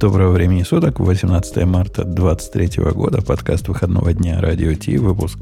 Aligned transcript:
Доброго 0.00 0.32
времени 0.32 0.62
суток, 0.64 0.98
18 0.98 1.64
марта 1.64 2.04
2023 2.04 2.82
года, 2.92 3.22
подкаст 3.22 3.68
выходного 3.68 4.12
дня 4.12 4.40
Радио 4.40 4.74
Ти, 4.74 4.98
выпуск 4.98 5.38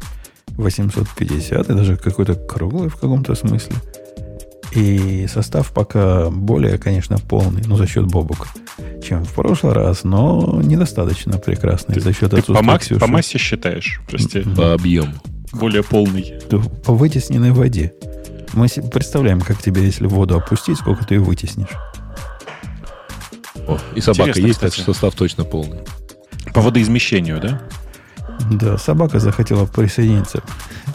850, 0.56 1.71
и 1.71 1.75
даже 1.75 1.97
какой-то 1.97 2.34
круглый 2.34 2.88
в 2.88 2.96
каком-то 2.96 3.34
смысле. 3.34 3.76
И 4.73 5.26
состав 5.26 5.73
пока 5.73 6.30
более, 6.30 6.76
конечно, 6.78 7.18
полный, 7.18 7.62
ну, 7.67 7.76
за 7.76 7.86
счет 7.86 8.07
Бобука, 8.07 8.48
чем 9.02 9.25
в 9.25 9.32
прошлый 9.32 9.73
раз, 9.73 10.04
но 10.04 10.61
недостаточно 10.62 11.39
прекрасный 11.39 11.95
ты, 11.95 12.00
за 12.00 12.12
счет 12.12 12.30
ты 12.30 12.43
по, 12.43 12.62
массе, 12.62 12.96
по 12.96 13.07
массе 13.07 13.39
считаешь, 13.39 14.00
прости? 14.09 14.43
По 14.43 14.75
объему. 14.75 15.14
Более 15.53 15.82
полный. 15.82 16.34
По 16.84 16.93
вытесненной 16.93 17.53
воде. 17.53 17.95
Мы 18.53 18.69
представляем, 18.69 19.41
как 19.41 19.62
тебе, 19.62 19.82
если 19.82 20.07
воду 20.07 20.37
опустить, 20.37 20.79
сколько 20.79 21.07
ты 21.07 21.14
ее 21.14 21.21
вытеснишь. 21.21 21.71
О, 23.66 23.79
и 23.94 24.00
собака 24.00 24.30
Интересно, 24.30 24.46
есть, 24.46 24.58
кстати. 24.58 24.76
так 24.76 24.82
что 24.82 24.92
состав 24.92 25.14
точно 25.14 25.45
полный. 25.45 25.78
По 26.55 26.60
водоизмещению, 26.60 27.41
да? 27.41 27.62
Да, 28.50 28.77
собака 28.77 29.18
захотела 29.20 29.66
присоединиться. 29.66 30.42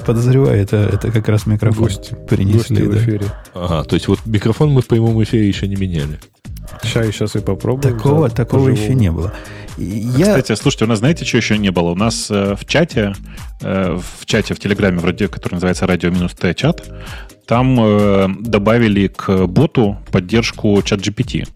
Подозреваю, 0.05 0.59
это, 0.61 0.77
это 0.77 1.11
как 1.11 1.27
раз 1.29 1.45
микрофон 1.45 1.85
Гости. 1.85 2.15
принесли. 2.27 2.85
Гости 2.85 2.97
в 2.97 2.97
эфире. 2.97 3.25
Да. 3.53 3.65
Ага, 3.65 3.83
то 3.83 3.95
есть 3.95 4.07
вот 4.07 4.19
микрофон 4.25 4.71
мы 4.71 4.81
в 4.81 4.87
прямом 4.87 5.21
эфире 5.23 5.47
еще 5.47 5.67
не 5.67 5.75
меняли. 5.75 6.19
Сейчас, 6.83 7.07
сейчас 7.07 7.35
и 7.35 7.39
попробуем. 7.39 7.95
Такого, 7.95 8.29
да, 8.29 8.35
такого 8.35 8.69
еще 8.69 8.93
не 8.93 9.11
было. 9.11 9.33
Я... 9.77 10.37
Кстати, 10.37 10.59
слушайте, 10.59 10.85
у 10.85 10.87
нас 10.87 10.99
знаете, 10.99 11.23
что 11.23 11.37
еще 11.37 11.57
не 11.57 11.71
было? 11.71 11.91
У 11.91 11.95
нас 11.95 12.29
э, 12.31 12.55
в 12.55 12.65
чате, 12.65 13.13
э, 13.61 13.97
в 13.97 14.25
чате 14.25 14.53
в 14.53 14.59
Телеграме, 14.59 14.97
вроде, 14.99 15.27
который 15.27 15.55
называется 15.55 15.85
радио-т 15.85 16.53
чат, 16.55 16.83
там 17.45 17.77
э, 17.79 18.27
добавили 18.39 19.07
к 19.07 19.45
боту 19.45 19.97
поддержку 20.11 20.81
чат 20.83 20.99
GPT. 20.99 21.47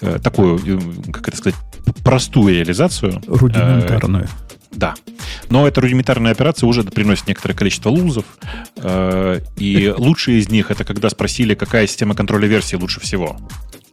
Э, 0.00 0.18
такую, 0.22 0.58
э, 0.58 1.12
как 1.12 1.28
это 1.28 1.36
сказать, 1.36 1.58
простую 2.02 2.54
реализацию. 2.54 3.20
Рудиментарную. 3.26 4.24
Э, 4.24 4.54
да. 4.72 4.94
Но 5.50 5.68
эта 5.68 5.80
рудиментарная 5.80 6.32
операция 6.32 6.66
уже 6.66 6.82
приносит 6.82 7.28
некоторое 7.28 7.54
количество 7.54 7.90
лузов. 7.90 8.24
Э, 8.76 9.40
и 9.56 9.92
лучшие 9.96 10.38
из 10.38 10.48
них 10.48 10.70
это 10.70 10.84
когда 10.84 11.08
спросили, 11.10 11.54
какая 11.54 11.86
система 11.86 12.14
контроля 12.14 12.48
версии 12.48 12.76
лучше 12.76 13.00
всего. 13.00 13.36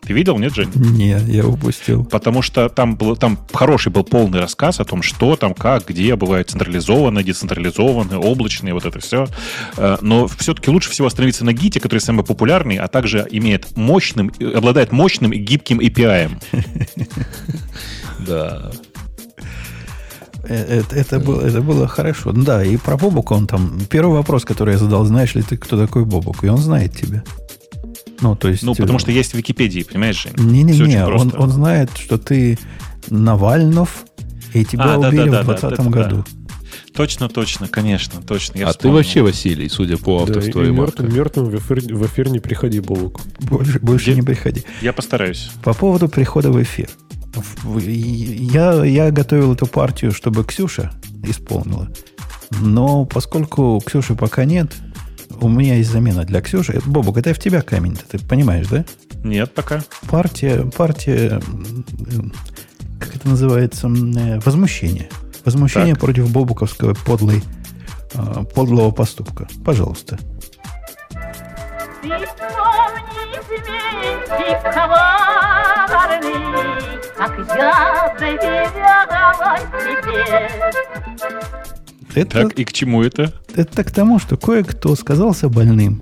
Ты 0.02 0.14
видел, 0.14 0.40
нет, 0.40 0.56
Жень? 0.56 0.72
Нет, 0.74 1.28
я 1.28 1.46
упустил. 1.46 2.04
Потому 2.06 2.42
что 2.42 2.70
там, 2.70 2.96
был, 2.96 3.16
там 3.16 3.38
хороший 3.54 3.92
был 3.92 4.04
полный 4.04 4.40
рассказ 4.40 4.80
о 4.80 4.86
том, 4.86 5.04
что 5.04 5.36
там, 5.36 5.54
как, 5.54 5.88
где 5.88 6.16
бывает 6.16 6.50
централизованное, 6.50 7.24
децентрализованное, 7.24 8.18
облачное, 8.18 8.74
вот 8.74 8.86
это 8.86 9.00
все. 9.00 9.28
Э, 9.78 9.98
но 10.02 10.28
все-таки 10.28 10.72
лучше 10.72 10.90
всего 10.90 11.08
остановиться 11.08 11.46
на 11.46 11.54
гите, 11.54 11.80
который 11.80 12.00
самый 12.00 12.26
популярный, 12.26 12.78
а 12.78 12.88
также 12.88 13.28
имеет 13.30 13.78
мощным, 13.78 14.32
обладает 14.56 14.92
мощным 14.92 15.34
и 15.34 15.38
гибким 15.38 15.80
API. 15.80 16.32
Да. 18.28 18.72
Э, 20.44 20.80
это, 20.80 20.96
это, 20.96 21.20
было, 21.20 21.42
это 21.42 21.62
было 21.62 21.88
хорошо. 21.88 22.32
Да, 22.32 22.64
и 22.64 22.78
про 22.78 22.98
Бобука 22.98 23.34
он 23.34 23.48
там... 23.48 23.80
Первый 23.90 24.18
вопрос, 24.18 24.46
который 24.46 24.74
я 24.74 24.78
задал, 24.78 25.06
знаешь 25.06 25.36
ли 25.36 25.42
ты, 25.42 25.58
кто 25.58 25.78
такой 25.78 26.06
Бобук? 26.06 26.44
И 26.44 26.48
он 26.48 26.58
знает 26.58 26.96
тебя. 26.96 27.24
Ну, 28.22 28.36
то 28.36 28.48
есть... 28.48 28.64
Ну, 28.64 28.76
потому 28.76 29.00
что 29.00 29.12
есть 29.12 29.32
в 29.32 29.38
Википедии, 29.38 29.84
понимаешь, 29.84 30.24
Жень? 30.24 30.34
Не-не-не, 30.38 31.06
он, 31.06 31.34
он 31.36 31.50
знает, 31.50 31.90
что 31.98 32.18
ты 32.18 32.58
Навальнов, 33.10 34.06
и 34.54 34.64
тебя 34.64 34.94
а, 34.94 34.98
убили 34.98 35.30
да, 35.30 35.44
да, 35.44 35.44
в 35.44 35.60
2020 35.60 35.86
да, 35.86 35.90
году. 35.90 36.16
Да. 36.18 36.42
Точно, 36.94 37.30
точно, 37.30 37.68
конечно, 37.68 38.22
точно. 38.22 38.60
Я 38.60 38.68
а 38.68 38.72
вспомнил. 38.72 38.98
ты 38.98 39.04
вообще, 39.04 39.22
Василий, 39.22 39.70
судя 39.70 39.98
по 39.98 40.22
авторству 40.24 40.62
да, 40.62 40.68
и 40.68 40.72
мертвым, 40.72 41.14
мертвым 41.14 41.46
в 41.50 41.56
эфир, 41.58 41.96
в 41.96 42.06
эфир 42.06 42.30
не 42.30 42.40
приходи, 42.40 42.80
Бобук. 42.80 43.22
Больше, 43.40 43.80
больше 43.80 44.10
я, 44.10 44.16
не 44.16 44.22
приходи. 44.22 44.64
Я 44.82 44.92
постараюсь. 44.92 45.52
По 45.64 45.74
поводу 45.74 46.10
прихода 46.10 46.52
в 46.52 46.62
эфир. 46.62 46.90
Я, 47.66 48.84
я 48.84 49.12
готовил 49.12 49.54
эту 49.54 49.68
партию, 49.68 50.12
чтобы 50.12 50.44
Ксюша 50.44 50.92
исполнила. 51.24 51.90
Но 52.60 53.06
поскольку 53.06 53.82
Ксюши 53.86 54.16
пока 54.16 54.44
нет, 54.44 54.74
у 55.42 55.50
меня 55.50 55.76
есть 55.76 55.92
замена 55.92 56.24
для 56.24 56.40
Ксюши. 56.42 56.80
Бобок, 56.86 57.18
это 57.18 57.34
в 57.34 57.40
тебя 57.40 57.62
камень 57.62 57.98
ты 58.10 58.20
понимаешь, 58.20 58.68
да? 58.68 58.86
Нет, 59.24 59.54
пока. 59.54 59.82
Партия, 60.10 60.70
партия, 60.78 61.42
как 63.00 63.16
это 63.16 63.28
называется, 63.28 63.88
э, 63.88 64.40
возмущение. 64.46 65.10
Возмущение 65.44 65.96
так. 65.96 66.02
против 66.02 66.32
Бобуковского 66.32 66.94
подлой, 66.94 67.44
э, 68.14 68.44
подлого 68.54 68.92
поступка. 68.92 69.48
Пожалуйста. 69.66 70.20
Это, 82.16 82.44
так, 82.44 82.54
и 82.54 82.66
к 82.66 82.74
чему 82.74 83.04
это? 83.04 83.34
Это 83.56 83.84
к 83.84 83.92
тому, 83.92 84.20
что 84.20 84.38
кое-кто 84.38 84.96
сказался 84.96 85.50
больным, 85.50 86.02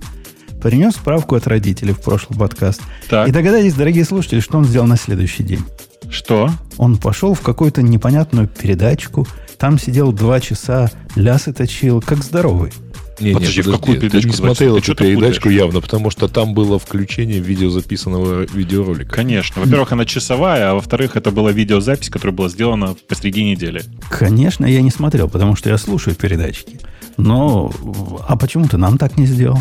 принес 0.62 0.94
справку 0.94 1.34
от 1.34 1.46
родителей 1.46 1.92
в 1.92 2.00
прошлый 2.00 2.38
подкаст. 2.38 2.82
Так. 3.08 3.28
И 3.28 3.32
догадайтесь, 3.32 3.74
дорогие 3.74 4.04
слушатели, 4.04 4.40
что 4.40 4.58
он 4.58 4.64
сделал 4.64 4.86
на 4.86 4.96
следующий 4.96 5.42
день. 5.42 5.64
Что? 6.10 6.50
Он 6.76 6.96
пошел 6.96 7.34
в 7.34 7.40
какую-то 7.40 7.82
непонятную 7.82 8.48
передачку, 8.48 9.26
там 9.58 9.78
сидел 9.78 10.12
два 10.12 10.40
часа, 10.40 10.90
лясы 11.14 11.52
точил, 11.52 12.00
как 12.00 12.24
здоровый. 12.24 12.72
Не, 13.20 13.34
подожди, 13.34 13.58
не, 13.58 13.62
подожди, 13.62 13.62
в 13.62 13.70
какую 13.70 14.00
передачку? 14.00 14.22
Ты 14.22 14.28
не 14.28 14.36
смотрел 14.36 14.76
эту 14.76 14.94
передачку 14.94 15.48
явно, 15.50 15.80
потому 15.80 16.10
что 16.10 16.28
там 16.28 16.54
было 16.54 16.78
включение 16.78 17.38
видеозаписанного 17.38 18.46
видеоролика. 18.52 19.14
Конечно. 19.14 19.62
Во-первых, 19.62 19.92
она 19.92 20.04
часовая, 20.04 20.70
а 20.70 20.74
во-вторых, 20.74 21.16
это 21.16 21.30
была 21.30 21.52
видеозапись, 21.52 22.08
которая 22.08 22.34
была 22.34 22.48
сделана 22.48 22.96
посреди 23.08 23.44
недели. 23.44 23.84
Конечно, 24.10 24.64
я 24.66 24.82
не 24.82 24.90
смотрел, 24.90 25.28
потому 25.28 25.56
что 25.56 25.68
я 25.70 25.78
слушаю 25.78 26.16
передачки. 26.16 26.80
Но, 27.16 27.70
а 28.26 28.36
почему 28.36 28.66
ты 28.66 28.76
нам 28.76 28.96
так 28.96 29.18
не 29.18 29.26
сделал? 29.26 29.58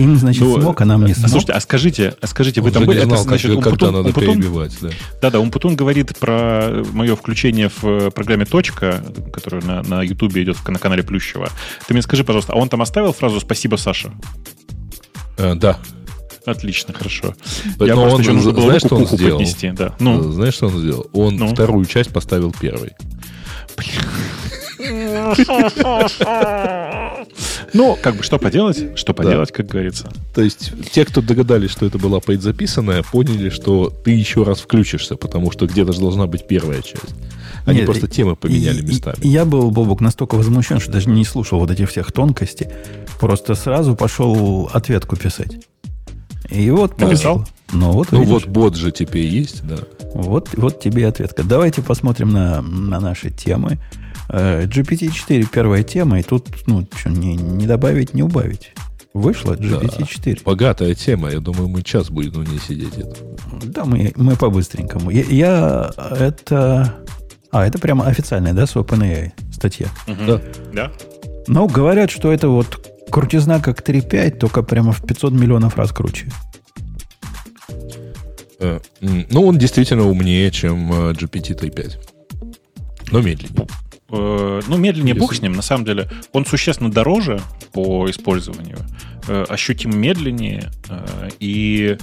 Им, 0.00 0.16
значит, 0.16 0.40
ну, 0.40 0.58
смог, 0.58 0.80
а 0.80 0.84
нам 0.86 1.04
не 1.04 1.12
смог. 1.12 1.28
Слушайте, 1.28 1.52
а 1.52 1.60
скажите, 1.60 2.14
а 2.22 2.26
скажите, 2.26 2.62
вы 2.62 2.70
там 2.70 2.86
были? 2.86 3.00
Знал, 3.00 3.16
это, 3.16 3.22
значит, 3.24 3.54
как, 3.56 3.64
когда 3.64 3.90
надо 3.90 4.08
Умпутун, 4.08 4.36
перебивать, 4.36 4.72
да. 4.80 4.88
Да-да, 5.20 5.40
Умпутун 5.40 5.76
говорит 5.76 6.18
про 6.18 6.82
мое 6.92 7.14
включение 7.16 7.68
в 7.68 7.84
э, 7.84 8.10
программе 8.10 8.46
«Точка», 8.46 9.04
которая 9.30 9.62
на, 9.62 9.82
на 9.82 10.02
YouTube 10.02 10.34
идет 10.36 10.56
на 10.66 10.78
канале 10.78 11.02
Плющева. 11.02 11.50
Ты 11.86 11.92
мне 11.92 12.02
скажи, 12.02 12.24
пожалуйста, 12.24 12.54
а 12.54 12.56
он 12.56 12.70
там 12.70 12.80
оставил 12.80 13.12
фразу 13.12 13.40
«Спасибо, 13.40 13.76
Саша»? 13.76 14.10
Э, 15.36 15.54
да. 15.54 15.78
Отлично, 16.46 16.94
хорошо. 16.94 17.34
Но 17.78 17.84
Я 17.84 17.94
он, 17.94 18.20
еще 18.22 18.32
нужно 18.32 18.52
было 18.52 18.64
знаешь, 18.64 18.82
что 18.82 18.96
он 18.96 19.06
сделал? 19.06 19.38
Поднести, 19.38 19.70
да. 19.72 19.94
Ну. 20.00 20.32
Знаешь, 20.32 20.54
что 20.54 20.68
он 20.68 20.78
сделал? 20.78 21.10
Он 21.12 21.36
ну. 21.36 21.48
вторую 21.48 21.84
часть 21.84 22.10
поставил 22.10 22.54
первой. 22.58 22.92
Блин. 23.76 23.92
Ну, 27.72 27.96
как 28.00 28.16
бы, 28.16 28.22
что 28.22 28.38
поделать? 28.38 28.98
Что 28.98 29.14
поделать, 29.14 29.50
да. 29.50 29.54
как 29.54 29.66
говорится. 29.66 30.10
То 30.34 30.42
есть, 30.42 30.72
те, 30.90 31.04
кто 31.04 31.20
догадались, 31.20 31.70
что 31.70 31.86
это 31.86 31.98
была 31.98 32.20
предзаписанная, 32.20 33.02
поняли, 33.02 33.48
что 33.50 33.90
ты 33.90 34.10
еще 34.10 34.42
раз 34.42 34.60
включишься, 34.60 35.16
потому 35.16 35.50
что 35.52 35.66
где-то 35.66 35.92
же 35.92 36.00
должна 36.00 36.26
быть 36.26 36.46
первая 36.46 36.82
часть. 36.82 37.14
Они 37.66 37.78
Нет, 37.78 37.86
просто 37.86 38.08
темы 38.08 38.36
поменяли 38.36 38.80
местами. 38.82 39.16
Я 39.20 39.44
был, 39.44 39.70
Бобок, 39.70 40.00
настолько 40.00 40.34
возмущен, 40.34 40.80
что 40.80 40.90
даже 40.92 41.08
не 41.10 41.24
слушал 41.24 41.60
вот 41.60 41.70
этих 41.70 41.90
всех 41.90 42.10
тонкостей. 42.12 42.68
Просто 43.20 43.54
сразу 43.54 43.94
пошел 43.94 44.70
ответку 44.72 45.16
писать. 45.16 45.58
И 46.48 46.70
вот 46.70 46.98
написал. 46.98 47.46
Ну 47.72 47.92
вот, 47.92 48.10
ну 48.10 48.24
вот 48.24 48.46
бот 48.46 48.74
же 48.74 48.90
теперь 48.90 49.26
есть, 49.26 49.64
да. 49.66 49.76
Вот, 50.12 50.48
вот 50.56 50.80
тебе 50.80 51.06
ответка. 51.06 51.44
Давайте 51.44 51.82
посмотрим 51.82 52.30
на, 52.30 52.60
на 52.62 52.98
наши 52.98 53.30
темы. 53.30 53.78
Э, 54.32 54.64
GPT-4 54.64 55.48
первая 55.52 55.82
тема, 55.82 56.20
и 56.20 56.22
тут, 56.22 56.48
ну, 56.66 56.86
что, 56.96 57.10
не, 57.10 57.34
не 57.34 57.66
добавить, 57.66 58.14
не 58.14 58.22
убавить. 58.22 58.72
Вышла 59.12 59.54
GPT-4. 59.54 60.36
Да, 60.36 60.40
богатая 60.44 60.94
тема. 60.94 61.30
Я 61.30 61.40
думаю, 61.40 61.68
мы 61.68 61.82
час 61.82 62.10
будем 62.10 62.44
на 62.44 62.48
ней 62.48 62.60
сидеть. 62.60 62.94
Да, 63.64 63.84
мы, 63.84 64.12
мы 64.14 64.36
по-быстренькому. 64.36 65.10
Я, 65.10 65.22
я 65.22 65.90
это... 66.18 66.94
А, 67.50 67.66
это 67.66 67.80
прямо 67.80 68.06
официальная, 68.06 68.52
да, 68.52 68.66
с 68.66 68.76
OpenAI 68.76 69.32
статья? 69.52 69.88
Угу. 70.06 70.24
Да. 70.26 70.42
Да. 70.72 70.92
Ну, 71.48 71.66
говорят, 71.66 72.12
что 72.12 72.32
это 72.32 72.48
вот 72.48 72.88
крутизна 73.10 73.60
как 73.60 73.82
3.5, 73.82 74.38
только 74.38 74.62
прямо 74.62 74.92
в 74.92 75.04
500 75.04 75.32
миллионов 75.32 75.76
раз 75.76 75.90
круче. 75.90 76.28
Э, 78.60 78.78
ну, 79.00 79.44
он 79.44 79.58
действительно 79.58 80.08
умнее, 80.08 80.52
чем 80.52 80.92
э, 80.92 81.12
GPT 81.14 81.58
3.5. 81.58 81.96
Но 83.10 83.20
медленнее. 83.20 83.66
Э, 84.12 84.60
ну, 84.66 84.76
медленнее 84.76 85.14
Если... 85.14 85.20
бог 85.20 85.34
с 85.34 85.42
ним, 85.42 85.52
на 85.52 85.62
самом 85.62 85.84
деле. 85.84 86.08
Он 86.32 86.44
существенно 86.44 86.90
дороже 86.90 87.40
по 87.72 88.10
использованию, 88.10 88.78
э, 89.28 89.44
ощутимо 89.48 89.94
медленнее, 89.94 90.70
э, 90.88 91.28
и 91.38 91.96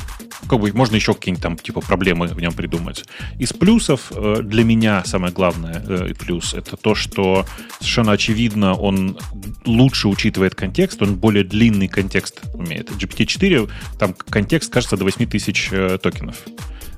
как 0.47 0.59
бы 0.59 0.71
можно 0.71 0.95
еще 0.95 1.13
какие-нибудь 1.13 1.43
там 1.43 1.57
типа 1.57 1.81
проблемы 1.81 2.27
в 2.27 2.39
нем 2.39 2.53
придумать. 2.53 3.03
Из 3.39 3.51
плюсов 3.51 4.11
для 4.11 4.63
меня 4.63 5.03
самое 5.03 5.33
главное 5.33 6.13
плюс 6.19 6.53
это 6.53 6.77
то, 6.77 6.95
что 6.95 7.45
совершенно 7.79 8.13
очевидно 8.13 8.73
он 8.75 9.17
лучше 9.65 10.07
учитывает 10.07 10.55
контекст, 10.55 11.01
он 11.01 11.15
более 11.15 11.43
длинный 11.43 11.87
контекст 11.87 12.41
умеет. 12.53 12.91
GPT-4, 12.91 13.69
там 13.99 14.13
контекст, 14.13 14.71
кажется, 14.71 14.95
до 14.95 15.03
8 15.03 15.25
тысяч 15.25 15.69
токенов. 16.01 16.37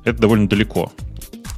Это 0.03 0.19
довольно 0.19 0.47
далеко. 0.47 0.91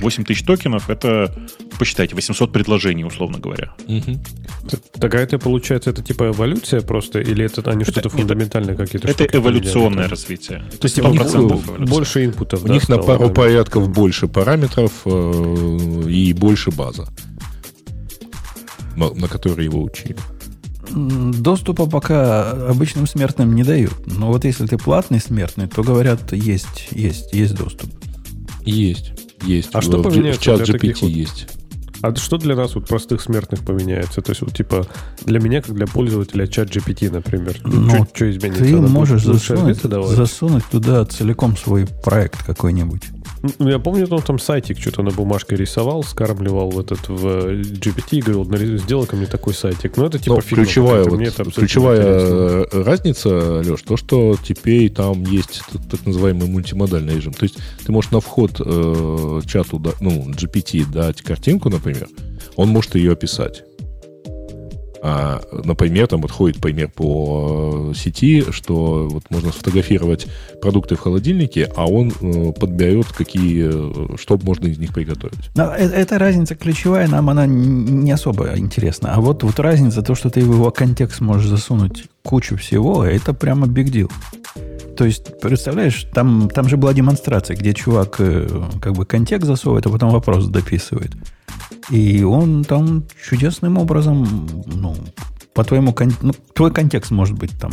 8 0.02 0.24
тысяч 0.24 0.44
токенов— 0.44 0.90
это, 0.90 1.34
посчитайте, 1.78 2.16
800 2.16 2.52
предложений, 2.52 3.06
условно 3.06 3.40
говоря. 3.40 3.74
Угу. 3.88 4.20
Так, 5.00 5.16
а 5.16 5.20
это, 5.20 5.40
получается, 5.40 5.90
это 5.90 6.02
типа 6.04 6.30
эволюция 6.30 6.82
просто, 6.82 7.20
или 7.20 7.46
это 7.46 7.70
они 7.70 7.84
что-то 7.84 8.10
фундаментальное 8.10 8.76
какие-то 8.76 9.08
Это 9.08 9.26
эволюционное 9.26 10.08
развитие. 10.08 10.64
То 10.80 10.86
есть 10.86 11.00
у 11.00 11.08
них 11.08 11.90
больше 11.90 12.26
инпутов, 12.26 12.64
У 12.64 12.68
да, 12.68 12.74
них 12.74 12.90
на 12.90 12.98
пару 12.98 13.28
да? 13.28 13.34
порядков 13.34 13.90
больше 13.90 14.28
параметров 14.28 14.92
э, 15.06 16.10
и 16.10 16.34
больше 16.34 16.72
база, 16.72 17.08
на, 18.96 19.14
на 19.14 19.28
которой 19.28 19.66
его 19.66 19.82
учили. 19.82 20.18
Доступа 20.94 21.86
пока 21.86 22.52
обычным 22.70 23.08
смертным 23.08 23.56
не 23.56 23.64
дают. 23.64 23.94
Но 24.08 24.28
вот 24.28 24.44
если 24.44 24.66
ты 24.66 24.78
платный 24.78 25.22
смертный, 25.22 25.68
то 25.68 25.84
говорят, 25.84 26.34
есть, 26.34 26.90
есть, 26.92 27.34
есть 27.34 27.56
доступ. 27.56 27.90
Есть, 28.66 29.14
есть. 29.44 29.70
А 29.74 29.82
в, 29.82 29.84
что 29.84 30.02
поменяется 30.02 30.42
в 30.42 30.44
чат 30.44 30.70
GPT 30.70 30.98
вот... 31.02 31.10
есть. 31.10 31.48
А 32.02 32.16
что 32.16 32.38
для 32.38 32.56
нас, 32.56 32.74
вот 32.74 32.88
простых 32.88 33.22
смертных, 33.22 33.62
поменяется? 33.62 34.22
То 34.22 34.32
есть, 34.32 34.42
вот, 34.42 34.56
типа, 34.56 34.88
для 35.24 35.40
меня, 35.40 35.62
как 35.62 35.76
для 35.76 35.86
пользователя 35.86 36.48
чат 36.48 36.70
GPT, 36.70 37.12
например, 37.12 37.58
ну, 37.64 37.90
что, 37.90 38.08
что 38.16 38.32
изменится? 38.32 38.64
Ты 38.64 38.74
Она 38.76 38.88
можешь 38.88 39.24
засунуть, 39.24 39.78
засунуть 39.82 40.66
туда 40.66 41.06
целиком 41.06 41.56
свой 41.56 41.86
проект 42.04 42.44
какой-нибудь. 42.44 43.04
Ну, 43.58 43.70
я 43.70 43.80
помню, 43.80 44.08
он 44.12 44.22
там 44.22 44.38
сайтик 44.38 44.80
что-то 44.80 45.02
на 45.02 45.12
бумажке 45.12 45.56
рисовал, 45.56 46.04
скармливал 46.04 46.70
в 46.70 46.80
этот 46.80 47.08
в 47.10 47.48
GPT 47.62 48.18
и 48.18 48.22
говорил, 48.22 48.78
сделай 48.78 49.08
ко 49.08 49.16
мне 49.16 49.26
такой 49.26 49.54
сайтик. 49.54 49.98
Ну, 49.98 50.06
это 50.06 50.20
типа 50.20 50.36
Но 50.36 50.42
фигня, 50.42 50.64
ключевая, 50.64 51.04
вот, 51.04 51.18
мне 51.18 51.32
ключевая 51.32 52.66
разница, 52.72 53.62
Леш, 53.62 53.82
то, 53.82 53.98
что 53.98 54.36
теперь 54.44 54.92
там 54.92 55.24
есть 55.24 55.64
так 55.90 56.06
называемый 56.06 56.48
мультимодальный 56.48 57.16
режим. 57.16 57.34
То 57.34 57.44
есть 57.44 57.58
ты 57.86 57.92
можешь 57.92 58.12
на 58.12 58.20
вход 58.20 58.62
э, 58.64 59.42
чату, 59.48 59.82
ну, 60.00 60.30
GPT 60.30 60.86
дать 60.92 61.22
картинку, 61.22 61.70
например, 61.70 62.08
он 62.56 62.70
может 62.70 62.96
ее 62.96 63.14
описать. 63.14 63.64
А, 65.04 65.42
например, 65.52 66.08
там 66.08 66.22
вот 66.22 66.32
ходит 66.32 66.62
пример 66.62 66.90
по 66.90 67.92
э, 67.92 67.94
сети, 67.96 68.44
что 68.52 69.08
вот 69.10 69.24
можно 69.32 69.52
сфотографировать 69.52 70.28
продукты 70.62 70.96
в 70.96 71.00
холодильнике, 71.00 71.72
а 71.76 71.88
он 71.88 72.12
э, 72.22 72.52
подберет, 72.52 73.08
какие, 73.08 74.14
э, 74.14 74.18
что 74.18 74.40
можно 74.44 74.68
из 74.68 74.78
них 74.78 74.94
приготовить. 74.94 75.50
Но 75.56 75.74
эта 75.74 76.20
разница 76.20 76.54
ключевая, 76.54 77.08
нам 77.08 77.32
она 77.32 77.48
не 77.48 78.12
особо 78.12 78.56
интересна. 78.56 79.16
А 79.16 79.22
вот, 79.22 79.42
вот 79.42 79.60
разница, 79.60 80.04
то, 80.04 80.14
что 80.14 80.30
ты 80.30 80.42
в 80.42 80.54
его 80.54 80.70
контекст 80.70 81.20
можешь 81.20 81.50
засунуть 81.50 82.06
кучу 82.22 82.56
всего, 82.58 83.04
это 83.04 83.34
прямо 83.34 83.66
big 83.66 83.86
deal. 83.86 84.12
То 84.96 85.06
есть, 85.06 85.40
представляешь, 85.42 86.06
там, 86.14 86.48
там 86.48 86.70
же 86.70 86.78
была 86.78 86.94
демонстрация, 86.94 87.58
где 87.58 87.74
чувак 87.74 88.18
как 88.18 88.94
бы 88.94 89.06
контекст 89.08 89.48
засовывает, 89.48 89.88
а 89.88 89.90
потом 89.90 90.12
вопрос 90.12 90.46
дописывает. 90.46 91.12
И 91.90 92.24
он 92.24 92.64
там 92.64 93.06
чудесным 93.28 93.78
образом, 93.78 94.48
ну, 94.66 94.96
по 95.54 95.64
твоему, 95.64 95.96
ну, 96.22 96.34
твой 96.54 96.72
контекст 96.72 97.12
может 97.12 97.38
быть 97.38 97.52
там 97.60 97.72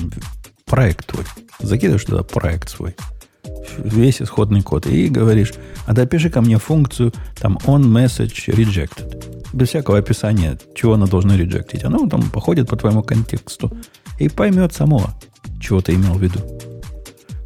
проект 0.64 1.06
твой. 1.06 1.24
Закидываешь 1.60 2.04
туда 2.04 2.22
проект 2.22 2.68
свой, 2.68 2.94
весь 3.78 4.20
исходный 4.22 4.62
код, 4.62 4.86
и 4.86 5.08
говоришь, 5.08 5.52
а 5.86 5.92
допиши 5.92 6.30
ко 6.30 6.40
мне 6.40 6.58
функцию 6.58 7.12
там 7.40 7.58
on 7.64 7.82
message 7.82 8.48
rejected. 8.48 9.24
Без 9.52 9.68
всякого 9.68 9.98
описания, 9.98 10.58
чего 10.74 10.94
она 10.94 11.06
должна 11.06 11.36
реджектить. 11.36 11.84
Оно 11.84 12.06
там 12.08 12.30
походит 12.30 12.68
по 12.68 12.76
твоему 12.76 13.02
контексту 13.02 13.72
и 14.18 14.28
поймет 14.28 14.74
само, 14.74 15.10
чего 15.60 15.80
ты 15.80 15.94
имел 15.94 16.14
в 16.14 16.22
виду. 16.22 16.40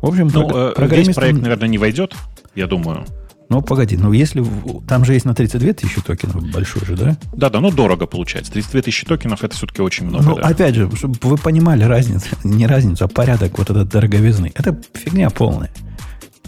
В 0.00 0.08
общем, 0.08 0.28
ну, 0.32 0.49
прог- 0.49 0.75
э, 0.76 0.87
весь 0.88 1.14
проект, 1.14 1.40
наверное, 1.40 1.69
не 1.69 1.78
войдет, 1.78 2.14
я 2.56 2.67
думаю. 2.67 3.05
Ну, 3.52 3.60
погоди, 3.60 3.99
ну 3.99 4.12
если... 4.12 4.43
Там 4.88 5.04
же 5.04 5.12
есть 5.12 5.26
на 5.26 5.34
32 5.34 5.75
тысячи 5.75 6.00
токенов 6.00 6.43
большой 6.50 6.87
же, 6.87 6.96
да? 6.96 7.19
Да, 7.34 7.50
да, 7.50 7.60
ну 7.60 7.70
дорого 7.70 8.06
получается. 8.06 8.50
32 8.50 8.81
тысячи 8.81 9.04
токенов 9.04 9.44
это 9.44 9.54
все-таки 9.54 9.82
очень 9.82 10.06
много. 10.06 10.25
Ну, 10.25 10.37
да. 10.37 10.43
опять 10.49 10.75
же, 10.75 10.90
чтобы 10.96 11.19
вы 11.20 11.37
понимали 11.37 11.84
разницу, 11.84 12.28
не 12.44 12.66
разницу, 12.66 13.04
а 13.04 13.08
порядок 13.08 13.58
вот 13.58 13.69
этот 13.69 13.90
дороговизны. 13.90 14.52
Это 14.54 14.81
фигня 14.94 15.28
полная. 15.28 15.70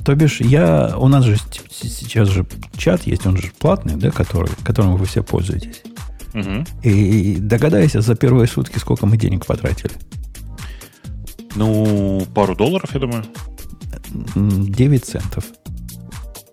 То 0.03 0.15
бишь, 0.15 0.41
я... 0.41 0.95
У 0.97 1.09
нас 1.09 1.27
же 1.27 1.37
сейчас 1.71 2.29
же 2.29 2.47
чат 2.75 3.03
есть, 3.03 3.27
он 3.27 3.37
же 3.37 3.53
платный, 3.59 3.97
да, 3.97 4.11
который, 4.11 4.49
которым 4.65 4.97
вы 4.97 5.05
все 5.05 5.23
пользуетесь. 5.23 5.83
Угу. 6.33 6.89
И 6.89 7.37
догадайся, 7.39 8.01
за 8.01 8.15
первые 8.15 8.49
сутки 8.49 8.79
сколько 8.79 9.05
мы 9.05 9.19
денег 9.19 9.45
потратили? 9.45 9.93
Ну, 11.55 12.27
пару 12.35 12.57
долларов, 12.57 12.89
я 12.95 13.01
думаю. 13.01 13.25
9 14.35 15.05
центов. 15.05 15.45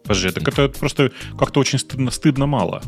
Подожди, 0.03 0.31
так 0.31 0.47
это 0.47 0.69
просто 0.69 1.11
как-то 1.37 1.59
очень 1.59 1.79
стыдно, 1.79 2.11
стыдно 2.11 2.45
мало. 2.47 2.81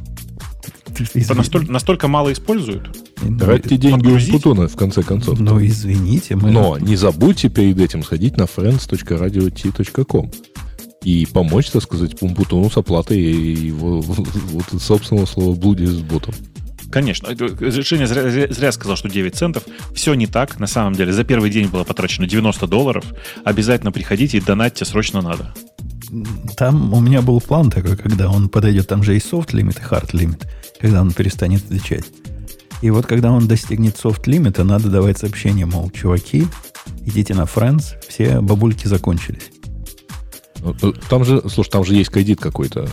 Это 1.14 1.34
настолько, 1.34 1.72
настолько 1.72 2.08
мало 2.08 2.32
используют. 2.32 2.90
Тратьте 3.40 3.78
деньги 3.78 4.08
у 4.08 4.32
Путуна, 4.32 4.68
в 4.68 4.76
конце 4.76 5.02
концов. 5.04 5.40
Ну, 5.40 5.64
извините. 5.64 6.36
Мы... 6.36 6.52
Но 6.52 6.78
не 6.78 6.96
забудьте 6.96 7.50
перед 7.50 7.80
этим 7.80 8.04
сходить 8.04 8.38
на 8.38 8.44
friends.radiot.com 8.44 10.32
и 11.04 11.26
помочь, 11.26 11.70
так 11.70 11.84
сказать, 11.84 12.18
Пумпутуну 12.18 12.70
с 12.70 12.78
оплатой 12.78 13.20
его, 13.20 14.00
вот, 14.00 14.82
собственного 14.82 15.26
слова 15.26 15.56
блуди 15.56 15.86
с 15.86 16.00
ботом. 16.00 16.34
Конечно. 16.92 17.30
Женя 17.36 18.06
зря, 18.06 18.48
зря 18.54 18.72
сказал, 18.72 18.96
что 18.96 19.10
9 19.10 19.36
центов. 19.36 19.64
Все 19.96 20.14
не 20.14 20.28
так. 20.28 20.60
На 20.60 20.68
самом 20.68 20.94
деле, 20.94 21.12
за 21.12 21.24
первый 21.24 21.50
день 21.50 21.68
было 21.68 21.84
потрачено 21.84 22.28
90 22.28 22.68
долларов. 22.68 23.04
Обязательно 23.44 23.92
приходите 23.92 24.38
и 24.38 24.42
донатьте 24.42 24.86
срочно 24.86 25.22
надо 25.22 25.54
там 26.58 26.94
у 26.94 27.00
меня 27.00 27.22
был 27.22 27.40
план 27.42 27.70
такой, 27.70 27.98
когда 27.98 28.30
он 28.30 28.50
подойдет, 28.50 28.88
там 28.88 29.04
же 29.04 29.16
и 29.16 29.20
soft 29.20 29.52
limit, 29.52 29.80
и 29.80 29.84
hard 29.84 30.12
limit, 30.12 30.48
когда 30.80 31.02
он 31.02 31.12
перестанет 31.12 31.64
отвечать. 31.66 32.06
И 32.84 32.90
вот 32.90 33.06
когда 33.06 33.32
он 33.32 33.48
достигнет 33.48 33.96
soft 33.96 34.24
лимита, 34.26 34.66
надо 34.66 34.90
давать 34.90 35.18
сообщение, 35.18 35.66
мол, 35.66 35.90
чуваки, 35.90 36.46
идите 37.06 37.34
на 37.34 37.44
Friends, 37.44 37.96
все 38.10 38.42
бабульки 38.42 38.88
закончились. 38.88 39.52
Ну, 40.60 40.76
э, 40.82 40.92
там 41.10 41.24
же, 41.24 41.42
слушай, 41.48 41.70
там 41.70 41.86
же 41.86 41.96
есть 41.96 42.10
кредит 42.10 42.42
какой-то, 42.42 42.90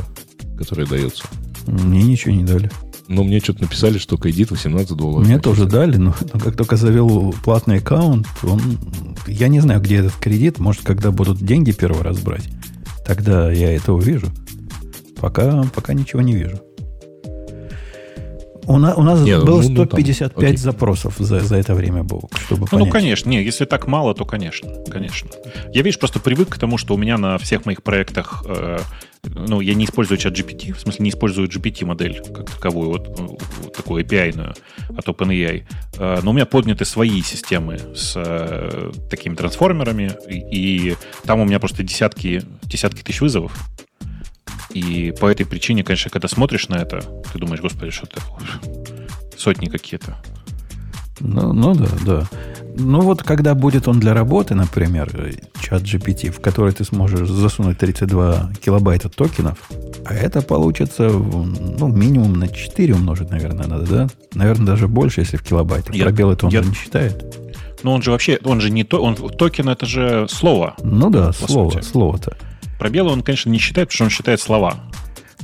который 0.56 0.86
дается. 0.86 1.24
Мне 1.66 2.04
ничего 2.04 2.32
не 2.32 2.44
дали. 2.44 2.70
Но 3.08 3.24
мне 3.24 3.40
что-то 3.40 3.62
написали, 3.62 3.98
что 3.98 4.16
кредит 4.16 4.52
18 4.52 4.92
долларов. 4.96 5.26
Мне 5.26 5.40
тоже 5.40 5.66
дали, 5.66 5.96
но, 5.96 6.14
но 6.32 6.38
как 6.38 6.56
только 6.56 6.76
завел 6.76 7.34
платный 7.42 7.78
аккаунт, 7.78 8.28
он... 8.44 8.78
Я 9.26 9.48
не 9.48 9.58
знаю, 9.58 9.80
где 9.80 9.96
этот 9.96 10.14
кредит. 10.14 10.60
Может, 10.60 10.82
когда 10.82 11.10
будут 11.10 11.38
деньги 11.38 11.72
первый 11.72 12.02
раз 12.02 12.20
брать. 12.20 12.48
Тогда 13.10 13.50
я 13.50 13.74
это 13.74 13.92
увижу. 13.92 14.28
Пока, 15.20 15.64
пока 15.74 15.94
ничего 15.94 16.22
не 16.22 16.36
вижу. 16.36 16.60
У, 18.68 18.78
на, 18.78 18.94
у 18.94 19.02
нас 19.02 19.18
Нет, 19.22 19.44
было 19.44 19.62
ну, 19.62 19.84
155 19.84 20.36
ну, 20.36 20.46
там, 20.46 20.56
запросов 20.56 21.16
за, 21.18 21.40
за 21.40 21.56
это 21.56 21.74
время, 21.74 22.04
Бог, 22.04 22.30
чтобы 22.38 22.68
ну, 22.70 22.78
ну, 22.78 22.88
конечно. 22.88 23.28
Не, 23.28 23.42
если 23.42 23.64
так 23.64 23.88
мало, 23.88 24.14
то 24.14 24.24
конечно. 24.24 24.70
конечно. 24.88 25.28
Я, 25.72 25.82
видишь, 25.82 25.98
просто 25.98 26.20
привык 26.20 26.50
к 26.50 26.58
тому, 26.58 26.78
что 26.78 26.94
у 26.94 26.98
меня 26.98 27.18
на 27.18 27.36
всех 27.38 27.66
моих 27.66 27.82
проектах 27.82 28.44
э, 28.46 28.78
ну, 29.22 29.60
я 29.60 29.74
не 29.74 29.84
использую 29.84 30.18
чат 30.18 30.38
GPT, 30.38 30.72
в 30.72 30.80
смысле 30.80 31.04
не 31.04 31.10
использую 31.10 31.48
GPT-модель 31.48 32.22
как 32.34 32.50
таковую, 32.50 32.90
вот, 32.90 33.08
вот 33.18 33.72
такую 33.74 34.04
API-ную 34.04 34.54
от 34.96 35.08
OpenAI. 35.08 35.64
Э, 35.98 36.20
но 36.22 36.30
у 36.30 36.34
меня 36.34 36.46
подняты 36.46 36.84
свои 36.84 37.22
системы 37.22 37.78
с 37.94 38.14
э, 38.16 38.92
такими 39.10 39.34
трансформерами, 39.34 40.12
и, 40.28 40.90
и 40.90 40.96
там 41.24 41.40
у 41.40 41.44
меня 41.44 41.58
просто 41.58 41.82
десятки, 41.82 42.42
десятки 42.62 43.02
тысяч 43.02 43.20
вызовов. 43.20 43.52
И 44.70 45.12
по 45.20 45.26
этой 45.26 45.44
причине, 45.44 45.82
конечно, 45.82 46.10
когда 46.10 46.28
смотришь 46.28 46.68
на 46.68 46.76
это, 46.76 47.00
ты 47.32 47.38
думаешь, 47.38 47.60
господи, 47.60 47.90
что 47.90 48.06
это 48.06 48.20
сотни 49.36 49.66
какие-то. 49.66 50.16
Ну, 51.20 51.52
ну 51.52 51.74
да, 51.74 51.88
да. 52.04 52.28
Ну 52.76 53.00
вот 53.00 53.22
когда 53.22 53.54
будет 53.54 53.88
он 53.88 54.00
для 54.00 54.14
работы, 54.14 54.54
например, 54.54 55.34
чат 55.60 55.82
GPT, 55.82 56.30
в 56.30 56.40
который 56.40 56.72
ты 56.72 56.84
сможешь 56.84 57.28
засунуть 57.28 57.78
32 57.78 58.52
килобайта 58.60 59.08
токенов, 59.08 59.58
а 60.04 60.14
это 60.14 60.40
получится 60.40 61.08
ну, 61.10 61.88
минимум 61.88 62.34
на 62.34 62.48
4 62.48 62.94
умножить, 62.94 63.30
наверное, 63.30 63.66
надо, 63.66 63.86
да? 63.86 64.08
Наверное, 64.34 64.66
даже 64.66 64.88
больше, 64.88 65.20
если 65.20 65.36
в 65.36 65.42
килобайтах. 65.42 65.94
Я, 65.94 66.04
Пробел 66.04 66.30
это 66.30 66.46
он 66.46 66.52
я, 66.52 66.60
не 66.60 66.74
считает. 66.74 67.36
Но 67.82 67.92
он 67.92 68.02
же 68.02 68.10
вообще, 68.10 68.38
он 68.44 68.60
же 68.60 68.70
не 68.70 68.84
то, 68.84 69.02
он 69.02 69.14
токен 69.14 69.68
это 69.68 69.86
же 69.86 70.26
слово. 70.28 70.74
Ну 70.82 71.10
да, 71.10 71.32
слово, 71.32 71.80
слово-то. 71.80 72.36
Пробелы 72.78 73.10
он, 73.10 73.22
конечно, 73.22 73.50
не 73.50 73.58
считает, 73.58 73.88
потому 73.88 73.96
что 73.96 74.04
он 74.04 74.10
считает 74.10 74.40
слова. 74.40 74.80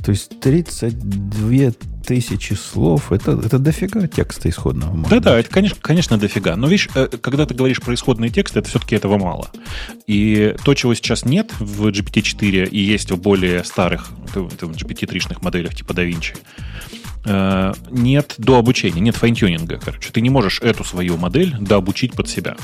То 0.07 0.11
есть 0.11 0.39
32 0.39 1.71
тысячи 2.05 2.53
слов, 2.53 3.11
это, 3.11 3.33
это 3.33 3.59
дофига 3.59 4.07
текста 4.07 4.47
исходного. 4.47 5.05
Да-да, 5.09 5.37
это, 5.37 5.49
конечно, 5.49 5.77
конечно, 5.81 6.17
дофига. 6.17 6.55
Но 6.55 6.67
видишь, 6.67 6.87
э, 6.95 7.09
когда 7.19 7.45
ты 7.45 7.53
говоришь 7.53 7.81
про 7.81 7.93
исходные 7.93 8.29
тексты, 8.29 8.59
это 8.59 8.69
все-таки 8.69 8.95
этого 8.95 9.17
мало. 9.17 9.51
И 10.05 10.55
то, 10.63 10.73
чего 10.75 10.93
сейчас 10.93 11.25
нет 11.25 11.51
в 11.59 11.87
GPT-4 11.87 12.69
и 12.69 12.79
есть 12.79 13.11
в 13.11 13.17
более 13.17 13.65
старых 13.65 14.11
GPT-3-шных 14.33 15.43
моделях 15.43 15.75
типа 15.75 15.91
DaVinci, 15.91 16.37
э, 17.25 17.73
нет 17.91 18.35
до 18.37 18.59
обучения, 18.59 19.01
нет 19.01 19.17
файнтюнинга, 19.17 19.77
короче. 19.83 20.09
Ты 20.13 20.21
не 20.21 20.29
можешь 20.29 20.61
эту 20.61 20.85
свою 20.85 21.17
модель 21.17 21.53
дообучить 21.59 22.13
под 22.13 22.29
себя. 22.29 22.55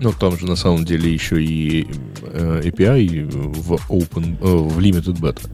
Ну, 0.00 0.12
там 0.12 0.38
же 0.38 0.46
на 0.46 0.56
самом 0.56 0.84
деле 0.84 1.12
еще 1.12 1.42
и 1.42 1.86
э, 2.22 2.62
API 2.64 3.30
в 3.30 3.72
open, 3.90 4.38
э, 4.40 4.46
в 4.46 4.78
limited 4.78 5.20
beta. 5.20 5.48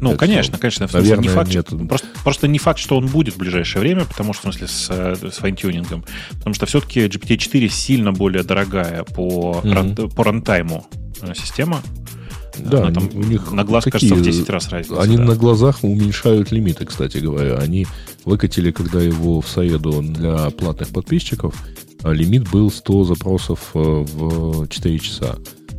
Ну, 0.00 0.10
это 0.10 0.18
конечно, 0.18 0.58
конечно. 0.58 0.86
В 0.86 0.90
смысле, 0.90 1.10
наверное, 1.10 1.28
не 1.28 1.34
факт, 1.34 1.54
нет. 1.54 1.66
Что, 1.68 1.78
просто, 1.78 2.08
просто 2.24 2.48
не 2.48 2.58
факт, 2.58 2.78
что 2.78 2.96
он 2.96 3.06
будет 3.06 3.34
в 3.34 3.38
ближайшее 3.38 3.80
время, 3.80 4.04
потому 4.04 4.32
что, 4.32 4.50
в 4.50 4.54
смысле, 4.54 4.68
с, 4.68 4.88
с 4.88 5.36
fine-tuning 5.38 5.90
ом. 5.90 6.04
Потому 6.38 6.54
что 6.54 6.66
все-таки 6.66 7.06
GPT-4 7.06 7.68
сильно 7.68 8.12
более 8.12 8.42
дорогая 8.42 9.04
по, 9.04 9.60
mm-hmm. 9.62 9.72
ран, 9.74 9.94
по 9.94 10.24
runtime 10.24 10.78
у 10.78 10.86
э, 11.20 11.34
система. 11.34 11.82
Да, 12.58 12.78
Она 12.78 12.92
там 12.92 13.10
у 13.12 13.22
них 13.22 13.52
на 13.52 13.64
глаз, 13.64 13.84
какие, 13.84 14.10
кажется, 14.10 14.30
в 14.30 14.34
10 14.34 14.48
раз 14.48 14.68
разница. 14.70 15.02
Они 15.02 15.18
да. 15.18 15.24
на 15.24 15.34
глазах 15.34 15.84
уменьшают 15.84 16.52
лимиты, 16.52 16.86
кстати 16.86 17.18
говоря. 17.18 17.58
Они 17.58 17.86
выкатили, 18.24 18.70
когда 18.70 19.00
его 19.00 19.42
в 19.42 19.48
Саеду 19.48 20.00
для 20.00 20.48
платных 20.50 20.88
подписчиков, 20.88 21.54
лимит 22.12 22.48
был 22.50 22.70
100 22.70 23.04
запросов 23.04 23.70
э, 23.74 23.78
в 23.78 24.68
4 24.68 24.98
часа. 24.98 25.36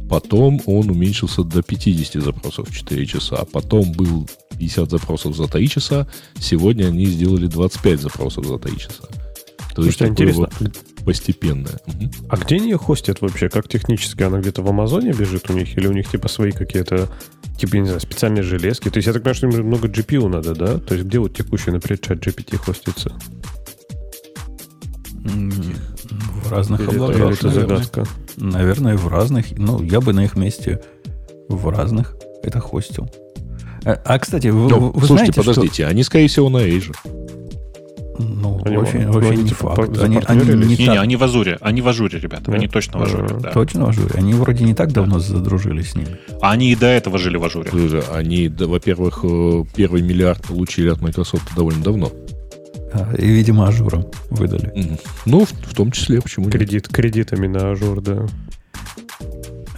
Потом 0.10 0.62
он 0.66 0.90
уменьшился 0.90 1.44
до 1.44 1.62
50 1.62 2.24
запросов 2.24 2.70
в 2.70 2.76
4 2.76 3.06
часа. 3.06 3.46
Потом 3.52 3.92
был 3.92 4.28
50 4.58 4.90
запросов 4.90 5.36
за 5.36 5.48
3 5.48 5.70
часа. 5.70 6.08
Сегодня 6.40 6.86
они 6.86 7.06
сделали 7.06 7.48
25 7.48 8.02
запросов 8.02 8.46
за 8.46 8.58
3 8.58 8.78
часа. 8.78 9.04
То 9.76 9.84
есть 9.84 10.02
интересно. 10.02 10.50
Вот 10.60 10.78
постепенное. 11.06 11.80
Угу. 11.88 12.12
А 12.30 12.38
где 12.38 12.56
они 12.56 12.72
ее 12.72 12.78
хостят 12.78 13.22
вообще? 13.22 13.48
Как 13.48 13.70
технически? 13.70 14.24
Она 14.24 14.40
где-то 14.40 14.62
в 14.62 14.68
Амазоне 14.68 15.14
бежит 15.14 15.50
у 15.50 15.54
них? 15.54 15.78
Или 15.78 15.88
у 15.88 15.94
них 15.94 16.10
типа 16.10 16.28
свои 16.28 16.52
какие-то 16.52 17.10
типа, 17.58 17.76
не 17.76 17.86
знаю, 17.86 18.02
специальные 18.02 18.44
железки? 18.44 18.90
То 18.90 18.98
есть 18.98 19.08
я 19.08 19.14
так 19.14 19.24
понимаю, 19.24 19.36
что 19.36 19.48
им 19.48 19.68
много 19.68 19.88
GPU 19.88 20.28
надо, 20.28 20.54
да? 20.54 20.80
То 20.80 20.96
есть 20.96 21.08
где 21.08 21.20
вот 21.20 21.34
текущий, 21.34 21.72
например, 21.72 22.00
чат 22.00 22.20
GPT 22.20 22.58
хостится? 22.58 23.18
В 26.10 26.52
разных 26.52 26.82
или 26.82 26.96
облаках. 26.96 27.34
Это, 27.34 27.50
загадка. 27.50 28.04
Наверное, 28.38 28.98
в 28.98 29.08
разных. 29.08 29.58
Ну, 29.58 29.82
я 29.82 30.02
бы 30.02 30.14
на 30.14 30.24
их 30.26 30.36
месте 30.36 30.82
в 31.50 31.70
разных 31.70 32.16
это 32.44 32.60
хостил. 32.60 33.10
А, 33.86 34.00
а 34.06 34.20
кстати, 34.20 34.48
вы, 34.48 34.70
Но, 34.70 34.80
вы 34.80 35.06
слушайте, 35.06 35.34
знаете, 35.34 35.34
подождите, 35.34 35.84
что... 35.84 35.88
они, 35.88 36.04
скорее 36.04 36.28
всего, 36.28 36.50
на 36.50 36.58
Azure. 36.58 36.96
Ну, 38.20 38.60
они, 38.66 38.78
очень, 38.78 39.06
очень 39.10 39.44
не 39.44 39.50
типа, 39.50 39.76
факт. 39.76 39.98
Они, 40.00 40.20
они, 40.26 40.44
не, 40.44 40.66
не, 40.66 40.76
так... 40.76 40.96
не, 40.96 41.00
они 41.00 41.16
в 41.16 41.24
Азуре. 41.24 41.58
Они 41.62 41.82
в 41.82 41.88
Азуре, 41.88 42.20
ребята. 42.20 42.46
Да? 42.48 42.54
Они 42.54 42.68
точно 42.68 43.00
в 43.00 43.04
Азуре. 43.04 43.28
Да. 43.40 43.52
Точно 43.52 43.86
в 43.86 43.90
Азуре. 43.90 44.10
Они 44.16 44.34
вроде 44.34 44.64
не 44.66 44.74
так 44.74 44.92
давно 44.92 45.20
задружились 45.20 45.92
с 45.92 45.96
ними. 45.96 46.18
А 46.42 46.52
они 46.52 46.72
и 46.72 46.76
до 46.76 46.88
этого 46.88 47.18
жили 47.20 47.38
в 47.38 47.44
Азуре. 47.44 47.70
Они, 48.12 48.50
во-первых, 48.50 49.20
э, 49.24 49.64
первый 49.76 50.02
миллиард 50.02 50.42
получили 50.48 50.90
от 50.90 51.02
Microsoft 51.02 51.56
довольно 51.56 51.84
давно. 51.84 52.12
И, 53.18 53.26
видимо, 53.26 53.68
Azure 53.68 53.95
ом 53.95 54.06
выдали. 54.30 55.00
Ну, 55.26 55.46
в, 55.46 55.52
в 55.52 55.74
том 55.74 55.92
числе, 55.92 56.22
почему 56.22 56.50
Кредит, 56.50 56.86
нет? 56.86 56.88
Кредитами 56.88 57.48
на 57.48 57.72
Azure, 57.72 58.02
да. 58.02 58.26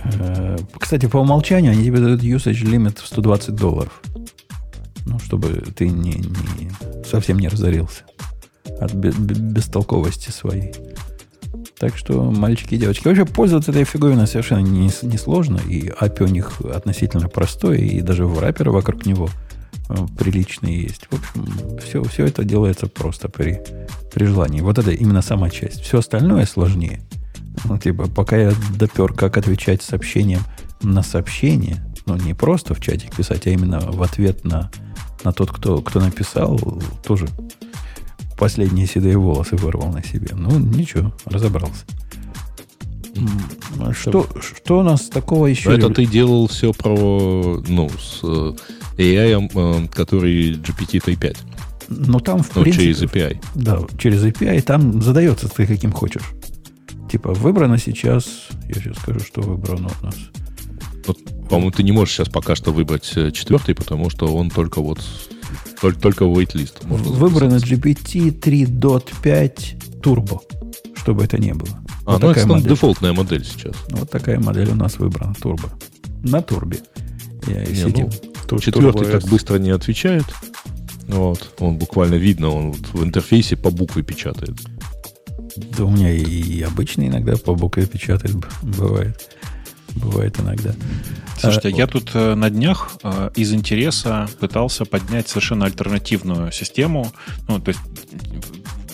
Э, 0.04 0.58
кстати, 0.78 1.08
по 1.08 1.18
умолчанию 1.18 1.72
они 1.72 1.86
тебе 1.86 2.00
дают 2.00 2.22
usage 2.22 2.64
limit 2.64 3.02
в 3.02 3.08
120 3.08 3.56
долларов. 3.56 4.02
Ну, 5.06 5.18
чтобы 5.20 5.64
ты 5.76 5.90
не, 5.90 6.14
не, 6.14 6.72
совсем 7.04 7.40
не 7.40 7.48
разорился 7.48 8.04
от 8.80 8.94
бестолковости 8.94 10.30
своей. 10.30 10.74
Так 11.80 11.98
что, 11.98 12.30
мальчики 12.30 12.76
и 12.76 12.78
девочки, 12.78 13.08
вообще 13.08 13.26
пользоваться 13.26 13.72
этой 13.72 13.86
фиговиной 13.86 14.28
совершенно 14.28 14.60
не, 14.60 14.92
не 15.02 15.18
сложно, 15.18 15.60
и 15.68 15.88
API 15.88 16.24
у 16.24 16.28
них 16.28 16.62
относительно 16.62 17.28
простой, 17.30 17.80
и 17.80 18.02
даже 18.02 18.26
wrapper 18.26 18.66
ы 18.66 18.72
вокруг 18.72 19.06
него– 19.06 19.30
приличные 20.18 20.84
есть. 20.84 21.08
В 21.10 21.16
общем, 21.16 21.78
все, 21.80 22.04
все 22.04 22.26
это 22.26 22.44
делается 22.44 22.88
просто 22.88 23.30
при, 23.30 23.62
при 24.14 24.26
желании. 24.26 24.62
Вот 24.62 24.78
это 24.78 24.92
именно 24.92 25.22
сама 25.22 25.50
часть. 25.50 25.82
Все 25.82 26.00
остальное 26.00 26.46
сложнее. 26.46 27.02
Ну, 27.66 27.78
типа, 27.78 28.08
пока 28.08 28.38
я 28.38 28.54
допер, 28.78 29.14
как 29.14 29.38
отвечать 29.38 29.82
сообщением 29.82 30.42
на 30.82 31.04
сообщение, 31.04 31.84
ну, 32.06 32.16
не 32.16 32.34
просто 32.34 32.74
в 32.74 32.80
чатик 32.80 33.16
писать, 33.16 33.48
а 33.48 33.50
именно 33.50 33.80
в 33.80 34.02
ответ 34.02 34.44
на, 34.46 34.72
на 35.24 35.34
тот, 35.34 35.52
кто, 35.52 35.82
кто 35.82 36.00
написал, 36.00 36.60
тоже 37.06 37.28
последние 38.38 38.88
седые 38.88 39.18
волосы 39.18 39.58
вырвал 39.58 39.92
на 39.92 40.04
себе. 40.04 40.30
Ну, 40.34 40.58
ничего, 40.60 41.14
разобрался. 41.26 41.86
Что, 43.94 44.28
что 44.40 44.80
у 44.80 44.84
нас 44.84 45.10
такого 45.10 45.48
еще? 45.48 45.76
Это 45.76 45.90
ты 45.90 46.06
делал 46.06 46.48
все 46.48 46.74
про, 46.74 47.64
ну, 47.68 47.90
с 47.90 48.24
AI, 48.98 49.50
э, 49.54 49.88
который 49.88 50.54
GPT 50.54 51.02
3.5. 51.04 51.38
Ну, 51.90 52.20
там, 52.20 52.44
в 52.44 52.56
ну, 52.56 52.62
принципе... 52.62 52.86
через 52.86 53.02
API. 53.02 53.44
Да, 53.56 53.80
через 53.98 54.24
API. 54.24 54.62
Там 54.62 55.02
задается 55.02 55.50
ты 55.50 55.66
каким 55.66 55.92
хочешь. 55.92 56.24
Типа, 57.12 57.34
выбрано 57.34 57.78
сейчас... 57.80 58.50
Я 58.68 58.76
сейчас 58.76 58.98
скажу, 58.98 59.20
что 59.22 59.42
выбрано 59.42 59.90
у 60.02 60.06
нас. 60.06 60.16
Вот, 61.08 61.18
по-моему, 61.50 61.72
ты 61.72 61.82
не 61.82 61.92
можешь 61.92 62.14
сейчас 62.14 62.30
пока 62.30 62.56
что 62.56 62.72
выбрать 62.72 63.12
э, 63.16 63.32
четвертый, 63.32 63.74
потому 63.74 64.10
что 64.12 64.28
он 64.36 64.52
только 64.52 64.82
вот... 64.82 65.00
Только, 65.82 66.00
только 66.00 66.26
waitlist. 66.26 66.86
Выбрано 66.86 67.56
GPT 67.56 68.40
3.5 68.40 70.02
Turbo, 70.02 70.42
чтобы 70.96 71.24
это 71.24 71.40
не 71.40 71.54
было. 71.54 71.80
А, 72.10 72.14
вот 72.14 72.24
ну 72.24 72.32
это 72.32 72.48
модель. 72.48 72.70
дефолтная 72.70 73.14
модель 73.14 73.46
сейчас. 73.46 73.76
Вот 73.92 74.10
такая 74.10 74.40
модель 74.40 74.70
у 74.72 74.76
нас 74.76 74.98
выбрана, 74.98 75.34
Turbo. 75.40 75.70
На 76.24 76.42
турбе. 76.42 76.80
Я 77.46 77.64
не, 77.64 78.10
ну, 78.50 78.60
четвертый 78.60 79.12
так 79.12 79.24
быстро 79.26 79.58
не 79.58 79.70
отвечает. 79.70 80.26
Вот. 81.08 81.54
Он 81.60 81.78
буквально 81.78 82.16
видно, 82.16 82.50
он 82.50 82.72
вот 82.72 82.94
в 82.94 83.04
интерфейсе 83.04 83.56
по 83.58 83.70
букве 83.70 84.02
печатает. 84.02 84.56
Да 85.78 85.86
у 85.86 85.92
меня 85.92 86.12
и 86.12 86.64
обычный 86.64 87.10
иногда 87.10 87.36
по 87.38 87.54
букве 87.54 87.86
печатает, 87.86 88.36
бывает. 88.64 89.30
Бывает 89.96 90.40
иногда. 90.40 90.74
Слушайте, 91.38 91.70
а, 91.70 91.72
я 91.72 91.86
вот. 91.86 91.92
тут 91.92 92.12
э, 92.16 92.34
на 92.34 92.50
днях 92.50 92.92
э, 93.04 93.30
из 93.36 93.54
интереса 93.54 94.28
пытался 94.40 94.86
поднять 94.86 95.28
совершенно 95.28 95.66
альтернативную 95.66 96.52
систему. 96.52 97.12
Ну, 97.48 97.60
то 97.60 97.70
есть 97.70 97.82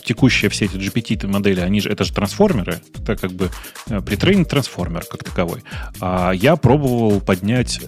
текущие 0.05 0.49
все 0.49 0.65
эти 0.65 0.75
GPT-модели, 0.75 1.59
они 1.59 1.81
же, 1.81 1.89
это 1.89 2.03
же 2.03 2.13
трансформеры, 2.13 2.79
это 2.95 3.15
как 3.15 3.31
бы 3.31 3.49
э, 3.87 4.01
претрейн 4.01 4.45
трансформер 4.45 5.03
как 5.09 5.23
таковой. 5.23 5.63
А 5.99 6.31
я 6.31 6.55
пробовал 6.55 7.19
поднять 7.21 7.81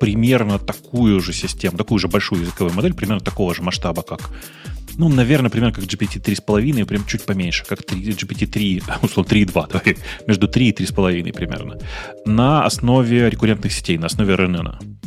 примерно 0.00 0.58
такую 0.58 1.20
же 1.20 1.32
систему, 1.32 1.76
такую 1.76 1.98
же 1.98 2.08
большую 2.08 2.42
языковую 2.42 2.74
модель, 2.74 2.94
примерно 2.94 3.20
такого 3.20 3.54
же 3.54 3.62
масштаба, 3.62 4.02
как 4.02 4.30
ну, 5.00 5.08
наверное, 5.08 5.50
примерно 5.50 5.72
как 5.72 5.84
GPT 5.84 6.20
3,5, 6.20 6.84
прям 6.84 7.06
чуть 7.06 7.24
поменьше, 7.24 7.64
как 7.64 7.82
3, 7.82 8.10
GPT-3, 8.10 8.82
условно, 9.02 9.30
3,2, 9.30 9.98
между 10.26 10.46
3 10.46 10.68
и 10.68 10.72
3,5 10.72 11.32
примерно, 11.32 11.78
на 12.26 12.66
основе 12.66 13.30
рекуррентных 13.30 13.72
сетей, 13.72 13.96
на 13.96 14.06
основе 14.06 14.34
RNN. 14.34 14.98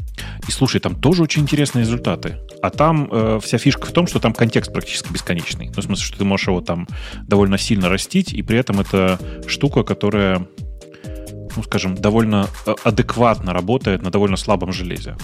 И 0.47 0.51
слушай, 0.51 0.81
там 0.81 0.99
тоже 0.99 1.21
очень 1.21 1.43
интересные 1.43 1.83
результаты. 1.83 2.39
А 2.63 2.71
там 2.71 3.07
э, 3.11 3.39
вся 3.43 3.59
фишка 3.59 3.85
в 3.85 3.91
том, 3.91 4.07
что 4.07 4.19
там 4.19 4.33
контекст 4.33 4.73
практически 4.73 5.13
бесконечный. 5.13 5.67
Ну, 5.67 5.81
в 5.81 5.85
смысле, 5.85 6.03
что 6.03 6.17
ты 6.17 6.23
можешь 6.23 6.47
его 6.47 6.61
там 6.61 6.87
довольно 7.27 7.59
сильно 7.59 7.87
растить, 7.87 8.33
и 8.33 8.41
при 8.41 8.57
этом 8.57 8.79
это 8.79 9.19
штука, 9.45 9.83
которая, 9.83 10.47
ну, 11.55 11.63
скажем, 11.63 11.95
довольно 11.95 12.47
э, 12.65 12.73
адекватно 12.83 13.53
работает 13.53 14.01
на 14.01 14.11
довольно 14.11 14.37
слабом 14.37 14.71
железе. 14.71 15.15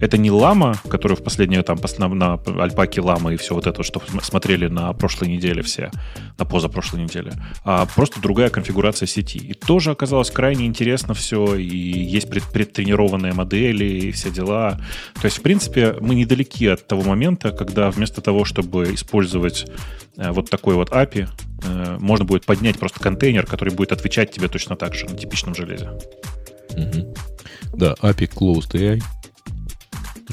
Это 0.00 0.16
не 0.16 0.30
лама, 0.30 0.76
которую 0.88 1.18
в 1.18 1.22
последнее 1.22 1.62
там 1.62 1.78
на, 1.98 2.34
альпаке 2.62 3.00
лама 3.02 3.34
и 3.34 3.36
все 3.36 3.54
вот 3.54 3.66
это, 3.66 3.82
что 3.82 4.00
смотрели 4.22 4.66
на 4.66 4.92
прошлой 4.94 5.28
неделе 5.28 5.62
все, 5.62 5.90
на 6.38 6.44
позапрошлой 6.46 7.02
неделе, 7.02 7.32
а 7.64 7.86
просто 7.86 8.20
другая 8.20 8.48
конфигурация 8.48 9.06
сети. 9.06 9.38
И 9.38 9.52
тоже 9.52 9.90
оказалось 9.90 10.30
крайне 10.30 10.64
интересно 10.64 11.12
все, 11.12 11.54
и 11.56 11.64
есть 11.66 12.30
пред, 12.30 12.44
предтренированные 12.44 13.34
модели 13.34 13.84
и 13.84 14.12
все 14.12 14.30
дела. 14.30 14.80
То 15.20 15.26
есть, 15.26 15.38
в 15.38 15.42
принципе, 15.42 15.94
мы 16.00 16.14
недалеки 16.14 16.66
от 16.66 16.86
того 16.86 17.02
момента, 17.02 17.50
когда 17.50 17.90
вместо 17.90 18.22
того, 18.22 18.44
чтобы 18.46 18.94
использовать 18.94 19.66
вот 20.16 20.50
такой 20.50 20.74
вот 20.74 20.90
API, 20.90 21.28
э, 21.64 21.96
можно 22.00 22.24
будет 22.24 22.44
поднять 22.44 22.78
просто 22.78 23.00
контейнер, 23.00 23.46
который 23.46 23.74
будет 23.74 23.92
отвечать 23.92 24.32
тебе 24.32 24.48
точно 24.48 24.76
так 24.76 24.94
же 24.94 25.06
на 25.06 25.16
типичном 25.16 25.54
железе. 25.54 25.90
Угу. 26.70 27.14
Да, 27.74 27.94
API 28.02 28.28
Closed 28.28 28.72
AI 28.72 29.02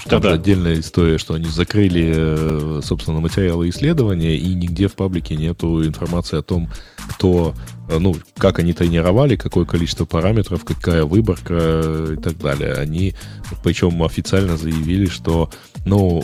там 0.06 0.22
да. 0.22 0.34
отдельная 0.34 0.80
история, 0.80 1.18
что 1.18 1.34
они 1.34 1.46
закрыли, 1.46 2.14
э, 2.16 2.82
собственно, 2.84 3.20
материалы 3.20 3.70
исследования, 3.70 4.38
и 4.38 4.54
нигде 4.54 4.88
в 4.88 4.96
паблике 4.96 5.36
нету 5.36 5.86
информации 5.86 6.40
о 6.40 6.42
том, 6.42 6.70
кто, 7.10 7.56
э, 7.90 7.98
ну, 7.98 8.16
как 8.38 8.60
они 8.60 8.74
тренировали, 8.74 9.36
какое 9.36 9.66
количество 9.66 10.06
параметров, 10.06 10.64
какая 10.64 11.04
выборка 11.04 12.14
и 12.14 12.22
так 12.22 12.38
далее. 12.38 12.74
Они, 12.74 13.16
причем 13.64 14.04
официально 14.04 14.58
заявили, 14.58 15.08
что, 15.08 15.50
ну, 15.86 16.24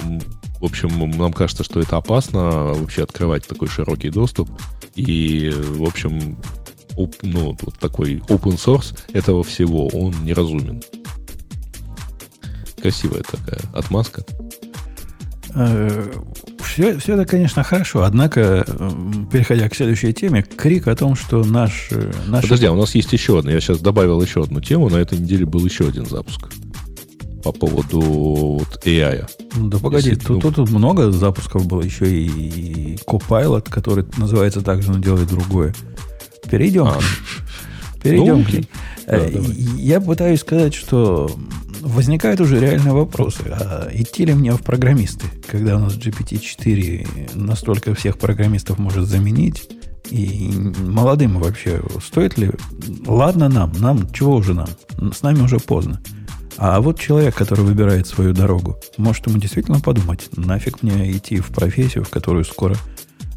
в 0.64 0.66
общем, 0.66 1.12
нам 1.18 1.34
кажется, 1.34 1.66
что 1.66 1.82
это 1.82 1.98
опасно 1.98 2.40
вообще 2.74 3.04
открывать 3.04 3.46
такой 3.46 3.68
широкий 3.68 4.10
доступ. 4.10 4.50
И, 4.96 5.52
в 5.54 5.84
общем, 5.84 6.38
ну, 7.22 7.58
вот 7.62 7.78
такой 7.80 8.20
open 8.30 8.56
source 8.56 8.98
этого 9.12 9.44
всего, 9.44 9.90
он 9.90 10.14
неразумен 10.24 10.82
красивая 12.82 13.24
такая 13.24 13.60
отмазка. 13.74 14.24
Все, 16.64 16.98
все 16.98 17.14
это, 17.14 17.26
конечно, 17.26 17.62
хорошо. 17.64 18.04
Однако, 18.04 18.66
переходя 19.32 19.68
к 19.68 19.76
следующей 19.76 20.14
теме, 20.14 20.44
крик 20.44 20.88
о 20.88 20.96
том, 20.96 21.16
что 21.16 21.44
наш... 21.44 21.90
наш... 22.28 22.44
Подожди, 22.44 22.68
а 22.68 22.72
у 22.72 22.78
нас 22.78 22.96
есть 22.96 23.12
еще 23.12 23.40
одна. 23.40 23.52
Я 23.52 23.60
сейчас 23.60 23.80
добавил 23.80 24.22
еще 24.22 24.44
одну 24.44 24.62
тему. 24.62 24.90
На 24.90 24.98
этой 24.98 25.20
неделе 25.20 25.46
был 25.46 25.66
еще 25.66 25.88
один 25.90 26.06
запуск 26.06 26.50
по 27.44 27.52
поводу 27.52 28.00
вот, 28.00 28.86
AI. 28.86 29.30
Да 29.58 29.78
погоди, 29.78 30.10
Если, 30.10 30.22
тут, 30.22 30.30
ну... 30.30 30.40
тут, 30.42 30.56
тут 30.56 30.70
много 30.72 31.12
запусков 31.12 31.68
было. 31.68 31.82
Еще 31.82 32.10
и 32.10 32.96
Copilot, 33.06 33.70
который 33.70 34.06
называется 34.18 34.62
так 34.62 34.82
же, 34.82 34.92
но 34.92 35.00
делает 35.00 35.28
другое. 35.28 35.74
Перейдем 36.50 36.88
а. 36.88 37.00
Перейдем 38.02 38.40
ну, 38.40 38.46
к 38.46 38.54
ним. 38.54 38.66
Да, 39.08 39.18
э, 39.18 39.44
Я 39.78 40.02
пытаюсь 40.02 40.42
сказать, 40.42 40.74
что 40.74 41.30
возникают 41.82 42.40
уже 42.42 42.60
реальные 42.60 42.94
вопросы. 42.94 43.44
А 43.50 43.90
идти 43.94 44.26
ли 44.26 44.34
мне 44.34 44.52
в 44.54 44.62
программисты, 44.62 45.28
когда 45.48 45.76
у 45.76 45.80
нас 45.80 45.96
GPT-4 45.96 47.32
настолько 47.36 47.94
всех 47.94 48.18
программистов 48.18 48.78
может 48.78 49.08
заменить? 49.08 49.70
И 50.10 50.52
молодым 50.80 51.40
вообще 51.40 51.82
стоит 52.06 52.38
ли? 52.38 52.52
Ладно 53.08 53.50
нам, 53.50 53.72
нам, 53.80 54.12
чего 54.12 54.36
уже 54.36 54.54
нам? 54.54 54.68
С 55.14 55.22
нами 55.22 55.42
уже 55.42 55.60
поздно. 55.60 56.02
А 56.58 56.80
вот 56.82 57.00
человек, 57.00 57.36
который 57.36 57.66
выбирает 57.66 58.08
свою 58.08 58.34
дорогу, 58.34 58.80
может 58.98 59.28
ему 59.28 59.38
действительно 59.38 59.80
подумать, 59.80 60.30
нафиг 60.38 60.84
мне 60.84 61.12
идти 61.12 61.40
в 61.40 61.48
профессию, 61.48 62.04
в 62.04 62.10
которую 62.10 62.46
скоро 62.46 62.76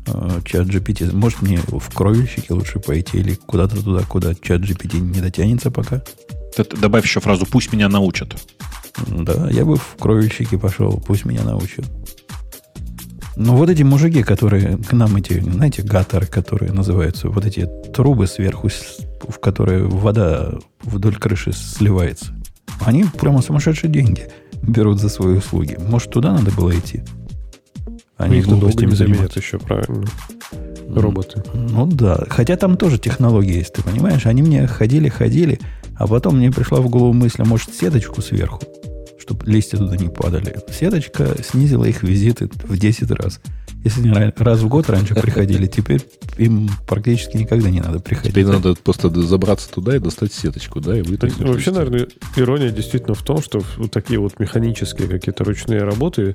э, 0.07 0.41
чат 0.45 0.67
GPT, 0.67 1.15
может 1.15 1.43
мне 1.43 1.59
в 1.67 1.95
кровельщики 1.95 2.53
лучше 2.53 2.79
пойти 2.79 3.19
или 3.19 3.35
куда-то 3.35 3.83
туда, 3.83 4.03
куда 4.03 4.35
чат 4.35 4.61
GPT 4.61 5.01
не 5.01 5.21
дотянется 5.21 5.71
пока? 5.71 6.03
Ты 6.57 6.65
добавь 6.77 7.05
еще 7.05 7.21
фразу 7.21 7.47
«пусть 7.47 7.73
меня 7.73 7.89
научат». 7.89 8.37
Да, 9.09 9.51
я 9.51 9.65
бы 9.65 9.77
в 9.77 9.97
кровельщики 9.99 10.57
пошел, 10.57 11.03
пусть 11.07 11.25
меня 11.25 11.43
научат. 11.43 11.85
Ну, 13.37 13.55
вот 13.55 13.69
эти 13.69 13.83
мужики, 13.83 14.23
которые 14.23 14.79
к 14.79 14.93
нам 14.93 15.17
эти, 15.17 15.41
знаете, 15.41 15.83
гаторы, 15.83 16.27
которые 16.27 16.73
называются, 16.73 17.29
вот 17.29 17.45
эти 17.45 17.69
трубы 17.93 18.27
сверху, 18.27 18.71
в 19.29 19.39
которые 19.39 19.85
вода 19.85 20.55
вдоль 20.83 21.17
крыши 21.17 21.53
сливается. 21.53 22.36
Они 22.81 23.05
прямо 23.05 23.43
сумасшедшие 23.43 23.91
деньги 23.91 24.29
берут 24.63 25.01
за 25.01 25.09
свои 25.09 25.37
услуги. 25.37 25.79
Может, 25.89 26.11
туда 26.11 26.33
надо 26.33 26.51
было 26.53 26.77
идти? 26.77 27.03
Они 28.17 28.39
их 28.39 28.49
долго 28.49 28.69
не 28.87 28.95
заменят 28.95 29.37
еще, 29.37 29.59
правильно. 29.59 30.07
Роботы. 30.89 31.43
Ну 31.53 31.87
да. 31.87 32.25
Хотя 32.29 32.57
там 32.57 32.77
тоже 32.77 32.99
технологии 32.99 33.57
есть, 33.57 33.75
ты 33.75 33.83
понимаешь? 33.83 34.25
Они 34.27 34.43
мне 34.43 34.67
ходили-ходили, 34.67 35.61
а 35.97 36.07
потом 36.07 36.39
мне 36.39 36.51
пришла 36.51 36.81
в 36.81 36.89
голову 36.89 37.13
мысль, 37.13 37.43
а 37.43 37.45
может, 37.45 37.75
сеточку 37.75 38.23
сверху, 38.23 38.63
чтобы 39.19 39.45
листья 39.47 39.77
туда 39.77 39.97
не 39.97 40.09
падали. 40.09 40.57
Сеточка 40.71 41.37
снизила 41.43 41.85
их 41.85 42.03
визиты 42.03 42.49
в 42.65 42.79
10 42.79 43.11
раз. 43.11 43.41
Если 43.85 44.09
они 44.09 44.33
раз 44.37 44.61
в 44.61 44.69
год 44.69 44.91
раньше 44.91 45.15
приходили, 45.15 45.67
теперь 45.67 46.03
им 46.39 46.69
практически 46.87 47.37
никогда 47.37 47.71
не 47.71 47.81
надо 47.81 48.01
приходить. 48.01 48.33
Теперь 48.33 48.47
надо 48.47 48.75
просто 48.75 49.11
забраться 49.23 49.71
туда 49.71 49.97
и 49.97 49.99
достать 49.99 50.33
сеточку, 50.33 50.81
да, 50.81 50.99
и 50.99 51.03
вытащить. 51.03 51.39
Вообще, 51.39 51.71
наверное, 51.71 52.09
ирония 52.37 52.71
действительно 52.71 53.15
в 53.15 53.23
том, 53.23 53.41
что 53.43 53.63
вот 53.77 53.93
такие 53.93 54.19
вот 54.19 54.39
механические 54.41 55.09
какие-то 55.09 55.45
ручные 55.45 55.83
работы 55.85 56.35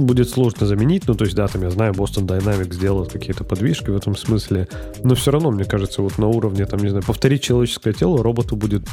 будет 0.00 0.28
сложно 0.28 0.66
заменить. 0.66 1.04
Ну, 1.06 1.14
то 1.14 1.24
есть, 1.24 1.36
да, 1.36 1.46
там 1.46 1.62
я 1.62 1.70
знаю, 1.70 1.92
Boston 1.92 2.26
Dynamics 2.26 2.78
делают 2.78 3.12
какие-то 3.12 3.44
подвижки 3.44 3.90
в 3.90 3.96
этом 3.96 4.16
смысле, 4.16 4.68
но 5.02 5.14
все 5.14 5.30
равно, 5.30 5.50
мне 5.50 5.64
кажется, 5.64 6.02
вот 6.02 6.18
на 6.18 6.26
уровне, 6.26 6.66
там, 6.66 6.80
не 6.80 6.88
знаю, 6.88 7.04
повторить 7.04 7.42
человеческое 7.42 7.92
тело 7.92 8.22
роботу 8.22 8.56
будет 8.56 8.86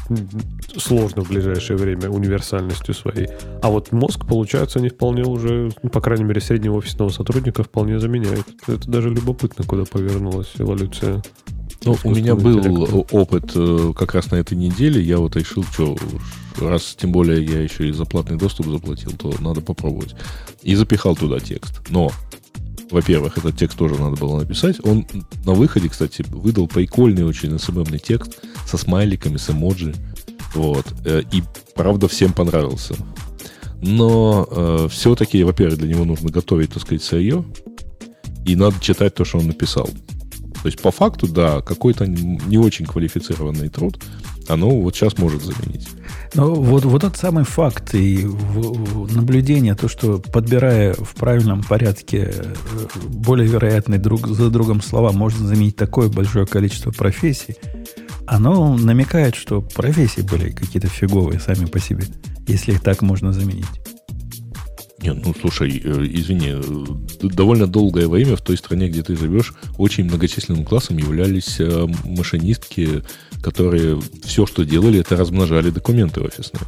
сложно 0.78 1.24
в 1.24 1.30
ближайшее 1.30 1.78
время 1.78 2.10
универсальностью 2.10 2.94
своей. 2.94 3.28
А 3.62 3.70
вот 3.70 3.92
мозг, 3.92 4.26
получается, 4.28 4.80
они 4.80 4.90
вполне 4.90 5.24
уже, 5.24 5.72
ну, 5.82 5.90
по 5.90 6.02
крайней 6.02 6.24
мере, 6.24 6.42
среднего 6.42 6.76
офисного 6.76 7.10
сотрудника 7.10 7.64
вполне 7.64 8.00
заменяют. 8.00 8.48
Это 8.68 8.90
даже 8.90 9.10
любопытно, 9.10 9.66
куда 9.66 9.84
повернулась 9.86 10.52
эволюция. 10.58 11.22
Ну, 11.86 11.98
у 12.04 12.12
меня 12.12 12.36
был 12.36 12.60
интеллекта. 12.60 13.16
опыт 13.16 13.52
э, 13.56 13.94
как 13.96 14.14
раз 14.14 14.32
на 14.32 14.38
этой 14.38 14.56
неделе. 14.56 15.02
Я 15.02 15.18
вот 15.18 15.36
решил, 15.36 15.64
что 15.64 15.98
раз 16.60 16.96
тем 17.00 17.12
более 17.12 17.44
я 17.44 17.62
еще 17.62 17.88
и 17.88 17.92
за 17.92 18.06
платный 18.06 18.38
доступ 18.38 18.68
заплатил, 18.68 19.12
то 19.12 19.34
надо 19.40 19.62
попробовать. 19.62 20.16
И 20.62 20.76
запихал 20.76 21.16
туда 21.16 21.40
текст. 21.40 21.82
Но, 21.90 22.12
во-первых, 22.92 23.38
этот 23.38 23.58
текст 23.58 23.78
тоже 23.78 23.96
надо 23.96 24.18
было 24.18 24.40
написать. 24.40 24.78
Он 24.86 25.06
на 25.46 25.54
выходе, 25.54 25.90
кстати, 25.90 26.24
выдал 26.28 26.68
прикольный 26.68 27.26
очень 27.26 27.58
СММный 27.58 28.00
текст 28.00 28.40
со 28.66 28.78
смайликами, 28.78 29.38
с 29.38 29.50
эмоджи. 29.50 29.94
Вот. 30.54 30.86
Э, 31.06 31.24
и, 31.32 31.44
правда, 31.76 32.08
всем 32.08 32.34
понравился. 32.34 32.96
Но 33.82 34.48
э, 34.50 34.88
все-таки, 34.90 35.44
во-первых, 35.44 35.78
для 35.78 35.90
него 35.90 36.06
нужно 36.06 36.30
готовить, 36.30 36.74
так 36.74 36.84
сказать, 36.84 37.04
сырье. 37.04 37.44
И 38.46 38.56
надо 38.56 38.80
читать 38.80 39.16
то, 39.16 39.26
что 39.26 39.40
он 39.40 39.48
написал. 39.48 39.90
То 40.64 40.68
есть, 40.68 40.82
по 40.82 40.92
факту, 40.92 41.28
да, 41.28 41.62
какой-то 41.62 42.06
не 42.08 42.58
очень 42.58 42.86
квалифицированный 42.86 43.68
труд, 43.68 44.00
оно 44.48 44.70
вот 44.70 44.96
сейчас 44.96 45.18
может 45.18 45.44
заменить. 45.44 45.88
Ну, 46.34 46.54
вот, 46.56 46.86
вот 46.86 47.02
тот 47.02 47.18
самый 47.18 47.44
факт 47.44 47.94
и 47.94 48.26
наблюдение, 49.12 49.76
то, 49.76 49.88
что 49.88 50.20
подбирая 50.20 50.94
в 50.94 51.16
правильном 51.16 51.64
порядке 51.64 52.34
э, 52.34 52.54
более 53.08 53.48
вероятные 53.48 54.00
друг 54.00 54.28
за 54.28 54.50
другом 54.50 54.82
слова, 54.82 55.12
можно 55.12 55.48
заменить 55.48 55.76
такое 55.76 56.10
большое 56.10 56.46
количество 56.46 56.92
профессий, 56.92 57.56
оно 58.26 58.76
намекает, 58.78 59.36
что 59.36 59.62
профессии 59.62 60.22
были 60.22 60.50
какие-то 60.50 60.88
фиговые 60.88 61.40
сами 61.40 61.66
по 61.66 61.80
себе, 61.80 62.06
если 62.48 62.72
их 62.72 62.82
так 62.82 63.02
можно 63.02 63.34
заменить. 63.34 63.66
Нет, 65.04 65.18
ну 65.26 65.34
слушай, 65.40 65.82
э, 65.84 66.08
извини, 66.12 66.54
э, 66.54 67.28
довольно 67.36 67.68
долгое 67.68 68.08
время 68.08 68.38
в 68.38 68.42
той 68.42 68.58
стране, 68.58 68.88
где 68.88 69.04
ты 69.04 69.18
живешь, 69.18 69.54
очень 69.78 70.06
многочисленным 70.06 70.64
классом 70.64 70.98
являлись 70.98 71.60
э, 71.60 71.88
машинистки, 72.06 73.04
которые 73.42 74.00
все, 74.24 74.46
что 74.46 74.64
делали, 74.64 75.00
это 75.00 75.18
размножали 75.18 75.72
документы 75.72 76.22
офисные. 76.22 76.64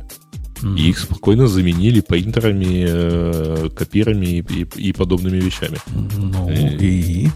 Mm-hmm. 0.62 0.78
И 0.78 0.90
их 0.90 1.00
спокойно 1.00 1.48
заменили 1.48 2.02
принтерами, 2.02 3.70
копирами 3.70 4.26
и, 4.26 4.40
и, 4.40 4.90
и 4.90 4.92
подобными 4.92 5.38
вещами. 5.38 5.78
Ну 6.18 6.50
и... 6.50 7.30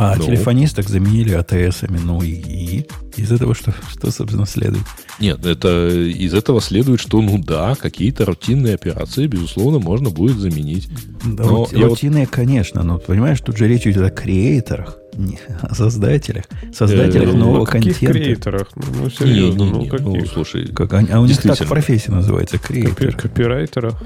и... 0.00 0.02
А 0.02 0.16
ну. 0.16 0.24
телефонисток 0.24 0.88
заменили 0.88 1.32
АТСами, 1.32 1.98
ну 1.98 2.22
и 2.22 2.86
из 3.16 3.32
этого 3.32 3.54
что, 3.54 3.74
что, 3.90 4.10
собственно, 4.10 4.46
следует? 4.46 4.84
Нет, 5.18 5.44
это 5.44 5.88
из 5.88 6.32
этого 6.32 6.60
следует, 6.60 7.00
что, 7.00 7.20
ну 7.20 7.38
да, 7.38 7.74
какие-то 7.74 8.24
рутинные 8.24 8.74
операции, 8.74 9.26
безусловно, 9.26 9.78
можно 9.78 10.10
будет 10.10 10.38
заменить. 10.38 10.88
Да, 11.24 11.44
но 11.44 11.50
рут, 11.64 11.72
рутинные, 11.72 12.24
вот... 12.24 12.34
конечно, 12.34 12.82
но, 12.82 12.98
понимаешь, 12.98 13.40
тут 13.40 13.58
же 13.58 13.68
речь 13.68 13.86
идет 13.86 14.04
о 14.04 14.10
креаторах, 14.10 14.98
не 15.14 15.38
о 15.60 15.74
создателях. 15.74 16.44
Создателях 16.72 17.34
э, 17.34 17.36
нового 17.36 17.58
ну, 17.58 17.66
контента. 17.66 18.06
креаторах? 18.06 18.68
Ну, 18.76 18.84
ну 19.02 19.10
серьезно, 19.10 19.64
не, 19.64 19.70
не, 19.70 19.78
не, 19.80 19.84
ну, 19.84 19.90
каких? 19.90 20.06
ну 20.06 20.26
слушай. 20.26 20.66
Как, 20.68 20.94
они, 20.94 21.08
а 21.10 21.20
у 21.20 21.26
них 21.26 21.42
так 21.42 21.58
профессия 21.68 22.12
называется, 22.12 22.58
креатор. 22.58 23.14
Копирайтерах. 23.14 24.02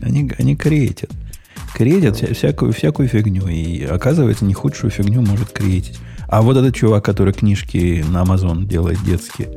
Они, 0.00 0.32
они 0.38 0.56
креатят 0.56 1.10
креатит 1.76 2.16
вся, 2.16 2.32
всякую, 2.32 2.72
всякую 2.72 3.08
фигню. 3.08 3.46
И 3.48 3.84
оказывается, 3.84 4.46
не 4.46 4.54
худшую 4.54 4.90
фигню 4.90 5.20
может 5.20 5.50
креатить. 5.50 5.98
А 6.26 6.40
вот 6.40 6.56
этот 6.56 6.74
чувак, 6.74 7.04
который 7.04 7.34
книжки 7.34 8.02
на 8.08 8.22
Amazon 8.22 8.64
делает 8.64 8.98
детские 9.04 9.48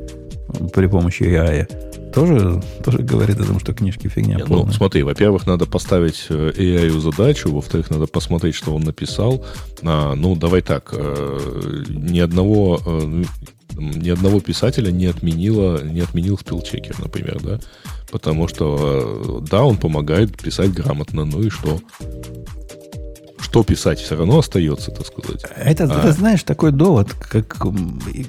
при 0.74 0.86
помощи 0.86 1.22
AI, 1.22 2.12
тоже, 2.12 2.60
тоже 2.84 2.98
говорит 2.98 3.40
о 3.40 3.44
том, 3.44 3.58
что 3.58 3.72
книжки 3.72 4.08
фигня 4.08 4.36
Нет, 4.36 4.46
полная. 4.46 4.66
Ну, 4.66 4.72
смотри, 4.72 5.02
во-первых, 5.02 5.46
надо 5.46 5.64
поставить 5.64 6.26
э, 6.28 6.52
AI 6.56 7.00
задачу, 7.00 7.52
во-вторых, 7.52 7.88
надо 7.90 8.06
посмотреть, 8.06 8.54
что 8.54 8.74
он 8.74 8.82
написал. 8.82 9.44
А, 9.82 10.14
ну, 10.14 10.36
давай 10.36 10.60
так, 10.60 10.92
э, 10.92 11.84
ни 11.88 12.18
одного 12.18 12.80
э, 12.84 13.24
ни 13.78 14.10
одного 14.10 14.40
писателя 14.40 14.90
не 14.90 15.06
отменило, 15.06 15.82
не 15.82 16.00
отменил 16.00 16.36
спилчекер, 16.36 16.98
например, 16.98 17.40
да, 17.42 17.60
потому 18.10 18.48
что, 18.48 19.42
да, 19.48 19.64
он 19.64 19.76
помогает 19.76 20.36
писать 20.36 20.72
грамотно, 20.72 21.24
ну 21.24 21.42
и 21.42 21.50
что? 21.50 21.80
Что 23.38 23.64
писать 23.64 23.98
все 23.98 24.16
равно 24.16 24.38
остается, 24.38 24.90
так 24.90 25.06
сказать. 25.06 25.44
Это, 25.56 25.84
а... 25.84 25.98
это 25.98 26.12
знаешь, 26.12 26.42
такой 26.42 26.72
довод, 26.72 27.12
как 27.14 27.56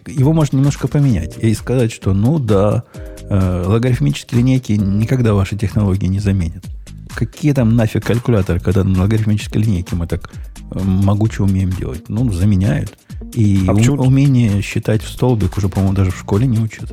его 0.08 0.34
можно 0.34 0.58
немножко 0.58 0.88
поменять 0.88 1.38
и 1.38 1.54
сказать, 1.54 1.92
что, 1.92 2.14
ну 2.14 2.40
да, 2.40 2.84
э, 3.30 3.64
логарифмические 3.68 4.42
линейки 4.42 4.74
никогда 4.74 5.34
ваши 5.34 5.58
технологии 5.58 6.08
не 6.08 6.20
заменят. 6.20 6.66
Какие 7.14 7.54
там 7.54 7.76
нафиг 7.76 8.06
калькуляторы, 8.06 8.60
когда 8.60 8.84
на 8.84 9.02
логарифмической 9.02 9.62
линейке 9.62 9.96
мы 9.96 10.08
так 10.08 10.32
э, 10.72 10.80
могуче 10.80 11.44
умеем 11.44 11.72
делать? 11.72 12.08
Ну, 12.08 12.32
заменяют. 12.32 12.98
И 13.34 13.66
а 13.68 13.74
ум, 13.74 14.00
умение 14.00 14.62
считать 14.62 15.04
в 15.04 15.10
столбик 15.10 15.58
уже, 15.58 15.70
по-моему, 15.70 15.94
даже 15.94 16.12
в 16.12 16.18
школе 16.18 16.48
не 16.48 16.58
учат. 16.58 16.92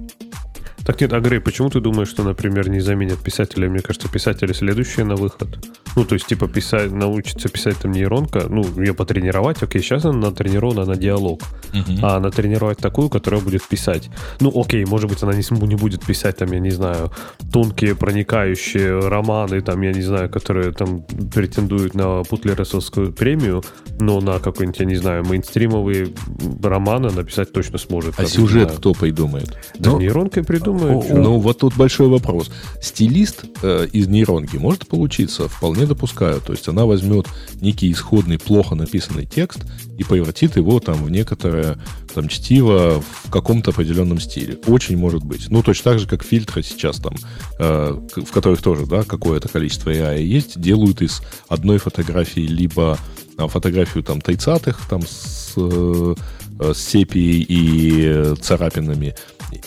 Так 0.89 1.03
нет, 1.03 1.13
а 1.13 1.21
Грей, 1.21 1.39
почему 1.39 1.69
ты 1.69 1.81
думаешь, 1.81 2.09
что, 2.09 2.23
например, 2.23 2.71
не 2.71 2.81
заменят 2.81 3.19
писателя? 3.19 3.69
Мне 3.69 3.81
кажется, 3.81 4.09
писатели 4.09 4.55
следующие 4.55 5.05
на 5.05 5.17
выход. 5.17 5.59
Ну, 5.97 6.05
то 6.07 6.15
есть, 6.15 6.27
типа, 6.27 6.49
писать, 6.49 6.91
научиться 6.91 7.51
писать 7.51 7.77
там 7.77 7.93
нейронка, 7.93 8.47
ну, 8.49 8.65
ее 8.81 8.95
потренировать, 8.95 9.63
окей, 9.63 9.83
сейчас 9.83 10.07
она 10.07 10.31
натренирована 10.31 10.87
на 10.87 10.97
диалог, 10.97 11.43
uh-huh. 11.75 11.99
а 12.03 12.21
натренировать 12.21 12.79
такую, 12.79 13.11
которая 13.11 13.43
будет 13.43 13.69
писать. 13.69 14.09
Ну, 14.41 14.51
окей, 14.59 14.87
может 14.87 15.11
быть, 15.11 15.23
она 15.23 15.35
не, 15.35 15.43
не 15.67 15.75
будет 15.75 16.07
писать, 16.07 16.39
там, 16.39 16.53
я 16.53 16.59
не 16.59 16.71
знаю, 16.71 17.13
тонкие, 17.53 17.95
проникающие 17.95 18.99
романы, 18.99 19.61
там, 19.61 19.83
я 19.83 19.93
не 19.93 20.03
знаю, 20.03 20.31
которые 20.31 20.73
там 20.73 21.03
претендуют 21.03 21.95
на 21.95 22.23
Путлересовскую 22.23 23.13
премию, 23.13 23.63
но 24.01 24.21
на 24.21 24.39
какой-нибудь, 24.39 24.81
я 24.81 24.87
не 24.87 24.97
знаю, 24.97 25.23
мейнстримовые 25.27 26.15
романы 26.63 27.11
написать 27.11 27.53
точно 27.53 27.77
сможет. 27.77 28.15
А 28.15 28.23
там, 28.23 28.27
сюжет 28.27 28.73
кто 28.73 28.95
придумает? 28.95 29.55
Да 29.79 29.91
ну, 29.91 30.01
нейронкой 30.01 30.45
придумает. 30.45 30.78
Ну, 30.79 31.39
вот 31.39 31.59
тут 31.59 31.77
большой 31.77 32.09
вопрос. 32.09 32.51
Стилист 32.81 33.45
э, 33.63 33.87
из 33.93 34.09
нейронки 34.09 34.57
может 34.57 34.87
получиться, 34.87 35.49
вполне 35.49 35.87
допускаю. 35.87 36.41
То 36.41 36.53
есть 36.53 36.69
она 36.69 36.87
возьмет 36.87 37.27
некий 37.61 37.91
исходный, 37.91 38.39
плохо 38.39 38.75
написанный 38.75 39.27
текст 39.27 39.61
и 39.99 40.05
превратит 40.05 40.57
его 40.57 40.81
там 40.81 41.05
в 41.05 41.11
некоторое 41.11 41.79
там 42.15 42.29
чтиво 42.29 43.03
в 43.25 43.31
каком-то 43.31 43.71
определенном 43.71 44.21
стиле. 44.21 44.59
Очень 44.67 44.97
может 44.97 45.25
быть. 45.25 45.51
Ну, 45.51 45.63
точно 45.63 45.93
так 45.93 46.01
же, 46.01 46.07
как 46.07 46.23
фильтры 46.23 46.63
сейчас 46.63 46.99
там, 46.99 47.15
э, 47.59 47.99
в 48.17 48.33
которых 48.33 48.63
тоже, 48.63 48.87
да, 48.87 49.03
какое-то 49.05 49.49
количество 49.49 49.91
AI 49.91 50.23
есть, 50.23 50.61
делают 50.61 51.03
из 51.03 51.21
одной 51.49 51.79
фотографии 51.79 52.41
либо 52.41 52.99
а, 53.37 53.47
фотографию 53.47 54.03
там 54.03 54.21
тайцатых, 54.21 54.81
там 54.89 55.03
с, 55.03 55.53
э, 55.57 56.15
с 56.61 56.79
сепией 56.79 57.47
и 57.49 58.35
царапинами, 58.41 59.15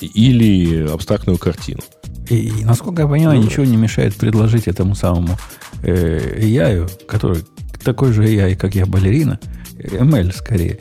или 0.02 0.88
абстрактную 0.88 1.38
картину. 1.38 1.82
И, 2.30 2.48
и 2.48 2.66
насколько 2.66 3.02
я 3.02 3.08
понимаю, 3.08 3.40
ну, 3.40 3.46
ничего 3.46 3.66
не 3.66 3.78
мешает 3.78 4.16
предложить 4.16 4.68
этому 4.68 4.96
самому 4.96 5.38
э, 5.84 6.40
AI, 6.40 7.06
который 7.06 7.44
такой 7.84 8.14
же 8.14 8.24
AI, 8.24 8.56
как 8.56 8.76
я, 8.76 8.86
балерина, 8.86 9.40
ML 9.78 10.34
скорее, 10.34 10.80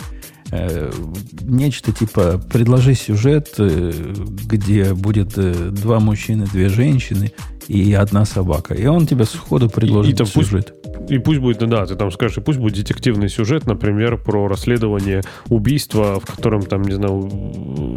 э, 0.51 0.93
нечто 1.43 1.93
типа 1.93 2.41
предложи 2.53 2.95
сюжет, 2.95 3.55
э, 3.59 3.93
где 4.45 4.95
будет 4.95 5.33
э, 5.37 5.71
два 5.71 6.01
мужчины, 6.01 6.47
две 6.47 6.69
женщины 6.69 7.33
и 7.69 7.93
одна 7.95 8.25
собака. 8.25 8.75
И 8.75 8.87
он 8.87 9.07
тебе 9.07 9.25
сходу 9.25 9.69
предложит 9.69 10.21
и, 10.21 10.23
и 10.23 10.27
сюжет. 10.27 10.75
Пусть 10.75 10.80
и 11.09 11.19
пусть 11.19 11.41
будет, 11.41 11.59
да, 11.59 11.87
ты 11.87 11.97
там 11.97 12.11
скажешь, 12.11 12.39
и 12.39 12.41
пусть 12.41 12.59
будет 12.59 12.75
детективный 12.75 13.29
сюжет, 13.29 13.67
например, 13.67 14.17
про 14.17 14.49
расследование 14.49 15.23
убийства, 15.49 16.21
в 16.21 16.27
котором, 16.27 16.63
там, 16.63 16.83
не 16.83 16.93
знаю, 16.93 17.31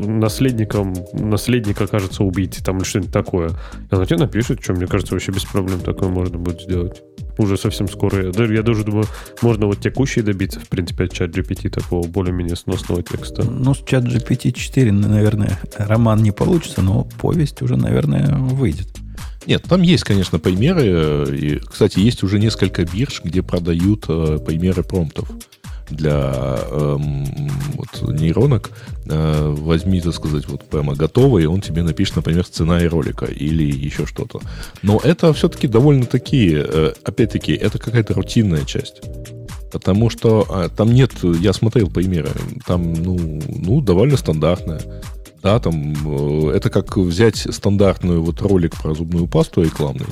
наследником, 0.08 0.94
наследник 1.14 1.82
окажется 1.82 2.24
убийцей, 2.24 2.64
там, 2.64 2.78
или 2.78 2.86
что-нибудь 2.86 3.14
такое. 3.14 3.50
И 3.50 3.96
она 3.96 4.06
тебе 4.06 4.18
напишет, 4.18 4.64
что, 4.64 4.74
мне 4.74 4.88
кажется, 4.88 5.14
вообще 5.14 5.32
без 5.32 5.44
проблем 5.46 5.80
такое 5.82 6.10
можно 6.10 6.38
будет 6.38 6.62
сделать. 6.62 7.02
Уже 7.38 7.58
совсем 7.58 7.88
скоро. 7.88 8.26
Я 8.26 8.62
даже 8.62 8.84
думаю, 8.84 9.06
можно 9.42 9.66
вот 9.66 9.80
текущий 9.80 10.22
добиться, 10.22 10.60
в 10.60 10.68
принципе, 10.68 11.06
от 11.06 11.14
чат 11.14 11.32
GPT 11.32 11.70
такого 11.70 12.08
более-менее 12.08 12.56
сносного 12.56 13.02
текста. 13.02 13.44
Ну, 13.44 13.74
с 13.74 13.84
чат 13.84 14.04
GPT 14.04 14.52
4, 14.52 14.92
наверное, 14.92 15.60
роман 15.78 16.22
не 16.22 16.32
получится, 16.32 16.82
но 16.84 17.08
повесть 17.20 17.62
уже, 17.64 17.76
наверное, 17.76 18.36
выйдет. 18.36 18.88
Нет, 19.46 19.64
там 19.64 19.82
есть, 19.82 20.04
конечно, 20.04 20.40
примеры. 20.40 21.38
И, 21.38 21.60
кстати, 21.60 22.00
есть 22.00 22.24
уже 22.24 22.40
несколько 22.40 22.86
бирж, 22.86 23.22
где 23.24 23.42
продают 23.42 24.06
э, 24.08 24.40
примеры 24.46 24.84
промптов 24.84 25.30
для 25.90 26.60
э, 26.62 26.98
вот, 27.76 28.20
нейронок. 28.20 28.72
Э, 29.06 29.50
возьми, 29.50 30.02
так 30.02 30.14
сказать, 30.14 30.48
вот 30.48 30.64
прямо 30.70 30.96
готовый, 30.96 31.44
и 31.44 31.48
он 31.48 31.62
тебе 31.62 31.84
напишет, 31.84 32.16
например, 32.16 32.46
сценарий 32.46 32.88
ролика 32.88 33.26
или 33.26 33.64
еще 33.64 34.06
что-то. 34.06 34.40
Но 34.82 35.00
это 35.04 35.34
все-таки 35.34 35.68
довольно 35.68 36.06
такие, 36.06 36.66
э, 36.68 36.94
опять-таки, 37.04 37.54
это 37.54 37.80
какая-то 37.80 38.14
рутинная 38.14 38.66
часть. 38.66 39.02
Потому 39.72 40.12
что 40.12 40.46
а, 40.50 40.70
там 40.70 40.94
нет, 40.94 41.12
я 41.24 41.52
смотрел 41.52 41.90
примеры, 41.90 42.30
там, 42.68 42.94
ну, 42.94 43.42
ну, 43.48 43.82
довольно 43.82 44.18
стандартная. 44.18 44.82
Да, 45.44 45.60
там, 45.60 45.94
э, 46.06 46.56
это 46.56 46.70
как 46.70 46.96
взять 46.98 47.36
стандартную 47.36 48.24
вот 48.24 48.42
ролик 48.42 48.76
про 48.82 48.96
зубную 48.96 49.28
пасту 49.28 49.62
рекламный, 49.62 50.08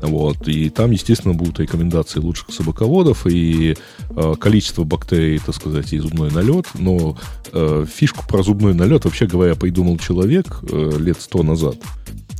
вот, 0.00 0.48
и 0.48 0.70
там, 0.70 0.92
естественно, 0.92 1.34
будут 1.34 1.60
рекомендации 1.60 2.20
лучших 2.20 2.50
собаководов 2.50 3.26
и 3.26 3.76
э, 4.10 4.34
количество 4.40 4.84
бактерий, 4.84 5.38
так 5.38 5.54
сказать, 5.54 5.92
и 5.92 5.98
зубной 5.98 6.30
налет. 6.30 6.66
Но 6.74 7.18
э, 7.52 7.84
фишку 7.92 8.26
про 8.26 8.42
зубной 8.42 8.72
налет, 8.72 9.04
вообще 9.04 9.26
говоря, 9.26 9.54
придумал 9.54 9.98
человек 9.98 10.60
э, 10.62 10.92
лет 10.98 11.20
сто 11.20 11.42
назад. 11.42 11.76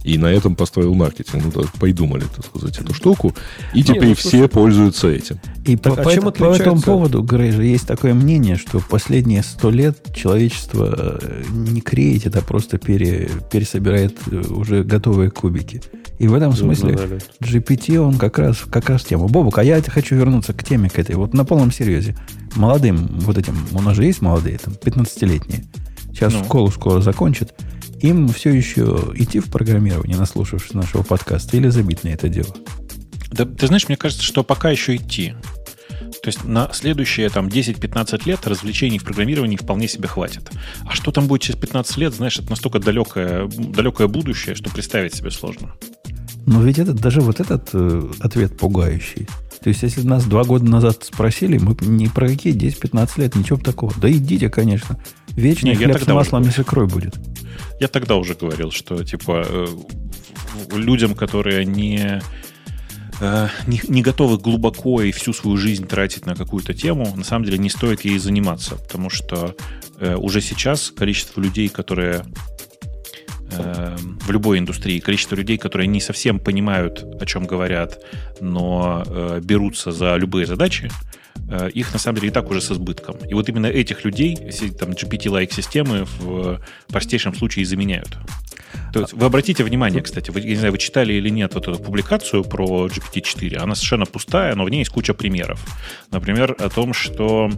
И 0.03 0.17
на 0.17 0.27
этом 0.27 0.57
построил 0.57 0.95
маркетинг. 0.95 1.45
Ну, 1.45 1.51
так, 1.51 1.73
придумали, 1.73 2.25
так 2.35 2.47
сказать, 2.47 2.79
эту 2.79 2.95
штуку. 2.95 3.35
И 3.75 3.83
теперь 3.83 4.03
Не, 4.03 4.09
ну, 4.11 4.15
все 4.15 4.49
пользуются 4.49 5.09
этим. 5.09 5.39
И 5.67 5.77
по, 5.77 5.95
по, 5.95 6.13
чем 6.13 6.33
по 6.33 6.45
этому 6.55 6.81
поводу, 6.81 7.23
Грей, 7.23 7.53
есть 7.53 7.87
такое 7.87 8.15
мнение, 8.15 8.57
что 8.57 8.81
последние 8.81 9.43
сто 9.43 9.71
лет 9.71 10.15
человечество 10.15 11.19
э, 11.21 11.43
не 11.51 11.83
креатит, 11.83 12.35
а 12.37 12.41
просто 12.41 12.79
пере, 12.79 13.31
пересобирает 13.53 14.17
э, 14.31 14.41
уже 14.49 14.85
готовые 14.85 15.31
кубики. 15.31 15.83
И 16.19 16.29
в 16.29 16.35
этом 16.35 16.55
смысле 16.55 17.21
GPT, 17.41 17.99
он 17.99 18.17
как 18.17 18.39
раз, 18.39 18.59
как 18.71 18.89
раз 18.89 19.05
тема. 19.05 19.27
Бобук, 19.27 19.59
а 19.59 19.65
я 19.65 19.83
хочу 19.83 20.17
вернуться 20.17 20.53
к 20.55 20.65
теме, 20.65 20.89
к 20.89 20.99
этой. 20.99 21.15
Вот 21.15 21.35
на 21.35 21.45
полном 21.45 21.73
серьезе. 21.73 22.17
Молодым 22.57 23.07
вот 23.21 23.39
этим, 23.39 23.57
у 23.73 23.81
нас 23.81 23.97
же 23.97 24.05
есть 24.05 24.21
молодые, 24.23 24.59
там, 24.59 24.75
15-летние. 24.75 25.65
Сейчас 26.13 26.33
ну. 26.33 26.45
школу 26.45 26.71
скоро 26.71 27.01
закончат 27.01 27.55
им 28.01 28.29
все 28.29 28.51
еще 28.51 29.13
идти 29.15 29.41
в 29.41 29.51
программирование, 29.51 30.17
наслушавшись 30.17 30.75
нашего 30.75 31.03
подкаста, 31.03 31.57
или 31.57 31.69
забить 31.69 32.05
на 32.05 32.09
это 32.09 32.29
дело? 32.29 32.55
Да, 33.31 33.45
ты 33.45 33.67
знаешь, 33.67 33.89
мне 33.89 33.97
кажется, 33.97 34.25
что 34.25 34.43
пока 34.43 34.71
еще 34.71 34.97
идти. 34.97 35.35
То 36.23 36.29
есть 36.29 36.45
на 36.45 36.71
следующие 36.73 37.31
там, 37.31 37.47
10-15 37.47 38.23
лет 38.27 38.47
развлечений 38.47 38.99
в 38.99 39.05
программировании 39.05 39.57
вполне 39.57 39.89
себе 39.89 40.09
хватит. 40.09 40.51
А 40.85 40.93
что 40.93 41.13
там 41.13 41.27
будет 41.27 41.43
через 41.43 41.59
15 41.59 41.97
лет, 41.97 42.15
знаешь, 42.15 42.39
это 42.39 42.51
настолько 42.51 42.79
далекое, 42.79 43.47
далекое 43.47 44.07
будущее, 44.07 44.55
что 44.55 44.71
представить 44.71 45.15
себе 45.15 45.31
сложно. 45.31 45.75
Но 46.47 46.63
ведь 46.63 46.79
это, 46.79 46.93
даже 46.93 47.21
вот 47.21 47.41
этот 47.41 47.71
э, 47.73 48.11
ответ 48.21 48.59
пугающий. 48.59 49.29
То 49.63 49.69
есть, 49.69 49.83
если 49.83 50.03
нас 50.03 50.25
два 50.25 50.45
года 50.45 50.65
назад 50.65 51.05
спросили, 51.05 51.59
мы 51.59 51.77
ни 51.81 52.09
про 52.09 52.29
какие 52.29 52.55
10-15 52.55 53.21
лет, 53.21 53.35
ничего 53.37 53.59
такого. 53.59 53.93
Да 54.01 54.11
идите, 54.11 54.49
конечно. 54.49 54.99
Вечный 55.29 55.71
Не, 55.71 55.77
хлеб 55.77 56.03
с 56.03 56.07
маслом 56.07 56.43
и 56.43 56.51
с 56.51 56.59
икрой 56.59 56.87
будет. 56.87 57.15
Я 57.81 57.89
тогда 57.89 58.17
уже 58.17 58.35
говорил, 58.35 58.71
что 58.71 59.03
типа 59.05 59.45
э, 59.47 59.67
людям, 60.73 61.15
которые 61.15 61.65
не, 61.65 62.21
э, 63.21 63.49
не, 63.67 63.81
не 63.89 64.03
готовы 64.03 64.39
глубоко 64.39 65.03
и 65.03 65.13
всю 65.13 65.33
свою 65.33 65.57
жизнь 65.57 65.87
тратить 65.87 66.27
на 66.27 66.35
какую-то 66.35 66.75
тему, 66.75 67.13
на 67.17 67.25
самом 67.25 67.45
деле 67.45 67.59
не 67.59 67.71
стоит 67.71 68.03
ей 68.05 68.19
заниматься, 68.19 68.77
потому 68.77 69.11
что 69.11 69.55
э, 69.99 70.15
уже 70.17 70.41
сейчас 70.41 70.91
количество 70.91 71.41
людей, 71.41 71.69
которые 71.69 72.25
в 73.53 74.31
любой 74.31 74.61
индустрии 74.61 75.01
количество 75.01 75.35
людей, 75.35 75.59
которые 75.59 75.89
не 75.89 76.01
совсем 76.01 76.39
понимают, 76.39 77.05
о 77.21 77.27
чем 77.27 77.47
говорят, 77.47 77.99
но 78.41 79.41
берутся 79.43 79.91
за 79.91 80.15
любые 80.15 80.47
задачи, 80.47 80.89
Э, 80.89 81.20
их 81.75 81.93
на 81.93 81.99
самом 81.99 82.17
деле 82.17 82.29
и 82.29 82.31
так 82.33 82.51
уже 82.51 82.61
с 82.61 82.71
избытком. 82.71 83.17
И 83.29 83.35
вот 83.35 83.49
именно 83.49 83.67
этих 83.67 84.05
людей 84.05 84.37
там, 84.79 84.91
GPT-like 84.91 85.53
системы 85.53 86.07
в 86.19 86.61
простейшем 86.89 87.35
случае 87.35 87.67
заменяют. 87.67 88.17
То 88.93 89.01
есть 89.01 89.13
вы 89.13 89.27
обратите 89.27 89.65
внимание, 89.65 90.03
кстати, 90.03 90.31
вы, 90.31 90.41
я 90.41 90.47
не 90.47 90.57
знаю, 90.57 90.73
вы 90.73 90.79
читали 90.79 91.13
или 91.13 91.29
нет 91.29 91.55
вот 91.55 91.69
эту 91.69 91.79
публикацию 91.79 92.45
про 92.45 92.87
GPT-4. 92.87 93.57
Она 93.57 93.75
совершенно 93.75 94.07
пустая, 94.07 94.55
но 94.55 94.65
в 94.65 94.71
ней 94.71 94.79
есть 94.79 94.91
куча 94.91 95.15
примеров. 95.15 95.65
Например, 96.11 96.57
о 96.59 96.69
том, 96.69 96.93
что 96.93 97.51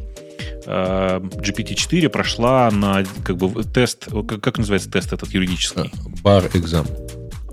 э, 0.67 1.21
GPT-4 1.21 2.09
прошла 2.09 2.71
на 2.71 3.05
как 3.25 3.37
бы 3.37 3.63
тест, 3.65 4.09
как, 4.29 4.41
как 4.41 4.59
называется 4.59 4.91
тест 4.91 5.13
этот 5.13 5.31
юридический? 5.31 5.91
Бар 6.23 6.51
экзам. 6.55 6.87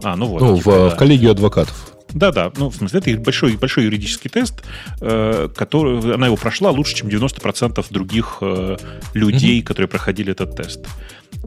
А, 0.04 0.15
ну 0.15 0.28
вот. 0.28 0.41
Ну, 0.41 0.58
типа, 0.58 0.71
в, 0.71 0.89
да. 0.89 0.95
в 0.95 0.97
коллегию 0.97 1.32
адвокатов. 1.32 1.98
Да-да, 2.13 2.52
ну, 2.58 2.69
в 2.69 2.76
смысле, 2.76 3.00
это 3.00 3.19
большой, 3.19 3.56
большой 3.58 3.86
юридический 3.86 4.30
тест, 4.30 4.63
э, 5.00 5.50
который, 5.56 6.15
она 6.15 6.26
его 6.26 6.38
прошла 6.38 6.72
лучше, 6.72 6.95
чем 6.95 7.08
90% 7.08 7.86
других 7.89 8.38
э, 8.41 8.78
людей, 9.13 9.60
mm-hmm. 9.60 9.63
которые 9.63 9.88
проходили 9.88 10.32
этот 10.32 10.56
тест. 10.56 10.86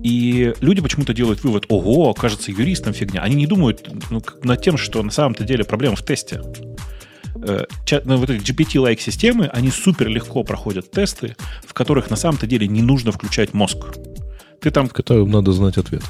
И 0.02 0.54
люди 0.60 0.80
почему-то 0.80 1.14
делают 1.14 1.42
вывод, 1.42 1.66
ого, 1.68 2.14
кажется, 2.14 2.52
юристам 2.52 2.92
фигня. 2.92 3.22
Они 3.22 3.34
не 3.34 3.46
думают 3.46 3.88
ну, 4.10 4.22
над 4.42 4.62
тем, 4.62 4.76
что 4.76 5.02
на 5.02 5.10
самом-то 5.10 5.44
деле 5.44 5.64
проблема 5.64 5.96
в 5.96 6.04
тесте. 6.04 6.40
Э, 7.44 7.64
ну, 8.04 8.16
вот 8.16 8.30
эти 8.30 8.52
GPT-like 8.52 9.00
системы, 9.00 9.46
они 9.46 9.70
супер 9.70 10.08
легко 10.08 10.44
проходят 10.44 10.90
тесты, 10.90 11.36
в 11.66 11.74
которых 11.74 12.10
на 12.10 12.16
самом-то 12.16 12.46
деле 12.46 12.68
не 12.68 12.82
нужно 12.82 13.10
включать 13.10 13.52
мозг. 13.52 13.78
Ты 14.60 14.70
там... 14.70 14.88
В 14.88 14.92
которых 14.92 15.28
надо 15.28 15.52
знать 15.52 15.76
ответ. 15.76 16.02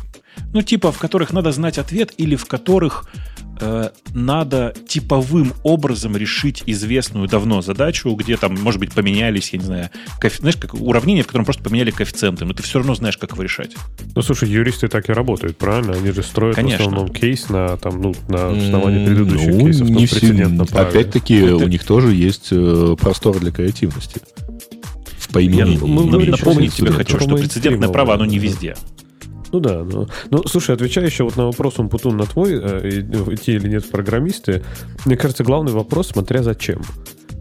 Ну, 0.53 0.63
типа, 0.63 0.93
в 0.93 0.99
которых 0.99 1.33
надо 1.33 1.53
знать 1.53 1.79
ответ 1.79 2.13
или 2.19 2.37
в 2.37 2.45
которых 2.47 3.09
э, 3.63 3.91
надо 4.15 4.75
типовым 4.87 5.55
образом 5.63 6.17
решить 6.17 6.63
известную 6.67 7.29
давно 7.29 7.63
задачу, 7.63 8.11
где 8.15 8.37
там, 8.37 8.61
может 8.61 8.81
быть, 8.81 8.93
поменялись, 8.93 9.53
я 9.53 9.59
не 9.59 9.65
знаю, 9.65 9.91
коэф... 10.21 10.39
знаешь, 10.39 10.57
как 10.57 10.75
уравнение, 10.75 11.23
в 11.23 11.27
котором 11.29 11.45
просто 11.45 11.63
поменяли 11.63 11.91
коэффициенты, 11.91 12.45
но 12.45 12.53
ты 12.53 12.63
все 12.63 12.79
равно 12.79 12.95
знаешь, 12.95 13.17
как 13.17 13.33
его 13.33 13.43
решать. 13.43 13.73
Ну, 14.15 14.23
слушай, 14.23 14.49
юристы 14.49 14.89
так 14.89 15.09
и 15.09 15.13
работают, 15.13 15.57
правильно? 15.57 15.93
Они 15.95 16.11
же 16.11 16.23
строят 16.23 16.57
Конечно. 16.57 16.85
в 16.85 16.89
основном 16.89 17.15
кейс 17.15 17.49
на, 17.49 17.77
там, 17.77 18.03
ну, 18.03 18.15
на 18.29 18.51
основании 18.51 19.07
предыдущих 19.07 19.55
ну, 19.55 19.67
кейсов, 19.67 19.89
не 19.89 20.07
прецедентно 20.07 20.65
Опять-таки, 20.73 21.37
Это... 21.37 21.57
у 21.57 21.69
них 21.69 21.85
тоже 21.85 22.13
есть 22.13 22.49
э, 22.51 22.97
простор 23.01 23.39
для 23.39 23.53
креативности. 23.53 24.21
В 25.19 25.29
поимении. 25.29 26.25
Я, 26.25 26.31
напомнить 26.31 26.75
тебе 26.75 26.91
хочу, 26.91 27.19
что 27.19 27.37
прецедентное 27.37 27.89
право, 27.89 28.15
оно 28.15 28.27
не 28.27 28.39
везде. 28.39 28.77
Ну 29.53 29.61
да, 29.61 29.85
ну, 29.85 30.09
ну 30.31 30.43
слушай, 30.47 30.75
отвечая 30.75 31.05
еще 31.05 31.25
вот 31.25 31.37
на 31.37 31.45
вопрос, 31.45 31.79
Умпутун, 31.79 32.17
на 32.17 32.25
твой, 32.25 32.55
э, 32.55 33.01
идти 33.35 33.53
или 33.53 33.69
нет 33.69 33.85
в 33.85 33.91
программисты, 33.91 34.63
мне 35.05 35.17
кажется, 35.17 35.45
главный 35.45 35.73
вопрос, 35.73 36.09
смотря 36.09 36.43
зачем. 36.43 36.83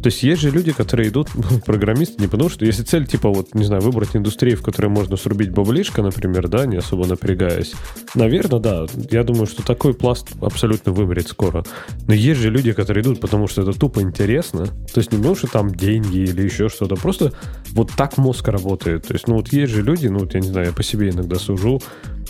То 0.01 0.07
есть 0.07 0.23
есть 0.23 0.41
же 0.41 0.49
люди, 0.49 0.71
которые 0.71 1.09
идут, 1.09 1.29
программисты, 1.65 2.21
не 2.21 2.27
потому 2.27 2.49
что, 2.49 2.65
если 2.65 2.83
цель, 2.83 3.05
типа, 3.05 3.29
вот, 3.29 3.53
не 3.53 3.63
знаю, 3.63 3.81
выбрать 3.81 4.15
индустрию, 4.15 4.57
в 4.57 4.61
которой 4.61 4.87
можно 4.87 5.15
срубить 5.17 5.51
баблишко, 5.51 6.01
например, 6.01 6.47
да, 6.47 6.65
не 6.65 6.77
особо 6.77 7.05
напрягаясь, 7.07 7.73
наверное, 8.15 8.59
да, 8.59 8.85
я 9.11 9.23
думаю, 9.23 9.45
что 9.45 9.63
такой 9.63 9.93
пласт 9.93 10.29
абсолютно 10.41 10.91
вымрет 10.91 11.27
скоро. 11.27 11.63
Но 12.07 12.13
есть 12.13 12.39
же 12.39 12.49
люди, 12.49 12.73
которые 12.73 13.03
идут, 13.03 13.19
потому 13.19 13.47
что 13.47 13.61
это 13.61 13.73
тупо 13.73 14.01
интересно. 14.01 14.65
То 14.65 14.99
есть 14.99 15.11
не 15.11 15.17
потому 15.17 15.35
что 15.35 15.47
там 15.47 15.73
деньги 15.73 16.17
или 16.17 16.41
еще 16.41 16.69
что-то, 16.69 16.95
просто 16.95 17.33
вот 17.71 17.91
так 17.95 18.17
мозг 18.17 18.47
работает. 18.47 19.07
То 19.07 19.13
есть, 19.13 19.27
ну 19.27 19.35
вот 19.35 19.53
есть 19.53 19.71
же 19.71 19.81
люди, 19.81 20.07
ну 20.07 20.19
вот 20.19 20.33
я 20.33 20.39
не 20.39 20.47
знаю, 20.47 20.67
я 20.67 20.73
по 20.73 20.83
себе 20.83 21.09
иногда 21.09 21.37
сужу, 21.37 21.81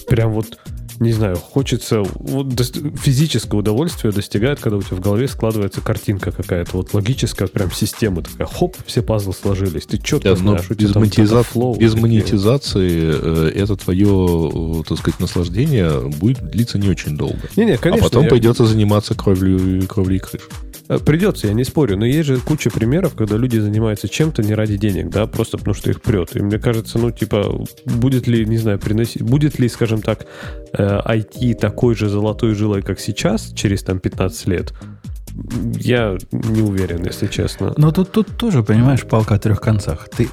прям 0.07 0.34
вот 0.34 0.60
не 1.01 1.13
знаю, 1.13 1.35
хочется 1.35 2.01
вот, 2.03 2.59
физическое 2.99 3.57
удовольствие 3.57 4.13
достигает, 4.13 4.59
когда 4.59 4.77
у 4.77 4.81
тебя 4.81 4.97
в 4.97 4.99
голове 4.99 5.27
складывается 5.27 5.81
картинка 5.81 6.31
какая-то, 6.31 6.77
вот 6.77 6.93
логическая 6.93 7.47
прям 7.47 7.71
система 7.71 8.21
такая, 8.21 8.47
хоп, 8.47 8.77
все 8.85 9.01
пазлы 9.01 9.33
сложились, 9.33 9.87
ты 9.87 9.97
четко 9.97 10.29
да, 10.29 10.35
знаешь, 10.35 10.69
у 10.69 10.75
без, 10.75 10.93
монетиза... 10.93 11.43
флоу, 11.43 11.75
без 11.75 11.95
монетизации 11.95 13.13
э, 13.13 13.51
это 13.55 13.75
твое, 13.75 14.83
так 14.87 14.97
сказать, 14.99 15.19
наслаждение 15.19 16.01
будет 16.07 16.49
длиться 16.51 16.77
не 16.77 16.89
очень 16.89 17.17
долго. 17.17 17.39
Не, 17.55 17.65
не, 17.65 17.77
конечно. 17.77 18.05
А 18.05 18.09
потом 18.09 18.25
я... 18.25 18.29
придется 18.29 18.65
заниматься 18.65 19.15
кровлей, 19.15 19.81
кровлей 19.87 20.19
крыш. 20.19 20.41
Э, 20.91 20.99
придется, 20.99 21.47
я 21.47 21.54
не 21.54 21.63
спорю, 21.63 21.97
но 21.97 22.06
есть 22.06 22.27
же 22.27 22.38
куча 22.38 22.69
примеров, 22.69 23.15
когда 23.15 23.38
люди 23.38 23.58
занимаются 23.58 24.10
чем-то 24.10 24.43
не 24.43 24.54
ради 24.54 24.75
денег, 24.75 25.10
да, 25.10 25.25
просто 25.25 25.58
потому 25.58 25.73
что 25.73 25.89
их 25.89 26.01
прет. 26.01 26.36
И 26.36 26.41
мне 26.41 26.60
кажется, 26.60 26.99
ну, 26.99 27.12
типа, 27.12 27.63
будет 27.86 28.27
ли, 28.27 28.45
не 28.45 28.58
знаю, 28.58 28.77
приносить, 28.77 29.21
будет 29.21 29.58
ли, 29.58 29.69
скажем 29.69 30.01
так, 30.01 30.25
IT 30.73 31.51
э, 31.51 31.54
такой 31.54 31.95
же 31.95 32.10
золотой 32.10 32.56
жилой, 32.56 32.82
как 32.82 32.99
сейчас, 32.99 33.54
через 33.54 33.84
там 33.84 33.99
15 33.99 34.47
лет, 34.47 34.73
я 35.80 36.17
не 36.34 36.62
уверен, 36.62 37.06
если 37.06 37.27
честно. 37.27 37.73
Но 37.77 37.93
тут, 37.93 38.12
тут 38.12 38.27
тоже, 38.36 38.62
понимаешь, 38.62 39.04
палка 39.04 39.36
о 39.36 39.39
трех 39.39 39.62
концах. 39.62 40.10
Ты, 40.10 40.27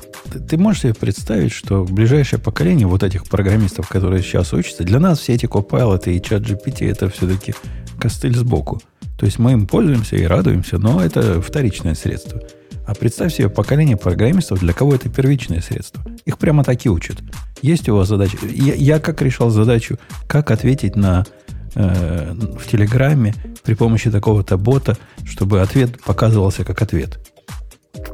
ты, 0.49 0.57
можешь 0.57 0.83
себе 0.83 0.95
представить, 0.95 1.53
что 1.53 1.85
ближайшее 1.85 2.41
поколение 2.41 2.89
вот 2.89 3.05
этих 3.05 3.29
программистов, 3.29 3.89
которые 3.89 4.25
сейчас 4.25 4.53
учатся, 4.53 4.83
для 4.83 4.99
нас 4.99 5.21
все 5.21 5.35
эти 5.35 5.47
Copilot 5.47 6.13
и 6.13 6.21
чат 6.21 6.43
GPT 6.43 6.91
это 6.91 7.09
все-таки 7.11 7.55
костыль 7.99 8.37
сбоку. 8.37 8.81
То 9.19 9.27
есть 9.27 9.39
мы 9.39 9.53
им 9.53 9.67
пользуемся 9.67 10.17
и 10.17 10.25
радуемся, 10.25 10.79
но 10.79 11.03
это 11.03 11.43
вторичное 11.43 11.95
средство. 11.95 12.41
А 12.87 12.95
представь 12.95 13.35
себе 13.35 13.51
поколение 13.51 13.97
программистов, 13.97 14.61
для 14.61 14.73
кого 14.73 14.95
это 14.95 15.11
первичное 15.11 15.61
средство. 15.61 16.03
Их 16.25 16.39
прямо 16.39 16.65
таки 16.65 16.89
учат. 16.89 17.19
Есть 17.61 17.89
у 17.89 17.97
вас 17.97 18.09
задача. 18.09 18.39
Я, 18.43 18.75
я 18.75 19.01
как 19.01 19.21
решал 19.21 19.51
задачу, 19.51 19.99
как 20.27 20.51
ответить 20.51 20.97
на 20.97 21.27
э, 21.75 22.35
в 22.59 22.67
Телеграме 22.71 23.35
при 23.63 23.75
помощи 23.75 24.11
такого-то 24.11 24.57
бота, 24.57 24.97
чтобы 25.27 25.61
ответ 25.61 26.01
показывался 26.03 26.65
как 26.65 26.81
ответ. 26.81 27.19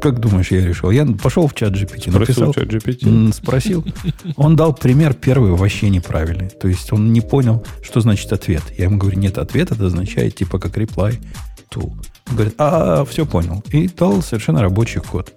Как 0.01 0.21
думаешь, 0.21 0.51
я 0.51 0.67
решил? 0.67 0.91
Я 0.91 1.07
пошел 1.07 1.47
в 1.47 1.55
чат 1.55 1.73
GPT, 1.73 2.11
написал, 2.11 2.53
чат 2.53 2.65
GPT. 2.65 3.33
спросил. 3.33 3.85
Он 4.37 4.57
дал 4.57 4.75
пример 4.75 5.15
первый 5.15 5.53
вообще 5.53 5.91
неправильный. 5.91 6.49
То 6.49 6.69
есть 6.69 6.93
он 6.93 7.13
не 7.13 7.21
понял, 7.21 7.65
что 7.83 8.01
значит 8.01 8.33
ответ. 8.33 8.63
Я 8.77 8.85
ему 8.85 8.99
говорю, 8.99 9.19
нет, 9.19 9.39
ответ 9.39 9.71
это 9.71 9.87
означает 9.87 10.37
типа 10.37 10.59
как 10.59 10.77
reply 10.77 11.19
to. 11.71 11.93
Он 12.31 12.37
говорит, 12.37 12.55
а, 12.59 13.05
все 13.05 13.27
понял. 13.27 13.63
И 13.71 13.89
дал 13.89 14.23
совершенно 14.23 14.63
рабочий 14.63 15.01
код, 15.01 15.33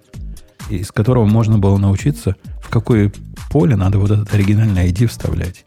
из 0.70 0.90
которого 0.92 1.24
можно 1.24 1.58
было 1.58 1.76
научиться, 1.78 2.36
в 2.62 2.68
какое 2.68 3.12
поле 3.50 3.76
надо 3.76 3.98
вот 3.98 4.10
этот 4.10 4.32
оригинальный 4.34 4.90
ID 4.90 5.06
вставлять. 5.06 5.64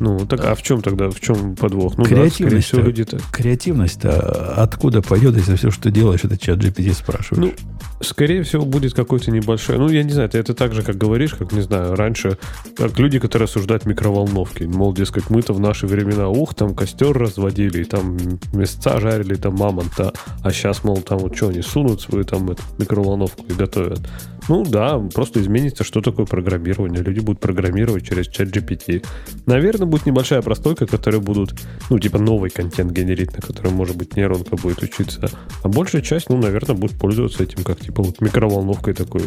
Ну, 0.00 0.26
так, 0.26 0.40
да. 0.40 0.52
а 0.52 0.54
в 0.54 0.62
чем 0.62 0.82
тогда, 0.82 1.08
в 1.08 1.20
чем 1.20 1.54
подвох? 1.54 1.96
Ну, 1.96 2.04
креативность, 2.04 2.72
да, 2.72 2.82
люди-то. 2.82 3.18
Креативность 3.30 4.04
откуда 4.04 5.02
пойдет, 5.02 5.36
если 5.36 5.54
все, 5.54 5.70
что 5.70 5.90
делаешь, 5.90 6.24
это 6.24 6.36
чат 6.36 6.58
GPT 6.58 6.92
спрашиваешь? 6.92 7.54
Ну, 7.56 8.04
скорее 8.04 8.42
всего, 8.42 8.64
будет 8.64 8.94
какой-то 8.94 9.30
небольшой... 9.30 9.78
Ну, 9.78 9.88
я 9.88 10.02
не 10.02 10.12
знаю, 10.12 10.28
это, 10.28 10.38
это 10.38 10.54
так 10.54 10.74
же, 10.74 10.82
как 10.82 10.96
говоришь, 10.96 11.34
как, 11.34 11.52
не 11.52 11.60
знаю, 11.60 11.94
раньше, 11.94 12.38
как 12.76 12.98
люди, 12.98 13.20
которые 13.20 13.46
осуждают 13.46 13.86
микроволновки. 13.86 14.64
Мол, 14.64 14.92
дескать, 14.92 15.30
мы-то 15.30 15.52
в 15.52 15.60
наши 15.60 15.86
времена, 15.86 16.28
ух, 16.28 16.54
там 16.54 16.74
костер 16.74 17.12
разводили, 17.12 17.82
и 17.82 17.84
там 17.84 18.16
мясца 18.52 18.98
жарили, 18.98 19.34
там 19.34 19.54
мамонта, 19.54 20.12
а 20.42 20.50
сейчас, 20.50 20.82
мол, 20.82 21.02
там 21.02 21.18
вот 21.18 21.36
что, 21.36 21.48
они 21.48 21.62
сунут 21.62 22.00
свою 22.00 22.24
там 22.24 22.50
эту 22.50 22.62
микроволновку 22.78 23.44
и 23.48 23.52
готовят. 23.52 24.00
Ну 24.48 24.62
да, 24.62 24.98
просто 24.98 25.40
изменится, 25.40 25.84
что 25.84 26.00
такое 26.00 26.26
программирование. 26.26 27.02
Люди 27.02 27.20
будут 27.20 27.40
программировать 27.40 28.06
через 28.06 28.28
чат 28.28 28.48
GPT. 28.48 29.04
Наверное, 29.46 29.86
будет 29.86 30.06
небольшая 30.06 30.42
простойка, 30.42 30.86
которая 30.86 31.20
будут, 31.20 31.54
ну, 31.88 31.98
типа 31.98 32.18
новый 32.18 32.50
контент 32.50 32.92
генерить, 32.92 33.32
на 33.34 33.40
котором, 33.40 33.74
может 33.74 33.96
быть, 33.96 34.16
нейронка 34.16 34.56
будет 34.56 34.82
учиться. 34.82 35.30
А 35.62 35.68
большая 35.68 36.02
часть, 36.02 36.28
ну, 36.28 36.36
наверное, 36.36 36.76
будет 36.76 36.98
пользоваться 36.98 37.42
этим 37.42 37.64
как, 37.64 37.80
типа, 37.80 38.02
вот 38.02 38.20
микроволновкой 38.20 38.94
такой. 38.94 39.22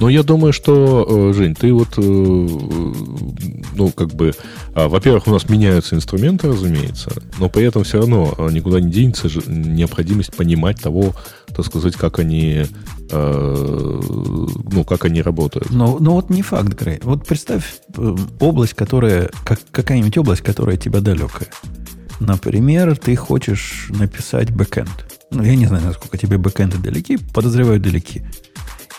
Ну, 0.00 0.08
я 0.08 0.22
думаю, 0.22 0.52
что, 0.52 1.06
э, 1.08 1.32
Жень, 1.34 1.54
ты 1.54 1.72
вот, 1.72 1.88
э, 1.96 2.02
ну, 2.02 3.90
как 3.94 4.08
бы, 4.14 4.32
а, 4.74 4.88
во-первых, 4.88 5.26
у 5.28 5.30
нас 5.30 5.48
меняются 5.48 5.94
инструменты, 5.94 6.48
разумеется, 6.48 7.10
но 7.38 7.48
при 7.48 7.64
этом 7.64 7.84
все 7.84 7.98
равно 7.98 8.34
э, 8.36 8.48
никуда 8.50 8.80
не 8.80 8.90
денется 8.90 9.28
необходимость 9.46 10.36
понимать 10.36 10.80
того, 10.80 11.14
так 11.54 11.66
сказать, 11.66 11.96
как 11.96 12.18
они, 12.20 12.66
ну, 13.10 14.84
как 14.84 15.04
они 15.04 15.20
работают. 15.20 15.70
Но, 15.70 15.98
но 15.98 16.12
вот 16.12 16.30
не 16.30 16.42
факт, 16.42 16.68
Грей. 16.68 17.00
Вот 17.02 17.26
представь 17.26 17.80
область, 18.38 18.74
которая, 18.74 19.30
как, 19.44 19.58
какая-нибудь 19.72 20.16
область, 20.16 20.42
которая 20.42 20.76
тебя 20.76 21.00
далекая. 21.00 21.48
Например, 22.20 22.96
ты 22.96 23.16
хочешь 23.16 23.86
написать 23.88 24.52
бэкэнд. 24.52 25.06
Ну, 25.32 25.42
я 25.42 25.56
не 25.56 25.66
знаю, 25.66 25.84
насколько 25.86 26.18
тебе 26.18 26.38
бэкэнды 26.38 26.78
далеки, 26.78 27.16
подозреваю 27.16 27.80
далеки. 27.80 28.22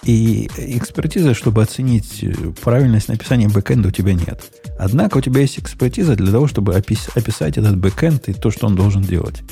И 0.04 0.50
экспертизы, 0.58 1.34
чтобы 1.36 1.62
оценить 1.62 2.24
э, 2.24 2.34
правильность 2.62 3.08
написания 3.08 3.48
бэкэнда, 3.48 3.90
у 3.90 3.92
тебя 3.92 4.14
нет. 4.14 4.42
Однако 4.80 5.18
у 5.18 5.22
тебя 5.22 5.42
есть 5.42 5.60
экспертиза 5.60 6.16
для 6.16 6.32
того, 6.32 6.48
чтобы 6.48 6.74
опис- 6.74 7.12
описать 7.16 7.58
этот 7.58 7.78
бэкэнд 7.78 8.30
и 8.30 8.34
то, 8.34 8.50
что 8.50 8.66
он 8.66 8.76
должен 8.76 9.04
делать. 9.04 9.44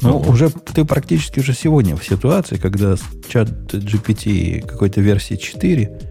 Но 0.00 0.18
ну, 0.18 0.30
уже 0.30 0.48
ты 0.50 0.86
практически 0.86 1.40
уже 1.40 1.52
сегодня 1.52 1.94
в 1.94 2.04
ситуации, 2.04 2.56
когда 2.56 2.96
чат 3.28 3.50
GPT 3.74 4.66
какой-то 4.66 5.02
версии 5.02 5.34
4 5.34 6.09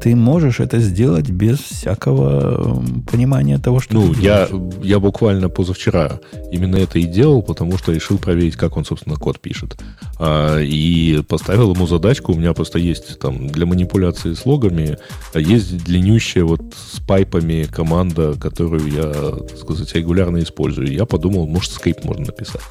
ты 0.00 0.16
можешь 0.16 0.60
это 0.60 0.78
сделать 0.80 1.28
без 1.30 1.58
всякого 1.58 2.82
понимания 3.10 3.58
того, 3.58 3.80
что 3.80 3.94
ну, 3.94 4.14
ты 4.14 4.20
я, 4.20 4.48
я 4.82 4.98
буквально 4.98 5.48
позавчера 5.48 6.20
именно 6.50 6.76
это 6.76 6.98
и 6.98 7.04
делал, 7.04 7.42
потому 7.42 7.76
что 7.76 7.92
решил 7.92 8.18
проверить, 8.18 8.56
как 8.56 8.76
он, 8.76 8.84
собственно, 8.84 9.16
код 9.16 9.40
пишет. 9.40 9.78
А, 10.18 10.58
и 10.58 11.22
поставил 11.28 11.74
ему 11.74 11.86
задачку, 11.86 12.32
у 12.32 12.36
меня 12.36 12.54
просто 12.54 12.78
есть 12.78 13.18
там 13.18 13.48
для 13.48 13.66
манипуляции 13.66 14.32
с 14.32 14.46
логами, 14.46 14.96
есть 15.34 15.84
длиннющая 15.84 16.44
вот 16.44 16.60
с 16.74 17.00
пайпами 17.00 17.64
команда, 17.70 18.34
которую 18.40 18.86
я, 18.90 19.12
так 19.48 19.58
сказать, 19.58 19.94
регулярно 19.94 20.38
использую. 20.38 20.92
Я 20.92 21.04
подумал, 21.04 21.46
может, 21.46 21.72
скрипт 21.72 22.04
можно 22.04 22.26
написать. 22.26 22.62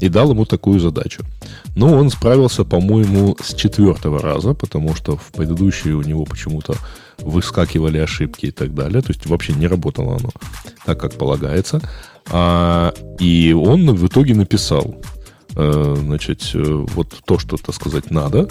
И 0.00 0.08
дал 0.08 0.30
ему 0.30 0.44
такую 0.44 0.78
задачу. 0.80 1.24
Но 1.74 1.92
он 1.92 2.10
справился, 2.10 2.64
по-моему, 2.64 3.36
с 3.42 3.54
четвертого 3.54 4.20
раза, 4.20 4.54
потому 4.54 4.94
что 4.94 5.16
в 5.16 5.32
предыдущие 5.32 5.94
у 5.94 6.02
него 6.02 6.24
почему-то 6.24 6.75
выскакивали 7.18 7.98
ошибки 7.98 8.46
и 8.46 8.50
так 8.50 8.74
далее. 8.74 9.02
То 9.02 9.08
есть 9.08 9.26
вообще 9.26 9.52
не 9.52 9.66
работало 9.66 10.16
оно 10.16 10.30
так, 10.84 11.00
как 11.00 11.14
полагается. 11.14 11.80
А, 12.30 12.92
и 13.18 13.52
он 13.52 13.94
в 13.94 14.06
итоге 14.06 14.34
написал, 14.34 14.96
э, 15.54 15.94
значит, 15.98 16.50
э, 16.54 16.62
вот 16.62 17.08
то, 17.24 17.38
что, 17.38 17.56
так 17.56 17.74
сказать, 17.74 18.10
надо. 18.10 18.48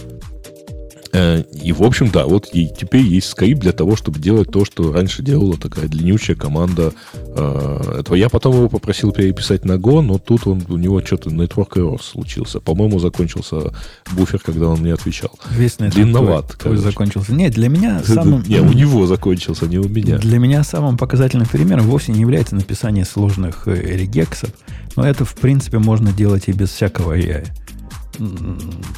Э, 1.16 1.44
и, 1.64 1.72
в 1.72 1.82
общем, 1.82 2.10
да, 2.10 2.26
вот 2.26 2.50
и 2.52 2.68
теперь 2.68 3.04
есть 3.04 3.30
скрипт 3.30 3.62
для 3.62 3.72
того, 3.72 3.96
чтобы 3.96 4.20
делать 4.20 4.52
то, 4.52 4.66
что 4.66 4.92
раньше 4.92 5.24
делала 5.24 5.56
такая 5.58 5.88
длиннющая 5.88 6.36
команда 6.36 6.92
э, 7.14 8.00
этого. 8.00 8.16
Я 8.16 8.28
потом 8.28 8.56
его 8.56 8.68
попросил 8.68 9.14
переписать 9.14 9.64
на 9.64 9.74
Go, 9.74 10.02
но 10.02 10.18
тут 10.18 10.46
он, 10.46 10.64
у 10.68 10.76
него 10.76 11.02
что-то 11.02 11.30
network 11.30 11.78
error 11.78 12.02
случился. 12.04 12.60
По-моему, 12.60 13.00
закончился 13.00 13.74
буфер, 14.12 14.40
когда 14.40 14.68
он 14.68 14.82
мне 14.82 14.94
отвечал. 14.94 15.32
Весь 15.52 15.78
Длинноват. 15.78 16.58
Твой, 16.58 16.76
твой 16.76 16.78
закончился. 16.78 17.34
Нет, 17.34 17.54
для 17.54 17.70
меня 17.70 18.04
самым... 18.06 18.44
Не, 18.44 18.60
у 18.60 18.74
него 18.74 19.08
закончился, 19.08 19.68
не 19.68 19.78
у 19.78 19.88
меня. 19.88 20.18
Для 20.18 20.38
меня 20.38 20.66
самым 20.66 20.98
показательным 20.98 21.48
примером 21.48 21.86
вовсе 21.86 22.12
не 22.12 22.20
является 22.20 22.56
написание 22.56 23.06
сложных 23.06 23.70
э, 23.70 23.74
регексов, 23.74 24.50
но 24.98 25.08
это, 25.08 25.24
в 25.24 25.36
принципе, 25.36 25.80
можно 25.80 26.12
делать 26.12 26.44
и 26.48 26.52
без 26.52 26.72
всякого 26.72 27.18
AI. 27.18 27.48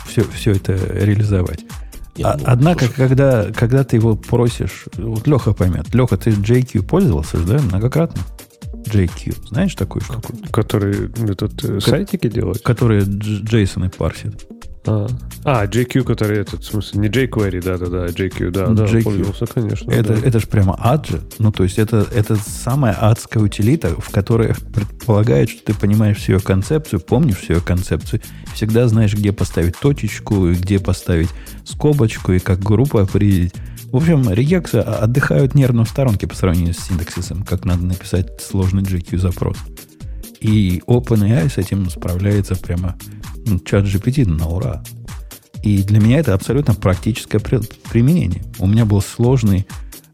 Все, 0.07 0.23
все 0.33 0.53
это 0.53 0.73
реализовать. 0.73 1.63
А, 2.23 2.37
однако, 2.45 2.87
когда, 2.89 3.51
когда 3.51 3.83
ты 3.83 3.97
его 3.97 4.15
просишь, 4.15 4.85
вот 4.97 5.27
Леха 5.27 5.53
поймет. 5.53 5.93
Леха, 5.93 6.17
ты 6.17 6.31
JQ 6.31 6.83
пользовался, 6.83 7.37
да, 7.37 7.59
многократно? 7.59 8.21
JQ, 8.85 9.47
знаешь 9.49 9.75
такую 9.75 10.01
штуку? 10.01 10.33
Который 10.51 11.09
этот 11.29 11.63
э, 11.63 11.79
сайтики 11.79 12.27
делает? 12.29 12.61
Которые 12.61 13.03
Джейсоны 13.03 13.89
парсит. 13.89 14.47
А, 14.87 15.07
а 15.43 15.65
JQ, 15.65 16.03
который 16.03 16.39
этот, 16.39 16.61
в 16.61 16.65
смысле, 16.65 17.01
не 17.01 17.07
jQuery, 17.09 17.61
да-да-да, 17.61 18.07
JQ, 18.07 18.51
да, 18.51 18.67
да, 18.67 18.85
JQ. 18.85 19.03
пользовался, 19.03 19.45
конечно. 19.45 19.91
Это, 19.91 20.15
да. 20.15 20.27
это 20.27 20.39
же 20.39 20.47
прямо 20.47 20.77
ад 20.79 21.07
же. 21.07 21.21
Ну, 21.39 21.51
то 21.51 21.63
есть 21.63 21.77
это, 21.77 22.07
это 22.13 22.37
самая 22.37 22.93
адская 22.93 23.43
утилита, 23.43 23.89
в 23.89 24.09
которой 24.09 24.53
предполагает, 24.73 25.49
что 25.49 25.63
ты 25.65 25.73
понимаешь 25.73 26.17
всю 26.17 26.33
ее 26.33 26.39
концепцию, 26.39 27.01
помнишь 27.01 27.37
всю 27.37 27.55
ее 27.55 27.61
концепцию, 27.61 28.21
всегда 28.53 28.87
знаешь, 28.87 29.13
где 29.13 29.33
поставить 29.33 29.77
точечку, 29.77 30.47
и 30.47 30.53
где 30.53 30.79
поставить 30.79 31.29
скобочку, 31.65 32.31
и 32.31 32.39
как 32.39 32.59
группу 32.59 32.97
определить. 32.97 33.53
В 33.91 33.97
общем, 33.97 34.29
регексы 34.31 34.75
отдыхают 34.75 35.55
нервно 35.55 35.85
в 35.85 35.89
сторонке 35.89 36.27
по 36.27 36.35
сравнению 36.35 36.73
с 36.73 36.79
синтаксисом, 36.79 37.43
как 37.43 37.63
надо 37.65 37.85
написать 37.85 38.41
сложный 38.41 38.83
GQ-запрос. 38.83 39.57
И 40.39 40.81
OpenAI 40.87 41.49
с 41.49 41.57
этим 41.57 41.89
справляется 41.89 42.55
прямо 42.55 42.95
ну, 43.45 43.59
чат 43.59 43.85
GPT 43.85 44.27
на 44.27 44.47
ура. 44.47 44.83
И 45.63 45.81
для 45.83 45.99
меня 45.99 46.19
это 46.19 46.33
абсолютно 46.33 46.73
практическое 46.73 47.39
применение. 47.39 48.43
У 48.59 48.67
меня 48.67 48.85
был 48.85 49.01
сложный, 49.01 49.67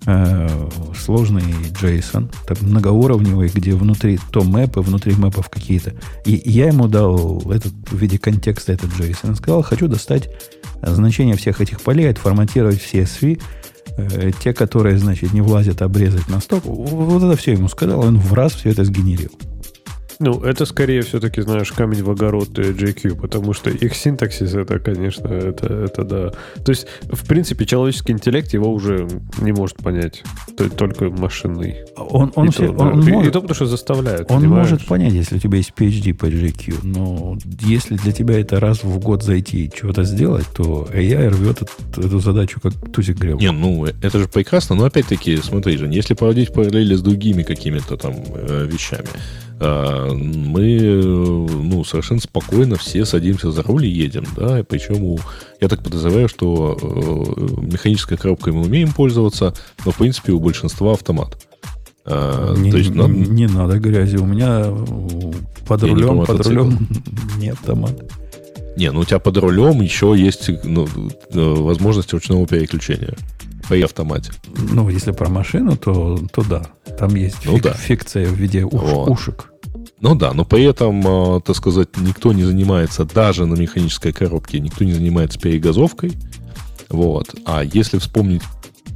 э, 0.05 0.69
сложный 0.97 1.43
JSON, 1.79 2.33
так 2.47 2.61
многоуровневый, 2.61 3.49
где 3.53 3.73
внутри 3.73 4.19
то 4.31 4.43
мэпы, 4.43 4.81
внутри 4.81 5.13
мэпов 5.13 5.49
какие-то. 5.49 5.93
И 6.25 6.41
я 6.45 6.67
ему 6.67 6.87
дал 6.87 7.51
этот, 7.51 7.73
в 7.91 7.97
виде 7.97 8.17
контекста 8.17 8.73
этот 8.73 8.91
JSON. 8.91 9.35
Сказал, 9.35 9.61
хочу 9.61 9.87
достать 9.87 10.29
значение 10.81 11.35
всех 11.35 11.61
этих 11.61 11.81
полей, 11.81 12.09
отформатировать 12.09 12.81
все 12.81 13.03
CSV, 13.03 13.41
э, 13.97 14.31
те, 14.41 14.53
которые, 14.53 14.97
значит, 14.97 15.33
не 15.33 15.41
влазят, 15.41 15.81
обрезать 15.81 16.27
на 16.29 16.39
стоп. 16.39 16.63
Вот 16.65 17.21
это 17.21 17.35
все 17.35 17.51
ему 17.51 17.67
сказал, 17.67 17.99
он 17.99 18.17
в 18.17 18.33
раз 18.33 18.53
все 18.53 18.69
это 18.69 18.85
сгенерил. 18.85 19.31
Ну, 20.23 20.39
это 20.41 20.65
скорее 20.65 21.01
все-таки, 21.01 21.41
знаешь, 21.41 21.73
камень 21.73 22.01
в 22.01 22.09
огород 22.09 22.57
JQ, 22.57 23.19
потому 23.19 23.51
что 23.51 23.69
их 23.69 23.93
синтаксис, 23.93 24.53
это, 24.53 24.79
конечно, 24.79 25.27
это, 25.27 25.67
это 25.67 26.03
да. 26.05 26.29
То 26.63 26.69
есть, 26.69 26.87
в 27.01 27.27
принципе, 27.27 27.65
человеческий 27.65 28.13
интеллект 28.13 28.53
его 28.53 28.71
уже 28.71 29.05
не 29.41 29.51
может 29.51 29.75
понять. 29.77 30.23
Только 30.77 31.09
машинный. 31.09 31.75
Он, 31.97 32.31
он, 32.35 32.47
и, 32.47 32.51
все, 32.51 32.67
то, 32.67 32.73
он 32.73 33.05
и, 33.05 33.11
может, 33.11 33.29
и 33.29 33.33
то, 33.33 33.41
потому 33.41 33.53
что 33.53 33.65
заставляют. 33.65 34.31
Он 34.31 34.39
понимаешь? 34.39 34.69
может 34.69 34.87
понять, 34.87 35.11
если 35.11 35.35
у 35.35 35.39
тебя 35.39 35.57
есть 35.57 35.73
PhD 35.77 36.13
по 36.13 36.25
JQ, 36.25 36.79
но 36.83 37.37
если 37.59 37.97
для 37.97 38.13
тебя 38.13 38.39
это 38.39 38.61
раз 38.61 38.85
в 38.85 38.99
год 38.99 39.23
зайти 39.23 39.65
и 39.65 39.71
чего-то 39.71 40.05
сделать, 40.05 40.45
то 40.55 40.87
AI 40.93 41.27
рвет 41.31 41.63
эту, 41.63 42.07
эту 42.07 42.19
задачу 42.19 42.61
как 42.61 42.73
тузик 42.93 43.17
грел. 43.17 43.39
Не, 43.39 43.51
ну, 43.51 43.85
это 43.85 44.19
же 44.19 44.29
прекрасно, 44.29 44.75
но 44.75 44.85
опять-таки, 44.85 45.35
смотри 45.37 45.75
же, 45.75 45.87
если 45.87 46.13
проводить 46.13 46.53
параллели 46.53 46.95
с 46.95 47.01
другими 47.01 47.43
какими-то 47.43 47.97
там 47.97 48.15
э, 48.35 48.69
вещами, 48.71 49.09
мы 49.59 50.79
ну, 50.93 51.83
совершенно 51.83 52.19
спокойно 52.19 52.75
все 52.75 53.05
садимся 53.05 53.51
за 53.51 53.63
руль 53.63 53.85
и 53.85 53.89
едем. 53.89 54.25
Да? 54.35 54.59
И 54.59 54.63
причем 54.63 55.17
я 55.61 55.67
так 55.69 55.83
подозреваю, 55.83 56.27
что 56.27 56.77
э, 56.81 57.61
механической 57.61 58.17
коробкой 58.17 58.53
мы 58.53 58.63
умеем 58.63 58.91
пользоваться, 58.91 59.53
но 59.85 59.91
в 59.91 59.97
принципе 59.97 60.33
у 60.33 60.39
большинства 60.39 60.93
автомат. 60.93 61.37
А, 62.05 62.53
не, 62.55 62.71
то 62.71 62.77
есть, 62.77 62.93
надо... 62.93 63.13
не 63.13 63.47
надо 63.47 63.79
грязи. 63.79 64.17
У 64.17 64.25
меня 64.25 64.65
под 65.67 65.83
рулем, 65.83 66.25
под 66.25 66.45
рулем 66.45 66.87
не 67.37 67.49
автомат. 67.49 67.93
Не, 68.75 68.91
ну 68.91 69.01
у 69.01 69.05
тебя 69.05 69.19
под 69.19 69.37
рулем 69.37 69.81
еще 69.81 70.13
есть 70.17 70.49
ну, 70.63 70.87
э, 70.87 71.39
возможность 71.39 72.11
ручного 72.11 72.47
переключения 72.47 73.15
при 73.67 73.81
автомате. 73.81 74.31
Ну, 74.55 74.89
если 74.89 75.11
про 75.11 75.29
машину, 75.29 75.77
то, 75.77 76.19
то 76.31 76.43
да. 76.43 76.63
Там 76.97 77.15
есть 77.15 77.45
ну, 77.45 77.55
фик, 77.55 77.63
да. 77.63 77.73
фикция 77.73 78.27
в 78.27 78.33
виде 78.33 78.63
уш, 78.63 78.81
вот. 78.81 79.09
ушек. 79.09 79.51
Ну 80.01 80.15
да, 80.15 80.33
но 80.33 80.43
при 80.45 80.63
этом, 80.63 81.37
э, 81.37 81.41
так 81.41 81.55
сказать, 81.55 81.89
никто 81.97 82.33
не 82.33 82.43
занимается, 82.43 83.05
даже 83.05 83.45
на 83.45 83.55
механической 83.55 84.11
коробке, 84.11 84.59
никто 84.59 84.83
не 84.83 84.93
занимается 84.93 85.39
перегазовкой. 85.39 86.13
Вот. 86.89 87.33
А 87.45 87.63
если 87.63 87.97
вспомнить 87.99 88.41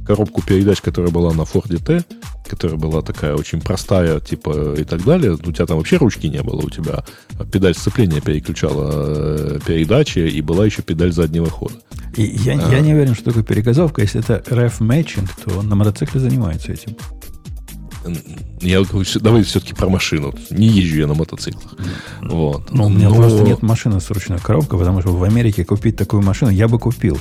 коробку 0.06 0.42
передач, 0.42 0.80
которая 0.80 1.10
была 1.10 1.32
на 1.32 1.42
Ford 1.42 1.76
T, 1.84 2.04
которая 2.48 2.78
была 2.78 3.02
такая 3.02 3.34
очень 3.34 3.60
простая, 3.60 4.20
типа, 4.20 4.74
и 4.74 4.84
так 4.84 5.04
далее, 5.04 5.32
у 5.32 5.52
тебя 5.52 5.66
там 5.66 5.76
вообще 5.76 5.96
ручки 5.96 6.26
не 6.26 6.42
было, 6.42 6.60
у 6.60 6.70
тебя 6.70 7.04
педаль 7.52 7.74
сцепления 7.74 8.20
переключала 8.20 8.90
э, 8.90 9.58
передачи, 9.64 10.18
и 10.18 10.40
была 10.40 10.66
еще 10.66 10.82
педаль 10.82 11.12
заднего 11.12 11.48
хода. 11.48 11.74
И 12.16 12.22
я, 12.22 12.54
а. 12.54 12.72
я 12.72 12.80
не 12.80 12.94
уверен, 12.94 13.14
что 13.14 13.26
такое 13.26 13.44
перегазовка. 13.44 14.02
Если 14.02 14.20
это 14.20 14.42
ref 14.50 14.80
matching, 14.80 15.28
то 15.44 15.62
на 15.62 15.76
мотоцикле 15.76 16.20
занимается 16.20 16.72
этим. 16.72 16.96
Я 18.60 18.82
давай 19.20 19.42
все-таки 19.42 19.74
про 19.74 19.88
машину. 19.88 20.34
Не 20.50 20.68
езжу 20.68 20.98
я 20.98 21.06
на 21.06 21.14
мотоциклах. 21.14 21.74
Вот. 22.22 22.72
Ну, 22.72 22.86
у 22.86 22.88
меня 22.88 23.08
Но... 23.08 23.16
просто 23.16 23.42
нет 23.42 23.62
машины 23.62 24.00
с 24.00 24.10
ручной 24.10 24.38
коробкой, 24.38 24.78
потому 24.78 25.00
что 25.00 25.10
в 25.10 25.22
Америке 25.22 25.64
купить 25.64 25.96
такую 25.96 26.22
машину 26.22 26.50
я 26.50 26.68
бы 26.68 26.78
купил. 26.78 27.18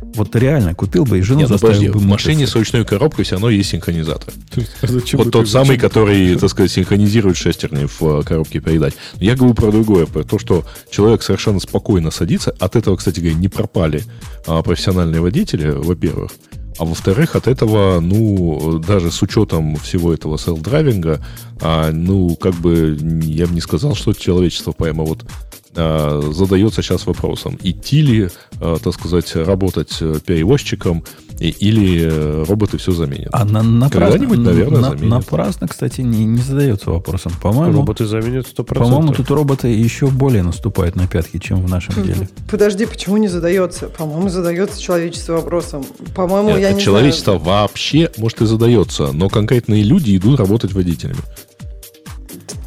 Вот 0.00 0.34
реально 0.36 0.74
купил 0.74 1.04
бы 1.04 1.18
и 1.18 1.22
жену 1.22 1.40
Нет, 1.40 1.48
ну, 1.48 1.54
заставил 1.54 1.74
подожди, 1.74 1.92
бы. 1.92 1.98
В 1.98 2.06
машине 2.06 2.46
с 2.46 2.54
ручной 2.54 2.84
коробкой 2.84 3.24
все 3.24 3.34
равно 3.34 3.50
есть 3.50 3.70
синхронизатор. 3.70 4.32
Вот 5.12 5.30
тот 5.30 5.48
самый, 5.48 5.76
который, 5.76 6.36
так 6.36 6.50
сказать, 6.50 6.70
синхронизирует 6.70 7.36
шестерни 7.36 7.86
в 7.86 8.02
э, 8.02 8.22
коробке 8.22 8.60
передач. 8.60 8.94
Я 9.16 9.34
говорю 9.34 9.54
про 9.54 9.70
другое, 9.70 10.06
про 10.06 10.24
то, 10.24 10.38
что 10.38 10.64
человек 10.90 11.22
совершенно 11.22 11.60
спокойно 11.60 12.10
садится. 12.10 12.54
От 12.58 12.76
этого, 12.76 12.96
кстати 12.96 13.20
говоря, 13.20 13.36
не 13.36 13.48
пропали 13.48 14.04
а, 14.46 14.62
профессиональные 14.62 15.20
водители, 15.20 15.70
во-первых. 15.70 16.32
А 16.78 16.84
во-вторых, 16.84 17.34
от 17.34 17.48
этого, 17.48 17.98
ну, 18.00 18.78
даже 18.78 19.10
с 19.10 19.20
учетом 19.22 19.76
всего 19.76 20.14
этого 20.14 20.36
селф-драйвинга, 20.36 21.20
а, 21.60 21.90
ну, 21.90 22.36
как 22.36 22.54
бы, 22.54 22.96
я 23.24 23.46
бы 23.46 23.54
не 23.54 23.60
сказал, 23.60 23.96
что 23.96 24.12
человечество 24.12 24.70
прямо 24.70 25.02
вот 25.04 25.24
а, 25.24 25.67
задается 25.74 26.82
сейчас 26.82 27.06
вопросом, 27.06 27.58
идти 27.62 28.02
ли, 28.02 28.28
а, 28.60 28.78
так 28.82 28.94
сказать, 28.94 29.34
работать 29.36 29.96
э, 30.00 30.16
перевозчиком 30.24 31.04
или 31.38 32.08
э, 32.10 32.44
роботы 32.48 32.78
все 32.78 32.92
заменят. 32.92 33.28
А 33.32 33.44
на, 33.44 33.62
на 33.62 33.88
Когда-нибудь, 33.88 34.38
наверное, 34.38 34.80
на, 34.80 34.88
заменят. 34.90 35.10
Напрасно, 35.10 35.68
кстати, 35.68 36.00
не, 36.00 36.24
не 36.24 36.40
задается 36.40 36.90
вопросом. 36.90 37.32
По-моему, 37.40 37.76
роботы 37.76 38.06
заменят 38.06 38.46
100%. 38.46 38.74
По-моему, 38.74 39.12
тут 39.12 39.30
роботы 39.30 39.68
еще 39.68 40.08
более 40.08 40.42
наступают 40.42 40.96
на 40.96 41.06
пятки, 41.06 41.38
чем 41.38 41.64
в 41.64 41.70
нашем 41.70 42.02
деле. 42.02 42.28
Подожди, 42.50 42.86
почему 42.86 43.18
не 43.18 43.28
задается? 43.28 43.86
По-моему, 43.88 44.28
задается 44.28 44.80
человечество 44.80 45.34
вопросом. 45.34 45.84
По-моему, 46.14 46.56
я 46.56 46.72
не 46.72 46.80
Человечество 46.80 47.38
знаю. 47.38 47.62
вообще, 47.62 48.10
может, 48.16 48.42
и 48.42 48.46
задается, 48.46 49.12
но 49.12 49.28
конкретные 49.28 49.82
люди 49.82 50.16
идут 50.16 50.40
работать 50.40 50.72
водителями. 50.72 51.20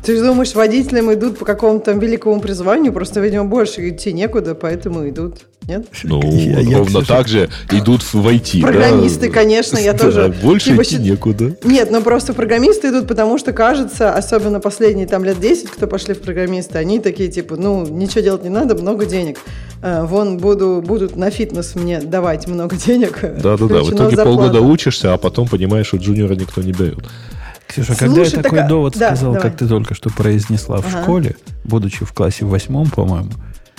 Ты 0.03 0.17
же 0.17 0.23
думаешь, 0.23 0.55
водителям 0.55 1.13
идут 1.13 1.37
по 1.37 1.45
какому-то 1.45 1.91
великому 1.91 2.39
призванию, 2.39 2.91
просто, 2.91 3.19
видимо, 3.19 3.45
больше 3.45 3.89
идти 3.89 4.13
некуда, 4.13 4.55
поэтому 4.55 5.07
идут. 5.07 5.45
Нет? 5.67 5.85
Ну, 6.03 6.21
я, 6.31 6.77
ровно 6.77 6.99
я, 6.99 7.05
так 7.05 7.27
же 7.27 7.49
идут 7.71 8.01
в 8.01 8.15
IT. 8.15 8.61
Программисты, 8.61 9.27
да? 9.27 9.33
конечно, 9.33 9.77
я 9.77 9.93
да, 9.93 9.99
тоже. 9.99 10.35
Больше 10.41 10.71
типа, 10.71 10.81
идти 10.81 10.97
некуда. 10.97 11.55
Нет, 11.63 11.91
но 11.91 12.01
просто 12.01 12.33
программисты 12.33 12.89
идут, 12.89 13.07
потому 13.07 13.37
что 13.37 13.53
кажется, 13.53 14.13
особенно 14.13 14.59
последние 14.59 15.05
там 15.05 15.23
лет 15.23 15.39
10, 15.39 15.69
кто 15.69 15.85
пошли 15.85 16.15
в 16.15 16.21
программисты, 16.21 16.79
они 16.79 16.99
такие, 16.99 17.29
типа, 17.29 17.55
ну, 17.55 17.85
ничего 17.85 18.21
делать 18.21 18.43
не 18.43 18.49
надо, 18.49 18.75
много 18.75 19.05
денег. 19.05 19.37
Э, 19.83 20.03
вон 20.03 20.37
буду, 20.37 20.83
будут 20.85 21.15
на 21.15 21.29
фитнес 21.29 21.75
мне 21.75 22.01
давать 22.01 22.47
много 22.47 22.75
денег. 22.75 23.19
Да-да-да, 23.21 23.83
в 23.83 23.89
итоге 23.93 24.17
полгода 24.17 24.61
учишься, 24.61 25.13
а 25.13 25.17
потом 25.17 25.47
понимаешь, 25.47 25.87
что 25.87 25.97
джуниора 25.97 26.33
никто 26.33 26.61
не 26.61 26.71
дает. 26.71 27.05
Ксюша, 27.71 27.93
Слушай, 27.93 27.99
когда 27.99 28.21
я 28.21 28.29
такой 28.29 28.59
так... 28.59 28.67
довод 28.67 28.97
да, 28.97 29.15
сказал, 29.15 29.33
давай. 29.33 29.49
как 29.49 29.59
ты 29.59 29.67
только 29.67 29.95
что 29.95 30.09
произнесла 30.09 30.81
в 30.81 30.87
ага. 30.87 31.01
школе, 31.01 31.35
будучи 31.63 32.03
в 32.03 32.11
классе 32.11 32.45
восьмом, 32.45 32.89
по-моему, 32.89 33.31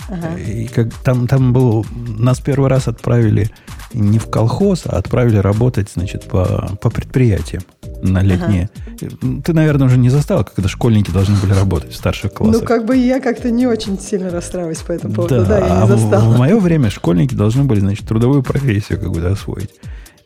Ага. 0.08 0.36
И 0.38 0.66
как 0.66 0.92
там, 1.04 1.26
там 1.26 1.52
был, 1.52 1.86
нас 1.94 2.40
первый 2.40 2.68
раз 2.68 2.88
отправили 2.88 3.50
не 3.94 4.18
в 4.18 4.28
колхоз, 4.28 4.82
а 4.86 4.96
отправили 4.96 5.36
работать, 5.36 5.90
значит, 5.94 6.24
по, 6.24 6.76
по 6.80 6.90
предприятиям 6.90 7.62
на 8.02 8.20
летние. 8.20 8.68
Ага. 9.00 9.42
Ты, 9.44 9.52
наверное, 9.52 9.86
уже 9.86 9.98
не 9.98 10.10
застал, 10.10 10.44
когда 10.44 10.68
школьники 10.68 11.10
должны 11.10 11.36
были 11.36 11.52
работать 11.52 11.92
в 11.92 11.96
старших 11.96 12.32
классах. 12.32 12.62
Ну, 12.62 12.66
как 12.66 12.84
бы 12.84 12.96
я 12.96 13.20
как-то 13.20 13.50
не 13.50 13.66
очень 13.66 13.98
сильно 13.98 14.30
расстраиваюсь 14.30 14.78
по 14.78 14.92
этому 14.92 15.14
поводу. 15.14 15.36
Да, 15.36 15.44
да 15.44 15.58
я 15.58 15.64
не 15.64 15.82
а 15.82 15.86
застал. 15.86 16.22
В, 16.22 16.34
в 16.34 16.38
мое 16.38 16.58
время 16.58 16.90
школьники 16.90 17.34
должны 17.34 17.64
были, 17.64 17.80
значит, 17.80 18.06
трудовую 18.06 18.42
профессию 18.42 18.98
какую-то 18.98 19.30
освоить. 19.30 19.70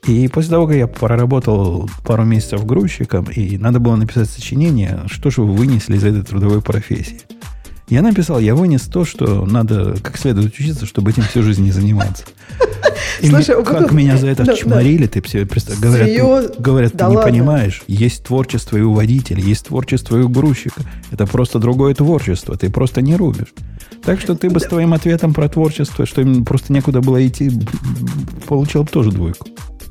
И 0.06 0.28
после 0.28 0.50
того, 0.50 0.66
как 0.66 0.76
я 0.76 0.86
проработал 0.86 1.90
пару 2.04 2.24
месяцев 2.24 2.64
грузчиком, 2.64 3.24
и 3.24 3.58
надо 3.58 3.80
было 3.80 3.96
написать 3.96 4.30
сочинение, 4.30 5.02
что 5.06 5.30
же 5.30 5.42
вы 5.42 5.52
вынесли 5.52 5.96
из 5.96 6.04
этой 6.04 6.22
трудовой 6.22 6.62
профессии. 6.62 7.22
Я 7.88 8.02
написал, 8.02 8.40
я 8.40 8.54
вынес 8.54 8.82
то, 8.82 9.04
что 9.04 9.46
надо 9.46 9.96
как 10.02 10.16
следует 10.16 10.54
учиться, 10.54 10.86
чтобы 10.86 11.10
этим 11.10 11.22
всю 11.22 11.42
жизнь 11.42 11.62
не 11.62 11.70
заниматься. 11.70 12.24
И 13.22 13.28
Слушай, 13.28 13.56
мне, 13.56 13.64
как 13.64 13.92
меня 13.92 14.16
за 14.18 14.26
это 14.28 14.44
да, 14.44 14.54
чморили, 14.54 15.06
да. 15.06 15.12
ты 15.12 15.22
все 15.22 15.46
представь. 15.46 15.78
Говорят, 15.78 16.08
Серьез? 16.08 16.50
говорят 16.58 16.92
да 16.92 17.08
ты 17.08 17.14
ладно? 17.14 17.18
не 17.18 17.32
понимаешь. 17.32 17.82
Есть 17.86 18.24
творчество 18.24 18.76
и 18.76 18.82
у 18.82 18.92
водителя, 18.92 19.40
есть 19.40 19.66
творчество 19.66 20.16
и 20.16 20.20
у 20.20 20.28
грузчика. 20.28 20.82
Это 21.10 21.26
просто 21.26 21.58
другое 21.58 21.94
творчество. 21.94 22.56
Ты 22.56 22.70
просто 22.70 23.02
не 23.02 23.16
рубишь. 23.16 23.54
Так 24.04 24.20
что 24.20 24.34
ты 24.34 24.50
бы 24.50 24.60
с 24.60 24.64
твоим 24.64 24.92
ответом 24.92 25.32
про 25.32 25.48
творчество, 25.48 26.06
что 26.06 26.20
им 26.20 26.44
просто 26.44 26.72
некуда 26.72 27.00
было 27.00 27.24
идти, 27.26 27.50
получил 28.46 28.82
бы 28.82 28.88
тоже 28.88 29.10
двойку. 29.12 29.46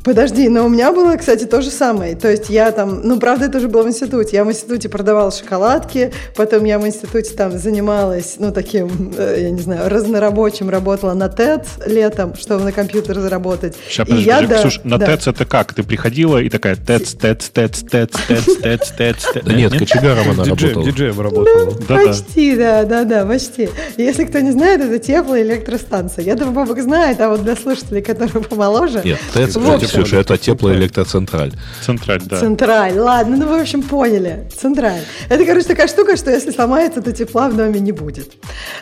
Подожди, 0.06 0.50
но 0.50 0.68
у 0.68 0.70
меня 0.70 0.92
было, 0.92 1.16
кстати, 1.18 1.46
то 1.46 1.64
же 1.64 1.72
самое. 1.72 2.16
То 2.16 2.30
есть 2.30 2.52
я 2.52 2.72
там, 2.72 3.02
ну, 3.04 3.20
правда, 3.20 3.46
это 3.46 3.58
уже 3.58 3.68
было 3.68 3.82
в 3.82 3.88
институте. 3.88 4.36
Я 4.36 4.44
в 4.44 4.52
институте 4.52 4.88
продавала 4.88 5.32
шоколадки, 5.32 6.14
потом 6.36 6.64
я 6.64 6.78
в 6.78 6.86
институте 6.86 7.34
там 7.34 7.58
занималась, 7.58 8.36
ну, 8.38 8.52
таким, 8.52 9.16
э, 9.18 9.38
я 9.40 9.50
не 9.50 9.60
знаю, 9.60 9.90
разнорабочим, 9.90 10.70
работала 10.70 11.16
на 11.16 11.28
ТЭЦ 11.28 11.88
летом, 11.88 12.36
чтобы 12.36 12.64
на 12.66 12.72
компьютер 12.72 13.20
заработать. 13.20 13.76
Сейчас, 13.90 14.08
подожди, 14.08 14.28
я, 14.28 14.36
подожди, 14.42 14.54
да, 14.54 14.70
Ксюш, 14.70 14.82
на 14.84 14.98
да. 15.00 15.06
ТЭЦ 15.08 15.28
это 15.28 15.46
как? 15.46 15.74
Ты 15.74 15.82
приходила 15.82 16.38
и 16.38 16.50
такая 16.50 16.76
ТЭЦ, 16.76 17.14
ТЭЦ, 17.14 17.50
ТЭЦ, 17.50 17.80
ТЭЦ, 17.80 18.12
ТЭЦ, 18.28 18.46
ТЭЦ, 18.62 18.92
ТЭЦ, 18.92 19.24
ТЭЦ. 19.34 19.44
Нет, 19.48 19.74
кочегаром 19.74 20.30
она 20.30 20.44
работала. 20.44 20.86
Диджеем 20.86 21.20
работала. 21.20 21.72
Почти, 21.88 22.56
да, 22.56 22.84
да, 22.84 23.06
да, 23.06 23.26
почти. 23.26 23.70
Если 23.98 24.26
кто 24.26 24.40
не 24.40 24.52
знает, 24.52 24.82
это 24.82 25.00
теплоэлектростанция. 25.00 26.26
Я 26.26 26.36
думаю, 26.36 26.54
Бабок 26.54 26.80
знает, 26.80 27.20
а 27.22 27.30
вот 27.30 27.44
для 27.44 27.56
слушателей, 27.56 28.04
которые 28.04 28.44
помоложе... 28.50 29.02
Нет, 29.04 29.20
ТЭЦ, 29.34 29.56
Ксюша, 30.04 30.18
это 30.18 30.38
теплоэлектроцентраль. 30.38 31.54
Централь, 31.82 32.22
да. 32.26 32.40
Централь, 32.40 32.98
ладно, 32.98 33.38
ну 33.38 33.48
вы, 33.48 33.58
в 33.58 33.62
общем, 33.62 33.82
поняли. 33.82 34.50
Централь. 34.56 35.02
Это, 35.30 35.46
короче, 35.46 35.68
такая 35.68 35.88
штука, 35.88 36.18
что 36.18 36.32
если 36.32 36.52
сломается, 36.52 37.02
то 37.02 37.12
тепла 37.12 37.50
в 37.50 37.56
доме 37.56 37.80
не 37.80 37.92
будет. 37.92 38.32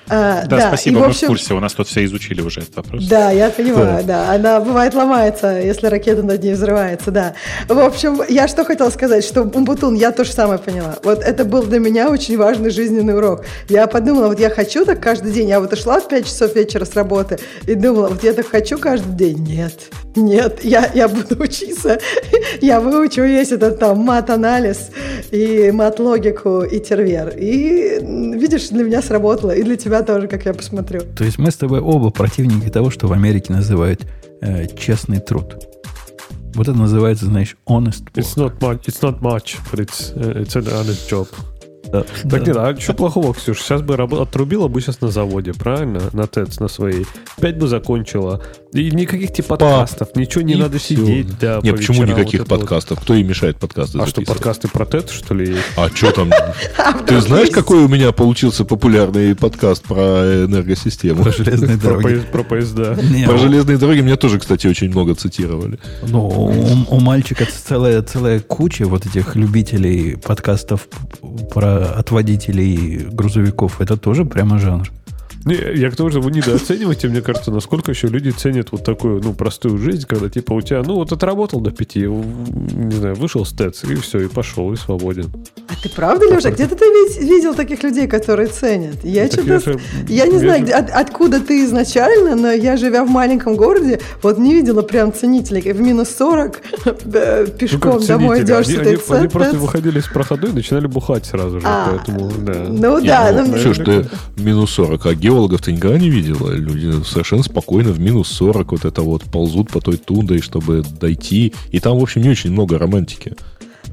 А, 0.07 0.45
да, 0.45 0.57
да, 0.57 0.67
спасибо, 0.69 0.99
и, 0.99 1.01
в 1.01 1.05
общем, 1.05 1.27
мы 1.27 1.35
в 1.35 1.37
курсе, 1.37 1.53
у 1.53 1.59
нас 1.59 1.73
тут 1.73 1.87
все 1.87 2.03
изучили 2.05 2.41
уже 2.41 2.61
этот 2.61 2.75
вопрос. 2.75 3.05
Да, 3.05 3.31
я 3.31 3.49
понимаю, 3.49 4.03
да. 4.03 4.27
да. 4.27 4.33
Она 4.33 4.59
бывает 4.59 4.93
ломается, 4.93 5.59
если 5.59 5.87
ракета 5.87 6.23
над 6.23 6.43
ней 6.43 6.53
взрывается, 6.53 7.11
да. 7.11 7.33
В 7.67 7.79
общем, 7.79 8.21
я 8.29 8.47
что 8.47 8.65
хотела 8.65 8.89
сказать, 8.89 9.23
что 9.23 9.43
Умбутун, 9.43 9.95
я 9.95 10.11
то 10.11 10.23
же 10.23 10.31
самое 10.31 10.59
поняла. 10.59 10.97
Вот 11.03 11.19
это 11.19 11.45
был 11.45 11.63
для 11.63 11.79
меня 11.79 12.09
очень 12.09 12.37
важный 12.37 12.69
жизненный 12.69 13.15
урок. 13.15 13.45
Я 13.69 13.87
подумала, 13.87 14.27
вот 14.27 14.39
я 14.39 14.49
хочу 14.49 14.85
так 14.85 14.99
каждый 14.99 15.31
день. 15.31 15.49
Я 15.49 15.59
вот 15.59 15.73
ушла 15.73 15.99
в 15.99 16.07
5 16.07 16.25
часов 16.25 16.55
вечера 16.55 16.85
с 16.85 16.93
работы 16.95 17.39
и 17.67 17.75
думала, 17.75 18.09
вот 18.09 18.23
я 18.23 18.33
так 18.33 18.47
хочу 18.47 18.77
каждый 18.77 19.13
день. 19.13 19.37
Нет, 19.43 19.89
нет, 20.15 20.63
я, 20.63 20.89
я 20.93 21.02
буду 21.07 21.41
учиться. 21.43 21.99
Я 22.61 22.79
выучу 22.79 23.21
весь 23.21 23.51
этот 23.51 23.79
там 23.79 23.99
мат-анализ 23.99 24.89
и 25.31 25.71
мат-логику 25.71 26.63
и 26.63 26.79
тервер. 26.79 27.33
И, 27.37 27.99
видишь, 28.37 28.69
для 28.69 28.83
меня 28.83 29.01
сработало. 29.01 29.51
И 29.51 29.63
для 29.63 29.75
тебя 29.75 30.03
тоже, 30.03 30.27
как 30.27 30.45
я 30.45 30.53
посмотрю. 30.53 31.01
То 31.15 31.23
есть 31.23 31.37
мы 31.37 31.51
с 31.51 31.55
тобой 31.55 31.79
оба 31.79 32.09
противники 32.09 32.69
того, 32.69 32.89
что 32.89 33.07
в 33.07 33.13
Америке 33.13 33.53
называют 33.53 34.01
э, 34.41 34.67
честный 34.77 35.19
труд. 35.19 35.55
Вот 36.55 36.67
это 36.67 36.77
называется, 36.77 37.25
знаешь, 37.25 37.55
honest 37.65 38.03
work. 38.05 38.15
It's 38.15 38.37
not 38.37 38.59
much, 38.59 38.85
it's 38.85 39.01
not 39.01 39.21
much 39.21 39.57
but 39.71 39.79
it's, 39.79 40.13
uh, 40.15 40.41
it's 40.41 40.55
an 40.55 40.67
honest 40.67 41.09
job. 41.09 41.27
Да. 41.93 42.05
Так 42.27 42.47
нет, 42.47 42.57
а 42.57 42.75
что 42.79 42.93
плохого, 42.95 43.35
Ксюш? 43.35 43.61
Сейчас 43.61 43.83
бы 43.83 43.93
отрубила 43.93 44.67
бы 44.67 44.81
сейчас 44.81 44.99
на 45.01 45.09
заводе, 45.09 45.53
правильно? 45.53 46.01
На 46.11 46.25
ТЭЦ, 46.25 46.59
на 46.59 46.67
своей. 46.67 47.05
Пять 47.39 47.59
бы 47.59 47.67
закончила. 47.67 48.41
И 48.73 48.89
никаких 48.89 49.31
типа 49.31 49.57
подкастов, 49.57 50.15
ничего 50.15 50.41
не 50.41 50.55
надо 50.55 50.79
сидеть. 50.79 51.37
Да, 51.39 51.59
Нет, 51.61 51.77
почему 51.77 52.03
никаких 52.05 52.47
подкастов? 52.47 52.99
Кто 52.99 53.13
им 53.13 53.27
мешает 53.27 53.57
подкасты 53.57 53.99
А 53.99 54.07
что, 54.07 54.23
подкасты 54.23 54.67
про 54.67 54.85
ТЭЦ, 54.87 55.11
что 55.11 55.35
ли? 55.35 55.55
А 55.77 55.89
что 55.89 56.11
там? 56.11 56.31
Ты 57.07 57.21
знаешь, 57.21 57.51
какой 57.51 57.83
у 57.83 57.87
меня 57.87 58.11
получился 58.11 58.65
популярный 58.65 59.35
подкаст 59.35 59.83
про 59.83 60.45
энергосистему? 60.45 61.21
Про 61.21 61.31
железные 61.31 61.77
дороги. 61.77 62.23
Про 62.31 62.43
поезда. 62.43 62.97
Про 63.27 63.37
железные 63.37 63.77
дороги 63.77 64.01
меня 64.01 64.15
тоже, 64.15 64.39
кстати, 64.39 64.65
очень 64.65 64.89
много 64.89 65.13
цитировали. 65.13 65.77
Ну, 66.07 66.85
у 66.89 66.99
мальчика 66.99 67.45
целая 67.45 68.01
целая 68.01 68.39
куча 68.39 68.87
вот 68.87 69.05
этих 69.05 69.35
любителей 69.35 70.17
подкастов 70.17 70.87
про 71.53 71.82
от 71.91 72.11
водителей 72.11 73.07
грузовиков. 73.11 73.81
Это 73.81 73.97
тоже 73.97 74.25
прямо 74.25 74.59
жанр. 74.59 74.91
Не, 75.45 75.55
я 75.75 75.91
к 75.91 75.95
тому 75.95 76.09
же 76.09 76.21
вы 76.21 76.31
недооцениваете, 76.31 77.09
мне 77.09 77.21
кажется, 77.21 77.51
насколько 77.51 77.91
еще 77.91 78.07
люди 78.07 78.29
ценят 78.29 78.71
вот 78.71 78.83
такую, 78.83 79.21
ну, 79.21 79.33
простую 79.33 79.77
жизнь, 79.77 80.05
когда, 80.07 80.29
типа, 80.29 80.53
у 80.53 80.61
тебя, 80.61 80.81
ну, 80.83 80.95
вот 80.95 81.11
отработал 81.11 81.59
до 81.59 81.71
пяти, 81.71 82.01
не 82.01 82.95
знаю, 82.95 83.15
вышел 83.15 83.45
с 83.45 83.51
ТЭЦ, 83.51 83.83
и 83.83 83.95
все, 83.95 84.21
и 84.21 84.27
пошел, 84.27 84.71
и 84.71 84.77
свободен. 84.77 85.31
А 85.67 85.73
ты 85.81 85.89
правда, 85.89 86.25
Леша, 86.33 86.51
где-то 86.51 86.75
ты 86.75 86.85
видел 87.19 87.55
таких 87.55 87.83
людей, 87.83 88.07
которые 88.07 88.47
ценят? 88.47 89.03
Я 89.03 89.27
что-то, 89.27 89.53
я, 89.53 89.59
же, 89.59 89.79
я 90.07 90.27
не 90.27 90.33
я 90.33 90.39
знаю, 90.39 90.65
же... 90.65 90.73
от, 90.73 90.89
откуда 90.89 91.39
ты 91.39 91.65
изначально, 91.65 92.35
но 92.35 92.51
я, 92.51 92.77
живя 92.77 93.03
в 93.03 93.09
маленьком 93.09 93.55
городе, 93.55 93.99
вот 94.21 94.37
не 94.37 94.53
видела 94.53 94.81
прям 94.81 95.13
ценителей. 95.13 95.73
В 95.73 95.81
минус 95.81 96.09
40 96.09 96.61
э, 96.85 97.47
пешком 97.57 97.99
ну, 97.99 98.07
домой 98.07 98.43
идешь. 98.43 98.67
Они, 98.67 98.77
они, 98.77 98.97
они 99.09 99.27
просто 99.27 99.57
выходили 99.57 99.99
из 99.99 100.07
проходной 100.07 100.51
и 100.51 100.53
начинали 100.53 100.87
бухать 100.87 101.25
сразу 101.25 101.59
же, 101.59 101.67
а, 101.67 101.89
поэтому, 101.89 102.31
да. 102.39 102.65
Ну, 102.69 103.01
да. 103.01 103.31
Ну, 103.33 103.47
ну, 103.47 103.57
что 103.57 103.73
ж 103.73 103.77
ты 103.79 104.05
минус 104.37 104.71
40, 104.71 105.05
а 105.05 105.15
геологов 105.33 105.61
ты 105.61 105.71
никогда 105.71 105.97
не 105.97 106.09
видела. 106.09 106.51
Люди 106.51 107.03
совершенно 107.03 107.43
спокойно 107.43 107.91
в 107.91 107.99
минус 107.99 108.27
40 108.29 108.71
вот 108.71 108.85
это 108.85 109.01
вот 109.01 109.23
ползут 109.23 109.69
по 109.69 109.81
той 109.81 109.97
тундой, 109.97 110.41
чтобы 110.41 110.83
дойти. 110.99 111.53
И 111.71 111.79
там, 111.79 111.97
в 111.97 112.03
общем, 112.03 112.21
не 112.21 112.29
очень 112.29 112.51
много 112.51 112.77
романтики. 112.77 113.33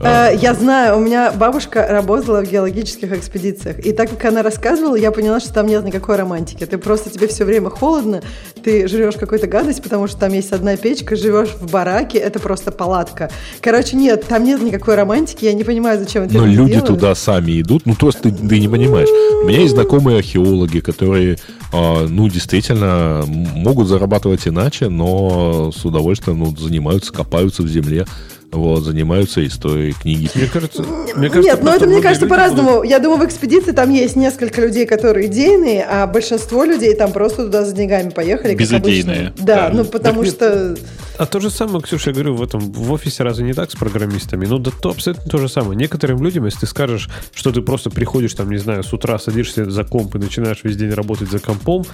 Э, 0.00 0.30
я 0.34 0.54
знаю, 0.54 0.96
у 0.96 1.00
меня 1.00 1.30
бабушка 1.30 1.86
работала 1.88 2.42
в 2.42 2.50
геологических 2.50 3.12
экспедициях. 3.12 3.84
И 3.84 3.92
так 3.92 4.08
как 4.08 4.24
она 4.24 4.42
рассказывала, 4.42 4.96
я 4.96 5.10
поняла, 5.10 5.40
что 5.40 5.52
там 5.52 5.66
нет 5.66 5.84
никакой 5.84 6.16
романтики. 6.16 6.64
Ты 6.64 6.78
просто, 6.78 7.10
тебе 7.10 7.28
все 7.28 7.44
время 7.44 7.68
холодно, 7.68 8.22
ты 8.62 8.88
жрешь 8.88 9.16
какую-то 9.16 9.46
гадость, 9.46 9.82
потому 9.82 10.06
что 10.06 10.18
там 10.20 10.32
есть 10.32 10.52
одна 10.52 10.76
печка, 10.76 11.16
живешь 11.16 11.50
в 11.50 11.70
бараке, 11.70 12.18
это 12.18 12.38
просто 12.38 12.72
палатка. 12.72 13.30
Короче, 13.60 13.96
нет, 13.96 14.26
там 14.26 14.44
нет 14.44 14.62
никакой 14.62 14.94
романтики, 14.94 15.44
я 15.44 15.52
не 15.52 15.64
понимаю, 15.64 15.98
зачем 15.98 16.22
это 16.22 16.34
Но 16.34 16.46
люди 16.46 16.72
делают. 16.72 16.86
туда 16.86 17.14
сами 17.14 17.60
идут, 17.60 17.84
ну 17.84 17.94
просто 17.94 18.22
ты, 18.22 18.32
ты 18.32 18.58
не 18.58 18.68
понимаешь. 18.68 19.08
У 19.42 19.48
меня 19.48 19.60
есть 19.60 19.74
знакомые 19.74 20.18
археологи, 20.18 20.80
которые, 20.80 21.36
э, 21.72 22.06
ну, 22.08 22.28
действительно 22.28 23.24
могут 23.26 23.88
зарабатывать 23.88 24.48
иначе, 24.48 24.88
но 24.88 25.72
с 25.72 25.84
удовольствием 25.84 26.38
ну, 26.38 26.56
занимаются, 26.56 27.12
копаются 27.12 27.62
в 27.62 27.68
земле 27.68 28.06
вот, 28.52 28.84
занимаются 28.84 29.46
историей 29.46 29.92
книги. 29.92 30.28
Мне 30.34 30.46
кажется, 30.46 30.82
мне 31.14 31.28
кажется 31.28 31.50
Нет, 31.50 31.62
но 31.62 31.70
ну 31.70 31.76
это, 31.76 31.86
мне 31.86 32.00
кажется, 32.00 32.26
по-разному. 32.26 32.76
Будут... 32.76 32.90
Я 32.90 32.98
думаю, 32.98 33.20
в 33.20 33.24
экспедиции 33.24 33.72
там 33.72 33.92
есть 33.92 34.16
несколько 34.16 34.60
людей, 34.60 34.86
которые 34.86 35.26
идейные, 35.26 35.84
а 35.84 36.06
большинство 36.06 36.64
людей 36.64 36.94
там 36.94 37.12
просто 37.12 37.44
туда 37.44 37.64
за 37.64 37.72
деньгами 37.74 38.10
поехали. 38.10 38.54
Безыдейные. 38.54 39.32
Да, 39.38 39.68
да, 39.68 39.70
ну 39.72 39.84
потому 39.84 40.24
так 40.24 40.32
что... 40.32 40.76
А 41.18 41.26
то 41.26 41.38
же 41.38 41.50
самое, 41.50 41.82
Ксюша, 41.82 42.10
я 42.10 42.14
говорю, 42.14 42.34
в 42.34 42.42
этом 42.42 42.60
в 42.60 42.92
офисе 42.92 43.22
разве 43.22 43.44
не 43.44 43.52
так 43.52 43.70
с 43.70 43.76
программистами? 43.76 44.46
Ну, 44.46 44.58
да 44.58 44.70
то 44.70 44.90
абсолютно 44.90 45.30
то 45.30 45.38
же 45.38 45.48
самое. 45.48 45.76
Некоторым 45.76 46.24
людям, 46.24 46.46
если 46.46 46.60
ты 46.60 46.66
скажешь, 46.66 47.10
что 47.34 47.52
ты 47.52 47.60
просто 47.60 47.90
приходишь, 47.90 48.32
там, 48.34 48.50
не 48.50 48.56
знаю, 48.56 48.82
с 48.82 48.92
утра 48.92 49.18
садишься 49.18 49.70
за 49.70 49.84
комп 49.84 50.16
и 50.16 50.18
начинаешь 50.18 50.60
весь 50.64 50.76
день 50.76 50.90
работать 50.90 51.30
за 51.30 51.38
компом, 51.38 51.84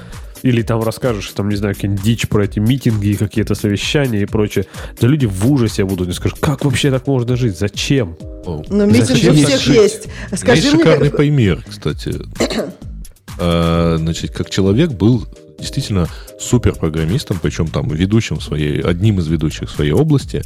или 0.42 0.62
там 0.62 0.82
расскажешь, 0.82 1.28
там, 1.30 1.48
не 1.48 1.56
знаю, 1.56 1.74
какие-нибудь 1.74 2.04
дичь 2.04 2.28
про 2.28 2.44
эти 2.44 2.58
митинги, 2.58 3.14
какие-то 3.14 3.54
совещания 3.54 4.22
и 4.22 4.26
прочее, 4.26 4.66
да 5.00 5.08
люди 5.08 5.26
в 5.26 5.50
ужасе 5.50 5.84
будут. 5.84 6.08
Они 6.08 6.14
скажут, 6.14 6.38
как 6.40 6.64
вообще 6.64 6.90
так 6.90 7.06
можно 7.06 7.36
жить? 7.36 7.58
Зачем? 7.58 8.16
Но 8.44 8.86
митинг 8.86 9.10
у 9.10 9.34
всех 9.34 9.60
жить? 9.60 9.76
есть. 9.76 10.08
Скажи 10.34 10.62
есть 10.62 10.74
мне, 10.74 10.84
шикарный 10.84 11.08
как... 11.08 11.16
пример, 11.16 11.64
кстати. 11.68 12.14
а, 13.38 13.96
значит, 13.98 14.32
как 14.32 14.50
человек 14.50 14.90
был 14.90 15.26
действительно 15.58 16.08
супер 16.38 16.74
программистом, 16.74 17.38
причем 17.42 17.68
там 17.68 17.88
ведущим 17.88 18.40
своей, 18.40 18.80
одним 18.80 19.18
из 19.18 19.26
ведущих 19.28 19.68
в 19.68 19.72
своей 19.72 19.92
области, 19.92 20.42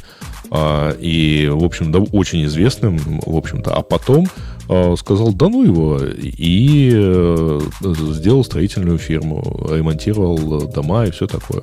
а, 0.49 0.91
и, 0.99 1.49
в 1.51 1.63
общем, 1.63 1.91
да, 1.91 1.99
очень 1.99 2.45
известным, 2.45 2.99
в 3.25 3.35
общем-то, 3.35 3.73
а 3.73 3.81
потом 3.81 4.27
а, 4.69 4.95
сказал, 4.95 5.33
да 5.33 5.49
ну 5.49 5.63
его, 5.63 5.99
и 6.01 6.91
а, 6.93 7.59
сделал 7.81 8.43
строительную 8.43 8.97
фирму, 8.97 9.67
ремонтировал 9.69 10.67
дома 10.67 11.05
и 11.05 11.11
все 11.11 11.27
такое. 11.27 11.61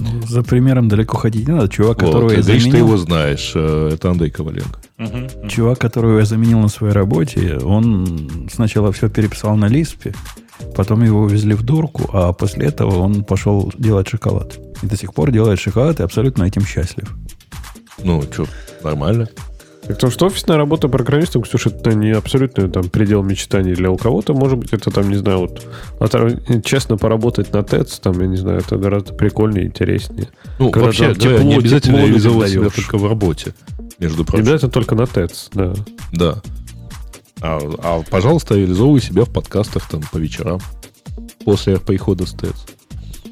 Ну, 0.00 0.26
за 0.26 0.42
примером 0.42 0.88
далеко 0.88 1.16
ходить 1.16 1.48
не 1.48 1.54
надо. 1.54 1.68
Чувак, 1.68 2.02
вот, 2.02 2.06
которого 2.06 2.32
я 2.32 2.42
заменил... 2.42 2.70
ты 2.70 2.76
его 2.78 2.96
знаешь. 2.96 3.52
Э, 3.54 3.90
это 3.94 4.10
Андрей 4.10 4.30
Коваленко. 4.30 4.80
Угу, 4.98 5.48
Чувак, 5.48 5.78
которого 5.78 6.18
я 6.20 6.24
заменил 6.24 6.60
на 6.60 6.68
своей 6.68 6.92
работе, 6.92 7.58
он 7.58 8.48
сначала 8.52 8.92
все 8.92 9.08
переписал 9.08 9.56
на 9.56 9.66
Лиспе, 9.66 10.14
потом 10.74 11.02
его 11.02 11.20
увезли 11.22 11.54
в 11.54 11.62
дурку, 11.62 12.08
а 12.12 12.32
после 12.32 12.66
этого 12.66 12.98
он 12.98 13.24
пошел 13.24 13.72
делать 13.76 14.08
шоколад. 14.08 14.58
И 14.82 14.86
до 14.86 14.96
сих 14.96 15.14
пор 15.14 15.30
делает 15.30 15.58
шоколад 15.58 16.00
и 16.00 16.02
абсолютно 16.02 16.44
этим 16.44 16.64
счастлив. 16.64 17.14
Ну, 18.02 18.22
что, 18.22 18.46
нормально. 18.82 19.28
Так 19.88 19.96
то, 19.96 20.10
что 20.10 20.26
офисная 20.26 20.58
работа 20.58 20.88
программистом, 20.88 21.42
Ксюша, 21.42 21.70
это 21.70 21.94
не 21.94 22.10
абсолютно 22.10 22.68
там 22.68 22.90
предел 22.90 23.22
мечтаний 23.22 23.74
для 23.74 23.90
у 23.90 23.96
кого-то. 23.96 24.34
Может 24.34 24.58
быть, 24.58 24.72
это 24.74 24.90
там, 24.90 25.08
не 25.08 25.16
знаю, 25.16 25.38
вот 25.38 25.66
а, 25.98 26.60
честно 26.62 26.98
поработать 26.98 27.54
на 27.54 27.62
ТЭЦ, 27.62 28.00
там, 28.00 28.20
я 28.20 28.26
не 28.26 28.36
знаю, 28.36 28.58
это 28.58 28.76
гораздо 28.76 29.14
прикольнее, 29.14 29.66
интереснее. 29.66 30.28
Ну, 30.58 30.70
Когда 30.70 30.86
вообще, 30.86 31.14
тепло, 31.14 31.42
не 31.42 31.56
обязательно 31.56 32.04
реализовать 32.04 32.50
себя 32.50 32.68
только 32.68 32.98
в 32.98 33.08
работе, 33.08 33.54
между 33.98 34.26
прочим. 34.26 34.44
Обязательно 34.44 34.70
только 34.70 34.94
на 34.94 35.06
ТЭЦ, 35.06 35.48
да. 35.54 35.72
Да. 36.12 36.42
А, 37.40 37.58
а, 37.78 38.02
пожалуйста, 38.10 38.54
реализовывай 38.54 39.00
себя 39.00 39.24
в 39.24 39.32
подкастах 39.32 39.88
там 39.88 40.02
по 40.12 40.18
вечерам 40.18 40.60
после 41.44 41.78
прихода 41.78 42.26
с 42.26 42.32
ТЭЦ. 42.32 42.66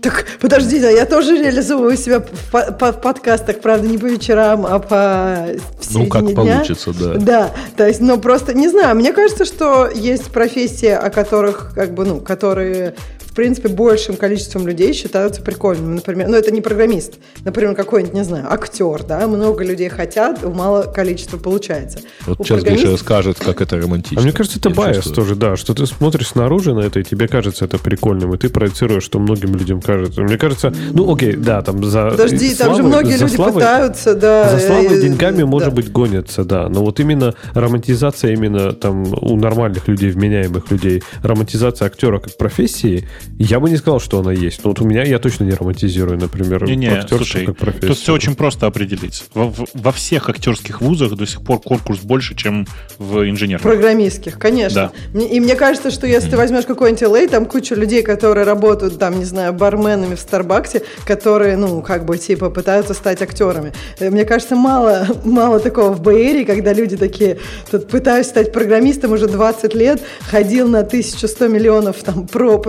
Так, 0.02 0.24
подожди, 0.40 0.78
да, 0.78 0.88
я 0.88 1.04
тоже 1.04 1.36
реализовываю 1.36 1.96
себя 1.96 2.20
в, 2.20 2.52
по, 2.52 2.92
в 2.92 3.00
подкастах, 3.00 3.60
правда, 3.60 3.88
не 3.88 3.98
по 3.98 4.06
вечерам, 4.06 4.64
а 4.64 4.78
по 4.78 5.48
Ну, 5.90 6.06
как 6.06 6.26
дня. 6.26 6.34
получится, 6.34 6.92
да. 6.92 7.14
Да, 7.14 7.50
то 7.76 7.86
есть, 7.86 8.00
ну, 8.00 8.18
просто, 8.18 8.54
не 8.54 8.68
знаю, 8.68 8.94
мне 8.94 9.12
кажется, 9.12 9.44
что 9.44 9.88
есть 9.88 10.26
профессии, 10.26 10.90
о 10.90 11.10
которых, 11.10 11.72
как 11.74 11.94
бы, 11.94 12.04
ну, 12.04 12.20
которые 12.20 12.94
принципе, 13.36 13.68
большим 13.68 14.16
количеством 14.16 14.66
людей 14.66 14.92
считаются 14.92 15.42
прикольными. 15.42 15.94
Например, 15.94 16.28
ну, 16.28 16.36
это 16.36 16.50
не 16.50 16.60
программист, 16.60 17.14
например, 17.44 17.74
какой-нибудь, 17.74 18.14
не 18.14 18.24
знаю, 18.24 18.52
актер, 18.52 19.04
да, 19.04 19.26
много 19.28 19.62
людей 19.62 19.88
хотят, 19.88 20.42
у 20.42 20.50
мало 20.50 20.82
количества 20.82 21.36
получается. 21.36 22.00
Вот 22.26 22.40
у 22.40 22.44
сейчас 22.44 22.58
программист... 22.58 22.82
Гриша 22.82 22.92
расскажет, 22.96 23.38
как 23.38 23.60
это 23.60 23.76
романтично. 23.78 24.20
А 24.20 24.22
мне 24.22 24.32
кажется, 24.32 24.58
это 24.58 24.70
байс 24.70 25.04
тоже, 25.04 25.36
да, 25.36 25.56
что 25.56 25.74
ты 25.74 25.86
смотришь 25.86 26.28
снаружи 26.28 26.74
на 26.74 26.80
это, 26.80 26.98
и 27.00 27.04
тебе 27.04 27.28
кажется 27.28 27.66
это 27.66 27.78
прикольным, 27.78 28.34
и 28.34 28.38
ты 28.38 28.48
проецируешь, 28.48 29.04
что 29.04 29.18
многим 29.18 29.54
людям 29.54 29.80
кажется. 29.80 30.22
Мне 30.22 30.38
кажется, 30.38 30.74
ну, 30.92 31.12
окей, 31.12 31.36
да, 31.36 31.62
там 31.62 31.84
за 31.84 32.10
Подожди, 32.10 32.54
славой, 32.54 32.56
там 32.56 32.76
же 32.76 32.82
многие 32.82 33.18
люди 33.18 33.34
славой, 33.34 33.52
пытаются, 33.52 34.14
да. 34.14 34.50
За 34.50 34.66
славой 34.66 35.00
деньгами, 35.00 35.40
да. 35.40 35.46
может 35.46 35.74
быть, 35.74 35.92
гонятся, 35.92 36.44
да, 36.44 36.68
но 36.68 36.82
вот 36.82 36.98
именно 37.00 37.34
романтизация 37.52 38.32
именно 38.32 38.72
там 38.72 39.12
у 39.12 39.36
нормальных 39.36 39.88
людей, 39.88 40.10
вменяемых 40.10 40.70
людей, 40.70 41.02
романтизация 41.22 41.86
актера 41.86 42.18
как 42.18 42.36
профессии, 42.38 43.06
я 43.38 43.60
бы 43.60 43.68
не 43.68 43.76
сказал, 43.76 44.00
что 44.00 44.18
она 44.20 44.32
есть. 44.32 44.64
Но 44.64 44.70
вот 44.70 44.80
у 44.80 44.84
меня 44.84 45.02
я 45.02 45.18
точно 45.18 45.44
не 45.44 45.52
романтизирую, 45.52 46.18
например, 46.18 46.64
не, 46.64 46.76
не, 46.76 47.02
слушай, 47.08 47.46
как 47.46 47.56
профессию. 47.56 47.88
Тут 47.88 47.98
все 47.98 48.12
очень 48.12 48.34
просто 48.34 48.66
определить. 48.66 49.24
Во, 49.34 49.52
во 49.74 49.92
всех 49.92 50.28
актерских 50.28 50.80
вузах 50.80 51.14
до 51.14 51.26
сих 51.26 51.42
пор 51.42 51.60
конкурс 51.60 52.00
больше, 52.00 52.34
чем 52.34 52.66
в 52.98 53.28
инженерных. 53.28 53.62
Программистских, 53.62 54.38
конечно. 54.38 54.92
Да. 55.12 55.20
И 55.20 55.40
мне 55.40 55.54
кажется, 55.54 55.90
что 55.90 56.06
если 56.06 56.30
ты 56.30 56.36
возьмешь 56.36 56.64
какой-нибудь 56.64 57.02
LA, 57.02 57.28
там 57.28 57.46
куча 57.46 57.74
людей, 57.74 58.02
которые 58.02 58.44
работают, 58.44 58.98
там, 58.98 59.18
не 59.18 59.24
знаю, 59.24 59.52
барменами 59.52 60.14
в 60.14 60.20
Старбаксе, 60.20 60.82
которые, 61.04 61.56
ну, 61.56 61.82
как 61.82 62.04
бы, 62.04 62.18
типа, 62.18 62.50
пытаются 62.50 62.94
стать 62.94 63.22
актерами. 63.22 63.72
Э, 63.98 64.10
мне 64.10 64.24
кажется, 64.24 64.56
мало, 64.56 65.06
мало 65.24 65.60
такого 65.60 65.92
в 65.92 66.00
Бэйре, 66.00 66.44
когда 66.44 66.72
люди 66.72 66.96
такие, 66.96 67.38
тут 67.70 67.88
пытаюсь 67.88 68.26
стать 68.26 68.52
программистом 68.52 69.12
уже 69.12 69.28
20 69.28 69.74
лет, 69.74 70.00
ходил 70.20 70.68
на 70.68 70.80
1100 70.80 71.48
миллионов 71.48 72.02
там 72.02 72.26
проб 72.32 72.66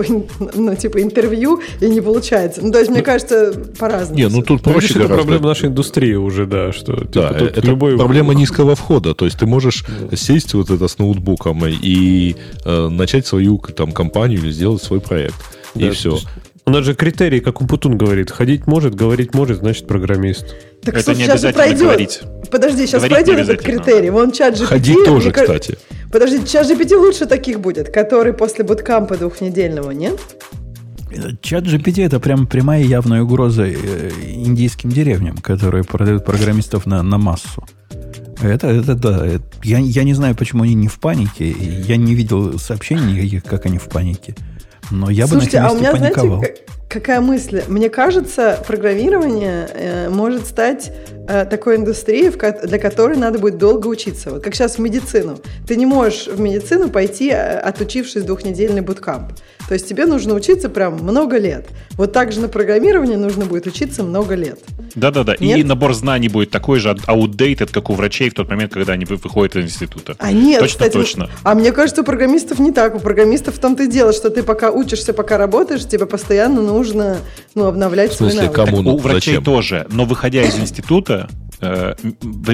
ну, 0.54 0.74
типа, 0.74 1.02
интервью, 1.02 1.60
и 1.80 1.88
не 1.88 2.00
получается. 2.00 2.60
Ну, 2.62 2.72
то 2.72 2.78
есть, 2.78 2.90
мне 2.90 3.02
кажется, 3.02 3.52
по-разному. 3.78 4.18
Не, 4.18 4.28
ну 4.28 4.42
тут 4.42 4.62
проще 4.62 4.98
Это 4.98 5.08
проблема 5.08 5.48
нашей 5.48 5.68
индустрии 5.68 6.14
уже, 6.14 6.46
да, 6.46 6.72
что 6.72 6.96
типа, 6.96 7.36
да, 7.38 7.38
это 7.38 7.60
любой... 7.60 7.96
проблема 7.96 8.34
низкого 8.34 8.74
входа. 8.74 9.14
То 9.14 9.24
есть 9.24 9.38
ты 9.38 9.46
можешь 9.46 9.84
да. 10.10 10.16
сесть 10.16 10.54
вот 10.54 10.70
это 10.70 10.88
с 10.88 10.98
ноутбуком 10.98 11.64
и 11.66 12.36
э, 12.64 12.88
начать 12.88 13.26
свою 13.26 13.58
там 13.58 13.92
компанию 13.92 14.40
или 14.40 14.50
сделать 14.50 14.82
свой 14.82 15.00
проект. 15.00 15.36
Да, 15.74 15.86
и 15.86 15.90
все. 15.90 16.18
У 16.68 16.70
нас 16.70 16.84
же 16.84 16.94
критерий, 16.94 17.40
как 17.40 17.62
Умпутун 17.62 17.96
говорит, 17.96 18.30
ходить 18.30 18.66
может, 18.66 18.94
говорить 18.94 19.32
может, 19.32 19.60
значит 19.60 19.86
программист. 19.86 20.54
Так, 20.82 20.96
это 20.96 21.04
слушай, 21.04 21.18
не 21.20 21.24
обязательно 21.24 21.52
пройдет. 21.62 21.80
говорить. 21.80 22.20
Подожди, 22.50 22.86
сейчас 22.86 23.02
говорить 23.02 23.26
пройдет 23.26 23.48
этот 23.48 23.64
критерий. 23.64 24.10
Вон 24.10 24.32
чат 24.32 24.54
GPT. 24.54 24.66
Ходить 24.66 25.04
тоже, 25.04 25.30
мне... 25.30 25.32
кстати. 25.32 25.78
Подожди, 26.10 26.46
чат 26.46 26.66
GPT 26.66 26.96
лучше 26.96 27.26
таких 27.26 27.60
будет, 27.60 27.92
который 27.92 28.32
после 28.32 28.64
буткампа 28.64 29.16
двухнедельного, 29.16 29.90
нет? 29.90 30.18
Чат 31.40 31.64
GPT 31.64 32.04
это 32.04 32.20
прям 32.20 32.46
прямая 32.46 32.82
явная 32.82 33.22
угроза 33.22 33.64
э, 33.66 34.10
индийским 34.26 34.90
деревням, 34.90 35.36
которые 35.38 35.84
продают 35.84 36.24
программистов 36.24 36.86
на, 36.86 37.02
на 37.02 37.18
массу. 37.18 37.64
Это, 38.42 38.68
это 38.68 38.94
да. 38.94 39.26
Это, 39.26 39.44
я, 39.64 39.78
я 39.78 40.04
не 40.04 40.14
знаю, 40.14 40.34
почему 40.34 40.62
они 40.64 40.74
не 40.74 40.88
в 40.88 40.98
панике. 41.00 41.50
Я 41.50 41.96
не 41.96 42.14
видел 42.14 42.58
сообщений 42.58 43.14
никаких, 43.14 43.44
как 43.44 43.66
они 43.66 43.78
в 43.78 43.88
панике. 43.88 44.34
Но 44.90 45.10
я 45.10 45.26
Слушайте, 45.26 45.58
бы 45.58 45.62
на 45.62 45.68
а 45.68 45.72
у 45.72 45.78
меня, 45.78 45.92
паниковал. 45.92 46.38
знаете, 46.38 46.62
какая 46.88 47.20
мысль? 47.20 47.62
Мне 47.68 47.90
кажется, 47.90 48.62
программирование 48.66 49.68
э, 49.72 50.08
может 50.08 50.46
стать 50.46 50.90
э, 51.28 51.44
такой 51.44 51.76
индустрией, 51.76 52.30
в, 52.30 52.66
для 52.66 52.78
которой 52.78 53.16
надо 53.16 53.38
будет 53.38 53.58
долго 53.58 53.86
учиться. 53.86 54.30
Вот 54.30 54.42
как 54.42 54.54
сейчас 54.54 54.76
в 54.76 54.78
медицину. 54.78 55.38
Ты 55.66 55.76
не 55.76 55.86
можешь 55.86 56.26
в 56.26 56.40
медицину 56.40 56.88
пойти, 56.88 57.28
э, 57.28 57.58
отучившись 57.58 58.24
двухнедельный 58.24 58.80
буткамп. 58.80 59.32
То 59.68 59.74
есть 59.74 59.86
тебе 59.86 60.06
нужно 60.06 60.32
учиться 60.32 60.70
прям 60.70 60.94
много 60.94 61.36
лет. 61.36 61.66
Вот 61.92 62.14
так 62.14 62.32
же 62.32 62.40
на 62.40 62.48
программировании 62.48 63.16
нужно 63.16 63.44
будет 63.44 63.66
учиться 63.66 64.02
много 64.02 64.34
лет. 64.34 64.58
Да-да-да. 64.94 65.34
И 65.34 65.62
набор 65.62 65.92
знаний 65.92 66.28
будет 66.28 66.50
такой 66.50 66.78
же 66.78 66.88
outdated, 67.06 67.70
как 67.70 67.90
у 67.90 67.92
врачей 67.92 68.30
в 68.30 68.34
тот 68.34 68.48
момент, 68.48 68.72
когда 68.72 68.94
они 68.94 69.04
выходят 69.04 69.56
из 69.56 69.66
института. 69.66 70.16
А 70.18 70.32
нет, 70.32 70.60
точно, 70.60 70.72
кстати, 70.72 70.92
точно. 70.94 71.30
А 71.42 71.54
мне 71.54 71.72
кажется, 71.72 72.00
у 72.00 72.04
программистов 72.04 72.58
не 72.58 72.72
так. 72.72 72.94
У 72.94 72.98
программистов 72.98 73.56
в 73.56 73.58
том-то 73.58 73.82
и 73.82 73.86
дело, 73.88 74.14
что 74.14 74.30
ты 74.30 74.42
пока 74.42 74.70
учишься, 74.70 75.12
пока 75.12 75.36
работаешь, 75.36 75.86
тебе 75.86 76.06
постоянно 76.06 76.62
нужно 76.62 76.77
ну, 77.54 77.66
обновлять 77.66 78.12
свои 78.12 78.34
навыки. 78.34 78.54
Кому? 78.54 78.84
Так, 78.84 78.86
у 78.94 78.98
врачей 78.98 79.34
Зачем? 79.34 79.44
тоже. 79.44 79.86
Но 79.90 80.04
выходя 80.04 80.42
из 80.42 80.58
института, 80.58 81.28
э, 81.60 81.94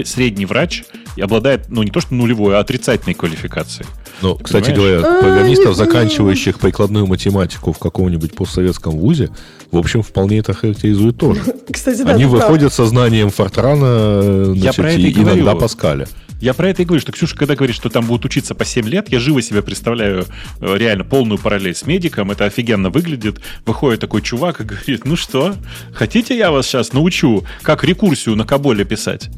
средний 0.04 0.46
врач 0.46 0.84
обладает, 1.20 1.68
ну, 1.68 1.82
не 1.82 1.90
то 1.90 2.00
что 2.00 2.14
нулевой, 2.14 2.56
а 2.56 2.60
отрицательной 2.60 3.14
квалификацией. 3.14 3.86
Ну, 4.22 4.36
кстати 4.36 4.70
говоря, 4.70 5.00
а, 5.00 5.20
программистов, 5.20 5.74
заканчивающих 5.76 6.58
прикладную 6.58 7.06
математику 7.06 7.72
в 7.72 7.78
каком-нибудь 7.78 8.34
постсоветском 8.34 8.96
вузе, 8.96 9.30
в 9.70 9.76
общем, 9.76 10.02
вполне 10.02 10.38
это 10.38 10.54
характеризует 10.54 11.18
тоже. 11.18 11.40
Кстати, 11.70 12.02
да, 12.02 12.14
Они 12.14 12.24
выходят 12.24 12.72
со 12.72 12.86
знанием 12.86 13.30
Фортрана, 13.30 14.44
значит, 14.44 14.64
Я 14.64 14.72
про 14.72 14.92
это 14.92 15.00
и 15.00 15.12
иногда 15.12 15.34
говорю. 15.34 15.58
Паскаля. 15.58 16.08
Я 16.40 16.54
про 16.54 16.68
это 16.68 16.82
и 16.82 16.84
говорю, 16.84 17.00
что 17.00 17.12
Ксюша, 17.12 17.36
когда 17.36 17.54
говорит, 17.54 17.76
что 17.76 17.88
там 17.88 18.06
будут 18.06 18.24
учиться 18.24 18.54
по 18.54 18.64
7 18.64 18.86
лет, 18.88 19.08
я 19.08 19.18
живо 19.18 19.40
себе 19.40 19.62
представляю 19.62 20.26
э, 20.60 20.76
реально 20.76 21.04
полную 21.04 21.38
параллель 21.38 21.74
с 21.74 21.86
медиком, 21.86 22.30
это 22.30 22.44
офигенно 22.44 22.90
выглядит. 22.90 23.40
Выходит 23.64 24.00
такой 24.00 24.22
чувак 24.22 24.60
и 24.60 24.64
говорит, 24.64 25.04
ну 25.04 25.16
что, 25.16 25.54
хотите 25.92 26.36
я 26.36 26.50
вас 26.50 26.66
сейчас 26.66 26.92
научу, 26.92 27.44
как 27.62 27.84
рекурсию 27.84 28.36
на 28.36 28.44
Коболе 28.44 28.84
писать? 28.84 29.30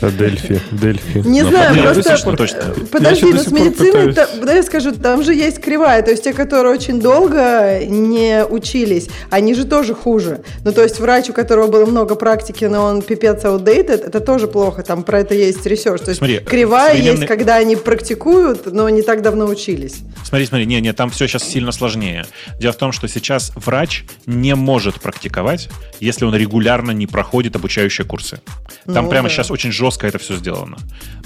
Delphi, 0.00 0.60
Delphi. 0.70 1.18
Не 1.18 1.44
знаю, 1.44 1.74
просто... 1.94 2.36
Точно. 2.36 2.74
Подожди, 2.90 3.26
но 3.32 3.38
с 3.38 3.50
медициной, 3.50 4.12
да 4.12 4.52
я 4.52 4.62
скажу, 4.62 4.92
там 4.92 5.22
же 5.22 5.34
есть 5.34 5.60
кривая, 5.60 6.02
то 6.02 6.10
есть 6.10 6.24
те, 6.24 6.32
которые 6.32 6.74
очень 6.74 7.00
долго 7.00 7.80
не 7.86 8.44
учились, 8.44 9.08
они 9.30 9.54
же 9.54 9.64
тоже 9.64 9.94
хуже. 9.94 10.42
Ну, 10.64 10.72
то 10.72 10.82
есть 10.82 11.00
врач, 11.00 11.30
у 11.30 11.32
которого 11.32 11.68
было 11.68 11.86
много 11.86 12.14
практики, 12.14 12.64
но 12.64 12.84
он 12.84 13.02
пипец 13.02 13.44
outdated, 13.44 14.06
это 14.06 14.20
тоже 14.20 14.48
плохо, 14.48 14.82
там 14.82 15.02
про 15.02 15.20
это 15.20 15.34
есть 15.34 15.64
research. 15.66 16.02
То 16.02 16.10
есть 16.10 16.18
Смотри, 16.18 16.41
кривая 16.44 16.92
современный... 16.92 17.16
есть, 17.20 17.26
когда 17.26 17.56
они 17.56 17.76
практикуют, 17.76 18.72
но 18.72 18.88
не 18.88 19.02
так 19.02 19.22
давно 19.22 19.46
учились. 19.46 20.02
Смотри, 20.24 20.46
смотри, 20.46 20.66
не, 20.66 20.80
не, 20.80 20.92
там 20.92 21.10
все 21.10 21.26
сейчас 21.26 21.44
сильно 21.44 21.72
сложнее. 21.72 22.26
Дело 22.58 22.72
в 22.72 22.76
том, 22.76 22.92
что 22.92 23.08
сейчас 23.08 23.52
врач 23.56 24.04
не 24.26 24.54
может 24.54 25.00
практиковать, 25.00 25.68
если 26.00 26.24
он 26.24 26.34
регулярно 26.34 26.90
не 26.90 27.06
проходит 27.06 27.56
обучающие 27.56 28.06
курсы. 28.06 28.40
Там 28.86 29.04
ну, 29.04 29.10
прямо 29.10 29.28
да. 29.28 29.34
сейчас 29.34 29.50
очень 29.50 29.72
жестко 29.72 30.06
это 30.06 30.18
все 30.18 30.36
сделано. 30.36 30.78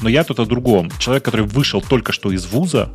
Но 0.02 0.08
я 0.08 0.24
тут 0.24 0.40
о 0.40 0.44
другом. 0.44 0.90
Человек, 0.98 1.24
который 1.24 1.46
вышел 1.46 1.80
только 1.80 2.12
что 2.12 2.32
из 2.32 2.46
вуза, 2.46 2.90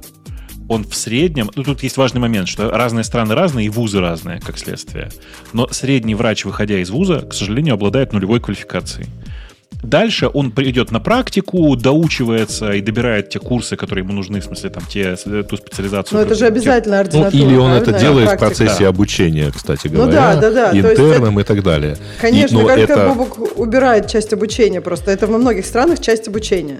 он 0.71 0.85
в 0.85 0.95
среднем, 0.95 1.49
ну 1.55 1.63
тут 1.63 1.83
есть 1.83 1.97
важный 1.97 2.21
момент, 2.21 2.47
что 2.47 2.71
разные 2.71 3.03
страны 3.03 3.35
разные 3.35 3.65
и 3.65 3.69
вузы 3.69 3.99
разные, 3.99 4.39
как 4.39 4.57
следствие. 4.57 5.09
Но 5.51 5.67
средний 5.67 6.15
врач, 6.15 6.45
выходя 6.45 6.79
из 6.79 6.89
вуза, 6.89 7.21
к 7.21 7.33
сожалению, 7.33 7.73
обладает 7.73 8.13
нулевой 8.13 8.39
квалификацией. 8.39 9.09
Дальше 9.83 10.29
он 10.31 10.51
придет 10.51 10.91
на 10.91 10.99
практику, 10.99 11.75
доучивается 11.75 12.71
и 12.71 12.81
добирает 12.81 13.29
те 13.29 13.39
курсы, 13.39 13.75
которые 13.75 14.03
ему 14.03 14.13
нужны, 14.13 14.39
в 14.39 14.43
смысле, 14.43 14.69
там, 14.69 14.83
те, 14.87 15.15
ту 15.15 15.57
специализацию. 15.57 16.19
Ну, 16.19 16.25
это 16.25 16.35
же 16.35 16.45
обязательно 16.45 16.99
ординатура. 16.99 17.43
Ну, 17.43 17.49
или 17.49 17.57
он 17.57 17.71
это 17.71 17.93
делает 17.93 18.27
практика. 18.27 18.45
в 18.45 18.47
процессе 18.47 18.83
да. 18.83 18.89
обучения, 18.89 19.51
кстати 19.51 19.87
говоря. 19.87 20.05
Ну, 20.05 20.11
да, 20.11 20.35
да, 20.35 20.71
да. 20.71 20.77
Интерном 20.77 21.37
есть, 21.37 21.49
и 21.49 21.53
так 21.53 21.63
далее. 21.63 21.97
Конечно, 22.19 22.59
и, 22.59 22.65
как-то 22.65 22.81
это... 22.81 23.07
Бобок 23.07 23.59
убирает 23.59 24.07
часть 24.07 24.33
обучения 24.33 24.81
просто. 24.81 25.11
Это 25.11 25.27
во 25.27 25.37
многих 25.37 25.65
странах 25.65 25.99
часть 25.99 26.27
обучения. 26.27 26.79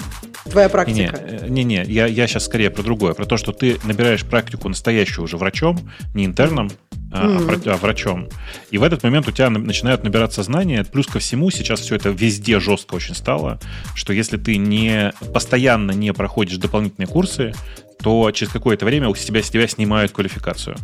Твоя 0.50 0.70
практика. 0.70 1.20
Не-не, 1.48 1.84
я, 1.84 2.08
я 2.08 2.28
сейчас 2.28 2.46
скорее 2.46 2.70
про 2.70 2.84
другое. 2.84 3.14
Про 3.14 3.26
то, 3.26 3.38
что 3.38 3.52
ты 3.52 3.78
набираешь 3.84 4.26
практику 4.26 4.70
настоящую 4.70 5.26
уже 5.26 5.38
врачом, 5.38 5.80
не 6.14 6.26
интерном, 6.26 6.72
mm. 7.12 7.70
а, 7.70 7.78
врачом. 7.78 8.28
И 8.70 8.78
в 8.78 8.84
этот 8.84 9.04
момент 9.04 9.28
у 9.28 9.32
тебя 9.32 9.50
начинают 9.50 10.04
набираться 10.04 10.44
знания. 10.44 10.84
Плюс 10.84 11.08
ко 11.08 11.20
всему, 11.20 11.50
сейчас 11.52 11.82
все 11.82 11.96
это 11.96 12.10
везде 12.10 12.60
жестко 12.60 12.96
очень 12.96 13.16
стало, 13.16 13.60
что 13.96 14.14
если 14.14 14.38
ты 14.38 14.58
не 14.58 15.14
постоянно 15.34 15.92
не 15.92 16.14
проходишь 16.14 16.58
дополнительные 16.58 17.08
курсы, 17.08 17.54
то 18.02 18.32
через 18.32 18.52
какое-то 18.52 18.86
время 18.86 19.10
у 19.10 19.16
тебя, 19.16 19.44
с 19.44 19.50
тебя 19.50 19.68
снимают 19.68 20.12
квалификацию. 20.12 20.76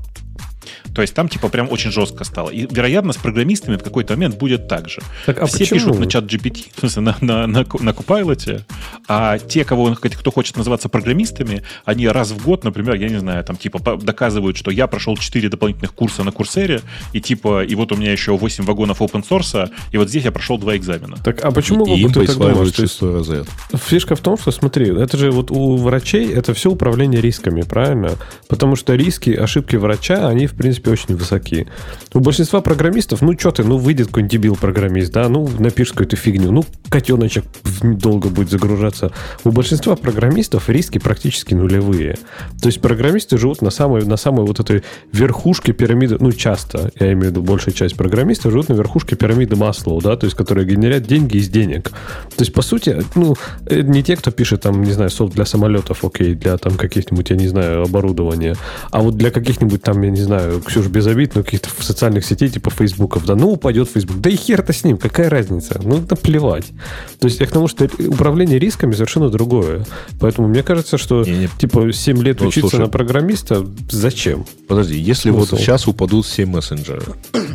То 0.97 1.03
есть 1.03 1.13
там 1.13 1.29
типа 1.29 1.49
прям 1.49 1.67
очень 1.69 1.91
жестко 1.91 2.23
стало. 2.23 2.49
И, 2.49 2.65
вероятно, 2.71 3.13
с 3.13 3.17
программистами 3.17 3.75
в 3.75 3.83
какой-то 3.83 4.15
момент 4.15 4.35
будет 4.35 4.67
так 4.67 4.89
же. 4.89 5.03
Так, 5.27 5.39
а 5.39 5.45
Все 5.45 5.59
почему? 5.59 5.79
пишут 5.79 5.99
на 5.99 6.07
чат 6.07 6.23
GPT, 6.23 6.71
в 6.75 6.79
смысле, 6.79 7.01
на, 7.03 7.15
на, 7.21 7.45
на, 7.45 7.59
на 7.59 7.89
Copilot, 7.91 8.63
а 9.07 9.37
те, 9.37 9.63
кого, 9.63 9.93
кто 9.93 10.31
хочет 10.31 10.57
называться 10.57 10.89
программистами, 10.89 11.61
они 11.85 12.07
раз 12.07 12.31
в 12.31 12.43
год, 12.43 12.63
например, 12.63 12.95
я 12.95 13.09
не 13.09 13.19
знаю, 13.19 13.43
там 13.43 13.57
типа 13.57 13.97
доказывают, 13.97 14.57
что 14.57 14.71
я 14.71 14.87
прошел 14.87 15.15
4 15.15 15.49
дополнительных 15.49 15.93
курса 15.93 16.23
на 16.23 16.31
Курсере, 16.31 16.81
и 17.13 17.21
типа, 17.21 17.63
и 17.63 17.75
вот 17.75 17.91
у 17.91 17.95
меня 17.95 18.11
еще 18.11 18.35
8 18.35 18.63
вагонов 18.65 18.99
open 18.99 19.23
source, 19.23 19.69
и 19.91 19.97
вот 19.97 20.09
здесь 20.09 20.23
я 20.23 20.31
прошел 20.31 20.57
два 20.57 20.75
экзамена. 20.75 21.17
Так, 21.23 21.45
а 21.45 21.51
почему 21.51 21.85
И 21.85 21.99
им 21.99 22.07
Вова, 22.07 22.13
ты 22.21 22.25
так 22.25 22.37
думаешь? 22.37 22.55
присваивают 22.57 22.75
То 22.75 22.81
есть 22.81 22.93
шестой 22.93 23.13
разряд. 23.13 23.47
Фишка 23.85 24.15
в 24.15 24.21
том, 24.21 24.35
что, 24.35 24.49
смотри, 24.49 24.87
это 24.99 25.15
же 25.15 25.29
вот 25.29 25.51
у 25.51 25.77
врачей 25.77 26.33
это 26.33 26.55
все 26.55 26.71
управление 26.71 27.21
рисками, 27.21 27.61
правильно? 27.61 28.13
Потому 28.47 28.75
что 28.75 28.95
риски, 28.95 29.29
ошибки 29.29 29.75
врача, 29.75 30.27
они, 30.27 30.47
в 30.47 30.55
принципе, 30.55 30.86
очень 30.91 31.15
высоки. 31.15 31.67
У 32.13 32.19
большинства 32.19 32.61
программистов, 32.61 33.21
ну, 33.21 33.37
что 33.37 33.51
ты, 33.51 33.63
ну, 33.63 33.77
выйдет 33.77 34.07
какой-нибудь 34.07 34.31
дебил-программист, 34.31 35.11
да, 35.11 35.29
ну, 35.29 35.49
напишет 35.59 35.93
какую-то 35.93 36.15
фигню, 36.15 36.51
ну, 36.51 36.63
котеночек 36.89 37.45
долго 37.81 38.29
будет 38.29 38.49
загружаться. 38.49 39.11
У 39.43 39.51
большинства 39.51 39.95
программистов 39.95 40.69
риски 40.69 40.97
практически 40.97 41.53
нулевые. 41.53 42.17
То 42.61 42.67
есть 42.67 42.81
программисты 42.81 43.37
живут 43.37 43.61
на 43.61 43.69
самой, 43.69 44.05
на 44.05 44.17
самой 44.17 44.45
вот 44.45 44.59
этой 44.59 44.83
верхушке 45.11 45.73
пирамиды, 45.73 46.17
ну, 46.19 46.31
часто, 46.31 46.91
я 46.99 47.13
имею 47.13 47.27
в 47.27 47.31
виду, 47.31 47.41
большая 47.41 47.73
часть 47.73 47.95
программистов 47.95 48.51
живут 48.51 48.69
на 48.69 48.73
верхушке 48.73 49.15
пирамиды 49.15 49.55
Маслоу, 49.55 50.01
да, 50.01 50.15
то 50.15 50.25
есть 50.25 50.35
которые 50.35 50.65
генерят 50.65 51.03
деньги 51.03 51.37
из 51.37 51.49
денег. 51.49 51.89
То 51.89 52.39
есть, 52.39 52.53
по 52.53 52.61
сути, 52.61 53.03
ну, 53.15 53.35
э, 53.65 53.81
не 53.81 54.03
те, 54.03 54.15
кто 54.15 54.31
пишет 54.31 54.61
там, 54.61 54.83
не 54.83 54.91
знаю, 54.91 55.09
софт 55.09 55.33
для 55.33 55.45
самолетов, 55.45 56.03
окей, 56.03 56.35
для 56.35 56.57
там 56.57 56.73
каких-нибудь, 56.73 57.29
я 57.29 57.35
не 57.35 57.47
знаю, 57.47 57.83
оборудования, 57.83 58.55
а 58.91 59.01
вот 59.01 59.17
для 59.17 59.31
каких-нибудь 59.31 59.81
там, 59.81 60.01
я 60.01 60.09
не 60.09 60.21
знаю, 60.21 60.61
Ксюш, 60.77 60.87
без 60.91 61.07
обид, 61.07 61.33
но 61.35 61.43
каких-то 61.43 61.69
в 61.75 61.83
социальных 61.83 62.23
сетей, 62.25 62.49
типа 62.49 62.69
Фейсбуков, 62.69 63.25
да, 63.25 63.35
ну, 63.35 63.51
упадет 63.51 63.89
Фейсбук, 63.89 64.21
да 64.21 64.29
и 64.29 64.35
хер-то 64.35 64.73
с 64.73 64.83
ним, 64.83 64.97
какая 64.97 65.29
разница, 65.29 65.79
ну, 65.83 65.97
да 65.97 66.15
плевать. 66.15 66.65
То 67.19 67.27
есть, 67.27 67.39
я 67.39 67.47
к 67.47 67.51
тому, 67.51 67.67
что 67.67 67.89
управление 68.07 68.59
рисками 68.59 68.93
совершенно 68.93 69.29
другое. 69.29 69.85
Поэтому 70.19 70.47
мне 70.47 70.61
кажется, 70.61 70.97
что, 70.97 71.23
Не-не. 71.23 71.49
типа, 71.57 71.91
7 71.91 72.21
лет 72.21 72.41
Ну, 72.41 72.47
учиться 72.47 72.69
слушай. 72.69 72.83
на 72.83 72.89
программиста, 72.89 73.65
зачем? 73.89 74.45
Подожди, 74.67 74.97
если 74.97 75.31
Смысл? 75.31 75.51
вот 75.55 75.59
сейчас 75.59 75.87
упадут 75.87 76.25
все 76.25 76.45
мессенджеры 76.45 77.01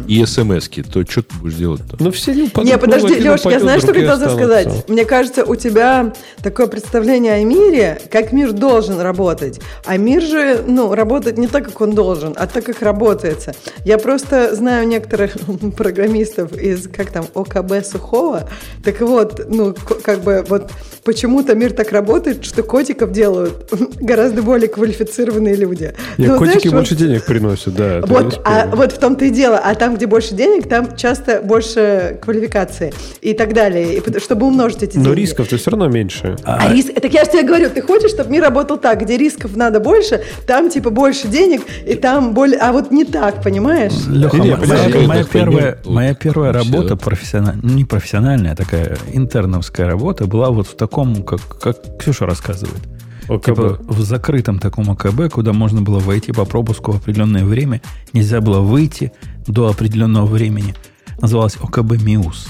и 0.09 0.25
смс-ки, 0.25 0.83
то 0.83 1.05
что 1.09 1.23
ты 1.23 1.37
будешь 1.39 1.55
делать-то? 1.55 1.97
Ну, 2.01 2.11
все 2.11 2.35
не 2.35 2.43
упадут. 2.45 2.69
Не, 2.69 2.75
ну, 2.75 2.81
подожди, 2.81 3.15
Леш, 3.21 3.41
я 3.45 3.61
знаю, 3.61 3.81
что 3.81 3.91
останутся. 3.93 4.31
сказать. 4.31 4.89
Мне 4.89 5.05
кажется, 5.05 5.45
у 5.45 5.55
тебя 5.55 6.13
такое 6.43 6.67
представление 6.67 7.35
о 7.35 7.45
мире, 7.45 8.01
как 8.11 8.33
мир 8.33 8.53
должен 8.53 8.99
работать. 9.01 9.61
А 9.85 9.97
мир 9.97 10.23
же, 10.23 10.65
ну, 10.67 10.95
работает 10.95 11.39
не 11.39 11.47
так, 11.47 11.67
как 11.67 11.81
он 11.81 11.95
должен, 11.95 12.35
а 12.37 12.47
так, 12.47 12.65
как 12.65 12.83
работается. 13.03 13.53
Я 13.85 13.99
просто 13.99 14.55
знаю 14.55 14.87
некоторых 14.87 15.33
программистов 15.77 16.53
из, 16.57 16.89
как 16.89 17.11
там, 17.11 17.27
ОКБ 17.35 17.85
Сухого. 17.85 18.49
Так 18.85 19.01
вот, 19.01 19.43
ну, 19.49 19.75
как 20.05 20.21
бы 20.21 20.45
вот 20.49 20.71
почему-то 21.05 21.55
мир 21.55 21.73
так 21.73 21.91
работает, 21.93 22.45
что 22.45 22.63
котиков 22.63 23.11
делают 23.13 23.69
гораздо 24.01 24.43
более 24.43 24.69
квалифицированные 24.69 25.57
люди. 25.57 25.95
Не, 26.19 26.29
Ну, 26.29 26.39
котики 26.39 26.53
знаешь, 26.59 26.65
вот- 26.65 26.73
больше 26.75 26.95
денег 26.95 27.25
приносят, 27.25 27.75
да. 27.75 28.03
вот, 28.07 28.41
а 28.45 28.67
вот 28.75 28.93
в 28.93 28.99
том-то 28.99 29.25
и 29.25 29.31
дело. 29.31 29.59
А 29.63 29.75
там, 29.75 29.97
где 29.97 30.07
больше 30.07 30.35
денег, 30.35 30.69
там 30.69 30.97
часто 30.97 31.41
больше 31.43 32.19
квалификации 32.23 32.93
и 33.21 33.35
так 33.35 33.53
далее, 33.53 33.97
и 33.99 34.19
чтобы 34.21 34.47
умножить 34.47 34.83
эти 34.85 34.97
Но 34.97 35.07
деньги. 35.07 35.21
рисков-то 35.23 35.57
все 35.57 35.71
равно 35.71 35.89
меньше. 35.89 36.37
А, 36.45 36.73
риск, 36.73 36.93
так 36.95 37.13
я 37.13 37.25
же 37.25 37.31
тебе 37.33 37.43
говорю, 37.43 37.69
ты 37.71 37.83
хочешь, 37.83 38.11
чтобы 38.13 38.31
мир 38.31 38.43
работал 38.45 38.79
так, 38.79 39.01
где 39.03 39.17
рисков 39.17 39.57
надо 39.57 39.81
больше, 39.81 40.23
там 40.47 40.71
типа 40.71 40.91
больше 40.91 41.27
денег, 41.29 41.63
и 41.87 41.95
там 41.95 42.33
более... 42.35 42.59
А 42.59 42.73
вот 42.73 42.92
не 42.93 43.05
так, 43.05 43.43
понимаешь? 43.43 44.07
Леха, 44.07 44.37
Не-не, 44.37 44.57
моя, 44.57 45.07
моя 45.07 45.25
первая, 45.25 45.79
моя 45.85 46.15
первая 46.15 46.53
работа 46.53 46.97
профессиональная, 46.97 47.63
ну 47.63 47.75
не 47.75 47.85
профессиональная, 47.85 48.53
а 48.53 48.57
такая 48.57 48.99
интерновская 49.13 49.87
работа 49.87 50.27
была 50.27 50.51
вот 50.51 50.67
в 50.67 50.77
таком, 50.77 51.23
как, 51.23 51.59
как 51.59 51.99
Ксюша 51.99 52.27
рассказывает. 52.27 52.81
ОКБ. 53.29 53.45
Типа 53.45 53.79
в 53.81 54.01
закрытом 54.03 54.59
таком 54.59 54.91
АКБ, 54.91 55.33
куда 55.33 55.53
можно 55.53 55.81
было 55.81 55.99
войти 55.99 56.33
по 56.33 56.45
пропуску 56.45 56.93
в 56.93 56.97
определенное 56.97 57.45
время. 57.45 57.81
Нельзя 58.13 58.41
было 58.41 58.61
выйти 58.61 59.13
до 59.47 59.69
определенного 59.69 60.27
времени. 60.27 60.75
Называлось 61.21 61.57
ОКБ 61.61 62.03
МИУС. 62.03 62.49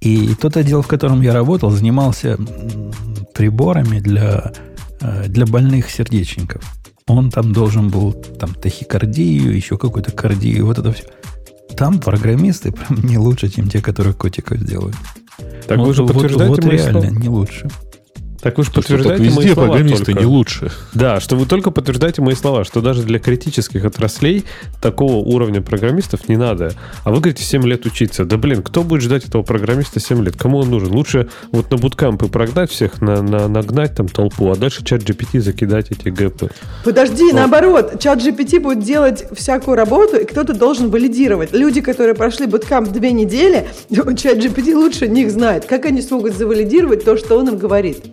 И 0.00 0.34
тот 0.34 0.56
отдел, 0.56 0.82
в 0.82 0.86
котором 0.86 1.20
я 1.20 1.34
работал, 1.34 1.70
занимался 1.70 2.38
приборами 3.34 4.00
для, 4.00 4.52
э, 5.00 5.24
для 5.28 5.44
больных 5.46 5.90
сердечников. 5.90 6.62
Он 7.10 7.30
там 7.30 7.52
должен 7.52 7.88
был 7.88 8.12
там 8.12 8.54
тахикардию, 8.54 9.54
еще 9.54 9.76
какую-то 9.76 10.12
кардию, 10.12 10.66
вот 10.66 10.78
это 10.78 10.92
все. 10.92 11.04
Там 11.76 11.98
программисты 12.00 12.72
прям 12.72 13.00
не 13.04 13.18
лучше, 13.18 13.48
чем 13.48 13.68
те, 13.68 13.80
которые 13.80 14.14
котиков 14.14 14.58
делают. 14.64 14.96
Так 15.66 15.78
Вот- 15.78 15.86
вы 15.88 15.94
же 15.94 16.02
вот- 16.04 16.14
вот 16.48 16.64
мои 16.64 16.76
реально 16.76 17.00
слова? 17.02 17.14
не 17.14 17.28
лучше. 17.28 17.68
Так 18.42 18.54
Слушай, 18.54 18.68
так 18.68 18.74
подтверждаете 18.76 19.22
мои 19.22 19.28
везде 19.30 19.52
слова 19.54 19.68
программисты 19.68 20.04
только. 20.06 20.20
не 20.20 20.26
лучше. 20.26 20.70
Да, 20.94 21.20
что 21.20 21.36
вы 21.36 21.44
только 21.46 21.70
подтверждаете 21.70 22.22
мои 22.22 22.34
слова, 22.34 22.64
что 22.64 22.80
даже 22.80 23.02
для 23.02 23.18
критических 23.18 23.84
отраслей 23.84 24.44
такого 24.80 25.16
уровня 25.16 25.60
программистов 25.60 26.28
не 26.28 26.36
надо. 26.36 26.72
А 27.04 27.10
вы 27.10 27.16
говорите 27.16 27.44
7 27.44 27.66
лет 27.66 27.84
учиться. 27.84 28.24
Да 28.24 28.38
блин, 28.38 28.62
кто 28.62 28.82
будет 28.82 29.02
ждать 29.02 29.26
этого 29.26 29.42
программиста 29.42 30.00
7 30.00 30.24
лет? 30.24 30.36
Кому 30.36 30.58
он 30.58 30.70
нужен? 30.70 30.92
Лучше 30.92 31.28
вот 31.52 31.70
на 31.70 31.76
буткампы 31.76 32.28
прогнать 32.28 32.70
всех, 32.70 33.00
на, 33.02 33.20
на- 33.22 33.48
нагнать 33.48 33.94
там 33.94 34.08
толпу, 34.08 34.50
а 34.50 34.56
дальше 34.56 34.84
чат 34.84 35.02
GPT 35.02 35.40
закидать 35.40 35.90
эти 35.90 36.08
гэпы. 36.08 36.50
Подожди, 36.84 37.32
наоборот, 37.32 38.00
чат 38.00 38.20
GPT 38.20 38.60
будет 38.60 38.82
делать 38.82 39.26
всякую 39.32 39.76
работу, 39.76 40.16
и 40.16 40.24
кто-то 40.24 40.54
должен 40.54 40.90
валидировать. 40.90 41.52
Люди, 41.52 41.82
которые 41.82 42.14
прошли 42.14 42.46
буткамп 42.46 42.88
две 42.90 43.12
недели, 43.12 43.68
чат 43.90 44.38
GPT 44.38 44.74
лучше 44.74 45.08
них 45.08 45.30
знает. 45.30 45.66
Как 45.66 45.84
они 45.84 46.00
смогут 46.00 46.34
завалидировать 46.34 47.04
то, 47.04 47.18
что 47.18 47.38
он 47.38 47.48
им 47.48 47.58
говорит? 47.58 48.06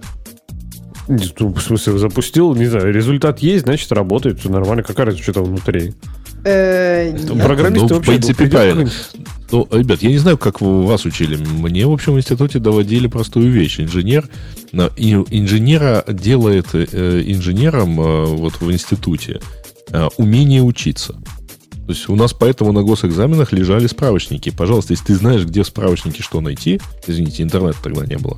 Ну, 1.08 1.54
В 1.54 1.62
смысле, 1.62 1.98
запустил, 1.98 2.54
не 2.56 2.66
знаю, 2.66 2.94
результат 2.94 3.40
есть, 3.40 3.66
значит, 3.66 3.92
работает, 3.92 4.40
все 4.40 4.50
нормально. 4.50 4.84
Какая 4.84 5.08
разница, 5.08 5.24
что 5.24 5.34
там 5.34 5.46
внутри? 5.46 5.94
Э. 6.44 7.18
Программисты 7.42 7.80
Ну, 7.82 7.88
в 7.88 7.92
вообще... 7.92 8.12
принципе, 8.12 8.36
придет 8.36 8.52
правильно. 8.52 8.92
Ну, 9.52 9.68
ребят, 9.72 10.02
я 10.02 10.10
не 10.10 10.18
знаю, 10.18 10.38
как 10.38 10.60
вы 10.60 10.86
вас 10.86 11.06
учили. 11.06 11.38
Мне, 11.38 11.88
в 11.88 11.92
общем, 11.92 12.14
в 12.14 12.18
институте 12.18 12.60
доводили 12.60 13.08
простую 13.08 13.50
вещь. 13.52 13.80
Инженер, 13.80 14.28
инженера 14.74 16.04
делает 16.08 16.68
э, 16.74 17.24
инженером 17.26 18.00
э, 18.02 18.26
вот 18.26 18.60
в 18.60 18.72
институте 18.72 19.40
умение 20.18 20.62
учиться. 20.62 21.14
То 21.88 21.94
есть 21.94 22.10
у 22.10 22.16
нас 22.18 22.34
поэтому 22.34 22.74
на 22.74 22.84
госэкзаменах 22.84 23.54
лежали 23.54 23.88
справочники. 23.88 24.50
Пожалуйста, 24.50 24.92
если 24.92 25.06
ты 25.06 25.16
знаешь, 25.16 25.46
где 25.46 25.64
в 25.64 25.68
справочнике 25.68 26.22
что 26.22 26.42
найти, 26.42 26.82
извините, 27.08 27.44
интернета 27.44 27.78
тогда 27.82 28.06
не 28.06 28.18
было, 28.18 28.38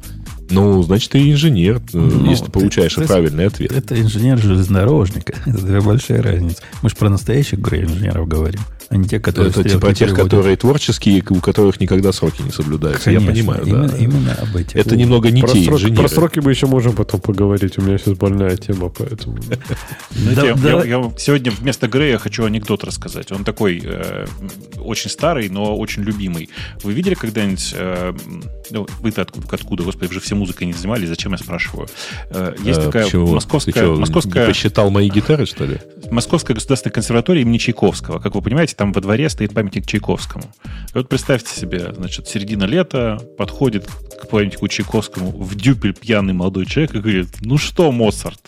ну, 0.49 0.81
значит, 0.83 1.11
ты 1.11 1.31
инженер, 1.31 1.77
э, 1.77 1.97
Ну, 1.97 2.29
если 2.29 2.45
ты 2.45 2.51
получаешь 2.51 2.93
ты- 2.93 3.05
правильный 3.05 3.47
ответ. 3.47 3.71
Это 3.71 3.99
инженер 3.99 4.37
железнодорожника. 4.37 5.33
Это 5.45 5.65
две 5.65 5.81
большая 5.81 6.21
разница. 6.21 6.61
Мы 6.81 6.89
же 6.89 6.95
про 6.95 7.09
настоящих 7.09 7.59
инженеров 7.59 8.27
говорим, 8.27 8.61
а 8.89 8.97
не 8.97 9.07
те, 9.07 9.19
которые... 9.19 9.51
Это 9.51 9.63
типа 9.63 9.93
тех, 9.93 10.09
переводят. 10.09 10.23
которые 10.23 10.57
творческие, 10.57 11.23
у 11.29 11.35
которых 11.35 11.79
никогда 11.79 12.11
сроки 12.11 12.41
не 12.41 12.51
соблюдаются. 12.51 13.05
Конечно, 13.05 13.25
я 13.25 13.31
понимаю, 13.31 13.63
именно, 13.65 13.87
да. 13.87 13.97
именно 13.97 14.33
об 14.33 14.55
этих. 14.55 14.75
Это 14.75 14.95
немного 14.97 15.29
не 15.29 15.41
Про, 15.41 15.49
те 15.49 15.63
сроки, 15.63 15.83
инженеры. 15.83 16.01
про 16.01 16.07
сроки 16.09 16.39
мы 16.39 16.51
еще 16.51 16.65
можем 16.65 16.93
потом 16.93 17.21
поговорить. 17.21 17.77
У 17.77 17.81
меня 17.81 17.99
сейчас 17.99 18.17
больная 18.17 18.57
тема, 18.57 18.89
поэтому... 18.89 19.37
Я 20.33 20.55
сегодня 21.17 21.51
вместо 21.51 21.87
Грея 21.87 22.17
хочу 22.17 22.45
анекдот 22.45 22.83
рассказать. 22.83 23.31
Он 23.31 23.43
такой 23.43 23.81
э, 23.83 24.25
очень 24.77 25.11
старый, 25.11 25.49
но 25.49 25.77
очень 25.77 26.03
любимый. 26.03 26.49
Вы 26.83 26.93
видели 26.93 27.13
когда-нибудь... 27.13 27.75
э, 27.77 28.13
ну, 28.71 28.87
вы-то 29.01 29.21
откуда, 29.21 29.83
господи, 29.83 30.07
вы 30.07 30.15
же 30.15 30.19
все 30.19 30.35
музыкой 30.39 30.67
не 30.67 30.73
занимались, 30.73 31.07
зачем 31.09 31.31
я 31.33 31.37
спрашиваю? 31.37 31.87
Э, 32.29 32.55
есть 32.63 32.79
А, 32.79 32.85
такая 32.85 33.05
почему? 33.05 33.27
Ты 33.27 33.33
московская, 33.33 33.73
чё, 33.73 33.93
не 33.93 33.99
московская, 33.99 34.47
посчитал 34.47 34.89
мои 34.89 35.09
гитары, 35.09 35.45
что 35.45 35.65
ли? 35.65 35.77
Московская 36.09 36.53
государственная 36.53 36.93
консерватория 36.93 37.41
имени 37.43 37.57
Чайковского. 37.57 38.19
Как 38.19 38.35
вы 38.35 38.41
понимаете, 38.41 38.75
там 38.75 38.91
во 38.91 39.01
дворе 39.01 39.29
стоит 39.29 39.53
памятник 39.53 39.85
Чайковскому. 39.85 40.45
И 40.65 40.97
вот 40.97 41.09
представьте 41.09 41.53
себе, 41.55 41.93
значит, 41.95 42.27
середина 42.27 42.63
лета, 42.63 43.19
подходит 43.37 43.87
к 43.87 44.27
памятнику 44.27 44.67
Чайковскому 44.67 45.31
в 45.31 45.55
дюпель 45.55 45.93
пьяный 45.93 46.33
молодой 46.33 46.65
человек 46.65 46.95
и 46.95 46.99
говорит, 46.99 47.27
ну 47.41 47.57
что, 47.57 47.91
Моцарт, 47.91 48.39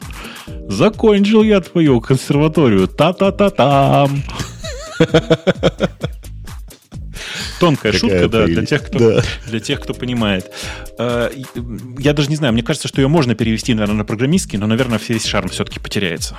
закончил 0.68 1.44
я 1.44 1.62
твою 1.62 2.02
консерваторию, 2.02 2.88
та-та-та-там. 2.88 4.24
Тонкая 7.60 7.92
шутка, 7.94 8.28
да, 8.28 8.46
для 8.46 8.66
тех, 8.66 8.84
кто, 8.86 9.00
Да. 9.00 9.24
для 9.48 9.60
тех, 9.60 9.80
кто 9.80 9.94
понимает. 9.94 10.52
Э, 10.98 11.30
Я 12.00 12.14
даже 12.14 12.30
не 12.30 12.36
знаю, 12.36 12.54
мне 12.54 12.64
кажется, 12.64 12.88
что 12.88 13.02
ее 13.02 13.08
можно 13.08 13.36
перевести, 13.36 13.74
наверное, 13.74 13.98
на 13.98 14.06
программистский, 14.06 14.58
но, 14.58 14.68
наверное, 14.68 15.00
весь 15.08 15.26
шарм 15.26 15.50
все-таки 15.50 15.80
потеряется. 15.80 16.38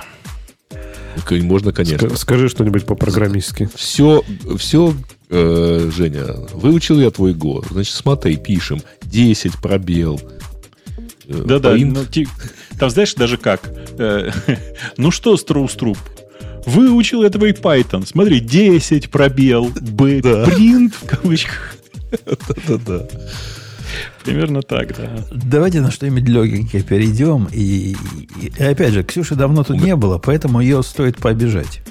Можно, 1.29 1.71
конечно. 1.71 2.07
Ска- 2.07 2.17
Скажи 2.17 2.49
что-нибудь 2.49 2.85
по-программистски. 2.85 3.69
Все, 3.75 4.23
все, 4.57 4.93
э, 5.29 5.91
Женя, 5.95 6.25
выучил 6.53 6.99
я 6.99 7.11
твой 7.11 7.33
год. 7.33 7.67
Значит, 7.69 7.93
смотри, 7.93 8.35
пишем 8.35 8.81
10 9.03 9.53
пробел. 9.61 10.19
Э, 11.27 11.43
Да-да, 11.45 11.75
ну, 11.75 12.03
ти- 12.05 12.27
там 12.79 12.89
знаешь 12.89 13.13
даже 13.13 13.37
как? 13.37 13.61
Ну 14.97 15.11
что, 15.11 15.37
Строуструп, 15.37 15.97
выучил 16.65 17.23
этого 17.23 17.45
и 17.45 17.51
Python. 17.51 18.05
Смотри, 18.07 18.39
10 18.39 19.09
пробел, 19.09 19.71
B, 19.81 20.21
Да. 20.21 20.45
print 20.45 20.93
в 21.01 21.05
кавычках. 21.07 21.75
Да-да-да. 22.25 23.07
Примерно 24.23 24.61
так, 24.61 24.95
да. 24.95 25.25
Давайте 25.31 25.81
на 25.81 25.91
что-нибудь 25.91 26.27
легенькое 26.27 26.81
перейдем. 26.83 27.47
И, 27.51 27.95
и- 28.41 28.47
и 28.57 28.63
опять 28.63 28.93
же, 28.93 29.03
Ксюши 29.03 29.35
давно 29.35 29.63
тут 29.63 29.81
не 29.81 29.95
было, 29.95 30.17
поэтому 30.17 30.61
ее 30.61 30.81
стоит 30.83 31.17
пообижать. 31.17 31.81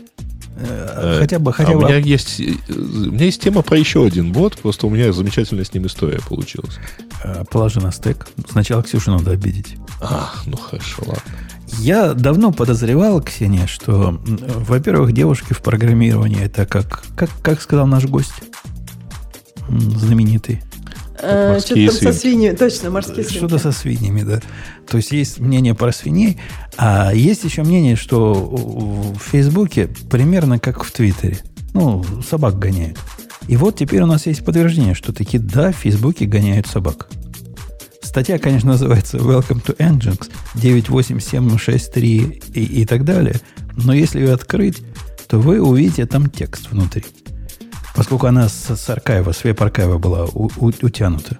Э, 0.56 1.16
Хотя 1.18 1.38
бы, 1.38 1.52
хотя 1.52 1.70
а 1.72 1.74
бы 1.74 1.80
у 1.82 1.86
меня 1.86 1.96
есть, 1.96 2.40
э, 2.40 2.54
у 2.68 3.10
меня 3.12 3.24
есть 3.26 3.42
тема 3.42 3.62
про 3.62 3.76
еще 3.78 4.04
один 4.06 4.32
бот, 4.32 4.56
просто 4.58 4.86
у 4.86 4.90
меня 4.90 5.12
замечательная 5.12 5.64
с 5.64 5.74
ним 5.74 5.86
история 5.86 6.20
получилась. 6.26 6.78
э, 7.24 7.44
положи 7.50 7.80
на 7.80 7.90
стек. 7.92 8.28
Сначала 8.50 8.82
Ксюшу 8.82 9.10
надо 9.12 9.32
обидеть. 9.32 9.76
А, 10.00 10.32
ну 10.46 10.56
хорошо, 10.56 11.02
ладно. 11.06 11.22
Я 11.78 12.14
давно 12.14 12.52
подозревал, 12.52 13.20
Ксения, 13.22 13.66
что, 13.66 14.20
во-первых, 14.24 15.12
девушки 15.12 15.52
в 15.52 15.62
программировании 15.62 16.44
это 16.44 16.66
как, 16.66 17.04
как, 17.16 17.30
как 17.42 17.60
сказал 17.60 17.86
наш 17.86 18.06
гость, 18.06 18.34
знаменитый, 19.68 20.62
Э, 21.22 21.52
морские 21.52 21.88
Что-то 21.88 22.12
со 22.12 22.12
свиньями. 22.12 22.56
Точно, 22.56 22.90
морские 22.90 23.24
свинки. 23.24 23.36
что-то 23.36 23.58
со 23.58 23.70
свиньями, 23.72 24.22
да. 24.22 24.40
То 24.88 24.96
есть 24.96 25.12
есть 25.12 25.38
мнение 25.38 25.74
про 25.74 25.92
свиней, 25.92 26.38
а 26.76 27.12
есть 27.14 27.44
еще 27.44 27.62
мнение, 27.62 27.94
что 27.94 28.34
в 28.34 29.18
Фейсбуке 29.30 29.88
примерно 30.10 30.58
как 30.58 30.82
в 30.82 30.90
Твиттере. 30.90 31.38
Ну, 31.74 32.04
собак 32.28 32.58
гоняют. 32.58 32.98
И 33.46 33.56
вот 33.56 33.76
теперь 33.76 34.02
у 34.02 34.06
нас 34.06 34.26
есть 34.26 34.44
подтверждение, 34.44 34.94
что 34.94 35.12
таки 35.12 35.38
да, 35.38 35.70
в 35.70 35.76
Фейсбуке 35.76 36.26
гоняют 36.26 36.66
собак. 36.66 37.08
Статья, 38.12 38.38
конечно, 38.38 38.72
называется 38.72 39.16
Welcome 39.16 39.64
to 39.64 39.74
Nginx 39.78 40.30
98763 40.54 42.42
и, 42.52 42.64
и 42.82 42.84
так 42.84 43.04
далее. 43.06 43.36
Но 43.74 43.94
если 43.94 44.20
ее 44.20 44.34
открыть, 44.34 44.82
то 45.28 45.38
вы 45.38 45.62
увидите 45.62 46.04
там 46.04 46.28
текст 46.28 46.70
внутри. 46.70 47.04
Поскольку 47.96 48.26
она 48.26 48.50
с, 48.50 48.76
с 48.76 48.90
аркаева, 48.90 49.32
с 49.32 49.44
веб-аркаева 49.44 49.96
была 49.96 50.26
у- 50.26 50.50
у- 50.58 50.72
утянута. 50.82 51.38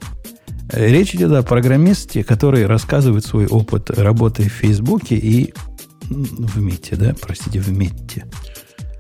Речь 0.73 1.15
идет 1.15 1.33
о 1.33 1.43
программисте, 1.43 2.25
который 2.25 2.65
рассказывает 2.65 3.27
свой 3.27 3.47
опыт 3.49 3.91
работы 3.91 4.45
в 4.45 4.53
Фейсбуке 4.53 5.17
и 5.17 5.53
в 6.09 6.59
МИТе, 6.59 6.97
да? 6.97 7.15
Простите, 7.21 7.61
в 7.61 7.69
МИТе. 7.71 8.25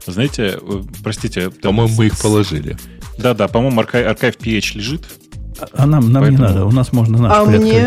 Знаете, 0.06 0.58
э, 0.60 0.82
простите. 1.02 1.48
По-моему, 1.50 1.94
мы 1.96 2.06
их 2.08 2.20
положили. 2.20 2.76
Да-да, 3.16 3.48
по-моему, 3.48 3.80
архив, 3.80 4.06
архив 4.06 4.36
PH 4.36 4.76
лежит. 4.76 5.06
А- 5.72 5.86
нам, 5.86 6.12
нам 6.12 6.22
не 6.24 6.36
Поэтому- 6.36 6.48
надо, 6.48 6.66
у 6.66 6.70
нас 6.72 6.92
можно 6.92 7.18
наш 7.18 7.32
А 7.32 7.44
приоткрыть. 7.44 7.72
мне, 7.72 7.86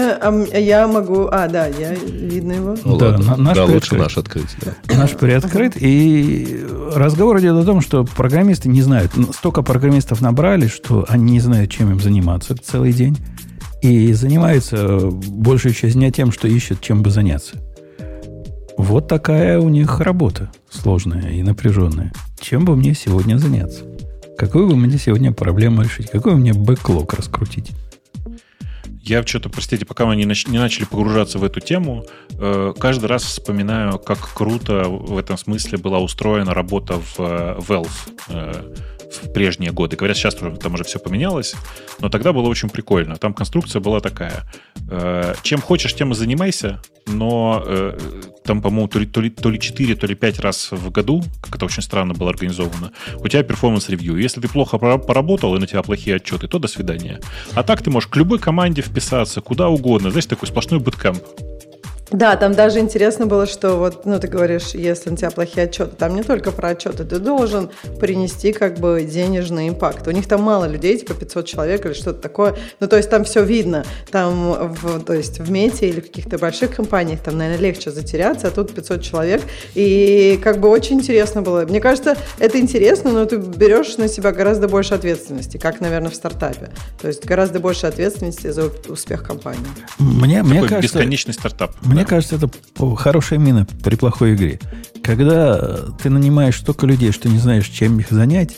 а 0.53 0.57
я 0.59 0.87
могу, 0.87 1.27
а, 1.31 1.47
да, 1.47 1.67
я, 1.67 1.93
видно 1.95 2.53
его. 2.53 2.75
Ну, 2.83 2.97
Да, 2.97 3.05
ладно. 3.11 3.25
на- 3.25 3.37
наш 3.37 3.57
да 3.57 3.65
лучше 3.65 3.95
наш 3.95 4.17
открыть. 4.17 4.55
да. 4.63 4.95
Наш 4.95 5.11
приоткрыт, 5.11 5.73
и 5.75 6.65
разговор 6.93 7.39
идет 7.39 7.55
о 7.55 7.65
том, 7.65 7.81
что 7.81 8.03
программисты 8.05 8.69
не 8.69 8.81
знают. 8.81 9.11
Ну, 9.15 9.31
Столько 9.33 9.61
программистов 9.61 10.21
набрали, 10.21 10.67
что 10.67 11.05
они 11.09 11.33
не 11.33 11.39
знают, 11.39 11.69
чем 11.71 11.91
им 11.91 11.99
заниматься 11.99 12.55
целый 12.61 12.93
день. 12.93 13.17
И 13.81 14.13
занимаются 14.13 14.99
большую 15.27 15.73
часть 15.73 15.93
дня 15.95 16.09
тем, 16.11 16.31
что 16.31 16.47
ищут, 16.47 16.81
чем 16.81 17.03
бы 17.03 17.11
заняться. 17.11 17.57
Вот 18.77 19.07
такая 19.07 19.59
у 19.59 19.69
них 19.69 19.99
работа 19.99 20.49
сложная 20.69 21.29
и 21.31 21.43
напряженная. 21.43 22.11
Чем 22.39 22.65
бы 22.65 22.75
мне 22.75 22.93
сегодня 22.93 23.37
заняться? 23.37 23.83
Какую 24.37 24.67
бы 24.67 24.75
мне 24.75 24.97
сегодня 24.97 25.31
проблему 25.31 25.81
решить? 25.83 26.09
Какой 26.09 26.35
мне 26.35 26.53
бэклог 26.53 27.13
раскрутить? 27.13 27.71
Я 29.01 29.25
что-то, 29.25 29.49
простите, 29.49 29.85
пока 29.85 30.05
мы 30.05 30.15
не, 30.15 30.23
нач- 30.23 30.49
не 30.49 30.57
начали 30.57 30.85
погружаться 30.85 31.37
в 31.37 31.43
эту 31.43 31.59
тему, 31.61 32.05
э, 32.31 32.73
каждый 32.77 33.05
раз 33.05 33.23
вспоминаю, 33.23 33.99
как 33.99 34.17
круто 34.33 34.85
в 34.85 35.17
этом 35.17 35.37
смысле 35.37 35.77
была 35.77 35.99
устроена 35.99 36.53
работа 36.53 36.95
в 36.95 37.19
э, 37.19 37.55
Valve 37.59 37.87
э, 38.29 38.73
в 39.11 39.31
прежние 39.33 39.71
годы. 39.71 39.95
Говорят, 39.95 40.17
сейчас 40.17 40.35
там 40.35 40.73
уже 40.73 40.83
все 40.83 40.99
поменялось, 40.99 41.55
но 41.99 42.09
тогда 42.09 42.33
было 42.33 42.47
очень 42.47 42.69
прикольно. 42.69 43.15
Там 43.15 43.33
конструкция 43.33 43.79
была 43.79 43.99
такая. 43.99 44.43
э, 44.89 45.33
чем 45.43 45.61
хочешь, 45.61 45.93
тем 45.93 46.11
и 46.11 46.15
занимайся, 46.15 46.81
но 47.07 47.63
э, 47.65 47.97
там, 48.43 48.61
по-моему, 48.61 48.87
то 48.87 48.99
ли, 48.99 49.05
то, 49.05 49.21
ли, 49.21 49.29
то 49.29 49.49
ли 49.49 49.59
4, 49.59 49.95
то 49.95 50.07
ли 50.07 50.15
5 50.15 50.39
раз 50.39 50.71
в 50.71 50.91
году, 50.91 51.23
как 51.41 51.55
это 51.55 51.65
очень 51.65 51.81
странно 51.83 52.13
было 52.13 52.29
организовано, 52.29 52.91
у 53.17 53.27
тебя 53.27 53.43
performance 53.43 53.89
review. 53.89 54.17
Если 54.17 54.41
ты 54.41 54.47
плохо 54.47 54.77
пора- 54.77 54.97
поработал 54.97 55.55
и 55.55 55.59
на 55.59 55.67
тебя 55.67 55.81
плохие 55.83 56.17
отчеты, 56.17 56.47
то 56.47 56.59
до 56.59 56.67
свидания. 56.67 57.19
А 57.53 57.63
так 57.63 57.81
ты 57.81 57.89
можешь 57.91 58.09
к 58.09 58.15
любой 58.15 58.39
команде 58.39 58.81
вписаться, 58.81 59.41
куда 59.41 59.69
угодно. 59.69 60.11
Знаешь, 60.11 60.25
такой 60.25 60.47
сплошной 60.47 60.79
буткэмп. 60.79 61.21
Да, 62.15 62.37
там 62.37 62.53
даже 62.53 62.79
интересно 62.79 63.25
было, 63.25 63.45
что 63.45 63.75
вот, 63.75 64.05
ну, 64.05 64.17
ты 64.19 64.29
говоришь, 64.29 64.69
если 64.73 65.09
на 65.09 65.17
тебя 65.17 65.31
плохие 65.31 65.65
отчеты, 65.65 65.97
там 65.97 66.15
не 66.15 66.23
только 66.23 66.51
про 66.51 66.69
отчеты, 66.69 67.03
ты 67.03 67.19
должен 67.19 67.69
принести 67.99 68.53
как 68.53 68.79
бы 68.79 69.03
денежный 69.03 69.67
импакт. 69.67 70.07
У 70.07 70.11
них 70.11 70.25
там 70.25 70.41
мало 70.41 70.63
людей, 70.63 70.97
типа 70.97 71.13
500 71.13 71.45
человек 71.45 71.85
или 71.85 71.91
что-то 71.91 72.21
такое. 72.21 72.55
Ну, 72.79 72.87
то 72.87 72.95
есть 72.95 73.09
там 73.09 73.25
все 73.25 73.43
видно. 73.43 73.83
Там, 74.11 74.73
в, 74.75 75.03
то 75.03 75.13
есть 75.13 75.39
в 75.39 75.51
Мете 75.51 75.89
или 75.89 75.99
в 75.99 76.03
каких-то 76.03 76.37
больших 76.37 76.73
компаниях 76.73 77.19
там, 77.19 77.37
наверное, 77.37 77.61
легче 77.61 77.91
затеряться, 77.91 78.47
а 78.47 78.51
тут 78.51 78.73
500 78.73 79.01
человек. 79.01 79.41
И 79.73 80.39
как 80.41 80.61
бы 80.61 80.69
очень 80.69 80.99
интересно 80.99 81.41
было. 81.41 81.65
Мне 81.65 81.81
кажется, 81.81 82.15
это 82.39 82.57
интересно, 82.61 83.11
но 83.11 83.25
ты 83.25 83.35
берешь 83.35 83.97
на 83.97 84.07
себя 84.07 84.31
гораздо 84.31 84.69
больше 84.69 84.93
ответственности, 84.93 85.57
как, 85.57 85.81
наверное, 85.81 86.11
в 86.11 86.15
стартапе. 86.15 86.69
То 87.01 87.09
есть 87.09 87.25
гораздо 87.25 87.59
больше 87.59 87.87
ответственности 87.87 88.51
за 88.51 88.71
успех 88.87 89.23
компании. 89.23 89.59
Мне, 89.99 90.43
мне 90.43 90.61
Такой 90.61 90.69
кажется, 90.69 90.97
бесконечный 90.97 91.33
стартап. 91.33 91.75
Мне 91.81 92.04
Кажется, 92.07 92.35
это 92.35 92.49
хорошая 92.95 93.39
мина 93.39 93.67
при 93.83 93.95
плохой 93.95 94.35
игре. 94.35 94.59
Когда 95.03 95.57
э, 95.59 95.89
ты 96.01 96.09
нанимаешь 96.09 96.57
столько 96.57 96.85
людей, 96.85 97.11
что 97.11 97.29
не 97.29 97.37
знаешь, 97.37 97.67
чем 97.67 97.99
их 97.99 98.09
занять, 98.11 98.57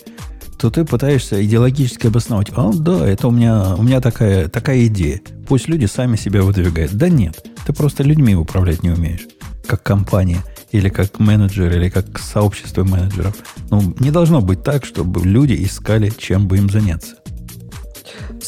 то 0.58 0.70
ты 0.70 0.86
пытаешься 0.86 1.43
идеологически 1.43 2.08
обосновать. 2.08 2.52
А, 2.56 2.72
да, 2.74 3.08
это 3.08 3.28
у 3.28 3.32
меня, 3.32 3.76
у 3.76 3.84
меня 3.84 4.02
такая, 4.02 4.48
такая 4.48 4.88
идея. 4.88 5.22
Пусть 5.48 5.68
люди 5.68 5.86
сами 5.86 6.16
себя 6.16 6.41
выдвигают. 6.41 6.93
Да 6.93 7.10
нет, 7.10 7.45
ты 7.66 7.74
просто 7.74 8.04
людьми 8.04 8.36
управлять 8.36 8.84
не 8.84 8.89
умеешь. 8.89 9.28
Как 9.66 9.84
компания, 9.84 10.43
или 10.72 10.89
как 10.89 11.20
менеджер, 11.20 11.72
или 11.72 11.89
как 11.89 12.20
сообщество 12.20 12.84
менеджеров. 12.84 13.36
Ну, 13.70 13.95
не 14.00 14.12
должно 14.12 14.41
быть 14.41 14.64
так, 14.64 14.86
чтобы 14.86 15.22
люди 15.22 15.54
искали, 15.64 16.12
чем 16.18 16.48
бы 16.48 16.58
им 16.58 16.70
заняться. 16.70 17.16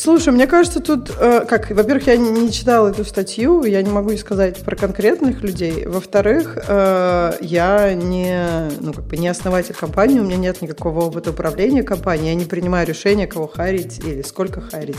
Слушай, 0.02 0.32
мне 0.32 0.48
кажется, 0.48 0.80
тут, 0.80 1.12
э, 1.20 1.44
как, 1.46 1.70
во-первых, 1.72 2.08
я 2.08 2.16
не, 2.16 2.30
не 2.30 2.54
читала 2.54 2.88
эту 2.88 3.04
статью, 3.04 3.66
я 3.66 3.82
не 3.82 3.90
могу 3.90 4.16
сказать 4.16 4.56
про 4.60 4.78
конкретных 4.78 5.42
людей. 5.42 5.86
Во-вторых, 5.86 6.58
э, 6.70 7.34
я 7.42 7.94
не, 7.96 8.70
ну, 8.80 8.94
как 8.94 9.04
бы 9.04 9.18
не 9.18 9.28
основатель 9.28 9.76
компании, 9.76 10.22
у 10.22 10.24
меня 10.24 10.38
нет 10.38 10.62
никакого 10.62 11.02
опыта 11.02 11.32
управления 11.32 11.84
компанией, 11.84 12.30
я 12.30 12.36
не 12.36 12.46
принимаю 12.46 12.88
решения, 12.88 13.28
кого 13.28 13.48
харить 13.48 14.00
или 14.00 14.22
сколько 14.22 14.62
харить. 14.62 14.96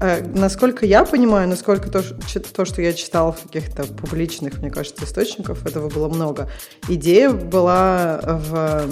Э, 0.00 0.20
насколько 0.34 0.84
я 0.84 1.04
понимаю, 1.04 1.48
насколько 1.48 1.88
то, 1.88 2.02
то, 2.02 2.64
что 2.64 2.82
я 2.82 2.92
читала 2.92 3.30
в 3.30 3.42
каких-то 3.42 3.84
публичных, 3.84 4.58
мне 4.58 4.70
кажется, 4.72 5.04
источников, 5.04 5.64
этого 5.64 5.88
было 5.88 6.08
много. 6.08 6.50
Идея 6.88 7.30
была 7.30 8.20
в, 8.20 8.54
э, 8.56 8.88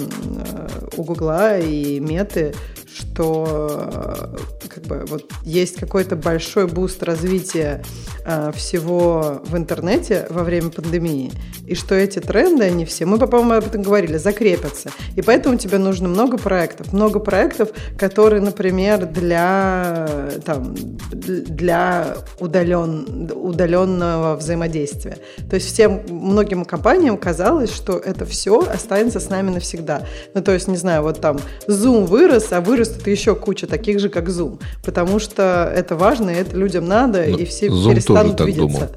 у 0.95 1.03
Гугла 1.03 1.59
и 1.59 1.99
Меты, 1.99 2.53
что 2.99 4.35
э, 4.63 4.67
как 4.67 4.83
бы 4.85 5.05
вот 5.07 5.31
есть 5.43 5.75
какой-то 5.75 6.15
большой 6.15 6.67
буст 6.67 7.03
развития 7.03 7.83
э, 8.25 8.51
всего 8.55 9.41
в 9.45 9.55
интернете 9.55 10.27
во 10.29 10.43
время 10.43 10.69
пандемии, 10.69 11.31
и 11.65 11.75
что 11.75 11.95
эти 11.95 12.19
тренды, 12.19 12.63
они 12.63 12.85
все, 12.85 13.05
мы, 13.05 13.17
по-моему, 13.17 13.53
об 13.53 13.67
этом 13.67 13.83
говорили, 13.83 14.17
закрепятся. 14.17 14.89
И 15.15 15.21
поэтому 15.21 15.57
тебе 15.57 15.77
нужно 15.77 16.07
много 16.07 16.37
проектов. 16.37 16.91
Много 16.93 17.19
проектов, 17.19 17.69
которые, 17.97 18.41
например, 18.41 19.05
для, 19.05 20.09
там, 20.45 20.75
для 21.11 22.17
удален, 22.39 23.29
удаленного 23.33 24.35
взаимодействия. 24.35 25.17
То 25.49 25.55
есть 25.55 25.67
всем, 25.67 26.01
многим 26.09 26.65
компаниям 26.65 27.17
казалось, 27.17 27.71
что 27.71 27.97
это 27.97 28.25
все 28.25 28.59
останется 28.61 29.19
с 29.19 29.29
нами 29.29 29.51
навсегда. 29.51 30.01
Ну, 30.33 30.41
то 30.41 30.53
есть, 30.53 30.67
не 30.67 30.77
знаю, 30.77 31.03
вот 31.03 31.21
там 31.21 31.39
Zoom 31.67 32.05
вырос, 32.05 32.51
а 32.51 32.61
вырастет 32.89 33.07
еще 33.07 33.35
куча 33.35 33.67
таких 33.67 33.99
же, 33.99 34.09
как 34.09 34.27
Zoom. 34.29 34.59
Потому 34.83 35.19
что 35.19 35.71
это 35.75 35.95
важно, 35.95 36.29
и 36.29 36.35
это 36.35 36.55
людям 36.55 36.87
надо, 36.87 37.25
Ну, 37.27 37.37
и 37.37 37.45
все 37.45 37.67
Zoom 37.67 37.91
перестанут 37.91 38.37
тоже 38.37 38.37
так 38.37 38.47
видеться. 38.47 38.79
думал. 38.79 38.89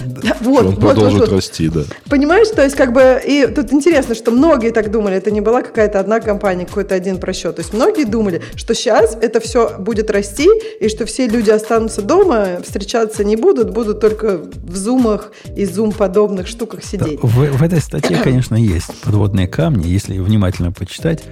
Да, 0.00 0.36
вот, 0.40 0.60
он 0.60 0.66
вот, 0.66 0.74
вот, 0.74 0.80
продолжит 0.80 1.20
вот. 1.20 1.32
расти, 1.32 1.68
да. 1.68 1.82
Понимаешь, 2.08 2.48
то 2.48 2.62
есть 2.62 2.76
как 2.76 2.92
бы, 2.92 3.20
и 3.26 3.46
тут 3.46 3.72
интересно, 3.72 4.14
что 4.14 4.30
многие 4.30 4.70
так 4.70 4.90
думали, 4.90 5.16
это 5.16 5.30
не 5.30 5.42
была 5.42 5.60
какая-то 5.62 6.00
одна 6.00 6.20
компания, 6.20 6.64
какой-то 6.64 6.94
один 6.94 7.18
просчет. 7.18 7.56
То 7.56 7.62
есть 7.62 7.74
многие 7.74 8.04
думали, 8.04 8.40
что 8.54 8.74
сейчас 8.74 9.16
это 9.20 9.40
все 9.40 9.76
будет 9.78 10.10
расти, 10.10 10.48
и 10.80 10.88
что 10.88 11.04
все 11.04 11.26
люди 11.26 11.50
останутся 11.50 12.00
дома, 12.00 12.60
встречаться 12.64 13.22
не 13.22 13.36
будут, 13.36 13.70
будут 13.70 14.00
только 14.00 14.40
в 14.62 14.76
зумах 14.76 15.32
и 15.54 15.66
зум-подобных 15.66 16.46
штуках 16.46 16.80
Да, 16.80 16.86
сидеть. 16.86 17.18
в, 17.22 17.28
в 17.28 17.62
этой 17.62 17.80
статье, 17.80 18.18
конечно, 18.22 18.54
есть 18.54 18.90
подводные 19.04 19.46
камни, 19.46 19.88
если 19.88 20.18
внимательно 20.18 20.72
почитать. 20.72 21.22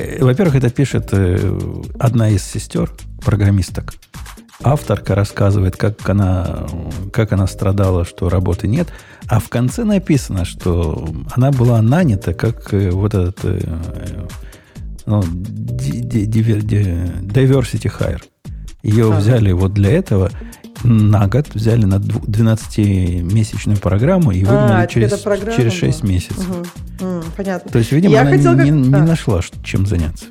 Э, 0.00 0.24
Во-первых, 0.24 0.56
это 0.56 0.70
пишет 0.70 1.10
э, 1.12 1.58
одна 1.98 2.30
из 2.30 2.42
сестер, 2.42 2.90
программисток. 3.24 3.94
авторка 4.62 5.14
рассказывает, 5.14 5.76
как 5.76 6.08
она, 6.08 6.66
как 7.12 7.32
она 7.32 7.46
страдала, 7.46 8.04
что 8.04 8.28
работы 8.28 8.68
нет, 8.68 8.88
а 9.26 9.40
в 9.40 9.48
конце 9.48 9.84
написано, 9.84 10.44
что 10.44 11.08
она 11.30 11.50
была 11.50 11.80
нанята 11.82 12.34
как 12.34 12.74
э, 12.74 12.90
вот 12.90 13.14
этот 13.14 13.44
ну, 15.06 15.22
diversity 17.32 17.90
hire. 17.98 18.22
Ее 18.82 19.08
ага. 19.10 19.18
взяли 19.18 19.52
вот 19.52 19.74
для 19.74 19.92
этого 19.92 20.30
на 20.84 21.26
год, 21.26 21.48
взяли 21.54 21.84
на 21.84 21.96
12-месячную 21.96 23.78
программу 23.78 24.32
и 24.32 24.44
выгнали 24.44 24.84
а, 24.84 24.86
через, 24.86 25.10
через 25.56 25.72
6 25.72 26.02
месяцев. 26.04 26.48
Угу. 26.48 27.06
М, 27.06 27.24
понятно. 27.36 27.70
То 27.70 27.78
есть, 27.78 27.92
видимо, 27.92 28.14
Я 28.14 28.22
она 28.22 28.30
хотел, 28.30 28.52
не, 28.54 28.58
как... 28.58 28.70
не 28.70 28.94
а. 28.94 29.04
нашла, 29.04 29.40
чем 29.62 29.86
заняться. 29.86 30.26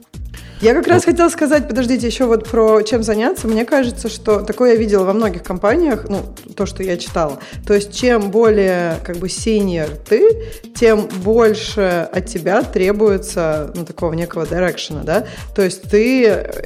Я 0.62 0.74
как 0.74 0.88
раз 0.88 1.06
хотела 1.06 1.30
сказать, 1.30 1.70
подождите, 1.70 2.06
еще 2.06 2.26
вот 2.26 2.46
про 2.50 2.82
чем 2.82 3.02
заняться. 3.02 3.48
Мне 3.48 3.64
кажется, 3.64 4.10
что 4.10 4.42
такое 4.42 4.74
я 4.74 4.76
видела 4.76 5.06
во 5.06 5.14
многих 5.14 5.42
компаниях, 5.42 6.10
ну, 6.10 6.22
то, 6.54 6.66
что 6.66 6.84
я 6.84 6.98
читала. 6.98 7.40
То 7.66 7.74
есть, 7.74 7.96
чем 7.96 8.30
более, 8.30 8.98
как 9.06 9.18
бы, 9.18 9.30
синер 9.30 9.88
ты, 10.10 10.44
тем 10.76 11.08
больше 11.24 12.10
от 12.12 12.26
тебя 12.26 12.62
требуется, 12.62 13.72
ну, 13.74 13.86
такого 13.86 14.12
некого 14.12 14.46
дирекшена, 14.46 15.04
да? 15.04 15.26
То 15.56 15.62
есть, 15.62 15.84
ты 15.84 16.26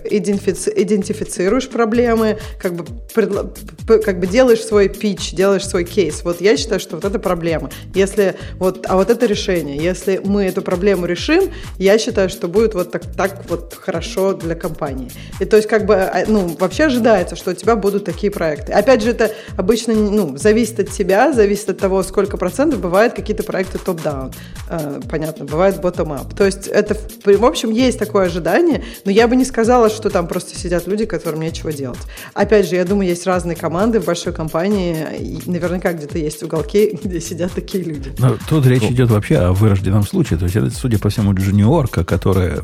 идентифици- 0.09 0.73
идентифицируешь 0.75 1.69
проблемы, 1.69 2.39
как 2.59 2.73
бы, 2.73 2.85
предла- 3.13 3.53
как 4.01 4.19
бы 4.19 4.25
делаешь 4.25 4.63
свой 4.65 4.89
пич, 4.89 5.33
делаешь 5.33 5.67
свой 5.67 5.83
кейс. 5.83 6.23
Вот 6.23 6.41
я 6.41 6.57
считаю, 6.57 6.79
что 6.79 6.95
вот 6.95 7.05
это 7.05 7.19
проблема. 7.19 7.69
Если 7.93 8.35
вот, 8.57 8.87
а 8.89 8.95
вот 8.95 9.11
это 9.11 9.27
решение. 9.27 9.77
Если 9.77 10.19
мы 10.23 10.45
эту 10.45 10.63
проблему 10.63 11.05
решим, 11.05 11.51
я 11.77 11.99
считаю, 11.99 12.29
что 12.29 12.47
будет 12.47 12.73
вот 12.73 12.91
так, 12.91 13.03
так 13.15 13.43
вот 13.49 13.75
хорошо 13.83 14.33
для 14.33 14.55
компании. 14.55 15.11
И 15.39 15.45
то 15.45 15.57
есть 15.57 15.67
как 15.67 15.85
бы, 15.85 15.95
а, 15.95 16.23
ну, 16.27 16.55
вообще 16.59 16.85
ожидается, 16.85 17.35
что 17.35 17.51
у 17.51 17.53
тебя 17.53 17.75
будут 17.75 18.05
такие 18.05 18.31
проекты. 18.31 18.71
Опять 18.71 19.03
же, 19.03 19.11
это 19.11 19.31
обычно, 19.57 19.93
ну, 19.93 20.37
зависит 20.37 20.79
от 20.79 20.89
тебя, 20.89 21.33
зависит 21.33 21.69
от 21.69 21.77
того, 21.77 22.03
сколько 22.03 22.37
процентов. 22.37 22.79
Бывают 22.79 23.13
какие-то 23.13 23.43
проекты 23.43 23.77
топ-даун, 23.77 24.31
э, 24.69 25.01
понятно, 25.09 25.45
бывает 25.45 25.75
bottom-up. 25.75 26.35
То 26.35 26.45
есть 26.45 26.67
это, 26.67 26.95
в 27.25 27.45
общем, 27.45 27.71
есть 27.71 27.99
такое 27.99 28.25
ожидание, 28.25 28.83
но 29.05 29.11
я 29.11 29.27
бы 29.27 29.35
не 29.35 29.45
сказала, 29.45 29.89
что 29.89 30.09
там 30.09 30.27
просто 30.27 30.57
сидят 30.57 30.87
люди, 30.87 31.05
которым 31.05 31.41
нечего 31.41 31.73
делать. 31.73 31.99
Опять 32.33 32.69
же, 32.69 32.75
я 32.75 32.85
думаю, 32.85 33.09
есть 33.09 33.27
разные 33.27 33.55
команды 33.55 33.99
в 33.99 34.05
большой 34.05 34.33
компании, 34.33 34.95
и 35.19 35.49
наверняка 35.49 35.93
где-то 35.93 36.17
есть 36.17 36.41
уголки, 36.43 36.97
где 37.03 37.19
сидят 37.19 37.51
такие 37.51 37.83
люди. 37.83 38.13
Но 38.17 38.37
тут 38.47 38.65
речь 38.65 38.83
ну. 38.83 38.91
идет 38.91 39.09
вообще 39.09 39.37
о 39.37 39.51
вырожденном 39.51 40.05
случае. 40.05 40.39
То 40.39 40.45
есть 40.45 40.55
это, 40.55 40.69
судя 40.69 40.99
по 40.99 41.09
всему, 41.09 41.33
джуниорка, 41.33 42.05
которая 42.05 42.61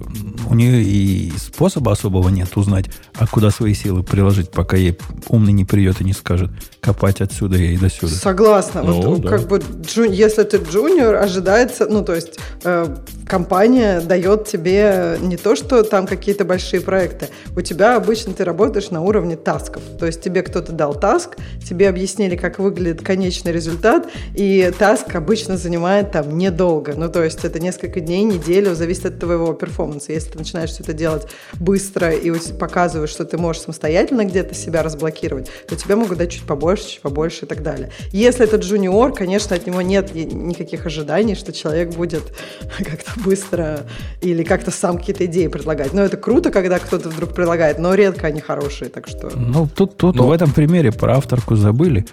у 0.49 0.55
нее 0.55 0.82
и 0.82 1.09
и 1.10 1.32
способа 1.38 1.91
особого 1.91 2.30
нет 2.30 2.55
узнать, 2.55 2.86
а 3.16 3.26
куда 3.28 3.49
свои 3.51 3.74
силы 3.74 4.03
приложить, 4.03 4.51
пока 4.51 4.78
ей 4.78 4.97
умный 5.28 5.53
не 5.53 5.66
придет 5.66 6.01
и 6.01 6.03
не 6.03 6.14
скажет 6.14 6.51
копать 6.82 7.22
отсюда 7.22 7.57
и 7.57 7.78
до 7.78 7.89
сюда. 7.89 8.14
Согласна. 8.14 8.84
Ну, 8.84 9.01
вот, 9.01 9.22
да. 9.22 9.30
Как 9.30 9.47
бы, 9.47 9.62
джу, 9.82 10.03
если 10.03 10.43
ты 10.43 10.57
джуниор, 10.57 11.16
ожидается, 11.16 11.88
ну, 11.88 12.03
то 12.03 12.16
есть 12.16 12.39
э, 12.64 12.95
компания 13.28 14.01
дает 14.01 14.45
тебе 14.45 15.18
не 15.22 15.38
то, 15.38 15.55
что 15.55 15.84
там 15.84 16.07
какие-то 16.07 16.45
большие 16.45 16.82
проекты. 16.82 17.30
У 17.55 17.62
тебя 17.62 17.95
обычно 17.95 18.34
ты 18.34 18.43
работаешь 18.43 18.91
на 18.91 19.01
уровне 19.01 19.36
тасков. 19.36 19.84
То 19.99 20.05
есть 20.05 20.22
тебе 20.22 20.41
кто-то 20.41 20.72
дал 20.72 20.93
таск, 20.93 21.38
тебе 21.68 21.89
объяснили, 21.89 22.36
как 22.36 22.60
выглядит 22.60 23.01
конечный 23.01 23.51
результат, 23.51 24.07
и 24.36 24.72
таск 24.78 25.16
обычно 25.16 25.57
занимает 25.57 26.12
там 26.12 26.38
недолго. 26.38 26.93
Ну, 26.95 27.10
то 27.10 27.24
есть 27.24 27.43
это 27.43 27.60
несколько 27.60 27.99
дней, 27.99 28.24
неделю, 28.24 28.76
зависит 28.76 29.05
от 29.05 29.20
твоего 29.20 29.53
перформанса. 29.53 30.14
Если 30.14 30.32
ты 30.32 30.38
начинаешь 30.39 30.70
все 30.70 30.84
это 30.84 30.93
делать 31.00 31.28
быстро 31.60 32.12
и 32.12 32.32
показываешь, 32.60 33.10
что 33.10 33.26
ты 33.26 33.38
можешь 33.38 33.64
самостоятельно 33.64 34.26
где-то 34.26 34.54
себя 34.54 34.84
разблокировать, 34.84 35.50
то 35.68 35.76
тебе 35.76 35.95
могут 35.95 36.18
дать 36.18 36.32
чуть 36.32 36.43
побольше, 36.43 36.88
чуть 36.88 37.02
побольше 37.02 37.45
и 37.45 37.47
так 37.47 37.64
далее. 37.64 37.91
Если 38.12 38.43
это 38.43 38.58
джуниор, 38.58 39.14
конечно, 39.14 39.56
от 39.56 39.66
него 39.66 39.82
нет 39.82 40.14
никаких 40.14 40.86
ожиданий, 40.86 41.36
что 41.36 41.52
человек 41.52 41.95
будет 41.95 42.24
как-то 42.78 43.20
быстро 43.22 43.82
или 44.22 44.43
как-то 44.43 44.72
сам 44.72 44.97
какие-то 44.97 45.26
идеи 45.26 45.47
предлагать. 45.47 45.93
Но 45.93 46.02
это 46.02 46.18
круто, 46.18 46.52
когда 46.52 46.78
кто-то 46.78 47.10
вдруг 47.10 47.34
предлагает, 47.34 47.80
но 47.80 47.95
редко 47.95 48.28
они 48.28 48.41
хорошие, 48.41 48.89
так 48.89 49.08
что... 49.08 49.32
Ну, 49.36 49.68
тут, 49.68 49.97
тут 49.97 50.16
но... 50.16 50.28
в 50.28 50.32
этом 50.32 50.52
примере 50.52 50.91
про 50.91 51.18
авторку 51.18 51.56
забыли. 51.56 52.06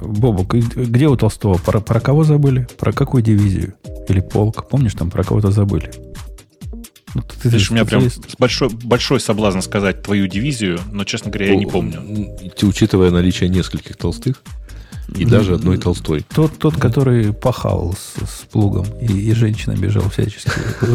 Бобок, 0.00 0.54
где 0.54 1.08
у 1.08 1.16
Толстого? 1.16 1.58
Про, 1.58 1.80
про 1.80 2.00
кого 2.00 2.24
забыли? 2.24 2.68
Про 2.78 2.92
какую 2.92 3.22
дивизию? 3.22 3.74
Или 4.08 4.20
полк? 4.20 4.68
Помнишь, 4.68 4.94
там 4.94 5.10
про 5.10 5.24
кого-то 5.24 5.50
забыли? 5.50 5.90
Ну, 7.14 7.22
ты 7.22 7.48
Видишь, 7.48 7.70
у 7.70 7.74
меня 7.74 7.84
прям 7.84 8.08
большой, 8.38 8.68
большой 8.68 9.20
соблазн 9.20 9.60
сказать 9.60 10.02
твою 10.02 10.26
дивизию, 10.26 10.80
но, 10.92 11.04
честно 11.04 11.30
говоря, 11.30 11.50
я 11.50 11.56
не 11.56 11.66
помню. 11.66 12.02
Учитывая 12.62 13.10
наличие 13.10 13.48
нескольких 13.48 13.96
толстых, 13.96 14.42
и 15.16 15.24
даже 15.24 15.54
одной 15.54 15.78
Толстой. 15.78 16.24
Тот, 16.34 16.58
тот 16.58 16.76
который 16.76 17.32
пахал 17.32 17.94
с, 17.94 18.20
с 18.26 18.44
плугом, 18.44 18.86
и, 19.00 19.06
и 19.06 19.32
женщина 19.32 19.74
бежала 19.74 20.08
всячески. 20.10 20.50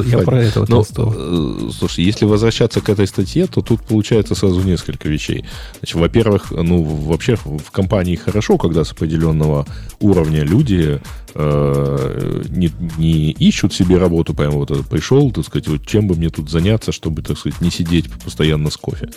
Я 0.05 0.19
про 0.19 0.43
этого 0.43 0.65
Но, 0.67 0.77
Толстого. 0.77 1.13
Э, 1.17 1.71
слушай, 1.71 2.03
если 2.03 2.25
возвращаться 2.25 2.81
к 2.81 2.89
этой 2.89 3.07
статье, 3.07 3.47
то 3.47 3.61
тут 3.61 3.81
получается 3.81 4.35
сразу 4.35 4.61
несколько 4.61 5.09
вещей. 5.09 5.45
Значит, 5.79 5.95
во-первых, 5.95 6.51
ну, 6.51 6.83
вообще 6.83 7.35
в 7.35 7.71
компании 7.71 8.15
хорошо, 8.15 8.57
когда 8.57 8.83
с 8.83 8.91
определенного 8.91 9.65
уровня 9.99 10.43
люди 10.43 11.01
э, 11.33 12.43
не, 12.49 12.71
не 12.97 13.31
ищут 13.31 13.73
себе 13.73 13.97
работу, 13.97 14.33
прямо 14.33 14.57
вот 14.57 14.87
пришел, 14.89 15.31
так 15.31 15.45
сказать, 15.45 15.67
вот 15.67 15.85
чем 15.85 16.07
бы 16.07 16.15
мне 16.15 16.29
тут 16.29 16.49
заняться, 16.49 16.91
чтобы, 16.91 17.23
так 17.23 17.37
сказать, 17.37 17.61
не 17.61 17.71
сидеть 17.71 18.11
постоянно 18.23 18.69
с 18.69 18.77
кофе, 18.77 19.09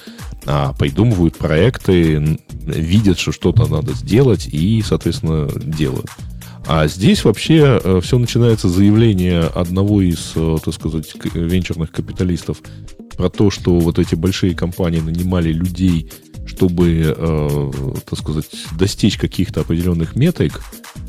а 0.46 0.72
придумывают 0.72 1.36
проекты, 1.36 2.38
видят, 2.64 3.18
что 3.18 3.32
что-то 3.32 3.66
надо 3.66 3.92
сделать 3.92 4.46
и 4.46 4.82
соответственно, 4.86 5.48
делают. 5.56 6.06
А 6.68 6.88
здесь 6.88 7.24
вообще 7.24 7.80
э, 7.82 8.00
все 8.02 8.18
начинается 8.18 8.68
с 8.68 8.72
заявления 8.72 9.42
одного 9.42 10.02
из, 10.02 10.32
э, 10.34 10.56
так 10.64 10.74
сказать, 10.74 11.12
венчурных 11.32 11.92
капиталистов 11.92 12.58
про 13.16 13.30
то, 13.30 13.50
что 13.50 13.78
вот 13.78 14.00
эти 14.00 14.16
большие 14.16 14.54
компании 14.56 14.98
нанимали 14.98 15.52
людей, 15.52 16.10
чтобы, 16.44 17.14
э, 17.16 17.70
так 18.08 18.18
сказать, 18.18 18.46
достичь 18.76 19.16
каких-то 19.16 19.60
определенных 19.60 20.16
метрик 20.16 20.60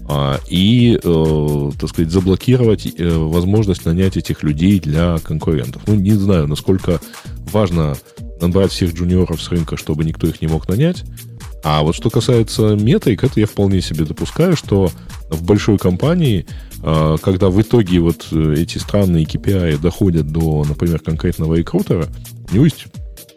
э, 0.07 0.37
и, 0.47 0.99
так 1.01 1.89
сказать, 1.89 2.11
заблокировать 2.11 2.93
возможность 2.99 3.85
нанять 3.85 4.15
этих 4.15 4.43
людей 4.43 4.79
для 4.79 5.17
конкурентов. 5.17 5.81
Ну, 5.87 5.95
не 5.95 6.11
знаю, 6.11 6.47
насколько 6.47 6.99
важно 7.51 7.97
набрать 8.41 8.71
всех 8.71 8.93
джуниоров 8.93 9.41
с 9.41 9.49
рынка, 9.49 9.77
чтобы 9.77 10.03
никто 10.03 10.27
их 10.27 10.41
не 10.41 10.47
мог 10.47 10.67
нанять. 10.67 11.03
А 11.63 11.81
вот 11.81 11.95
что 11.95 12.09
касается 12.09 12.75
метрик, 12.75 13.23
это 13.23 13.39
я 13.39 13.45
вполне 13.45 13.81
себе 13.81 14.05
допускаю, 14.05 14.55
что 14.55 14.89
в 15.29 15.43
большой 15.43 15.77
компании, 15.77 16.45
а, 16.83 17.17
когда 17.17 17.49
в 17.49 17.61
итоге 17.61 17.99
вот 17.99 18.27
э, 18.31 18.55
эти 18.57 18.77
странные 18.77 19.25
KPI 19.25 19.81
доходят 19.81 20.27
до, 20.31 20.63
например, 20.63 20.99
конкретного 20.99 21.55
рекрутера, 21.55 22.07
у 22.49 22.53
него 22.53 22.65
есть 22.65 22.85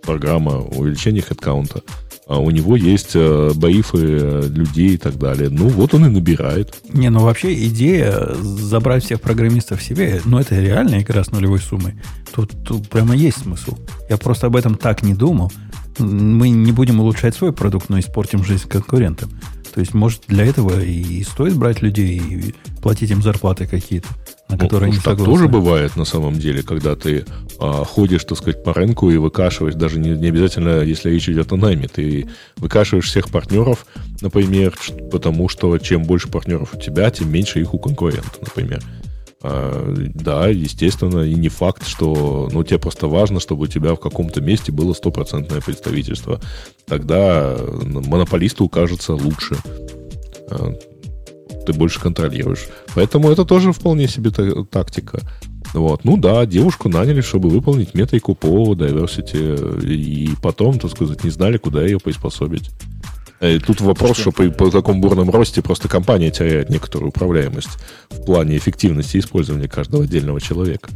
программа 0.03 0.59
увеличения 0.59 1.23
хедкаунта, 1.23 1.83
а 2.31 2.39
у 2.39 2.51
него 2.51 2.77
есть 2.77 3.11
э, 3.15 3.51
барифы 3.57 3.99
э, 3.99 4.49
людей 4.49 4.95
и 4.95 4.97
так 4.97 5.19
далее. 5.19 5.49
Ну, 5.51 5.67
вот 5.67 5.95
он 5.95 6.07
и 6.07 6.09
набирает. 6.09 6.81
Не, 6.93 7.11
ну 7.11 7.25
вообще 7.25 7.53
идея 7.67 8.35
забрать 8.41 9.05
всех 9.05 9.21
программистов 9.21 9.83
себе, 9.83 10.21
ну, 10.25 10.39
это 10.39 10.55
реальная 10.61 11.01
игра 11.03 11.25
с 11.25 11.33
нулевой 11.33 11.59
суммой. 11.59 11.95
Тут, 12.33 12.53
тут 12.65 12.89
прямо 12.89 13.17
есть 13.17 13.39
смысл. 13.39 13.77
Я 14.09 14.17
просто 14.17 14.47
об 14.47 14.55
этом 14.55 14.77
так 14.77 15.03
не 15.03 15.15
думал 15.15 15.51
мы 15.99 16.49
не 16.51 16.73
будем 16.73 17.01
улучшать 17.01 17.35
свой 17.35 17.53
продукт, 17.53 17.89
но 17.89 17.99
испортим 17.99 18.45
жизнь 18.45 18.69
конкурентам. 18.69 19.31
То 19.75 19.81
есть, 19.81 19.95
может, 19.95 20.23
для 20.27 20.45
этого 20.45 20.81
и 20.81 21.23
стоит 21.23 21.57
брать 21.57 21.83
людей 21.83 22.19
и 22.19 22.55
платить 22.81 23.11
им 23.11 23.23
зарплаты 23.23 23.67
какие-то, 23.67 24.09
на 24.51 24.57
ну, 24.57 24.59
которые 24.59 24.89
они 24.89 24.97
так 24.97 25.19
согласны. 25.19 25.33
тоже 25.33 25.49
бывает 25.49 25.97
на 25.97 26.05
самом 26.05 26.35
деле, 26.35 26.63
когда 26.63 26.97
ты 26.97 27.25
а, 27.59 27.85
ходишь, 27.85 28.25
так 28.25 28.39
сказать, 28.39 28.63
по 28.63 28.75
рынку 28.75 29.11
и 29.11 29.17
выкашиваешь, 29.17 29.75
даже 29.75 29.99
не, 29.99 30.11
не 30.11 30.29
обязательно, 30.29 30.83
если 30.83 31.11
речь 31.11 31.29
идет 31.29 31.53
о 31.53 31.57
найме, 31.57 31.89
ты 31.89 32.29
выкашиваешь 32.57 33.07
всех 33.07 33.31
партнеров, 33.31 33.87
например, 34.21 34.75
потому 35.11 35.49
что 35.49 35.79
чем 35.79 36.03
больше 36.03 36.29
партнеров 36.29 36.75
у 36.75 36.79
тебя, 36.79 37.11
тем 37.11 37.31
меньше 37.31 37.61
их 37.61 37.75
у 37.75 37.79
конкурента, 37.79 38.39
например. 38.41 38.83
А, 39.43 39.95
да, 40.15 40.49
естественно, 40.49 41.21
и 41.21 41.35
не 41.35 41.49
факт, 41.49 41.87
что 41.87 42.49
ну, 42.53 42.63
тебе 42.65 42.79
просто 42.79 43.07
важно, 43.07 43.41
чтобы 43.41 43.65
у 43.65 43.69
тебя 43.69 43.95
в 43.95 44.01
каком-то 44.01 44.41
месте 44.41 44.73
было 44.73 44.93
стопроцентное 44.93 45.61
представительство. 45.61 46.41
Тогда 46.87 47.57
монополисту 47.83 48.69
кажется 48.69 49.15
лучше. 49.15 49.57
Ты 51.67 51.73
больше 51.73 52.01
контролируешь. 52.01 52.69
Поэтому 52.95 53.31
это 53.31 53.45
тоже 53.45 53.73
вполне 53.73 54.09
себе 54.09 54.31
тактика. 54.31 55.21
Вот. 55.73 56.05
Ну 56.05 56.17
да, 56.17 56.47
девушку 56.47 56.89
наняли, 56.89 57.21
чтобы 57.21 57.49
выполнить 57.49 57.95
метрику 57.95 58.35
по 58.35 58.75
diversity, 58.75 59.87
и 59.87 60.31
потом, 60.43 60.79
так 60.79 60.91
сказать, 60.91 61.23
не 61.23 61.31
знали, 61.31 61.59
куда 61.59 61.83
ее 61.83 62.01
приспособить. 62.01 62.71
И 63.41 63.45
э, 63.45 63.59
тут 63.59 63.81
вопрос, 63.81 64.13
что, 64.13 64.31
что 64.31 64.33
при, 64.33 64.49
при 64.49 64.71
таком 64.71 65.01
бурном 65.01 65.31
росте 65.31 65.63
просто 65.63 65.89
компания 65.89 66.31
теряет 66.31 66.69
некоторую 66.69 67.09
управляемость 67.09 67.71
в 68.11 68.25
плане 68.25 68.57
эффективности 68.57 69.19
использования 69.19 69.69
каждого 69.69 70.05
отдельного 70.05 70.41
человека. 70.41 70.91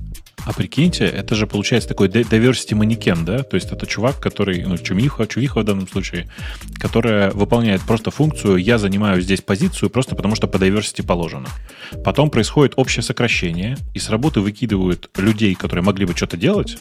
А 0.44 0.52
прикиньте, 0.52 1.06
это 1.06 1.34
же 1.34 1.46
получается 1.46 1.88
такой 1.88 2.08
diversity 2.08 2.74
манекен, 2.74 3.24
да? 3.24 3.42
То 3.42 3.56
есть 3.56 3.72
это 3.72 3.86
чувак, 3.86 4.20
который, 4.20 4.64
ну, 4.64 4.76
чумиха, 4.76 5.26
чувиха 5.26 5.60
в 5.60 5.64
данном 5.64 5.88
случае, 5.88 6.28
которая 6.78 7.30
выполняет 7.30 7.80
просто 7.82 8.10
функцию 8.10 8.56
«я 8.56 8.78
занимаю 8.78 9.22
здесь 9.22 9.40
позицию 9.40 9.90
просто 9.90 10.14
потому, 10.14 10.34
что 10.34 10.46
по 10.46 10.56
diversity 10.56 11.04
положено». 11.04 11.48
Потом 12.04 12.30
происходит 12.30 12.74
общее 12.76 13.02
сокращение, 13.02 13.76
и 13.94 13.98
с 13.98 14.10
работы 14.10 14.40
выкидывают 14.40 15.10
людей, 15.16 15.54
которые 15.54 15.82
могли 15.82 16.04
бы 16.04 16.14
что-то 16.14 16.36
делать, 16.36 16.78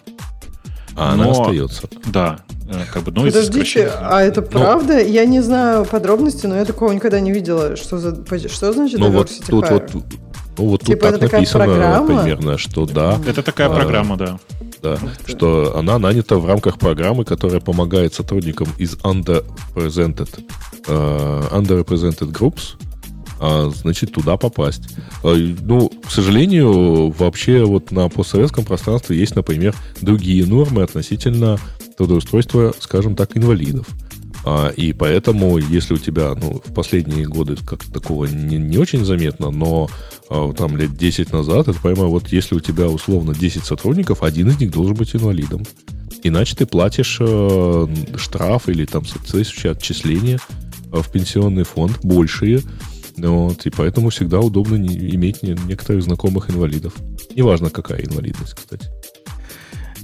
а 0.96 1.16
но, 1.16 1.24
она 1.24 1.32
остается. 1.32 1.90
Да. 2.06 2.40
Э, 2.70 2.82
как 2.92 3.04
бы, 3.04 3.12
ну, 3.12 3.24
Подождите, 3.24 3.92
а 4.00 4.22
это 4.22 4.42
ну, 4.42 4.48
правда? 4.48 5.02
Я 5.02 5.26
не 5.26 5.42
знаю 5.42 5.86
подробностей, 5.86 6.48
но 6.48 6.56
я 6.56 6.66
такого 6.66 6.92
никогда 6.92 7.20
не 7.20 7.32
видела. 7.32 7.76
Что, 7.76 7.98
за, 7.98 8.16
что 8.50 8.74
значит 8.74 9.00
ну, 9.00 9.10
вот 9.10 9.32
тут 9.48 9.70
вот, 9.70 9.92
ну, 10.58 10.66
вот 10.66 10.84
типа 10.84 11.12
тут 11.12 11.20
так 11.20 11.32
написано 11.32 11.66
программа? 11.66 12.08
примерно, 12.08 12.58
что 12.58 12.86
да. 12.86 13.20
Это 13.28 13.44
такая 13.44 13.70
а, 13.70 13.76
программа, 13.76 14.18
да. 14.18 14.40
Да, 14.82 14.98
что 15.26 15.78
она 15.78 15.98
нанята 15.98 16.38
в 16.38 16.46
рамках 16.46 16.78
программы, 16.78 17.24
которая 17.24 17.62
помогает 17.62 18.14
сотрудникам 18.14 18.68
из 18.78 18.96
underrepresented, 18.96 20.44
uh, 20.88 21.52
underrepresented 21.52 22.32
groups 22.32 22.76
а, 23.46 23.70
значит, 23.76 24.14
туда 24.14 24.38
попасть. 24.38 24.84
А, 25.22 25.36
ну, 25.36 25.90
к 25.90 26.12
сожалению, 26.12 27.10
вообще 27.10 27.66
вот 27.66 27.92
на 27.92 28.08
постсоветском 28.08 28.64
пространстве 28.64 29.18
есть, 29.18 29.36
например, 29.36 29.76
другие 30.00 30.46
нормы 30.46 30.82
относительно 30.82 31.58
трудоустройства, 31.98 32.74
скажем 32.80 33.18
так, 33.18 33.36
инвалидов. 33.36 33.88
А, 34.46 34.70
и 34.70 34.94
поэтому, 34.94 35.58
если 35.58 35.94
у 35.94 35.98
тебя, 35.98 36.34
ну, 36.36 36.62
в 36.64 36.74
последние 36.74 37.26
годы 37.26 37.56
как 37.66 37.84
такого 37.86 38.26
не, 38.26 38.58
не 38.58 38.78
очень 38.78 39.06
заметно, 39.06 39.52
но 39.52 39.90
а, 40.30 40.52
там 40.54 40.76
лет 40.76 40.96
10 40.98 41.32
назад, 41.32 41.68
это 41.68 41.80
понимаю, 41.80 42.10
вот 42.10 42.28
если 42.30 42.56
у 42.56 42.60
тебя 42.60 42.88
условно 42.90 43.34
10 43.34 43.64
сотрудников, 43.64 44.24
один 44.24 44.50
из 44.50 44.60
них 44.60 44.72
должен 44.72 44.96
быть 44.96 45.16
инвалидом. 45.16 45.64
Иначе 46.26 46.56
ты 46.56 46.66
платишь 46.66 47.18
э, 47.20 47.88
штраф 48.16 48.70
или 48.70 48.86
там 48.86 49.06
соответствующие 49.06 49.74
отчисления 49.74 50.40
в 50.90 51.12
пенсионный 51.12 51.64
фонд 51.64 52.00
большие, 52.02 52.62
вот, 53.18 53.66
и 53.66 53.70
поэтому 53.70 54.10
всегда 54.10 54.40
удобно 54.40 54.76
иметь 54.76 55.44
некоторых 55.44 56.04
знакомых 56.04 56.50
инвалидов. 56.50 56.94
Неважно, 57.36 57.70
какая 57.70 58.02
инвалидность, 58.04 58.54
кстати. 58.54 58.90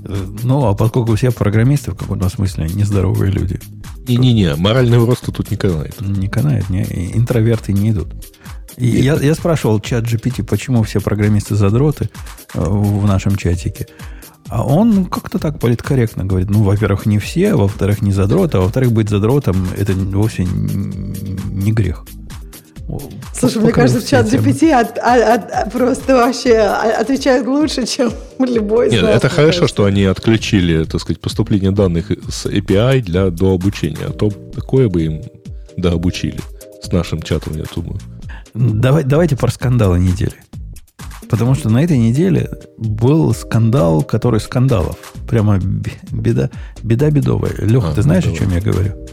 Ну, 0.04 0.66
а 0.66 0.76
поскольку 0.76 1.16
все 1.16 1.32
программисты 1.32 1.92
в 1.92 1.96
каком-то 1.96 2.30
смысле 2.30 2.68
нездоровые 2.70 3.32
люди. 3.32 3.60
Не-не-не, 4.08 4.56
морального 4.56 5.06
роста 5.06 5.32
тут 5.32 5.52
не 5.52 5.58
канает. 5.58 6.00
Не 6.02 6.28
канает, 6.28 6.70
не, 6.70 6.84
интроверты 7.14 7.74
не 7.74 7.92
идут. 7.92 8.14
И 8.78 8.88
я, 8.88 9.16
я 9.16 9.36
спрашивал 9.36 9.82
чат 9.82 10.06
GPT, 10.06 10.44
почему 10.44 10.84
все 10.84 11.02
программисты 11.02 11.56
задроты 11.56 12.10
э, 12.54 12.60
в 12.62 13.06
нашем 13.06 13.36
чатике. 13.36 13.88
А 14.48 14.66
он 14.66 15.06
как-то 15.06 15.38
так 15.38 15.60
политкорректно 15.60 16.26
говорит, 16.26 16.50
ну, 16.50 16.64
во-первых, 16.64 17.06
не 17.06 17.20
все, 17.20 17.56
во-вторых, 17.56 18.02
не 18.02 18.12
задрот, 18.12 18.56
а 18.56 18.62
во-вторых, 18.62 18.92
быть 18.94 19.10
задротом 19.10 19.68
это 19.78 19.94
вовсе 19.94 20.46
не 20.46 21.72
грех. 21.72 22.06
Слушай, 23.34 23.62
мне 23.62 23.72
кажется, 23.72 24.02
в 24.02 24.08
чат 24.10 24.26
GPT 24.26 24.72
от, 24.72 24.98
от, 24.98 25.52
от, 25.52 25.72
просто 25.72 26.16
вообще 26.16 26.58
отвечает 26.58 27.46
лучше, 27.46 27.86
чем 27.86 28.12
любой 28.40 28.90
Нет, 28.90 29.04
это 29.04 29.30
хорошо, 29.30 29.68
что 29.68 29.86
они 29.86 30.04
отключили, 30.04 30.84
так 30.86 31.02
сказать, 31.02 31.22
поступление 31.22 31.72
данных 31.72 32.12
с 32.30 32.46
API 32.46 33.02
для 33.02 33.30
дообучения. 33.30 34.08
А 34.08 34.12
то 34.12 34.30
такое 34.30 34.90
бы 34.90 35.04
им 35.04 35.22
дообучили 35.78 36.40
с 36.82 36.92
нашим 36.92 37.22
чатом, 37.22 37.56
я 37.58 37.66
думаю. 37.76 38.00
Давай, 38.54 39.04
давайте 39.04 39.36
про 39.38 39.52
скандалы 39.52 40.00
недели. 40.00 40.34
Потому 41.30 41.54
что 41.54 41.70
на 41.70 41.84
этой 41.84 41.98
неделе 41.98 42.50
был 42.78 43.34
скандал, 43.36 44.02
который 44.02 44.40
скандалов. 44.40 44.98
Прямо 45.28 45.60
беда, 46.12 46.50
беда 46.82 47.12
бедовая. 47.12 47.54
Леха, 47.60 47.92
а, 47.92 47.94
ты 47.94 48.02
знаешь, 48.02 48.26
бедовая. 48.26 48.40
о 48.40 48.50
чем 48.50 48.56
я 48.56 48.62
говорю? 48.62 49.09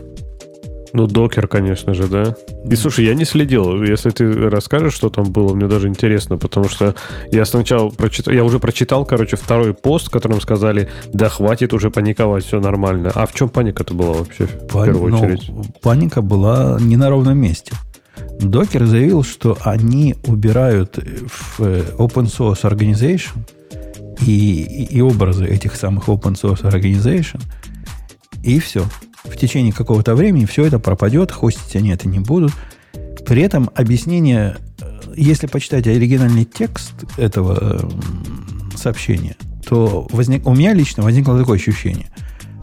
Ну, 0.97 1.07
докер, 1.07 1.47
конечно 1.47 1.93
же, 1.93 2.09
да. 2.09 2.35
И 2.65 2.75
слушай, 2.75 3.05
я 3.05 3.15
не 3.15 3.27
следил. 3.27 3.83
Если 3.83 4.09
ты 4.09 4.49
расскажешь, 4.49 4.95
что 4.95 5.11
там 5.11 5.31
было, 5.31 5.55
мне 5.55 5.67
даже 5.67 5.89
интересно, 5.89 6.39
потому 6.39 6.71
что 6.71 6.95
я 7.31 7.45
сначала 7.45 7.91
прочитал, 7.91 8.33
я 8.33 8.43
уже 8.43 8.59
прочитал, 8.59 9.05
короче, 9.05 9.37
второй 9.37 9.75
пост, 9.75 10.09
в 10.09 10.11
котором 10.11 10.41
сказали, 10.41 10.89
да 11.13 11.29
хватит 11.29 11.75
уже 11.75 11.91
паниковать, 11.91 12.47
все 12.47 12.61
нормально. 12.61 13.13
А 13.15 13.27
в 13.27 13.35
чем 13.35 13.51
паника-то 13.51 13.93
была 13.93 14.15
вообще 14.15 14.47
в 14.47 14.69
Пани... 14.69 14.87
первую 14.87 15.13
ну, 15.13 15.19
очередь? 15.19 15.51
Паника 15.83 16.23
была 16.23 16.79
не 16.81 16.97
на 16.97 17.11
ровном 17.11 17.37
месте. 17.37 17.75
Докер 18.41 18.87
заявил, 18.87 19.23
что 19.23 19.59
они 19.65 20.17
убирают 20.27 20.97
в 20.97 21.61
э, 21.61 21.83
open 21.99 22.25
source 22.25 22.63
organization 22.63 23.37
и, 24.27 24.87
и 24.89 25.03
образы 25.03 25.45
этих 25.45 25.77
самых 25.77 26.09
open 26.09 26.41
source 26.41 26.63
organization, 26.63 27.43
и 28.43 28.59
все 28.61 28.87
в 29.31 29.37
течение 29.37 29.73
какого-то 29.73 30.15
времени 30.15 30.45
все 30.45 30.65
это 30.65 30.79
пропадет, 30.79 31.33
хостить 31.33 31.77
они 31.77 31.91
это 31.91 32.09
не 32.09 32.19
будут. 32.19 32.53
При 33.27 33.43
этом 33.43 33.71
объяснение, 33.75 34.57
э, 34.81 35.01
если 35.17 35.47
почитать 35.47 35.87
оригинальный 35.87 36.45
текст 36.45 36.95
этого 37.17 37.59
э, 37.61 38.77
сообщения, 38.77 39.37
то 39.67 40.07
возник, 40.11 40.47
у 40.47 40.55
меня 40.55 40.73
лично 40.73 41.03
возникло 41.03 41.39
такое 41.39 41.59
ощущение, 41.59 42.07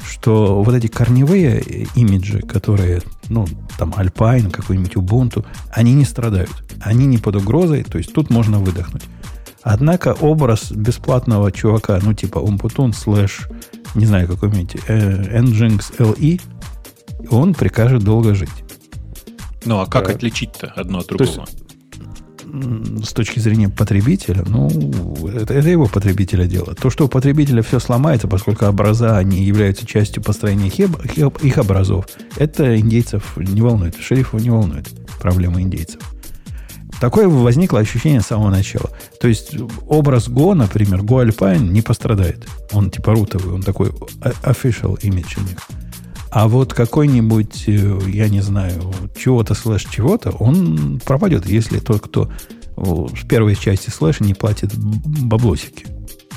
что 0.09 0.64
вот 0.64 0.74
эти 0.74 0.88
корневые 0.88 1.88
имиджи, 1.95 2.39
которые, 2.39 3.01
ну, 3.28 3.45
там, 3.78 3.93
Alpine, 3.97 4.49
какой-нибудь 4.49 4.95
Ubuntu, 4.95 5.45
они 5.72 5.93
не 5.93 6.05
страдают. 6.05 6.51
Они 6.80 7.05
не 7.05 7.18
под 7.18 7.36
угрозой, 7.36 7.84
то 7.84 7.97
есть 7.97 8.14
тут 8.14 8.30
можно 8.30 8.59
выдохнуть. 8.59 9.03
Однако 9.64 10.14
образ 10.20 10.72
бесплатного 10.72 11.51
чувака, 11.51 11.99
ну, 12.03 12.14
типа 12.14 12.39
Umputun 12.39 12.93
слэш, 12.93 13.47
не 13.95 14.05
знаю, 14.05 14.28
какой-нибудь 14.28 14.76
э, 14.88 15.39
Nginx 15.39 15.97
LE, 15.97 16.41
он 17.30 17.53
прикажет 17.53 18.03
долго 18.03 18.36
жить. 18.36 18.49
Ну, 19.66 19.80
а 19.80 19.86
как 19.86 20.07
да. 20.07 20.14
отличить-то 20.14 20.68
одно 20.76 20.99
от 20.99 21.07
другого? 21.07 21.32
То 21.32 21.41
есть, 21.41 21.64
с 23.03 23.14
точки 23.14 23.39
зрения 23.39 23.70
потребителя, 23.70 24.43
ну, 24.45 24.70
это, 25.28 25.53
это 25.53 25.70
его 25.70 25.88
потребителя 25.88 26.45
дело. 26.45 26.76
То, 26.76 26.89
что 26.89 27.05
у 27.05 27.07
потребителя 27.07 27.64
все 27.64 27.80
сломается, 27.80 28.28
поскольку 28.28 28.66
образа 28.66 29.18
они 29.18 29.43
являются 29.43 29.88
частью 29.88 30.22
построения 30.22 30.68
их, 30.68 30.80
их 31.43 31.57
образов, 31.57 32.07
это 32.38 32.78
индейцев 32.80 33.38
не 33.38 33.61
волнует, 33.61 33.95
шерифов 33.99 34.41
не 34.41 34.51
волнует 34.51 34.88
проблемы 35.20 35.61
индейцев. 35.61 36.12
Такое 37.03 37.27
возникло 37.27 37.81
ощущение 37.81 38.21
с 38.21 38.27
самого 38.27 38.49
начала. 38.49 38.89
То 39.19 39.27
есть 39.27 39.57
образ 39.89 40.29
Go, 40.29 40.53
например, 40.53 41.01
Go 41.01 41.27
Alpine 41.27 41.67
не 41.67 41.81
пострадает. 41.81 42.47
Он 42.71 42.89
типа 42.89 43.11
рутовый, 43.11 43.53
он 43.53 43.61
такой 43.61 43.89
official 43.89 44.97
image 45.01 45.37
у 45.37 45.41
них. 45.41 45.57
А 46.31 46.47
вот 46.47 46.73
какой-нибудь, 46.73 47.65
э, 47.67 47.99
я 48.07 48.29
не 48.29 48.39
знаю, 48.39 48.93
чего-то 49.17 49.53
слэш 49.53 49.83
чего-то, 49.83 50.29
он 50.29 51.01
пропадет, 51.03 51.45
если 51.45 51.79
тот, 51.79 52.03
кто 52.03 52.31
в 52.77 53.27
первой 53.27 53.57
части 53.57 53.89
слэша 53.89 54.23
не 54.23 54.33
платит 54.33 54.73
баблосики. 54.73 55.85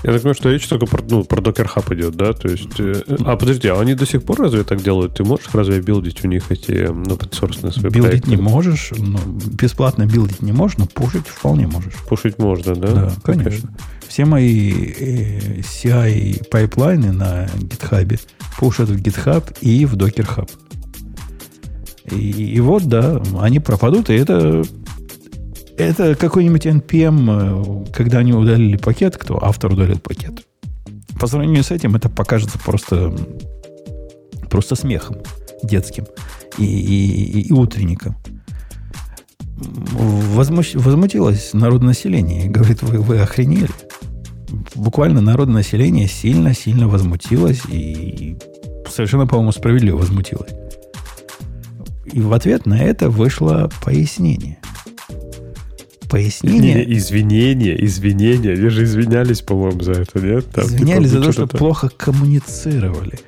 Я 0.03 0.12
так 0.12 0.22
понимаю, 0.22 0.34
что 0.34 0.51
речь 0.51 0.66
только 0.68 0.86
про, 0.86 1.03
ну, 1.09 1.24
про 1.24 1.40
Docker 1.40 1.68
Hub 1.74 1.94
идет, 1.94 2.14
да? 2.14 2.32
То 2.32 2.49
есть, 2.49 2.78
э, 2.78 3.03
а 3.24 3.36
подожди, 3.36 3.68
а 3.68 3.80
они 3.80 3.94
до 3.94 4.07
сих 4.07 4.22
пор 4.22 4.40
разве 4.40 4.62
так 4.62 4.82
делают? 4.82 5.14
Ты 5.14 5.24
можешь 5.24 5.47
разве 5.53 5.80
build 5.80 6.08
ить 6.08 6.24
у 6.24 6.28
них 6.28 6.51
эти 6.51 6.88
ну, 6.88 7.14
open 7.14 7.30
source 7.30 7.72
свои 7.72 7.90
Build 7.90 8.11
ить 8.11 8.22
проекты? 8.22 8.30
не 8.30 8.36
можешь, 8.36 8.92
ну, 8.97 9.18
бесплатно 9.18 10.07
build 10.07 10.29
ить 10.29 10.42
не 10.42 10.53
можешь, 10.53 10.78
но 10.78 10.86
push 10.86 11.09
ить 11.09 11.26
вполне 11.26 11.66
можешь. 11.66 11.94
Push 12.09 12.26
ить 12.26 12.38
можно, 12.38 12.74
да? 12.74 12.88
Да, 12.88 13.12
конечно. 13.22 13.68
Okay. 13.68 13.80
Все 14.09 14.24
мои 14.24 14.92
э, 14.99 15.61
CI 15.61 16.49
pipeline 16.49 17.05
ы 17.05 17.12
на 17.12 17.47
GitHub 17.47 18.20
пушат 18.59 18.88
в 18.88 18.97
GitHub 18.97 19.57
и 19.61 19.84
в 19.86 19.94
Docker 19.94 20.26
Hub. 20.36 20.51
И, 22.12 22.55
и 22.55 22.61
вот, 22.61 22.84
да, 22.84 23.20
они 23.40 23.59
пропадут, 23.59 24.11
и 24.11 24.14
это 24.14 24.62
это 25.79 26.14
какой-нибудь 26.14 26.66
NPM, 26.66 27.85
э, 27.89 27.93
когда 27.93 28.18
они 28.18 28.33
удалили 28.33 28.77
пакет, 28.77 29.16
кто 29.16 29.43
автор 29.43 29.72
удалил 29.72 29.99
пакет. 29.99 30.47
По 31.20 31.27
сравнению 31.27 31.64
с 31.64 31.70
этим 31.70 31.97
это 31.97 32.09
покажется 32.09 32.59
просто, 32.59 33.14
просто 34.51 34.74
смехом 34.74 35.16
детским 35.62 36.07
и, 36.59 36.64
и, 36.64 37.41
и 37.43 37.53
утренником. 37.53 38.16
Возмущ, 39.57 40.74
возмутилось 40.74 41.55
народное 41.55 41.89
население. 41.89 42.49
Говорит, 42.49 42.83
вы, 42.83 42.99
вы 42.99 43.20
охренели. 43.20 43.70
Буквально 44.74 45.20
народное 45.20 45.57
население 45.57 46.09
сильно-сильно 46.09 46.89
возмутилось 46.89 47.62
и 47.68 48.37
совершенно, 48.91 49.27
по-моему, 49.27 49.53
справедливо 49.53 49.97
возмутилось. 49.97 50.53
И 52.05 52.20
в 52.20 52.33
ответ 52.33 52.66
на 52.66 52.79
это 52.79 53.11
вышло 53.11 53.70
пояснение 53.83 54.59
пояснение. 56.09 56.86
Не, 56.86 56.96
извинения, 56.96 57.84
извинения. 57.84 58.54
Вы 58.54 58.70
же 58.70 58.84
извинялись, 58.84 59.42
по-моему, 59.42 59.80
за 59.82 59.92
это, 59.92 60.20
нет? 60.20 60.46
Там, 60.46 60.64
извинялись 60.66 61.11
типа, 61.11 61.20
за 61.20 61.26
то, 61.26 61.32
что 61.32 61.46
плохо 61.46 61.88
коммуницировали. 61.88 63.18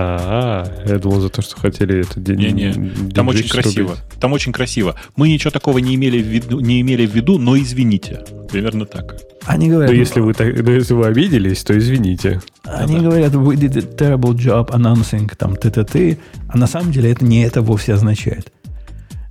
А, 0.00 0.64
я 0.86 0.98
думал 0.98 1.20
за 1.20 1.28
то, 1.28 1.42
что 1.42 1.56
хотели 1.56 2.02
это 2.02 2.20
день. 2.20 2.38
Не-не, 2.38 3.10
там 3.10 3.26
очень 3.26 3.48
красиво. 3.48 3.96
Там 4.20 4.32
очень 4.32 4.52
красиво. 4.52 4.94
Мы 5.16 5.28
ничего 5.28 5.50
такого 5.50 5.78
не 5.78 5.96
имели 5.96 6.22
в 6.22 6.26
виду, 6.26 6.60
не 6.60 6.80
имели 6.80 7.04
в 7.04 7.12
виду, 7.12 7.36
но 7.38 7.58
извините. 7.58 8.24
Примерно 8.48 8.86
так. 8.86 9.16
Они 9.44 9.68
говорят, 9.68 9.90
но 9.90 9.96
если 9.96 10.20
вы, 10.20 10.34
так, 10.34 10.54
но 10.62 10.70
если 10.70 10.94
вы 10.94 11.06
обиделись, 11.06 11.64
то 11.64 11.76
извините. 11.76 12.40
Они 12.64 12.96
да. 12.96 13.02
говорят, 13.02 13.32
we 13.34 13.56
did 13.56 13.76
a 13.76 13.80
terrible 13.80 14.34
job 14.34 14.70
announcing 14.70 15.28
там 15.36 15.56
т-т-т, 15.56 16.18
а 16.48 16.56
на 16.56 16.68
самом 16.68 16.92
деле 16.92 17.10
это 17.10 17.24
не 17.24 17.42
это 17.42 17.60
вовсе 17.60 17.94
означает. 17.94 18.52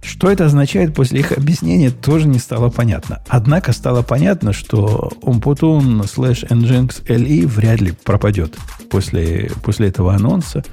Что 0.01 0.29
это 0.29 0.45
означает 0.45 0.93
после 0.93 1.19
их 1.19 1.31
объяснения, 1.31 1.91
тоже 1.91 2.27
не 2.27 2.39
стало 2.39 2.69
понятно. 2.69 3.21
Однако 3.27 3.73
стало 3.73 4.03
понятно, 4.03 4.53
что 4.53 5.11
Umputun 5.21 6.01
slash 6.03 6.47
Nginx 6.49 7.05
LE 7.05 7.47
вряд 7.47 7.81
ли 7.81 7.91
пропадет 7.91 8.57
после, 8.89 9.51
после 9.63 9.89
этого 9.89 10.13
анонса, 10.13 10.63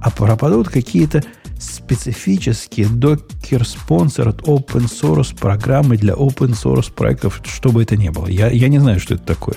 а 0.00 0.10
пропадут 0.10 0.68
какие-то 0.68 1.22
специфические 1.58 2.86
Docker 2.86 3.66
Sponsored 3.66 4.42
Open 4.44 4.86
Source 4.88 5.36
программы 5.38 5.96
для 5.96 6.14
Open 6.14 6.52
Source 6.52 6.90
проектов, 6.92 7.42
что 7.44 7.70
бы 7.70 7.82
это 7.82 7.96
ни 7.96 8.08
было. 8.08 8.26
Я, 8.26 8.48
я 8.48 8.68
не 8.68 8.78
знаю, 8.78 8.98
что 8.98 9.14
это 9.14 9.24
такое. 9.24 9.56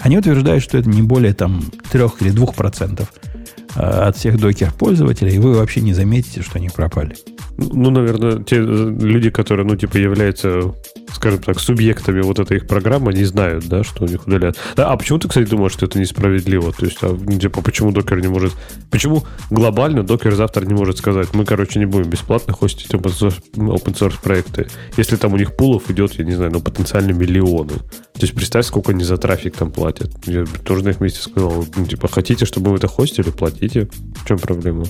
Они 0.00 0.18
утверждают, 0.18 0.62
что 0.62 0.78
это 0.78 0.88
не 0.88 1.02
более 1.02 1.34
там 1.34 1.62
3 1.90 2.00
или 2.20 2.32
2% 2.32 3.08
а, 3.76 4.08
от 4.08 4.16
всех 4.16 4.38
докер-пользователей, 4.38 5.36
и 5.36 5.38
вы 5.38 5.54
вообще 5.54 5.80
не 5.80 5.94
заметите, 5.94 6.42
что 6.42 6.58
они 6.58 6.68
пропали. 6.68 7.16
Ну, 7.58 7.90
наверное, 7.90 8.40
те 8.44 8.56
э, 8.56 8.60
люди, 8.60 9.30
которые, 9.30 9.66
ну, 9.66 9.74
типа, 9.74 9.96
являются, 9.96 10.74
скажем 11.10 11.40
так, 11.40 11.58
субъектами 11.58 12.20
вот 12.20 12.38
этой 12.38 12.58
их 12.58 12.68
программы, 12.68 13.10
они 13.10 13.24
знают, 13.24 13.66
да, 13.66 13.82
что 13.82 14.04
у 14.04 14.06
них 14.06 14.28
удалят. 14.28 14.56
Да, 14.76 14.92
а 14.92 14.96
почему 14.96 15.18
ты, 15.18 15.26
кстати, 15.26 15.48
думаешь, 15.48 15.72
что 15.72 15.86
это 15.86 15.98
несправедливо? 15.98 16.72
То 16.72 16.84
есть, 16.84 16.98
а, 17.02 17.08
ну, 17.08 17.36
типа, 17.36 17.60
почему 17.60 17.90
докер 17.90 18.20
не 18.20 18.28
может... 18.28 18.52
Почему 18.92 19.24
глобально 19.50 20.04
докер 20.04 20.36
завтра 20.36 20.64
не 20.64 20.72
может 20.72 20.98
сказать, 20.98 21.34
мы, 21.34 21.44
короче, 21.44 21.80
не 21.80 21.86
будем 21.86 22.08
бесплатно 22.08 22.52
хостить 22.52 22.94
open 22.94 23.32
source 23.56 24.22
проекты, 24.22 24.68
если 24.96 25.16
там 25.16 25.32
у 25.32 25.36
них 25.36 25.56
пулов 25.56 25.90
идет, 25.90 26.12
я 26.12 26.24
не 26.24 26.34
знаю, 26.34 26.52
ну, 26.52 26.60
потенциально 26.60 27.10
миллионы. 27.10 27.74
То 27.74 28.22
есть, 28.22 28.36
представь, 28.36 28.66
сколько 28.66 28.92
они 28.92 29.02
за 29.02 29.16
трафик 29.16 29.56
там 29.56 29.72
платят. 29.72 30.12
Я 30.26 30.44
тоже 30.64 30.84
на 30.84 30.90
их 30.90 31.00
месте 31.00 31.20
сказал, 31.20 31.64
ну, 31.74 31.86
типа, 31.86 32.06
хотите, 32.06 32.44
чтобы 32.44 32.70
мы 32.70 32.76
это 32.76 32.86
хостили, 32.86 33.30
платите. 33.30 33.88
В 34.22 34.28
чем 34.28 34.38
проблема? 34.38 34.84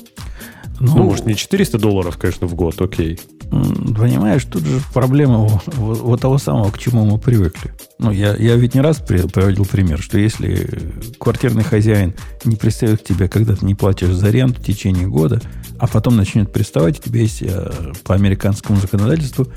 Ну, 0.81 0.97
ну, 0.97 1.05
может, 1.05 1.27
не 1.27 1.35
400 1.35 1.79
долларов, 1.79 2.17
конечно, 2.19 2.47
в 2.47 2.55
год, 2.55 2.81
окей. 2.81 3.19
Понимаешь, 3.51 4.45
тут 4.45 4.63
же 4.63 4.81
проблема 4.93 5.39
вот, 5.39 5.63
вот 5.77 6.21
того 6.21 6.39
самого, 6.39 6.71
к 6.71 6.79
чему 6.79 7.05
мы 7.05 7.19
привыкли. 7.19 7.73
Ну, 7.99 8.13
я, 8.13 8.37
я 8.37 8.55
ведь 8.57 8.75
не 8.75 8.81
раз 8.81 8.99
приводил 8.99 9.65
пример, 9.65 10.01
что 10.01 10.19
если 10.19 10.93
квартирный 11.19 11.65
хозяин 11.65 12.15
не 12.45 12.57
пристает 12.57 13.01
к 13.01 13.05
тебе, 13.05 13.29
когда 13.29 13.57
ты 13.57 13.65
не 13.65 13.75
платишь 13.75 14.13
за 14.13 14.31
рент 14.31 14.59
в 14.59 14.65
течение 14.65 15.09
года, 15.09 15.41
а 15.79 15.89
потом 15.89 16.17
начнет 16.17 16.53
приставать, 16.53 16.99
у 17.01 17.03
тебя 17.03 17.23
есть 17.23 17.43
э, 17.43 17.71
по 18.05 18.15
американскому 18.15 18.79
законодательству 18.79 19.49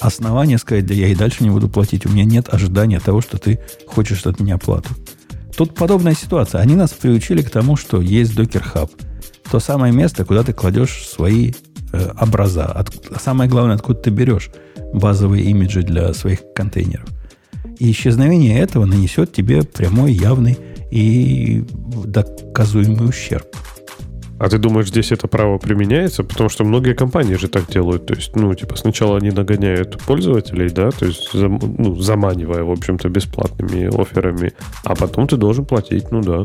основание 0.00 0.58
сказать, 0.58 0.84
да 0.84 0.94
я 0.94 1.08
и 1.08 1.14
дальше 1.14 1.44
не 1.44 1.50
буду 1.50 1.68
платить, 1.68 2.04
у 2.04 2.10
меня 2.10 2.24
нет 2.24 2.52
ожидания 2.52 2.98
того, 3.00 3.20
что 3.20 3.38
ты 3.38 3.60
хочешь 3.86 4.26
от 4.26 4.40
меня 4.40 4.56
оплату. 4.56 4.90
Тут 5.56 5.74
подобная 5.74 6.14
ситуация. 6.14 6.60
Они 6.60 6.74
нас 6.74 6.90
приучили 6.90 7.40
к 7.42 7.50
тому, 7.50 7.76
что 7.76 8.02
есть 8.02 8.34
Docker 8.36 8.64
Hub– 8.74 8.90
то 9.50 9.60
самое 9.60 9.92
место, 9.92 10.24
куда 10.24 10.42
ты 10.42 10.52
кладешь 10.52 11.06
свои 11.06 11.52
э, 11.92 12.10
образа. 12.20 12.66
От, 12.66 12.90
самое 13.20 13.48
главное, 13.50 13.74
откуда 13.74 14.00
ты 14.00 14.10
берешь 14.10 14.50
базовые 14.92 15.44
имиджи 15.44 15.82
для 15.82 16.12
своих 16.14 16.40
контейнеров. 16.54 17.08
И 17.78 17.90
исчезновение 17.90 18.58
этого 18.58 18.84
нанесет 18.84 19.32
тебе 19.32 19.62
прямой, 19.62 20.12
явный 20.12 20.58
и 20.90 21.64
доказуемый 22.04 23.08
ущерб. 23.08 23.46
А 24.42 24.48
ты 24.48 24.58
думаешь, 24.58 24.88
здесь 24.88 25.12
это 25.12 25.28
право 25.28 25.58
применяется? 25.58 26.24
Потому 26.24 26.48
что 26.48 26.64
многие 26.64 26.94
компании 26.94 27.36
же 27.36 27.46
так 27.46 27.70
делают. 27.70 28.06
То 28.06 28.14
есть, 28.14 28.34
ну, 28.34 28.52
типа, 28.54 28.76
сначала 28.76 29.16
они 29.16 29.30
нагоняют 29.30 30.02
пользователей, 30.02 30.68
да, 30.68 30.90
то 30.90 31.06
есть, 31.06 31.30
ну, 31.32 31.94
заманивая, 32.00 32.64
в 32.64 32.72
общем-то, 32.72 33.08
бесплатными 33.08 33.86
офферами, 34.00 34.52
а 34.82 34.96
потом 34.96 35.28
ты 35.28 35.36
должен 35.36 35.64
платить, 35.64 36.10
ну 36.10 36.22
да. 36.22 36.42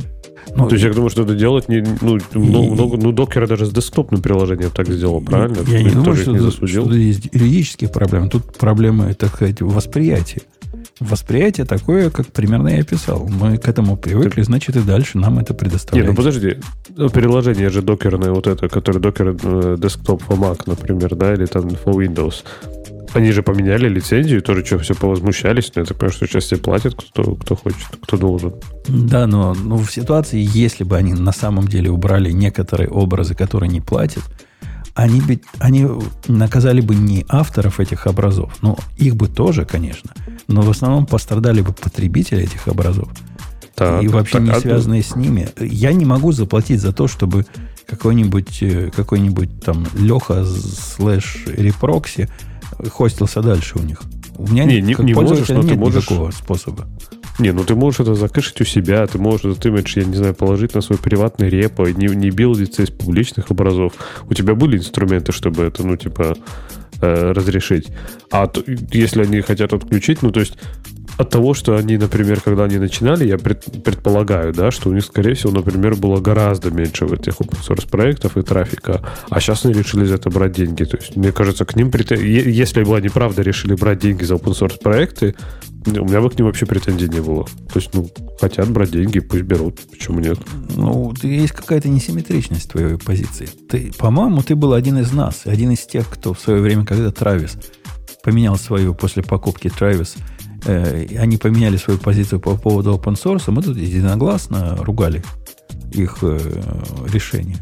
Ну, 0.55 0.67
То 0.67 0.75
есть 0.75 0.85
я 0.85 0.93
думаю, 0.93 1.09
что 1.09 1.23
это 1.23 1.35
делать 1.35 1.69
не, 1.69 1.83
ну, 2.01 2.17
и, 2.17 2.21
много, 2.37 2.97
ну, 2.97 3.11
докера 3.11 3.47
даже 3.47 3.65
с 3.65 3.71
десктопным 3.71 4.21
приложением 4.21 4.71
так 4.71 4.87
сделал, 4.87 5.21
правильно? 5.21 5.57
Я 5.67 5.83
не 5.83 5.89
думаю, 5.89 6.15
что, 6.15 6.31
не 6.31 6.51
что, 6.51 6.67
что 6.67 6.93
есть 6.93 7.29
юридические 7.31 7.89
проблемы. 7.89 8.29
Тут 8.29 8.57
проблемы, 8.57 9.13
так 9.13 9.35
сказать, 9.35 9.61
восприятия. 9.61 10.41
Восприятие 10.99 11.65
такое, 11.65 12.09
как 12.09 12.27
примерно 12.27 12.69
я 12.69 12.81
описал. 12.81 13.27
Мы 13.27 13.57
к 13.57 13.67
этому 13.67 13.97
привыкли, 13.97 14.41
значит, 14.41 14.75
и 14.75 14.81
дальше 14.81 15.17
нам 15.17 15.37
это 15.39 15.53
предоставляют. 15.53 16.09
Нет, 16.09 16.17
ну 16.17 16.23
подожди. 16.23 16.57
Приложение 17.13 17.69
же 17.69 17.81
докерное 17.81 18.31
вот 18.31 18.47
это, 18.47 18.67
которое 18.67 18.99
докер 18.99 19.35
э, 19.41 19.75
десктоп 19.77 20.23
for 20.27 20.37
Mac, 20.37 20.63
например, 20.65 21.15
да, 21.15 21.33
или 21.33 21.45
там 21.45 21.67
for 21.67 21.93
Windows. 21.93 22.43
Они 23.13 23.31
же 23.31 23.41
поменяли 23.41 23.87
лицензию, 23.87 24.41
тоже 24.41 24.65
что, 24.65 24.79
все 24.79 24.93
повозмущались, 24.93 25.71
но 25.75 25.81
я 25.81 25.85
так 25.85 25.97
понимаю, 25.97 26.13
что 26.13 26.27
сейчас 26.27 26.45
все 26.45 26.57
платят, 26.57 26.95
кто, 26.95 27.35
кто 27.35 27.55
хочет, 27.55 27.87
кто 28.01 28.17
должен. 28.17 28.53
Да, 28.87 29.27
но, 29.27 29.53
но 29.53 29.77
в 29.77 29.91
ситуации, 29.91 30.39
если 30.39 30.83
бы 30.83 30.97
они 30.97 31.13
на 31.13 31.31
самом 31.31 31.67
деле 31.67 31.89
убрали 31.89 32.31
некоторые 32.31 32.89
образы, 32.89 33.33
которые 33.33 33.69
не 33.69 33.81
платят, 33.81 34.23
они, 34.97 35.21
бы, 35.21 35.39
они 35.59 35.87
наказали 36.27 36.81
бы 36.81 36.95
не 36.95 37.23
авторов 37.29 37.79
этих 37.79 38.07
образов, 38.07 38.57
ну, 38.63 38.77
их 38.97 39.15
бы 39.15 39.27
тоже, 39.27 39.63
конечно, 39.63 40.11
но 40.47 40.61
в 40.61 40.69
основном 40.71 41.05
пострадали 41.05 41.61
бы 41.61 41.71
потребители 41.71 42.43
этих 42.43 42.67
образов. 42.67 43.07
Так, 43.75 44.01
и 44.03 44.07
вообще 44.07 44.39
так, 44.39 44.41
не 44.41 44.49
а 44.49 44.59
связанные 44.59 45.01
а... 45.01 45.03
с 45.03 45.15
ними. 45.15 45.49
Я 45.59 45.93
не 45.93 46.03
могу 46.03 46.31
заплатить 46.31 46.81
за 46.81 46.93
то, 46.93 47.07
чтобы 47.07 47.45
какой-нибудь 47.85 48.63
э, 48.63 48.89
какой-нибудь 48.89 49.61
там 49.63 49.85
Леха 49.93 50.43
слэш 50.43 51.43
reproxy 51.45 52.27
хостился 52.91 53.43
дальше 53.43 53.77
у 53.77 53.83
них. 53.83 54.01
У 54.35 54.47
меня 54.47 54.65
не, 54.65 54.81
не, 54.81 54.95
не 54.97 55.13
можешь, 55.13 55.47
но 55.49 55.61
ты 55.61 55.75
можешь... 55.75 56.09
никакого 56.09 56.31
способа. 56.31 56.87
Не, 57.39 57.51
ну 57.51 57.63
ты 57.63 57.75
можешь 57.75 57.99
это 57.99 58.15
закэшить 58.15 58.61
у 58.61 58.65
себя, 58.65 59.05
ты 59.05 59.19
можешь 59.19 59.45
этот 59.45 59.65
имидж, 59.65 59.99
я 59.99 60.05
не 60.05 60.15
знаю, 60.15 60.33
положить 60.33 60.73
на 60.73 60.81
свой 60.81 60.97
приватный 60.97 61.49
репо, 61.49 61.87
не, 61.87 62.07
не 62.07 62.31
билдиться 62.31 62.83
из 62.83 62.89
публичных 62.89 63.51
образов. 63.51 63.93
У 64.27 64.33
тебя 64.33 64.55
были 64.55 64.77
инструменты, 64.77 65.31
чтобы 65.31 65.63
это, 65.63 65.85
ну, 65.85 65.95
типа, 65.97 66.35
э, 67.01 67.31
разрешить. 67.31 67.89
А 68.31 68.47
то, 68.47 68.63
если 68.91 69.21
они 69.21 69.41
хотят 69.41 69.73
отключить, 69.73 70.23
ну, 70.23 70.31
то 70.31 70.39
есть 70.39 70.57
от 71.17 71.29
того, 71.29 71.53
что 71.53 71.75
они, 71.75 71.97
например, 71.97 72.41
когда 72.41 72.65
они 72.65 72.77
начинали, 72.77 73.25
я 73.25 73.37
пред, 73.37 73.83
предполагаю, 73.83 74.53
да, 74.53 74.71
что 74.71 74.89
у 74.89 74.93
них, 74.93 75.03
скорее 75.03 75.33
всего, 75.33 75.51
например, 75.51 75.95
было 75.95 76.19
гораздо 76.19 76.69
меньше 76.71 77.05
в 77.05 77.13
этих 77.13 77.33
open 77.33 77.59
source 77.67 77.89
проектов 77.89 78.37
и 78.37 78.41
трафика, 78.41 79.01
а 79.29 79.39
сейчас 79.39 79.65
они 79.65 79.73
решили 79.73 80.05
за 80.05 80.15
это 80.15 80.29
брать 80.29 80.53
деньги. 80.53 80.83
То 80.83 80.97
есть, 80.97 81.15
мне 81.15 81.31
кажется, 81.31 81.65
к 81.65 81.75
ним, 81.75 81.91
если 82.09 82.83
бы 82.83 82.97
они 82.97 83.09
правда 83.09 83.41
решили 83.41 83.73
брать 83.73 83.99
деньги 83.99 84.23
за 84.23 84.35
open 84.35 84.53
source 84.53 84.79
проекты, 84.79 85.35
у 85.87 86.05
меня 86.05 86.21
бы 86.21 86.29
к 86.29 86.37
ним 86.37 86.47
вообще 86.47 86.65
претензий 86.65 87.07
не 87.07 87.21
было. 87.21 87.45
То 87.45 87.79
есть, 87.79 87.93
ну, 87.93 88.09
хотят 88.39 88.69
брать 88.69 88.91
деньги, 88.91 89.19
пусть 89.19 89.43
берут. 89.43 89.79
Почему 89.89 90.19
нет? 90.19 90.37
Ну, 90.75 91.13
есть 91.23 91.53
какая-то 91.53 91.89
несимметричность 91.89 92.69
твоей 92.69 92.97
позиции. 92.97 93.47
Ты, 93.69 93.91
по-моему, 93.97 94.41
ты 94.43 94.55
был 94.55 94.73
один 94.73 94.97
из 94.97 95.11
нас, 95.11 95.41
один 95.45 95.71
из 95.71 95.85
тех, 95.85 96.07
кто 96.09 96.33
в 96.33 96.39
свое 96.39 96.61
время, 96.61 96.85
когда 96.85 97.11
Травис 97.11 97.57
поменял 98.23 98.57
свою 98.57 98.93
после 98.93 99.23
покупки 99.23 99.69
Травис 99.69 100.15
э, 100.65 101.07
они 101.17 101.37
поменяли 101.37 101.77
свою 101.77 101.99
позицию 101.99 102.41
по 102.41 102.57
поводу 102.57 102.93
open 102.93 103.13
source, 103.13 103.49
мы 103.51 103.61
тут 103.61 103.77
единогласно 103.77 104.75
ругали 104.77 105.23
их 105.91 106.17
э, 106.21 106.39
решение. 107.11 107.57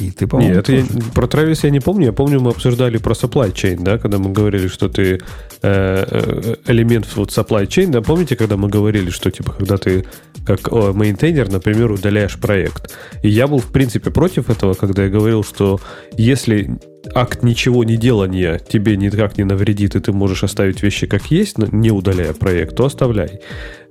И 0.00 0.10
ты, 0.10 0.26
по-моему, 0.26 0.54
Нет, 0.54 0.68
я, 0.68 0.84
про 1.14 1.26
Travis 1.26 1.60
я 1.62 1.70
не 1.70 1.80
помню. 1.80 2.06
Я 2.06 2.12
помню, 2.12 2.40
мы 2.40 2.50
обсуждали 2.50 2.98
про 2.98 3.12
supply 3.12 3.52
chain, 3.52 3.82
да, 3.82 3.98
когда 3.98 4.18
мы 4.18 4.32
говорили, 4.32 4.68
что 4.68 4.88
ты 4.88 5.14
э, 5.14 5.18
э 5.62 6.54
элемент 6.66 7.06
вот 7.16 7.30
supply 7.30 7.66
chain, 7.66 7.88
да, 7.88 8.00
помните, 8.00 8.34
когда 8.34 8.56
мы 8.56 8.68
говорили, 8.68 9.10
что 9.10 9.30
типа, 9.30 9.52
когда 9.52 9.76
ты 9.76 10.04
как 10.46 10.72
мейнтейнер, 10.72 11.50
например, 11.50 11.90
удаляешь 11.90 12.38
проект. 12.38 12.94
И 13.22 13.28
я 13.28 13.46
был, 13.46 13.58
в 13.58 13.70
принципе, 13.72 14.10
против 14.10 14.48
этого, 14.48 14.74
когда 14.74 15.04
я 15.04 15.10
говорил, 15.10 15.44
что 15.44 15.80
если 16.16 16.78
акт 17.14 17.42
ничего 17.42 17.84
не 17.84 17.96
делания 17.96 18.58
тебе 18.58 18.96
никак 18.96 19.38
не 19.38 19.44
навредит, 19.44 19.94
и 19.96 20.00
ты 20.00 20.12
можешь 20.12 20.44
оставить 20.44 20.82
вещи 20.82 21.06
как 21.06 21.30
есть, 21.30 21.58
не 21.58 21.90
удаляя 21.90 22.32
проект, 22.32 22.76
то 22.76 22.84
оставляй. 22.84 23.40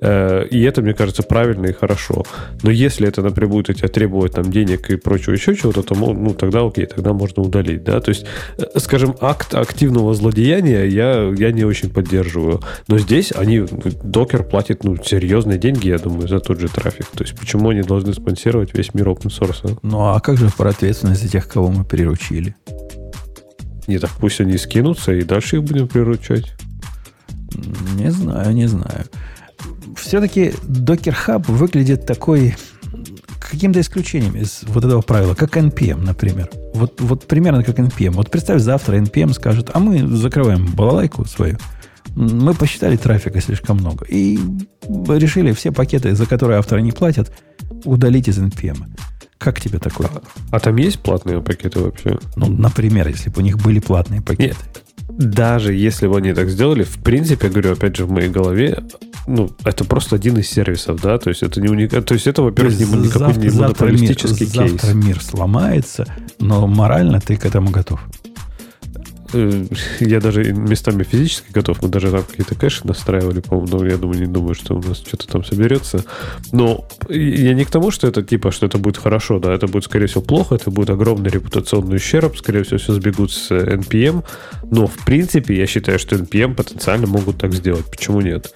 Э, 0.02 0.46
и 0.50 0.62
это, 0.62 0.82
мне 0.82 0.94
кажется, 0.94 1.24
правильно 1.24 1.68
и 1.68 1.74
хорошо. 1.74 2.26
Но 2.64 2.72
если 2.72 3.08
это 3.08 3.22
напрямую 3.22 3.64
тебя 3.64 3.88
требует 3.88 4.34
там 4.34 4.52
денег 4.52 4.90
и 4.90 4.96
прочего 4.96 5.34
еще 5.34 5.56
чего-то, 5.56 5.84
то 5.84 5.96
ну, 5.96 6.34
тогда 6.34 6.66
окей, 6.66 6.86
тогда 6.86 7.14
можно 7.14 7.44
удалить. 7.44 7.84
Да? 7.84 8.00
То 8.00 8.10
есть, 8.10 8.26
э, 8.58 8.80
скажем, 8.80 9.16
акт 9.20 9.56
активного 9.56 10.14
злодеяния 10.14 10.86
я, 10.86 11.32
я 11.36 11.52
не 11.52 11.64
очень 11.64 11.90
поддерживаю. 11.90 12.62
Но 12.88 12.98
здесь 12.98 13.32
они, 13.36 13.66
докер 14.04 14.44
платит 14.44 14.84
ну, 14.84 14.96
серьезные 15.04 15.58
деньги, 15.58 15.90
я 15.90 15.98
думаю, 15.98 16.28
за 16.28 16.40
тот 16.40 16.60
же 16.60 16.70
трафик. 16.70 17.08
То 17.08 17.24
есть, 17.24 17.38
почему 17.38 17.70
они 17.70 17.82
должны 17.82 18.14
спонсировать 18.14 18.78
весь 18.78 18.94
мир 18.94 19.10
open 19.10 19.28
source? 19.28 19.78
Ну, 19.84 20.00
а 20.00 20.20
как 20.20 20.38
же 20.38 20.50
про 20.56 20.70
ответственность 20.70 21.22
за 21.22 21.30
тех, 21.30 21.48
кого 21.48 21.70
мы 21.70 21.84
приручили? 21.84 22.56
Не 23.90 23.98
так 23.98 24.12
пусть 24.20 24.40
они 24.40 24.56
скинутся, 24.60 25.14
и 25.14 25.24
дальше 25.24 25.56
их 25.56 25.64
будем 25.64 25.88
приручать. 25.88 26.54
Не 27.96 28.12
знаю, 28.12 28.54
не 28.54 28.68
знаю. 28.68 29.06
Все-таки 29.98 30.54
Docker 30.62 31.16
Hub 31.26 31.52
выглядит 31.52 32.06
такой, 32.06 32.56
каким-то 33.40 33.82
исключением 33.82 34.36
из 34.36 34.62
вот 34.68 34.86
этого 34.86 35.02
правила, 35.02 35.34
как 35.34 35.58
NPM, 35.58 36.06
например. 36.06 36.52
Вот, 36.76 37.02
вот 37.02 37.26
примерно 37.26 37.64
как 37.64 37.80
NPM. 37.80 38.12
Вот 38.12 38.30
представь, 38.30 38.62
завтра 38.62 38.98
NPM 38.98 39.34
скажет, 39.34 39.72
а 39.74 39.80
мы 39.80 40.08
закрываем 40.16 40.68
балалайку 40.68 41.26
свою. 41.26 41.58
Мы 42.14 42.54
посчитали 42.54 42.96
трафика 42.96 43.42
слишком 43.42 43.78
много. 43.78 44.06
И 44.06 44.38
решили 44.88 45.52
все 45.54 45.72
пакеты, 45.72 46.14
за 46.14 46.28
которые 46.28 46.60
авторы 46.60 46.84
не 46.84 46.92
платят, 46.92 47.32
удалить 47.86 48.28
из 48.28 48.38
NPM. 48.38 48.86
Как 49.40 49.60
тебе 49.60 49.80
такое? 49.80 50.08
А, 50.08 50.22
а 50.52 50.60
там 50.60 50.76
есть 50.76 51.00
платные 51.00 51.42
пакеты 51.42 51.80
вообще? 51.80 52.20
Ну, 52.36 52.48
например, 52.48 53.08
если 53.08 53.32
бы 53.32 53.42
у 53.42 53.44
них 53.44 53.58
были 53.58 53.80
платные 53.80 54.22
пакеты. 54.22 54.56
Нет 54.60 54.84
даже 55.20 55.74
если 55.74 56.08
бы 56.08 56.18
они 56.18 56.34
так 56.34 56.50
сделали, 56.50 56.84
в 56.84 57.00
принципе, 57.00 57.48
я 57.48 57.52
говорю, 57.52 57.74
опять 57.74 57.96
же, 57.96 58.06
в 58.06 58.12
моей 58.12 58.30
голове, 58.30 58.84
ну, 59.28 59.50
это 59.66 59.84
просто 59.84 60.16
один 60.16 60.38
из 60.38 60.50
сервисов, 60.50 61.02
да, 61.02 61.18
то 61.18 61.30
есть 61.30 61.44
это 61.44 61.60
не 61.60 61.68
уникально, 61.68 62.06
то 62.06 62.14
есть 62.14 62.26
это, 62.26 62.42
во-первых, 62.42 62.80
не, 62.80 62.86
никакой 62.86 63.10
завтра, 63.10 63.42
не 63.42 63.50
монополистический 63.50 64.46
завтра 64.46 64.64
кейс. 64.64 64.82
Завтра 64.82 64.94
мир 64.96 65.22
сломается, 65.22 66.08
но 66.40 66.68
морально 66.68 67.20
ты 67.20 67.36
к 67.36 67.46
этому 67.46 67.70
готов. 67.70 68.00
Э, 69.34 69.66
я 70.00 70.20
даже 70.20 70.54
местами 70.54 71.04
физически 71.04 71.52
готов. 71.52 71.82
Мы 71.82 71.90
даже 71.90 72.12
там 72.12 72.24
какие-то 72.24 72.56
кэши 72.56 72.88
настраивали, 72.88 73.42
по-моему, 73.42 73.78
но 73.78 73.86
я 73.86 73.98
думаю, 73.98 74.20
не 74.20 74.28
думаю, 74.28 74.56
что 74.56 74.76
у 74.76 74.82
нас 74.82 75.00
что-то 75.00 75.28
там 75.28 75.44
соберется. 75.44 76.04
Но 76.52 76.88
я 77.10 77.54
не 77.54 77.66
к 77.66 77.72
тому, 77.72 77.92
что 77.92 78.08
это 78.08 78.24
типа, 78.24 78.52
что 78.52 78.66
это 78.66 78.78
будет 78.78 78.98
хорошо, 78.98 79.40
да, 79.40 79.54
это 79.54 79.68
будет, 79.68 79.86
скорее 79.86 80.08
всего, 80.08 80.22
плохо, 80.22 80.56
это 80.56 80.72
будет 80.72 80.90
огромный 80.90 81.30
репутационный 81.30 81.98
ущерб, 81.98 82.38
скорее 82.38 82.64
всего, 82.64 82.78
все 82.78 82.94
сбегут 82.94 83.32
с 83.32 83.52
NPM, 83.52 84.24
но, 84.72 84.88
в 84.88 85.06
принципе, 85.06 85.56
я 85.56 85.68
считаю, 85.68 86.00
что 86.00 86.16
NPM 86.16 86.56
потенциально 86.56 87.08
могут 87.08 87.38
так 87.38 87.54
сделать. 87.54 87.86
Почему 87.86 88.22
нет? 88.22 88.54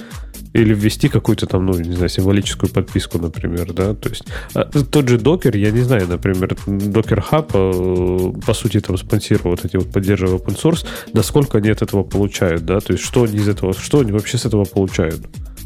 Или 0.54 0.74
ввести 0.74 1.10
какую-то 1.10 1.48
там, 1.48 1.66
ну, 1.66 1.78
не 1.78 1.94
знаю, 1.94 2.10
символическую 2.10 2.72
подписку, 2.72 3.18
например, 3.18 3.74
да, 3.74 3.94
то 3.96 4.10
есть 4.10 4.24
а, 4.54 4.66
тот 4.66 5.10
же 5.10 5.18
докер, 5.18 5.56
я 5.58 5.72
не 5.72 5.82
знаю, 5.82 6.08
например, 6.08 6.56
докер 6.68 7.26
Hub, 7.32 7.50
э, 7.54 8.42
по 8.46 8.54
сути, 8.54 8.80
там 8.80 8.98
спонсирует 8.98 9.66
эти 9.66 9.78
вот 9.78 9.92
поддерживая 9.92 10.38
open 10.38 10.56
source, 10.56 10.86
насколько 11.14 11.58
они 11.58 11.70
от 11.70 11.82
этого 11.82 12.04
получают, 12.04 12.66
да, 12.66 12.80
то 12.80 12.94
есть 12.94 13.04
что 13.04 13.24
они 13.24 13.38
из 13.38 13.48
этого, 13.48 13.74
что 13.74 14.00
они 14.02 14.12
вообще 14.12 14.38
с 14.38 14.46
этого 14.46 14.66
получают? 14.66 15.22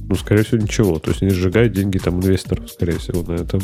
Ну, 0.09 0.15
скорее 0.15 0.43
всего, 0.43 0.61
ничего. 0.61 0.99
То 0.99 1.09
есть 1.09 1.21
они 1.21 1.31
сжигают 1.31 1.73
деньги 1.73 1.97
там 1.97 2.21
инвесторов, 2.21 2.69
скорее 2.71 2.97
всего, 2.97 3.23
на 3.23 3.41
этом. 3.41 3.59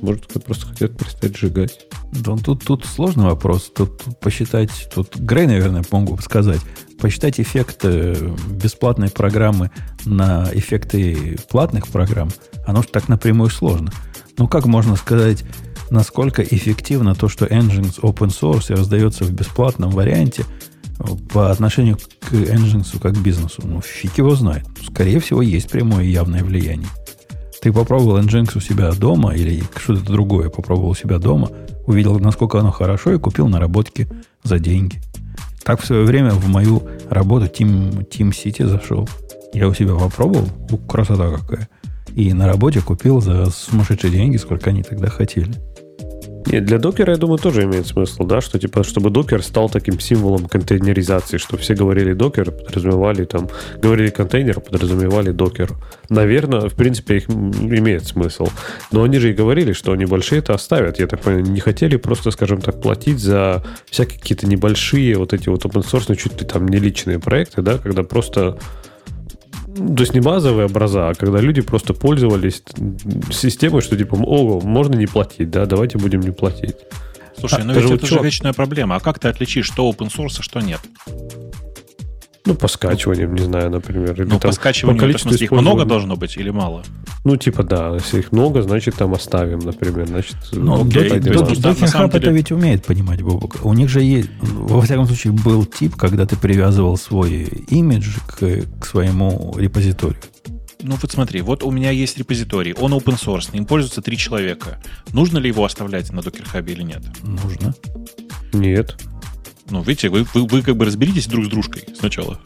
Может, 0.00 0.26
просто 0.44 0.66
хотят 0.66 0.96
перестать 0.96 1.36
сжигать. 1.36 1.86
Да, 2.12 2.36
тут, 2.36 2.64
тут 2.64 2.84
сложный 2.84 3.24
вопрос. 3.24 3.70
Тут, 3.74 4.02
тут 4.02 4.20
посчитать, 4.20 4.70
тут 4.94 5.16
Грей, 5.16 5.46
наверное, 5.46 5.84
могу 5.90 6.16
сказать. 6.18 6.60
Посчитать 6.98 7.38
эффекты 7.38 8.16
бесплатной 8.50 9.10
программы 9.10 9.70
на 10.04 10.48
эффекты 10.52 11.38
платных 11.48 11.88
программ, 11.88 12.30
оно 12.66 12.82
же 12.82 12.88
так 12.88 13.08
напрямую 13.08 13.50
сложно. 13.50 13.92
Ну, 14.36 14.48
как 14.48 14.66
можно 14.66 14.96
сказать, 14.96 15.44
насколько 15.90 16.42
эффективно 16.42 17.14
то, 17.14 17.28
что 17.28 17.46
Nginx 17.46 18.00
open 18.00 18.28
source 18.28 18.74
раздается 18.74 19.24
в 19.24 19.32
бесплатном 19.32 19.90
варианте 19.90 20.44
по 21.32 21.50
отношению 21.50 21.98
к 22.20 22.32
Nginx 22.32 22.98
как 23.00 23.16
бизнесу? 23.18 23.62
Ну, 23.64 23.80
фиг 23.80 24.18
его 24.18 24.34
знает. 24.34 24.66
Скорее 24.84 25.20
всего, 25.20 25.42
есть 25.42 25.70
прямое 25.70 26.04
и 26.04 26.10
явное 26.10 26.42
влияние. 26.42 26.88
Ты 27.60 27.72
попробовал 27.72 28.18
Nginx 28.20 28.56
у 28.56 28.60
себя 28.60 28.92
дома 28.92 29.34
или 29.34 29.62
что-то 29.76 30.04
другое 30.04 30.48
попробовал 30.48 30.90
у 30.90 30.94
себя 30.94 31.18
дома, 31.18 31.50
увидел, 31.86 32.18
насколько 32.18 32.60
оно 32.60 32.70
хорошо, 32.70 33.12
и 33.12 33.18
купил 33.18 33.48
наработки 33.48 34.08
за 34.44 34.58
деньги. 34.58 35.00
Так 35.64 35.82
в 35.82 35.86
свое 35.86 36.04
время 36.04 36.30
в 36.30 36.48
мою 36.48 36.82
работу 37.10 37.46
Team, 37.46 38.08
Team 38.08 38.30
City 38.30 38.66
зашел. 38.66 39.08
Я 39.52 39.68
у 39.68 39.74
себя 39.74 39.94
попробовал, 39.94 40.48
красота 40.88 41.30
какая. 41.36 41.68
И 42.14 42.32
на 42.32 42.46
работе 42.46 42.80
купил 42.80 43.20
за 43.20 43.50
сумасшедшие 43.50 44.12
деньги, 44.12 44.36
сколько 44.36 44.70
они 44.70 44.82
тогда 44.82 45.08
хотели. 45.08 45.52
Нет, 46.50 46.64
для 46.64 46.78
докера, 46.78 47.12
я 47.12 47.18
думаю, 47.18 47.38
тоже 47.38 47.64
имеет 47.64 47.86
смысл, 47.86 48.24
да, 48.24 48.40
что 48.40 48.58
типа, 48.58 48.82
чтобы 48.82 49.10
докер 49.10 49.42
стал 49.42 49.68
таким 49.68 50.00
символом 50.00 50.46
контейнеризации, 50.46 51.36
что 51.36 51.58
все 51.58 51.74
говорили 51.74 52.14
докер, 52.14 52.50
подразумевали 52.52 53.24
там, 53.26 53.50
говорили 53.76 54.08
контейнер, 54.08 54.58
подразумевали 54.60 55.30
докер. 55.30 55.72
Наверное, 56.08 56.70
в 56.70 56.74
принципе, 56.74 57.18
их 57.18 57.28
имеет 57.28 58.06
смысл. 58.06 58.48
Но 58.92 59.02
они 59.02 59.18
же 59.18 59.30
и 59.30 59.34
говорили, 59.34 59.74
что 59.74 59.94
небольшие 59.94 60.38
это 60.38 60.54
оставят. 60.54 60.98
Я 60.98 61.06
так 61.06 61.20
понимаю, 61.20 61.44
не 61.44 61.60
хотели 61.60 61.96
просто, 61.96 62.30
скажем 62.30 62.62
так, 62.62 62.80
платить 62.80 63.18
за 63.18 63.62
всякие 63.90 64.18
какие-то 64.18 64.46
небольшие 64.46 65.18
вот 65.18 65.34
эти 65.34 65.50
вот 65.50 65.66
open 65.66 65.84
source, 65.84 66.16
чуть 66.16 66.40
ли 66.40 66.46
там 66.46 66.66
не 66.66 66.78
личные 66.78 67.18
проекты, 67.18 67.60
да, 67.60 67.76
когда 67.76 68.04
просто 68.04 68.58
то 69.74 70.00
есть 70.00 70.14
не 70.14 70.20
базовые 70.20 70.66
образа, 70.66 71.08
а 71.08 71.14
когда 71.14 71.40
люди 71.40 71.60
просто 71.60 71.94
пользовались 71.94 72.62
системой, 73.30 73.82
что 73.82 73.96
типа, 73.96 74.14
о, 74.14 74.60
можно 74.60 74.94
не 74.94 75.06
платить, 75.06 75.50
да, 75.50 75.66
давайте 75.66 75.98
будем 75.98 76.20
не 76.20 76.30
платить. 76.30 76.76
Слушай, 77.38 77.60
а, 77.62 77.64
ну 77.64 77.74
ведь 77.74 77.90
это 77.90 78.06
же 78.06 78.18
вечная 78.20 78.52
проблема. 78.52 78.96
А 78.96 79.00
как 79.00 79.18
ты 79.18 79.28
отличишь, 79.28 79.66
что 79.66 79.88
open 79.88 80.10
source, 80.10 80.36
а 80.40 80.42
что 80.42 80.60
нет? 80.60 80.80
Ну, 82.48 82.54
по 82.54 82.66
скачиваниям, 82.66 83.34
не 83.34 83.44
знаю, 83.44 83.70
например. 83.70 84.14
Или 84.14 84.22
ну, 84.22 84.40
там, 84.40 84.50
по 84.50 84.52
скачиванию, 84.52 84.98
по 84.98 85.06
количеству 85.06 85.34
их 85.34 85.50
много 85.50 85.84
должно 85.84 86.16
быть 86.16 86.38
или 86.38 86.48
мало? 86.48 86.82
Ну, 87.24 87.36
типа, 87.36 87.62
да, 87.62 87.94
если 87.94 88.20
их 88.20 88.32
много, 88.32 88.62
значит, 88.62 88.94
там 88.94 89.12
оставим, 89.12 89.58
например. 89.58 90.06
Значит, 90.06 90.36
ну, 90.52 90.82
Docker 90.82 91.74
Hub 91.74 92.16
это 92.16 92.30
ведь 92.30 92.50
умеет 92.50 92.86
понимать, 92.86 93.20
Бобок. 93.20 93.66
У 93.66 93.74
них 93.74 93.90
же 93.90 94.00
есть, 94.00 94.30
во 94.40 94.80
всяком 94.80 95.04
случае, 95.04 95.34
был 95.34 95.66
тип, 95.66 95.94
когда 95.96 96.24
ты 96.24 96.36
привязывал 96.36 96.96
свой 96.96 97.42
имидж 97.68 98.16
к, 98.26 98.62
к 98.80 98.86
своему 98.86 99.54
репозиторию. 99.58 100.22
Ну 100.80 100.96
вот 101.02 101.10
смотри, 101.10 101.42
вот 101.42 101.64
у 101.64 101.70
меня 101.70 101.90
есть 101.90 102.16
репозиторий, 102.16 102.72
он 102.72 102.94
open 102.94 103.18
source, 103.18 103.50
им 103.52 103.66
пользуются 103.66 104.00
три 104.00 104.16
человека. 104.16 104.80
Нужно 105.12 105.36
ли 105.36 105.48
его 105.48 105.66
оставлять 105.66 106.10
на 106.12 106.20
Docker 106.20 106.46
Hub 106.54 106.72
или 106.72 106.82
нет? 106.82 107.02
Нужно. 107.22 107.74
Нет. 108.54 108.96
Ну, 109.70 109.82
видите, 109.82 110.08
вы, 110.08 110.24
вы, 110.34 110.46
вы 110.46 110.62
как 110.62 110.76
бы 110.76 110.84
разберитесь 110.84 111.26
друг 111.26 111.44
с 111.44 111.48
дружкой 111.48 111.84
сначала. 111.98 112.38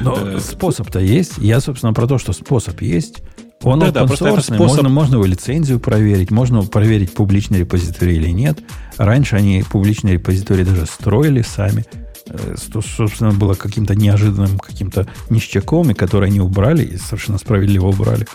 Но 0.00 0.16
э, 0.16 0.40
способ-то 0.40 0.98
есть. 0.98 1.38
Я, 1.38 1.60
собственно, 1.60 1.92
про 1.92 2.06
то, 2.06 2.18
что 2.18 2.32
способ 2.32 2.80
есть. 2.80 3.22
Он 3.62 3.78
да, 3.78 3.90
да, 3.90 4.06
способ... 4.06 4.56
можно, 4.56 4.88
можно 4.88 5.16
его 5.16 5.26
лицензию 5.26 5.80
проверить, 5.80 6.30
можно 6.30 6.62
проверить, 6.62 7.12
публичный 7.12 7.60
репозиторий 7.60 8.16
или 8.16 8.30
нет. 8.30 8.60
Раньше 8.96 9.36
они 9.36 9.62
публичные 9.70 10.14
репозитории 10.14 10.64
даже 10.64 10.86
строили 10.86 11.42
сами. 11.42 11.84
Э, 12.26 12.56
что, 12.56 12.80
собственно, 12.80 13.32
было 13.32 13.54
каким-то 13.54 13.94
неожиданным, 13.94 14.58
каким-то 14.58 15.06
ништяком, 15.28 15.90
и 15.90 15.94
которые 15.94 16.28
они 16.28 16.40
убрали, 16.40 16.84
и 16.84 16.96
совершенно 16.96 17.38
справедливо 17.38 17.88
убрали. 17.88 18.26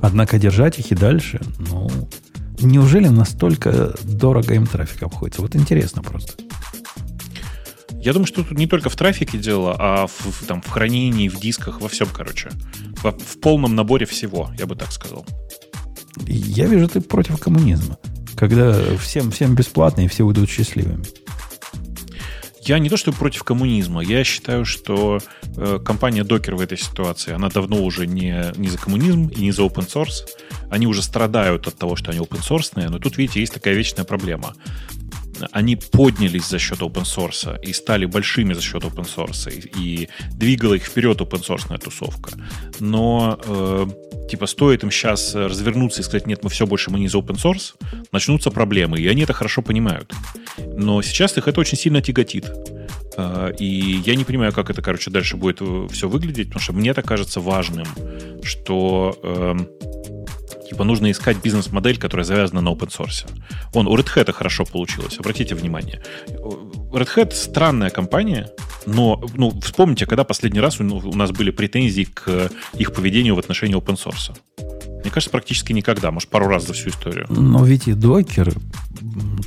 Однако 0.00 0.38
держать 0.38 0.78
их 0.78 0.92
и 0.92 0.94
дальше, 0.94 1.40
ну, 1.58 1.90
Неужели 2.62 3.08
настолько 3.08 3.94
дорого 4.02 4.54
им 4.54 4.66
трафик 4.66 5.02
обходится? 5.02 5.42
Вот 5.42 5.56
интересно 5.56 6.02
просто. 6.02 6.34
Я 8.02 8.12
думаю, 8.12 8.26
что 8.26 8.42
тут 8.42 8.56
не 8.56 8.66
только 8.66 8.88
в 8.88 8.96
трафике 8.96 9.36
дело, 9.38 9.76
а 9.78 10.06
в, 10.06 10.46
там, 10.46 10.62
в 10.62 10.68
хранении, 10.68 11.28
в 11.28 11.38
дисках, 11.38 11.80
во 11.80 11.88
всем, 11.88 12.08
короче. 12.12 12.50
В, 13.02 13.10
в 13.10 13.40
полном 13.40 13.74
наборе 13.74 14.06
всего, 14.06 14.50
я 14.58 14.66
бы 14.66 14.74
так 14.74 14.90
сказал. 14.90 15.26
Я 16.26 16.66
вижу, 16.66 16.88
ты 16.88 17.00
против 17.00 17.38
коммунизма. 17.38 17.98
Когда 18.36 18.74
всем, 18.96 19.30
всем 19.30 19.54
бесплатно 19.54 20.02
и 20.02 20.08
все 20.08 20.24
уйдут 20.24 20.48
счастливыми. 20.48 21.04
Я 22.62 22.78
не 22.78 22.88
то, 22.88 22.96
что 22.96 23.12
против 23.12 23.42
коммунизма. 23.42 24.02
Я 24.02 24.22
считаю, 24.24 24.64
что 24.64 25.18
э, 25.56 25.78
компания 25.84 26.22
Docker 26.22 26.56
в 26.56 26.60
этой 26.60 26.78
ситуации, 26.78 27.32
она 27.32 27.48
давно 27.48 27.82
уже 27.82 28.06
не, 28.06 28.52
не 28.56 28.68
за 28.68 28.78
коммунизм 28.78 29.28
и 29.28 29.40
не 29.40 29.52
за 29.52 29.62
open 29.62 29.88
source. 29.88 30.26
Они 30.70 30.86
уже 30.86 31.02
страдают 31.02 31.66
от 31.66 31.76
того, 31.76 31.96
что 31.96 32.10
они 32.10 32.20
open 32.20 32.40
source, 32.40 32.88
но 32.88 32.98
тут, 32.98 33.16
видите, 33.16 33.40
есть 33.40 33.54
такая 33.54 33.74
вечная 33.74 34.04
проблема 34.04 34.54
они 35.52 35.76
поднялись 35.76 36.48
за 36.48 36.58
счет 36.58 36.80
open 36.80 37.04
source 37.04 37.60
и 37.62 37.72
стали 37.72 38.06
большими 38.06 38.54
за 38.54 38.62
счет 38.62 38.82
open 38.84 39.06
source, 39.06 39.50
и, 39.52 40.02
и 40.02 40.08
двигала 40.32 40.74
их 40.74 40.84
вперед 40.84 41.20
open 41.20 41.42
source 41.42 41.78
тусовка. 41.78 42.32
Но 42.80 43.38
э, 43.44 43.86
типа 44.30 44.46
стоит 44.46 44.82
им 44.82 44.90
сейчас 44.90 45.34
развернуться 45.34 46.00
и 46.00 46.04
сказать, 46.04 46.26
нет, 46.26 46.44
мы 46.44 46.50
все 46.50 46.66
больше 46.66 46.90
мы 46.90 47.00
не 47.00 47.08
за 47.08 47.18
open 47.18 47.36
source, 47.36 47.74
начнутся 48.12 48.50
проблемы, 48.50 48.98
и 48.98 49.08
они 49.08 49.22
это 49.22 49.32
хорошо 49.32 49.62
понимают. 49.62 50.12
Но 50.58 51.02
сейчас 51.02 51.36
их 51.36 51.48
это 51.48 51.60
очень 51.60 51.78
сильно 51.78 52.00
тяготит. 52.00 52.50
Э, 53.16 53.52
и 53.58 54.00
я 54.04 54.14
не 54.14 54.24
понимаю, 54.24 54.52
как 54.52 54.70
это, 54.70 54.82
короче, 54.82 55.10
дальше 55.10 55.36
будет 55.36 55.58
э, 55.60 55.88
все 55.90 56.08
выглядеть, 56.08 56.48
потому 56.48 56.62
что 56.62 56.72
мне 56.72 56.90
это 56.90 57.02
кажется 57.02 57.40
важным, 57.40 57.86
что 58.42 59.18
э, 59.22 59.54
Типа 60.70 60.84
нужно 60.84 61.10
искать 61.10 61.42
бизнес-модель, 61.42 61.98
которая 61.98 62.24
завязана 62.24 62.60
на 62.60 62.68
open 62.68 62.90
source. 62.96 63.28
Он 63.74 63.88
у 63.88 63.96
Red 63.96 64.06
Hat 64.14 64.32
хорошо 64.32 64.64
получилось, 64.64 65.18
обратите 65.18 65.56
внимание. 65.56 66.00
Red 66.28 67.08
Hat 67.16 67.34
странная 67.34 67.90
компания, 67.90 68.50
но 68.86 69.20
ну, 69.34 69.50
вспомните, 69.60 70.06
когда 70.06 70.22
последний 70.22 70.60
раз 70.60 70.80
у, 70.80 70.84
у 70.84 71.16
нас 71.16 71.32
были 71.32 71.50
претензии 71.50 72.04
к 72.04 72.52
их 72.78 72.92
поведению 72.92 73.34
в 73.34 73.40
отношении 73.40 73.76
open 73.76 73.96
source. 73.96 74.32
Мне 75.02 75.10
кажется, 75.10 75.30
практически 75.30 75.72
никогда, 75.72 76.12
может, 76.12 76.28
пару 76.28 76.46
раз 76.46 76.68
за 76.68 76.72
всю 76.72 76.90
историю. 76.90 77.26
Но 77.30 77.64
ведь 77.64 77.88
и 77.88 77.92
Docker 77.92 78.56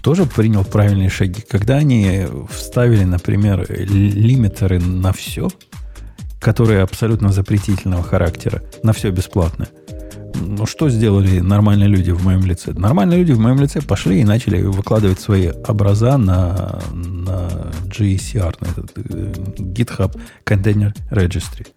тоже 0.01 0.25
принял 0.25 0.65
правильные 0.65 1.09
шаги. 1.09 1.41
Когда 1.47 1.75
они 1.75 2.25
вставили, 2.49 3.05
например, 3.05 3.65
лимитеры 3.69 4.81
на 4.81 5.13
все, 5.13 5.49
которые 6.41 6.81
абсолютно 6.81 7.31
запретительного 7.31 8.03
характера, 8.03 8.61
на 8.83 8.91
все 8.91 9.09
бесплатное– 9.09 9.69
ну, 10.35 10.65
что 10.65 10.89
сделали 10.89 11.39
нормальные 11.39 11.89
люди 11.89 12.11
в 12.11 12.23
моем 12.23 12.41
лице? 12.41 12.73
Нормальные 12.73 13.19
люди 13.19 13.31
в 13.31 13.39
моем 13.39 13.59
лице 13.59 13.81
пошли 13.81 14.21
и 14.21 14.25
начали 14.25 14.61
выкладывать 14.61 15.19
свои 15.19 15.49
образа 15.49 16.17
на, 16.17 16.81
на 16.91 17.71
GCR, 17.85 18.55
на 18.59 18.65
этот 18.65 18.91
э, 18.95 19.33
GitHub 19.57 20.19
Container 20.45 20.95
Registry. 21.11 21.67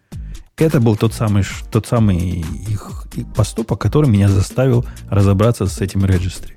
Это 0.57 0.79
был 0.79 0.95
тот 0.95 1.13
самый, 1.13 1.43
тот 1.71 1.85
самый 1.85 2.43
их, 2.67 3.05
поступок, 3.35 3.79
который 3.79 4.09
меня 4.09 4.27
заставил 4.27 4.85
разобраться 5.09 5.67
с 5.67 5.81
этим 5.81 6.03
registry. 6.03 6.53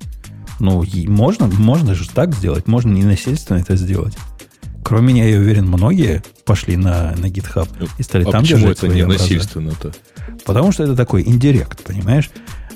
Ну, 0.58 0.84
можно, 1.06 1.46
можно 1.46 1.94
же 1.94 2.08
так 2.08 2.34
сделать, 2.34 2.66
можно 2.66 2.92
не 2.92 3.04
насильственно 3.04 3.58
это 3.58 3.76
сделать. 3.76 4.16
Кроме 4.82 5.12
меня, 5.12 5.28
я 5.28 5.38
уверен, 5.38 5.66
многие 5.66 6.22
пошли 6.44 6.76
на, 6.76 7.14
на 7.16 7.26
GitHub 7.26 7.68
и 7.98 8.02
стали 8.02 8.24
а 8.24 8.30
там 8.30 8.42
почему 8.42 8.60
держать 8.60 8.78
это 8.78 8.86
свои 8.86 8.96
не 8.96 9.02
образы. 9.02 9.22
насильственно-то? 9.22 9.92
Потому 10.44 10.72
что 10.72 10.84
это 10.84 10.96
такой 10.96 11.22
индирект, 11.22 11.84
понимаешь? 11.84 12.30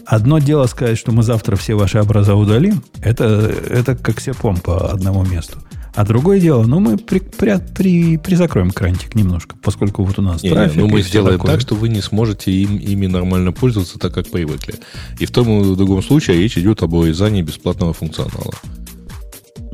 Одно 0.07 0.39
дело 0.39 0.67
сказать, 0.67 0.99
что 0.99 1.13
мы 1.13 1.23
завтра 1.23 1.57
все 1.57 1.75
ваши 1.75 1.99
образа 1.99 2.35
удалим, 2.35 2.83
это, 3.01 3.25
это 3.25 3.97
как 3.97 4.21
сепом 4.21 4.59
по 4.59 4.91
одному 4.91 5.25
месту. 5.25 5.59
А 5.95 6.05
другое 6.05 6.41
дело, 6.41 6.65
ну, 6.65 6.81
мы 6.81 6.99
при, 6.99 7.21
при, 7.21 7.57
при, 7.59 8.17
призакроем 8.19 8.73
крантик 8.73 9.15
немножко, 9.15 9.55
поскольку 9.63 10.03
вот 10.03 10.19
у 10.19 10.23
нас 10.23 10.43
Не, 10.43 10.49
не, 10.49 10.55
трафик 10.55 10.77
ну 10.77 10.89
и 10.89 10.91
мы 10.91 11.03
сделаем 11.03 11.39
такое. 11.39 11.53
так, 11.53 11.61
что 11.61 11.77
вы 11.77 11.89
не 11.89 12.01
сможете 12.01 12.51
им, 12.51 12.77
ими 12.77 13.07
нормально 13.07 13.53
пользоваться 13.53 13.99
так, 13.99 14.13
как 14.13 14.29
привыкли. 14.29 14.75
И 15.21 15.27
в 15.27 15.31
том 15.31 15.49
и 15.49 15.63
в 15.63 15.77
другом 15.77 16.03
случае 16.03 16.39
речь 16.39 16.59
идет 16.59 16.83
об 16.83 16.95
урезании 16.95 17.43
бесплатного 17.43 17.93
функционала. 17.93 18.55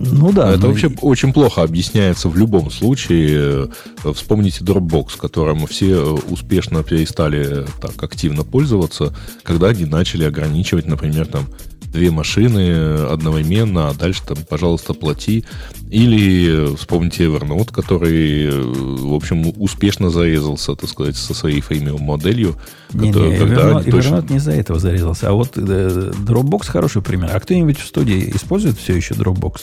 Ну 0.01 0.32
да. 0.32 0.51
Это 0.51 0.62
ну 0.62 0.68
вообще 0.68 0.90
очень 1.02 1.32
плохо 1.32 1.62
объясняется 1.62 2.28
в 2.28 2.36
любом 2.36 2.70
случае. 2.70 3.68
Э, 4.05 4.12
Вспомните 4.14 4.64
Dropbox, 4.64 5.18
которым 5.18 5.66
все 5.66 5.90
э, 5.90 6.18
успешно 6.31 6.82
перестали 6.82 7.66
так 7.81 8.02
активно 8.02 8.43
пользоваться, 8.43 9.14
когда 9.43 9.68
они 9.68 9.85
начали 9.85 10.24
ограничивать, 10.24 10.86
например, 10.86 11.27
там 11.27 11.44
две 11.93 12.11
машины 12.11 12.71
одновременно, 13.11 13.89
а 13.89 13.95
дальше 13.95 14.23
там, 14.27 14.39
пожалуйста, 14.49 14.95
плати. 14.95 15.45
Или 15.91 16.73
э, 16.73 16.77
вспомните 16.77 17.25
Evernote, 17.25 17.73
который, 17.73 18.45
э, 18.47 18.51
в 18.61 19.12
общем, 19.15 19.53
успешно 19.57 20.11
зарезался, 20.11 20.75
так 20.77 20.89
сказать, 20.89 21.17
со 21.17 21.35
своей 21.35 21.61
фреймовой 21.61 22.01
моделью. 22.01 22.57
Не, 22.93 23.12
который- 23.12 23.31
не, 23.33 23.39
когда 23.39 23.71
Evernote, 23.73 23.91
точно- 23.91 24.15
Evernote 24.17 24.31
не 24.31 24.37
из-за 24.39 24.53
этого 24.53 24.79
зарезался. 24.79 25.29
А 25.29 25.33
вот 25.33 25.57
э, 25.57 26.12
Dropbox 26.27 26.67
хороший 26.69 27.03
пример. 27.03 27.31
А 27.35 27.41
кто-нибудь 27.41 27.79
в 27.79 27.87
студии 27.87 28.31
использует 28.35 28.79
все 28.79 28.95
еще 28.95 29.15
Dropbox? 29.15 29.57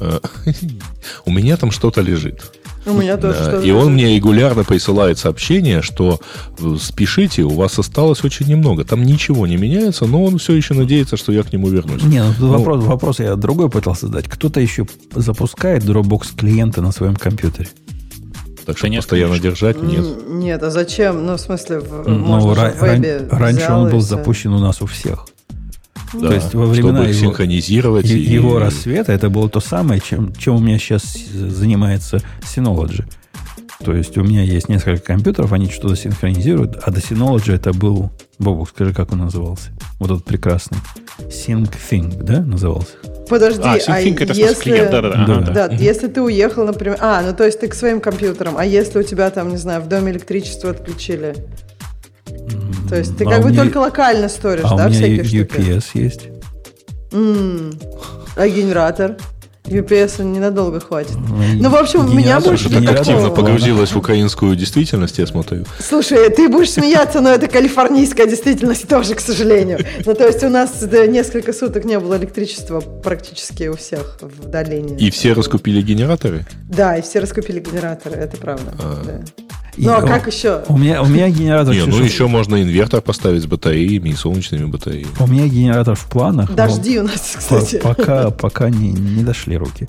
У 1.26 1.30
меня 1.30 1.56
там 1.56 1.70
что-то 1.70 2.00
лежит. 2.00 2.52
У 2.86 2.92
меня 2.92 3.16
тоже 3.16 3.38
Да, 3.52 3.62
и 3.62 3.70
он 3.70 3.94
мне 3.94 4.14
регулярно 4.16 4.62
присылает 4.64 5.18
сообщение, 5.18 5.80
что 5.82 6.20
э, 6.58 6.76
спешите, 6.80 7.42
у 7.42 7.50
вас 7.50 7.78
осталось 7.78 8.22
очень 8.24 8.46
немного. 8.46 8.84
Там 8.84 9.02
ничего 9.04 9.46
не 9.46 9.56
меняется, 9.56 10.04
но 10.06 10.22
он 10.24 10.38
все 10.38 10.52
еще 10.54 10.74
надеется, 10.74 11.16
что 11.16 11.32
я 11.32 11.42
к 11.42 11.52
нему 11.52 11.68
вернусь. 11.68 12.02
Не, 12.02 12.22
ну, 12.22 12.32
тут 12.38 12.50
вопрос, 12.50 12.84
вопрос 12.84 13.20
я 13.20 13.36
другой 13.36 13.70
пытался 13.70 14.06
задать. 14.06 14.28
Кто-то 14.28 14.60
еще 14.60 14.86
запускает 15.14 15.84
Dropbox 15.84 16.36
клиента 16.36 16.82
на 16.82 16.92
своем 16.92 17.16
компьютере? 17.16 17.68
Так 18.66 18.78
что 18.78 18.88
постоянно 18.90 19.32
конечно. 19.38 19.50
держать 19.50 19.82
нет. 19.82 20.04
Нет, 20.28 20.62
а 20.62 20.70
зачем? 20.70 21.26
Ну, 21.26 21.36
в 21.36 21.40
смысле, 21.40 21.80
в, 21.80 22.08
Ну, 22.08 22.18
можно 22.18 22.50
ра- 22.52 22.76
в 22.76 22.80
вебе 22.80 23.26
ран- 23.30 23.38
раньше 23.38 23.70
он 23.72 23.88
и 23.88 23.90
был 23.90 23.98
всё. 24.00 24.08
запущен 24.08 24.52
у 24.54 24.58
нас 24.58 24.80
у 24.80 24.86
всех. 24.86 25.26
Да, 26.14 26.28
То 26.28 26.34
есть 26.34 26.54
во 26.54 26.66
времена 26.66 26.98
чтобы 27.00 27.10
их 27.10 27.16
его- 27.16 27.30
синхронизировать. 27.30 28.06
Е- 28.06 28.18
и- 28.18 28.32
Его 28.34 28.58
рассвета 28.58 29.12
это 29.12 29.28
было 29.30 29.48
то 29.48 29.60
самое, 29.60 30.00
чем, 30.00 30.32
чем 30.34 30.56
у 30.56 30.58
меня 30.60 30.78
сейчас 30.78 31.02
занимается 31.32 32.20
Synology. 32.42 33.04
То 33.84 33.92
есть 33.94 34.16
у 34.16 34.22
меня 34.22 34.42
есть 34.42 34.68
несколько 34.68 35.02
компьютеров, 35.02 35.52
они 35.52 35.68
что-то 35.68 35.96
синхронизируют, 35.96 36.76
а 36.82 36.90
до 36.90 37.00
Synology 37.00 37.52
это 37.54 37.72
был... 37.72 38.10
Бобук, 38.38 38.68
скажи, 38.68 38.92
как 38.94 39.12
он 39.12 39.18
назывался? 39.20 39.70
Вот 39.98 40.10
этот 40.10 40.24
прекрасный. 40.24 40.78
SyncThing, 41.28 42.22
да, 42.22 42.40
назывался? 42.40 42.92
Подожди, 43.28 43.62
А, 43.62 43.72
а, 43.86 44.00
это 44.00 44.32
если... 44.34 44.54
клиент, 44.62 44.90
да-да-да. 44.90 45.22
ага, 45.24 45.34
Да. 45.40 45.52
да. 45.52 45.68
Да, 45.68 45.74
если 45.74 46.08
ты 46.08 46.20
уехал, 46.20 46.66
например... 46.66 46.98
А, 47.00 47.22
ну 47.22 47.34
то 47.34 47.44
есть 47.44 47.60
ты 47.60 47.68
к 47.68 47.74
своим 47.74 48.00
компьютерам, 48.00 48.56
а 48.58 48.64
если 48.64 48.98
у 48.98 49.02
тебя 49.02 49.30
там, 49.30 49.48
не 49.50 49.56
знаю, 49.56 49.82
в 49.82 49.88
доме 49.88 50.12
электричество 50.12 50.70
отключили? 50.70 51.34
То 52.88 52.96
есть 52.96 53.16
ты 53.16 53.24
А 53.24 53.30
как 53.30 53.42
бы 53.42 53.50
меня- 53.50 53.62
только 53.62 53.78
локально 53.78 54.28
сторишь, 54.28 54.64
А 54.64 54.76
да, 54.76 54.86
у 54.86 54.88
меня 54.88 54.98
всякие 54.98 55.24
штуки? 55.24 55.60
UPS 55.60 55.84
есть. 55.94 56.28
А 58.36 58.48
генератор? 58.48 59.16
UPS 59.66 60.22
ненадолго 60.22 60.78
хватит. 60.78 61.16
Ну, 61.16 61.36
Ну, 61.54 61.70
в 61.70 61.74
общем, 61.76 62.00
у 62.00 62.12
меня 62.12 62.38
больше 62.38 62.68
так 62.68 62.86
активно 62.98 63.30
погрузилась 63.30 63.92
в 63.92 63.96
украинскую 63.96 64.56
действительность, 64.56 65.16
я 65.18 65.26
смотрю. 65.26 65.64
Слушай, 65.78 66.28
ты 66.28 66.50
будешь 66.50 66.70
смеяться, 66.72 67.22
но 67.22 67.30
это 67.30 67.46
калифорнийская 67.48 68.26
действительность 68.26 68.86
тоже, 68.86 69.14
к 69.14 69.20
сожалению. 69.20 69.78
Ну, 70.04 70.14
то 70.14 70.26
есть 70.26 70.44
у 70.44 70.50
нас 70.50 70.82
да, 70.82 71.06
несколько 71.06 71.54
суток 71.54 71.86
не 71.86 71.98
было 71.98 72.18
электричества 72.18 72.80
практически 72.80 73.68
у 73.68 73.76
всех 73.76 74.18
в 74.20 74.50
долине. 74.50 74.98
И 74.98 75.10
все 75.10 75.32
раскупили 75.32 75.80
генераторы? 75.80 76.44
Да, 76.68 76.98
и 76.98 77.00
все 77.00 77.20
раскупили 77.20 77.60
генераторы, 77.60 78.16
это 78.16 78.36
правда. 78.36 78.74
А. 78.78 79.02
да. 79.02 79.20
И 79.76 79.84
Ну, 79.84 79.92
а 79.92 80.02
как 80.02 80.26
еще? 80.26 80.62
У 80.68 80.76
меня, 80.76 81.02
у 81.02 81.06
меня 81.06 81.28
генератор... 81.30 81.74
Не, 81.74 81.84
ну 81.84 82.02
еще 82.02 82.26
можно 82.26 82.62
инвертор 82.62 83.00
поставить 83.00 83.42
с 83.42 83.46
батареями 83.46 84.10
и 84.10 84.14
солнечными 84.14 84.66
батареями. 84.66 85.10
У 85.18 85.26
меня 85.26 85.46
генератор 85.46 85.94
в 85.94 86.06
планах. 86.06 86.54
Дожди 86.54 86.98
у 86.98 87.02
нас, 87.02 87.34
кстати. 87.36 87.78
пока, 87.82 88.30
пока 88.30 88.70
не, 88.70 88.92
не 88.92 89.22
дошли 89.22 89.56
руки. 89.56 89.88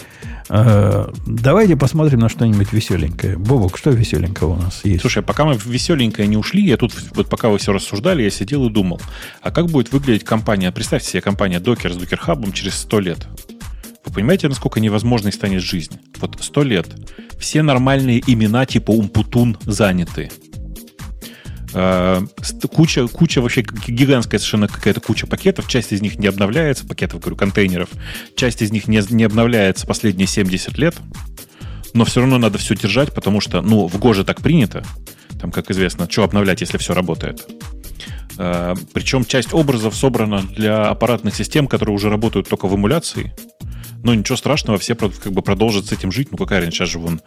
Э, 0.49 1.07
давайте 1.25 1.75
посмотрим 1.75 2.19
на 2.19 2.29
что-нибудь 2.29 2.71
веселенькое. 2.71 3.37
Бобок, 3.37 3.77
что 3.77 3.89
веселенького 3.89 4.53
у 4.53 4.57
нас 4.57 4.81
есть? 4.83 5.01
Слушай, 5.01 5.23
пока 5.23 5.45
мы 5.45 5.53
в 5.53 5.65
веселенькое 5.65 6.27
не 6.27 6.37
ушли, 6.37 6.63
я 6.63 6.77
тут, 6.77 6.93
вот 7.13 7.27
пока 7.29 7.49
вы 7.49 7.57
все 7.57 7.73
рассуждали, 7.73 8.23
я 8.23 8.29
сидел 8.29 8.65
и 8.67 8.69
думал, 8.69 9.01
а 9.41 9.51
как 9.51 9.67
будет 9.67 9.91
выглядеть 9.91 10.23
компания, 10.23 10.71
представьте 10.71 11.09
себе 11.09 11.21
компания 11.21 11.59
Docker 11.59 11.93
с 11.93 11.97
Docker 11.97 12.19
Hub 12.25 12.51
через 12.53 12.75
100 12.75 12.99
лет. 12.99 13.27
Вы 14.05 14.13
понимаете, 14.13 14.47
насколько 14.47 14.79
невозможной 14.79 15.31
станет 15.31 15.61
жизнь? 15.61 15.99
Вот 16.19 16.37
100 16.39 16.63
лет. 16.63 16.87
Все 17.39 17.61
нормальные 17.61 18.23
имена 18.25 18.65
типа 18.65 18.91
Умпутун 18.91 19.57
заняты. 19.61 20.31
Э, 21.73 22.21
Куча, 22.71 23.07
куча 23.07 23.41
вообще 23.41 23.61
гигантская 23.61 24.39
совершенно 24.39 24.67
какая-то 24.67 25.01
куча 25.01 25.27
пакетов. 25.27 25.67
Часть 25.67 25.91
из 25.91 26.01
них 26.01 26.17
не 26.17 26.27
обновляется, 26.27 26.85
пакетов, 26.87 27.19
говорю, 27.19 27.35
контейнеров. 27.35 27.89
Часть 28.35 28.61
из 28.61 28.71
них 28.71 28.87
не, 28.87 29.01
не 29.09 29.23
обновляется 29.23 29.85
последние 29.85 30.27
70 30.27 30.77
лет. 30.77 30.95
Но 31.93 32.05
все 32.05 32.21
равно 32.21 32.37
надо 32.37 32.57
все 32.57 32.75
держать, 32.75 33.13
потому 33.13 33.41
что, 33.41 33.61
ну, 33.61 33.87
в 33.87 33.97
Гоже 33.99 34.23
так 34.23 34.41
принято. 34.41 34.83
Там, 35.39 35.51
как 35.51 35.69
известно, 35.71 36.09
что 36.09 36.23
обновлять, 36.23 36.61
если 36.61 36.77
все 36.77 36.93
работает. 36.93 37.45
Э, 38.37 38.75
Причем 38.93 39.25
часть 39.25 39.53
образов 39.53 39.95
собрана 39.95 40.43
для 40.43 40.89
аппаратных 40.89 41.35
систем, 41.35 41.67
которые 41.67 41.95
уже 41.95 42.09
работают 42.09 42.47
только 42.47 42.67
в 42.67 42.75
эмуляции. 42.75 43.33
Но 44.05 44.13
ничего 44.13 44.37
страшного, 44.37 44.77
все 44.77 44.95
как 44.95 45.33
бы 45.33 45.41
продолжат 45.41 45.87
с 45.87 45.91
этим 45.91 46.11
жить. 46.11 46.29
Ну, 46.31 46.37
какая 46.37 46.63
сейчас 46.69 46.89
же 46.89 46.99
вон 46.99 47.21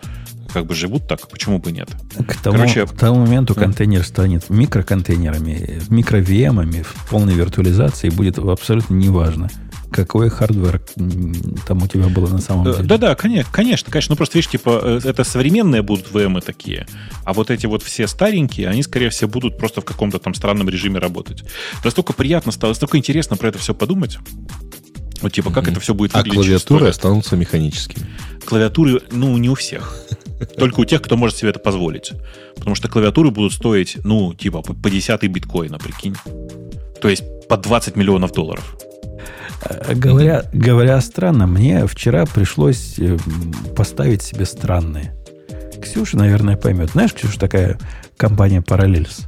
как 0.52 0.64
бы 0.64 0.74
живут 0.74 1.08
так, 1.08 1.28
почему 1.28 1.58
бы 1.58 1.72
нет? 1.72 1.90
К 2.26 2.36
тому, 2.36 2.56
Короче, 2.56 2.86
к 2.86 2.92
тому 2.92 3.20
моменту 3.26 3.54
контейнер 3.54 4.04
станет 4.04 4.48
микроконтейнерами, 4.48 5.82
микро 5.90 6.32
VM-ами 6.32 6.82
в 6.82 7.10
полной 7.10 7.34
виртуализации, 7.34 8.10
будет 8.10 8.38
абсолютно 8.38 8.94
неважно, 8.94 9.50
какой 9.90 10.28
hardware 10.30 10.80
там 11.66 11.82
у 11.82 11.86
тебя 11.88 12.06
было 12.08 12.28
на 12.28 12.38
самом 12.38 12.68
Э, 12.68 12.76
деле. 12.76 12.88
Да-да, 12.88 13.14
конечно, 13.16 13.52
конечно, 13.52 13.90
конечно. 13.90 14.12
Ну, 14.12 14.16
просто, 14.16 14.38
видишь, 14.38 14.50
типа, 14.50 14.80
э, 14.82 15.00
это 15.04 15.24
современные 15.24 15.82
будут 15.82 16.10
VM 16.12 16.40
такие, 16.40 16.86
а 17.24 17.32
вот 17.32 17.50
эти 17.50 17.66
вот 17.66 17.82
все 17.82 18.06
старенькие, 18.06 18.68
они, 18.68 18.82
скорее 18.82 19.10
всего, 19.10 19.28
будут 19.28 19.58
просто 19.58 19.80
в 19.80 19.84
каком-то 19.84 20.18
там 20.18 20.32
странном 20.32 20.68
режиме 20.68 20.98
работать. 21.00 21.42
Настолько 21.84 22.12
приятно 22.12 22.52
стало, 22.52 22.70
настолько 22.70 22.98
интересно 22.98 23.36
про 23.36 23.48
это 23.48 23.58
все 23.58 23.74
подумать. 23.74 24.18
Вот, 25.20 25.32
типа, 25.32 25.50
как 25.50 25.68
это 25.68 25.80
все 25.80 25.94
будет 25.94 26.14
А 26.14 26.18
выглядеть 26.18 26.60
сто 26.60 26.68
клавиатуры 26.68 26.88
останутся 26.88 27.36
механическими. 27.36 28.06
Клавиатуры, 28.44 29.02
ну, 29.10 29.36
не 29.36 29.50
у 29.50 29.54
всех. 29.54 29.96
Только 30.56 30.80
у 30.80 30.84
тех, 30.84 31.02
кто 31.02 31.16
может 31.16 31.36
себе 31.36 31.50
это 31.50 31.58
позволить. 31.58 32.12
Потому 32.56 32.74
что 32.74 32.88
клавиатуры 32.88 33.30
будут 33.30 33.52
стоить, 33.52 33.98
ну, 34.04 34.34
типа, 34.34 34.62
по 34.62 34.90
10 34.90 35.22
биткоина, 35.24 35.78
прикинь. 35.78 36.14
То 37.00 37.08
есть 37.08 37.24
по 37.48 37.56
20 37.56 37.96
миллионов 37.96 38.32
долларов. 38.32 38.76
А 39.60 39.94
Говоря, 39.94 40.44
говоря 40.52 41.00
странно, 41.00 41.46
мне 41.46 41.86
вчера 41.86 42.26
пришлось 42.26 42.98
э, 42.98 43.16
поставить 43.76 44.22
себе 44.22 44.44
странные. 44.44 45.14
Ксюша, 45.82 46.16
наверное, 46.16 46.56
поймет. 46.56 46.90
Знаешь, 46.90 47.12
Ксюша, 47.12 47.40
такая 47.40 47.78
компания 48.16 48.60
Parallels? 48.60 49.26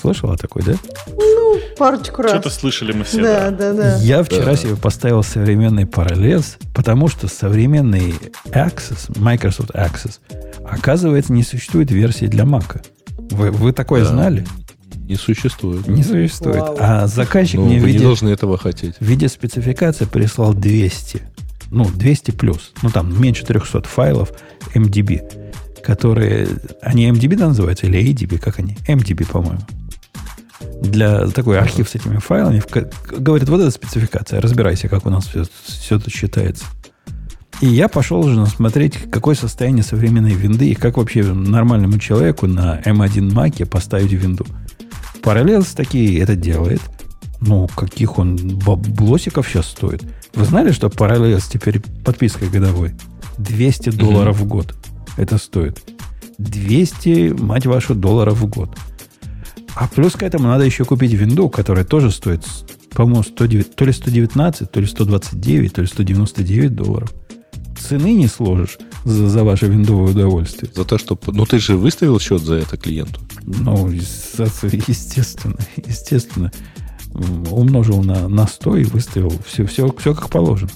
Слышала 0.00 0.36
такой, 0.36 0.62
да? 0.62 0.74
Ну, 1.16 1.41
парочку 1.76 2.22
раз. 2.22 2.32
Что-то 2.32 2.50
слышали 2.50 2.92
мы 2.92 3.04
все. 3.04 3.22
Да, 3.22 3.50
да. 3.50 3.72
да, 3.72 3.72
да. 3.72 3.96
Я 3.98 4.22
вчера 4.22 4.56
себе 4.56 4.76
поставил 4.76 5.22
современный 5.22 5.84
Parallels, 5.84 6.56
потому 6.74 7.08
что 7.08 7.28
современный 7.28 8.14
Access, 8.46 9.18
Microsoft 9.18 9.70
Access, 9.70 10.18
оказывается, 10.68 11.32
не 11.32 11.42
существует 11.42 11.90
версии 11.90 12.26
для 12.26 12.44
Mac. 12.44 12.84
Вы, 13.30 13.50
вы 13.50 13.72
такое 13.72 14.02
Да. 14.04 14.10
знали? 14.10 14.46
Не 15.08 15.16
существует. 15.16 15.86
Не 15.88 16.02
существует. 16.02 16.56
Вау. 16.58 16.76
А 16.78 17.06
заказчик 17.06 17.58
Ну, 17.58 17.66
мне 17.66 17.78
в 17.78 17.82
вы 17.82 17.88
не 17.88 17.92
виде, 17.94 18.04
должны 18.04 18.28
этого 18.30 18.56
хотеть. 18.56 18.94
в 18.98 19.04
виде 19.04 19.28
спецификации 19.28 20.04
прислал 20.04 20.54
200. 20.54 21.22
Ну, 21.70 21.84
200 21.86 22.30
плюс. 22.32 22.72
Ну, 22.82 22.90
там 22.90 23.20
меньше 23.20 23.44
300 23.44 23.82
файлов 23.82 24.32
MDB, 24.74 25.22
которые... 25.82 26.46
Они 26.82 27.08
MDB 27.10 27.36
называются 27.36 27.86
или 27.86 27.98
ADB? 28.00 28.38
Как 28.38 28.58
они? 28.58 28.76
MDB, 28.86 29.26
по-моему. 29.30 29.60
Для 30.80 31.28
такой 31.28 31.58
архив 31.58 31.88
с 31.88 31.94
этими 31.94 32.18
файлами, 32.18 32.62
говорит, 33.10 33.48
вот 33.48 33.60
эта 33.60 33.70
спецификация, 33.70 34.40
разбирайся, 34.40 34.88
как 34.88 35.06
у 35.06 35.10
нас 35.10 35.26
все, 35.26 35.44
все 35.64 35.96
это 35.96 36.10
считается. 36.10 36.64
И 37.60 37.66
я 37.66 37.88
пошел 37.88 38.20
уже 38.20 38.44
смотреть, 38.46 38.98
какое 39.10 39.36
состояние 39.36 39.84
современной 39.84 40.32
винды 40.32 40.68
и 40.68 40.74
как 40.74 40.96
вообще 40.96 41.22
нормальному 41.22 41.98
человеку 41.98 42.48
на 42.48 42.80
M1 42.80 43.32
Mac 43.32 43.64
поставить 43.66 44.10
винду. 44.12 44.44
Parallels 45.22 45.68
такие 45.76 46.20
это 46.20 46.34
делает. 46.34 46.80
Ну, 47.40 47.68
каких 47.68 48.18
он 48.18 48.36
баблосиков 48.36 49.48
сейчас 49.48 49.66
стоит. 49.66 50.02
Вы 50.34 50.44
знали, 50.44 50.72
что 50.72 50.88
Parallels 50.88 51.44
теперь 51.48 51.80
подпиской 51.80 52.48
годовой? 52.48 52.94
200 53.38 53.90
долларов 53.90 54.40
mm-hmm. 54.40 54.44
в 54.44 54.48
год. 54.48 54.74
Это 55.16 55.38
стоит. 55.38 55.82
200, 56.38 57.34
мать 57.40 57.66
вашу, 57.66 57.94
долларов 57.94 58.38
в 58.38 58.46
год. 58.46 58.76
А 59.74 59.88
плюс 59.88 60.12
к 60.12 60.22
этому 60.22 60.48
надо 60.48 60.64
еще 60.64 60.84
купить 60.84 61.12
винду, 61.12 61.48
которая 61.48 61.84
тоже 61.84 62.10
стоит, 62.10 62.44
по-моему, 62.90 63.22
109, 63.22 63.74
то 63.74 63.84
ли 63.84 63.92
119, 63.92 64.70
то 64.70 64.80
ли 64.80 64.86
129, 64.86 65.72
то 65.72 65.80
ли 65.80 65.86
199 65.86 66.74
долларов 66.74 67.12
цены 67.82 68.14
не 68.14 68.28
сложишь 68.28 68.78
за, 69.04 69.28
за 69.28 69.44
ваше 69.44 69.66
виндовое 69.66 70.12
удовольствие. 70.12 70.70
За 70.74 70.84
то, 70.84 70.98
что... 70.98 71.18
Ну, 71.26 71.44
ты 71.44 71.58
же 71.58 71.76
выставил 71.76 72.18
счет 72.20 72.42
за 72.42 72.54
это 72.54 72.76
клиенту? 72.76 73.20
Ну, 73.44 73.90
естественно, 73.90 75.58
естественно. 75.76 76.52
Умножил 77.50 78.02
на, 78.02 78.28
на 78.28 78.46
100 78.46 78.76
и 78.78 78.84
выставил. 78.84 79.32
Все, 79.46 79.66
все, 79.66 79.92
все 79.98 80.14
как 80.14 80.30
положено. 80.30 80.70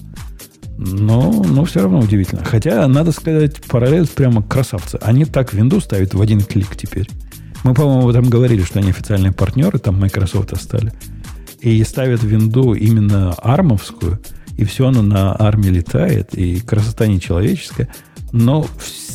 Но, 0.77 1.31
но 1.31 1.65
все 1.65 1.81
равно 1.81 1.99
удивительно. 1.99 2.43
Хотя, 2.43 2.87
надо 2.87 3.11
сказать, 3.11 3.63
параллель 3.63 4.07
прямо 4.07 4.43
красавцы. 4.43 4.99
Они 5.01 5.25
так 5.25 5.53
винду 5.53 5.79
ставят 5.79 6.13
в 6.13 6.21
один 6.21 6.41
клик 6.41 6.75
теперь. 6.75 7.09
Мы, 7.67 7.73
по-моему, 7.73 8.03
об 8.03 8.09
этом 8.09 8.29
говорили, 8.29 8.63
что 8.63 8.79
они 8.79 8.89
официальные 8.89 9.33
партнеры, 9.33 9.77
там 9.77 9.99
Microsoft 9.99 10.59
стали. 10.59 10.93
И 11.59 11.83
ставят 11.83 12.23
винду 12.23 12.73
именно 12.73 13.33
армовскую– 13.33 14.19
и 14.57 14.65
все 14.65 14.87
оно 14.87 15.03
на 15.03 15.35
армии 15.39 15.69
летает, 15.69 16.33
и 16.33 16.59
красота 16.59 17.05
нечеловеческая. 17.05 17.89
Но 18.31 18.67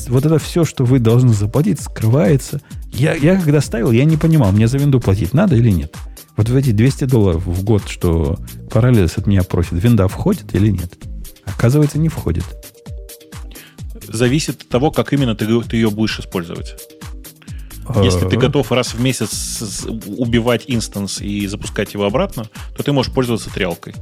вот 0.08 0.24
это 0.24 0.38
все, 0.38 0.64
что 0.64 0.84
вы 0.84 1.00
должны 1.00 1.34
заплатить, 1.34 1.80
скрывается. 1.80 2.60
Я, 2.92 3.14
я 3.14 3.36
когда 3.36 3.60
ставил, 3.60 3.90
я 3.90 4.04
не 4.04 4.16
понимал, 4.16 4.52
мне 4.52 4.68
за 4.68 4.78
винду 4.78 5.00
платить 5.00 5.34
надо 5.34 5.56
или 5.56 5.70
нет. 5.70 5.94
Вот 6.36 6.48
в 6.48 6.56
эти 6.56 6.70
200 6.70 7.04
долларов 7.04 7.44
в 7.44 7.64
год, 7.64 7.82
что 7.88 8.38
Parallels 8.70 9.12
от 9.16 9.26
меня 9.26 9.42
просит, 9.42 9.72
винда 9.72 10.08
входит 10.08 10.54
или 10.54 10.70
нет? 10.70 10.94
Оказывается, 11.44 11.98
не 11.98 12.08
входит. 12.08 12.44
Зависит 14.08 14.62
от 14.62 14.68
того, 14.68 14.90
как 14.90 15.12
именно 15.12 15.34
ты, 15.34 15.46
ты 15.62 15.76
ее 15.76 15.90
будешь 15.90 16.20
использовать. 16.20 16.76
Если 18.02 18.28
ты 18.28 18.36
готов 18.36 18.70
раз 18.72 18.94
в 18.94 19.00
месяц 19.00 19.84
убивать 19.86 20.64
инстанс 20.66 21.20
и 21.20 21.46
запускать 21.46 21.94
его 21.94 22.04
обратно, 22.04 22.46
то 22.76 22.82
ты 22.82 22.92
можешь 22.92 23.12
пользоваться 23.12 23.50
триалкой 23.52 23.94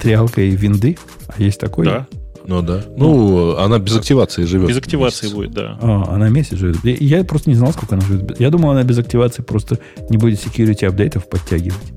триалкой 0.00 0.50
винды? 0.50 0.96
А 1.28 1.42
есть 1.42 1.60
такой? 1.60 1.86
Да. 1.86 2.06
Ну 2.46 2.60
да. 2.60 2.84
Ну, 2.96 3.56
она 3.56 3.78
без 3.78 3.96
активации 3.96 4.44
живет. 4.44 4.68
Без 4.68 4.76
активации 4.76 5.26
месяц. 5.26 5.34
будет, 5.34 5.52
да. 5.52 5.78
А, 5.80 6.14
она 6.14 6.28
месяц 6.28 6.58
живет. 6.58 6.84
Я 6.84 7.24
просто 7.24 7.48
не 7.48 7.56
знал, 7.56 7.72
сколько 7.72 7.94
она 7.94 8.04
живет. 8.04 8.38
Я 8.38 8.50
думал, 8.50 8.70
она 8.70 8.82
без 8.82 8.98
активации 8.98 9.42
просто 9.42 9.78
не 10.10 10.18
будет 10.18 10.44
security 10.44 10.84
апдейтов 10.86 11.28
подтягивать. 11.28 11.92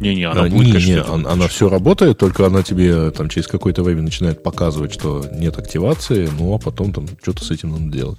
Не-не, 0.00 0.24
она 0.24 0.42
а, 0.42 0.48
будет, 0.48 0.66
не, 0.66 0.72
конечно, 0.72 0.90
не, 0.90 1.00
она, 1.00 1.30
она 1.30 1.46
все 1.46 1.68
работает, 1.68 2.18
только 2.18 2.44
она 2.44 2.64
тебе 2.64 3.12
там 3.12 3.28
через 3.28 3.46
какое-то 3.46 3.84
время 3.84 4.02
начинает 4.02 4.42
показывать, 4.42 4.92
что 4.92 5.24
нет 5.32 5.56
активации, 5.58 6.28
ну 6.40 6.52
а 6.52 6.58
потом 6.58 6.92
там 6.92 7.06
что-то 7.22 7.44
с 7.44 7.52
этим 7.52 7.70
надо 7.70 7.84
делать 7.84 8.18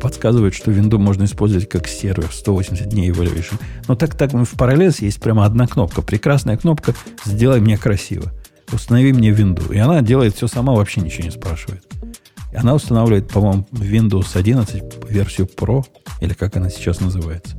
подсказывает, 0.00 0.54
что 0.54 0.70
винду 0.70 0.98
можно 0.98 1.24
использовать 1.24 1.68
как 1.68 1.88
сервер 1.88 2.30
180 2.32 2.88
дней 2.88 3.10
evaluation. 3.10 3.60
Но 3.88 3.94
так, 3.94 4.16
так 4.16 4.32
в 4.32 4.54
Parallels 4.54 4.96
есть 5.00 5.20
прямо 5.20 5.44
одна 5.44 5.66
кнопка. 5.66 6.02
Прекрасная 6.02 6.56
кнопка 6.56 6.94
«Сделай 7.24 7.60
мне 7.60 7.76
красиво». 7.76 8.32
Установи 8.72 9.12
мне 9.12 9.30
винду. 9.30 9.72
И 9.72 9.78
она 9.78 10.02
делает 10.02 10.34
все 10.34 10.48
сама, 10.48 10.74
вообще 10.74 11.00
ничего 11.00 11.24
не 11.24 11.30
спрашивает. 11.30 11.84
И 12.52 12.56
она 12.56 12.74
устанавливает, 12.74 13.28
по-моему, 13.28 13.66
Windows 13.72 14.28
11 14.34 15.08
версию 15.08 15.48
Pro, 15.56 15.84
или 16.20 16.32
как 16.32 16.56
она 16.56 16.70
сейчас 16.70 17.00
называется. 17.00 17.56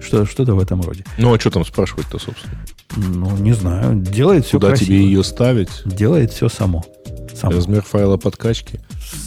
Что, 0.00 0.24
что-то 0.26 0.54
в 0.54 0.60
этом 0.60 0.82
роде. 0.82 1.04
Ну, 1.18 1.34
а 1.34 1.40
что 1.40 1.50
там 1.50 1.64
спрашивать-то, 1.64 2.18
собственно? 2.18 2.54
Ну, 2.96 3.36
не 3.38 3.52
знаю. 3.52 3.96
Делает 4.00 4.44
все 4.44 4.58
Куда 4.58 4.68
красиво. 4.68 4.86
тебе 4.86 5.00
ее 5.00 5.24
ставить? 5.24 5.70
Делает 5.84 6.32
все 6.32 6.48
само. 6.48 6.84
само. 7.34 7.54
Размер 7.54 7.82
файла 7.82 8.16
подкачки? 8.16 8.80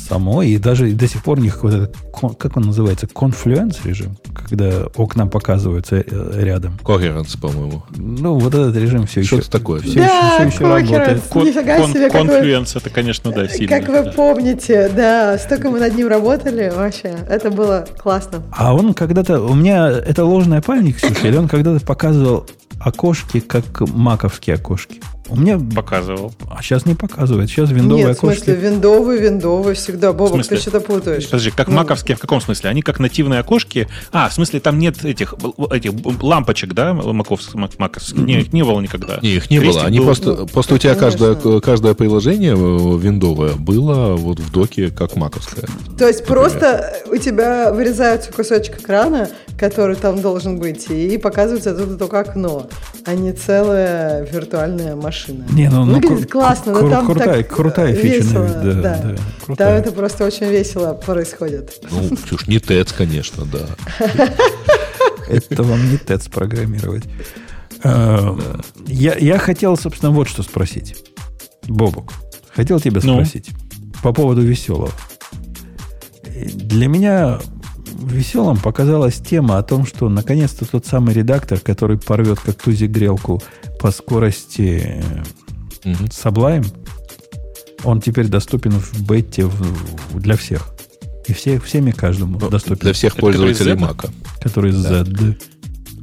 Само, 0.10 0.42
и 0.42 0.58
даже 0.58 0.92
до 0.92 1.08
сих 1.08 1.24
пор 1.24 1.40
у 1.40 1.42
них 1.42 1.64
вот 1.64 1.96
как 2.38 2.58
он 2.58 2.64
называется, 2.64 3.08
confluence 3.08 3.86
режим, 3.86 4.18
когда 4.34 4.88
окна 4.96 5.28
показываются 5.28 5.98
э, 6.06 6.44
рядом. 6.44 6.78
Coherence, 6.84 7.36
по-моему. 7.36 7.84
Ну, 7.96 8.38
вот 8.40 8.54
этот 8.54 8.76
режим 8.76 9.06
все 9.06 9.24
Что-то 9.24 9.42
еще... 9.44 9.52
такое. 9.52 9.82
Все 9.82 10.00
да, 10.00 10.44
еще, 10.44 10.50
все 10.50 10.66
еще 10.82 10.98
работает. 10.98 12.12
Confluence, 12.12 12.76
это, 12.76 12.90
конечно, 12.90 13.32
да, 13.32 13.48
сильно. 13.48 13.80
Как 13.80 13.88
вы 13.88 14.12
помните, 14.12 14.92
да, 14.94 15.38
столько 15.38 15.70
мы 15.70 15.80
над 15.80 15.96
ним 15.96 16.08
работали, 16.08 16.72
вообще, 16.76 17.16
это 17.30 17.52
было 17.52 17.86
классно. 17.98 18.44
А 18.52 18.74
он 18.74 18.94
когда-то, 18.94 19.42
у 19.42 19.54
меня 19.54 19.90
это 19.90 20.26
ложная 20.26 20.62
память, 20.62 20.98
Ксюша, 20.98 21.28
или 21.28 21.38
он 21.38 21.48
когда-то 21.48 21.86
показывал 21.86 22.48
окошки, 22.80 23.40
как 23.40 23.82
маковские 23.82 24.56
окошки. 24.56 25.02
У 25.30 25.36
меня 25.36 25.60
показывал. 25.60 26.34
А 26.50 26.62
сейчас 26.64 26.86
не 26.86 26.96
показывает. 26.96 27.50
Сейчас 27.50 27.70
виндовые 27.70 28.08
Нет, 28.08 28.18
окошки. 28.18 28.42
в 28.42 28.44
смысле, 28.46 28.56
виндовые, 28.56 29.22
виндовые 29.22 29.76
всегда. 29.76 29.99
Бобок, 30.00 30.46
ты 30.46 30.58
что-то 30.58 30.80
путаешь. 30.80 31.26
Подожди, 31.26 31.52
как 31.52 31.68
ну. 31.68 31.76
маковские 31.76 32.18
в 32.18 32.20
каком 32.20 32.42
смысле? 32.42 32.70
Они 32.70 32.82
как 32.82 33.00
нативные 33.00 33.40
окошки? 33.40 33.88
А, 34.12 34.30
в 34.30 34.34
смысле, 34.34 34.60
там 34.60 34.80
нет 34.80 35.04
этих, 35.04 35.36
этих 35.72 35.92
лампочек, 36.22 36.74
да, 36.74 36.94
маковских, 36.94 37.56
маковских? 37.78 38.18
Не, 38.18 38.42
их 38.42 38.54
не 38.54 38.64
было 38.64 38.80
никогда. 38.82 39.20
Не, 39.22 39.36
их 39.36 39.50
не 39.50 39.60
Крестик 39.60 39.76
было. 39.76 39.88
Они 39.88 40.00
был... 40.00 40.06
просто, 40.06 40.36
ну, 40.36 40.48
просто 40.48 40.76
у 40.76 40.78
тебя 40.78 40.96
каждое, 40.96 41.36
каждое 41.60 41.94
приложение 41.94 42.56
виндовое 42.56 43.54
было 43.54 44.16
вот 44.16 44.40
в 44.40 44.52
доке 44.52 44.90
как 44.90 45.16
маковское. 45.16 45.66
То 45.98 46.08
есть 46.08 46.22
например. 46.22 46.42
просто 46.42 46.94
у 47.12 47.18
тебя 47.18 47.72
вырезается 47.74 48.32
кусочек 48.32 48.80
экрана, 48.80 49.30
который 49.58 49.96
там 49.96 50.22
должен 50.22 50.60
быть, 50.60 50.90
и 50.90 51.18
показывается 51.18 51.72
оттуда 51.72 51.98
только 51.98 52.20
окно, 52.20 52.70
а 53.06 53.16
не 53.16 53.34
целая 53.34 54.26
виртуальная 54.26 54.96
машина. 54.96 55.46
Не, 55.52 55.70
ну, 55.70 55.86
ну 55.86 55.96
Выглядит 55.96 56.22
ну, 56.22 56.28
классно, 56.28 56.74
но 56.74 56.90
там 56.90 57.06
крутая, 57.06 57.44
так 57.44 57.48
крутая 57.48 57.94
фича, 57.94 58.18
весело, 58.18 58.48
да, 58.48 58.74
да. 58.74 58.82
да 58.82 59.16
крутая. 59.50 59.82
Там 59.82 59.82
это 59.82 59.89
просто 59.92 60.26
очень 60.26 60.48
весело 60.48 60.94
происходит. 60.94 61.82
Ну, 61.92 62.16
чушь, 62.28 62.48
не 62.48 62.60
ТЭЦ, 62.60 62.94
конечно, 62.94 63.46
да. 63.46 63.68
Это 65.28 65.64
вам 65.64 65.92
не 65.92 65.98
ТЭЦ 65.98 66.28
программировать. 66.28 67.04
Э, 67.84 68.38
я, 68.88 69.16
я 69.16 69.38
хотел, 69.38 69.78
собственно, 69.78 70.12
вот 70.12 70.28
что 70.28 70.44
спросить. 70.44 70.96
Бобок, 71.68 72.14
хотел 72.56 72.80
тебя 72.80 73.02
ну? 73.04 73.14
спросить 73.14 73.50
по 74.02 74.14
поводу 74.14 74.42
веселого. 74.42 74.92
Для 76.26 76.88
меня 76.88 77.40
веселым 78.02 78.58
показалась 78.58 79.16
тема 79.16 79.58
о 79.58 79.64
том, 79.64 79.86
что 79.86 80.10
наконец-то 80.10 80.66
тот 80.66 80.86
самый 80.86 81.14
редактор, 81.14 81.60
который 81.60 81.98
порвет 81.98 82.40
как 82.40 82.56
тузик 82.56 82.92
грелку 82.92 83.42
по 83.80 83.92
скорости 83.92 85.04
угу. 85.84 86.06
Sublime, 86.06 86.66
он 87.84 88.02
теперь 88.02 88.28
доступен 88.28 88.72
в 88.72 89.06
бете 89.06 89.46
в, 89.46 90.20
для 90.20 90.36
всех. 90.36 90.70
И 91.28 91.34
все, 91.34 91.60
всеми 91.60 91.92
каждому 91.92 92.40
ну, 92.40 92.50
доступен. 92.50 92.80
Для 92.82 92.94
всех 92.94 93.16
пользователей 93.16 93.74
Mac. 93.74 94.10
Который 94.42 94.72
да. 94.72 95.04
Z. 95.04 95.38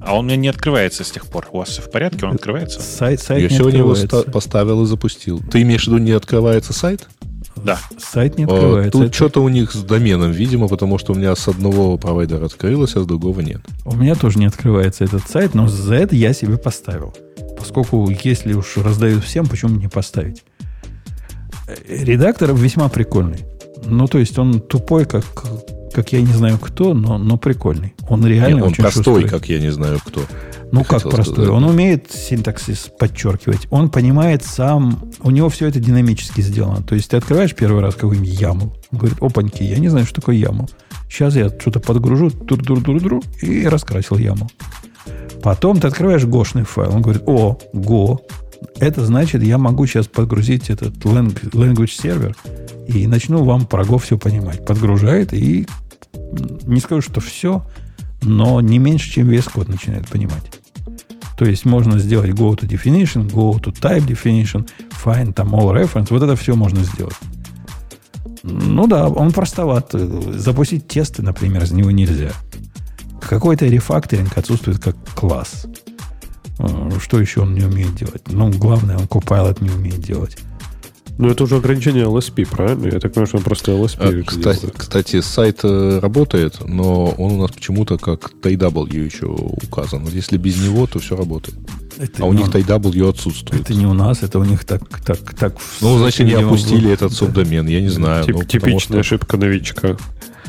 А 0.01 0.17
он 0.17 0.27
меня 0.27 0.37
не 0.37 0.49
открывается 0.49 1.03
с 1.03 1.11
тех 1.11 1.27
пор. 1.27 1.49
У 1.51 1.59
вас 1.59 1.71
все 1.71 1.83
в 1.83 1.91
порядке? 1.91 2.27
Он 2.27 2.35
открывается? 2.35 2.81
Сайт, 2.81 3.21
сайт 3.21 3.51
Я 3.51 3.57
сегодня 3.57 3.81
его 3.81 3.97
поставил 4.31 4.85
и 4.85 4.87
запустил. 4.87 5.43
Ты 5.51 5.63
имеешь 5.63 5.85
в 5.85 5.87
виду, 5.89 5.99
не 5.99 6.13
открывается 6.13 6.73
сайт? 6.73 7.09
Да. 7.57 7.81
Сайт 7.99 8.39
не 8.39 8.45
открывается. 8.45 8.93
Тут 8.93 9.07
это... 9.07 9.15
что-то 9.15 9.43
у 9.43 9.49
них 9.49 9.73
с 9.73 9.83
доменом, 9.83 10.31
видимо, 10.31 10.69
потому 10.69 10.99
что 10.99 11.13
у 11.13 11.17
меня 11.17 11.35
с 11.35 11.49
одного 11.49 11.99
провайдера 11.99 12.45
открылось, 12.45 12.95
а 12.95 13.01
с 13.01 13.07
другого 13.07 13.41
нет. 13.41 13.63
У 13.85 13.97
меня 13.97 14.15
тоже 14.15 14.39
не 14.39 14.47
открывается 14.47 15.05
этот 15.05 15.29
сайт, 15.29 15.55
но 15.55 15.67
за 15.67 15.97
это 15.97 16.15
я 16.15 16.33
себе 16.33 16.57
поставил. 16.57 17.13
Поскольку 17.59 18.09
если 18.23 18.53
уж 18.53 18.77
раздают 18.77 19.25
всем, 19.25 19.47
почему 19.47 19.77
не 19.77 19.89
поставить? 19.89 20.45
Редактор 21.89 22.55
весьма 22.55 22.89
прикольный. 22.89 23.45
Ну, 23.85 24.07
то 24.07 24.19
есть 24.19 24.39
он 24.39 24.61
тупой, 24.61 25.05
как, 25.05 25.25
как 25.93 26.13
я 26.13 26.21
не 26.21 26.33
знаю 26.33 26.59
кто, 26.59 26.95
но, 26.95 27.19
но 27.19 27.37
прикольный. 27.37 27.95
Он 28.09 28.25
реально 28.27 28.55
Нет, 28.55 28.63
он 28.65 28.71
очень 28.71 28.83
простой, 28.83 29.23
шустрый. 29.23 29.29
как 29.29 29.49
я 29.49 29.61
не 29.61 29.71
знаю 29.71 29.99
кто. 30.05 30.23
Ну, 30.73 30.83
как 30.83 31.03
простой? 31.03 31.35
Сказать. 31.35 31.51
Он 31.51 31.65
умеет 31.65 32.11
синтаксис 32.11 32.91
подчеркивать. 32.99 33.69
Он 33.71 33.89
понимает 33.89 34.45
сам... 34.45 35.11
У 35.23 35.31
него 35.31 35.49
все 35.49 35.69
это 35.69 35.79
динамически 35.79 36.41
сделано. 36.41 36.83
То 36.83 36.95
есть 36.95 37.11
ты 37.11 37.17
открываешь 37.17 37.55
первый 37.55 37.83
раз 37.83 37.95
какой-нибудь 37.95 38.41
яму. 38.41 38.75
Он 38.91 38.99
говорит, 38.99 39.19
опаньки, 39.21 39.63
я 39.63 39.79
не 39.79 39.89
знаю, 39.89 40.07
что 40.07 40.21
такое 40.21 40.37
яму. 40.37 40.69
Сейчас 41.09 41.37
я 41.37 41.49
что-то 41.49 41.79
подгружу, 41.79 42.31
тур-дур-дур-дур, 42.31 43.23
и 43.43 43.67
раскрасил 43.67 44.19
яму. 44.19 44.51
Потом 45.43 45.79
ты 45.79 45.87
открываешь 45.87 46.25
гошный 46.25 46.65
файл. 46.65 46.95
Он 46.95 47.03
говорит, 47.03 47.23
о, 47.27 47.59
го. 47.73 48.21
Это 48.79 49.05
значит, 49.05 49.43
я 49.43 49.59
могу 49.59 49.87
сейчас 49.87 50.07
подгрузить 50.07 50.71
этот 50.71 50.95
language 50.97 51.91
сервер 51.91 52.37
и 52.87 53.07
начну 53.07 53.45
вам 53.45 53.67
Go 53.67 53.99
все 53.99 54.19
понимать. 54.19 54.65
Подгружает 54.65 55.33
и 55.33 55.67
не 56.67 56.81
скажу, 56.81 57.03
что 57.03 57.21
все, 57.21 57.65
но 58.23 58.61
не 58.61 58.79
меньше, 58.79 59.11
чем 59.11 59.31
VS 59.31 59.53
Code 59.53 59.71
начинает 59.71 60.09
понимать. 60.09 60.61
То 61.37 61.45
есть 61.45 61.65
можно 61.67 61.99
сделать 61.99 62.31
go 62.31 62.57
to 62.57 62.67
definition, 62.67 63.31
go 63.31 63.61
to 63.61 63.73
type 63.73 64.07
definition, 64.07 64.69
find 65.05 65.33
там 65.35 65.55
all 65.55 65.75
reference. 65.75 66.07
Вот 66.11 66.23
это 66.23 66.35
все 66.35 66.57
можно 66.57 66.83
сделать. 66.83 67.17
Ну 68.43 68.87
да, 68.87 69.09
он 69.09 69.33
простоват. 69.33 69.93
Запустить 69.93 70.89
тесты, 70.89 71.23
например, 71.23 71.65
из 71.65 71.73
него 71.73 71.91
нельзя. 71.91 72.33
Какой-то 73.21 73.67
рефакторинг 73.67 74.37
отсутствует 74.39 74.79
как 74.79 74.97
класс. 75.15 75.67
Э, 76.59 76.91
что 77.01 77.21
еще 77.21 77.43
он 77.43 77.55
не 77.55 77.65
умеет 77.65 77.95
делать? 77.95 78.23
Ну, 78.29 78.51
главное, 78.51 78.97
он 78.97 79.05
Copilot 79.05 79.63
не 79.63 79.71
умеет 79.71 80.01
делать. 80.01 80.37
Ну, 81.19 81.31
это 81.31 81.45
уже 81.45 81.57
ограничение 81.57 82.05
LSP, 82.05 82.47
правильно? 82.47 82.87
Я 82.87 83.01
так 83.01 83.15
понимаю, 83.15 83.27
что 83.27 83.39
он 83.39 83.43
просто 83.43 83.73
LSP 83.73 84.21
а, 84.21 84.23
кстати, 84.23 84.71
кстати, 84.77 85.21
сайт 85.23 85.61
э, 85.63 85.99
работает, 85.99 86.59
но 86.67 87.07
он 87.07 87.33
у 87.33 87.43
нас 87.43 87.53
почему-то 87.53 87.97
как 87.97 88.33
TW 88.43 89.05
еще 89.05 89.27
указан. 89.27 90.05
Вот 90.05 90.13
если 90.13 90.37
без 90.37 90.63
него, 90.63 90.87
то 90.87 90.99
все 90.99 91.17
работает. 91.17 91.57
Это 91.97 92.23
а 92.23 92.27
у 92.27 92.35
них 92.35 92.49
TW 92.49 93.09
отсутствует. 93.09 93.63
Это 93.63 93.73
не 93.73 93.87
у 93.87 93.95
нас, 93.95 94.23
это 94.23 94.39
у 94.39 94.45
них 94.45 94.65
так... 94.65 94.83
так, 95.01 95.19
так 95.35 95.55
ну, 95.81 95.97
значит, 95.97 96.21
они 96.21 96.35
опустили 96.35 96.91
этот 96.91 97.15
субдомен, 97.15 97.67
я 97.67 97.81
не 97.81 97.89
знаю. 97.89 98.25
Тип, 98.25 98.37
ну, 98.37 98.45
типичная 98.45 99.01
ошибка 99.01 99.39
новичка. 99.39 99.97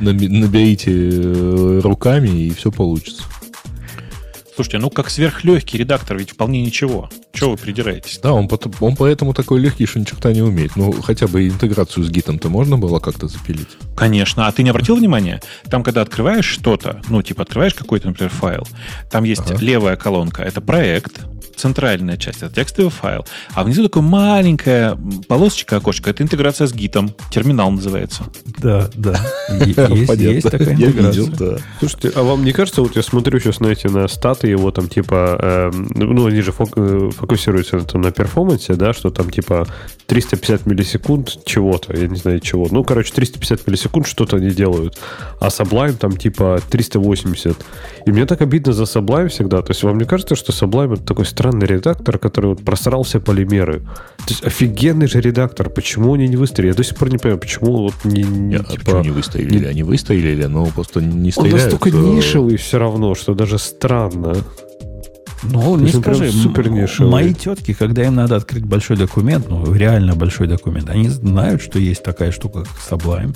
Наберите 0.02 0.92
э, 0.92 1.80
руками, 1.82 2.28
и 2.28 2.54
все 2.54 2.72
получится. 2.72 3.24
Слушайте, 4.58 4.80
ну 4.80 4.90
как 4.90 5.12
сверхлегкий 5.12 5.78
редактор 5.78 6.18
ведь 6.18 6.32
вполне 6.32 6.64
ничего. 6.64 7.12
Чего 7.32 7.52
вы 7.52 7.58
придираетесь? 7.58 8.20
Да, 8.24 8.34
он, 8.34 8.50
он 8.80 8.96
поэтому 8.96 9.36
такой 9.36 9.60
легкий, 9.60 9.86
что 9.86 10.00
ни 10.00 10.04
черта 10.04 10.34
не 10.34 10.42
умеет. 10.42 10.76
Ну, 10.76 10.94
хотя 10.94 11.28
бы 11.28 11.48
интеграцию 11.48 12.04
с 12.04 12.10
гитом-то 12.10 12.50
можно 12.50 12.76
было 12.76 12.98
как-то 12.98 13.28
запилить? 13.28 13.68
Конечно. 13.96 14.48
А 14.48 14.52
ты 14.52 14.64
не 14.64 14.72
обратил 14.72 14.96
внимания? 14.96 15.44
Там, 15.70 15.84
когда 15.84 16.02
открываешь 16.02 16.46
что-то, 16.48 17.04
ну, 17.08 17.22
типа 17.22 17.44
открываешь 17.44 17.76
какой-то, 17.76 18.08
например, 18.08 18.32
файл, 18.32 18.68
там 19.12 19.26
есть 19.26 19.52
ага. 19.52 19.64
левая 19.64 19.96
колонка, 19.96 20.42
это 20.42 20.60
проект, 20.60 21.22
центральная 21.58 22.18
часть, 22.18 22.44
это 22.44 22.54
текстовый 22.54 22.92
файл, 22.92 23.26
а 23.54 23.64
внизу 23.64 23.84
такое 23.84 24.04
маленькая 24.04 24.98
полосочка, 25.28 25.78
окошко, 25.78 26.10
это 26.10 26.24
интеграция 26.24 26.68
с 26.68 26.74
гитом, 26.74 27.14
терминал 27.32 27.72
называется. 27.72 28.24
Да, 28.60 28.90
да. 28.96 29.20
Есть 30.16 30.50
такая 30.50 30.74
интеграция. 30.74 31.60
Слушайте, 31.80 32.12
а 32.16 32.24
вам 32.24 32.46
не 32.46 32.54
кажется, 32.54 32.82
вот 32.82 32.96
я 32.96 33.04
смотрю 33.04 33.40
сейчас 33.40 33.60
на 33.60 33.68
эти, 33.68 33.88
на 33.88 34.08
статы 34.08 34.47
его 34.50 34.72
там 34.72 34.88
типа, 34.88 35.72
эм, 35.74 35.92
ну, 35.96 36.26
они 36.26 36.42
же 36.42 36.52
э, 36.52 37.10
фокусируются 37.12 37.80
там, 37.82 38.02
на 38.02 38.12
перформансе, 38.12 38.74
да, 38.74 38.94
что 38.94 39.10
там 39.10 39.30
типа 39.30 39.68
350 40.08 40.66
миллисекунд 40.66 41.40
чего-то, 41.46 41.96
я 41.96 42.08
не 42.08 42.16
знаю 42.16 42.40
чего. 42.40 42.68
Ну, 42.72 42.84
короче, 42.84 43.14
350 43.14 43.68
миллисекунд 43.68 44.08
что-то 44.08 44.38
они 44.38 44.50
делают. 44.52 44.98
А 45.40 45.48
Sublime 45.48 45.94
там 45.94 46.16
типа 46.16 46.62
380. 46.70 47.58
И 48.06 48.12
мне 48.12 48.26
так 48.26 48.42
обидно 48.42 48.72
за 48.72 48.84
Sublime 48.84 49.28
всегда. 49.28 49.62
То 49.62 49.72
есть 49.72 49.84
вам 49.84 49.98
не 49.98 50.06
кажется, 50.06 50.36
что 50.36 50.54
Sublime 50.54 50.94
это 50.94 51.04
такой 51.04 51.26
странный 51.26 51.68
редактор, 51.68 52.18
который 52.18 52.48
вот 52.48 52.64
просрал 52.64 53.04
все 53.04 53.20
полимеры? 53.20 53.82
То 54.20 54.30
есть 54.30 54.46
офигенный 54.46 55.08
же 55.08 55.20
редактор. 55.20 55.70
Почему 55.70 56.14
они 56.14 56.28
не 56.28 56.38
выстрелили? 56.38 56.72
Я 56.72 56.76
до 56.76 56.84
сих 56.84 56.96
пор 56.96 57.10
не 57.10 57.18
понимаю, 57.18 57.40
почему 57.40 57.84
вот 57.84 57.94
не... 58.06 58.24
не 58.24 58.56
а 58.56 58.64
типа, 58.64 58.86
почему 58.86 59.04
не 59.04 59.10
выстрелили? 59.10 59.60
Не... 59.60 59.66
Они 59.66 59.84
выстрелили, 59.84 60.46
но 60.46 60.66
просто 60.68 61.02
не 61.02 61.32
стреляют. 61.32 61.56
Он 61.56 61.72
настолько 61.72 61.92
нишевый 61.92 62.58
все 62.58 62.80
равно, 62.80 63.14
что 63.16 63.34
даже 63.34 63.58
странно. 63.58 64.37
Ну, 65.44 65.78
не 65.78 65.92
скажи, 65.92 66.32
супер 66.32 66.70
нишевый. 66.70 67.12
мои 67.12 67.34
тетки, 67.34 67.74
когда 67.74 68.04
им 68.04 68.16
надо 68.16 68.36
открыть 68.36 68.66
большой 68.66 68.98
документ, 68.98 69.50
ну, 69.50 69.72
реально 69.72 70.16
большой 70.16 70.48
документ, 70.48 70.90
они 70.90 71.10
знают, 71.10 71.62
что 71.62 71.80
есть 71.80 72.04
такая 72.04 72.32
штука, 72.32 72.64
как 72.64 73.00
Sublime, 73.00 73.36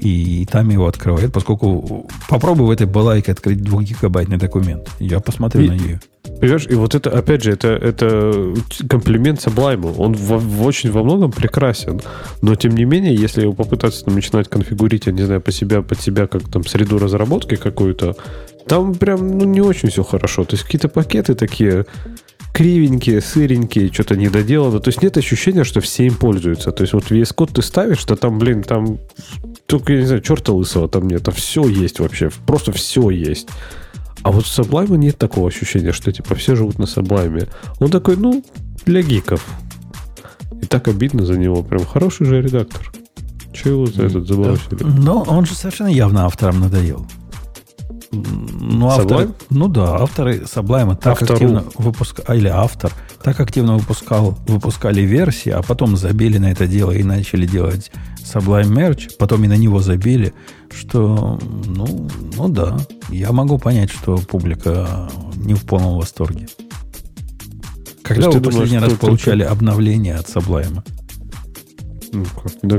и 0.00 0.46
там 0.50 0.68
его 0.70 0.86
открывают, 0.86 1.32
поскольку 1.32 2.08
попробуй 2.28 2.66
в 2.66 2.70
этой 2.70 2.86
балайке 2.86 3.32
открыть 3.32 3.62
двухгигабайтный 3.62 4.36
документ. 4.36 4.88
Я 4.98 5.20
посмотрю 5.20 5.62
и, 5.62 5.68
на 5.68 5.72
нее. 5.72 6.00
Понимаешь, 6.40 6.66
и 6.68 6.74
вот 6.74 6.94
это, 6.94 7.10
опять 7.10 7.42
же, 7.42 7.52
это, 7.52 7.68
это 7.68 8.54
комплимент 8.88 9.38
Sublime. 9.38 9.94
Он 9.96 10.14
в, 10.14 10.38
в 10.38 10.62
очень 10.66 10.90
во 10.90 11.02
многом 11.02 11.30
прекрасен. 11.30 12.00
Но, 12.40 12.54
тем 12.54 12.74
не 12.74 12.84
менее, 12.84 13.14
если 13.14 13.42
его 13.42 13.52
попытаться 13.52 14.04
там, 14.04 14.14
начинать 14.14 14.48
конфигурить, 14.48 15.06
я 15.06 15.12
не 15.12 15.22
знаю, 15.22 15.40
по 15.40 15.52
себя, 15.52 15.82
под 15.82 16.00
себя, 16.00 16.26
как 16.26 16.48
там 16.48 16.64
среду 16.64 16.98
разработки 16.98 17.56
какую-то, 17.56 18.16
там 18.66 18.94
прям 18.94 19.38
ну, 19.38 19.44
не 19.44 19.60
очень 19.60 19.90
все 19.90 20.02
хорошо. 20.02 20.44
То 20.44 20.54
есть 20.54 20.64
какие-то 20.64 20.88
пакеты 20.88 21.34
такие 21.34 21.86
кривенькие, 22.52 23.20
сыренькие, 23.20 23.92
что-то 23.92 24.16
недоделано. 24.16 24.78
То 24.80 24.88
есть 24.88 25.02
нет 25.02 25.16
ощущения, 25.16 25.64
что 25.64 25.80
все 25.80 26.06
им 26.06 26.14
пользуются. 26.14 26.70
То 26.70 26.82
есть 26.82 26.92
вот 26.92 27.04
VS 27.10 27.34
Code 27.34 27.54
ты 27.54 27.62
ставишь, 27.62 28.04
то 28.04 28.16
там, 28.16 28.38
блин, 28.38 28.62
там 28.62 28.98
только, 29.66 29.94
я 29.94 30.00
не 30.00 30.06
знаю, 30.06 30.22
черта 30.22 30.52
лысого 30.52 30.88
там 30.88 31.08
нет. 31.08 31.22
Там 31.22 31.34
все 31.34 31.66
есть 31.66 31.98
вообще. 32.00 32.30
Просто 32.46 32.72
все 32.72 33.10
есть. 33.10 33.48
А 34.22 34.30
вот 34.30 34.44
в 34.44 34.58
Sublime 34.58 34.96
нет 34.96 35.18
такого 35.18 35.48
ощущения, 35.48 35.92
что 35.92 36.12
типа 36.12 36.34
все 36.34 36.54
живут 36.54 36.78
на 36.78 36.84
Sublime. 36.84 37.48
Он 37.80 37.90
такой, 37.90 38.16
ну, 38.16 38.44
для 38.84 39.02
гиков. 39.02 39.44
И 40.60 40.66
так 40.66 40.88
обидно 40.88 41.24
за 41.24 41.38
него. 41.38 41.62
Прям 41.62 41.84
хороший 41.84 42.26
же 42.26 42.40
редактор. 42.40 42.92
Чего 43.52 43.86
за 43.86 44.04
этот 44.04 44.28
забросили? 44.28 44.82
Но 44.82 45.22
он 45.22 45.46
же 45.46 45.54
совершенно 45.54 45.88
явно 45.88 46.26
авторам 46.26 46.60
надоел. 46.60 47.06
Ну, 48.12 48.88
авторы, 48.88 49.30
ну 49.48 49.68
да, 49.68 49.96
авторы 49.96 50.40
Sublime 50.40 50.96
так 50.96 51.14
Автору. 51.14 51.32
активно 51.32 51.64
выпускали, 51.78 52.38
или 52.38 52.48
автор 52.48 52.92
так 53.22 53.40
активно 53.40 53.78
выпускал, 53.78 54.36
выпускали 54.46 55.00
версии, 55.00 55.48
а 55.48 55.62
потом 55.62 55.96
забили 55.96 56.36
на 56.36 56.52
это 56.52 56.66
дело 56.66 56.90
и 56.90 57.02
начали 57.02 57.46
делать 57.46 57.90
Sublime 58.22 58.70
Merge, 58.70 59.12
потом 59.18 59.44
и 59.44 59.48
на 59.48 59.56
него 59.56 59.80
забили, 59.80 60.34
что, 60.70 61.38
ну, 61.64 62.08
ну 62.36 62.48
да, 62.48 62.76
я 63.08 63.32
могу 63.32 63.58
понять, 63.58 63.90
что 63.90 64.18
публика 64.18 65.08
не 65.36 65.54
в 65.54 65.64
полном 65.64 65.96
восторге. 65.96 66.48
Когда 68.02 68.30
вы 68.30 68.42
последний 68.42 68.76
думаешь, 68.76 68.90
раз 68.90 68.98
получали 68.98 69.44
это... 69.44 69.52
обновление 69.52 70.16
от 70.16 70.26
Sublime? 70.26 70.82
Ну, 72.12 72.24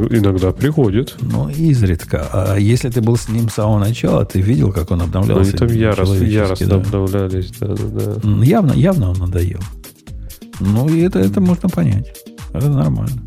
иногда 0.09 0.51
приходит. 0.51 1.15
Ну, 1.19 1.49
изредка. 1.49 2.27
А 2.31 2.57
если 2.57 2.89
ты 2.89 3.01
был 3.01 3.17
с 3.17 3.27
ним 3.29 3.49
с 3.49 3.53
самого 3.53 3.79
начала, 3.79 4.25
ты 4.25 4.41
видел, 4.41 4.71
как 4.71 4.91
он 4.91 5.01
обновлялся? 5.01 5.51
Ну, 5.53 5.57
там 5.57 5.67
яростно, 5.69 6.23
яростно 6.23 6.67
да. 6.67 6.75
обновлялись. 6.75 7.51
Да, 7.59 7.67
да, 7.67 8.17
да. 8.21 8.43
Явно, 8.43 8.73
явно 8.73 9.09
он 9.09 9.17
надоел. 9.17 9.59
Ну, 10.59 10.87
и 10.87 11.01
это, 11.01 11.19
это 11.19 11.41
можно 11.41 11.67
понять. 11.67 12.13
Это 12.53 12.69
нормально. 12.69 13.21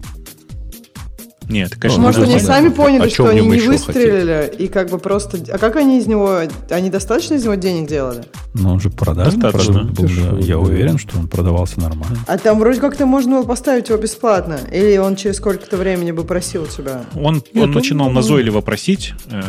Нет, 1.49 1.77
конечно. 1.77 2.03
Может, 2.03 2.25
они 2.25 2.41
сами 2.41 2.69
поняли, 2.71 3.09
что 3.09 3.29
они 3.29 3.47
не 3.47 3.61
выстрелили, 3.61 4.47
хотеть? 4.47 4.61
и 4.61 4.69
как 4.69 4.91
бы 4.91 4.99
просто... 4.99 5.39
А 5.53 5.59
как 5.59 5.77
они 5.77 5.99
из 5.99 6.07
него... 6.07 6.41
Они 6.71 6.91
достаточно 6.91 7.35
из 7.35 7.45
него 7.45 7.55
денег 7.55 7.89
делали? 7.89 8.25
Ну, 8.55 8.73
он 8.73 8.81
же 8.81 8.91
продажный 8.91 9.51
продукт 9.51 9.91
был, 9.91 10.09
да. 10.09 10.39
Я 10.39 10.59
уверен, 10.59 10.99
что 10.99 11.19
он 11.19 11.29
продавался 11.29 11.81
нормально. 11.81 12.19
А 12.27 12.39
там 12.39 12.59
вроде 12.59 12.81
как-то 12.81 13.07
можно 13.07 13.37
было 13.37 13.45
поставить 13.45 13.89
его 13.89 13.99
бесплатно. 13.99 14.59
Или 14.73 14.97
он 14.97 15.15
через 15.17 15.37
сколько-то 15.37 15.77
времени 15.77 16.11
бы 16.11 16.25
просил 16.25 16.67
тебя? 16.67 17.05
Он, 17.15 17.43
Нет, 17.53 17.65
он 17.65 17.71
начинал 17.71 18.09
он... 18.09 18.15
назойливо 18.15 18.61
просить, 18.61 19.15
э, 19.31 19.43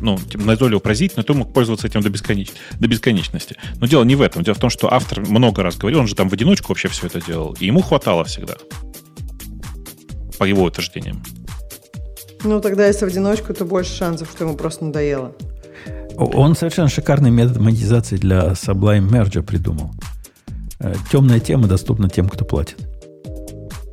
ну, 0.00 0.18
типа, 0.18 0.44
назойливо 0.44 0.78
просить, 0.78 1.16
но 1.16 1.22
ты 1.22 1.34
мог 1.34 1.52
пользоваться 1.52 1.86
этим 1.86 2.00
до, 2.00 2.08
бесконеч... 2.08 2.50
до 2.78 2.88
бесконечности. 2.88 3.56
Но 3.76 3.86
дело 3.86 4.04
не 4.04 4.14
в 4.14 4.22
этом. 4.22 4.42
Дело 4.42 4.54
в 4.54 4.60
том, 4.60 4.70
что 4.70 4.92
автор 4.92 5.20
много 5.20 5.62
раз 5.62 5.76
говорил, 5.76 6.00
он 6.00 6.06
же 6.06 6.14
там 6.14 6.28
в 6.28 6.32
одиночку 6.32 6.68
вообще 6.68 6.88
все 6.88 7.08
это 7.08 7.20
делал, 7.20 7.56
и 7.60 7.66
ему 7.66 7.82
хватало 7.82 8.24
всегда. 8.24 8.54
По 10.38 10.44
его 10.44 10.64
утверждениям. 10.64 11.22
Ну, 12.44 12.60
тогда 12.60 12.86
если 12.86 13.04
в 13.04 13.08
одиночку, 13.08 13.54
то 13.54 13.64
больше 13.64 13.94
шансов, 13.94 14.28
что 14.30 14.44
ему 14.44 14.56
просто 14.56 14.84
надоело. 14.84 15.32
Он 16.16 16.54
совершенно 16.54 16.88
шикарный 16.88 17.30
метод 17.30 17.58
монетизации 17.58 18.16
для 18.16 18.48
Sublime 18.48 19.08
Merge 19.08 19.42
придумал. 19.42 19.92
Э, 20.80 20.94
Темная 21.10 21.40
тема 21.40 21.68
доступна 21.68 22.08
тем, 22.08 22.28
кто 22.28 22.44
платит. 22.44 22.78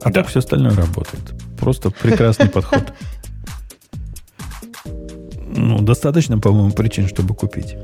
А 0.01 0.05
да. 0.05 0.21
так 0.21 0.27
все 0.27 0.39
остальное 0.39 0.75
работает. 0.75 1.21
Просто 1.57 1.91
прекрасный 1.91 2.49
подход. 2.49 2.93
Ну, 5.55 5.81
достаточно, 5.81 6.39
по-моему, 6.39 6.71
причин, 6.71 7.07
чтобы 7.07 7.35
купить. 7.35 7.75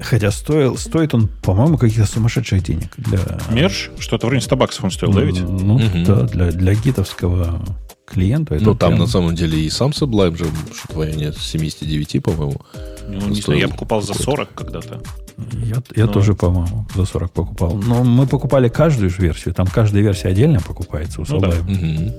Хотя 0.00 0.30
стоил, 0.30 0.76
стоит 0.76 1.14
он, 1.14 1.28
по-моему, 1.42 1.78
каких-то 1.78 2.06
сумасшедших 2.06 2.62
денег. 2.62 2.92
Для... 2.96 3.18
Мерж? 3.50 3.90
Что-то 3.98 4.26
вроде 4.26 4.42
100 4.42 4.56
баксов 4.56 4.84
он 4.84 4.90
стоил, 4.90 5.12
да, 5.12 5.22
ведь? 5.22 5.40
Ну, 5.40 5.76
угу. 5.76 6.04
да, 6.06 6.22
для, 6.22 6.52
для 6.52 6.74
гитовского 6.74 7.60
клиенту. 8.06 8.54
Это 8.54 8.64
ну, 8.64 8.74
там 8.74 8.90
прям... 8.90 9.00
на 9.00 9.06
самом 9.06 9.34
деле 9.34 9.60
и 9.60 9.68
сам 9.70 9.90
Sublime 9.90 10.36
же, 10.36 10.44
что-то 10.74 10.98
в 10.98 11.00
районе 11.02 11.32
79, 11.32 12.22
по-моему. 12.22 12.60
Ну, 13.08 13.28
не 13.28 13.40
знаю, 13.40 13.60
я 13.60 13.68
покупал 13.68 14.02
за 14.02 14.14
40 14.14 14.54
когда-то. 14.54 15.02
Я, 15.52 15.82
я 15.94 16.06
Но... 16.06 16.12
тоже, 16.12 16.34
по-моему, 16.34 16.86
за 16.94 17.04
40 17.04 17.32
покупал. 17.32 17.74
Но 17.74 18.04
мы 18.04 18.26
покупали 18.26 18.68
каждую 18.68 19.10
же 19.10 19.20
версию. 19.20 19.54
Там 19.54 19.66
каждая 19.66 20.02
версия 20.02 20.28
отдельно 20.28 20.60
покупается 20.60 21.20
у 21.20 21.24
Sublime. 21.24 21.64
Ну, 21.68 22.12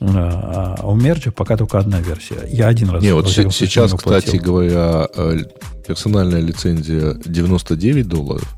да. 0.00 0.30
А, 0.30 0.76
а 0.78 0.86
у 0.86 0.94
Мерджа 0.94 1.32
пока 1.32 1.56
только 1.56 1.78
одна 1.78 2.00
версия. 2.00 2.46
Я 2.48 2.68
один 2.68 2.90
раз... 2.90 3.02
Не, 3.02 3.12
вот 3.14 3.28
сейчас, 3.28 3.92
кстати 3.92 4.36
говоря, 4.36 5.08
э, 5.14 5.38
персональная 5.86 6.40
лицензия 6.40 7.14
99 7.24 8.06
долларов. 8.06 8.48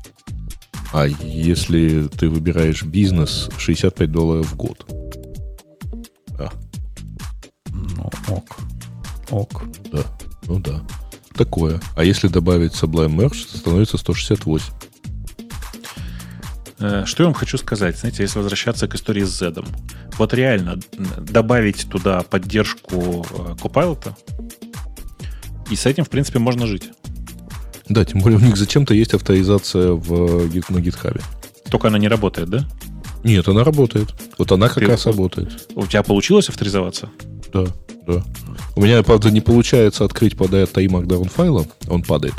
А 0.93 1.07
если 1.07 2.07
ты 2.07 2.29
выбираешь 2.29 2.83
бизнес, 2.83 3.49
65 3.57 4.11
долларов 4.11 4.51
в 4.51 4.55
год. 4.55 4.85
Ну, 7.73 8.09
ок. 8.27 8.57
Ок. 9.29 9.63
Да, 9.91 10.03
ну 10.47 10.59
да. 10.59 10.81
такое. 11.35 11.79
А 11.95 12.03
если 12.03 12.27
добавить 12.27 12.73
Sublime 12.73 13.15
Merge, 13.15 13.57
становится 13.57 13.97
168. 13.97 14.65
Э, 16.79 17.03
что 17.05 17.23
я 17.23 17.27
вам 17.27 17.35
хочу 17.35 17.57
сказать, 17.57 17.97
знаете, 17.97 18.23
если 18.23 18.39
возвращаться 18.39 18.87
к 18.87 18.95
истории 18.95 19.23
с 19.23 19.29
Z. 19.29 19.63
Вот 20.17 20.33
реально 20.33 20.79
добавить 21.17 21.87
туда 21.89 22.21
поддержку 22.23 23.25
э, 23.29 23.55
Copilot, 23.61 24.13
и 25.69 25.75
с 25.75 25.85
этим, 25.85 26.03
в 26.03 26.09
принципе, 26.09 26.39
можно 26.39 26.67
жить. 26.67 26.89
Да, 27.87 28.03
тем 28.03 28.19
более 28.19 28.37
у 28.39 28.41
них 28.41 28.57
зачем-то 28.57 28.93
есть 28.93 29.13
авторизация 29.13 29.93
в, 29.93 30.47
на 30.69 30.77
GitHub. 30.77 31.21
Только 31.69 31.87
она 31.87 31.97
не 31.97 32.09
работает, 32.09 32.49
да? 32.49 32.67
Нет, 33.23 33.47
она 33.47 33.63
работает. 33.63 34.09
Вот 34.37 34.51
она 34.51 34.67
как 34.67 34.79
Ты, 34.79 34.87
раз 34.87 35.05
работает. 35.05 35.69
У 35.75 35.85
тебя 35.87 36.03
получилось 36.03 36.49
авторизоваться? 36.49 37.09
Да, 37.53 37.65
да. 38.07 38.23
У 38.75 38.81
меня, 38.81 39.03
правда, 39.03 39.31
не 39.31 39.41
получается 39.41 40.05
открыть 40.05 40.37
под 40.37 40.51
time 40.51 40.87
markdown 40.87 41.29
файла, 41.29 41.65
он 41.87 42.03
падает. 42.03 42.35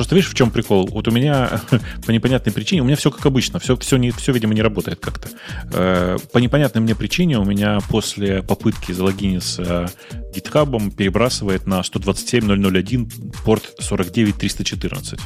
Просто 0.00 0.14
видишь, 0.14 0.30
в 0.30 0.34
чем 0.34 0.50
прикол? 0.50 0.88
Вот 0.90 1.08
у 1.08 1.10
меня 1.10 1.60
по 2.06 2.10
непонятной 2.10 2.54
причине, 2.54 2.80
у 2.80 2.86
меня 2.86 2.96
все 2.96 3.10
как 3.10 3.26
обычно, 3.26 3.58
все, 3.58 3.76
все, 3.76 3.98
не, 3.98 4.10
все 4.12 4.32
видимо, 4.32 4.54
не 4.54 4.62
работает 4.62 4.98
как-то. 4.98 5.28
Э, 5.74 6.16
по 6.32 6.38
непонятной 6.38 6.80
мне 6.80 6.94
причине 6.94 7.38
у 7.38 7.44
меня 7.44 7.80
после 7.90 8.42
попытки 8.42 8.92
залогиниться 8.92 9.90
GitHub 10.34 10.94
перебрасывает 10.94 11.66
на 11.66 11.80
127.001 11.80 13.34
порт 13.44 13.74
49.314. 13.78 15.20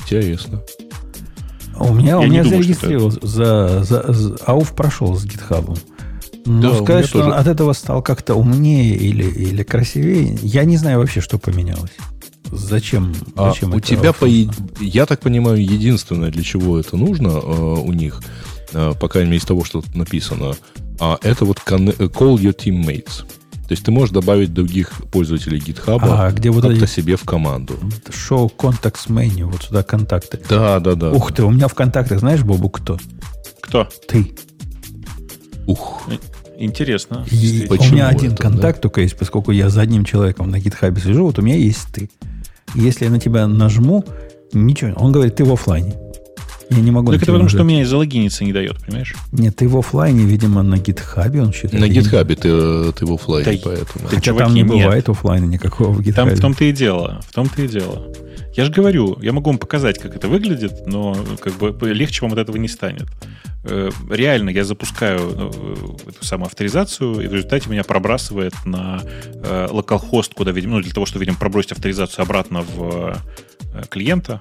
Интересно. 0.00 0.62
У 1.78 1.92
меня, 1.92 2.18
у 2.18 2.22
меня 2.24 2.44
зарегистрировался, 2.44 3.18
за, 3.26 3.84
за, 3.84 4.10
за, 4.10 4.36
АУФ 4.46 4.74
прошел 4.74 5.14
с 5.14 5.26
GitHub. 5.26 5.78
Но 6.46 6.70
да, 6.72 6.82
сказать, 6.82 7.06
что 7.06 7.18
тоже... 7.18 7.30
он 7.30 7.38
от 7.38 7.46
этого 7.46 7.72
стал 7.72 8.02
как-то 8.02 8.34
умнее 8.34 8.94
или, 8.94 9.24
или 9.24 9.62
красивее, 9.62 10.38
я 10.42 10.64
не 10.64 10.76
знаю 10.76 11.00
вообще, 11.00 11.20
что 11.20 11.38
поменялось. 11.38 11.90
Зачем? 12.52 13.14
А 13.34 13.50
зачем 13.50 13.74
у 13.74 13.80
тебя, 13.80 14.12
по, 14.12 14.26
я 14.80 15.06
так 15.06 15.20
понимаю, 15.20 15.60
единственное, 15.60 16.30
для 16.30 16.44
чего 16.44 16.78
это 16.78 16.96
нужно 16.96 17.28
э, 17.28 17.40
у 17.40 17.92
них, 17.92 18.22
э, 18.72 18.92
по 18.98 19.08
крайней 19.08 19.30
мере, 19.30 19.40
из 19.40 19.44
того, 19.44 19.64
что 19.64 19.82
тут 19.82 19.96
написано, 19.96 20.54
а 21.00 21.18
это 21.22 21.44
вот 21.44 21.58
call 21.66 22.36
your 22.36 22.56
teammates. 22.56 23.24
То 23.66 23.72
есть 23.72 23.84
ты 23.84 23.90
можешь 23.90 24.14
добавить 24.14 24.54
других 24.54 24.92
пользователей 25.10 25.58
GitHub 25.58 25.98
а, 26.00 26.30
где 26.30 26.50
вот 26.50 26.62
как-то 26.62 26.86
себе 26.86 27.16
в 27.16 27.24
команду. 27.24 27.74
Show 28.06 28.48
contacts 28.56 29.08
menu, 29.08 29.46
вот 29.46 29.64
сюда 29.64 29.82
контакты. 29.82 30.40
Да, 30.48 30.78
да, 30.78 30.94
да. 30.94 31.10
Ух 31.10 31.32
ты, 31.32 31.42
у 31.42 31.50
меня 31.50 31.66
в 31.66 31.74
контактах, 31.74 32.20
знаешь, 32.20 32.44
Бобу, 32.44 32.70
кто? 32.70 32.96
Кто? 33.60 33.88
Ты. 34.06 34.36
Ух. 35.66 36.08
Интересно. 36.58 37.26
И 37.30 37.66
у 37.68 37.74
меня 37.74 38.08
один 38.08 38.32
это, 38.32 38.42
контакт 38.42 38.78
да? 38.78 38.82
только 38.82 39.02
есть, 39.02 39.16
поскольку 39.16 39.52
я 39.52 39.68
за 39.68 39.82
одним 39.82 40.04
человеком 40.04 40.50
на 40.50 40.56
GitHub 40.56 40.98
сижу, 41.00 41.24
вот 41.24 41.38
у 41.38 41.42
меня 41.42 41.56
есть 41.56 41.88
ты. 41.92 42.08
Если 42.74 43.04
я 43.04 43.10
на 43.10 43.20
тебя 43.20 43.46
нажму, 43.46 44.04
ничего. 44.52 44.92
Он 44.96 45.12
говорит, 45.12 45.36
ты 45.36 45.44
в 45.44 45.52
офлайне. 45.52 45.94
Я 46.70 46.80
не 46.80 46.90
могу. 46.90 47.12
Так 47.12 47.22
это 47.22 47.32
потому, 47.32 47.48
что 47.48 47.62
у 47.62 47.64
меня 47.64 47.82
из 47.82 47.88
залогиниться 47.88 48.44
не 48.44 48.52
дает, 48.52 48.78
понимаешь? 48.84 49.14
Нет, 49.32 49.56
ты 49.56 49.68
в 49.68 49.76
офлайне, 49.76 50.24
видимо, 50.24 50.62
на 50.62 50.78
гитхабе 50.78 51.42
он 51.42 51.52
считает. 51.52 51.80
На 51.80 51.88
гитхабе 51.88 52.34
ты, 52.34 52.92
ты 52.92 53.06
в 53.06 53.12
офлайне, 53.12 53.52
да, 53.52 53.58
поэтому. 53.62 54.08
Хотя 54.08 54.34
там 54.34 54.54
не 54.54 54.62
нет. 54.62 54.70
бывает 54.70 55.08
офлайна 55.08 55.44
никакого 55.44 55.92
в 55.92 56.02
гитхабе. 56.02 56.30
Там 56.30 56.36
в 56.36 56.40
том-то 56.40 56.64
и 56.64 56.72
дело. 56.72 57.20
В 57.28 57.32
том-то 57.32 57.62
и 57.62 57.68
дело. 57.68 58.12
Я 58.56 58.64
же 58.64 58.72
говорю, 58.72 59.18
я 59.20 59.32
могу 59.32 59.50
вам 59.50 59.58
показать, 59.58 59.98
как 59.98 60.16
это 60.16 60.28
выглядит, 60.28 60.86
но 60.86 61.14
как 61.40 61.54
бы 61.58 61.92
легче 61.92 62.22
вам 62.22 62.32
от 62.32 62.38
этого 62.38 62.56
не 62.56 62.68
станет. 62.68 63.06
Э, 63.68 63.90
реально, 64.10 64.50
я 64.50 64.64
запускаю 64.64 65.18
э, 65.20 66.10
эту 66.10 66.24
самую 66.24 66.46
авторизацию, 66.46 67.20
и 67.20 67.26
в 67.26 67.34
результате 67.34 67.68
меня 67.68 67.82
пробрасывает 67.82 68.54
на 68.64 69.02
э, 69.04 69.68
localhost, 69.70 70.32
куда, 70.34 70.52
видимо, 70.52 70.76
ну, 70.76 70.82
для 70.82 70.92
того, 70.92 71.04
чтобы, 71.04 71.24
видимо, 71.24 71.38
пробросить 71.38 71.72
авторизацию 71.72 72.22
обратно 72.22 72.62
в 72.62 73.16
клиента, 73.90 74.40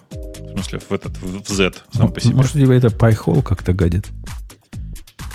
смысле, 0.55 0.79
в 0.79 0.91
этот, 0.91 1.17
в 1.21 1.47
Z 1.47 1.73
сам 1.93 2.11
по 2.11 2.19
себе. 2.19 2.35
Может, 2.35 2.53
тебе 2.53 2.77
это 2.77 2.87
PyHole 2.87 3.41
как-то 3.41 3.73
гадит? 3.73 4.07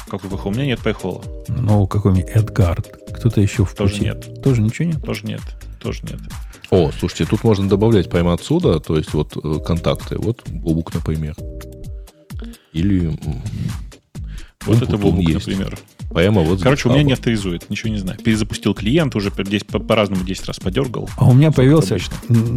Какой 0.09 0.29
PyHole? 0.31 0.49
У 0.49 0.51
меня 0.51 0.67
нет 0.67 0.81
PyHole. 0.81 1.25
Ну, 1.49 1.87
какой-нибудь 1.87 2.31
Эдгард. 2.31 2.97
Кто-то 3.15 3.41
еще 3.41 3.65
в 3.65 3.75
Тоже 3.75 3.95
пути. 3.95 4.05
нет. 4.07 4.43
Тоже 4.43 4.63
ничего 4.63 4.89
нет? 4.89 5.03
Тоже 5.03 5.27
нет. 5.27 5.43
Тоже 5.81 6.03
нет. 6.03 6.21
О, 6.71 6.91
слушайте, 6.93 7.27
тут 7.27 7.45
можно 7.45 7.69
добавлять 7.69 8.09
прямо 8.09 8.33
отсюда, 8.33 8.79
то 8.81 8.97
есть 8.97 9.13
вот 9.13 9.37
э, 9.37 9.61
контакты. 9.65 10.17
Вот 10.19 10.49
Бобук, 10.49 10.95
например. 10.95 11.35
Или... 12.73 13.19
Вот 14.67 14.83
это 14.83 14.97
есть. 14.97 15.47
например. 15.47 15.79
Прямо 16.13 16.43
вот 16.43 16.61
Короче, 16.61 16.89
у 16.89 16.93
меня 16.93 17.05
не 17.05 17.13
авторизует, 17.13 17.71
ничего 17.71 17.93
не 17.93 17.99
знаю. 17.99 18.19
Перезапустил 18.19 18.75
клиент, 18.75 19.15
уже 19.15 19.31
по-разному 19.31 20.25
10 20.25 20.47
раз 20.47 20.59
подергал. 20.59 21.09
А 21.17 21.29
у 21.29 21.33
меня 21.33 21.53
появился 21.53 21.99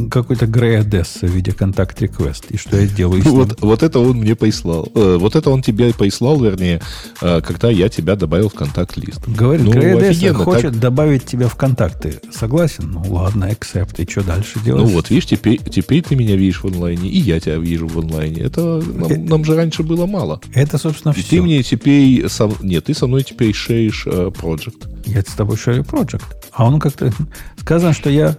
какой-то 0.09 0.47
Грей 0.47 0.79
Одесса 0.79 1.27
в 1.27 1.29
виде 1.29 1.51
контакт 1.51 2.01
request. 2.01 2.45
И 2.49 2.57
что 2.57 2.77
я 2.77 2.87
делаю? 2.87 3.21
Вот, 3.23 3.61
вот 3.61 3.83
это 3.83 3.99
он 3.99 4.17
мне 4.17 4.35
прислал. 4.35 4.91
Э, 4.95 5.17
вот 5.19 5.35
это 5.35 5.51
он 5.51 5.61
тебе 5.61 5.93
прислал, 5.93 6.39
вернее, 6.41 6.81
э, 7.21 7.41
когда 7.41 7.69
я 7.69 7.89
тебя 7.89 8.15
добавил 8.15 8.49
в 8.49 8.53
контакт-лист. 8.53 9.27
Говорит, 9.27 9.65
ну, 9.65 9.71
Грей 9.71 9.93
Одесса 9.97 10.33
хочет 10.33 10.71
так... 10.71 10.79
добавить 10.79 11.25
тебя 11.25 11.47
в 11.47 11.55
контакты. 11.55 12.19
Согласен? 12.31 12.91
Ну 12.91 13.03
ладно, 13.13 13.51
accept. 13.51 14.03
И 14.03 14.09
что 14.09 14.23
дальше 14.23 14.59
делать? 14.61 14.83
Ну 14.83 14.89
вот, 14.89 15.11
видишь, 15.11 15.27
теперь, 15.27 15.59
теперь 15.59 16.01
ты 16.01 16.15
меня 16.15 16.35
видишь 16.35 16.63
в 16.63 16.65
онлайне, 16.65 17.07
и 17.09 17.19
я 17.19 17.39
тебя 17.39 17.57
вижу 17.57 17.87
в 17.87 17.99
онлайне. 17.99 18.41
Это 18.41 18.81
нам, 18.81 19.11
э, 19.11 19.17
нам 19.17 19.45
же 19.45 19.55
раньше 19.55 19.83
было 19.83 20.07
мало. 20.07 20.41
Это, 20.53 20.79
собственно, 20.79 21.11
и 21.11 21.21
все. 21.21 21.29
Ты 21.29 21.41
мне 21.43 21.61
теперь... 21.61 22.27
Со... 22.29 22.51
Нет, 22.61 22.85
ты 22.85 22.93
со 22.93 23.05
мной 23.05 23.23
теперь 23.23 23.42
шеешь 23.51 24.05
uh, 24.07 24.31
Project. 24.31 24.87
Я 25.05 25.21
с 25.21 25.35
тобой 25.35 25.57
шерю 25.57 25.83
Project. 25.83 26.23
А 26.51 26.65
он 26.65 26.79
как-то... 26.79 27.11
Сказано, 27.57 27.93
что 27.93 28.09
я... 28.09 28.37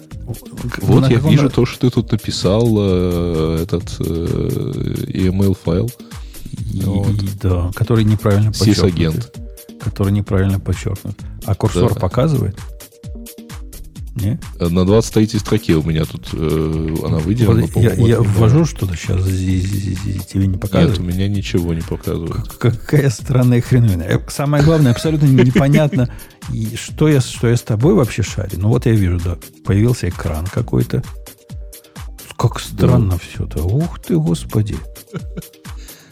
Вот 0.80 1.10
я 1.10 1.18
вижу 1.18 1.50
то, 1.50 1.66
что 1.66 1.80
ты 1.80 1.94
тут 1.94 2.12
написал, 2.12 2.66
э, 2.78 3.58
этот 3.62 3.96
э, 4.00 4.04
email 5.08 5.54
файл. 5.54 5.90
Вот. 6.82 7.14
Да, 7.42 7.70
который 7.74 8.04
неправильно 8.04 8.50
подчеркнут. 8.50 8.76
Сисагент. 8.76 9.38
Который 9.82 10.12
неправильно 10.12 10.58
подчеркнут. 10.58 11.16
А 11.44 11.54
курсор 11.54 11.92
да. 11.92 12.00
показывает? 12.00 12.56
Не? 14.24 14.40
На 14.58 14.84
23 14.84 15.38
строке 15.38 15.74
у 15.74 15.82
меня 15.82 16.04
тут 16.04 16.28
э, 16.32 16.96
она 17.04 17.18
выделена. 17.18 17.66
Вот 17.66 17.76
я 17.76 17.92
я 17.94 18.20
ввожу 18.20 18.64
что-то 18.64 18.96
сейчас, 18.96 19.24
тебе 19.24 20.46
не 20.46 20.56
показывает? 20.56 20.98
Нет, 20.98 21.00
у 21.00 21.02
меня 21.02 21.28
ничего 21.28 21.74
не 21.74 21.82
показывает. 21.82 22.48
Какая 22.58 23.10
странная 23.10 23.60
хреновина. 23.60 24.02
Э, 24.02 24.18
самое 24.28 24.64
главное, 24.64 24.92
абсолютно 24.92 25.26
непонятно, 25.26 26.08
что 26.74 27.08
я, 27.08 27.20
что 27.20 27.48
я 27.48 27.56
с 27.56 27.62
тобой 27.62 27.94
вообще 27.94 28.22
шарю. 28.22 28.58
Ну 28.58 28.68
вот 28.68 28.86
я 28.86 28.92
вижу, 28.92 29.20
да, 29.22 29.36
появился 29.64 30.08
экран 30.08 30.46
какой-то. 30.46 31.02
Как 32.36 32.60
странно 32.60 33.18
все-то. 33.18 33.62
Ух 33.62 33.98
ты, 34.00 34.16
господи. 34.16 34.76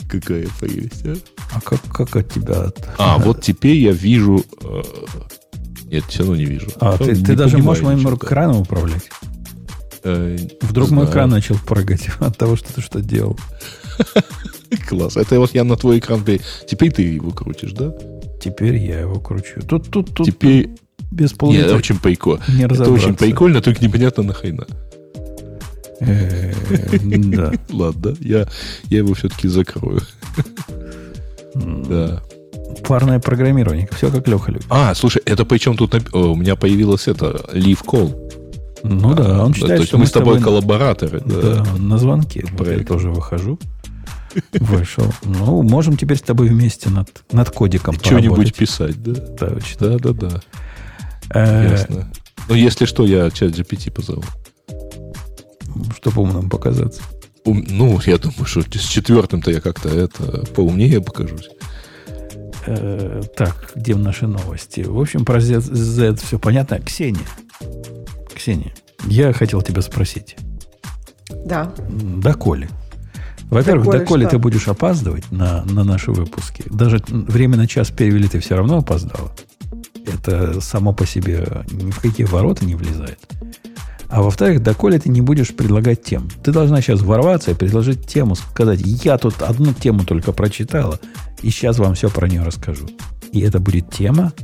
Какая 0.09 0.47
прелесть, 0.61 1.07
а? 1.07 1.17
А 1.55 1.61
как, 1.61 1.81
как 1.91 2.17
от 2.17 2.31
тебя? 2.31 2.71
А, 2.99 3.19
вот 3.19 3.43
теперь 3.43 3.77
я 3.77 3.93
вижу 3.93 4.45
э, 4.61 4.83
нет, 5.93 6.05
все 6.09 6.21
равно 6.21 6.37
не 6.37 6.47
вижу. 6.47 6.69
А, 6.81 6.97
ты, 6.97 7.15
ты 7.15 7.37
даже 7.37 7.59
можешь 7.59 7.83
моим 7.83 8.03
экраном 8.15 8.63
управлять? 8.63 9.11
Э, 10.05 10.39
Вдруг 10.63 10.91
мой 10.91 11.07
экран 11.07 11.29
начал 11.29 11.57
прыгать 11.59 12.09
от 12.21 12.37
того, 12.37 12.57
что 12.57 12.73
ты 12.73 12.81
что 12.81 13.01
делал. 13.01 13.39
Класс. 14.89 15.19
Это 15.19 15.39
вот 15.39 15.55
я 15.55 15.65
на 15.65 15.77
твой 15.77 15.99
экран... 15.99 16.25
Теперь 16.67 16.93
ты 16.93 17.03
его 17.03 17.31
крутишь, 17.31 17.73
да? 17.73 17.95
Теперь 18.41 18.77
я 18.77 19.01
его 19.01 19.21
кручу. 19.21 19.61
Тут, 19.69 19.91
тут, 19.91 20.15
тут. 20.15 20.27
Теперь... 20.27 20.71
Без 21.11 21.35
половины. 21.35 21.65
Это 21.65 21.77
очень 21.77 21.99
прикольно. 21.99 22.43
Это 22.59 22.91
очень 22.91 23.15
прикольно, 23.15 23.61
только 23.61 23.85
непонятно 23.85 24.23
нахрена. 24.23 24.67
Э, 26.01 26.55
да. 27.03 27.53
Ладно, 27.71 28.17
я, 28.21 28.49
я 28.85 28.99
его 28.99 29.13
все-таки 29.13 29.47
закрою. 29.47 30.01
Да. 31.55 32.23
Парное 32.87 33.19
программирование. 33.21 33.89
Все 33.93 34.11
как 34.11 34.27
Леха 34.29 34.51
любит. 34.51 34.67
А, 34.71 34.95
слушай, 34.95 35.23
это 35.25 35.45
причем 35.45 35.77
тут 35.77 35.95
у 36.15 36.35
меня 36.35 36.57
появилось 36.57 37.09
это 37.09 37.45
Leave 37.53 37.85
Call. 37.85 38.33
Ну 38.83 39.15
да, 39.15 39.45
он 39.45 39.55
считает, 39.55 39.77
то 39.77 39.81
есть 39.81 39.89
что 39.89 39.99
мы 39.99 40.07
с 40.07 40.11
тобой 40.11 40.41
коллабораторы. 40.41 41.23
Да, 41.25 41.41
да 41.41 41.65
на 41.79 41.99
звонке. 41.99 42.45
Вот 42.53 42.69
я 42.69 42.85
тоже 42.85 43.11
выхожу. 43.11 43.59
Вышел. 44.55 45.13
Ну, 45.23 45.63
можем 45.63 45.97
теперь 45.97 46.17
с 46.17 46.23
тобой 46.23 46.49
вместе 46.49 46.89
над, 46.89 47.09
над 47.33 47.51
кодиком 47.51 47.95
Что-нибудь 47.95 48.55
писать, 48.55 49.01
да? 49.03 49.15
Точно. 49.15 49.99
Да, 49.99 49.99
да, 49.99 50.13
да. 50.13 50.41
Э, 51.35 51.71
Ясно. 51.71 52.11
Ну, 52.49 52.55
если 52.55 52.87
что, 52.87 53.05
я 53.05 53.31
чат 53.31 53.51
GPT 53.51 53.91
позову. 53.91 54.25
Чтобы 55.97 56.23
умным 56.23 56.51
показаться. 56.51 57.03
ну, 57.45 58.01
я 58.07 58.19
думаю, 58.19 58.47
что 58.47 58.63
с 58.63 58.85
четвертым-то 58.85 59.51
я 59.51 59.61
как-то 59.61 59.89
это 59.89 60.45
поумнее 60.55 61.01
покажусь. 61.01 61.49
Э, 62.67 63.23
так, 63.37 63.73
где 63.75 63.95
наши 63.95 64.27
новости? 64.27 64.81
В 64.81 64.99
общем, 64.99 65.25
про 65.25 65.41
Z, 65.41 65.61
Z 65.61 66.17
все 66.17 66.39
понятно. 66.39 66.79
Ксения. 66.81 67.27
Ксения, 68.35 68.73
я 69.07 69.33
хотел 69.33 69.63
тебя 69.63 69.83
спросить. 69.83 70.37
Да. 71.45 71.73
Доколе? 71.89 72.69
Во-первых, 73.51 73.85
доколе, 73.85 74.01
доколе 74.01 74.29
ты 74.29 74.39
будешь 74.39 74.69
опаздывать 74.69 75.31
на, 75.31 75.65
на 75.65 75.85
наши 75.85 76.11
выпуски. 76.11 76.65
Даже 76.71 77.03
время 77.09 77.57
на 77.57 77.67
час 77.67 77.91
перевели, 77.91 78.27
ты 78.29 78.41
все 78.41 78.57
равно 78.57 78.79
опоздала. 78.79 79.33
Это 80.07 80.61
само 80.61 80.93
по 80.93 81.07
себе 81.07 81.47
ни 81.71 81.91
в 81.91 82.01
какие 82.01 82.27
ворота 82.27 82.65
не 82.65 82.75
влезает. 82.75 83.19
А 84.13 84.21
во-вторых, 84.21 84.63
доколе 84.63 84.99
ты 84.99 85.09
не 85.09 85.23
будешь 85.23 85.55
предлагать 85.57 86.03
тем. 86.03 86.29
Ты 86.45 86.53
должна 86.53 86.83
сейчас 86.83 87.01
ворваться 87.01 87.51
и 87.51 87.55
предложить 87.55 88.07
тему, 88.07 88.35
сказать, 88.35 88.81
я 88.83 89.17
тут 89.17 89.41
одну 89.41 89.73
тему 89.73 90.05
только 90.05 90.33
прочитала, 90.33 91.01
и 91.41 91.49
сейчас 91.49 91.79
вам 91.79 91.95
все 91.95 92.11
про 92.11 92.29
нее 92.29 92.43
расскажу. 92.43 92.87
И 93.33 93.41
это 93.41 93.59
будет 93.59 93.91
тема, 93.91 94.35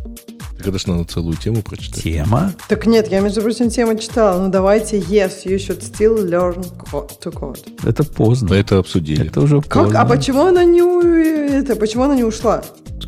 когда 0.63 0.79
же 0.79 0.89
надо 0.91 1.05
целую 1.05 1.37
тему 1.37 1.63
прочитать? 1.63 2.03
Тема? 2.03 2.53
Так 2.69 2.87
нет, 2.87 3.09
я, 3.11 3.21
между 3.21 3.41
прочим, 3.43 3.71
тему 3.71 3.97
читала. 3.99 4.43
Ну 4.43 4.51
давайте, 4.51 4.99
yes, 4.99 5.45
you 5.45 5.57
should 5.57 5.81
still 5.81 6.29
learn 6.29 6.67
to 7.23 7.33
code. 7.33 7.61
Это 7.85 8.05
поздно. 8.05 8.55
Это 8.55 8.79
обсудили. 8.79 9.27
Это 9.27 9.41
уже 9.41 9.61
как? 9.63 9.85
поздно. 9.85 10.01
А 10.01 10.05
почему 10.07 10.43
она 10.45 10.65
не, 10.65 10.81
это, 11.61 11.77
почему 11.77 12.05
она 12.05 12.15
не 12.15 12.25
ушла? 12.25 12.63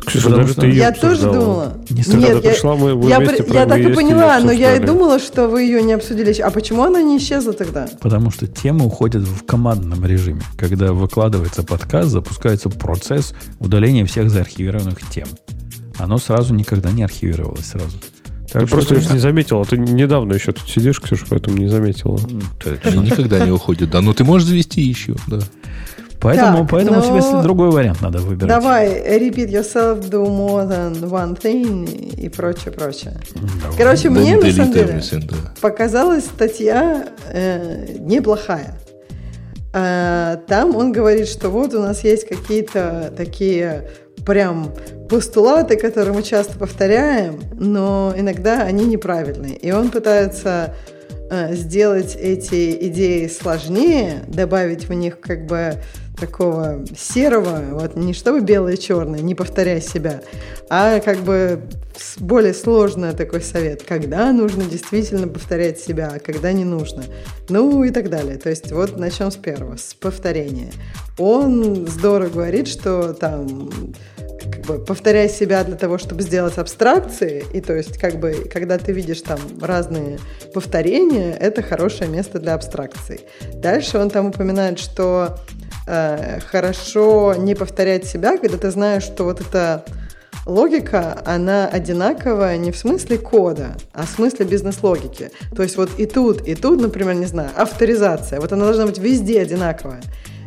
Ксюша, 0.05 0.29
даже 0.29 0.55
ты 0.55 0.65
ее 0.67 0.77
Я 0.77 0.89
обсуждала. 0.89 1.19
тоже 1.19 1.39
думала. 1.39 1.77
Не 1.89 2.15
Нет, 2.17 2.43
я, 2.43 2.51
пришла, 2.51 2.75
мы- 2.75 2.95
мы 2.95 3.07
я, 3.09 3.19
вместе 3.19 3.43
при- 3.43 3.53
я 3.53 3.65
так 3.67 3.79
и 3.79 3.93
поняла, 3.93 4.39
но 4.39 4.51
я 4.51 4.75
и 4.75 4.79
думала, 4.79 5.19
что 5.19 5.47
вы 5.47 5.61
ее 5.63 5.83
не 5.83 5.93
обсудили. 5.93 6.33
А 6.41 6.49
почему 6.49 6.83
она 6.83 7.01
не 7.03 7.17
исчезла 7.17 7.53
тогда? 7.53 7.87
Потому 7.99 8.31
что 8.31 8.47
темы 8.47 8.85
уходят 8.85 9.21
в 9.23 9.45
командном 9.45 10.03
режиме. 10.05 10.41
Когда 10.57 10.93
выкладывается 10.93 11.61
подкаст, 11.63 12.09
запускается 12.09 12.69
процесс 12.69 13.33
удаления 13.59 14.05
всех 14.05 14.31
заархивированных 14.31 14.97
тем. 15.11 15.27
Оно 16.03 16.17
сразу 16.17 16.53
никогда 16.53 16.91
не 16.91 17.03
архивировалось 17.03 17.65
сразу. 17.65 17.97
Так 18.51 18.63
Ты 18.63 18.67
что 18.67 18.75
просто 18.75 18.95
это- 18.95 19.13
не 19.13 19.19
заметила. 19.19 19.63
Ты 19.65 19.77
недавно 19.77 20.33
еще 20.33 20.51
тут 20.51 20.67
сидишь, 20.69 20.99
Ксюша, 20.99 21.25
поэтому 21.29 21.57
не 21.57 21.67
заметила. 21.69 22.19
Они 22.83 22.97
никогда 22.99 23.45
не 23.45 23.51
уходят. 23.51 23.89
Да, 23.91 24.01
ну 24.01 24.13
ты 24.13 24.23
можешь 24.23 24.47
завести 24.47 24.81
еще, 24.81 25.15
да. 25.27 25.39
Поэтому, 26.19 26.59
Так, 26.59 26.69
поэтому 26.69 26.99
но- 26.99 27.19
тебе 27.19 27.41
другой 27.41 27.71
вариант 27.71 28.01
надо 28.01 28.19
выбирать. 28.19 28.49
Давай, 28.49 28.87
repeat 29.19 29.49
yourself, 29.49 30.07
do 30.07 30.23
more 30.27 30.69
than 30.69 31.01
one 31.09 31.35
thing 31.41 32.15
и 32.15 32.29
прочее, 32.29 32.71
прочее. 32.71 33.19
Давай. 33.33 33.77
Короче, 33.77 34.09
Then 34.09 34.11
мне 34.11 34.35
на 34.37 34.51
самом 34.51 34.71
деле 34.73 35.01
да. 35.13 35.35
показалась 35.61 36.25
статья 36.25 37.07
э, 37.27 37.95
неплохая. 38.01 38.77
Э, 39.73 40.37
там 40.47 40.75
он 40.75 40.91
говорит, 40.91 41.27
что 41.27 41.49
вот 41.49 41.73
у 41.73 41.79
нас 41.79 42.03
есть 42.03 42.27
какие-то 42.27 43.13
такие 43.15 43.89
прям 44.25 44.73
постулаты, 45.09 45.75
которые 45.77 46.13
мы 46.13 46.23
часто 46.23 46.57
повторяем, 46.57 47.41
но 47.53 48.13
иногда 48.15 48.61
они 48.63 48.85
неправильные. 48.85 49.55
И 49.57 49.71
он 49.71 49.89
пытается 49.91 50.73
э, 51.29 51.53
сделать 51.55 52.15
эти 52.15 52.87
идеи 52.87 53.27
сложнее, 53.27 54.23
добавить 54.27 54.87
в 54.87 54.93
них 54.93 55.19
как 55.19 55.45
бы 55.45 55.75
такого 56.21 56.85
серого, 56.95 57.61
вот 57.71 57.95
не 57.95 58.13
чтобы 58.13 58.41
белое 58.41 58.75
и 58.75 58.79
черное, 58.79 59.19
не 59.19 59.33
повторяй 59.33 59.81
себя, 59.81 60.21
а 60.69 60.99
как 60.99 61.17
бы 61.17 61.63
более 62.17 62.53
сложный 62.53 63.13
такой 63.13 63.41
совет, 63.41 63.81
когда 63.83 64.31
нужно 64.31 64.63
действительно 64.63 65.27
повторять 65.27 65.79
себя, 65.79 66.11
а 66.15 66.19
когда 66.19 66.51
не 66.53 66.63
нужно. 66.63 67.03
Ну 67.49 67.83
и 67.83 67.89
так 67.89 68.09
далее. 68.09 68.37
То 68.37 68.49
есть 68.49 68.71
вот 68.71 68.97
начнем 68.97 69.31
с 69.31 69.35
первого, 69.35 69.77
с 69.77 69.93
повторения. 69.95 70.71
Он 71.17 71.87
здорово 71.87 72.29
говорит, 72.29 72.67
что 72.67 73.13
там 73.13 73.69
как 74.51 74.61
бы 74.65 74.85
повторяй 74.85 75.27
себя 75.27 75.63
для 75.63 75.75
того, 75.75 75.97
чтобы 75.97 76.21
сделать 76.21 76.57
абстракции, 76.57 77.45
и 77.53 77.61
то 77.61 77.75
есть 77.75 77.97
как 77.97 78.19
бы 78.19 78.47
когда 78.51 78.77
ты 78.77 78.91
видишь 78.91 79.21
там 79.21 79.39
разные 79.59 80.19
повторения, 80.53 81.33
это 81.33 81.61
хорошее 81.63 82.09
место 82.09 82.39
для 82.39 82.53
абстракций. 82.53 83.21
Дальше 83.55 83.97
он 83.97 84.09
там 84.09 84.27
упоминает, 84.27 84.79
что 84.79 85.37
хорошо 85.85 87.35
не 87.37 87.55
повторять 87.55 88.05
себя, 88.05 88.37
когда 88.37 88.57
ты 88.57 88.71
знаешь, 88.71 89.03
что 89.03 89.23
вот 89.23 89.41
эта 89.41 89.83
логика, 90.45 91.21
она 91.25 91.67
одинаковая 91.67 92.57
не 92.57 92.71
в 92.71 92.77
смысле 92.77 93.17
кода, 93.17 93.75
а 93.93 94.05
в 94.05 94.09
смысле 94.09 94.45
бизнес-логики. 94.45 95.31
То 95.55 95.63
есть 95.63 95.77
вот 95.77 95.91
и 95.97 96.05
тут, 96.05 96.47
и 96.47 96.55
тут, 96.55 96.81
например, 96.81 97.15
не 97.15 97.25
знаю, 97.25 97.49
авторизация, 97.55 98.39
вот 98.39 98.51
она 98.51 98.65
должна 98.65 98.85
быть 98.85 98.97
везде 98.97 99.41
одинаковая. 99.41 100.01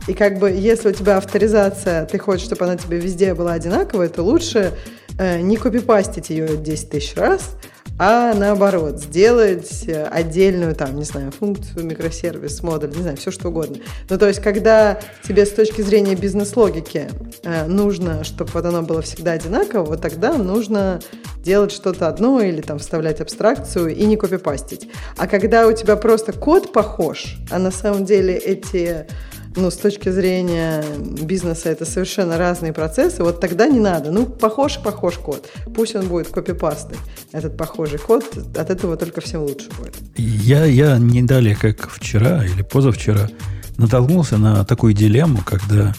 И 0.06 0.12
как 0.12 0.38
бы 0.38 0.50
если 0.50 0.90
у 0.90 0.92
тебя 0.92 1.16
авторизация, 1.16 2.04
ты 2.04 2.18
хочешь, 2.18 2.44
чтобы 2.44 2.64
она 2.66 2.76
тебе 2.76 2.98
везде 2.98 3.34
была 3.34 3.52
одинаковая, 3.52 4.08
то 4.08 4.22
лучше 4.22 4.72
э, 5.18 5.40
не 5.40 5.56
копипастить 5.56 6.28
ее 6.28 6.56
10 6.56 6.90
тысяч 6.90 7.16
раз, 7.16 7.56
а 7.96 8.34
наоборот, 8.34 9.00
сделать 9.00 9.84
э, 9.86 10.04
отдельную 10.04 10.74
там, 10.74 10.96
не 10.96 11.04
знаю, 11.04 11.30
функцию, 11.30 11.86
микросервис, 11.86 12.62
модуль, 12.62 12.90
не 12.90 13.02
знаю, 13.02 13.16
все 13.16 13.30
что 13.30 13.48
угодно. 13.48 13.76
Ну, 14.10 14.18
то 14.18 14.26
есть, 14.26 14.40
когда 14.42 14.98
тебе 15.22 15.46
с 15.46 15.50
точки 15.50 15.80
зрения 15.80 16.16
бизнес-логики 16.16 17.08
э, 17.44 17.66
нужно, 17.66 18.24
чтобы 18.24 18.50
вот 18.52 18.64
оно 18.64 18.82
было 18.82 19.00
всегда 19.00 19.32
одинаково, 19.32 19.84
вот 19.84 20.02
тогда 20.02 20.36
нужно 20.36 21.00
делать 21.44 21.70
что-то 21.70 22.08
одно 22.08 22.40
или 22.40 22.62
там 22.62 22.80
вставлять 22.80 23.20
абстракцию 23.20 23.94
и 23.94 24.04
не 24.06 24.16
копипастить. 24.16 24.88
А 25.16 25.28
когда 25.28 25.68
у 25.68 25.72
тебя 25.72 25.94
просто 25.94 26.32
код 26.32 26.72
похож, 26.72 27.36
а 27.50 27.60
на 27.60 27.70
самом 27.70 28.04
деле 28.04 28.34
эти 28.34 29.06
ну, 29.56 29.70
с 29.70 29.76
точки 29.76 30.08
зрения 30.08 30.82
бизнеса 31.22 31.70
это 31.70 31.84
совершенно 31.84 32.38
разные 32.38 32.72
процессы, 32.72 33.22
вот 33.22 33.40
тогда 33.40 33.66
не 33.66 33.80
надо. 33.80 34.10
Ну, 34.10 34.26
похож, 34.26 34.78
похож 34.78 35.18
код. 35.18 35.48
Пусть 35.74 35.94
он 35.94 36.08
будет 36.08 36.28
копипастой, 36.28 36.98
этот 37.32 37.56
похожий 37.56 37.98
код, 37.98 38.24
от 38.56 38.70
этого 38.70 38.96
только 38.96 39.20
всем 39.20 39.42
лучше 39.42 39.68
будет. 39.78 39.94
Я, 40.16 40.64
я 40.64 40.98
не 40.98 41.22
далее, 41.22 41.56
как 41.56 41.88
вчера 41.88 42.44
или 42.44 42.62
позавчера, 42.62 43.28
натолкнулся 43.76 44.38
на 44.38 44.64
такую 44.64 44.94
дилемму, 44.94 45.42
когда 45.44 45.94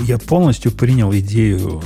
я 0.00 0.18
полностью 0.18 0.72
принял 0.72 1.12
идею 1.12 1.82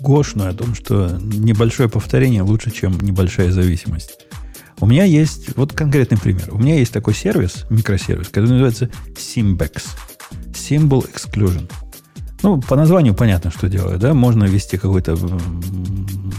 Гошную 0.00 0.50
о 0.50 0.54
том, 0.54 0.74
что 0.74 1.18
небольшое 1.20 1.88
повторение 1.88 2.42
лучше, 2.42 2.70
чем 2.70 2.98
небольшая 3.00 3.50
зависимость. 3.50 4.18
У 4.80 4.86
меня 4.86 5.04
есть, 5.04 5.56
вот 5.56 5.72
конкретный 5.72 6.18
пример. 6.18 6.48
У 6.52 6.58
меня 6.58 6.76
есть 6.76 6.92
такой 6.92 7.14
сервис, 7.14 7.64
микросервис, 7.68 8.28
который 8.28 8.50
называется 8.50 8.90
Symbex. 9.16 9.82
Symbol 10.52 11.08
Exclusion. 11.12 11.70
Ну, 12.42 12.60
по 12.60 12.76
названию 12.76 13.14
понятно, 13.14 13.50
что 13.50 13.68
делаю, 13.68 13.98
да? 13.98 14.14
Можно 14.14 14.44
ввести 14.44 14.76
какой-то 14.76 15.16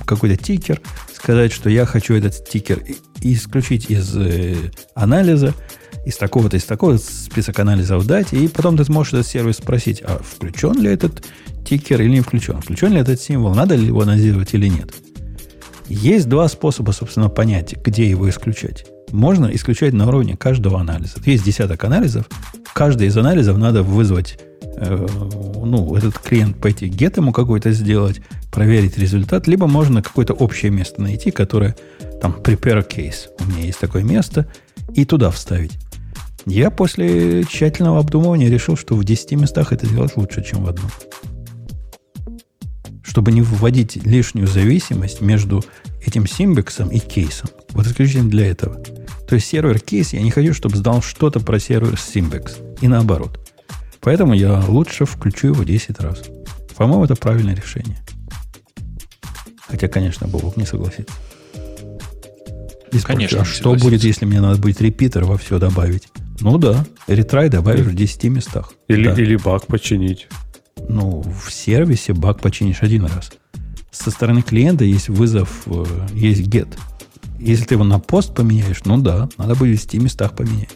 какой-то 0.05 0.37
тикер, 0.41 0.81
сказать, 1.13 1.51
что 1.51 1.69
я 1.69 1.85
хочу 1.85 2.15
этот 2.15 2.47
тикер 2.49 2.81
исключить 3.21 3.91
из 3.91 4.15
э, 4.15 4.55
анализа, 4.95 5.53
из 6.05 6.17
такого-то, 6.17 6.57
из 6.57 6.63
такого 6.63 6.97
список 6.97 7.59
анализов 7.59 8.07
дать, 8.07 8.33
и 8.33 8.47
потом 8.47 8.77
ты 8.77 8.85
сможешь 8.85 9.13
этот 9.13 9.27
сервис 9.27 9.57
спросить, 9.57 10.01
а 10.01 10.19
включен 10.23 10.81
ли 10.81 10.89
этот 10.89 11.23
тикер 11.63 12.01
или 12.01 12.09
не 12.09 12.21
включен, 12.21 12.61
включен 12.61 12.93
ли 12.93 12.99
этот 12.99 13.21
символ, 13.21 13.53
надо 13.53 13.75
ли 13.75 13.85
его 13.87 14.01
анализировать 14.01 14.53
или 14.53 14.67
нет. 14.67 14.91
Есть 15.89 16.29
два 16.29 16.47
способа, 16.47 16.91
собственно, 16.91 17.29
понять, 17.29 17.75
где 17.83 18.07
его 18.07 18.29
исключать. 18.29 18.85
Можно 19.11 19.47
исключать 19.47 19.93
на 19.93 20.07
уровне 20.07 20.37
каждого 20.37 20.79
анализа. 20.79 21.15
Есть 21.25 21.43
десяток 21.43 21.83
анализов. 21.83 22.29
Каждый 22.73 23.07
из 23.07 23.17
анализов 23.17 23.57
надо 23.57 23.81
вызвать, 23.81 24.39
э, 24.77 25.07
ну, 25.65 25.95
этот 25.95 26.19
клиент 26.19 26.57
пойти 26.57 26.87
get 26.87 27.17
ему 27.17 27.33
какой-то 27.33 27.71
сделать, 27.71 28.21
проверить 28.51 28.99
результат, 28.99 29.47
либо 29.47 29.65
можно 29.65 30.03
какое-то 30.03 30.33
общее 30.33 30.71
место 30.71 31.01
найти, 31.01 31.31
которое 31.31 31.75
там 32.21 32.33
prepare 32.33 32.87
case. 32.87 33.29
У 33.39 33.45
меня 33.45 33.65
есть 33.65 33.79
такое 33.79 34.03
место, 34.03 34.47
и 34.93 35.05
туда 35.05 35.31
вставить. 35.31 35.73
Я 36.45 36.69
после 36.69 37.43
тщательного 37.45 37.99
обдумывания 37.99 38.49
решил, 38.49 38.77
что 38.77 38.95
в 38.95 39.03
10 39.03 39.31
местах 39.33 39.73
это 39.73 39.87
делать 39.87 40.15
лучше, 40.15 40.43
чем 40.43 40.63
в 40.63 40.69
одном 40.69 40.89
чтобы 43.09 43.31
не 43.31 43.41
вводить 43.41 43.95
лишнюю 44.05 44.47
зависимость 44.47 45.19
между 45.19 45.63
этим 46.05 46.27
симбексом 46.27 46.89
и 46.89 46.99
кейсом. 46.99 47.49
Вот 47.71 47.87
исключительно 47.87 48.29
для 48.29 48.45
этого. 48.47 48.75
То 49.27 49.35
есть 49.35 49.47
сервер 49.47 49.79
кейс 49.79 50.13
я 50.13 50.21
не 50.21 50.29
хочу, 50.29 50.53
чтобы 50.53 50.77
знал 50.77 51.01
что-то 51.01 51.39
про 51.39 51.59
сервер 51.59 51.99
симбекс. 51.99 52.57
И 52.81 52.87
наоборот. 52.87 53.39
Поэтому 53.99 54.33
я 54.33 54.63
лучше 54.67 55.05
включу 55.05 55.47
его 55.47 55.63
10 55.63 55.99
раз. 55.99 56.21
По-моему, 56.77 57.03
это 57.03 57.15
правильное 57.15 57.55
решение. 57.55 57.97
Хотя, 59.67 59.87
конечно, 59.87 60.27
Бобок 60.27 60.55
не 60.55 60.65
согласится. 60.65 61.13
И 62.91 62.97
спросит, 62.97 63.05
Конечно, 63.05 63.41
а 63.41 63.45
что 63.45 63.55
согласится. 63.63 63.85
будет, 63.89 64.03
если 64.03 64.25
мне 64.25 64.39
надо 64.39 64.59
будет 64.61 64.81
репитер 64.81 65.25
во 65.25 65.37
все 65.37 65.57
добавить? 65.59 66.09
Ну 66.41 66.57
да, 66.59 66.85
ретрай 67.07 67.49
добавишь 67.49 67.85
в 67.87 67.95
10 67.95 68.23
местах. 68.25 68.73
Или, 68.87 69.09
Да. 69.09 69.19
или 69.19 69.35
баг 69.35 69.65
починить. 69.67 70.27
Ну, 70.89 71.21
в 71.21 71.53
сервисе 71.53 72.13
баг 72.13 72.41
починишь 72.41 72.81
один 72.81 73.05
раз. 73.05 73.31
Со 73.91 74.09
стороны 74.09 74.41
клиента 74.41 74.83
есть 74.83 75.07
вызов, 75.07 75.63
э, 75.67 75.85
есть 76.13 76.41
get. 76.47 76.67
Если 77.39 77.63
ты 77.63 77.75
его 77.75 77.83
на 77.83 77.99
пост 77.99 78.33
поменяешь, 78.35 78.81
ну 78.85 78.97
да, 78.97 79.29
надо 79.37 79.53
будет 79.55 79.79
в 79.79 79.87
10 79.87 80.01
местах 80.01 80.33
поменять. 80.33 80.69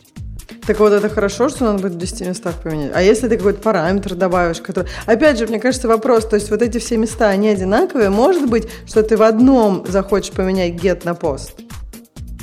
Так 0.68 0.80
вот, 0.80 0.94
это 0.94 1.10
хорошо, 1.10 1.50
что 1.50 1.66
надо 1.66 1.82
будет 1.82 1.94
в 1.94 1.98
10 1.98 2.28
местах 2.28 2.54
поменять. 2.62 2.92
А 2.94 3.02
если 3.02 3.28
ты 3.28 3.38
какой-то 3.38 3.60
параметр 3.60 4.14
добавишь, 4.14 4.62
который... 4.62 4.88
Опять 5.08 5.40
же, 5.40 5.48
мне 5.48 5.60
кажется, 5.60 5.88
вопрос, 5.88 6.28
то 6.28 6.36
есть 6.36 6.52
вот 6.52 6.62
эти 6.62 6.78
все 6.78 6.96
места, 6.98 7.30
они 7.30 7.50
одинаковые. 7.50 8.12
Может 8.12 8.48
быть, 8.48 8.68
что 8.86 9.02
ты 9.02 9.18
в 9.18 9.24
одном 9.24 9.84
захочешь 9.88 10.32
поменять 10.32 10.76
get 10.76 11.02
на 11.06 11.16
пост? 11.16 11.63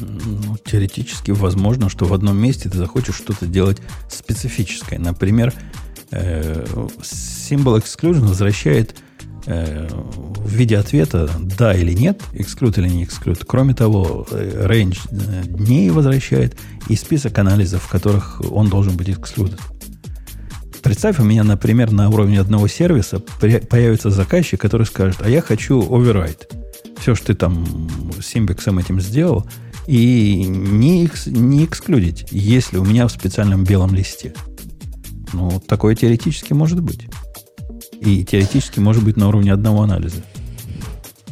Ну, 0.00 0.56
теоретически 0.64 1.30
возможно, 1.30 1.88
что 1.88 2.04
в 2.04 2.14
одном 2.14 2.36
месте 2.38 2.68
ты 2.68 2.78
захочешь 2.78 3.16
что-то 3.16 3.46
делать 3.46 3.78
специфическое. 4.08 4.98
Например, 4.98 5.52
э, 6.10 6.64
Symbol 7.02 7.82
Exclusion 7.82 8.26
возвращает 8.26 8.96
э, 9.46 9.88
в 9.90 10.50
виде 10.50 10.76
ответа 10.76 11.30
да 11.38 11.74
или 11.74 11.92
нет, 11.92 12.22
эксклюд 12.32 12.78
или 12.78 12.88
не 12.88 13.04
эксклюд. 13.04 13.44
Кроме 13.46 13.74
того, 13.74 14.26
э, 14.30 14.84
дней 15.44 15.90
возвращает 15.90 16.56
и 16.88 16.96
список 16.96 17.38
анализов, 17.38 17.82
в 17.82 17.88
которых 17.88 18.40
он 18.50 18.68
должен 18.68 18.96
быть 18.96 19.10
эксклюд. 19.10 19.58
Представь, 20.82 21.18
у 21.18 21.24
меня, 21.24 21.44
например, 21.44 21.92
на 21.92 22.08
уровне 22.08 22.40
одного 22.40 22.66
сервиса 22.66 23.20
появится 23.20 24.10
заказчик, 24.10 24.60
который 24.60 24.86
скажет, 24.86 25.20
а 25.20 25.28
я 25.28 25.42
хочу 25.42 25.82
override. 25.82 26.48
Все, 26.98 27.14
что 27.14 27.28
ты 27.28 27.34
там 27.34 27.88
с 28.18 28.26
симбиксом 28.26 28.78
этим 28.78 29.00
сделал, 29.00 29.46
и 29.90 30.44
не, 30.44 31.04
экс, 31.04 31.26
не 31.26 31.64
эксклюдить, 31.64 32.24
если 32.30 32.76
у 32.76 32.84
меня 32.84 33.08
в 33.08 33.10
специальном 33.10 33.64
белом 33.64 33.92
листе. 33.92 34.32
Ну, 35.32 35.60
такое 35.66 35.96
теоретически 35.96 36.52
может 36.52 36.80
быть. 36.80 37.08
И 38.00 38.24
теоретически 38.24 38.78
может 38.78 39.02
быть 39.02 39.16
на 39.16 39.26
уровне 39.26 39.52
одного 39.52 39.82
анализа. 39.82 40.22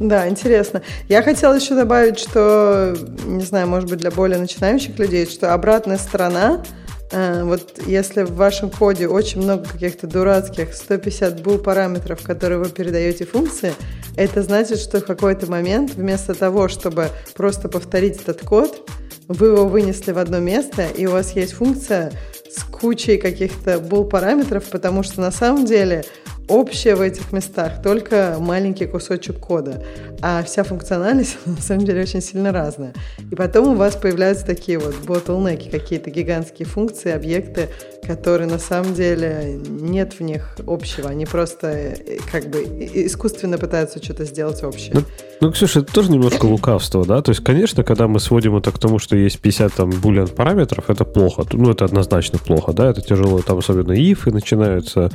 Да, 0.00 0.28
интересно. 0.28 0.82
Я 1.08 1.22
хотела 1.22 1.54
еще 1.54 1.76
добавить, 1.76 2.18
что, 2.18 2.96
не 3.26 3.44
знаю, 3.44 3.68
может 3.68 3.88
быть, 3.88 4.00
для 4.00 4.10
более 4.10 4.40
начинающих 4.40 4.98
людей, 4.98 5.26
что 5.26 5.54
обратная 5.54 5.96
сторона 5.96 6.64
вот 7.10 7.80
если 7.86 8.22
в 8.22 8.34
вашем 8.34 8.70
коде 8.70 9.08
очень 9.08 9.40
много 9.40 9.64
каких-то 9.64 10.06
дурацких 10.06 10.74
150 10.74 11.42
был 11.42 11.58
параметров, 11.58 12.22
которые 12.22 12.58
вы 12.58 12.68
передаете 12.68 13.24
функции, 13.24 13.72
это 14.16 14.42
значит, 14.42 14.78
что 14.78 15.00
в 15.00 15.04
какой-то 15.04 15.50
момент 15.50 15.94
вместо 15.94 16.34
того, 16.34 16.68
чтобы 16.68 17.08
просто 17.34 17.68
повторить 17.68 18.20
этот 18.20 18.42
код, 18.42 18.90
вы 19.28 19.48
его 19.48 19.66
вынесли 19.66 20.12
в 20.12 20.18
одно 20.18 20.38
место, 20.38 20.86
и 20.86 21.06
у 21.06 21.12
вас 21.12 21.32
есть 21.32 21.52
функция 21.52 22.12
с 22.50 22.64
кучей 22.64 23.18
каких-то 23.18 23.78
был 23.78 24.04
параметров, 24.04 24.64
потому 24.70 25.02
что 25.02 25.20
на 25.20 25.30
самом 25.30 25.66
деле 25.66 26.04
общее 26.48 26.94
в 26.94 27.00
этих 27.00 27.32
местах 27.32 27.82
только 27.82 28.36
маленький 28.38 28.86
кусочек 28.86 29.38
кода, 29.38 29.82
а 30.20 30.42
вся 30.42 30.64
функциональность 30.64 31.36
на 31.46 31.60
самом 31.60 31.84
деле 31.84 32.02
очень 32.02 32.20
сильно 32.20 32.52
разная. 32.52 32.94
И 33.30 33.34
потом 33.34 33.68
у 33.68 33.74
вас 33.74 33.96
появляются 33.96 34.46
такие 34.46 34.78
вот 34.78 34.94
bottleneck, 35.04 35.70
какие-то 35.70 36.10
гигантские 36.10 36.66
функции, 36.66 37.12
объекты, 37.12 37.68
которые 38.08 38.48
на 38.48 38.58
самом 38.58 38.94
деле 38.94 39.60
нет 39.68 40.14
в 40.14 40.20
них 40.22 40.56
общего, 40.66 41.10
они 41.10 41.26
просто 41.26 41.68
э, 41.68 42.18
как 42.32 42.48
бы 42.48 42.60
искусственно 42.60 43.58
пытаются 43.58 44.02
что-то 44.02 44.24
сделать 44.24 44.62
общее. 44.62 44.92
Ну, 44.94 45.02
ну, 45.40 45.52
Ксюша, 45.52 45.80
это 45.80 45.92
тоже 45.92 46.10
немножко 46.10 46.46
лукавство, 46.46 47.04
да? 47.04 47.20
То 47.22 47.30
есть, 47.30 47.44
конечно, 47.44 47.84
когда 47.84 48.08
мы 48.08 48.18
сводим 48.18 48.56
это 48.56 48.72
к 48.72 48.78
тому, 48.78 48.98
что 48.98 49.14
есть 49.14 49.40
50 49.40 49.72
там 49.74 49.90
булиан 49.90 50.28
параметров, 50.28 50.88
это 50.88 51.04
плохо. 51.04 51.44
Ну, 51.52 51.70
это 51.70 51.84
однозначно 51.84 52.38
плохо, 52.38 52.72
да? 52.72 52.90
Это 52.90 53.02
тяжело, 53.02 53.40
там 53.42 53.58
особенно 53.58 53.92
if 53.92 54.26
и 54.26 54.30
начинаются 54.30 55.10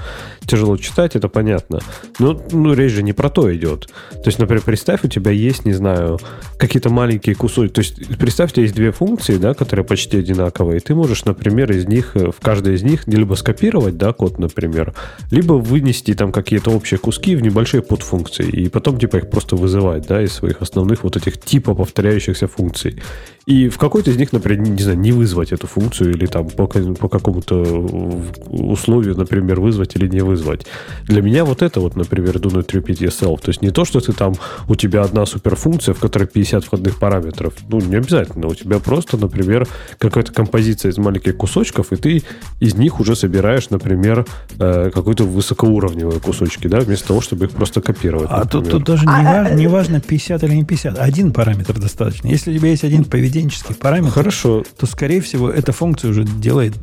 тяжело 0.45 0.77
читать, 0.77 1.15
это 1.24 1.30
понятно. 1.30 1.80
Но 2.20 2.41
ну, 2.52 2.74
речь 2.74 2.91
же 2.91 3.04
не 3.04 3.14
про 3.14 3.30
то 3.30 3.54
идет. 3.56 3.88
То 4.12 4.24
есть, 4.26 4.40
например, 4.40 4.64
представь, 4.64 5.04
у 5.04 5.08
тебя 5.08 5.32
есть, 5.32 5.66
не 5.66 5.74
знаю, 5.74 6.20
какие-то 6.58 6.90
маленькие 6.90 7.36
кусочки. 7.36 7.74
То 7.74 7.80
есть, 7.80 8.18
представь, 8.18 8.52
у 8.52 8.54
тебя 8.54 8.64
есть 8.64 8.76
две 8.76 8.91
функции, 8.91 9.38
да, 9.38 9.54
которые 9.54 9.86
почти 9.86 10.18
одинаковые. 10.18 10.80
Ты 10.82 10.95
можешь, 10.95 11.26
например, 11.26 11.72
из 11.72 11.88
них, 11.88 12.16
в 12.16 12.36
каждой 12.41 12.76
из 12.76 12.84
них 12.84 13.08
либо 13.08 13.36
скопировать, 13.36 13.98
да, 13.98 14.12
код, 14.12 14.38
например, 14.38 14.94
либо 15.32 15.54
вынести 15.54 16.14
там 16.14 16.32
какие-то 16.32 16.72
общие 16.72 16.98
куски 16.98 17.36
в 17.36 17.41
небольшие 17.41 17.82
подфункции 17.82 18.45
и 18.45 18.70
потом 18.70 19.00
типа 19.00 19.18
их 19.18 19.30
просто 19.30 19.56
вызывать, 19.56 20.08
да, 20.08 20.22
из 20.22 20.34
своих 20.34 20.62
основных 20.62 21.04
вот 21.04 21.16
этих 21.16 21.40
типа 21.40 21.74
повторяющихся 21.74 22.48
функций. 22.48 23.02
И 23.45 23.68
в 23.68 23.78
какой-то 23.78 24.10
из 24.10 24.18
них, 24.18 24.32
например, 24.32 24.70
не 24.70 24.82
знаю, 24.82 24.98
не 24.98 25.11
вызвать 25.11 25.52
эту 25.52 25.68
функцию 25.68 26.11
или 26.11 26.28
там 26.28 26.49
по, 26.49 26.65
по 26.65 27.10
какому-то 27.10 27.61
условию, 28.49 29.18
например, 29.18 29.60
вызвать 29.60 29.95
или 29.98 30.07
не 30.07 30.22
вызвать. 30.22 30.65
Для 31.06 31.22
меня 31.22 31.44
вот 31.44 31.61
это 31.61 31.82
вот, 31.82 31.98
например, 31.98 32.38
do 32.38 32.49
not 32.49 32.68
repeat 32.68 32.99
yourself. 32.99 33.41
То 33.41 33.49
есть 33.49 33.61
не 33.61 33.72
то, 33.72 33.84
что 33.84 33.99
ты 33.99 34.14
там, 34.14 34.34
у 34.70 34.76
тебя 34.76 35.02
одна 35.02 35.26
суперфункция, 35.26 35.94
в 35.94 35.99
которой 35.99 36.26
50 36.26 36.64
входных 36.64 36.99
параметров. 36.99 37.53
Ну, 37.68 37.82
не 37.82 37.98
обязательно. 37.98 38.48
У 38.48 38.56
тебя 38.56 38.80
просто, 38.80 39.18
например, 39.18 39.68
какая-то 39.98 40.32
композиция 40.32 40.91
из 40.91 40.98
маленьких 40.98 41.36
кусочков, 41.36 41.91
и 41.91 41.98
ты 41.98 42.24
из 42.61 42.76
них 42.76 43.02
уже 43.02 43.14
собираешь, 43.14 43.70
например, 43.70 44.26
э, 44.57 44.90
какой-то 44.94 45.26
высокоуровневые 45.26 46.22
кусочки, 46.22 46.68
да, 46.68 46.80
вместо 46.80 47.10
того, 47.10 47.20
чтобы 47.20 47.45
их 47.45 47.52
просто 47.52 47.82
копировать. 47.82 48.30
А 48.30 48.45
тут, 48.45 48.70
тут 48.70 48.86
даже 48.86 49.06
не, 49.06 49.11
а, 49.11 49.24
важно, 49.24 49.49
а, 49.49 49.53
не 49.53 49.68
важно 49.68 49.99
50 49.99 50.44
или 50.44 50.56
не 50.56 50.64
50. 50.64 50.98
Один 50.98 51.34
параметр 51.34 51.78
достаточно. 51.78 52.30
Если 52.30 52.56
у 52.56 52.57
тебя 52.57 52.70
есть 52.70 52.86
один 52.86 53.03
поведение 53.03 53.32
поведенческих 53.34 53.77
параметров, 53.77 54.14
Хорошо. 54.14 54.64
то, 54.77 54.85
скорее 54.85 55.22
всего, 55.22 55.49
эта 55.49 55.72
функция 55.72 56.11
уже 56.11 56.23
делает 56.23 56.73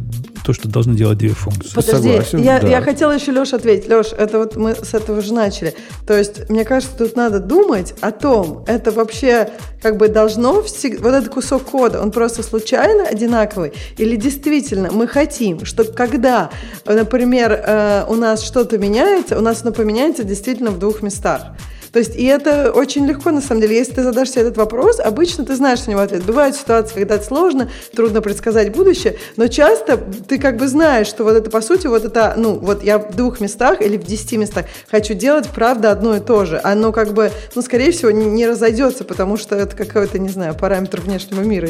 то, 0.45 0.53
что 0.53 0.69
должны 0.69 0.95
делать 0.95 1.19
две 1.19 1.31
функции. 1.31 1.75
Подожди, 1.75 2.09
Согласен, 2.09 2.43
я, 2.43 2.61
да. 2.61 2.69
я 2.69 2.81
хотела 2.81 3.13
еще 3.13 3.31
Леша 3.31 3.57
ответить. 3.57 3.89
Леш, 3.89 4.09
это 4.17 4.39
вот 4.39 4.57
мы 4.57 4.75
с 4.75 4.95
этого 4.95 5.21
же 5.21 5.33
начали. 5.33 5.75
То 6.07 6.17
есть, 6.17 6.49
мне 6.49 6.65
кажется, 6.65 6.97
тут 6.97 7.15
надо 7.15 7.41
думать 7.41 7.95
о 8.01 8.11
том, 8.11 8.65
это 8.67 8.91
вообще 8.91 9.51
как 9.83 9.97
бы 9.97 10.09
должно 10.09 10.63
всегда, 10.63 11.03
вот 11.03 11.15
этот 11.15 11.33
кусок 11.33 11.65
кода, 11.65 12.03
он 12.03 12.11
просто 12.11 12.43
случайно 12.43 13.05
одинаковый, 13.05 13.73
или 13.97 14.17
действительно 14.17 14.91
мы 14.91 15.07
хотим, 15.07 15.65
что 15.65 15.85
когда, 15.85 16.51
например, 16.85 17.53
э, 17.53 18.05
у 18.09 18.15
нас 18.15 18.43
что-то 18.43 18.79
меняется, 18.79 19.39
у 19.39 19.43
нас 19.43 19.63
оно 19.63 19.73
поменяется 19.73 20.25
действительно 20.25 20.71
в 20.71 20.79
двух 20.79 21.03
местах. 21.03 21.53
То 21.93 21.99
есть, 21.99 22.17
и 22.17 22.25
это 22.25 22.73
очень 22.73 23.07
легко, 23.07 23.31
на 23.31 23.41
самом 23.41 23.63
деле. 23.63 23.77
Если 23.77 23.95
ты 23.95 24.03
задашь 24.03 24.31
себе 24.31 24.43
этот 24.43 24.57
вопрос, 24.57 25.01
обычно 25.01 25.45
ты 25.45 25.57
знаешь 25.57 25.85
на 25.87 25.93
него 25.93 26.01
ответ. 26.01 26.25
Бывают 26.25 26.57
ситуации, 26.57 26.95
когда 26.95 27.17
это 27.17 27.25
сложно, 27.25 27.71
трудно 27.95 28.21
предсказать 28.21 28.73
будущее, 28.73 29.17
но 29.37 29.49
часто 29.49 29.97
ты 29.97 30.39
как 30.39 30.57
бы 30.57 30.69
знаешь, 30.69 31.07
что 31.07 31.25
вот 31.25 31.37
это, 31.37 31.51
по 31.51 31.61
сути, 31.61 31.87
вот 31.87 32.05
это, 32.05 32.35
ну, 32.37 32.59
вот 32.59 32.85
я 32.85 32.99
в 32.99 33.17
двух 33.17 33.41
местах 33.41 33.83
или 33.83 33.97
в 33.97 34.05
десяти 34.05 34.37
местах 34.37 34.67
хочу 34.91 35.15
делать, 35.15 35.49
правда, 35.49 35.91
одно 35.91 36.17
и 36.17 36.21
то 36.21 36.45
же. 36.45 36.61
Оно 36.63 36.93
как 36.93 37.13
бы, 37.13 37.31
ну, 37.55 37.63
скорее 37.63 37.93
всего, 37.93 38.11
не, 38.11 38.47
разойдется, 38.47 39.05
потому 39.05 39.37
что 39.37 39.57
это 39.57 39.77
какой-то, 39.77 40.19
не 40.19 40.29
знаю, 40.29 40.55
параметр 40.55 41.01
внешнего 41.01 41.43
мира 41.43 41.69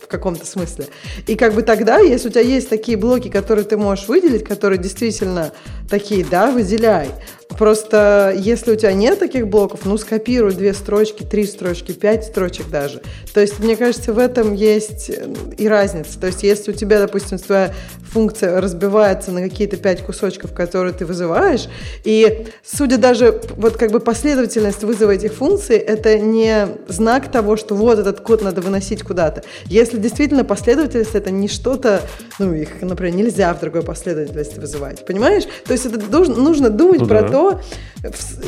в 0.00 0.06
каком-то 0.06 0.46
смысле. 0.46 0.86
И 1.26 1.36
как 1.36 1.54
бы 1.54 1.62
тогда, 1.62 1.98
если 1.98 2.28
у 2.28 2.30
тебя 2.30 2.42
есть 2.42 2.68
такие 2.68 2.96
блоки, 2.96 3.28
которые 3.28 3.64
ты 3.64 3.76
можешь 3.76 4.08
выделить, 4.08 4.44
которые 4.44 4.78
действительно 4.78 5.52
такие, 5.88 6.24
да, 6.24 6.50
выделяй. 6.50 7.08
Просто 7.48 8.34
если 8.36 8.72
у 8.72 8.76
тебя 8.76 8.92
нет 8.92 9.18
таких 9.18 9.48
блоков, 9.48 9.80
ну, 9.84 9.96
скопируй 9.96 10.52
две 10.52 10.74
строчки, 10.74 11.22
три 11.22 11.46
строчки, 11.46 11.92
пять 11.92 12.24
строчек 12.24 12.68
даже. 12.70 13.00
То 13.32 13.40
есть, 13.40 13.60
мне 13.60 13.76
кажется, 13.76 14.12
в 14.12 14.18
этом 14.18 14.52
есть 14.52 15.10
э, 15.10 15.26
и 15.56 15.66
разница. 15.66 16.20
То 16.20 16.26
есть, 16.26 16.42
если 16.42 16.72
у 16.72 16.74
тебя, 16.74 16.98
допустим, 16.98 17.38
твоя 17.38 17.72
функция 18.10 18.60
разбивается 18.60 19.30
на 19.30 19.42
какие-то 19.42 19.76
пять 19.76 20.02
кусочков, 20.02 20.52
которые 20.52 20.92
ты 20.92 21.06
вызываешь, 21.06 21.68
и 22.04 22.46
судя 22.64 22.98
даже, 22.98 23.40
вот 23.56 23.76
как 23.76 23.90
бы 23.90 24.00
последовательность 24.00 24.82
вызова 24.84 25.12
этих 25.12 25.32
функций, 25.32 25.76
это 25.76 26.18
не 26.18 26.68
знак 26.88 27.30
того, 27.30 27.56
что 27.56 27.74
вот 27.74 27.98
этот 27.98 28.20
код 28.20 28.42
надо 28.42 28.60
выносить 28.60 29.02
куда-то. 29.02 29.44
Если 29.66 29.98
действительно 29.98 30.44
последовательность, 30.44 31.14
это 31.14 31.30
не 31.30 31.48
что-то, 31.48 32.02
ну, 32.38 32.52
их, 32.52 32.82
например, 32.82 33.14
нельзя 33.14 33.54
в 33.54 33.60
другой 33.60 33.82
последовательности 33.82 34.58
вызывать, 34.58 35.06
понимаешь? 35.06 35.44
То 35.64 35.72
есть, 35.72 35.86
это 35.86 35.98
должен, 35.98 36.34
нужно 36.42 36.70
думать 36.70 37.00
ну, 37.00 37.06
про 37.06 37.22
да. 37.22 37.28
то, 37.28 37.35
то, 37.36 37.60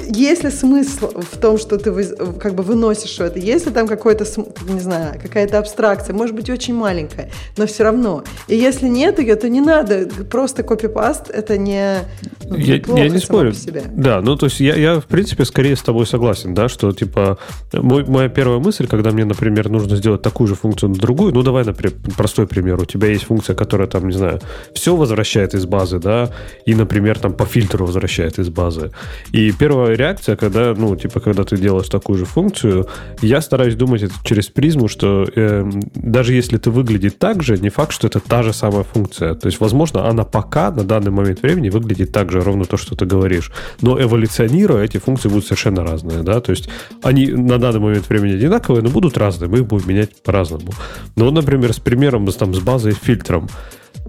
есть 0.08 0.44
ли 0.44 0.50
смысл 0.50 1.10
в 1.20 1.38
том, 1.38 1.58
что 1.58 1.78
ты 1.78 1.92
как 2.38 2.54
бы 2.54 2.62
выносишь 2.62 3.18
это, 3.18 3.38
если 3.38 3.70
там 3.70 3.86
какой-то, 3.86 4.24
не 4.68 4.80
знаю, 4.80 5.18
какая-то 5.20 5.58
абстракция, 5.58 6.14
может 6.14 6.34
быть, 6.34 6.50
очень 6.50 6.74
маленькая, 6.74 7.30
но 7.56 7.66
все 7.66 7.84
равно. 7.84 8.24
И 8.46 8.56
если 8.56 8.88
нет 8.88 9.18
ее, 9.18 9.36
то 9.36 9.48
не 9.48 9.60
надо, 9.60 10.08
просто 10.30 10.62
копипаст, 10.62 11.30
это 11.30 11.58
не 11.58 11.98
ну, 12.44 12.56
я, 12.56 12.76
я 12.76 13.08
не 13.08 13.18
спорю. 13.18 13.52
Себе. 13.52 13.84
Да, 13.88 14.20
ну 14.20 14.36
то 14.36 14.46
есть 14.46 14.60
я, 14.60 14.74
я, 14.74 15.00
в 15.00 15.06
принципе, 15.06 15.44
скорее 15.44 15.76
с 15.76 15.82
тобой 15.82 16.06
согласен, 16.06 16.54
да, 16.54 16.68
что 16.68 16.92
типа 16.92 17.38
мой, 17.72 18.04
моя 18.04 18.28
первая 18.28 18.58
мысль, 18.58 18.86
когда 18.86 19.10
мне, 19.10 19.24
например, 19.24 19.68
нужно 19.68 19.96
сделать 19.96 20.22
такую 20.22 20.48
же 20.48 20.54
функцию 20.54 20.90
на 20.90 20.96
другую, 20.96 21.32
ну 21.34 21.42
давай, 21.42 21.64
например, 21.64 21.96
простой 22.16 22.46
пример, 22.46 22.80
у 22.80 22.84
тебя 22.84 23.08
есть 23.08 23.24
функция, 23.24 23.56
которая 23.56 23.88
там, 23.88 24.06
не 24.08 24.14
знаю, 24.14 24.40
все 24.74 24.94
возвращает 24.94 25.54
из 25.54 25.66
базы, 25.66 25.98
да, 25.98 26.30
и, 26.66 26.74
например, 26.74 27.18
там 27.18 27.32
по 27.32 27.44
фильтру 27.44 27.86
возвращает 27.86 28.38
из 28.38 28.48
базы, 28.48 28.77
функции. 28.78 28.92
И 29.32 29.52
первая 29.52 29.96
реакция, 29.96 30.36
когда, 30.36 30.74
ну, 30.74 30.96
типа, 30.96 31.20
когда 31.20 31.44
ты 31.44 31.56
делаешь 31.56 31.88
такую 31.88 32.18
же 32.18 32.24
функцию, 32.24 32.86
я 33.22 33.40
стараюсь 33.40 33.74
думать 33.74 34.02
это 34.02 34.14
через 34.24 34.48
призму, 34.48 34.88
что 34.88 35.26
э, 35.34 35.70
даже 35.94 36.34
если 36.34 36.58
это 36.58 36.70
выглядит 36.70 37.18
так 37.18 37.42
же, 37.42 37.58
не 37.58 37.70
факт, 37.70 37.92
что 37.92 38.06
это 38.06 38.20
та 38.20 38.42
же 38.42 38.52
самая 38.52 38.84
функция. 38.84 39.34
То 39.34 39.46
есть, 39.46 39.60
возможно, 39.60 40.08
она 40.08 40.24
пока 40.24 40.70
на 40.70 40.84
данный 40.84 41.10
момент 41.10 41.42
времени 41.42 41.70
выглядит 41.70 42.12
так 42.12 42.30
же, 42.30 42.40
ровно 42.40 42.64
то, 42.64 42.76
что 42.76 42.96
ты 42.96 43.06
говоришь. 43.06 43.52
Но 43.82 44.00
эволюционируя, 44.00 44.84
эти 44.84 44.98
функции 44.98 45.28
будут 45.28 45.44
совершенно 45.44 45.84
разные, 45.84 46.22
да, 46.22 46.40
то 46.40 46.50
есть 46.50 46.68
они 47.02 47.26
на 47.26 47.58
данный 47.58 47.80
момент 47.80 48.08
времени 48.08 48.34
одинаковые, 48.34 48.82
но 48.82 48.90
будут 48.90 49.16
разные, 49.16 49.48
мы 49.48 49.58
их 49.58 49.66
будем 49.66 49.88
менять 49.88 50.22
по-разному. 50.22 50.72
Ну, 51.16 51.30
например, 51.30 51.72
с 51.72 51.78
примером, 51.78 52.26
там, 52.28 52.54
с 52.54 52.60
базой 52.60 52.92
фильтром 52.92 53.48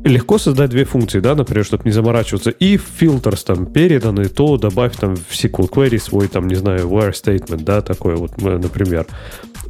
легко 0.03 0.37
создать 0.37 0.69
две 0.69 0.85
функции, 0.85 1.19
да, 1.19 1.35
например, 1.35 1.65
чтобы 1.65 1.83
не 1.85 1.91
заморачиваться. 1.91 2.49
И 2.49 2.77
filters 2.77 3.43
там 3.45 3.65
переданы, 3.65 4.25
то 4.25 4.57
добавь 4.57 4.95
там 4.95 5.15
в 5.15 5.31
SQL 5.31 5.69
query 5.69 5.99
свой, 5.99 6.27
там, 6.27 6.47
не 6.47 6.55
знаю, 6.55 6.87
where 6.87 7.11
statement, 7.11 7.63
да, 7.63 7.81
такой 7.81 8.15
вот, 8.15 8.31
э, 8.37 8.57
например. 8.57 9.05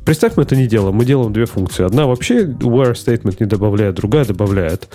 Представь, 0.06 0.38
мы 0.38 0.44
это 0.44 0.56
не 0.56 0.68
делаем. 0.68 0.96
Мы 0.96 1.06
делаем 1.06 1.34
две 1.34 1.46
функции. 1.46 1.86
Одна 1.86 2.08
вообще 2.08 2.44
where 2.46 2.94
statement 2.94 3.38
не 3.40 3.46
добавляет, 3.46 3.96
другая 3.96 4.26
добавляет. 4.26 4.88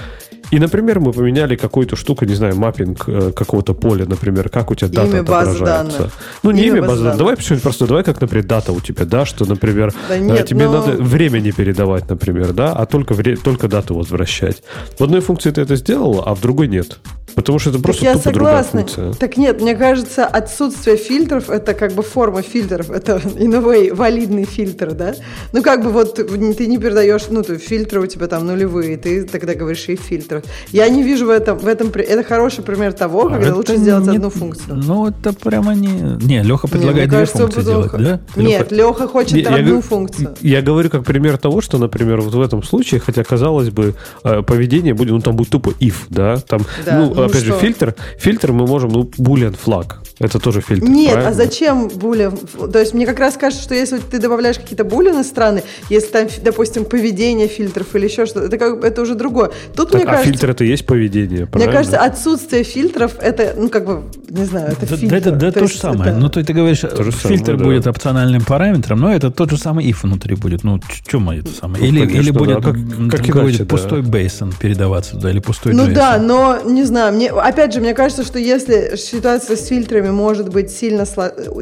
И, 0.51 0.59
например, 0.59 1.01
мы 1.01 1.13
поменяли 1.13 1.57
какую-то 1.57 1.97
штуку, 1.97 2.25
не 2.25 2.35
знаю, 2.35 2.57
маппинг 2.57 3.05
э, 3.09 3.33
какого-то 3.33 3.75
поля, 3.75 4.05
например, 4.07 4.49
как 4.49 4.71
у 4.71 4.75
тебя 4.75 4.89
дата 4.89 5.09
Имя 5.09 5.21
отображается. 5.21 5.65
данных. 5.65 6.13
Ну, 6.43 6.51
не 6.51 6.63
Имя 6.67 6.79
имя 6.79 6.89
базы 6.89 7.03
данных. 7.05 7.19
Давай 7.19 7.37
почему-нибудь 7.37 7.63
просто, 7.63 7.87
давай 7.87 8.05
как, 8.05 8.21
например, 8.21 8.45
дата 8.47 8.73
у 8.73 8.81
тебя, 8.81 9.05
да, 9.05 9.25
что, 9.27 9.45
например, 9.47 9.93
Да 10.09 10.17
э, 10.17 10.21
нет, 10.21 10.47
тебе 10.47 10.67
но- 10.67 10.73
надо 10.87 11.03
время 11.03 11.41
не 11.41 11.53
передавать, 11.53 12.09
например, 12.09 12.53
да, 12.53 12.73
а 12.73 12.87
только, 12.87 13.15
вре- 13.15 13.37
только 13.37 13.69
дату 13.69 13.95
возвращать. 13.95 14.63
В 14.99 15.03
одной 15.05 15.21
функции 15.21 15.51
ты 15.51 15.61
это 15.63 15.77
сделала, 15.77 16.23
а 16.25 16.35
в 16.35 16.41
другой 16.41 16.69
нет. 16.69 16.99
Потому 17.35 17.59
что 17.59 17.71
это 17.71 17.79
Так 17.79 17.85
просто 17.87 18.05
я 18.05 18.13
тупо 18.15 18.31
другая 18.31 18.63
согласна. 18.63 18.81
функция. 18.81 19.13
Так 19.15 19.37
нет, 19.37 19.61
мне 19.61 19.75
кажется, 19.75 20.25
отсутствие 20.25 20.97
фильтров 20.97 21.51
это 21.51 21.75
как 21.75 21.93
бы 21.93 22.05
форма 22.05 22.43
фильтров, 22.43 22.91
это 22.93 23.17
in 23.25 23.53
a 23.57 23.59
way 23.61 23.93
валидный 23.93 24.45
фильтр, 24.45 24.93
да? 24.93 25.15
Ну 25.53 25.61
как 25.61 25.83
бы 25.83 25.91
вот 25.91 26.15
ты 26.15 26.67
не 26.69 26.79
передаешь, 26.79 27.23
ну 27.31 27.43
то 27.43 27.59
фильтры 27.59 28.01
у 28.01 28.07
тебя 28.07 28.29
там 28.29 28.47
нулевые, 28.47 28.97
ты 28.99 29.25
тогда 29.25 29.55
говоришь 29.55 29.89
и 29.89 29.97
фильтров. 30.41 30.55
Я 30.73 30.89
не 30.89 31.03
вижу 31.03 31.27
в 31.27 31.31
этом, 31.31 31.59
в 31.59 31.67
этом, 31.67 31.89
это 31.89 32.23
хороший 32.25 32.63
пример 32.65 32.93
того, 32.93 33.29
когда 33.29 33.47
Это 33.49 33.57
лучше 33.57 33.77
сделать 33.77 34.07
не- 34.07 34.17
одну 34.17 34.31
функцию. 34.31 34.77
Ну, 34.77 35.07
это 35.09 35.33
прямо 35.33 35.75
не... 35.75 35.89
Не, 36.25 36.43
Леха 36.43 36.67
Не, 36.67 36.73
предлагает 36.73 37.09
две 37.09 37.19
кажется, 37.19 37.39
функции 37.39 37.63
делать, 37.63 37.93
да? 37.93 38.21
Нет, 38.37 38.73
Леха 38.73 39.09
хочет 39.09 39.33
Не, 39.35 39.41
я 39.43 39.49
одну 39.49 39.59
говорю- 39.67 39.81
функцию. 39.83 40.35
Я 40.41 40.63
говорю 40.63 40.91
как 40.91 41.05
пример 41.05 41.39
того, 41.39 41.61
что, 41.61 41.79
например, 41.79 42.21
вот 42.21 42.35
в 42.35 42.41
этом 42.41 42.63
случае, 42.63 43.01
хотя 43.01 43.25
казалось 43.25 43.71
бы, 43.71 43.95
э, 44.25 44.43
поведение 44.43 44.95
будет, 44.95 45.11
ну 45.11 45.21
там 45.21 45.37
будет 45.37 45.51
тупо 45.51 45.71
if, 45.81 45.95
да, 46.09 46.37
там, 46.39 46.63
Да, 46.85 46.99
ну, 46.99 47.15
ну 47.15 47.23
опять 47.23 47.43
же, 47.43 47.51
что? 47.53 47.59
фильтр, 47.61 47.95
фильтр 48.19 48.53
мы 48.53 48.67
можем, 48.67 48.91
ну, 48.91 49.03
boolean 49.19 49.57
флаг, 49.57 50.01
это 50.19 50.39
тоже 50.39 50.61
фильтр, 50.61 50.87
Нет, 50.89 51.13
правильно? 51.13 51.31
а 51.31 51.35
зачем 51.35 51.89
булин? 51.89 52.33
То 52.73 52.79
есть 52.79 52.95
мне 52.95 53.05
как 53.07 53.19
раз 53.19 53.37
кажется, 53.37 53.63
что 53.65 53.75
если 53.75 53.99
ты 53.99 54.19
добавляешь 54.19 54.59
какие-то 54.59 54.85
булины 54.85 55.25
странные, 55.25 55.65
если 55.91 56.09
там, 56.09 56.29
допустим, 56.43 56.85
поведение 56.85 57.49
фильтров 57.49 57.95
или 57.97 58.05
еще 58.07 58.27
что-то, 58.27 58.47
это, 58.47 58.59
как, 58.59 58.81
бы- 58.81 58.87
это 58.87 59.03
уже 59.03 59.15
другое. 59.15 59.51
Тут, 59.77 59.91
Так, 59.91 59.95
мне 59.95 60.03
а 60.05 60.07
кажется, 60.13 60.31
фильтр 60.31 60.51
это 60.51 60.65
и 60.65 60.69
есть 60.69 60.87
поведение, 60.87 61.39
Мне 61.41 61.47
правильно? 61.47 61.73
кажется, 61.73 61.99
отсутствие 61.99 62.63
фильтров 62.65 63.17
это, 63.21 63.55
ну, 63.57 63.69
как 63.69 63.87
бы, 63.87 64.03
не 64.29 64.45
знаю, 64.45 64.69
это 64.73 64.87
Да, 64.87 64.97
фильтр. 64.97 65.09
да, 65.11 65.17
это 65.17 65.31
да, 65.33 65.51
то, 65.53 65.59
же 65.61 65.65
есть 65.67 65.81
самое. 65.81 66.11
это- 66.13 66.19
Ну, 66.21 66.29
то 66.29 66.39
есть 66.39 66.47
ты 66.47 66.53
говоришь, 66.53 66.81
То 66.81 67.03
же 67.03 67.13
самое, 67.13 67.37
фильтр 67.39 67.57
да. 67.57 67.65
будет 67.65 67.87
опциональным 67.87 68.43
параметром, 68.45 69.01
но 69.01 69.13
это 69.13 69.31
тот 69.31 69.51
же 69.51 69.59
самый 69.59 69.85
if 69.91 69.97
внутри 70.03 70.37
будет. 70.37 70.63
Ну, 70.65 70.81
чем 71.09 71.29
это 71.31 71.49
самое? 71.51 71.83
Ну, 71.83 71.89
или, 71.89 72.01
конечно, 72.07 72.21
или 72.21 72.31
будет 72.31 72.61
да. 72.61 72.71
Как- 72.71 72.77
как 73.11 73.29
иначе, 73.29 73.59
да. 73.59 73.65
пустой 73.65 74.03
бейсон 74.03 74.53
передаваться 74.59 75.13
туда, 75.17 75.31
или 75.31 75.41
пустой 75.41 75.73
Ну 75.75 75.87
JSON. 75.87 75.95
да, 75.95 76.19
но 76.19 76.61
не 76.65 76.85
знаю, 76.85 77.15
мне 77.15 77.31
опять 77.31 77.73
же, 77.75 77.81
мне 77.81 77.95
кажется, 77.95 78.23
что 78.25 78.39
если 78.39 78.97
ситуация 78.97 79.57
с 79.57 79.67
фильтрами 79.67 80.04
может 80.13 80.49
быть 80.49 80.71
сильно, 80.71 81.05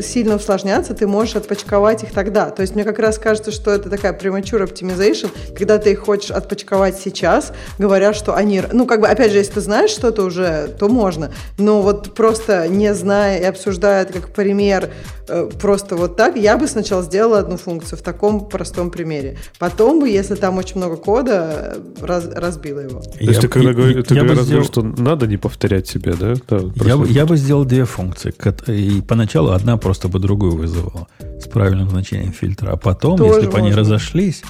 сильно 0.02 0.36
усложняться, 0.36 0.94
ты 0.94 1.06
можешь 1.06 1.36
отпочковать 1.36 2.02
их 2.02 2.12
тогда. 2.12 2.51
То 2.51 2.62
есть 2.62 2.74
мне 2.74 2.85
как 2.85 2.98
раз 2.98 3.19
кажется, 3.19 3.51
что 3.51 3.70
это 3.70 3.90
такая 3.90 4.19
premature 4.19 4.62
optimization, 4.66 5.31
когда 5.56 5.78
ты 5.78 5.93
их 5.93 6.01
хочешь 6.01 6.31
отпочковать 6.31 6.97
сейчас, 6.98 7.52
говоря, 7.78 8.14
что 8.14 8.35
они... 8.35 8.62
Ну, 8.73 8.86
как 8.86 9.01
бы, 9.01 9.09
опять 9.09 9.32
же, 9.32 9.39
если 9.39 9.55
ты 9.55 9.60
знаешь 9.60 9.90
что-то 9.90 10.24
уже, 10.24 10.69
то 10.78 10.89
можно. 10.89 11.32
Но 11.59 11.82
вот 11.82 12.14
просто 12.14 12.69
не 12.69 12.94
зная 12.94 13.39
и 13.40 13.44
обсуждая 13.44 14.02
это 14.02 14.14
как 14.14 14.31
пример, 14.35 14.90
э, 15.28 15.48
просто 15.60 15.97
вот 15.97 16.16
так, 16.16 16.36
я 16.36 16.56
бы 16.59 16.66
сначала 16.66 17.02
сделала 17.02 17.39
одну 17.39 17.56
функцию 17.56 17.98
в 17.98 18.02
таком 18.02 18.48
простом 18.48 18.90
примере. 18.90 19.36
Потом 19.59 20.01
бы, 20.01 20.09
если 20.09 20.35
там 20.35 20.59
очень 20.59 20.77
много 20.78 20.97
кода, 20.97 21.74
э, 21.77 22.05
раз- 22.05 22.28
разбила 22.35 22.81
его. 22.81 23.01
То 23.01 23.19
есть 23.20 23.40
ты 23.40 23.48
когда, 23.48 23.69
я- 23.70 23.74
говоришь, 23.74 24.05
ты 24.06 24.14
я 24.14 24.23
бы 24.23 24.28
когда 24.28 24.43
сделал- 24.43 24.64
говоришь, 24.64 24.94
что 24.94 25.02
надо 25.02 25.27
не 25.27 25.36
повторять 25.36 25.86
себя, 25.89 26.14
да? 26.19 26.35
Да, 26.48 26.60
Я, 26.85 27.02
я 27.09 27.27
бы 27.27 27.36
сделал 27.36 27.64
две 27.64 27.85
функции. 27.85 28.32
И 28.69 29.03
поначалу 29.03 29.51
одна 29.51 29.77
просто 29.77 30.09
бы 30.09 30.19
другую 30.19 30.57
вызывала 30.57 31.09
с 31.41 31.49
правильным 31.49 31.91
значением 31.91 32.33
фильтра. 32.33 32.73
А 32.73 32.77
потом, 32.77 33.19
Тоже 33.19 33.41
если 33.41 33.51
бы 33.51 33.59
они 33.59 33.73
разошлись, 33.73 34.43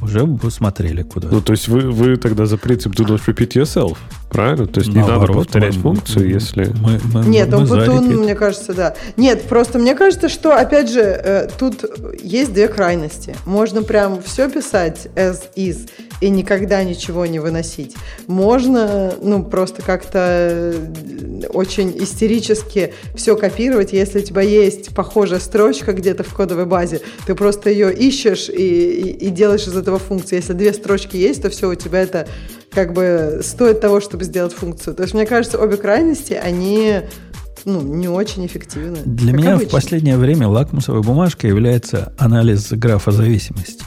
уже 0.00 0.24
бы 0.24 0.50
смотрели 0.50 1.02
куда. 1.02 1.28
Ну, 1.30 1.40
то 1.40 1.52
есть 1.52 1.68
вы, 1.68 1.90
вы 1.90 2.16
тогда 2.16 2.46
за 2.46 2.56
принцип 2.56 2.94
do 2.94 3.06
not 3.06 3.20
repeat 3.26 3.54
yourself, 3.54 3.96
правильно? 4.30 4.66
То 4.66 4.80
есть 4.80 4.92
не 4.92 5.00
надо 5.00 5.26
повторять 5.26 5.76
мы- 5.76 5.82
функцию, 5.82 6.28
если... 6.28 6.72
Мы, 6.82 7.00
мы- 7.12 7.26
Нет, 7.26 7.48
мы 7.50 7.58
он 7.58 7.66
repeat. 7.66 8.16
мне 8.22 8.34
кажется, 8.34 8.72
да. 8.74 8.94
Нет, 9.16 9.42
просто 9.44 9.78
мне 9.78 9.94
кажется, 9.94 10.28
что, 10.28 10.54
опять 10.54 10.90
же, 10.90 11.00
э, 11.00 11.48
тут 11.58 11.84
есть 12.22 12.52
две 12.52 12.68
крайности. 12.68 13.34
Можно 13.46 13.82
прям 13.82 14.22
все 14.22 14.48
писать 14.50 15.08
as 15.14 15.42
is 15.56 15.88
и 16.20 16.30
никогда 16.30 16.82
ничего 16.84 17.26
не 17.26 17.38
выносить. 17.38 17.94
Можно, 18.26 19.14
ну, 19.22 19.42
просто 19.44 19.82
как-то 19.82 20.18
э, 20.20 20.74
очень 21.52 21.96
истерически 22.02 22.92
все 23.14 23.36
копировать. 23.36 23.92
Если 23.92 24.18
у 24.20 24.22
тебя 24.22 24.42
есть 24.42 24.94
похожая 24.94 25.40
строчка 25.40 25.92
где-то 25.92 26.22
в 26.24 26.34
кодовой 26.34 26.66
базе, 26.66 27.00
ты 27.26 27.34
просто 27.34 27.70
ее 27.70 27.92
ищешь 27.94 28.48
и, 28.48 28.52
и- 28.54 29.26
и 29.26 29.30
делаешь 29.30 29.66
из 29.66 29.76
этого 29.76 29.98
функцию. 29.98 30.38
Если 30.38 30.52
две 30.52 30.72
строчки 30.72 31.16
есть, 31.16 31.42
то 31.42 31.50
все, 31.50 31.68
у 31.70 31.74
тебя 31.74 32.00
это 32.02 32.26
как 32.70 32.92
бы 32.92 33.40
стоит 33.42 33.80
того, 33.80 34.00
чтобы 34.00 34.17
сделать 34.24 34.52
функцию. 34.52 34.94
То 34.94 35.02
есть, 35.02 35.14
мне 35.14 35.26
кажется, 35.26 35.58
обе 35.58 35.76
крайности, 35.76 36.32
они 36.32 37.02
ну, 37.64 37.82
не 37.82 38.08
очень 38.08 38.46
эффективны. 38.46 38.98
Для 39.04 39.32
меня 39.32 39.54
обычно. 39.54 39.68
в 39.68 39.72
последнее 39.72 40.16
время 40.16 40.48
лакмусовой 40.48 41.02
бумажкой 41.02 41.50
является 41.50 42.12
анализ 42.18 42.70
графа 42.72 43.10
зависимости. 43.10 43.84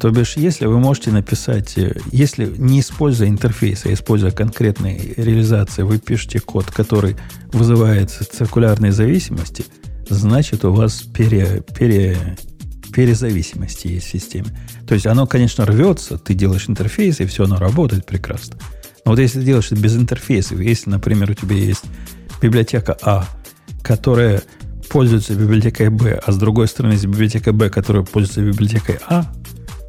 То 0.00 0.10
бишь, 0.10 0.36
если 0.36 0.64
вы 0.64 0.78
можете 0.78 1.10
написать, 1.10 1.76
э, 1.76 1.94
если 2.10 2.46
не 2.56 2.80
используя 2.80 3.28
интерфейс, 3.28 3.84
а 3.84 3.92
используя 3.92 4.30
конкретные 4.30 4.98
реализации, 5.16 5.82
вы 5.82 5.98
пишете 5.98 6.40
код, 6.40 6.66
который 6.70 7.16
вызывает 7.52 8.10
циркулярные 8.10 8.92
зависимости, 8.92 9.64
значит, 10.08 10.64
у 10.64 10.72
вас 10.72 11.02
пере, 11.02 11.62
пере, 11.76 12.16
перезависимости 12.94 13.88
есть 13.88 14.06
в 14.06 14.10
системе. 14.10 14.48
То 14.88 14.94
есть 14.94 15.06
оно, 15.06 15.26
конечно, 15.26 15.66
рвется, 15.66 16.16
ты 16.16 16.32
делаешь 16.32 16.68
интерфейс, 16.68 17.20
и 17.20 17.26
все, 17.26 17.44
оно 17.44 17.56
работает 17.56 18.06
прекрасно. 18.06 18.56
Но 19.04 19.12
вот 19.12 19.18
если 19.18 19.42
делаешь 19.42 19.72
это 19.72 19.80
без 19.80 19.96
интерфейсов, 19.96 20.60
если, 20.60 20.90
например, 20.90 21.30
у 21.30 21.34
тебя 21.34 21.56
есть 21.56 21.84
библиотека 22.42 22.96
А, 23.02 23.26
которая 23.82 24.42
пользуется 24.90 25.34
библиотекой 25.34 25.88
Б, 25.88 26.20
а 26.24 26.32
с 26.32 26.36
другой 26.36 26.68
стороны 26.68 26.92
есть 26.92 27.06
библиотека 27.06 27.52
Б, 27.52 27.70
которая 27.70 28.04
пользуется 28.04 28.42
библиотекой 28.42 28.98
А, 29.08 29.24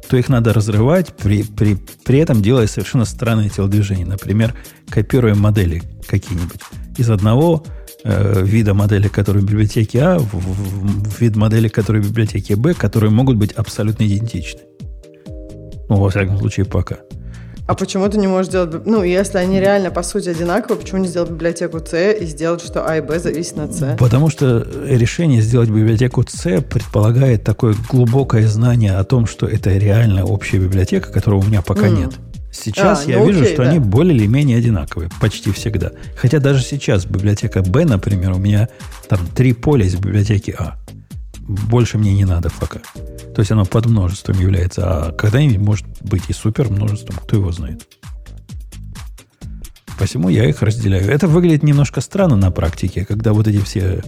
то 0.08 0.16
их 0.16 0.28
надо 0.28 0.52
разрывать, 0.52 1.14
при, 1.16 1.42
при, 1.42 1.76
при 2.04 2.18
этом 2.18 2.42
делая 2.42 2.66
совершенно 2.66 3.04
странные 3.04 3.48
телодвижения. 3.48 4.06
Например, 4.06 4.54
копируя 4.88 5.34
модели 5.34 5.82
какие-нибудь 6.06 6.60
из 6.98 7.08
одного 7.10 7.64
э, 8.04 8.42
вида 8.44 8.74
модели, 8.74 9.08
которые 9.08 9.42
в 9.42 9.46
библиотеке 9.48 10.00
А, 10.02 10.18
в, 10.18 10.24
в- 10.34 11.08
в 11.08 11.20
вид 11.20 11.36
модели, 11.36 11.68
которые 11.68 12.02
в 12.02 12.08
библиотеке 12.10 12.56
Б, 12.56 12.74
которые 12.74 13.10
могут 13.10 13.36
быть 13.36 13.52
абсолютно 13.52 14.04
идентичны. 14.06 14.60
Ну, 15.88 15.96
во 15.96 16.10
всяком 16.10 16.38
случае, 16.38 16.66
пока. 16.66 16.98
А 17.66 17.74
почему 17.74 18.08
ты 18.08 18.18
не 18.18 18.26
можешь 18.26 18.48
сделать... 18.48 18.84
Ну, 18.86 19.02
если 19.02 19.38
они 19.38 19.60
реально, 19.60 19.90
по 19.90 20.02
сути, 20.02 20.28
одинаковые, 20.28 20.80
почему 20.80 21.00
не 21.00 21.08
сделать 21.08 21.30
библиотеку 21.30 21.80
C 21.80 22.12
и 22.18 22.26
сделать, 22.26 22.60
что 22.60 22.86
А 22.86 22.96
и 22.96 23.00
Б 23.00 23.18
зависят 23.18 23.58
от 23.58 23.74
C? 23.74 23.96
Потому 23.98 24.30
что 24.30 24.66
решение 24.84 25.40
сделать 25.42 25.70
библиотеку 25.70 26.24
C 26.28 26.60
предполагает 26.60 27.44
такое 27.44 27.74
глубокое 27.88 28.48
знание 28.48 28.96
о 28.96 29.04
том, 29.04 29.26
что 29.26 29.46
это 29.46 29.70
реально 29.70 30.24
общая 30.24 30.58
библиотека, 30.58 31.12
которого 31.12 31.40
у 31.40 31.44
меня 31.44 31.62
пока 31.62 31.86
М. 31.86 31.96
нет. 31.96 32.10
Сейчас 32.50 33.06
А, 33.06 33.10
я 33.10 33.18
ну 33.18 33.28
вижу, 33.28 33.40
окей, 33.40 33.54
что 33.54 33.64
да. 33.64 33.70
они 33.70 33.78
более 33.78 34.14
или 34.14 34.26
менее 34.26 34.58
одинаковые, 34.58 35.08
почти 35.20 35.50
всегда. 35.52 35.92
Хотя 36.16 36.38
даже 36.38 36.62
сейчас 36.62 37.06
библиотека 37.06 37.62
B, 37.62 37.86
например, 37.86 38.32
у 38.32 38.38
меня 38.38 38.68
там 39.08 39.20
три 39.34 39.54
поля 39.54 39.86
из 39.86 39.94
библиотеки 39.94 40.54
А. 40.58 40.76
Больше 41.48 41.98
мне 41.98 42.14
не 42.14 42.24
надо 42.24 42.50
пока. 42.60 42.80
То 43.34 43.40
есть 43.40 43.50
оно 43.50 43.64
под 43.64 43.86
множеством 43.86 44.38
является, 44.38 44.82
а 44.84 45.12
когда-нибудь 45.12 45.58
может 45.58 45.86
быть 46.00 46.24
и 46.28 46.32
супер 46.32 46.70
множеством, 46.70 47.16
кто 47.16 47.36
его 47.36 47.50
знает. 47.50 47.86
Посему 49.98 50.28
я 50.28 50.48
их 50.48 50.62
разделяю. 50.62 51.08
Это 51.10 51.28
выглядит 51.28 51.62
немножко 51.62 52.00
странно 52.00 52.36
на 52.36 52.50
практике, 52.50 53.04
когда 53.04 53.32
вот 53.32 53.48
эти 53.48 53.62
все, 53.62 54.02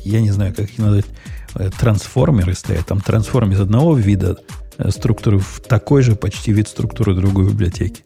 я 0.00 0.20
не 0.20 0.30
знаю, 0.30 0.54
как 0.54 0.70
их 0.70 0.78
назвать, 0.78 1.06
э, 1.54 1.70
трансформеры 1.78 2.54
стоят. 2.54 2.86
Там 2.86 3.00
трансформ 3.00 3.52
из 3.52 3.60
одного 3.60 3.96
вида 3.96 4.38
э, 4.78 4.90
структуры 4.90 5.38
в 5.38 5.60
такой 5.60 6.02
же 6.02 6.16
почти 6.16 6.52
вид 6.52 6.68
структуры 6.68 7.14
другой 7.14 7.46
библиотеки. 7.46 8.02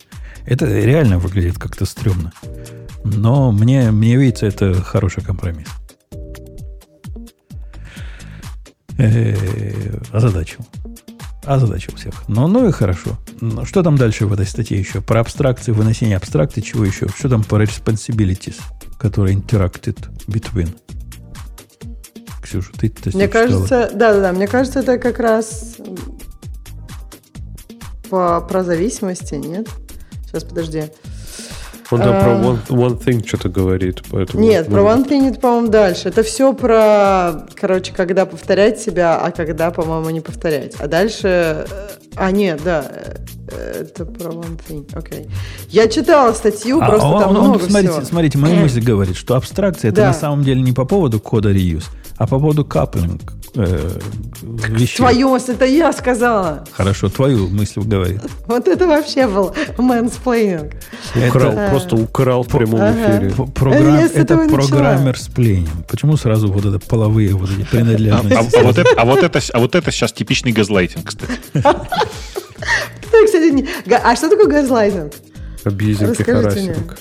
Это 0.47 0.67
реально 0.67 1.19
выглядит 1.19 1.59
как-то 1.59 1.87
стрёмно. 1.87 2.33
Но 3.05 3.53
мне, 3.53 3.91
мне 3.91 4.17
видится, 4.17 4.47
это 4.47 4.75
хороший 4.75 5.23
компромисс. 5.23 5.69
Озадачил. 10.12 10.66
Озадачил 11.45 11.95
всех. 11.97 12.27
Ну, 12.29 12.47
ну 12.47 12.69
и 12.69 12.73
хорошо. 12.73 13.19
Ну, 13.41 13.65
Что 13.65 13.83
там 13.83 13.97
дальше 13.99 14.27
в 14.27 14.33
этой 14.33 14.47
статье 14.47 14.79
еще? 14.79 15.01
Про 15.01 15.21
абстракции, 15.21 15.73
выносение 15.73 16.16
абстракции, 16.16 16.61
чего 16.61 16.85
еще? 16.85 17.09
Что 17.09 17.29
там 17.29 17.45
по 17.45 17.62
responsibilities, 17.62 18.61
которые 18.99 19.37
interacted 19.37 19.99
between? 20.27 20.75
Ксюша, 22.43 22.73
ты 22.73 22.89
ты 22.89 23.11
Мне 23.16 23.29
кажется, 23.29 23.91
да-да-да, 23.95 24.33
мне 24.33 24.47
кажется, 24.47 24.81
это 24.81 24.99
как 24.99 25.19
раз 25.19 25.77
по, 28.11 28.41
про 28.41 28.62
зависимости, 28.62 29.35
нет? 29.35 29.69
Сейчас, 30.27 30.45
подожди. 30.45 30.85
Он 31.90 32.01
там 32.01 32.20
про 32.23 32.32
А. 32.32 32.43
one, 32.43 32.66
one 32.69 32.98
thing 32.98 33.27
что-то 33.27 33.48
говорит, 33.48 34.02
поэтому... 34.11 34.43
Нет, 34.43 34.69
ну, 34.69 34.74
про 34.74 34.82
One 34.82 35.09
Thing 35.09 35.28
это, 35.31 35.40
по-моему, 35.40 35.69
дальше. 35.69 36.09
Это 36.09 36.23
все 36.23 36.52
про, 36.52 37.47
короче, 37.55 37.93
когда 37.93 38.27
повторять 38.27 38.81
себя, 38.81 39.19
а 39.19 39.31
когда, 39.31 39.70
по-моему, 39.70 40.11
не 40.11 40.20
повторять. 40.20 40.74
А 40.78 40.89
дальше... 40.89 41.66
э, 42.16 42.16
А, 42.16 42.31
нет, 42.31 42.61
да. 42.65 42.85
это 43.49 44.05
про 44.07 44.31
One 44.31 44.59
Thing. 44.69 44.86
Окей. 44.95 45.28
Я 45.69 45.86
читала 45.89 46.32
статью, 46.32 46.81
А, 46.81 46.86
просто 46.89 47.07
он- 47.07 47.20
там 47.23 47.31
он, 47.31 47.36
много 47.49 47.59
смотрите, 47.65 47.93
всего. 47.93 48.05
смотрите, 48.07 48.39
моя 48.39 48.61
мысль 48.61 48.81
говорит, 48.81 49.16
что 49.16 49.36
абстракция 49.36 49.91
это 49.91 50.01
Да. 50.03 50.07
на 50.09 50.15
самом 50.15 50.43
деле 50.45 50.61
не 50.62 50.73
по 50.73 50.85
поводу 50.85 51.20
кода 51.20 51.53
reuse, 51.53 51.85
а 52.16 52.27
по 52.27 52.39
поводу 52.39 52.65
coupling 52.65 53.32
э, 53.57 53.99
вещей. 54.43 54.97
Твою, 54.97 55.36
это 55.36 55.65
я 55.65 55.93
сказала. 55.93 56.65
Хорошо, 56.73 57.09
твою 57.09 57.49
мысль 57.49 57.81
говорит. 57.82 58.20
Вот 58.49 58.66
это 58.66 58.86
вообще 58.89 59.28
был 59.28 59.55
mansplaining. 59.78 60.73
Украл, 61.28 61.53
Это- 61.53 61.70
просто 61.70 61.95
украл 61.97 62.43
в 62.43 62.49
прямом 62.49 62.81
Ага. 62.81 62.93
эфире. 63.19 63.31
Программ, 63.55 63.95
это 64.12 64.36
programmer-splaining. 64.49 65.85
Почему 65.89 66.16
сразу 66.16 66.51
вот 66.51 66.65
это 66.65 66.81
половые 66.81 67.35
вот 67.35 67.49
эти 67.51 67.62
А, 67.62 67.66
принадлежности? 67.70 68.57
а 68.57 68.62
вот 68.65 68.78
это, 68.78 68.91
а, 68.97 69.05
вот 69.05 69.23
это, 69.23 69.41
а 69.53 69.59
вот 69.61 69.74
это 69.77 69.91
сейчас 69.93 70.12
типичный 70.12 70.51
газлайтинг, 70.53 71.07
кстати. 71.07 71.32
Кстати, 73.26 73.51
не- 73.52 73.66
А 73.94 74.16
что 74.16 74.28
такое 74.28 74.47
газлайтинг? 74.47 75.12
Абьюзинг 75.64 76.18
и 76.20 76.22
харасинг. 76.24 76.98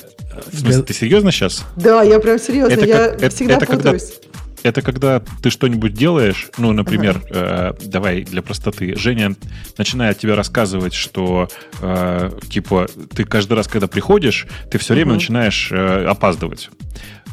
В 0.51 0.57
смысле, 0.59 0.83
ты 0.83 0.93
серьезно 0.93 1.31
сейчас? 1.31 1.63
Да, 1.75 2.01
я 2.03 2.19
прям 2.19 2.39
серьезно, 2.39 2.73
Это 2.73 2.85
я 2.85 3.09
как- 3.09 3.31
всегда 3.33 3.55
это 3.55 3.65
когда- 3.65 3.91
путаюсь. 3.91 4.13
Это 4.63 4.81
когда 4.81 5.21
ты 5.41 5.49
что-нибудь 5.49 5.93
делаешь, 5.93 6.49
ну, 6.57 6.71
например, 6.71 7.21
э, 7.29 7.73
давай 7.83 8.21
для 8.23 8.41
простоты, 8.41 8.95
Женя 8.95 9.35
начинает 9.77 10.19
тебе 10.19 10.35
рассказывать, 10.35 10.93
что 10.93 11.49
э, 11.81 12.31
типа 12.49 12.87
ты 13.13 13.25
каждый 13.25 13.53
раз, 13.55 13.67
когда 13.67 13.87
приходишь, 13.87 14.47
ты 14.71 14.77
все 14.77 14.93
время 14.93 15.13
начинаешь 15.15 15.69
э, 15.69 16.05
опаздывать. 16.05 16.69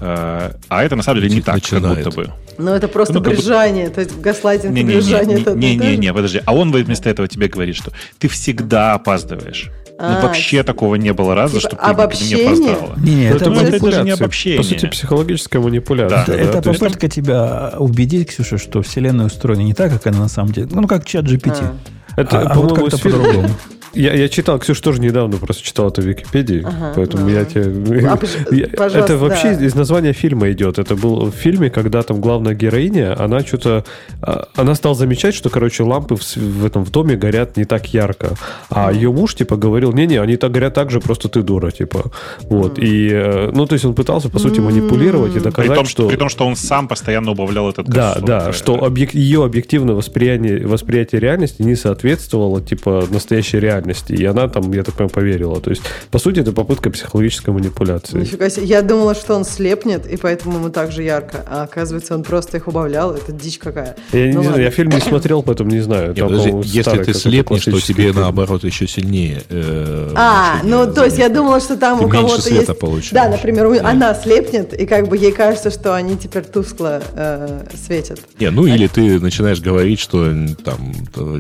А 0.01 0.83
это 0.83 0.97
на 0.97 1.03
самом 1.03 1.21
деле 1.23 1.35
не 1.35 1.43
так, 1.43 1.57
Начинает. 1.57 2.05
как 2.05 2.15
будто 2.15 2.17
бы. 2.17 2.31
Ну, 2.59 2.73
это 2.73 2.89
просто 2.89 3.15
Ну, 3.15 3.21
брюзжание, 3.21 3.89
то 3.91 4.01
есть 4.01 4.13
и 4.13 4.85
брюзжание. 4.85 5.41
это 5.41 5.53
одно 5.53 5.67
и 5.67 5.73
же? 5.73 5.77
Не-не-не, 5.79 6.13
подожди. 6.13 6.43
А 6.45 6.55
он 6.55 6.73
вместо 6.73 7.09
этого 7.11 7.29
тебе 7.29 7.49
говорит, 7.49 7.77
что 7.77 7.93
ты 8.19 8.29
всегда 8.29 8.95
опаздываешь. 8.95 9.71
Ну, 9.99 10.07
А, 10.07 10.21
вообще 10.23 10.63
такого 10.63 10.95
не 10.95 11.13
было 11.13 11.35
раза, 11.35 11.61
типа 11.61 11.69
чтобы 11.69 11.83
ты 11.83 11.87
не 11.89 11.93
обобщение? 11.93 12.47
опоздала. 12.47 12.95
Не, 12.97 13.15
не, 13.15 13.29
Ну, 13.29 13.37
это, 13.37 13.45
это 13.45 13.51
Ну, 13.51 13.61
это 13.61 13.81
даже 13.85 14.03
не 14.03 14.11
обобщение. 14.13 14.59
По 14.59 14.65
сути, 14.65 14.87
психологическая 14.87 15.61
манипуляция. 15.61 16.25
Да. 16.27 16.33
Это, 16.35 16.43
это 16.43 16.63
То 16.63 16.69
есть 16.71 16.81
попытка 16.81 17.09
тебя 17.09 17.75
убедить, 17.79 18.29
Ксюша, 18.29 18.57
что 18.57 18.81
Вселенная 18.81 19.27
устроена 19.27 19.61
не 19.61 19.75
так, 19.75 19.93
как 19.93 20.07
она 20.07 20.21
на 20.21 20.29
самом 20.29 20.53
деле. 20.53 20.69
Ну, 20.71 20.87
как 20.89 21.05
чат 21.05 21.27
GPT. 21.27 21.59
А. 21.61 21.75
Это, 22.21 22.41
а, 22.41 22.53
а 22.53 22.55
вот 22.59 22.79
как-то 22.79 22.97
по-другому. 22.99 23.51
Я, 23.95 24.15
я 24.15 24.29
читал, 24.29 24.59
Ксюш 24.59 24.81
тоже 24.81 25.01
недавно 25.01 25.37
просто 25.39 25.63
читал 25.65 25.89
это 25.89 26.01
в 26.01 26.05
Википедии, 26.05 26.63
Ага, 26.65 26.93
поэтому 26.95 27.25
ну. 27.25 27.31
я 27.31 27.45
тебе... 27.45 28.09
А, 28.09 28.19
Я- 28.55 28.67
это 28.67 29.17
вообще 29.17 29.55
да. 29.55 29.65
из 29.65 29.75
названия 29.75 30.13
фильма 30.13 30.51
идет. 30.53 30.79
Это 30.79 30.95
был 30.95 31.27
в 31.27 31.33
фильме, 31.33 31.71
когда 31.71 32.03
там 32.03 32.21
главная 32.21 32.55
героиня, 32.55 33.21
она 33.21 33.41
что-то... 33.41 33.85
а, 34.23 34.47
Она 34.55 34.75
стала 34.75 34.95
замечать, 34.95 35.35
что, 35.35 35.51
короче, 35.51 35.83
лампы 35.83 36.17
в, 36.17 36.65
этом 36.65 36.85
в 36.85 36.91
доме 36.91 37.17
горят 37.17 37.57
не 37.57 37.65
так 37.65 37.93
ярко. 37.93 38.31
А 38.69 38.93
ее 38.93 39.11
муж, 39.13 39.35
типа, 39.35 39.57
говорил, 39.57 39.93
не-не, 39.93 40.21
они 40.21 40.37
так 40.37 40.53
горят 40.53 40.75
так 40.75 40.91
же, 40.91 41.01
просто 41.01 41.29
ты 41.29 41.43
дура, 41.43 41.71
типа. 41.71 42.13
Вот. 42.43 42.79
И, 42.79 43.09
э, 43.11 43.51
ну, 43.53 43.67
то 43.67 43.73
есть 43.75 43.85
он 43.85 43.95
пытался, 43.95 44.29
по 44.29 44.39
сути, 44.39 44.61
манипулировать 44.61 45.33
и 45.33 45.39
При 45.39 45.45
доказать, 45.45 45.75
том, 45.75 45.87
что... 45.87 46.09
при 46.09 46.17
том, 46.17 46.29
что 46.29 46.47
он 46.47 46.55
сам 46.57 46.87
постоянно 46.87 47.33
убавлял 47.33 47.69
этот 47.69 47.89
Да, 47.89 48.17
да, 48.21 48.53
что 48.53 48.77
объек- 48.77 49.15
ее 49.17 49.45
объективное 49.45 49.95
восприятие, 49.95 50.67
восприятие 50.67 51.21
реальности 51.21 51.63
не 51.63 51.75
соответствовало, 51.75 52.61
типа, 52.61 53.05
настоящей 53.11 53.59
реальности. 53.59 53.80
И 54.09 54.25
она 54.25 54.49
там, 54.49 54.73
я 54.73 54.83
так 54.83 54.95
понимаю, 54.95 55.11
поверила. 55.11 55.61
То 55.61 55.71
есть, 55.71 55.83
по 56.11 56.19
сути, 56.19 56.41
это 56.41 56.53
попытка 56.53 56.91
психологической 56.91 57.53
манипуляции. 57.55 58.19
Нифига 58.21 58.49
себе. 58.51 58.67
Я 58.67 58.83
думала, 58.83 59.15
что 59.15 59.35
он 59.35 59.45
слепнет, 59.45 60.07
и 60.07 60.17
поэтому 60.17 60.59
ему 60.59 60.71
так 60.71 60.93
же 60.93 61.03
ярко. 61.03 61.45
А 61.49 61.63
оказывается, 61.65 62.15
он 62.15 62.23
просто 62.23 62.59
их 62.59 62.69
убавлял. 62.69 63.13
Это 63.15 63.33
дичь 63.33 63.59
какая. 63.59 63.97
Я 64.13 64.27
не 64.29 64.33
Ну 64.35 64.43
знаю, 64.43 64.49
ладно. 64.51 64.63
я 64.63 64.71
фильм 64.71 64.91
не 64.91 65.01
смотрел, 65.01 65.43
поэтому 65.43 65.71
не 65.71 65.81
знаю. 65.81 66.09
Нет, 66.09 66.17
Там, 66.17 66.29
подожди, 66.29 66.51
если 66.69 66.83
старый 66.83 67.05
ты 67.05 67.15
слепнешь, 67.15 67.65
то 67.65 67.81
тебе 67.81 68.05
фильм. 68.05 68.17
наоборот 68.21 68.65
еще 68.65 68.87
сильнее. 68.87 69.43
э, 69.49 70.13
А, 70.17 70.61
ну 70.65 70.93
то 70.93 71.05
есть 71.05 71.19
я 71.19 71.29
думала, 71.29 71.61
что 71.61 71.77
там 71.77 71.99
Ты 71.99 72.05
у 72.05 72.09
кого-то 72.09 72.41
света 72.43 72.73
есть... 72.73 72.79
получаешь. 72.81 73.11
Да, 73.13 73.29
например, 73.29 73.67
у- 73.67 73.75
Да. 73.75 73.89
она 73.91 74.15
слепнет, 74.15 74.73
и 74.79 74.87
как 74.87 75.09
бы 75.09 75.17
ей 75.17 75.33
кажется, 75.33 75.71
что 75.71 75.95
они 75.95 76.17
теперь 76.17 76.45
тускло 76.45 77.03
э, 77.15 77.65
светят. 77.87 78.21
Не, 78.39 78.51
ну 78.51 78.67
или 78.67 78.87
ты 78.87 79.19
начинаешь 79.21 79.61
говорить, 79.61 80.01
что 80.01 80.33
там 80.65 80.93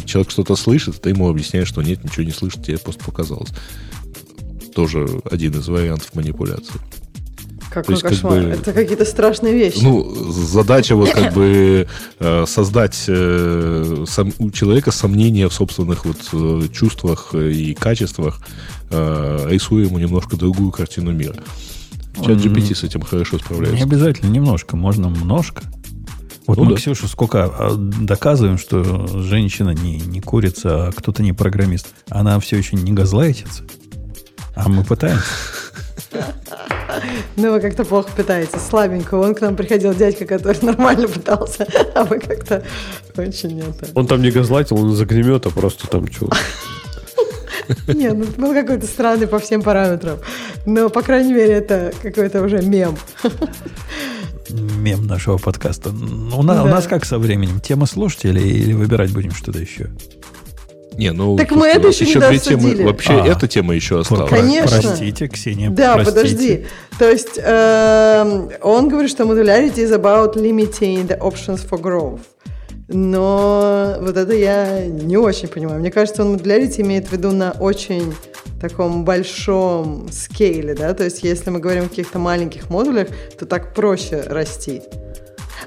человек 0.04 0.30
что-то 0.30 0.56
слышит, 0.56 1.00
ты 1.00 1.10
ему 1.10 1.28
объясняешь, 1.28 1.68
что 1.68 1.82
нет, 1.82 2.02
ничего 2.04 2.24
не 2.24 2.29
слышит, 2.32 2.64
тебе 2.64 2.78
просто 2.78 3.04
показалось. 3.04 3.50
Тоже 4.74 5.06
один 5.30 5.52
из 5.58 5.66
вариантов 5.68 6.14
манипуляции. 6.14 6.74
Какой 7.72 7.94
есть, 7.94 8.02
как 8.02 8.12
кошмар. 8.12 8.32
бы- 8.42 8.48
Это 8.48 8.72
какие-то 8.72 9.04
страшные 9.04 9.54
вещи. 9.54 9.78
Ну, 9.82 10.12
задача 10.32 10.96
вот 10.96 11.10
как 11.10 11.32
бы 11.34 11.86
э, 12.18 12.44
создать 12.48 13.04
э, 13.06 14.04
сом- 14.08 14.34
у 14.38 14.50
человека 14.50 14.90
сомнения 14.90 15.48
в 15.48 15.52
собственных 15.54 16.04
вот 16.04 16.18
э, 16.32 16.62
чувствах 16.72 17.32
и 17.34 17.74
качествах, 17.74 18.40
рисуя 18.90 19.84
ему 19.86 19.98
немножко 20.00 20.36
другую 20.36 20.72
картину 20.72 21.12
мира. 21.12 21.36
Чат 22.16 22.38
GPT 22.38 22.74
с 22.74 22.82
этим 22.82 23.02
хорошо 23.02 23.36
Не 23.36 23.42
справляется. 23.42 23.84
обязательно 23.84 24.30
немножко, 24.30 24.76
можно 24.76 25.08
множко. 25.08 25.62
Вот 26.50 26.58
Ну 26.58 26.64
мы, 26.64 26.70
да. 26.70 26.76
Ксюша, 26.78 27.06
сколько 27.06 27.44
а, 27.44 27.76
доказываем, 27.76 28.58
что 28.58 29.06
женщина 29.22 29.70
не, 29.70 29.98
не 29.98 30.20
курица, 30.20 30.88
а 30.88 30.90
кто-то 30.90 31.22
не 31.22 31.32
программист. 31.32 31.86
Она 32.08 32.40
все 32.40 32.56
еще 32.56 32.74
не 32.74 32.90
газлайтится. 32.90 33.62
А 34.56 34.68
мы 34.68 34.82
пытаемся. 34.82 35.24
Ну, 37.36 37.52
вы 37.52 37.60
как-то 37.60 37.84
плохо 37.84 38.10
питаетесь, 38.16 38.62
слабенько. 38.68 39.14
Он 39.14 39.36
к 39.36 39.40
нам 39.40 39.54
приходил 39.54 39.94
дядька, 39.94 40.26
который 40.26 40.58
нормально 40.62 41.06
пытался, 41.06 41.68
а 41.94 42.02
вы 42.02 42.18
как-то 42.18 42.64
очень 43.16 43.60
это... 43.60 43.86
Он 43.94 44.08
там 44.08 44.20
не 44.20 44.32
газлайтил, 44.32 44.76
он 44.76 44.90
из 44.90 45.00
огнемета 45.00 45.50
просто 45.50 45.86
там 45.86 46.10
что. 46.10 46.28
Нет, 47.86 48.16
ну, 48.16 48.24
был 48.24 48.52
какой-то 48.54 48.86
странный 48.86 49.28
по 49.28 49.38
всем 49.38 49.62
параметрам. 49.62 50.18
Но, 50.66 50.88
по 50.90 51.02
крайней 51.02 51.32
мере, 51.32 51.52
это 51.52 51.92
какой-то 52.02 52.42
уже 52.42 52.60
мем. 52.60 52.96
Мем 54.52 55.06
нашего 55.06 55.38
подкаста. 55.38 55.90
Ну, 55.90 56.38
У, 56.38 56.42
на- 56.42 56.62
у 56.62 56.66
Да. 56.66 56.70
нас 56.70 56.86
как 56.86 57.04
со 57.04 57.18
временем? 57.18 57.60
Тема 57.60 57.86
слушателей 57.86 58.48
или 58.50 58.72
выбирать 58.72 59.12
будем 59.12 59.32
что-то 59.32 59.58
еще? 59.58 59.90
Не, 60.96 61.12
ну, 61.12 61.36
Так 61.36 61.50
мы 61.52 61.68
это 61.68 61.86
нас 61.86 62.00
еще 62.00 62.18
не 62.18 62.26
две 62.28 62.38
темы. 62.38 62.84
Вообще, 62.84 63.12
А. 63.12 63.26
эта 63.26 63.46
тема 63.48 63.74
еще 63.74 64.00
осталась. 64.00 64.28
Конечно. 64.28 64.80
Простите, 64.82 65.28
Ксения, 65.28 65.70
Да, 65.70 65.94
простите. 65.94 66.16
подожди. 66.20 66.66
То 66.98 67.10
есть 67.10 67.38
эм, 67.42 68.50
он 68.62 68.88
говорит, 68.88 69.10
что 69.10 69.24
modularity 69.24 69.76
is 69.76 69.92
about 69.92 70.34
limiting 70.36 71.06
the 71.06 71.18
options 71.18 71.66
for 71.66 71.80
growth. 71.80 72.20
Но 72.88 73.96
вот 74.00 74.16
это 74.16 74.34
я 74.34 74.84
не 74.86 75.16
очень 75.16 75.48
понимаю. 75.48 75.80
Мне 75.80 75.90
кажется, 75.92 76.24
он 76.24 76.34
modularity 76.34 76.80
имеет 76.82 77.08
в 77.08 77.12
виду 77.12 77.30
на 77.30 77.52
очень 77.52 78.12
таком 78.60 79.04
большом 79.04 80.08
скейле, 80.12 80.74
да, 80.74 80.94
то 80.94 81.04
есть 81.04 81.22
если 81.22 81.50
мы 81.50 81.60
говорим 81.60 81.86
о 81.86 81.88
каких-то 81.88 82.18
маленьких 82.18 82.70
модулях, 82.70 83.08
то 83.38 83.46
так 83.46 83.74
проще 83.74 84.22
расти. 84.26 84.82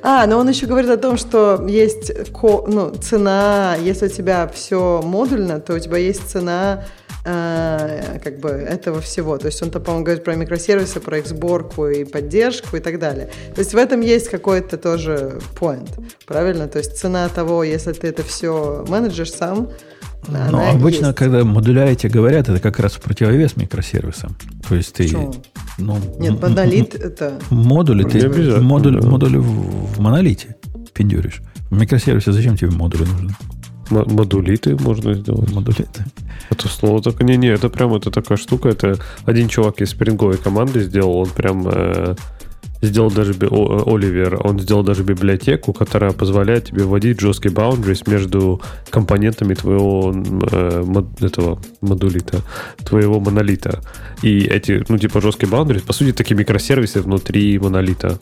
А, 0.02 0.26
но 0.28 0.38
он 0.38 0.50
еще 0.50 0.66
говорит 0.66 0.90
о 0.90 0.98
том, 0.98 1.18
что 1.18 1.66
есть 1.68 2.32
ко- 2.32 2.66
ну, 2.68 2.90
цена, 2.92 3.78
если 3.80 4.08
у 4.08 4.10
тебя 4.10 4.48
все 4.54 5.02
модульно, 5.04 5.60
то 5.60 5.76
у 5.76 5.80
тебя 5.80 5.98
есть 5.98 6.30
цена 6.30 6.84
э, 7.26 8.20
как 8.24 8.40
бы 8.40 8.50
этого 8.50 9.02
всего. 9.02 9.38
То 9.38 9.48
есть 9.48 9.62
он, 9.62 9.72
по-моему, 9.72 10.04
говорит 10.04 10.24
про 10.24 10.36
микросервисы, 10.36 11.00
про 11.00 11.20
их 11.20 11.28
сборку 11.28 11.88
и 11.88 12.04
поддержку 12.04 12.76
и 12.78 12.80
так 12.80 13.00
далее. 13.00 13.30
То 13.56 13.60
есть 13.60 13.74
в 13.74 13.78
этом 13.78 14.02
есть 14.02 14.30
какой-то 14.30 14.78
тоже 14.78 15.40
point, 15.60 15.90
правильно? 16.26 16.68
То 16.68 16.80
есть 16.80 16.98
цена 16.98 17.30
того, 17.30 17.64
если 17.64 17.94
ты 17.94 18.08
это 18.08 18.24
все 18.24 18.84
менеджер 18.88 19.30
сам, 19.30 19.70
Но 20.28 20.60
она 20.60 20.72
обычно, 20.72 21.08
есть. 21.08 21.18
когда 21.18 21.44
модулярити 21.44 22.08
говорят, 22.08 22.50
это 22.50 22.60
как 22.60 22.80
раз 22.80 22.94
в 22.94 23.02
противовес 23.02 23.58
микросервисам. 23.58 24.36
То 24.68 24.76
есть 24.76 24.94
ты... 24.94 25.04
Почему? 25.04 25.34
Ну, 25.78 25.98
Нет, 26.20 26.42
монолит 26.42 26.96
это... 26.96 27.40
Модули, 27.50 28.04
ты 28.04 28.30
да. 28.30 28.62
модули 28.62 29.38
в, 29.38 29.96
в 29.96 30.00
монолите 30.00 30.56
пиндюришь. 30.94 31.42
В 31.70 31.80
микросервисе 31.80 32.32
зачем 32.32 32.56
тебе 32.58 32.72
модули 32.72 33.04
нужны? 33.06 33.36
М- 33.92 34.06
Модулиты 34.16 34.76
можно 34.78 35.14
сделать. 35.14 35.52
Модули 35.52 35.82
это. 35.82 36.06
Это 36.50 36.68
слово 36.68 37.02
только 37.02 37.24
не, 37.24 37.36
не, 37.38 37.48
это 37.48 37.70
прям 37.70 37.94
это 37.96 38.12
такая 38.12 38.38
штука. 38.38 38.70
Это 38.70 38.98
один 39.26 39.50
чувак 39.50 39.82
из 39.82 39.90
спринговой 39.90 40.38
команды 40.38 40.82
сделал, 40.82 41.18
он 41.18 41.30
прям 41.30 41.68
э, 41.68 42.16
сделал 42.84 43.12
даже 43.12 43.34
Оливер, 43.34 44.40
он 44.44 44.60
сделал 44.60 44.84
даже 44.84 45.04
библиотеку, 45.04 45.74
которая 45.74 46.12
позволяет 46.12 46.66
тебе 46.66 46.84
вводить 46.84 47.20
жесткие 47.20 47.54
boundaries 47.54 48.10
между 48.10 48.62
компонентами 48.90 49.54
твоего 49.54 50.12
э, 50.14 50.84
мод- 50.86 51.26
этого 51.26 51.60
модулита, 51.82 52.42
твоего 52.86 53.20
монолита. 53.20 53.82
И 54.22 54.46
эти, 54.46 54.84
ну, 54.88 54.98
типа, 54.98 55.22
жесткие 55.22 55.52
boundaries, 55.52 55.86
по 55.86 55.94
сути, 55.94 56.12
такие 56.12 56.36
микросервисы 56.36 57.02
внутри 57.02 57.58
монолита. 57.60 58.20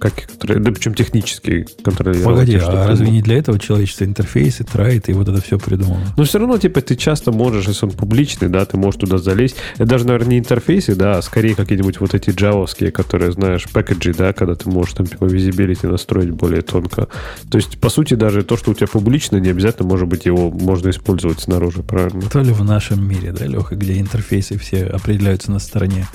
Как 0.00 0.14
да, 0.42 0.72
причем 0.72 0.94
технически 0.94 1.66
контролировать. 1.84 2.24
Погоди, 2.24 2.56
а 2.56 2.88
разве 2.88 3.10
не 3.10 3.20
для 3.20 3.36
этого 3.36 3.58
человечество 3.58 4.04
интерфейсы, 4.04 4.64
трайт 4.64 5.08
и 5.08 5.12
вот 5.12 5.28
это 5.28 5.40
все 5.42 5.58
придумало? 5.58 6.00
Но 6.16 6.24
все 6.24 6.38
равно, 6.38 6.56
типа, 6.56 6.80
ты 6.80 6.96
часто 6.96 7.32
можешь, 7.32 7.68
если 7.68 7.86
он 7.86 7.92
публичный, 7.92 8.48
да, 8.48 8.64
ты 8.64 8.78
можешь 8.78 9.00
туда 9.00 9.18
залезть. 9.18 9.56
Это 9.74 9.84
даже, 9.84 10.06
наверное, 10.06 10.30
не 10.30 10.38
интерфейсы, 10.38 10.94
да, 10.94 11.18
а 11.18 11.22
скорее 11.22 11.54
какие-нибудь 11.54 12.00
вот 12.00 12.14
эти 12.14 12.30
джавовские, 12.30 12.90
которые, 12.90 13.32
знаешь, 13.32 13.68
пэкэджи, 13.70 14.14
да, 14.14 14.32
когда 14.32 14.54
ты 14.54 14.70
можешь 14.70 14.94
там, 14.94 15.06
типа, 15.06 15.26
визибилити 15.26 15.86
настроить 15.86 16.30
более 16.30 16.62
тонко. 16.62 17.08
То 17.50 17.58
есть, 17.58 17.78
по 17.78 17.90
сути, 17.90 18.14
даже 18.14 18.42
то, 18.42 18.56
что 18.56 18.70
у 18.70 18.74
тебя 18.74 18.86
публично, 18.86 19.36
не 19.36 19.50
обязательно, 19.50 19.88
может 19.88 20.08
быть, 20.08 20.24
его 20.24 20.50
можно 20.50 20.88
использовать 20.88 21.40
снаружи, 21.40 21.82
правильно? 21.82 22.22
То 22.22 22.40
ли 22.40 22.52
в 22.52 22.64
нашем 22.64 23.06
мире, 23.06 23.32
да, 23.32 23.46
Леха, 23.46 23.76
где 23.76 24.00
интерфейсы 24.00 24.58
все 24.58 24.86
определяются 24.86 25.50
на 25.50 25.58
стороне 25.58 26.06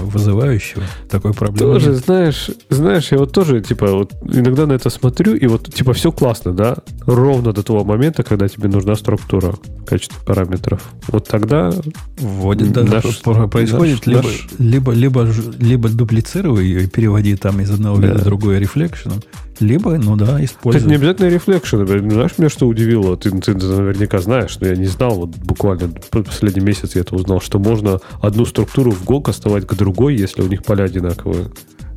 вызывающего, 0.00 0.82
такой 1.08 1.32
проблемы 1.32 1.74
Тоже, 1.74 1.90
нет. 1.90 2.04
знаешь, 2.04 2.50
знаешь, 2.68 3.12
я 3.12 3.18
вот 3.18 3.32
тоже, 3.32 3.60
типа, 3.60 3.86
вот 3.92 4.12
иногда 4.22 4.66
на 4.66 4.72
это 4.72 4.90
смотрю, 4.90 5.34
и 5.34 5.46
вот, 5.46 5.72
типа, 5.72 5.92
все 5.92 6.10
классно, 6.10 6.52
да, 6.52 6.76
ровно 7.06 7.52
до 7.52 7.62
того 7.62 7.84
момента, 7.84 8.22
когда 8.22 8.48
тебе 8.48 8.68
нужна 8.68 8.96
структура 8.96 9.52
в 9.52 9.84
качестве 9.84 10.18
параметров. 10.24 10.82
Вот 11.08 11.28
тогда 11.28 11.72
вводит, 12.18 12.72
да, 12.72 12.82
наш, 12.82 13.02
происходит 13.50 14.06
наш, 14.06 14.06
либо, 14.06 14.22
наш... 14.22 14.46
либо, 14.58 14.92
либо, 14.92 15.28
либо 15.58 15.88
дуплицируй 15.88 16.64
ее 16.64 16.84
и 16.84 16.86
переводи 16.86 17.36
там 17.36 17.60
из 17.60 17.70
одного 17.70 17.98
да. 17.98 18.08
вида 18.08 18.18
в 18.20 18.24
другое 18.24 18.58
рефлекшеном, 18.58 19.20
либо, 19.62 19.96
ну 19.96 20.16
да, 20.16 20.42
используй. 20.44 20.80
Это 20.80 20.88
не 20.88 20.96
обязательно 20.96 21.28
рефлекшн. 21.28 21.86
Знаешь, 21.86 22.38
меня 22.38 22.48
что 22.48 22.66
удивило? 22.66 23.16
Ты, 23.16 23.30
ты, 23.30 23.54
ты 23.54 23.66
наверняка 23.66 24.18
знаешь, 24.18 24.58
но 24.60 24.68
я 24.68 24.76
не 24.76 24.86
знал. 24.86 25.14
Вот 25.14 25.30
буквально 25.36 25.92
последний 26.10 26.62
месяц 26.62 26.94
я 26.94 27.02
это 27.02 27.14
узнал, 27.14 27.40
что 27.40 27.58
можно 27.58 28.00
одну 28.20 28.44
структуру 28.44 28.90
в 28.90 29.04
Go 29.04 29.22
кастовать 29.22 29.66
к 29.66 29.74
другой, 29.74 30.16
если 30.16 30.42
у 30.42 30.48
них 30.48 30.62
поля 30.64 30.84
одинаковые. 30.84 31.50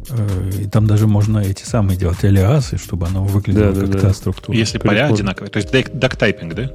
Э, 0.09 0.49
и 0.61 0.67
там 0.67 0.87
даже 0.87 1.07
можно 1.07 1.39
эти 1.39 1.63
самые 1.63 1.97
делать 1.97 2.23
алиасы, 2.23 2.77
чтобы 2.77 3.07
оно 3.07 3.23
выглядело 3.23 3.73
да, 3.73 3.81
как 3.81 3.89
да, 3.89 3.99
та 3.99 4.07
да. 4.07 4.13
структура. 4.13 4.57
Если 4.57 4.77
Прикольно. 4.77 5.03
поля 5.03 5.13
одинаковые. 5.13 5.49
То 5.49 5.59
есть 5.59 5.93
дактайпинг, 5.93 6.53
да? 6.53 6.71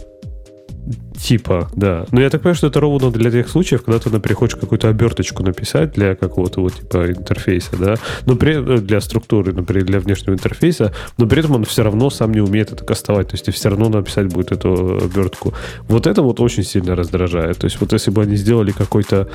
Типа, 1.19 1.71
да. 1.77 2.07
Но 2.13 2.21
я 2.21 2.31
так 2.31 2.41
понимаю, 2.41 2.57
что 2.57 2.67
это 2.69 2.81
ровно 2.81 3.11
для 3.11 3.31
тех 3.31 3.49
случаев, 3.49 3.83
когда 3.85 3.99
ты 3.99 4.11
приходишь 4.19 4.57
какую-то 4.57 4.89
оберточку 4.89 5.43
написать 5.43 5.93
для 5.93 6.15
какого-то 6.15 6.63
вот 6.63 6.75
типа 6.75 7.11
интерфейса, 7.11 7.77
да, 7.79 7.97
но 8.27 8.37
при, 8.37 8.55
э, 8.55 8.79
для 8.79 9.01
структуры, 9.01 9.53
например, 9.53 9.85
для 9.85 10.01
внешнего 10.01 10.35
интерфейса, 10.35 10.93
но 11.19 11.27
при 11.27 11.41
этом 11.41 11.53
он 11.53 11.65
все 11.65 11.83
равно 11.83 12.11
сам 12.11 12.33
не 12.33 12.41
умеет 12.41 12.73
это 12.73 12.85
кастовать, 12.85 13.29
то 13.29 13.35
есть 13.35 13.45
тебе 13.45 13.53
все 13.53 13.69
равно 13.69 13.89
написать 13.91 14.27
будет 14.29 14.51
эту 14.53 14.99
обертку. 15.05 15.53
Вот 15.89 16.07
это 16.07 16.23
вот 16.23 16.41
очень 16.41 16.65
сильно 16.65 16.97
раздражает. 16.97 17.59
То 17.59 17.67
есть 17.67 17.81
вот 17.81 17.93
если 17.93 18.11
бы 18.11 18.23
они 18.23 18.37
сделали 18.37 18.73
какой-то 18.73 19.29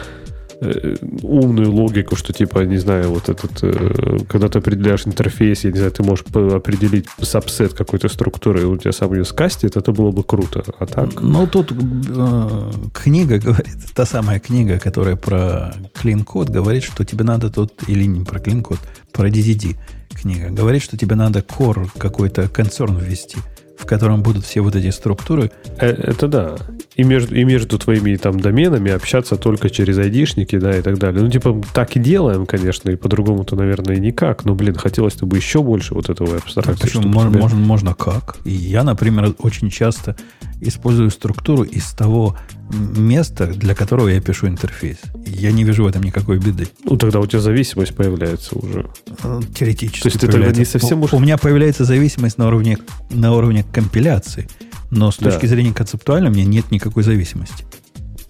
умную 1.22 1.72
логику, 1.72 2.16
что 2.16 2.34
типа, 2.34 2.60
не 2.60 2.78
знаю, 2.78 3.10
вот 3.10 3.30
этот, 3.30 3.64
э, 3.64 4.20
когда 4.28 4.50
ты 4.50 4.60
определяешь 4.60 5.06
интерфейс, 5.06 5.64
я 5.64 5.72
не 5.72 5.78
знаю, 5.78 5.92
ты 5.92 6.04
можешь 6.04 6.26
определить 6.34 7.08
сабсет 7.22 7.74
какой-то 7.74 8.10
структуры, 8.10 8.62
и 8.62 8.66
у 8.66 8.78
тебя 8.78 8.92
сам 8.92 9.14
ее 9.14 9.26
скастит, 9.26 9.76
это 9.76 9.92
было 9.92 10.12
бы 10.12 10.24
круто. 10.24 10.64
А 10.80 10.86
так? 10.86 11.22
Ну, 11.22 11.48
тут 11.48 11.72
э, 11.72 12.72
книга 12.94 13.38
говорит, 13.46 13.78
та 13.94 14.06
самая 14.06 14.40
книга, 14.40 14.80
которая 14.80 15.16
про 15.16 15.74
клин-код, 15.94 16.50
говорит, 16.50 16.84
что 16.84 17.04
тебе 17.04 17.24
надо 17.24 17.50
тут, 17.50 17.74
или 17.88 18.06
не 18.06 18.24
про 18.24 18.40
клин-код, 18.40 18.80
про 19.12 19.30
DDD 19.30 19.76
книга, 20.14 20.50
говорит, 20.50 20.82
что 20.82 20.98
тебе 20.98 21.16
надо 21.16 21.40
core 21.40 21.90
какой-то 21.98 22.48
концерн 22.50 22.98
ввести– 22.98 23.38
в 23.78 23.86
котором 23.86 24.24
будут 24.24 24.46
все 24.46 24.62
вот 24.62 24.76
эти 24.76 24.90
структуры. 24.92 25.52
Э, 25.80 25.88
это 25.90 26.28
да. 26.28 26.56
И 26.96 27.04
между, 27.04 27.36
и 27.36 27.44
между 27.44 27.78
твоими 27.78 28.16
там 28.16 28.40
доменами 28.40 28.92
общаться 28.92 29.36
только 29.36 29.70
через 29.70 29.98
айдишники, 29.98 30.58
да, 30.58 30.78
и 30.78 30.82
так 30.82 30.98
далее. 30.98 31.22
Ну, 31.24 31.30
типа, 31.30 31.62
так 31.74 31.96
и 31.96 32.00
делаем, 32.00 32.46
конечно, 32.46 32.90
и 32.90 32.96
по-другому-то, 32.96 33.56
наверное, 33.56 33.98
никак. 33.98 34.46
Но, 34.46 34.56
блин, 34.56 34.76
хотелось 34.76 35.16
бы 35.16 35.36
еще 35.36 35.62
больше 35.62 35.94
вот 35.94 36.10
этого 36.10 36.38
абстракции. 36.38 36.82
Почему? 36.82 37.08
Можно, 37.08 37.32
тебе... 37.32 37.42
можно, 37.42 37.60
можно 37.60 37.94
как. 37.94 38.38
И 38.46 38.52
я, 38.52 38.84
например, 38.84 39.34
очень 39.40 39.70
часто 39.70 40.16
использую 40.62 41.10
структуру 41.10 41.64
из 41.64 41.92
того 41.92 42.38
место, 42.72 43.48
для 43.48 43.76
которого 43.76 44.08
я 44.08 44.20
пишу 44.22 44.48
интерфейс. 44.48 44.98
Я 45.26 45.52
не 45.52 45.64
вижу 45.64 45.84
в 45.84 45.88
этом 45.88 46.04
никакой 46.04 46.40
беды. 46.40 46.68
Ну, 46.84 46.98
тогда 46.98 47.20
у 47.20 47.26
тебя 47.26 47.40
зависимость 47.40 47.96
появляется 47.96 48.58
уже. 48.58 48.88
Э, 49.24 49.42
теоретически. 49.54 50.02
То 50.02 50.08
есть 50.08 50.20
ты 50.20 50.28
тогда 50.28 50.52
не 50.52 50.66
совсем 50.66 51.02
у, 51.04 51.10
у 51.12 51.20
меня 51.20 51.38
появляется 51.38 51.86
зависимость 51.86 52.38
на 52.38 52.48
уровне, 52.48 52.78
на 53.12 53.34
уровне 53.34 53.66
компиляции. 53.72 54.48
Но 54.92 55.12
с 55.12 55.18
точки 55.18 55.44
да. 55.44 55.48
зрения 55.48 55.74
концептуальной 55.74 56.30
у 56.30 56.34
меня 56.34 56.46
нет 56.46 56.72
никакой 56.72 57.04
зависимости. 57.04 57.66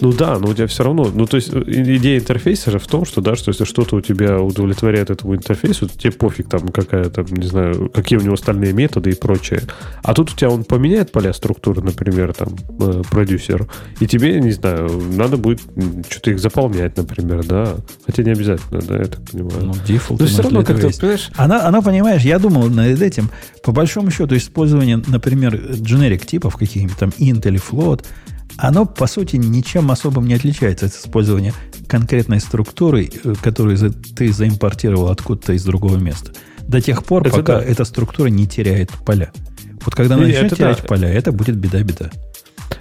Ну 0.01 0.11
да, 0.11 0.37
но 0.39 0.49
у 0.49 0.53
тебя 0.53 0.67
все 0.67 0.83
равно, 0.83 1.09
ну 1.13 1.25
то 1.25 1.37
есть 1.37 1.53
э, 1.53 1.63
идея 1.67 2.19
интерфейса 2.19 2.69
же 2.69 2.79
в 2.79 2.87
том, 2.87 3.05
что 3.05 3.21
да, 3.21 3.35
что 3.35 3.51
если 3.51 3.63
что-то 3.63 3.95
у 3.95 4.01
тебя 4.01 4.39
удовлетворяет 4.39 5.09
этому 5.09 5.35
интерфейсу, 5.35 5.87
тебе 5.87 6.11
пофиг 6.11 6.49
там 6.49 6.67
какая 6.67 7.05
там, 7.05 7.25
не 7.25 7.47
знаю, 7.47 7.89
какие 7.93 8.19
у 8.19 8.21
него 8.21 8.33
остальные 8.33 8.73
методы 8.73 9.11
и 9.11 9.15
прочее. 9.15 9.61
А 10.03 10.13
тут 10.13 10.31
у 10.31 10.35
тебя 10.35 10.49
он 10.49 10.65
поменяет 10.65 11.11
поля 11.11 11.31
структуры, 11.33 11.81
например, 11.81 12.33
там, 12.33 12.49
э, 12.79 13.03
продюсер, 13.09 13.67
и 13.99 14.07
тебе, 14.07 14.39
не 14.41 14.51
знаю, 14.51 14.89
надо 15.13 15.37
будет 15.37 15.61
что-то 16.09 16.31
их 16.31 16.39
заполнять, 16.39 16.97
например, 16.97 17.45
да. 17.45 17.75
Хотя 18.05 18.23
не 18.23 18.31
обязательно, 18.31 18.81
да, 18.81 18.97
я 18.97 19.05
так 19.05 19.21
понимаю. 19.29 19.65
Ну, 19.65 19.73
дефолт. 19.87 20.19
Но 20.19 20.25
все 20.25 20.41
равно 20.41 20.63
как-то, 20.63 20.89
понимаешь... 20.89 21.29
Она, 21.35 21.65
она, 21.65 21.81
понимаешь, 21.81 22.23
я 22.23 22.39
думал 22.39 22.69
над 22.69 23.01
этим, 23.01 23.29
по 23.63 23.71
большому 23.71 24.11
счету, 24.11 24.35
использование, 24.35 25.01
например, 25.07 25.55
generic 25.55 26.25
типов 26.25 26.57
каких-нибудь 26.57 26.97
там 26.97 27.09
int 27.17 27.47
или 27.47 27.59
float, 27.59 28.05
оно, 28.57 28.85
по 28.85 29.07
сути, 29.07 29.35
ничем 29.35 29.91
особым 29.91 30.27
не 30.27 30.33
отличается 30.35 30.85
от 30.85 30.93
использования 30.93 31.53
конкретной 31.87 32.39
структуры, 32.39 33.09
э, 33.23 33.33
которую 33.41 33.77
ты 33.77 34.31
заимпортировал 34.31 35.09
откуда-то 35.09 35.53
из 35.53 35.63
другого 35.63 35.97
места. 35.97 36.31
До 36.67 36.81
тех 36.81 37.03
пор, 37.03 37.27
это 37.27 37.37
пока 37.37 37.59
да. 37.59 37.63
эта 37.63 37.85
структура 37.85 38.27
не 38.27 38.47
теряет 38.47 38.91
поля. 39.05 39.31
Вот 39.85 39.93
когда 39.93 40.15
она 40.15 40.25
начнет 40.25 40.55
терять 40.55 40.81
да. 40.81 40.87
поля, 40.87 41.09
это 41.09 41.31
будет 41.31 41.57
беда-беда. 41.57 42.09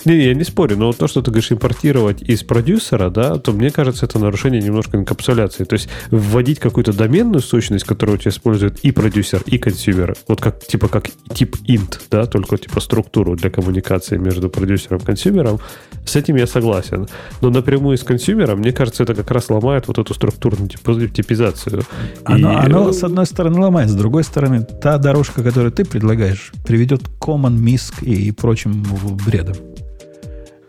Не, 0.04 0.26
я 0.26 0.34
не 0.34 0.44
спорю, 0.44 0.76
но 0.76 0.92
то, 0.92 1.08
что 1.08 1.22
ты 1.22 1.30
говоришь 1.30 1.52
импортировать 1.52 2.22
из 2.22 2.42
продюсера, 2.42 3.08
да, 3.08 3.38
то 3.38 3.52
мне 3.52 3.70
кажется, 3.70 4.04
это 4.04 4.18
нарушение 4.18 4.60
немножко 4.60 4.98
инкапсуляции. 4.98 5.64
То 5.64 5.74
есть 5.74 5.88
вводить 6.10 6.58
какую-то 6.58 6.92
доменную 6.92 7.40
сущность, 7.40 7.84
которую 7.84 8.16
у 8.16 8.18
тебя 8.18 8.30
использует 8.30 8.80
и 8.80 8.92
продюсер, 8.92 9.42
и 9.46 9.58
консюмер, 9.58 10.14
вот 10.28 10.40
как 10.40 10.64
типа 10.64 10.88
как 10.88 11.08
тип 11.34 11.56
int, 11.66 12.00
да, 12.10 12.26
только 12.26 12.58
типа 12.58 12.80
структуру 12.80 13.34
для 13.36 13.50
коммуникации 13.50 14.18
между 14.18 14.50
продюсером 14.50 14.98
и 14.98 15.04
консюмером, 15.04 15.58
с 16.04 16.16
этим 16.16 16.36
я 16.36 16.46
согласен. 16.46 17.08
Но 17.40 17.50
напрямую 17.50 17.96
с 17.96 18.02
консюмером, 18.02 18.58
мне 18.58 18.72
кажется, 18.72 19.04
это 19.04 19.14
как 19.14 19.30
раз 19.30 19.48
ломает 19.48 19.88
вот 19.88 19.98
эту 19.98 20.12
структурную 20.12 20.68
типизацию. 20.68 21.82
Оно, 22.24 22.52
и... 22.52 22.66
оно 22.66 22.92
с 22.92 23.02
одной 23.02 23.26
стороны 23.26 23.58
ломает, 23.58 23.88
с 23.88 23.94
другой 23.94 24.24
стороны, 24.24 24.64
та 24.64 24.98
дорожка, 24.98 25.42
которую 25.42 25.72
ты 25.72 25.84
предлагаешь, 25.84 26.52
приведет 26.66 27.02
к 27.02 27.24
common, 27.24 27.56
MISC 27.56 28.04
и 28.04 28.30
прочим 28.32 28.84
бредам. 29.26 29.56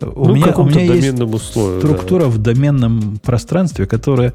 У 0.00 0.28
ну, 0.28 0.34
меня, 0.34 0.54
у 0.56 0.64
меня 0.64 0.82
есть 0.82 1.20
условию, 1.20 1.80
структура 1.80 2.24
да. 2.24 2.28
в 2.28 2.38
доменном 2.38 3.18
пространстве, 3.18 3.86
которая 3.86 4.34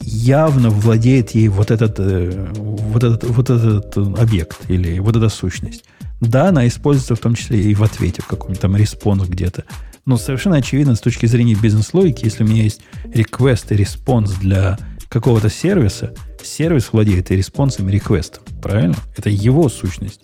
явно 0.00 0.70
владеет 0.70 1.32
ей 1.32 1.48
вот 1.48 1.70
этот, 1.70 1.96
э, 1.98 2.46
вот 2.54 3.04
этот, 3.04 3.24
вот 3.24 3.50
этот 3.50 3.96
объект 3.96 4.58
или 4.68 4.98
вот 4.98 5.16
эта 5.16 5.28
сущность. 5.28 5.84
Да, 6.20 6.48
она 6.48 6.66
используется 6.66 7.14
в 7.14 7.20
том 7.20 7.34
числе 7.34 7.60
и 7.60 7.74
в 7.74 7.82
ответе, 7.82 8.22
в 8.22 8.26
каком-нибудь 8.26 8.60
там 8.60 8.76
response 8.76 9.24
где-то. 9.28 9.64
Но 10.04 10.16
совершенно 10.16 10.56
очевидно 10.56 10.94
с 10.94 11.00
точки 11.00 11.26
зрения 11.26 11.54
бизнес-логики, 11.54 12.24
если 12.24 12.42
у 12.42 12.46
меня 12.46 12.62
есть 12.62 12.80
request 13.04 13.66
и 13.70 13.76
response 13.76 14.32
для 14.32 14.78
какого-то 15.08 15.50
сервиса, 15.50 16.14
сервис 16.42 16.92
владеет 16.92 17.30
и 17.30 17.36
response 17.36 17.71
-ом, 17.71 17.88
и 17.88 17.92
request 17.92 18.24
-ом. 18.24 18.42
Правильно? 18.62 18.96
Это 19.16 19.30
его 19.30 19.68
сущность. 19.68 20.20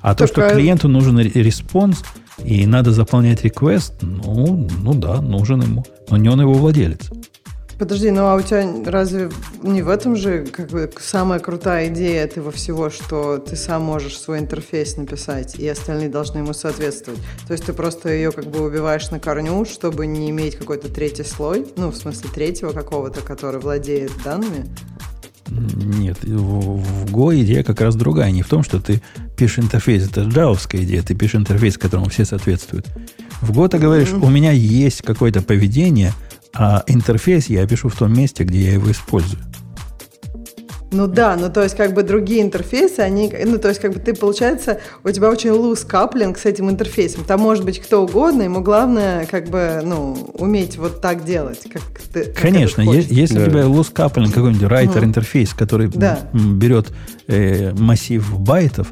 А 0.00 0.14
так, 0.14 0.18
то, 0.18 0.26
что 0.26 0.54
клиенту 0.54 0.88
нужен 0.88 1.18
response, 1.18 2.02
и 2.44 2.66
надо 2.66 2.92
заполнять 2.92 3.42
request, 3.44 3.94
ну, 4.00 4.68
ну 4.82 4.94
да, 4.94 5.20
нужен 5.20 5.62
ему. 5.62 5.84
Но 6.10 6.16
не 6.16 6.28
он 6.28 6.40
его 6.40 6.54
владелец. 6.54 7.10
Подожди, 7.78 8.10
ну 8.10 8.22
а 8.22 8.34
у 8.34 8.40
тебя 8.42 8.66
разве 8.86 9.30
не 9.62 9.82
в 9.82 9.88
этом 9.88 10.16
же 10.16 10.46
как 10.46 10.68
бы 10.70 10.90
самая 10.98 11.38
крутая 11.38 11.88
идея 11.88 12.24
этого 12.24 12.50
всего, 12.50 12.90
что 12.90 13.38
ты 13.38 13.54
сам 13.54 13.82
можешь 13.82 14.18
свой 14.18 14.40
интерфейс 14.40 14.96
написать, 14.96 15.54
и 15.54 15.68
остальные 15.68 16.08
должны 16.08 16.38
ему 16.38 16.54
соответствовать? 16.54 17.20
То 17.46 17.52
есть 17.52 17.66
ты 17.66 17.72
просто 17.72 18.08
ее 18.08 18.32
как 18.32 18.46
бы 18.46 18.66
убиваешь 18.66 19.08
на 19.12 19.20
корню, 19.20 19.64
чтобы 19.64 20.08
не 20.08 20.28
иметь 20.30 20.56
какой-то 20.56 20.92
третий 20.92 21.22
слой, 21.22 21.68
ну, 21.76 21.92
в 21.92 21.96
смысле 21.96 22.30
третьего 22.34 22.72
какого-то, 22.72 23.20
который 23.20 23.60
владеет 23.60 24.10
данными? 24.24 24.66
Нет, 25.48 26.18
в 26.24 27.04
Go 27.12 27.40
идея 27.42 27.62
как 27.62 27.80
раз 27.80 27.94
другая. 27.94 28.32
Не 28.32 28.42
в 28.42 28.48
том, 28.48 28.64
что 28.64 28.80
ты 28.80 29.00
пишешь 29.38 29.60
интерфейс. 29.60 30.06
Это 30.08 30.22
джавовская 30.22 30.82
идея. 30.82 31.02
Ты 31.02 31.14
пишешь 31.14 31.36
интерфейс, 31.36 31.78
которому 31.78 32.08
все 32.10 32.24
соответствуют. 32.24 32.86
В 33.40 33.52
ты 33.68 33.78
говоришь, 33.78 34.12
у 34.12 34.28
меня 34.28 34.50
есть 34.50 35.02
какое-то 35.02 35.40
поведение, 35.42 36.12
а 36.54 36.82
интерфейс 36.88 37.46
я 37.48 37.66
пишу 37.66 37.88
в 37.88 37.96
том 37.96 38.12
месте, 38.12 38.42
где 38.44 38.58
я 38.64 38.72
его 38.74 38.90
использую. 38.90 39.40
Ну 40.90 41.06
да, 41.06 41.36
ну 41.36 41.50
то 41.50 41.62
есть 41.62 41.76
как 41.76 41.92
бы 41.92 42.02
другие 42.02 42.40
интерфейсы, 42.40 43.00
они, 43.00 43.30
ну 43.44 43.58
то 43.58 43.68
есть 43.68 43.78
как 43.78 43.92
бы 43.92 44.00
ты, 44.00 44.14
получается, 44.14 44.80
у 45.04 45.10
тебя 45.10 45.28
очень 45.28 45.50
loose 45.50 45.86
каплинг 45.86 46.38
с 46.38 46.46
этим 46.46 46.70
интерфейсом. 46.70 47.24
Там 47.24 47.40
может 47.40 47.62
быть 47.66 47.78
кто 47.78 48.04
угодно, 48.04 48.40
ему 48.42 48.62
главное 48.62 49.26
как 49.26 49.50
бы, 49.50 49.82
ну, 49.84 50.14
уметь 50.38 50.78
вот 50.78 51.02
так 51.02 51.26
делать, 51.26 51.60
как 51.70 51.82
ты 52.14 52.24
как 52.24 52.40
Конечно, 52.40 52.80
это 52.80 52.90
е- 52.92 53.06
если 53.10 53.34
Да. 53.38 53.42
у 53.44 53.50
тебя 53.50 53.60
loose 53.64 53.92
coupling, 53.92 54.32
какой-нибудь 54.32 54.62
writer 54.62 55.04
интерфейс, 55.04 55.52
который 55.52 55.88
Да. 55.88 56.20
берет 56.32 56.88
э, 57.26 57.74
массив 57.74 58.26
байтов, 58.40 58.88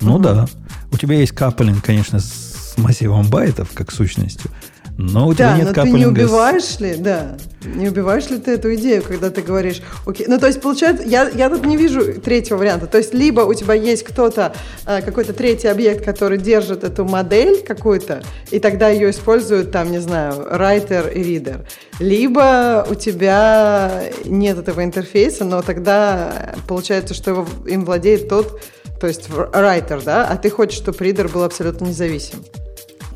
ну 0.00 0.18
да, 0.18 0.46
у 0.92 0.96
тебя 0.96 1.16
есть 1.16 1.32
coupling, 1.32 1.84
конечно, 1.84 2.18
с 2.20 2.74
массивом 2.76 3.28
байтов, 3.28 3.70
как 3.74 3.90
сущностью, 3.92 4.50
но 4.96 5.28
у 5.28 5.34
тебя 5.34 5.52
Да, 5.52 5.56
нет 5.56 5.66
но 5.68 5.72
ты 5.72 5.80
не 5.80 5.92
coupling 5.92 6.14
-а 6.14 6.20
убиваешь 6.20 6.78
ли, 6.78 6.94
да, 6.96 7.36
не 7.64 7.88
убиваешь 7.88 8.28
ли 8.28 8.38
ты 8.38 8.52
эту 8.52 8.74
идею, 8.74 9.02
когда 9.02 9.30
ты 9.30 9.40
говоришь, 9.40 9.80
окей, 10.06 10.26
ну 10.28 10.38
то 10.38 10.46
есть 10.46 10.60
получается, 10.60 11.04
я, 11.04 11.28
я 11.28 11.48
тут 11.48 11.64
не 11.64 11.76
вижу 11.76 12.20
третьего 12.20 12.58
варианта, 12.58 12.86
то 12.86 12.98
есть 12.98 13.14
либо 13.14 13.40
у 13.40 13.54
тебя 13.54 13.74
есть 13.74 14.04
кто-то, 14.04 14.52
э, 14.86 15.00
какой-то 15.00 15.32
третий 15.32 15.68
объект, 15.68 16.04
который 16.04 16.38
держит 16.38 16.84
эту 16.84 17.04
модель 17.04 17.62
какую-то, 17.66 18.22
и 18.50 18.58
тогда 18.58 18.88
ее 18.88 19.10
используют 19.10 19.72
там, 19.72 19.90
не 19.90 20.00
знаю, 20.00 20.34
writer 20.34 21.12
и 21.12 21.22
reader, 21.22 21.64
либо 21.98 22.86
у 22.90 22.94
тебя 22.94 24.04
нет 24.24 24.58
этого 24.58 24.84
интерфейса, 24.84 25.44
но 25.44 25.62
тогда 25.62 26.54
получается, 26.68 27.14
что 27.14 27.30
его, 27.30 27.46
им 27.66 27.84
владеет 27.84 28.28
тот, 28.28 28.60
то 29.00 29.06
есть 29.06 29.28
writer, 29.30 30.04
да, 30.04 30.26
а 30.26 30.36
ты 30.36 30.50
хочешь, 30.50 30.78
чтобы 30.78 30.98
reader 30.98 31.32
был 31.32 31.42
абсолютно 31.42 31.86
независим. 31.86 32.44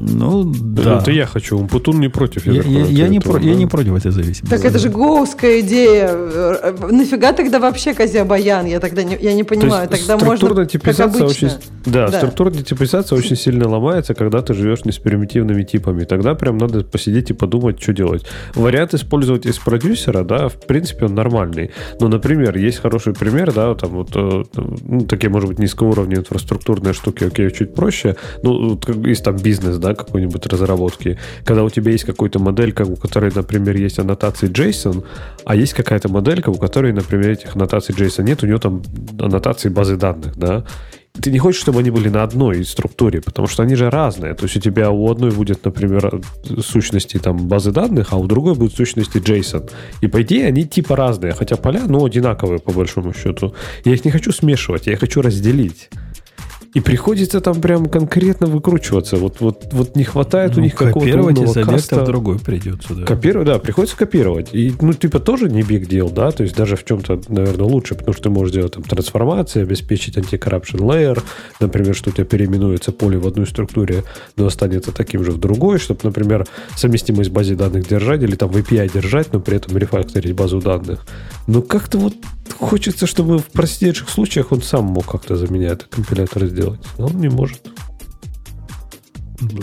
Ну, 0.01 0.45
да. 0.45 0.99
Это 0.99 1.11
я 1.13 1.27
хочу. 1.27 1.59
Умпутун 1.59 2.01
не 2.01 2.09
против. 2.09 2.47
Я, 2.47 2.53
я- 2.55 2.63
понял, 2.63 2.87
я 2.87 3.09
не 3.09 3.19
этого, 3.19 3.33
про- 3.35 3.43
я 3.43 3.53
да. 3.53 3.59
не 3.59 3.67
против 3.67 3.95
этой 3.95 4.11
зависимости. 4.13 4.51
Так 4.51 4.65
это 4.65 4.79
же 4.79 4.89
гоуская 4.89 5.61
идея. 5.61 6.09
Э, 6.11 6.75
э, 6.81 6.87
Нафига 6.93 7.33
тогда 7.33 7.59
вообще 7.59 7.95
Казиабаян? 7.95 8.67
Я 8.67 8.81
тогда 8.81 9.03
не, 9.03 9.17
я 9.21 9.33
не 9.35 9.43
То 9.45 9.55
понимаю. 9.55 9.89
есть 9.91 10.07
тогда 10.07 10.15
можно 10.25 10.37
структурная 10.37 10.65
как 10.65 10.73
типизация 10.73 11.25
обычно. 11.25 11.49
очень, 11.49 11.59
да, 11.87 12.09
Да. 12.09 12.19
структурная 12.19 12.63
типизация 12.63 13.19
очень 13.19 13.37
сильно 13.37 13.69
ломается, 13.69 14.15
когда 14.15 14.43
ты 14.43 14.55
живешь 14.55 14.85
не 14.85 14.93
с 14.93 14.99
примитивными 14.99 15.63
типами. 15.63 16.05
Тогда 16.05 16.35
прям 16.35 16.59
надо 16.59 16.83
посидеть 16.85 17.31
и 17.31 17.33
подумать, 17.33 17.81
что 17.81 17.93
делать. 17.93 18.25
Вариант 18.55 18.95
использовать 18.95 19.47
из 19.47 19.59
продюсера, 19.59 20.25
да, 20.25 20.49
в 20.49 20.55
принципе, 20.67 21.07
он 21.07 21.15
нормальный. 21.15 21.71
Но, 22.01 22.09
например, 22.09 22.57
есть 22.57 22.79
хороший 22.81 23.13
пример, 23.15 23.53
да, 23.53 23.75
там 23.75 23.91
вот 23.91 24.11
э, 24.15 24.45
ну, 24.57 25.01
такие, 25.03 25.31
может 25.31 25.49
быть, 25.49 25.59
низкоуровневые 25.59 26.21
инфраструктурные 26.21 26.95
штуки, 26.95 27.25
окей, 27.25 27.51
чуть 27.51 27.75
проще. 27.75 28.17
Ну, 28.43 28.79
есть 29.05 29.25
там 29.25 29.37
бизнес, 29.37 29.79
да, 29.85 29.95
какой-нибудь 29.95 30.47
разработки. 30.47 31.19
Когда 31.45 31.63
у 31.63 31.71
тебя 31.71 31.93
есть 31.93 32.05
какая-то 32.05 32.39
моделька, 32.39 32.83
у 32.83 32.97
которой, 32.97 33.31
например, 33.35 33.77
есть 33.77 33.99
аннотации 33.99 34.49
JSON, 34.49 35.05
а 35.45 35.57
есть 35.57 35.75
какая-то 35.75 36.09
моделька, 36.09 36.49
у 36.49 36.55
которой, 36.55 36.93
например, 36.93 37.31
этих 37.31 37.55
аннотаций 37.55 37.95
JSON 37.95 38.25
нет, 38.25 38.43
у 38.43 38.47
нее 38.47 38.59
там 38.59 38.83
аннотации 39.19 39.69
базы 39.69 39.97
данных, 39.97 40.37
да. 40.37 40.65
Ты 41.21 41.31
не 41.31 41.39
хочешь, 41.39 41.61
чтобы 41.61 41.79
они 41.79 41.91
были 41.91 42.09
на 42.09 42.25
одной 42.25 42.65
структуре, 42.65 43.21
потому 43.21 43.47
что 43.47 43.63
они 43.63 43.77
же 43.77 43.89
разные. 43.89 44.35
То 44.35 44.45
есть 44.45 44.57
у 44.57 44.61
тебя 44.61 44.91
у 44.91 45.09
одной 45.11 45.31
будет, 45.31 45.65
например, 45.65 46.21
сущности 46.61 47.19
там 47.19 47.37
базы 47.47 47.71
данных, 47.71 48.09
а 48.13 48.17
у 48.17 48.27
другой 48.27 48.55
будут 48.55 48.75
сущности 48.75 49.19
JSON. 49.19 49.71
И 50.01 50.09
по 50.09 50.23
идее 50.23 50.47
они 50.47 50.65
типа 50.65 50.97
разные, 50.97 51.33
хотя 51.33 51.57
поля, 51.57 51.83
ну, 51.87 52.05
одинаковые 52.05 52.59
по 52.59 52.73
большому 52.73 53.13
счету. 53.13 53.55
Я 53.85 53.93
их 53.93 54.05
не 54.05 54.11
хочу 54.11 54.33
смешивать, 54.33 54.87
я 54.87 54.95
их 54.95 55.01
хочу 55.01 55.23
разделить. 55.23 55.91
И 56.75 56.81
приходится 56.81 57.41
там 57.41 57.61
прям 57.61 57.87
конкретно 57.87 58.49
выкручиваться. 58.49 59.17
Вот, 59.17 59.41
вот, 59.41 59.69
вот 59.73 59.95
не 59.95 60.03
хватает 60.03 60.53
у 60.53 60.57
Ну, 60.57 60.65
них 60.65 60.75
какого-то 60.75 61.01
копировать 61.01 61.39
из 61.39 61.51
объекта 61.51 61.73
каста. 61.73 62.03
в 62.03 62.05
другой 62.07 62.41
придется. 62.41 62.95
Да. 62.95 63.05
Копировать, 63.05 63.47
да, 63.47 63.59
приходится 63.61 63.97
копировать. 63.97 64.49
И, 64.53 64.75
ну, 64.81 64.93
типа, 64.93 65.21
тоже 65.21 65.49
не 65.49 65.63
big 65.63 65.89
deal, 65.89 66.13
да, 66.13 66.33
то 66.33 66.43
есть 66.43 66.57
даже 66.57 66.75
в 66.75 66.85
чем-то, 66.85 67.21
наверное, 67.29 67.67
лучше, 67.67 67.95
потому 67.95 68.13
что 68.13 68.25
ты 68.25 68.31
можешь 68.31 68.53
делать 68.53 68.73
там 68.73 68.83
трансформации, 68.83 69.63
обеспечить 69.63 70.17
anti-corruption 70.19 70.81
layer, 70.81 71.23
например, 71.61 71.95
что 71.95 72.11
у 72.11 72.13
тебя 72.13 72.25
переименуется 72.25 72.91
поле 72.91 73.19
в 73.19 73.27
одной 73.29 73.47
структуре, 73.47 74.03
но 74.37 74.47
останется 74.47 74.91
таким 74.91 75.25
же 75.25 75.31
в 75.31 75.39
другой, 75.39 75.79
чтобы, 75.79 76.01
например, 76.03 76.45
совместимость 76.75 77.31
базы 77.31 77.55
данных 77.55 77.87
держать 77.89 78.21
или 78.25 78.35
там 78.35 78.51
в 78.51 78.57
API 78.57 78.93
держать, 78.93 79.33
но 79.33 79.39
при 79.39 79.59
этом 79.59 79.77
рефакторить 79.79 80.33
базу 80.35 80.61
данных. 80.61 81.07
Но 81.47 81.63
как-то 81.63 81.99
вот 81.99 82.15
хочется, 82.59 83.07
чтобы 83.07 83.39
в 83.39 83.47
простейших 83.47 84.09
случаях 84.09 84.51
он 84.51 84.63
сам 84.63 84.87
мог 84.87 85.07
как-то 85.07 85.37
за 85.37 85.47
меня 85.53 85.69
это 85.69 85.85
компилятор 85.89 86.47
сделать. 86.47 86.64
Но 86.99 87.07
он 87.07 87.21
не 87.21 87.29
может. 87.29 87.71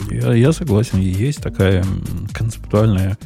Я, 0.09 0.33
я 0.33 0.51
согласен, 0.51 0.99
есть 0.99 1.41
такая 1.41 1.85
концептуальная 2.33 3.17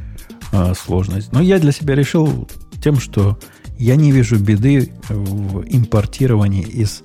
а, 0.51 0.73
сложность. 0.73 1.31
Но 1.31 1.41
я 1.41 1.59
для 1.59 1.71
себя 1.71 1.95
решил 1.95 2.47
тем, 2.83 2.99
что 2.99 3.37
я 3.77 3.95
не 3.95 4.11
вижу 4.11 4.39
беды 4.39 4.93
в 5.09 5.63
импортировании 5.67 6.63
из 6.63 7.03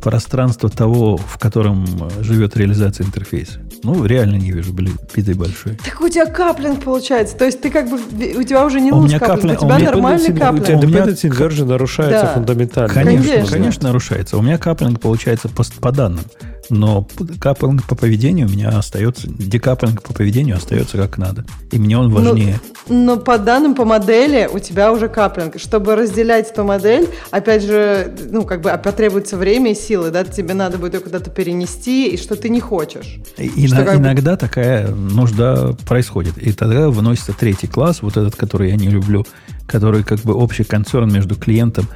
пространства 0.00 0.68
того, 0.68 1.16
в 1.16 1.38
котором 1.38 1.84
э, 1.84 2.22
живет 2.22 2.56
реализация 2.56 3.06
интерфейса. 3.06 3.58
Ну, 3.82 4.04
реально 4.04 4.36
не 4.36 4.50
вижу 4.52 4.72
бли- 4.72 4.92
беды 5.14 5.34
большой. 5.34 5.76
Так 5.84 6.00
у 6.00 6.08
тебя 6.08 6.26
каплинг 6.26 6.82
получается. 6.84 7.36
То 7.36 7.46
есть 7.46 7.60
ты 7.60 7.70
как 7.70 7.88
бы, 7.88 7.96
у 7.96 8.42
тебя 8.42 8.64
уже 8.66 8.80
не 8.80 8.92
У 8.92 9.00
меня 9.02 9.18
каплинг, 9.18 9.58
каплинг- 9.58 9.62
у 9.62 9.64
у 9.64 9.68
тебя 9.68 9.78
меня 9.78 9.90
нормальный 9.90 10.28
Dependency- 10.28 10.36
У 10.36 10.38
каплинг. 10.38 10.66
тебя 10.66 10.78
У 10.78 10.82
меня 10.86 10.98
dependency 11.04 11.30
inversion 11.30 11.64
нарушается 11.66 12.22
Да. 12.26 12.34
фундаментально. 12.34 12.92
Конечно, 12.94 13.28
Конечно. 13.32 13.52
конечно, 13.56 13.82
нарушается. 13.88 14.36
У 14.36 14.42
меня 14.42 14.58
каплинг 14.58 15.00
получается 15.00 15.48
по, 15.48 15.64
по 15.80 15.92
данным. 15.92 16.24
Но 16.70 17.06
каплинг 17.40 17.84
по 17.84 17.94
поведению 17.94 18.46
у 18.46 18.50
меня 18.50 18.68
остается, 18.70 19.28
декаплинг 19.28 20.02
по 20.02 20.14
поведению 20.14 20.56
остается 20.56 20.96
как 20.96 21.18
надо. 21.18 21.44
И 21.72 21.78
мне 21.78 21.98
он 21.98 22.10
важнее. 22.12 22.60
Но 22.88 23.16
по 23.18 23.38
данным 23.38 23.74
по 23.74 23.84
модели 23.84 24.48
у 24.52 24.58
тебя 24.58 24.92
уже 24.92 25.08
каплинг. 25.08 25.58
Чтобы 25.60 25.96
разделять 25.96 26.50
эту 26.50 26.64
модель, 26.64 27.08
опять 27.30 27.62
же, 27.64 28.14
ну, 28.30 28.44
как 28.44 28.62
бы 28.62 28.70
а, 28.70 28.78
потребуется 28.78 29.36
время 29.36 29.72
и 29.72 29.74
силы, 29.74 30.10
да, 30.10 30.24
тебе 30.24 30.54
надо 30.54 30.78
будет 30.78 30.94
ее 30.94 31.00
куда-то 31.00 31.30
перенести, 31.30 32.08
и 32.08 32.16
что 32.16 32.36
ты 32.36 32.48
не 32.48 32.60
хочешь. 32.60 33.16
И- 33.36 33.66
Что 33.66 33.76
ино- 33.76 33.84
как 33.84 33.96
бы- 33.98 34.02
иногда 34.04 34.36
такая 34.36 34.88
нужда 34.88 35.74
происходит. 35.86 36.38
И 36.38 36.52
тогда 36.52 36.88
выносится 36.88 37.32
третий 37.32 37.66
класс, 37.66 38.02
вот 38.02 38.16
этот, 38.16 38.36
который 38.36 38.70
я 38.70 38.76
не 38.76 38.88
люблю, 38.88 39.26
который 39.66 40.02
как 40.04 40.20
бы 40.20 40.34
общий 40.34 40.64
концерн 40.64 41.12
между 41.12 41.34
клиентом, 41.34 41.86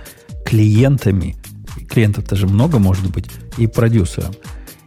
клиентами, 0.45 1.37
клиентов 1.89 2.25
тоже 2.29 2.47
много 2.47 2.79
может 2.79 3.11
быть, 3.11 3.27
и 3.59 3.67
продюсером. 3.67 4.33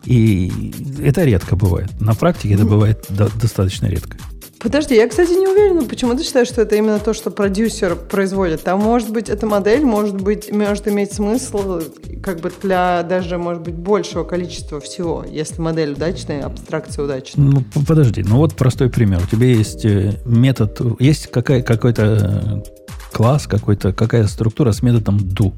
И 0.08 0.74
это 1.04 1.26
редко 1.26 1.58
бывает. 1.58 1.90
На 2.00 2.16
практике 2.16 2.54
это 2.54 2.66
бывает 2.66 3.06
до- 3.10 3.30
достаточно 3.42 3.88
редко. 3.88 4.18
Подожди, 4.60 4.96
я, 4.96 5.08
кстати, 5.08 5.32
не 5.32 5.48
уверена, 5.48 5.84
почему 5.84 6.16
ты 6.16 6.24
считаешь, 6.24 6.48
что 6.48 6.62
это 6.62 6.76
именно 6.78 6.98
то, 6.98 7.14
что 7.14 7.30
продюсер 7.30 7.96
производит. 7.96 8.64
Там, 8.64 8.80
может 8.80 9.12
быть, 9.12 9.30
эта 9.30 9.46
модель 9.46 9.86
может 9.86 10.20
быть, 10.20 10.52
может 10.52 10.88
иметь 10.88 11.14
смысл 11.14 11.82
как 12.24 12.40
бы 12.40 12.52
для 12.64 13.04
даже, 13.04 13.38
может 13.38 13.62
быть, 13.62 13.76
большего 13.76 14.24
количества 14.24 14.80
всего, 14.80 15.26
если 15.30 15.62
модель 15.62 15.92
удачная, 15.92 16.46
абстракция 16.46 17.04
удачная. 17.06 17.46
Ну, 17.46 17.64
подожди, 17.86 18.24
ну 18.24 18.38
вот 18.38 18.56
простой 18.56 18.90
пример. 18.90 19.22
У 19.24 19.28
тебя 19.28 19.48
есть 19.48 19.86
э, 19.86 20.14
метод, 20.26 20.80
есть 21.00 21.28
какая, 21.28 21.62
какой-то 21.62 22.64
э, 22.66 22.88
класс, 23.12 23.46
какой-то, 23.46 23.92
какая 23.94 24.26
структура 24.28 24.72
с 24.72 24.82
методом 24.82 25.18
do. 25.18 25.54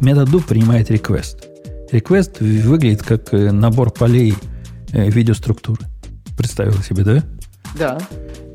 Метод 0.00 0.30
do 0.30 0.42
принимает 0.42 0.90
request. 0.90 1.55
Request 1.96 2.38
выглядит 2.40 3.02
как 3.02 3.32
э, 3.32 3.50
набор 3.50 3.90
полей 3.90 4.34
э, 4.92 5.10
в 5.10 5.15
виде 5.15 5.35
структуры. 5.35 5.86
Представил 6.36 6.74
себе, 6.82 7.04
да? 7.04 7.24
Да. 7.78 7.98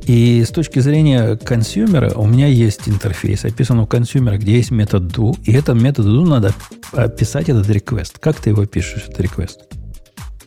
И 0.06 0.44
с 0.44 0.50
точки 0.50 0.80
зрения 0.80 1.38
консюмера 1.38 2.12
у 2.16 2.26
меня 2.26 2.48
есть 2.48 2.88
интерфейс, 2.88 3.46
описан 3.46 3.80
у 3.80 3.88
консюмера, 3.88 4.38
где 4.38 4.54
есть 4.54 4.72
метод 4.72 5.04
do, 5.04 5.38
и 5.44 5.54
этому 5.54 5.82
методу 5.82 6.22
do 6.22 6.28
надо 6.28 6.54
описать 6.92 7.50
этот 7.50 7.68
request. 7.68 8.16
Как 8.20 8.38
ты 8.38 8.50
его 8.50 8.66
пишешь, 8.66 9.06
этот 9.08 9.20
request? 9.20 9.81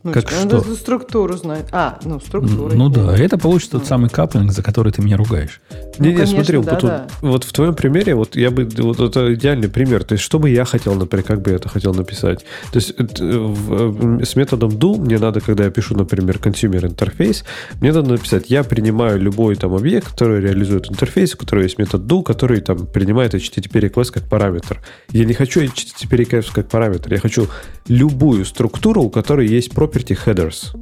Ну, 0.05 0.13
Как 0.13 0.31
надо 0.31 0.59
что? 0.61 0.69
эту 0.69 0.77
структуру 0.77 1.35
знать. 1.39 1.65
А, 1.73 1.99
ну, 2.05 2.21
структуру. 2.21 2.77
Ну 2.77 2.91
да, 2.91 3.17
это 3.17 3.39
получится 3.39 3.79
тот 3.79 3.87
самый 3.87 4.11
coupling, 4.11 4.53
за 4.53 4.63
который 4.63 4.93
ты 4.93 5.01
меня 5.01 5.17
ругаешь. 5.17 5.63
Ну, 5.99 6.05
Не, 6.07 6.13
не, 6.15 6.27
смотри, 6.27 6.59
вот, 6.59 6.85
вот 7.23 7.45
в 7.45 7.53
твоем 7.55 7.75
примере, 7.75 8.15
вот 8.15 8.37
я 8.37 8.51
бы, 8.51 8.69
вот 8.79 9.01
это 9.01 9.33
идеальный 9.33 9.71
пример. 9.71 10.05
То 10.05 10.13
есть, 10.13 10.23
что 10.25 10.39
бы 10.39 10.51
я 10.51 10.67
хотел, 10.67 10.95
например, 10.95 11.25
как 11.25 11.41
бы 11.41 11.51
я 11.51 11.57
это 11.57 11.71
хотел 11.71 11.95
написать? 11.95 12.41
То 12.71 12.77
есть, 12.79 12.93
э, 12.99 13.03
в- 13.19 14.21
э, 14.21 14.25
с 14.27 14.37
методом 14.37 14.71
do 14.73 14.99
мне 15.01 15.19
надо, 15.19 15.41
когда 15.41 15.65
я 15.65 15.71
пишу, 15.71 15.97
например, 15.97 16.37
consumer 16.37 16.85
интерфейс, 16.87 17.45
мне 17.81 17.91
надо 17.93 18.11
написать, 18.11 18.51
я 18.51 18.63
принимаю 18.63 19.19
любой 19.19 19.55
там 19.57 19.75
объект, 19.75 20.09
который 20.11 20.43
реализует 20.43 20.91
интерфейс, 20.91 21.35
у 21.35 21.39
которого 21.39 21.63
есть 21.63 21.79
метод 21.79 22.03
do, 22.03 22.23
который 22.23 22.61
там 22.61 22.87
принимает 22.87 23.33
HTTP 23.35 23.81
request 23.81 24.13
как 24.13 24.25
параметр. 24.29 24.83
Я 25.13 25.25
не 25.25 25.33
хочу 25.33 25.61
HTTP 25.63 26.19
request 26.19 26.49
как 26.53 26.69
параметр, 26.69 27.11
я 27.15 27.21
хочу 27.21 27.47
любую 27.89 28.45
структуру, 28.45 29.03
у 29.05 29.11
которой 29.11 29.47
есть 29.47 29.71
property 29.95 30.19
headers. 30.27 30.77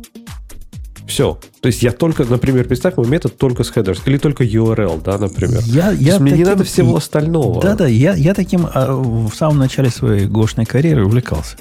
Все. 1.07 1.39
То 1.61 1.67
есть 1.67 1.83
я 1.83 1.93
только, 1.93 2.25
например, 2.25 2.65
представь 2.65 2.97
мой 2.97 3.07
метод 3.07 3.37
только 3.37 3.65
с 3.65 3.73
headers 3.73 4.01
или 4.07 4.17
только 4.17 4.45
URL, 4.45 5.03
да, 5.05 5.19
например. 5.19 5.61
Я, 5.67 5.91
я 5.91 5.93
есть 5.93 6.21
мне 6.21 6.33
не 6.33 6.39
таким- 6.39 6.53
надо 6.53 6.65
всего 6.65 6.97
остального. 6.97 7.61
Да-да, 7.61 7.87
я, 7.87 8.15
я 8.15 8.35
таким 8.35 8.67
а, 8.73 8.95
в 8.95 9.33
самом 9.35 9.59
начале 9.59 9.91
своей 9.91 10.27
гошной 10.27 10.65
карьеры 10.65 11.05
увлекался. 11.05 11.57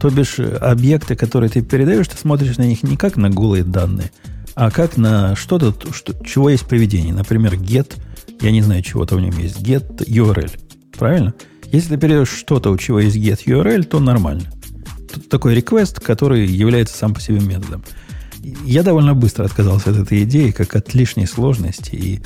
То 0.00 0.10
бишь, 0.10 0.38
э, 0.38 0.56
объекты, 0.56 1.16
которые 1.16 1.50
ты 1.50 1.62
передаешь, 1.62 2.06
ты 2.08 2.16
смотришь 2.16 2.56
на 2.58 2.64
них 2.64 2.82
не 2.82 2.96
как 2.96 3.16
на 3.16 3.30
голые 3.30 3.64
данные, 3.64 4.10
а 4.54 4.70
как 4.70 4.96
на 4.96 5.34
что-то, 5.34 5.74
что, 5.92 6.14
чего 6.24 6.50
есть 6.50 6.66
поведение. 6.66 7.14
Например, 7.14 7.54
get, 7.54 7.96
я 8.40 8.50
не 8.50 8.60
знаю, 8.60 8.82
чего 8.82 9.06
там 9.06 9.18
в 9.18 9.22
нем 9.22 9.36
есть, 9.38 9.60
get 9.60 10.06
URL. 10.06 10.50
Правильно? 10.96 11.34
Если 11.66 11.94
ты 11.94 11.96
передаешь 11.96 12.28
что-то, 12.28 12.70
у 12.70 12.76
чего 12.76 13.00
есть 13.00 13.16
get 13.16 13.40
URL, 13.46 13.84
то 13.84 13.98
нормально. 13.98 14.44
Тут 15.12 15.28
такой 15.28 15.56
request, 15.56 16.02
который 16.02 16.46
является 16.46 16.96
сам 16.96 17.14
по 17.14 17.20
себе 17.20 17.40
методом. 17.40 17.84
Я 18.64 18.82
довольно 18.82 19.14
быстро 19.14 19.44
отказался 19.44 19.90
от 19.90 19.96
этой 19.96 20.24
идеи, 20.24 20.50
как 20.50 20.76
от 20.76 20.92
лишней 20.94 21.26
сложности 21.26 21.94
и 21.94 22.22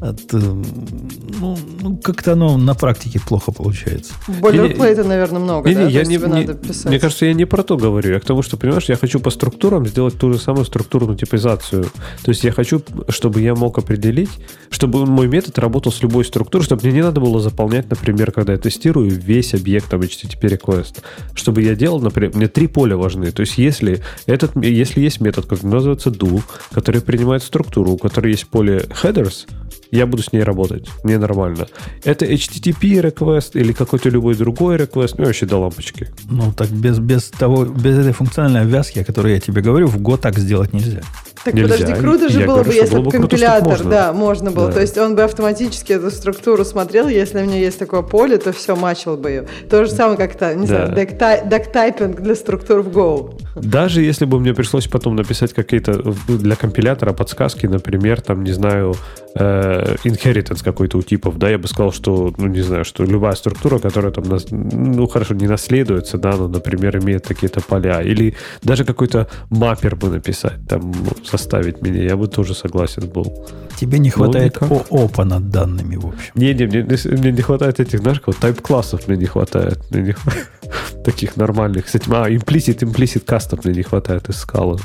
от, 0.00 0.32
э, 0.32 0.38
ну, 0.38 1.58
ну, 1.80 1.96
как-то 1.98 2.32
оно 2.32 2.56
на 2.56 2.74
практике 2.74 3.20
плохо 3.20 3.52
получается. 3.52 4.12
Бойлерплейта, 4.40 5.04
наверное, 5.04 5.40
много, 5.40 5.68
не, 5.68 5.74
да? 5.74 5.86
Я 5.86 6.04
не, 6.04 6.16
не, 6.16 6.18
надо 6.18 6.54
писать. 6.54 6.86
Мне 6.86 7.00
кажется, 7.00 7.26
я 7.26 7.34
не 7.34 7.44
про 7.44 7.62
то 7.62 7.76
говорю. 7.76 8.12
Я 8.12 8.20
к 8.20 8.24
тому, 8.24 8.42
что, 8.42 8.56
понимаешь, 8.56 8.88
я 8.88 8.96
хочу 8.96 9.20
по 9.20 9.30
структурам 9.30 9.86
сделать 9.86 10.18
ту 10.18 10.32
же 10.32 10.38
самую 10.38 10.64
структурную 10.64 11.16
типизацию. 11.16 11.84
То 11.84 12.30
есть 12.30 12.44
я 12.44 12.52
хочу, 12.52 12.82
чтобы 13.08 13.40
я 13.40 13.54
мог 13.54 13.78
определить, 13.78 14.30
чтобы 14.70 15.06
мой 15.06 15.26
метод 15.26 15.58
работал 15.58 15.90
с 15.90 16.02
любой 16.02 16.24
структурой, 16.24 16.64
чтобы 16.64 16.82
мне 16.82 16.92
не 16.92 17.02
надо 17.02 17.20
было 17.20 17.40
заполнять, 17.40 17.90
например, 17.90 18.32
когда 18.32 18.52
я 18.52 18.58
тестирую 18.58 19.10
весь 19.10 19.54
объект 19.54 19.88
там 19.90 20.00
HTTP 20.00 20.58
request. 20.58 21.02
Чтобы 21.34 21.62
я 21.62 21.74
делал, 21.74 22.00
например, 22.00 22.34
мне 22.34 22.48
три 22.48 22.66
поля 22.66 22.96
важны. 22.96 23.32
То 23.32 23.40
есть 23.40 23.58
если, 23.58 24.02
этот, 24.26 24.52
если 24.56 25.00
есть 25.00 25.20
метод, 25.20 25.46
который 25.46 25.72
называется 25.72 26.10
do, 26.10 26.42
который 26.72 27.00
принимает 27.00 27.42
структуру, 27.42 27.92
у 27.92 27.98
которой 27.98 28.30
есть 28.30 28.46
поле 28.46 28.86
headers, 29.02 29.46
я 29.90 30.06
буду 30.06 30.22
с 30.22 30.32
ней 30.32 30.42
работать. 30.42 30.88
Мне 31.04 31.18
нормально. 31.18 31.66
Это 32.04 32.26
HTTP 32.26 33.00
request 33.00 33.50
или 33.54 33.72
какой-то 33.72 34.08
любой 34.08 34.34
другой 34.34 34.76
request, 34.76 35.14
ну, 35.18 35.24
вообще 35.24 35.46
до 35.46 35.58
лампочки. 35.58 36.08
Ну, 36.30 36.52
так 36.52 36.70
без, 36.70 36.98
без 36.98 37.30
того, 37.30 37.64
без 37.64 37.98
этой 37.98 38.12
функциональной 38.12 38.62
обвязки, 38.62 38.98
о 38.98 39.04
которой 39.04 39.34
я 39.34 39.40
тебе 39.40 39.62
говорю, 39.62 39.86
в 39.86 39.96
Go 39.96 40.18
так 40.18 40.38
сделать 40.38 40.72
нельзя. 40.72 41.00
Так 41.44 41.54
нельзя. 41.54 41.74
подожди, 41.74 42.00
круто 42.00 42.28
же 42.28 42.40
я 42.40 42.46
было 42.46 42.62
говорю, 42.62 42.70
бы, 42.70 42.76
если 42.76 42.98
бы 42.98 43.10
компилятор, 43.10 43.74
круто, 43.76 43.90
да, 43.90 44.12
можно 44.12 44.50
было. 44.50 44.66
Да. 44.68 44.74
То 44.74 44.80
есть 44.80 44.98
он 44.98 45.14
бы 45.14 45.22
автоматически 45.22 45.92
эту 45.92 46.10
структуру 46.10 46.64
смотрел, 46.64 47.08
если 47.08 47.40
у 47.40 47.44
меня 47.44 47.58
есть 47.58 47.78
такое 47.78 48.02
поле, 48.02 48.38
то 48.38 48.52
все, 48.52 48.76
мачил 48.76 49.16
бы 49.16 49.30
ее. 49.30 49.46
То 49.70 49.84
же 49.84 49.90
самое, 49.90 50.16
как 50.16 50.36
то, 50.36 50.54
не 50.54 50.66
да. 50.66 50.86
знаю, 50.86 51.44
дактайпинг 51.48 52.20
для 52.20 52.34
структур 52.34 52.80
в 52.80 52.88
Go. 52.88 53.34
Даже 53.54 54.02
если 54.02 54.24
бы 54.24 54.38
мне 54.38 54.54
пришлось 54.54 54.86
потом 54.86 55.16
написать 55.16 55.52
какие-то 55.52 56.14
для 56.28 56.56
компилятора 56.56 57.12
подсказки, 57.12 57.66
например, 57.66 58.20
там, 58.20 58.44
не 58.44 58.52
знаю, 58.52 58.94
э, 59.34 59.96
inheritance 60.04 60.62
какой-то 60.62 60.98
у 60.98 61.02
типов, 61.02 61.38
да, 61.38 61.50
я 61.50 61.58
бы 61.58 61.68
сказал, 61.68 61.92
что, 61.92 62.32
ну, 62.36 62.46
не 62.46 62.62
знаю, 62.62 62.84
что 62.84 63.04
любая 63.04 63.34
структура, 63.34 63.78
которая 63.78 64.12
там, 64.12 64.24
ну, 64.50 65.06
хорошо, 65.06 65.34
не 65.34 65.46
наследуется, 65.46 66.18
да, 66.18 66.32
но, 66.36 66.48
например, 66.48 66.98
имеет 66.98 67.26
какие-то 67.26 67.60
поля, 67.60 68.02
или 68.02 68.34
даже 68.62 68.84
какой-то 68.84 69.28
маппер 69.50 69.96
бы 69.96 70.08
написать, 70.08 70.58
там, 70.68 70.92
составить 71.28 71.82
меня, 71.82 72.02
я 72.02 72.16
бы 72.16 72.26
тоже 72.26 72.54
согласен 72.54 73.08
был. 73.08 73.48
Тебе 73.76 73.98
не 73.98 74.10
хватает 74.10 74.56
ну, 74.60 74.84
ООПа 74.90 75.24
над 75.24 75.50
данными, 75.50 75.96
в 75.96 76.06
общем. 76.06 76.32
Не, 76.34 76.54
не, 76.54 76.66
мне, 76.66 76.82
мне 76.82 77.32
не 77.32 77.42
хватает 77.42 77.78
этих, 77.80 78.00
знаешь, 78.00 78.20
вот 78.26 78.36
тайп-классов 78.38 79.06
мне 79.06 79.16
не 79.16 79.26
хватает. 79.26 79.78
Мне 79.90 80.02
не 80.02 80.12
хватает 80.12 80.48
таких 81.04 81.36
нормальных. 81.36 81.86
Кстати, 81.86 82.08
а, 82.10 82.28
implicit, 82.28 82.80
implicit 82.80 83.20
кастов 83.20 83.64
мне 83.64 83.74
не 83.74 83.82
хватает 83.82 84.28
из 84.28 84.36
скалы. 84.36 84.78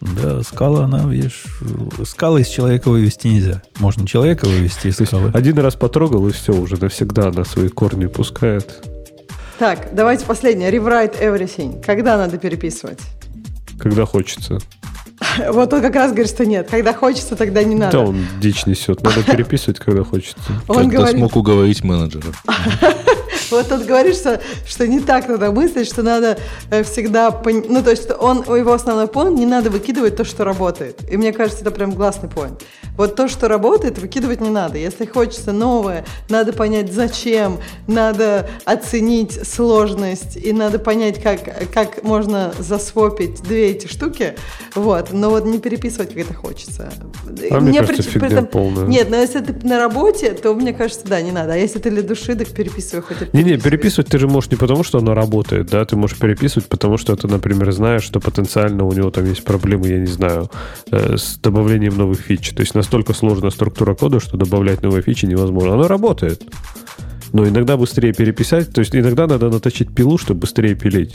Да, 0.00 0.42
скала, 0.42 0.84
она, 0.84 1.08
видишь, 1.08 1.44
скала 2.04 2.38
из 2.38 2.48
человека 2.48 2.90
вывести 2.90 3.28
нельзя. 3.28 3.62
Можно 3.78 4.06
человека 4.06 4.44
вывести 4.46 4.88
из 4.88 4.96
скалы. 4.96 5.30
Один 5.32 5.58
раз 5.58 5.76
потрогал, 5.76 6.28
и 6.28 6.32
все, 6.32 6.52
уже 6.52 6.76
навсегда 6.76 7.28
она 7.28 7.44
свои 7.44 7.68
корни 7.68 8.06
пускает. 8.06 8.84
Так, 9.58 9.90
давайте 9.92 10.26
последнее. 10.26 10.70
Rewrite 10.70 11.20
everything. 11.20 11.82
Когда 11.82 12.16
надо 12.16 12.38
переписывать? 12.38 12.98
Когда 13.78 14.04
хочется. 14.04 14.58
Вот 15.52 15.72
он 15.72 15.82
как 15.82 15.94
раз 15.94 16.10
говорит, 16.12 16.30
что 16.30 16.46
нет. 16.46 16.68
Когда 16.70 16.92
хочется, 16.92 17.36
тогда 17.36 17.62
не 17.62 17.74
надо. 17.74 17.98
Да, 17.98 18.04
он 18.04 18.26
дичь 18.40 18.66
несет. 18.66 19.02
Надо 19.02 19.22
переписывать, 19.26 19.78
когда 19.78 20.04
хочется. 20.04 20.38
Он 20.68 20.76
когда 20.76 20.98
говорит... 20.98 21.16
смог 21.16 21.36
уговорить 21.36 21.84
менеджера. 21.84 22.32
Вот 23.54 23.70
он 23.72 23.86
говорит, 23.86 24.16
что, 24.16 24.40
что 24.66 24.86
не 24.86 25.00
так 25.00 25.28
надо 25.28 25.52
мыслить, 25.52 25.86
что 25.86 26.02
надо 26.02 26.38
э, 26.70 26.82
всегда... 26.82 27.30
Пон... 27.30 27.64
Ну, 27.68 27.82
то 27.82 27.90
есть 27.90 28.10
он, 28.18 28.38
его 28.38 28.72
основной 28.72 29.06
поинт, 29.06 29.38
не 29.38 29.46
надо 29.46 29.70
выкидывать 29.70 30.16
то, 30.16 30.24
что 30.24 30.44
работает. 30.44 31.00
И 31.10 31.16
мне 31.16 31.32
кажется, 31.32 31.62
это 31.62 31.70
прям 31.70 31.92
классный 31.92 32.28
поинт. 32.28 32.62
Вот 32.96 33.16
то, 33.16 33.28
что 33.28 33.48
работает, 33.48 33.98
выкидывать 33.98 34.40
не 34.40 34.50
надо. 34.50 34.78
Если 34.78 35.04
хочется 35.04 35.52
новое, 35.52 36.04
надо 36.28 36.52
понять, 36.52 36.92
зачем, 36.92 37.58
надо 37.86 38.48
оценить 38.64 39.46
сложность, 39.46 40.36
и 40.36 40.52
надо 40.52 40.78
понять, 40.78 41.20
как, 41.20 41.40
как 41.72 42.04
можно 42.04 42.52
засвопить 42.58 43.42
две 43.42 43.70
эти 43.70 43.86
штуки. 43.86 44.34
Вот. 44.74 45.12
Но 45.12 45.30
вот 45.30 45.44
не 45.44 45.58
переписывать, 45.58 46.10
как 46.10 46.18
это 46.18 46.34
хочется. 46.34 46.92
А 47.50 47.60
мне, 47.60 47.70
мне 47.70 47.80
кажется, 47.80 48.10
при, 48.10 48.18
при 48.20 48.32
этом, 48.32 48.46
полная. 48.46 48.86
Нет, 48.86 49.10
но 49.10 49.16
если 49.16 49.40
ты 49.40 49.66
на 49.66 49.78
работе, 49.78 50.32
то 50.32 50.54
мне 50.54 50.72
кажется, 50.72 51.06
да, 51.06 51.20
не 51.20 51.32
надо. 51.32 51.54
А 51.54 51.56
если 51.56 51.78
ты 51.78 51.90
для 51.90 52.02
души, 52.02 52.34
так 52.34 52.48
переписывай 52.48 53.02
хоть 53.02 53.22
это. 53.22 53.36
Не-не, 53.44 53.58
переписывать 53.58 54.08
ты 54.08 54.18
же 54.18 54.26
можешь 54.26 54.50
не 54.50 54.56
потому, 54.56 54.82
что 54.84 54.98
оно 54.98 55.12
работает, 55.12 55.66
да, 55.66 55.84
ты 55.84 55.96
можешь 55.96 56.18
переписывать, 56.18 56.66
потому 56.66 56.96
что 56.96 57.14
ты, 57.14 57.28
например, 57.28 57.70
знаешь, 57.72 58.02
что 58.02 58.18
потенциально 58.18 58.84
у 58.84 58.92
него 58.92 59.10
там 59.10 59.26
есть 59.26 59.44
проблемы, 59.44 59.88
я 59.88 59.98
не 59.98 60.06
знаю, 60.06 60.50
э, 60.90 61.16
с 61.18 61.36
добавлением 61.42 61.96
новых 61.98 62.20
фич. 62.20 62.50
То 62.50 62.60
есть 62.60 62.74
настолько 62.74 63.12
сложная 63.12 63.50
структура 63.50 63.94
кода, 63.94 64.18
что 64.18 64.38
добавлять 64.38 64.82
новые 64.82 65.02
фичи 65.02 65.26
невозможно. 65.26 65.74
Оно 65.74 65.88
работает. 65.88 66.42
Но 67.34 67.46
иногда 67.46 67.76
быстрее 67.76 68.14
переписать, 68.14 68.72
то 68.72 68.78
есть 68.78 68.94
иногда 68.94 69.26
надо 69.26 69.50
наточить 69.50 69.94
пилу, 69.94 70.16
чтобы 70.16 70.40
быстрее 70.40 70.74
пилить. 70.74 71.14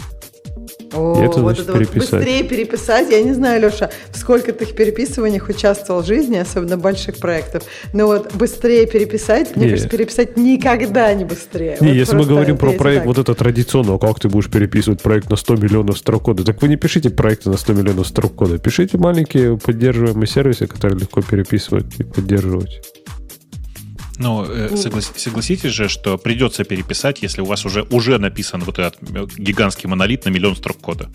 О, 0.93 1.21
это 1.23 1.41
вот 1.41 1.59
это 1.59 1.73
переписать. 1.73 2.11
Вот 2.11 2.19
быстрее 2.19 2.43
переписать. 2.43 3.11
Я 3.11 3.21
не 3.23 3.33
знаю, 3.33 3.61
Леша, 3.61 3.89
в 4.11 4.17
сколько 4.17 4.53
ты 4.53 4.65
переписываниях 4.65 5.49
участвовал 5.49 6.01
в 6.01 6.05
жизни, 6.05 6.37
особенно 6.37 6.77
больших 6.77 7.17
проектов. 7.17 7.63
Но 7.93 8.07
вот 8.07 8.33
быстрее 8.33 8.85
переписать, 8.87 9.55
мне 9.55 9.65
не. 9.65 9.71
кажется, 9.71 9.89
переписать 9.89 10.37
никогда 10.37 11.13
не 11.13 11.25
быстрее. 11.25 11.77
Не, 11.79 11.89
вот 11.89 11.95
если 11.95 12.15
мы 12.15 12.25
говорим 12.25 12.57
про 12.57 12.71
проект 12.71 13.01
так. 13.01 13.07
вот 13.07 13.17
это 13.17 13.35
традиционного, 13.35 13.97
как 13.97 14.19
ты 14.19 14.29
будешь 14.29 14.49
переписывать 14.49 15.01
проект 15.01 15.29
на 15.29 15.35
100 15.35 15.55
миллионов 15.57 15.97
строк 15.97 16.23
кода, 16.23 16.43
так 16.43 16.61
вы 16.61 16.67
не 16.67 16.75
пишите 16.75 17.09
проекты 17.09 17.49
на 17.49 17.57
100 17.57 17.73
миллионов 17.73 18.07
строк 18.07 18.35
кода. 18.35 18.57
Пишите 18.57 18.97
маленькие 18.97 19.57
поддерживаемые 19.57 20.27
сервисы, 20.27 20.67
которые 20.67 20.99
легко 20.99 21.21
переписывать 21.21 21.85
и 21.99 22.03
поддерживать. 22.03 22.81
Ну, 24.19 24.43
э, 24.43 24.75
соглас, 24.75 25.11
согласитесь 25.15 25.71
же, 25.71 25.87
что 25.87 26.17
придется 26.17 26.65
переписать, 26.65 27.21
если 27.21 27.41
у 27.41 27.45
вас 27.45 27.65
уже, 27.65 27.83
уже 27.89 28.17
написан 28.17 28.61
вот 28.65 28.77
этот 28.77 28.97
э, 29.01 29.25
гигантский 29.37 29.87
монолит 29.87 30.25
на 30.25 30.29
миллион 30.29 30.57
строк 30.57 30.77
кода. 30.77 31.09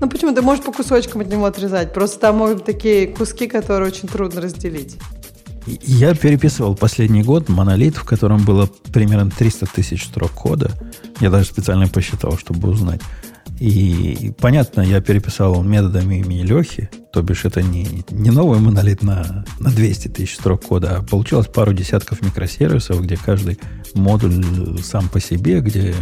Ну 0.00 0.08
почему? 0.08 0.34
Ты 0.34 0.42
можешь 0.42 0.62
по 0.62 0.70
кусочкам 0.70 1.22
от 1.22 1.28
него 1.28 1.46
отрезать. 1.46 1.94
Просто 1.94 2.20
там 2.20 2.36
могут 2.36 2.66
такие 2.66 3.06
куски, 3.08 3.48
которые 3.48 3.88
очень 3.88 4.08
трудно 4.08 4.42
разделить. 4.42 4.96
Я 5.82 6.14
переписывал 6.14 6.74
последний 6.74 7.22
год 7.22 7.48
монолит, 7.48 7.96
в 7.96 8.04
котором 8.04 8.44
было 8.44 8.68
примерно 8.92 9.30
300 9.30 9.66
тысяч 9.66 10.04
строк 10.04 10.30
кода. 10.32 10.70
Я 11.20 11.30
даже 11.30 11.46
специально 11.46 11.88
посчитал, 11.88 12.36
чтобы 12.36 12.68
узнать. 12.68 13.00
И 13.58 14.32
понятно, 14.38 14.82
я 14.82 15.00
переписал 15.00 15.62
методами 15.62 16.20
имени 16.20 16.42
Лехи, 16.42 16.90
то 17.18 17.22
бишь 17.24 17.44
это 17.44 17.62
не, 17.62 18.04
не 18.10 18.30
новый 18.30 18.60
монолит 18.60 19.02
на, 19.02 19.44
на 19.58 19.70
200 19.70 20.06
тысяч 20.06 20.36
строк 20.36 20.62
кода, 20.62 20.98
а 20.98 21.02
получилось 21.02 21.48
пару 21.48 21.72
десятков 21.72 22.22
микросервисов, 22.22 23.02
где 23.02 23.16
каждый 23.16 23.58
модуль 23.94 24.40
сам 24.84 25.08
по 25.08 25.18
себе, 25.18 25.58
где 25.58 25.96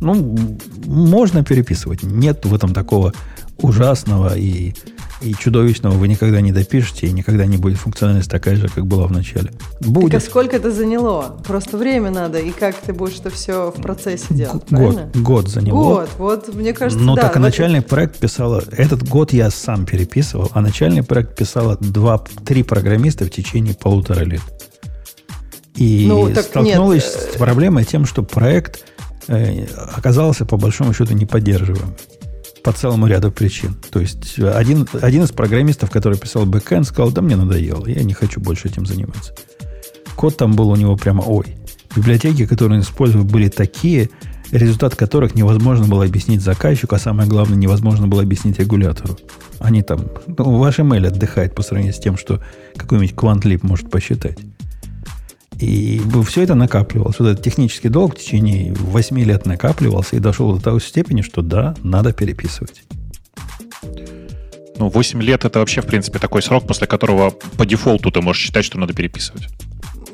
ну, 0.00 0.38
можно 0.86 1.42
переписывать. 1.42 2.04
Нет 2.04 2.46
в 2.46 2.54
этом 2.54 2.72
такого 2.72 3.12
ужасного 3.58 4.38
и 4.38 4.74
и 5.20 5.34
чудовищного 5.34 5.92
вы 5.94 6.08
никогда 6.08 6.40
не 6.40 6.52
допишете, 6.52 7.06
и 7.06 7.12
никогда 7.12 7.46
не 7.46 7.56
будет 7.56 7.78
функциональность 7.78 8.30
такая 8.30 8.56
же, 8.56 8.68
как 8.68 8.86
была 8.86 9.06
в 9.06 9.12
начале. 9.12 9.52
Будет. 9.80 10.12
Так 10.12 10.22
а 10.22 10.24
сколько 10.24 10.56
это 10.56 10.70
заняло? 10.70 11.40
Просто 11.46 11.76
время 11.76 12.10
надо, 12.10 12.38
и 12.38 12.50
как 12.50 12.76
ты 12.76 12.92
будешь 12.92 13.18
это 13.18 13.30
все 13.30 13.70
в 13.70 13.80
процессе 13.80 14.26
делать, 14.30 14.62
год, 14.70 14.98
Год 15.14 15.48
заняло. 15.48 15.76
Год, 15.76 16.10
вот, 16.18 16.54
мне 16.54 16.72
кажется, 16.72 17.04
Ну, 17.04 17.14
да, 17.14 17.22
так 17.22 17.36
и 17.36 17.38
начальный 17.38 17.82
проект 17.82 18.18
писала... 18.18 18.62
Этот 18.70 19.06
год 19.08 19.32
я 19.32 19.50
сам 19.50 19.84
переписывал, 19.84 20.50
а 20.52 20.60
начальный 20.60 21.02
проект 21.02 21.36
писала 21.36 21.76
два-три 21.76 22.62
программиста 22.62 23.24
в 23.24 23.30
течение 23.30 23.74
полутора 23.74 24.24
лет. 24.24 24.42
И 25.76 26.06
ну, 26.08 26.34
столкнулась 26.34 27.04
нет. 27.04 27.34
с 27.34 27.36
проблемой 27.36 27.84
тем, 27.84 28.04
что 28.04 28.22
проект 28.22 28.84
э, 29.28 29.66
оказался, 29.96 30.44
по 30.44 30.56
большому 30.56 30.92
счету, 30.92 31.14
неподдерживаемым 31.14 31.94
по 32.62 32.72
целому 32.72 33.06
ряду 33.06 33.32
причин. 33.32 33.76
То 33.90 34.00
есть 34.00 34.38
один, 34.38 34.86
один 35.00 35.24
из 35.24 35.30
программистов, 35.30 35.90
который 35.90 36.18
писал 36.18 36.46
бэкэнд, 36.46 36.86
сказал, 36.86 37.10
да 37.10 37.22
мне 37.22 37.36
надоело, 37.36 37.86
я 37.86 38.02
не 38.02 38.12
хочу 38.12 38.40
больше 38.40 38.68
этим 38.68 38.86
заниматься. 38.86 39.34
Код 40.16 40.36
там 40.36 40.54
был 40.54 40.68
у 40.70 40.76
него 40.76 40.96
прямо 40.96 41.22
ой. 41.22 41.56
Библиотеки, 41.96 42.46
которые 42.46 42.78
он 42.78 42.84
использовал, 42.84 43.24
были 43.24 43.48
такие, 43.48 44.10
результат 44.52 44.94
которых 44.94 45.34
невозможно 45.34 45.86
было 45.86 46.04
объяснить 46.04 46.42
заказчику, 46.42 46.94
а 46.94 46.98
самое 46.98 47.28
главное, 47.28 47.56
невозможно 47.56 48.06
было 48.06 48.22
объяснить 48.22 48.58
регулятору. 48.58 49.16
Они 49.58 49.82
там, 49.82 50.06
ну, 50.26 50.58
ваш 50.58 50.78
email 50.78 51.06
отдыхает 51.06 51.54
по 51.54 51.62
сравнению 51.62 51.94
с 51.94 51.98
тем, 51.98 52.16
что 52.16 52.42
какой-нибудь 52.76 53.16
квантлип 53.16 53.62
может 53.62 53.90
посчитать. 53.90 54.38
И 55.60 56.00
все 56.26 56.42
это 56.42 56.54
накапливалось. 56.54 57.18
Вот 57.18 57.28
этот 57.28 57.44
технический 57.44 57.90
долг 57.90 58.14
в 58.14 58.18
течение 58.18 58.72
8 58.72 59.20
лет 59.20 59.44
накапливался 59.44 60.16
и 60.16 60.18
дошел 60.18 60.54
до 60.54 60.62
той 60.62 60.80
степени, 60.80 61.20
что 61.20 61.42
да, 61.42 61.74
надо 61.82 62.12
переписывать. 62.14 62.82
Ну, 64.78 64.88
8 64.88 65.22
лет 65.22 65.44
это 65.44 65.58
вообще, 65.58 65.82
в 65.82 65.86
принципе, 65.86 66.18
такой 66.18 66.40
срок, 66.42 66.66
после 66.66 66.86
которого 66.86 67.30
по 67.58 67.66
дефолту 67.66 68.10
ты 68.10 68.22
можешь 68.22 68.42
считать, 68.42 68.64
что 68.64 68.78
надо 68.78 68.94
переписывать. 68.94 69.48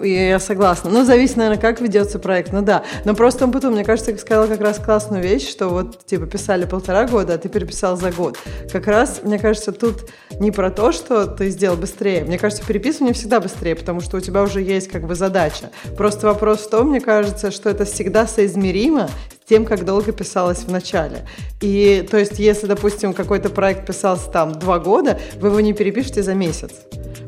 Я 0.03 0.39
согласна. 0.39 0.91
Ну, 0.91 1.05
зависит, 1.05 1.37
наверное, 1.37 1.61
как 1.61 1.81
ведется 1.81 2.19
проект. 2.19 2.53
Ну 2.53 2.63
да. 2.63 2.85
Но 3.05 3.15
просто 3.15 3.45
он 3.45 3.53
потом, 3.53 3.75
мне 3.75 3.85
кажется, 3.85 4.11
я 4.11 4.19
сказала 4.19 4.47
как 4.47 4.61
раз 4.61 4.79
классную 4.79 5.23
вещь, 5.23 5.49
что 5.49 5.69
вот, 5.69 6.05
типа, 6.07 6.27
писали 6.27 6.65
полтора 6.65 7.07
года, 7.07 7.35
а 7.35 7.39
ты 7.39 7.49
переписал 7.49 7.97
за 7.97 8.11
год. 8.11 8.39
Как 8.73 8.87
раз, 8.87 9.21
мне 9.23 9.39
кажется, 9.39 9.73
тут 9.73 10.11
не 10.39 10.51
про 10.51 10.71
то, 10.71 10.93
что 10.93 11.27
ты 11.27 11.51
сделал 11.51 11.77
быстрее. 11.77 12.25
Мне 12.25 12.39
кажется, 12.39 12.65
переписывание 12.67 13.15
всегда 13.15 13.41
быстрее, 13.41 13.75
потому 13.75 14.01
что 14.01 14.17
у 14.17 14.21
тебя 14.21 14.43
уже 14.43 14.61
есть 14.61 14.89
как 14.89 15.07
бы 15.07 15.15
задача. 15.15 15.71
Просто 15.97 16.27
вопрос 16.27 16.61
в 16.61 16.71
том, 16.71 16.91
мне 16.91 17.01
кажется, 17.01 17.51
что 17.51 17.71
это 17.71 17.85
всегда 17.85 18.27
соизмеримо 18.27 19.09
тем, 19.49 19.65
как 19.65 19.85
долго 19.85 20.13
писалось 20.13 20.65
в 20.65 20.71
начале. 20.71 21.27
И 21.61 22.07
то 22.11 22.19
есть, 22.19 22.39
если, 22.39 22.67
допустим, 22.67 23.15
какой-то 23.15 23.49
проект 23.49 23.87
писался 23.87 24.31
там 24.31 24.53
два 24.53 24.79
года, 24.79 25.19
вы 25.41 25.49
его 25.49 25.61
не 25.61 25.73
перепишете 25.73 26.23
за 26.23 26.35
месяц. 26.35 26.71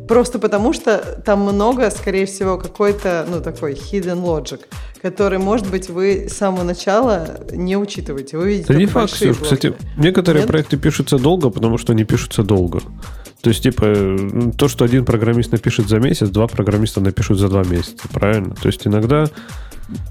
Просто 0.08 0.38
потому, 0.38 0.72
что 0.72 1.20
там 1.24 1.40
много, 1.42 1.90
скорее 1.90 2.24
всего, 2.24 2.56
какой-то, 2.56 3.26
ну, 3.30 3.42
такой 3.42 3.74
hidden 3.74 4.24
logic, 4.24 4.60
который, 5.02 5.38
может 5.38 5.70
быть, 5.70 5.90
вы 5.90 6.28
с 6.30 6.32
самого 6.32 6.62
начала 6.62 7.40
не 7.52 7.76
учитываете. 7.76 8.38
Вы 8.38 8.48
видите 8.48 8.72
Это 8.72 8.74
не 8.74 8.86
факт, 8.86 9.12
Ксюш. 9.12 9.36
Кстати, 9.36 9.74
некоторые 9.98 10.42
Нет? 10.42 10.48
проекты 10.48 10.78
пишутся 10.78 11.18
долго, 11.18 11.50
потому 11.50 11.76
что 11.76 11.92
они 11.92 12.04
пишутся 12.04 12.42
долго. 12.42 12.80
То 13.42 13.50
есть, 13.50 13.62
типа, 13.62 14.16
то, 14.56 14.66
что 14.66 14.84
один 14.84 15.04
программист 15.04 15.52
напишет 15.52 15.88
за 15.88 15.98
месяц, 15.98 16.28
два 16.30 16.48
программиста 16.48 17.00
напишут 17.00 17.38
за 17.38 17.48
два 17.48 17.62
месяца, 17.62 18.08
правильно? 18.10 18.54
То 18.54 18.66
есть, 18.66 18.86
иногда 18.86 19.28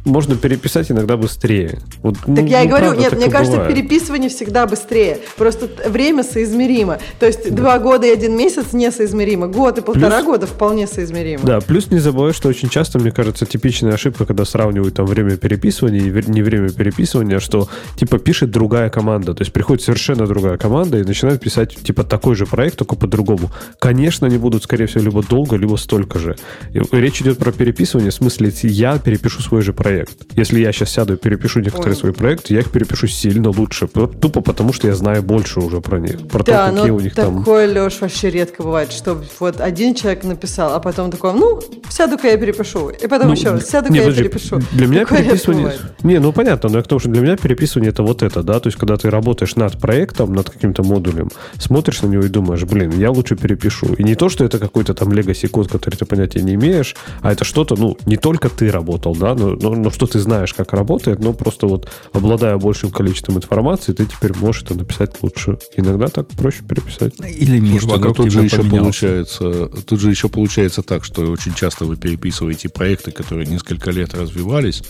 можно 0.05 0.35
переписать 0.35 0.91
иногда 0.91 1.17
быстрее. 1.17 1.79
Вот, 2.01 2.17
так 2.17 2.27
ну, 2.27 2.45
я 2.45 2.63
и 2.63 2.67
говорю, 2.67 2.93
нет, 2.93 3.13
мне 3.13 3.29
кажется, 3.29 3.57
бывает. 3.57 3.75
переписывание 3.75 4.29
всегда 4.29 4.65
быстрее. 4.65 5.19
Просто 5.37 5.69
время 5.87 6.23
соизмеримо. 6.23 6.99
То 7.19 7.27
есть 7.27 7.49
да. 7.49 7.55
два 7.55 7.79
года 7.79 8.07
и 8.07 8.09
один 8.09 8.35
месяц 8.35 8.73
несоизмеримо. 8.73 9.47
Год 9.47 9.77
и 9.77 9.81
полтора 9.81 10.17
плюс, 10.17 10.25
года 10.25 10.47
вполне 10.47 10.87
соизмеримо. 10.87 11.43
Да, 11.43 11.59
плюс 11.61 11.91
не 11.91 11.99
забывай, 11.99 12.33
что 12.33 12.49
очень 12.49 12.69
часто, 12.69 12.99
мне 12.99 13.11
кажется, 13.11 13.45
типичная 13.45 13.93
ошибка, 13.93 14.25
когда 14.25 14.45
сравнивают 14.45 14.95
там 14.95 15.05
время 15.05 15.37
переписывания 15.37 16.01
и 16.01 16.29
не 16.29 16.41
время 16.41 16.69
переписывания, 16.69 17.39
что 17.39 17.69
типа 17.97 18.17
пишет 18.17 18.49
другая 18.49 18.89
команда. 18.89 19.35
То 19.35 19.41
есть 19.41 19.53
приходит 19.53 19.83
совершенно 19.83 20.25
другая 20.25 20.57
команда 20.57 20.97
и 20.97 21.03
начинает 21.03 21.41
писать 21.41 21.75
типа 21.75 22.03
такой 22.03 22.35
же 22.35 22.45
проект, 22.45 22.77
только 22.77 22.95
по-другому. 22.95 23.51
Конечно, 23.79 24.25
они 24.27 24.37
будут, 24.37 24.63
скорее 24.63 24.87
всего, 24.87 25.03
либо 25.03 25.21
долго, 25.23 25.55
либо 25.55 25.75
столько 25.75 26.17
же. 26.17 26.35
И 26.73 26.81
речь 26.91 27.21
идет 27.21 27.37
про 27.37 27.51
переписывание. 27.51 28.09
В 28.11 28.15
смысле, 28.15 28.51
я 28.63 28.97
перепишу 28.97 29.41
свой 29.41 29.66
же 29.67 29.73
проект. 29.73 30.25
Если 30.35 30.59
я 30.59 30.71
сейчас 30.71 30.89
сяду 30.89 31.13
и 31.13 31.17
перепишу 31.17 31.59
некоторые 31.59 31.93
Ой. 31.93 31.99
свои 31.99 32.11
проекты, 32.11 32.53
я 32.53 32.61
их 32.61 32.71
перепишу 32.71 33.07
сильно 33.07 33.49
лучше. 33.49 33.87
Тупо 33.87 34.41
потому, 34.41 34.73
что 34.73 34.87
я 34.87 34.95
знаю 34.95 35.21
больше 35.21 35.59
уже 35.59 35.81
про 35.81 35.99
них. 35.99 36.27
Про 36.27 36.43
да, 36.43 36.69
то, 36.69 36.75
какие 36.75 36.91
у 36.91 36.99
них 36.99 37.13
такое, 37.13 37.31
там... 37.31 37.39
такое, 37.39 37.67
Леш, 37.67 38.01
вообще 38.01 38.29
редко 38.29 38.63
бывает, 38.63 38.91
что 38.91 39.21
вот 39.39 39.61
один 39.61 39.93
человек 39.93 40.23
написал, 40.23 40.73
а 40.73 40.79
потом 40.79 41.11
такой, 41.11 41.33
ну, 41.33 41.61
сяду-ка 41.89 42.27
я 42.27 42.37
перепишу. 42.37 42.89
И 42.89 43.07
потом 43.07 43.27
ну, 43.27 43.33
еще 43.33 43.51
раз, 43.51 43.69
сяду-ка 43.69 43.93
я 43.93 44.01
подожди, 44.01 44.23
перепишу. 44.23 44.59
Для 44.71 44.87
меня 44.87 45.01
такое 45.01 45.23
переписывание... 45.23 45.73
Не, 46.03 46.19
ну 46.19 46.31
понятно, 46.31 46.69
но 46.69 46.77
я 46.77 46.83
к 46.83 46.87
тому, 46.87 46.99
что 46.99 47.09
для 47.09 47.21
меня 47.21 47.35
переписывание 47.35 47.89
это 47.91 48.03
вот 48.03 48.23
это, 48.23 48.43
да, 48.43 48.59
то 48.59 48.67
есть 48.67 48.77
когда 48.77 48.95
ты 48.95 49.09
работаешь 49.09 49.55
над 49.55 49.79
проектом, 49.79 50.33
над 50.33 50.49
каким-то 50.49 50.83
модулем, 50.83 51.29
смотришь 51.59 52.01
на 52.01 52.07
него 52.07 52.23
и 52.23 52.29
думаешь, 52.29 52.63
блин, 52.63 52.91
я 52.97 53.11
лучше 53.11 53.35
перепишу. 53.35 53.93
И 53.93 54.03
не 54.03 54.15
то, 54.15 54.29
что 54.29 54.45
это 54.45 54.59
какой-то 54.59 54.93
там 54.93 55.09
legacy 55.09 55.47
код, 55.47 55.67
который 55.69 55.95
ты 55.95 56.05
понятия 56.05 56.41
не 56.41 56.53
имеешь, 56.53 56.95
а 57.21 57.31
это 57.33 57.43
что-то, 57.43 57.75
ну, 57.75 57.97
не 58.05 58.17
только 58.17 58.49
ты 58.49 58.71
работал, 58.71 59.15
да, 59.15 59.35
но, 59.35 59.56
но, 59.61 59.75
но 59.75 59.91
что 59.91 60.07
ты 60.07 60.19
знаешь, 60.19 60.53
как 60.53 60.73
работает, 60.73 61.19
но 61.19 61.33
просто 61.33 61.67
вот 61.67 61.89
обладая 62.13 62.57
большим 62.57 62.91
количеством 62.91 63.37
информации, 63.37 63.93
ты 63.93 64.05
теперь 64.05 64.35
можешь 64.35 64.63
это 64.63 64.75
написать 64.75 65.21
лучше. 65.21 65.57
Иногда 65.75 66.07
так 66.07 66.27
проще 66.29 66.63
переписать. 66.63 67.13
Или 67.19 67.59
мир 67.59 67.81
Слушайте, 67.81 67.95
вокруг 67.95 68.17
тут 68.17 68.31
же 68.31 68.43
еще 68.43 68.63
получается, 68.63 69.67
тут 69.85 69.99
же 69.99 70.09
еще 70.09 70.29
получается 70.29 70.81
так, 70.81 71.03
что 71.03 71.31
очень 71.31 71.53
часто 71.53 71.85
вы 71.85 71.97
переписываете 71.97 72.69
проекты, 72.69 73.11
которые 73.11 73.47
несколько 73.47 73.91
лет 73.91 74.13
развивались, 74.13 74.83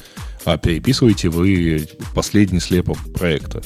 а 0.45 0.57
переписываете 0.57 1.29
вы 1.29 1.87
последний 2.13 2.59
слепок 2.59 2.97
проекта. 3.13 3.61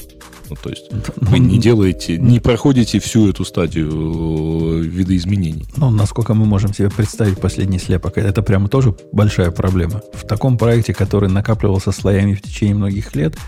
Ну, 0.52 0.56
то 0.62 0.68
есть 0.68 0.90
вы 1.16 1.38
не 1.38 1.58
делаете, 1.58 2.18
не 2.18 2.38
проходите 2.38 2.98
всю 2.98 3.30
эту 3.30 3.42
стадию 3.42 3.88
э, 3.90 4.80
видоизменений. 4.82 5.64
Ну, 5.78 5.88
насколько 5.88 6.34
мы 6.34 6.44
можем 6.44 6.74
себе 6.74 6.90
представить 6.90 7.40
последний 7.40 7.78
слепок, 7.78 8.18
это 8.18 8.42
прямо 8.42 8.68
тоже 8.68 8.94
большая 9.12 9.50
проблема. 9.50 10.02
В 10.12 10.26
таком 10.26 10.58
проекте, 10.58 10.92
который 10.92 11.30
накапливался 11.30 11.90
слоями 11.90 12.34
в 12.34 12.42
течение 12.42 12.74
многих 12.74 13.16
лет, 13.16 13.38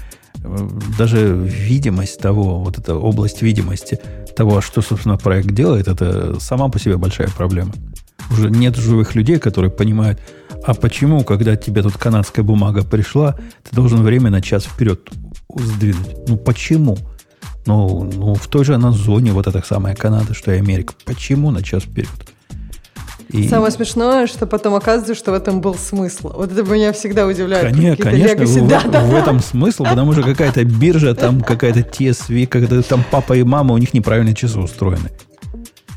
э, 0.43 0.69
даже 0.99 1.37
видимость 1.37 2.21
того, 2.21 2.61
вот 2.61 2.79
эта 2.79 2.95
область 2.95 3.43
видимости 3.43 4.01
того, 4.35 4.63
что, 4.63 4.81
собственно, 4.81 5.19
проект 5.19 5.51
делает, 5.51 5.89
это 5.89 6.41
сама 6.41 6.71
по 6.71 6.79
себе 6.79 6.97
большая 6.97 7.29
проблема. 7.29 7.75
Уже 8.31 8.49
нет 8.49 8.77
живых 8.77 9.15
людей, 9.15 9.39
которые 9.39 9.71
понимают, 9.71 10.21
а 10.67 10.73
почему, 10.73 11.23
когда 11.23 11.55
тебе 11.55 11.83
тут 11.83 11.99
канадская 11.99 12.43
бумага 12.43 12.83
пришла, 12.83 13.37
ты 13.63 13.77
должен 13.77 14.03
время 14.03 14.31
на 14.31 14.41
час 14.41 14.65
вперед 14.65 15.11
сдвинуть. 15.61 16.29
Ну 16.29 16.37
почему? 16.37 16.97
Ну, 17.67 18.11
ну 18.13 18.35
в 18.35 18.47
той 18.49 18.65
же 18.65 18.75
она 18.75 18.93
зоне 18.93 19.33
вот 19.33 19.47
эта 19.47 19.63
самая 19.65 19.95
Канада, 19.95 20.35
что 20.35 20.53
и 20.53 20.59
Америка. 20.59 20.95
Почему 21.05 21.51
на 21.51 21.63
час 21.63 21.85
вперед? 21.85 22.11
И... 23.31 23.49
Самое 23.49 23.73
смешное, 23.73 24.27
что 24.27 24.47
потом 24.47 24.75
оказывается, 24.75 25.15
что 25.15 25.33
в 25.33 25.35
этом 25.35 25.61
был 25.61 25.75
смысл. 25.75 26.31
Вот 26.35 26.53
это 26.53 26.63
меня 26.63 26.93
всегда 26.93 27.27
удивляет. 27.27 27.75
Конечно, 27.75 28.05
конечно 28.05 28.45
в, 28.45 28.69
да, 28.69 28.81
в, 28.81 28.91
да, 28.91 29.01
в 29.01 29.15
этом 29.15 29.41
смысл, 29.41 29.85
потому 29.85 30.13
что 30.13 30.23
какая-то 30.23 30.63
биржа, 30.65 31.15
там 31.15 31.41
какая-то 31.41 31.81
TSV, 31.81 32.47
когда 32.47 32.81
там 32.83 33.03
папа 33.11 33.33
и 33.33 33.43
мама, 33.43 33.75
у 33.75 33.79
них 33.79 33.95
неправильные 33.95 34.35
часы 34.35 34.59
устроены. 34.59 35.11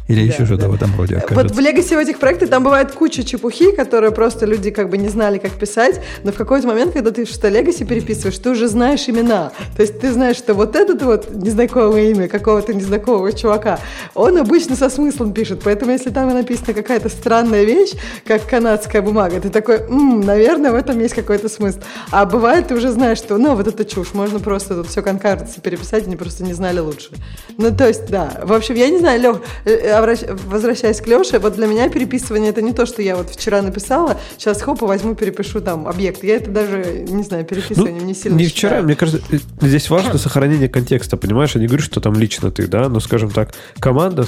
Или 0.07 0.25
да, 0.25 0.33
еще 0.33 0.45
что-то 0.45 0.63
да. 0.63 0.69
в 0.69 0.75
этом 0.75 0.95
роде 0.97 1.17
окажется. 1.17 1.35
Вот 1.35 1.51
в 1.51 1.59
Legacy 1.59 1.95
в 1.95 1.99
этих 1.99 2.19
проектах 2.19 2.49
там 2.49 2.63
бывает 2.63 2.91
куча 2.91 3.23
чепухи, 3.23 3.71
которые 3.71 4.11
просто 4.11 4.45
люди 4.45 4.71
как 4.71 4.89
бы 4.89 4.97
не 4.97 5.09
знали, 5.09 5.37
как 5.37 5.51
писать, 5.51 5.99
но 6.23 6.31
в 6.31 6.35
какой-то 6.35 6.67
момент, 6.67 6.93
когда 6.93 7.11
ты 7.11 7.25
что 7.25 7.49
Legacy 7.49 7.85
переписываешь, 7.85 8.37
ты 8.37 8.49
уже 8.49 8.67
знаешь 8.67 9.07
имена. 9.09 9.51
То 9.75 9.81
есть 9.81 9.99
ты 9.99 10.11
знаешь, 10.11 10.37
что 10.37 10.53
вот 10.53 10.75
этот 10.75 11.01
вот 11.01 11.29
незнакомое 11.33 12.11
имя 12.11 12.27
какого-то 12.27 12.73
незнакомого 12.73 13.33
чувака, 13.33 13.79
он 14.15 14.37
обычно 14.37 14.75
со 14.75 14.89
смыслом 14.89 15.33
пишет, 15.33 15.61
поэтому 15.63 15.91
если 15.91 16.09
там 16.09 16.29
написана 16.29 16.73
какая-то 16.73 17.09
странная 17.09 17.63
вещь, 17.63 17.91
как 18.25 18.47
канадская 18.47 19.01
бумага, 19.01 19.39
ты 19.41 19.49
такой, 19.49 19.77
м-м, 19.77 20.21
наверное, 20.21 20.71
в 20.71 20.75
этом 20.75 20.99
есть 20.99 21.15
какой-то 21.15 21.49
смысл. 21.49 21.79
А 22.11 22.25
бывает, 22.25 22.67
ты 22.67 22.75
уже 22.75 22.91
знаешь, 22.91 23.17
что, 23.17 23.37
ну, 23.37 23.55
вот 23.55 23.67
это 23.67 23.83
чушь, 23.83 24.13
можно 24.13 24.39
просто 24.39 24.75
тут 24.75 24.87
все 24.87 25.01
конкардиться 25.01 25.59
переписать, 25.59 26.07
они 26.07 26.15
просто 26.15 26.43
не 26.43 26.53
знали 26.53 26.79
лучше. 26.79 27.09
Ну, 27.57 27.75
то 27.75 27.87
есть, 27.87 28.09
да. 28.09 28.41
В 28.43 28.53
общем, 28.53 28.75
я 28.75 28.89
не 28.89 28.99
знаю, 28.99 29.19
Лех, 29.21 29.41
э, 29.65 29.96
возвращаясь 30.01 31.01
к 31.01 31.07
Леше, 31.07 31.39
вот 31.39 31.55
для 31.55 31.67
меня 31.67 31.89
переписывание 31.89 32.49
это 32.49 32.61
не 32.61 32.73
то, 32.73 32.85
что 32.85 33.01
я 33.01 33.15
вот 33.15 33.29
вчера 33.29 33.61
написала, 33.61 34.17
сейчас 34.37 34.61
хоп, 34.61 34.81
возьму, 34.81 35.15
перепишу 35.15 35.61
там 35.61 35.87
объект. 35.87 36.23
Я 36.23 36.35
это 36.35 36.51
даже, 36.51 37.05
не 37.07 37.23
знаю, 37.23 37.45
переписывание 37.45 38.01
ну, 38.01 38.07
не 38.07 38.13
сильно 38.13 38.35
Не 38.35 38.45
считаю. 38.45 38.73
вчера, 38.73 38.81
мне 38.81 38.95
кажется, 38.95 39.21
э, 39.31 39.37
здесь 39.61 39.89
важно 39.89 40.17
сохранение 40.17 40.69
контекста, 40.69 41.17
понимаешь? 41.17 41.55
Я 41.55 41.61
не 41.61 41.67
говорю, 41.67 41.83
что 41.83 41.99
там 41.99 42.13
лично 42.15 42.51
ты, 42.51 42.67
да, 42.67 42.89
но, 42.89 42.99
скажем 42.99 43.31
так, 43.31 43.53
команда, 43.79 44.25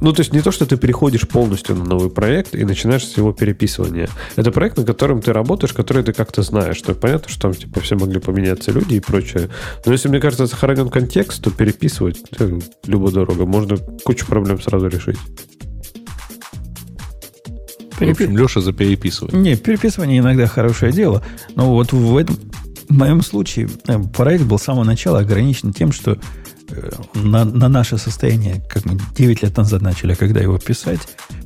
ну, 0.00 0.12
то 0.12 0.20
есть 0.20 0.32
не 0.32 0.40
то, 0.40 0.50
что 0.50 0.66
ты 0.66 0.76
переходишь 0.76 1.26
полностью 1.28 1.76
на 1.76 1.84
новый 1.84 2.10
проект 2.10 2.54
и 2.54 2.64
начинаешь 2.64 3.06
с 3.06 3.16
его 3.16 3.32
переписывания. 3.32 4.08
Это 4.36 4.50
проект, 4.50 4.76
на 4.76 4.84
котором 4.84 5.22
ты 5.22 5.32
работаешь, 5.32 5.72
который 5.72 6.02
ты 6.02 6.12
как-то 6.12 6.42
знаешь. 6.42 6.76
Что 6.76 6.94
понятно, 6.94 7.28
что 7.28 7.42
там 7.42 7.54
типа 7.54 7.80
все 7.80 7.96
могли 7.96 8.20
поменяться 8.20 8.70
люди 8.70 8.94
и 8.94 9.00
прочее. 9.00 9.48
Но 9.84 9.92
если, 9.92 10.08
мне 10.08 10.20
кажется, 10.20 10.46
сохранен 10.46 10.88
контекст, 10.88 11.42
то 11.42 11.50
переписывать 11.50 12.18
любую 12.86 13.12
дорогу 13.12 13.46
можно 13.46 13.76
кучу 14.04 14.26
проблем 14.26 14.60
сразу 14.60 14.88
решить. 14.88 15.09
В 17.98 18.10
общем, 18.10 18.36
Леша 18.36 18.60
за 18.60 18.72
переписывание. 18.72 19.40
Не, 19.40 19.56
переписывание 19.56 20.20
иногда 20.20 20.46
хорошее 20.46 20.92
дело. 20.92 21.22
Но 21.54 21.70
вот 21.72 21.92
в 21.92 22.16
этом 22.16 22.36
в 22.88 22.96
моем 22.96 23.22
случае 23.22 23.68
э, 23.86 23.98
проект 23.98 24.44
был 24.44 24.58
с 24.58 24.64
самого 24.64 24.84
начала 24.84 25.20
ограничен 25.20 25.72
тем, 25.72 25.92
что 25.92 26.18
э, 26.70 26.90
на, 27.14 27.44
на 27.44 27.68
наше 27.68 27.98
состояние, 27.98 28.62
как 28.68 28.84
мы 28.84 28.98
9 29.16 29.42
лет 29.42 29.56
назад 29.56 29.82
начали, 29.82 30.14
когда 30.14 30.40
его 30.40 30.58
писать, 30.58 31.00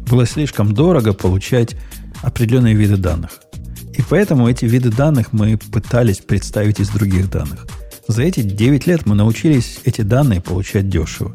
было 0.09 0.27
слишком 0.27 0.73
дорого 0.73 1.13
получать 1.13 1.77
определенные 2.23 2.75
виды 2.75 2.97
данных. 2.97 3.41
И 3.97 4.03
поэтому 4.09 4.49
эти 4.49 4.65
виды 4.65 4.91
данных 4.91 5.33
мы 5.33 5.59
пытались 5.59 6.19
представить 6.19 6.81
из 6.81 6.89
других 6.89 7.31
данных. 7.31 7.67
За 8.09 8.23
эти 8.23 8.43
9 8.43 8.87
лет 8.87 9.07
мы 9.07 9.15
научились 9.15 9.81
эти 9.85 10.01
данные 10.01 10.41
получать 10.41 10.89
дешево. 10.89 11.35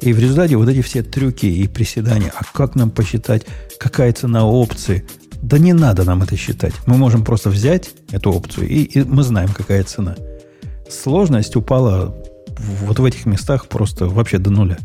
И 0.00 0.12
в 0.12 0.18
результате 0.18 0.56
вот 0.56 0.68
эти 0.68 0.80
все 0.82 1.02
трюки 1.02 1.46
и 1.46 1.66
приседания, 1.66 2.32
а 2.34 2.44
как 2.44 2.76
нам 2.76 2.90
посчитать, 2.90 3.46
какая 3.78 4.12
цена 4.12 4.46
опции, 4.46 5.04
да 5.42 5.58
не 5.58 5.72
надо 5.72 6.04
нам 6.04 6.22
это 6.22 6.36
считать. 6.36 6.74
Мы 6.86 6.96
можем 6.96 7.24
просто 7.24 7.50
взять 7.50 7.90
эту 8.10 8.32
опцию, 8.32 8.68
и, 8.68 8.82
и 8.82 9.02
мы 9.02 9.22
знаем, 9.22 9.50
какая 9.52 9.82
цена. 9.84 10.16
Сложность 10.90 11.56
упала 11.56 12.14
вот 12.58 12.98
в 12.98 13.04
этих 13.04 13.26
местах 13.26 13.66
просто 13.66 14.06
вообще 14.06 14.38
до 14.38 14.50
нуля. 14.50 14.78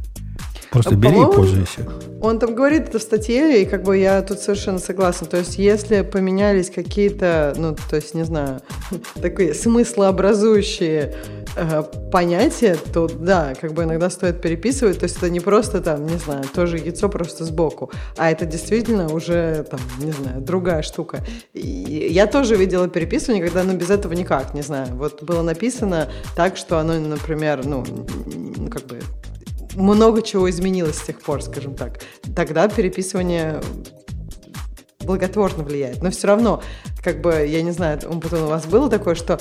Просто 0.74 0.96
бери 0.96 1.22
и 1.22 1.26
пользуйся. 1.26 1.88
Он 2.20 2.40
там 2.40 2.56
говорит 2.56 2.88
это 2.88 3.00
в 3.00 3.02
статье, 3.02 3.62
и 3.62 3.66
как 3.66 3.84
бы 3.84 3.98
я 3.98 4.22
тут 4.22 4.40
совершенно 4.40 4.80
согласна. 4.80 5.28
То 5.28 5.38
есть, 5.38 5.60
если 5.60 6.02
поменялись 6.02 6.72
какие-то, 6.72 7.54
ну, 7.58 7.76
то 7.90 7.98
есть, 7.98 8.16
не 8.16 8.24
знаю, 8.24 8.62
такие 9.22 9.54
смыслообразующие 9.54 11.14
э, 11.56 11.84
понятие, 12.12 12.78
то 12.94 13.08
да, 13.08 13.54
как 13.60 13.74
бы 13.74 13.84
иногда 13.84 14.10
стоит 14.10 14.42
переписывать. 14.42 15.00
То 15.00 15.04
есть 15.04 15.18
это 15.18 15.30
не 15.30 15.42
просто 15.42 15.82
там, 15.82 16.08
не 16.08 16.18
знаю, 16.18 16.46
тоже 16.56 16.78
яйцо 16.78 17.08
просто 17.10 17.44
сбоку, 17.44 17.92
а 18.18 18.32
это 18.32 18.46
действительно 18.46 19.14
уже 19.14 19.66
там, 19.70 19.82
не 20.00 20.12
знаю, 20.12 20.42
другая 20.42 20.82
штука. 20.82 21.20
И 21.54 22.08
я 22.10 22.26
тоже 22.26 22.56
видела 22.56 22.88
переписывание, 22.88 23.44
когда, 23.44 23.64
ну, 23.64 23.74
без 23.74 23.90
этого 23.90 24.14
никак, 24.14 24.54
не 24.54 24.62
знаю. 24.62 24.88
Вот 24.96 25.22
было 25.22 25.44
написано 25.44 26.10
так, 26.36 26.58
что 26.58 26.80
оно, 26.80 26.94
например, 27.00 27.66
ну, 27.66 27.84
как 28.72 28.88
бы 28.88 29.00
много 29.76 30.22
чего 30.22 30.50
изменилось 30.50 30.98
с 30.98 31.02
тех 31.02 31.22
пор, 31.22 31.42
скажем 31.42 31.76
так. 31.76 32.00
Тогда 32.36 32.68
переписывание 32.68 33.62
благотворно 35.04 35.64
влияет. 35.64 36.02
Но 36.02 36.10
все 36.12 36.28
равно, 36.28 36.62
как 37.04 37.22
бы, 37.22 37.46
я 37.48 37.62
не 37.62 37.72
знаю, 37.72 38.00
потом 38.00 38.44
у 38.44 38.48
вас 38.48 38.66
было 38.66 38.90
такое, 38.90 39.16
что 39.16 39.40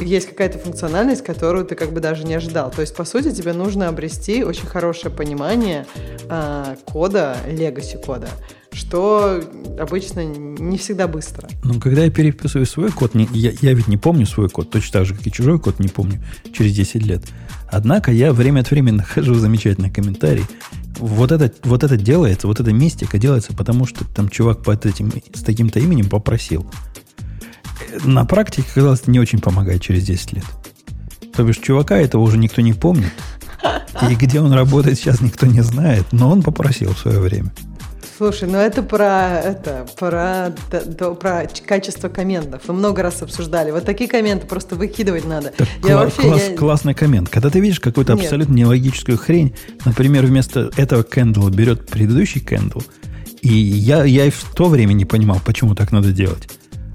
есть 0.00 0.28
какая-то 0.28 0.58
функциональность, 0.58 1.22
которую 1.22 1.64
ты 1.64 1.74
как 1.74 1.92
бы 1.92 2.00
даже 2.00 2.24
не 2.24 2.34
ожидал. 2.34 2.70
То 2.70 2.80
есть, 2.80 2.94
по 2.94 3.04
сути, 3.04 3.32
тебе 3.32 3.52
нужно 3.52 3.88
обрести 3.88 4.44
очень 4.44 4.66
хорошее 4.66 5.14
понимание 5.14 5.86
э, 6.28 6.76
кода, 6.84 7.36
legacy 7.46 8.02
кода, 8.04 8.28
что 8.72 9.42
обычно 9.78 10.24
не 10.24 10.78
всегда 10.78 11.08
быстро. 11.08 11.48
Ну, 11.64 11.80
когда 11.80 12.04
я 12.04 12.10
переписываю 12.10 12.66
свой 12.66 12.90
код, 12.90 13.14
не, 13.14 13.28
я, 13.32 13.52
я 13.60 13.74
ведь 13.74 13.88
не 13.88 13.96
помню 13.96 14.26
свой 14.26 14.48
код, 14.48 14.70
точно 14.70 15.00
так 15.00 15.06
же, 15.06 15.14
как 15.14 15.26
и 15.26 15.32
чужой 15.32 15.58
код 15.58 15.78
не 15.78 15.88
помню 15.88 16.22
через 16.52 16.74
10 16.74 17.06
лет. 17.06 17.22
Однако 17.70 18.10
я 18.12 18.32
время 18.32 18.60
от 18.60 18.70
времени 18.70 18.96
нахожу 18.96 19.34
замечательный 19.34 19.90
комментарий. 19.90 20.44
Вот 20.98 21.32
это, 21.32 21.52
вот 21.62 21.84
это 21.84 21.96
делается, 21.96 22.46
вот 22.46 22.60
эта 22.60 22.72
мистика 22.72 23.18
делается, 23.18 23.54
потому 23.54 23.86
что 23.86 24.04
там 24.04 24.28
чувак 24.28 24.62
под 24.62 24.86
этим, 24.86 25.12
с 25.32 25.42
таким-то 25.42 25.78
именем 25.78 26.08
попросил. 26.08 26.70
На 28.04 28.24
практике, 28.24 28.68
казалось, 28.74 29.06
не 29.06 29.18
очень 29.18 29.40
помогает 29.40 29.80
через 29.80 30.04
10 30.04 30.32
лет. 30.34 30.44
То 31.34 31.44
бишь, 31.44 31.58
чувака 31.58 31.96
этого 31.96 32.22
уже 32.22 32.36
никто 32.38 32.60
не 32.60 32.72
помнит. 32.72 33.12
И 34.08 34.14
где 34.14 34.40
он 34.40 34.52
работает, 34.52 34.98
сейчас 34.98 35.20
никто 35.20 35.46
не 35.46 35.62
знает. 35.62 36.06
Но 36.12 36.30
он 36.30 36.42
попросил 36.42 36.92
в 36.92 36.98
свое 36.98 37.20
время. 37.20 37.52
Слушай, 38.20 38.50
ну 38.50 38.58
это 38.58 38.82
про 38.82 39.40
это 39.40 39.86
про 39.98 40.52
да, 40.70 40.82
да, 40.84 41.10
про 41.12 41.48
качество 41.66 42.10
комментов. 42.10 42.60
Мы 42.68 42.74
много 42.74 43.02
раз 43.02 43.22
обсуждали. 43.22 43.70
Вот 43.70 43.86
такие 43.86 44.10
комменты 44.10 44.46
просто 44.46 44.76
выкидывать 44.76 45.24
надо. 45.24 45.54
Так 45.56 45.66
я 45.82 45.94
кла- 45.94 46.04
вообще, 46.04 46.20
класс, 46.20 46.42
я... 46.50 46.54
Классный 46.54 46.92
коммент. 46.92 47.30
Когда 47.30 47.48
ты 47.48 47.60
видишь 47.60 47.80
какую-то 47.80 48.12
Нет. 48.12 48.24
абсолютно 48.24 48.52
нелогическую 48.52 49.16
хрень, 49.16 49.54
например, 49.86 50.26
вместо 50.26 50.70
этого 50.76 51.02
кэндла 51.02 51.48
берет 51.48 51.86
предыдущий 51.86 52.42
кэндл, 52.42 52.80
и 53.40 53.54
я, 53.54 54.04
я 54.04 54.26
и 54.26 54.30
в 54.30 54.44
то 54.54 54.68
время 54.68 54.92
не 54.92 55.06
понимал, 55.06 55.40
почему 55.42 55.74
так 55.74 55.90
надо 55.90 56.12
делать. 56.12 56.46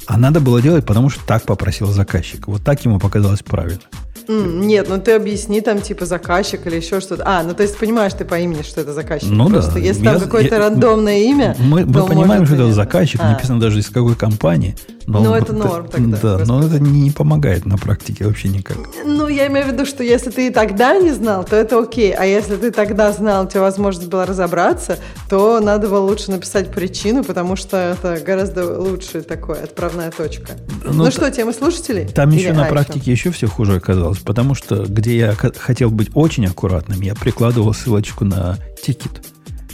А 0.06 0.20
надо 0.20 0.42
было 0.42 0.62
делать, 0.62 0.86
потому 0.86 1.10
что 1.10 1.26
так 1.26 1.42
попросил 1.46 1.88
заказчик. 1.88 2.48
Вот 2.48 2.64
так 2.64 2.86
ему 2.86 3.00
показалось 3.00 3.42
правильно. 3.42 3.82
Нет, 4.28 4.88
ну 4.90 5.00
ты 5.00 5.14
объясни 5.14 5.62
там 5.62 5.82
типа 5.82 6.06
заказчик 6.06 6.66
или 6.68 6.78
еще 6.78 7.00
что-то. 7.00 7.24
А, 7.26 7.44
ну 7.44 7.54
то 7.54 7.64
есть 7.64 7.78
понимаешь 7.78 8.14
ты 8.14 8.26
по 8.26 8.40
имени, 8.40 8.62
что 8.62 8.82
это 8.82 8.94
заказчик. 8.94 9.30
Ну 9.30 9.50
Просто 9.50 9.74
да. 9.74 9.80
если 9.80 10.04
там 10.04 10.20
какое-то 10.20 10.58
рандомное 10.58 11.20
имя, 11.20 11.56
Мы, 11.60 11.86
мы 11.86 12.06
понимаем, 12.06 12.46
что 12.46 12.56
это 12.56 12.74
заказчик, 12.74 13.20
а. 13.22 13.32
написано 13.32 13.60
даже 13.60 13.80
из 13.80 13.90
какой 13.90 14.16
компании. 14.16 14.76
Но 15.08 15.22
ну, 15.22 15.34
это 15.34 15.54
норм 15.54 15.88
тогда. 15.88 16.18
Да, 16.22 16.46
но 16.46 16.66
это 16.66 16.80
не 16.80 17.12
помогает 17.12 17.66
на 17.66 17.78
практике 17.78 18.26
вообще 18.26 18.48
никак. 18.48 18.78
Ну, 19.06 19.28
я 19.28 19.48
имею 19.48 19.68
в 19.68 19.72
виду, 19.72 19.86
что 19.86 20.04
если 20.04 20.30
ты 20.30 20.48
и 20.48 20.50
тогда 20.50 20.98
не 20.98 21.12
знал, 21.12 21.44
то 21.44 21.56
это 21.56 21.78
окей. 21.78 22.14
А 22.14 22.26
если 22.26 22.56
ты 22.56 22.72
тогда 22.72 23.12
знал, 23.12 23.46
у 23.46 23.48
тебя 23.48 23.62
возможность 23.62 24.08
была 24.08 24.26
разобраться, 24.26 24.98
то 25.30 25.60
надо 25.60 25.90
было 25.90 26.00
лучше 26.00 26.32
написать 26.32 26.72
причину, 26.72 27.24
потому 27.24 27.56
что 27.56 27.78
это 27.78 28.20
гораздо 28.24 28.80
лучше 28.80 29.22
такое, 29.22 29.64
отправная 29.64 30.12
точка. 30.12 30.54
Ну, 30.84 31.04
ну 31.04 31.12
что, 31.12 31.30
темы 31.30 31.54
слушателей? 31.54 32.08
Там 32.08 32.32
Или, 32.32 32.40
еще 32.40 32.54
на 32.54 32.66
а, 32.66 32.70
практике 32.70 33.12
еще? 33.12 33.26
еще 33.26 33.32
все 33.32 33.48
хуже 33.48 33.76
оказалось, 33.76 34.20
потому 34.20 34.56
что 34.56 34.86
где 34.86 35.18
я 35.18 35.34
хотел 35.34 35.90
быть 35.90 36.10
очень 36.14 36.46
аккуратным, 36.46 37.02
я 37.02 37.16
прикладывал 37.16 37.74
ссылочку 37.74 38.24
на 38.26 38.58
тикет. 38.82 39.22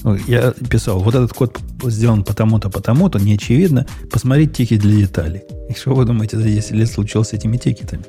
Ну, 0.03 0.15
я 0.28 0.52
писал, 0.52 0.99
вот 0.99 1.14
этот 1.14 1.34
код 1.34 1.60
сделан 1.84 2.23
потому-то, 2.23 2.69
потому-то, 2.69 3.19
не 3.19 3.36
очевидно. 3.36 3.86
Посмотреть 4.11 4.53
тикет 4.53 4.80
для 4.80 4.98
деталей. 4.98 5.41
И 5.69 5.73
что 5.73 5.94
вы 5.94 6.06
думаете, 6.06 6.38
за 6.38 6.44
10 6.44 6.72
лет 6.72 6.90
случилось 6.90 7.30
с 7.30 7.34
этими 7.34 7.57
тикетами? 7.57 8.03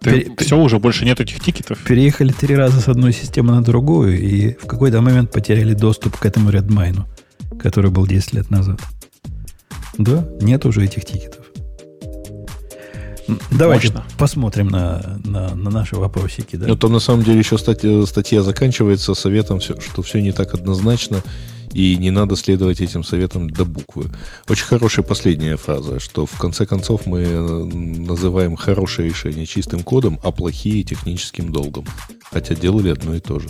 Ты, 0.00 0.10
Пере... 0.10 0.32
Все, 0.38 0.58
уже 0.58 0.78
больше 0.78 1.06
нет 1.06 1.20
этих 1.20 1.40
тикетов? 1.40 1.82
Переехали 1.84 2.32
три 2.32 2.54
раза 2.54 2.80
с 2.80 2.88
одной 2.88 3.12
системы 3.14 3.54
на 3.54 3.62
другую, 3.62 4.20
и 4.20 4.52
в 4.52 4.66
какой-то 4.66 5.00
момент 5.00 5.32
потеряли 5.32 5.72
доступ 5.72 6.18
к 6.18 6.26
этому 6.26 6.50
Redmine, 6.50 7.04
который 7.58 7.90
был 7.90 8.06
10 8.06 8.34
лет 8.34 8.50
назад. 8.50 8.80
Да, 9.96 10.28
нет 10.40 10.66
уже 10.66 10.84
этих 10.84 11.06
тикетов. 11.06 11.43
Давайте 13.50 13.88
Мощно. 13.88 14.04
посмотрим 14.18 14.68
на, 14.68 15.18
на, 15.24 15.54
на 15.54 15.70
наши 15.70 15.96
вопросики. 15.96 16.56
Да. 16.56 16.66
Ну, 16.66 16.76
там 16.76 16.92
на 16.92 17.00
самом 17.00 17.22
деле 17.22 17.38
еще 17.38 17.58
статья, 17.58 18.04
статья 18.06 18.42
заканчивается 18.42 19.14
советом, 19.14 19.60
что 19.60 20.02
все 20.02 20.20
не 20.20 20.32
так 20.32 20.54
однозначно, 20.54 21.22
и 21.72 21.96
не 21.96 22.10
надо 22.10 22.36
следовать 22.36 22.80
этим 22.80 23.02
советам 23.02 23.50
до 23.50 23.64
буквы. 23.64 24.10
Очень 24.48 24.66
хорошая 24.66 25.04
последняя 25.04 25.56
фраза, 25.56 25.98
что 25.98 26.24
в 26.24 26.38
конце 26.38 26.66
концов 26.66 27.06
мы 27.06 27.22
э, 27.22 27.40
называем 27.40 28.56
хорошее 28.56 29.08
решение 29.08 29.44
чистым 29.44 29.82
кодом, 29.82 30.20
а 30.22 30.30
плохие 30.30 30.84
техническим 30.84 31.52
долгом. 31.52 31.84
Хотя 32.30 32.54
делали 32.54 32.90
одно 32.90 33.14
и 33.14 33.20
то 33.20 33.40
же. 33.40 33.48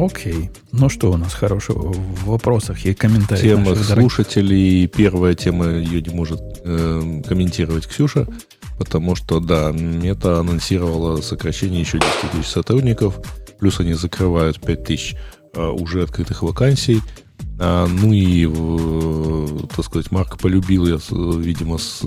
Окей. 0.00 0.50
Ну 0.72 0.88
что 0.88 1.10
у 1.10 1.16
нас 1.16 1.34
хорошего 1.34 1.92
в 1.92 2.24
вопросах 2.26 2.84
и 2.84 2.94
комментариях? 2.94 3.64
Тема 3.64 3.74
слушателей. 3.74 4.86
Первая 4.86 5.34
тема 5.34 5.66
ее 5.66 6.00
не 6.00 6.14
может 6.14 6.40
э, 6.64 7.22
комментировать 7.26 7.86
Ксюша, 7.86 8.26
потому 8.78 9.16
что, 9.16 9.40
да, 9.40 9.72
Мета 9.72 10.38
анонсировала 10.38 11.20
сокращение 11.20 11.80
еще 11.80 11.98
10 11.98 12.30
тысяч 12.32 12.48
сотрудников, 12.48 13.20
плюс 13.58 13.80
они 13.80 13.94
закрывают 13.94 14.60
5 14.60 14.84
тысяч 14.84 15.16
э, 15.54 15.66
уже 15.66 16.04
открытых 16.04 16.42
вакансий. 16.42 17.02
А, 17.60 17.86
ну 17.86 18.12
и, 18.12 18.46
э, 18.48 19.66
так 19.74 19.84
сказать, 19.84 20.12
Марк 20.12 20.38
полюбил, 20.38 20.86
я, 20.86 20.98
видимо, 21.10 21.78
с, 21.78 22.02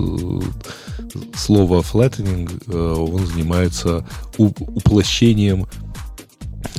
слово 1.36 1.82
flattening. 1.82 2.50
Э, 2.68 2.94
он 2.94 3.26
занимается 3.26 4.06
уплощением 4.38 5.66
Э, 5.66 5.91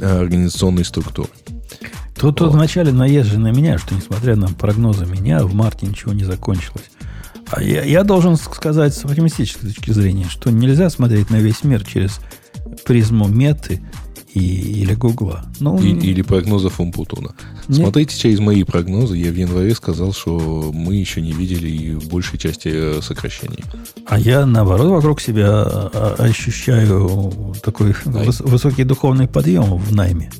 организационной 0.02 0.86
структуры. 0.86 1.30
Тут, 2.16 2.40
вот. 2.42 2.54
вначале 2.54 2.92
наезжи 2.92 3.40
на 3.40 3.52
меня, 3.52 3.78
что 3.78 3.96
несмотря 3.96 4.36
на 4.36 4.48
прогнозы 4.48 5.06
меня, 5.06 5.44
в 5.44 5.54
марте 5.54 5.88
ничего 5.88 6.14
не 6.14 6.24
закончилось. 6.24 6.92
А 7.48 7.62
я, 7.62 7.84
я 7.84 8.04
должен 8.04 8.38
сказать 8.38 8.96
с 8.96 9.04
оптимистической 9.04 9.70
точки 9.70 9.92
зрения, 9.92 10.26
что 10.30 10.52
нельзя 10.52 10.90
смотреть 10.90 11.30
на 11.30 11.38
весь 11.38 11.64
мир 11.64 11.84
через 11.84 12.20
призму 12.86 13.28
меты 13.28 13.82
и, 14.34 14.82
или 14.82 14.94
Гугла. 14.96 15.46
Ну, 15.60 15.80
и, 15.80 15.92
или 15.92 16.22
прогнозов 16.22 16.80
Умпутуна. 16.80 17.36
Смотрите 17.70 18.18
через 18.18 18.40
мои 18.40 18.64
прогнозы. 18.64 19.16
Я 19.16 19.32
в 19.32 19.36
январе 19.36 19.76
сказал, 19.76 20.14
что 20.14 20.72
мы 20.74 20.96
еще 20.96 21.22
не 21.22 21.32
видели 21.32 21.96
большей 22.10 22.40
части 22.40 22.70
э, 22.74 23.02
сокращений. 23.02 23.64
А 24.08 24.18
я, 24.18 24.46
наоборот, 24.46 24.90
вокруг 24.90 25.22
себя 25.22 25.50
а, 25.50 26.16
а, 26.18 26.24
ощущаю 26.24 27.54
такой 27.62 27.92
выс- 27.92 28.44
высокий 28.44 28.84
духовный 28.84 29.28
подъем 29.28 29.78
в 29.78 29.94
найме. 29.94 30.32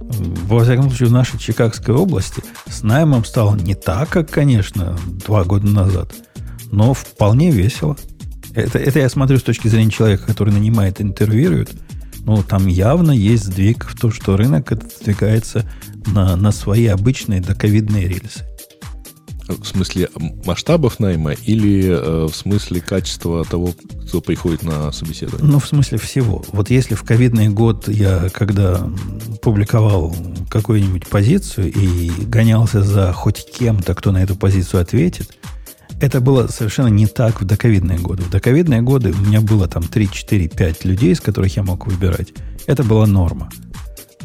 Во 0.00 0.64
всяком 0.64 0.88
случае, 0.88 1.08
в 1.08 1.12
нашей 1.12 1.38
Чикагской 1.38 1.94
области 1.94 2.42
с 2.68 2.82
наймом 2.82 3.24
стало 3.24 3.56
не 3.56 3.74
так, 3.74 4.10
как, 4.10 4.30
конечно, 4.30 4.98
два 5.24 5.44
года 5.44 5.66
назад, 5.66 6.12
но 6.70 6.92
вполне 6.92 7.50
весело. 7.50 7.96
Это, 8.54 8.78
это 8.78 8.98
я 8.98 9.08
смотрю 9.08 9.38
с 9.38 9.42
точки 9.42 9.68
зрения 9.68 9.90
человека, 9.90 10.26
который 10.26 10.52
нанимает, 10.52 11.00
интервьюирует– 11.00 11.70
ну, 12.24 12.42
там 12.42 12.66
явно 12.66 13.12
есть 13.12 13.44
сдвиг 13.44 13.84
в 13.84 13.98
то, 13.98 14.10
что 14.10 14.36
рынок 14.36 14.72
сдвигается 15.00 15.68
на, 16.06 16.36
на 16.36 16.52
свои 16.52 16.86
обычные 16.86 17.40
доковидные 17.40 18.06
рельсы. 18.06 18.46
В 19.48 19.64
смысле 19.64 20.08
масштабов 20.46 21.00
найма 21.00 21.32
или 21.32 21.88
э, 21.88 22.26
в 22.26 22.34
смысле 22.34 22.80
качества 22.80 23.44
того, 23.44 23.74
кто 24.06 24.20
приходит 24.20 24.62
на 24.62 24.92
собеседование? 24.92 25.50
Ну, 25.50 25.58
в 25.58 25.66
смысле 25.66 25.98
всего. 25.98 26.44
Вот 26.52 26.70
если 26.70 26.94
в 26.94 27.02
ковидный 27.02 27.48
год 27.48 27.88
я, 27.88 28.28
когда 28.32 28.88
публиковал 29.42 30.14
какую-нибудь 30.48 31.08
позицию 31.08 31.72
и 31.72 32.10
гонялся 32.24 32.82
за 32.82 33.12
хоть 33.12 33.44
кем-то, 33.52 33.94
кто 33.94 34.12
на 34.12 34.22
эту 34.22 34.36
позицию 34.36 34.80
ответит, 34.80 35.36
это 36.02 36.20
было 36.20 36.48
совершенно 36.48 36.88
не 36.88 37.06
так 37.06 37.40
в 37.40 37.44
доковидные 37.44 37.96
годы. 37.96 38.24
В 38.24 38.30
доковидные 38.30 38.82
годы 38.82 39.12
у 39.12 39.20
меня 39.24 39.40
было 39.40 39.68
там 39.68 39.84
3, 39.84 40.10
4, 40.10 40.48
5 40.48 40.84
людей, 40.84 41.12
из 41.12 41.20
которых 41.20 41.56
я 41.56 41.62
мог 41.62 41.86
выбирать. 41.86 42.32
Это 42.66 42.82
была 42.82 43.06
норма. 43.06 43.48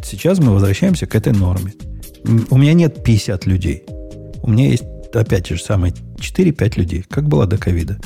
Сейчас 0.04 0.40
мы 0.40 0.54
возвращаемся 0.54 1.06
к 1.06 1.14
этой 1.14 1.34
норме. 1.34 1.76
У 2.50 2.58
меня 2.58 2.74
нет 2.74 3.04
50 3.04 3.46
людей. 3.46 3.84
У 4.42 4.50
меня 4.50 4.72
есть, 4.72 4.86
опять 5.14 5.48
же, 5.48 5.60
самые 5.60 5.94
4-5 6.16 6.80
людей, 6.80 7.06
как 7.08 7.28
было 7.28 7.46
до 7.46 7.60
ковида. 7.60 8.00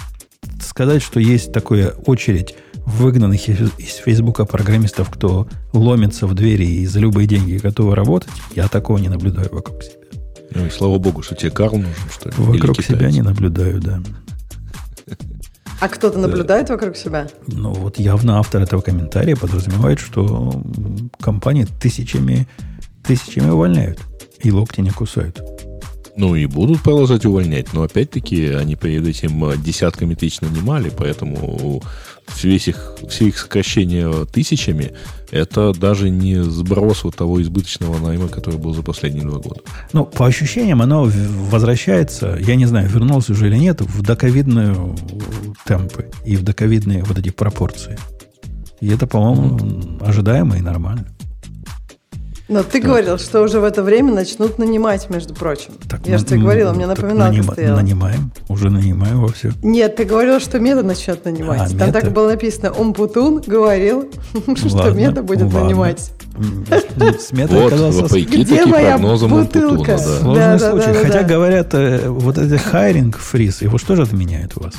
Сказать, 0.62 1.02
что 1.02 1.22
есть 1.22 1.54
такая 1.54 1.92
очередь 2.06 2.56
выгнанных 2.86 3.48
из 3.48 3.96
Фейсбука 4.04 4.44
программистов, 4.44 5.10
кто 5.10 5.48
ломится 5.72 6.28
в 6.28 6.34
двери 6.34 6.66
и 6.66 6.86
за 6.86 7.00
любые 7.00 7.26
деньги 7.26 7.56
готовы 7.56 7.96
работать, 7.96 8.32
я 8.54 8.68
такого 8.68 8.98
не 8.98 9.08
наблюдаю 9.08 9.48
вокруг 9.50 9.82
себя. 9.82 10.01
Ну 10.54 10.66
и 10.66 10.70
слава 10.70 10.98
богу, 10.98 11.22
что 11.22 11.36
тебе 11.36 11.52
Карл 11.52 11.78
нужен, 11.78 11.94
что 12.12 12.30
ли? 12.30 12.36
Вокруг 12.38 12.82
себя 12.84 13.10
не 13.10 13.22
наблюдаю, 13.22 13.80
да. 13.80 14.02
А 15.80 15.88
кто-то 15.88 16.20
наблюдает 16.20 16.70
вокруг 16.70 16.96
себя? 16.96 17.28
Ну, 17.48 17.74
вот 17.74 17.98
явно 17.98 18.38
автор 18.38 18.62
этого 18.62 18.82
комментария 18.82 19.36
подразумевает, 19.36 20.00
что 20.00 20.64
компании 21.20 21.66
тысячами, 21.82 22.48
тысячами 23.04 23.50
увольняют 23.50 24.00
и 24.44 24.52
локти 24.52 24.82
не 24.82 24.92
кусают. 24.92 25.42
Ну 26.18 26.36
и 26.36 26.46
будут 26.46 26.82
продолжать 26.82 27.26
увольнять, 27.26 27.74
но 27.74 27.84
опять-таки 27.84 28.50
они 28.50 28.76
перед 28.76 29.08
этим 29.08 29.60
десятками 29.64 30.14
тысяч 30.14 30.42
нанимали, 30.42 30.92
поэтому 30.96 31.82
весь 32.44 32.68
их, 32.68 32.96
все 33.10 33.28
их 33.28 33.38
сокращения 33.38 34.26
тысячами 34.26 34.94
это 35.32 35.74
даже 35.74 36.10
не 36.10 36.44
сброс 36.44 37.04
вот 37.04 37.16
того 37.16 37.42
избыточного 37.42 37.98
найма, 38.00 38.28
который 38.28 38.60
был 38.60 38.74
за 38.74 38.84
последние 38.84 39.24
два 39.24 39.40
года. 39.40 39.62
Ну, 39.94 40.06
по 40.06 40.26
ощущениям, 40.28 40.82
оно 40.82 41.10
возвращается, 41.50 42.38
я 42.40 42.56
не 42.56 42.66
знаю, 42.66 42.90
вернулся 42.90 43.32
уже 43.32 43.48
или 43.48 43.56
нет, 43.56 43.82
в 43.82 44.02
доковидные 44.02 44.76
темпы 45.66 46.10
и 46.26 46.36
в 46.36 46.44
доковидные 46.44 47.04
вот 47.04 47.18
эти 47.18 47.30
пропорции. 47.30 47.98
И 48.82 48.90
это, 48.90 49.08
по-моему, 49.08 49.58
mm-hmm. 49.58 50.06
ожидаемо 50.06 50.58
и 50.58 50.62
нормально. 50.62 51.06
Но 52.52 52.64
ты 52.64 52.82
говорил, 52.82 53.18
что 53.18 53.44
уже 53.44 53.62
в 53.62 53.64
это 53.64 53.82
время 53.82 54.14
начнут 54.14 54.58
нанимать, 54.60 55.10
между 55.10 55.34
прочим. 55.34 55.72
Так, 55.90 56.06
Я 56.06 56.18
же 56.18 56.26
тебе 56.26 56.42
говорила, 56.42 56.74
мне 56.74 56.86
напоминалка 56.86 57.32
нанима, 57.32 57.54
стояла. 57.54 57.78
Нанимаем, 57.78 58.32
уже 58.50 58.70
нанимаем 58.70 59.22
во 59.22 59.30
все. 59.30 59.54
Нет, 59.64 59.96
ты 59.96 60.04
говорил, 60.04 60.42
что 60.42 60.60
Мета 60.60 60.84
начнет 60.84 61.24
нанимать. 61.24 61.62
А, 61.62 61.68
Там 61.70 61.88
мета? 61.88 62.02
так 62.02 62.12
было 62.12 62.32
написано, 62.32 62.74
Умпутун 62.74 63.42
говорил, 63.48 64.10
что 64.58 64.92
Мета 64.92 65.24
будет 65.24 65.52
нанимать. 65.54 66.12
С 66.98 67.32
метой 67.32 67.70
вот, 67.70 67.74
вопреки 67.74 68.44
Где 68.44 68.66
моя 68.66 68.98
бутылка? 68.98 69.98
Сложный 69.98 70.60
случай. 70.60 70.94
Хотя 70.94 71.24
говорят, 71.24 71.74
э, 71.74 72.10
вот 72.10 72.38
этот 72.38 72.60
хайринг 72.60 73.18
фриз, 73.18 73.62
его 73.62 73.78
что 73.78 73.96
же 73.96 74.04
отменяет 74.04 74.58
у 74.58 74.64
вас? 74.64 74.74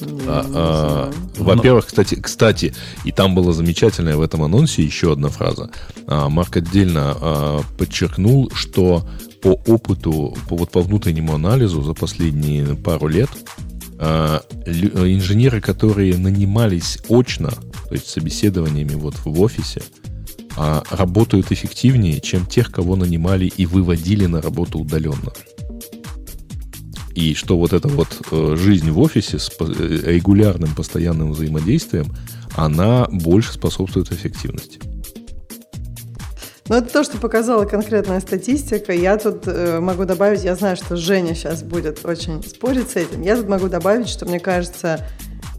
Нет. 0.00 0.02
А, 0.26 0.46
а, 0.54 1.12
во-первых, 1.36 1.86
кстати, 1.86 2.14
кстати, 2.14 2.74
и 3.04 3.12
там 3.12 3.34
была 3.34 3.52
замечательная 3.52 4.16
в 4.16 4.22
этом 4.22 4.42
анонсе 4.42 4.82
еще 4.82 5.12
одна 5.12 5.28
фраза. 5.28 5.70
А, 6.06 6.28
Марк 6.28 6.56
отдельно 6.56 7.16
а, 7.20 7.60
подчеркнул, 7.76 8.50
что 8.54 9.06
по 9.42 9.60
опыту, 9.66 10.36
по, 10.48 10.56
вот 10.56 10.70
по 10.70 10.80
внутреннему 10.80 11.34
анализу 11.34 11.82
за 11.82 11.94
последние 11.94 12.76
пару 12.76 13.08
лет 13.08 13.30
а, 13.98 14.42
инженеры, 14.66 15.60
которые 15.60 16.16
нанимались 16.16 16.98
очно, 17.08 17.50
то 17.50 17.94
есть 17.94 18.08
собеседованиями 18.08 18.94
вот 18.94 19.16
в 19.24 19.40
офисе, 19.40 19.82
а, 20.56 20.82
работают 20.90 21.52
эффективнее, 21.52 22.20
чем 22.20 22.46
тех, 22.46 22.70
кого 22.70 22.96
нанимали 22.96 23.46
и 23.46 23.66
выводили 23.66 24.26
на 24.26 24.40
работу 24.40 24.78
удаленно 24.78 25.32
и 27.14 27.34
что 27.34 27.58
вот 27.58 27.72
эта 27.72 27.88
вот 27.88 28.08
э, 28.30 28.56
жизнь 28.56 28.90
в 28.90 28.98
офисе 28.98 29.38
с 29.38 29.50
э, 29.58 29.64
регулярным 30.06 30.74
постоянным 30.74 31.32
взаимодействием, 31.32 32.06
она 32.54 33.06
больше 33.10 33.52
способствует 33.52 34.12
эффективности. 34.12 34.80
Ну, 36.68 36.76
это 36.76 36.90
то, 36.90 37.04
что 37.04 37.18
показала 37.18 37.64
конкретная 37.64 38.20
статистика. 38.20 38.92
Я 38.92 39.18
тут 39.18 39.42
э, 39.46 39.80
могу 39.80 40.04
добавить, 40.04 40.44
я 40.44 40.54
знаю, 40.54 40.76
что 40.76 40.96
Женя 40.96 41.34
сейчас 41.34 41.62
будет 41.62 42.04
очень 42.04 42.42
спорить 42.42 42.90
с 42.90 42.96
этим. 42.96 43.22
Я 43.22 43.36
тут 43.36 43.48
могу 43.48 43.68
добавить, 43.68 44.08
что 44.08 44.26
мне 44.26 44.40
кажется, 44.40 45.06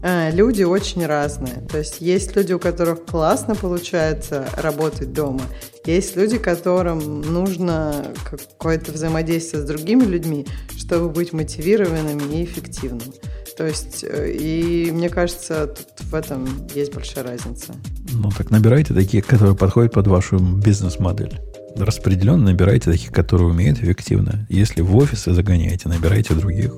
люди 0.04 0.62
очень 0.62 1.06
разные. 1.06 1.62
То 1.70 1.78
есть 1.78 2.00
есть 2.00 2.36
люди, 2.36 2.52
у 2.52 2.58
которых 2.58 3.04
классно 3.06 3.54
получается 3.54 4.46
работать 4.56 5.12
дома. 5.12 5.42
Есть 5.86 6.16
люди, 6.16 6.38
которым 6.38 7.22
нужно 7.22 8.06
какое-то 8.24 8.92
взаимодействие 8.92 9.62
с 9.62 9.66
другими 9.66 10.04
людьми, 10.04 10.46
чтобы 10.76 11.08
быть 11.08 11.32
мотивированными 11.32 12.34
и 12.34 12.44
эффективными. 12.44 13.14
То 13.56 13.66
есть, 13.66 14.04
э, 14.04 14.32
и 14.32 14.90
мне 14.90 15.08
кажется, 15.08 15.68
тут 15.68 15.86
в 16.00 16.14
этом 16.14 16.48
есть 16.74 16.92
большая 16.92 17.24
разница. 17.24 17.72
Ну, 18.12 18.30
так 18.36 18.50
набирайте 18.50 18.94
такие, 18.94 19.22
которые 19.22 19.56
подходят 19.56 19.92
под 19.92 20.06
вашу 20.08 20.38
бизнес-модель. 20.38 21.40
Распределенно 21.76 22.44
набирайте 22.44 22.90
таких, 22.90 23.12
которые 23.12 23.48
умеют 23.48 23.78
эффективно. 23.78 24.46
Если 24.48 24.80
в 24.82 24.96
офисы 24.96 25.32
загоняете, 25.32 25.88
набирайте 25.88 26.34
других. 26.34 26.74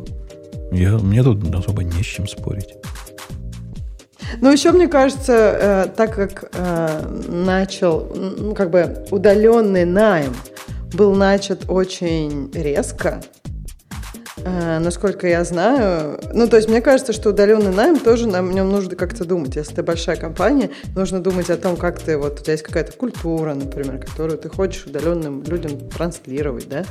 Я, 0.73 0.99
мне 0.99 1.23
тут 1.23 1.55
особо 1.55 1.83
не 1.85 2.03
с 2.03 2.07
чем 2.07 2.27
спорить. 2.29 2.75
Ну, 4.41 4.51
еще, 4.51 4.73
мне 4.73 4.89
кажется, 4.89 5.33
э, 5.33 5.87
так 5.97 6.15
как 6.15 6.51
э, 6.53 7.03
начал, 7.29 8.13
ну, 8.15 8.55
как 8.55 8.71
бы 8.71 9.05
удаленный 9.11 9.85
найм 9.85 10.35
был 10.93 11.15
начат 11.15 11.69
очень 11.69 12.51
резко, 12.55 13.21
э, 14.39 14.79
насколько 14.79 15.27
я 15.27 15.45
знаю. 15.45 16.21
Ну, 16.33 16.49
то 16.49 16.57
есть, 16.57 16.69
мне 16.69 16.81
кажется, 16.81 17.13
что 17.13 17.31
удаленный 17.31 17.73
найм 17.73 17.99
тоже 17.99 18.29
на 18.29 18.41
нем 18.41 18.71
нужно 18.71 18.97
как-то 18.97 19.25
думать. 19.25 19.57
Если 19.57 19.75
ты 19.75 19.83
большая 19.83 20.17
компания, 20.17 20.71
нужно 20.95 21.21
думать 21.21 21.51
о 21.51 21.57
том, 21.57 21.77
как 21.77 22.01
ты, 22.01 22.17
вот 22.17 22.41
у 22.41 22.43
тебя 22.43 22.53
есть 22.53 22.65
какая-то 22.65 22.93
культура, 22.93 23.55
например, 23.55 23.99
которую 23.99 24.39
ты 24.39 24.49
хочешь 24.49 24.87
удаленным 24.87 25.43
людям 25.43 25.79
транслировать, 25.91 26.69
да, 26.69 26.85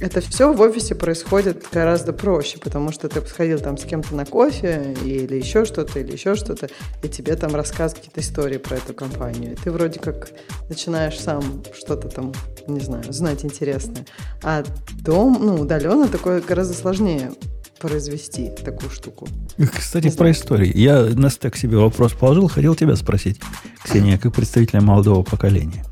это 0.00 0.20
все 0.20 0.52
в 0.52 0.60
офисе 0.60 0.94
происходит 0.94 1.66
гораздо 1.72 2.12
проще, 2.12 2.58
потому 2.58 2.92
что 2.92 3.08
ты 3.08 3.24
сходил 3.26 3.58
там 3.58 3.76
с 3.76 3.84
кем-то 3.84 4.14
на 4.14 4.24
кофе 4.24 4.94
или 5.04 5.36
еще 5.36 5.64
что-то, 5.64 6.00
или 6.00 6.12
еще 6.12 6.34
что-то, 6.34 6.68
и 7.02 7.08
тебе 7.08 7.36
там 7.36 7.54
рассказывают 7.54 7.94
какие-то 7.94 8.20
истории 8.20 8.58
про 8.58 8.76
эту 8.76 8.94
компанию. 8.94 9.52
И 9.52 9.56
ты 9.56 9.70
вроде 9.70 10.00
как 10.00 10.30
начинаешь 10.68 11.18
сам 11.18 11.62
что-то 11.74 12.08
там, 12.08 12.32
не 12.66 12.80
знаю, 12.80 13.04
знать 13.12 13.44
интересное. 13.44 14.04
А 14.42 14.64
дом, 15.02 15.38
ну, 15.40 15.54
удаленно 15.54 16.08
такое 16.08 16.40
гораздо 16.40 16.74
сложнее 16.74 17.32
произвести 17.78 18.50
такую 18.64 18.90
штуку. 18.90 19.28
Кстати, 19.76 20.10
про 20.10 20.30
истории. 20.30 20.72
Я 20.74 21.02
на 21.02 21.28
стек 21.28 21.56
себе 21.56 21.76
вопрос 21.76 22.12
положил, 22.12 22.48
хотел 22.48 22.74
тебя 22.74 22.96
спросить, 22.96 23.40
Ксения, 23.82 24.16
как 24.16 24.34
представителя 24.34 24.80
молодого 24.80 25.22
поколения. 25.22 25.84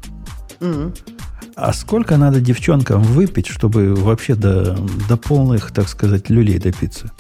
Mm-hmm. 0.61 0.97
А 1.63 1.73
сколько 1.73 2.17
надо 2.17 2.41
девчонкам 2.41 3.05
выпить, 3.05 3.47
чтобы 3.47 3.95
вообще 3.95 4.35
до, 4.35 4.77
до 5.09 5.17
полных, 5.17 5.71
так 5.71 5.89
сказать, 5.89 6.29
люлей 6.29 6.59
допиться? 6.59 7.13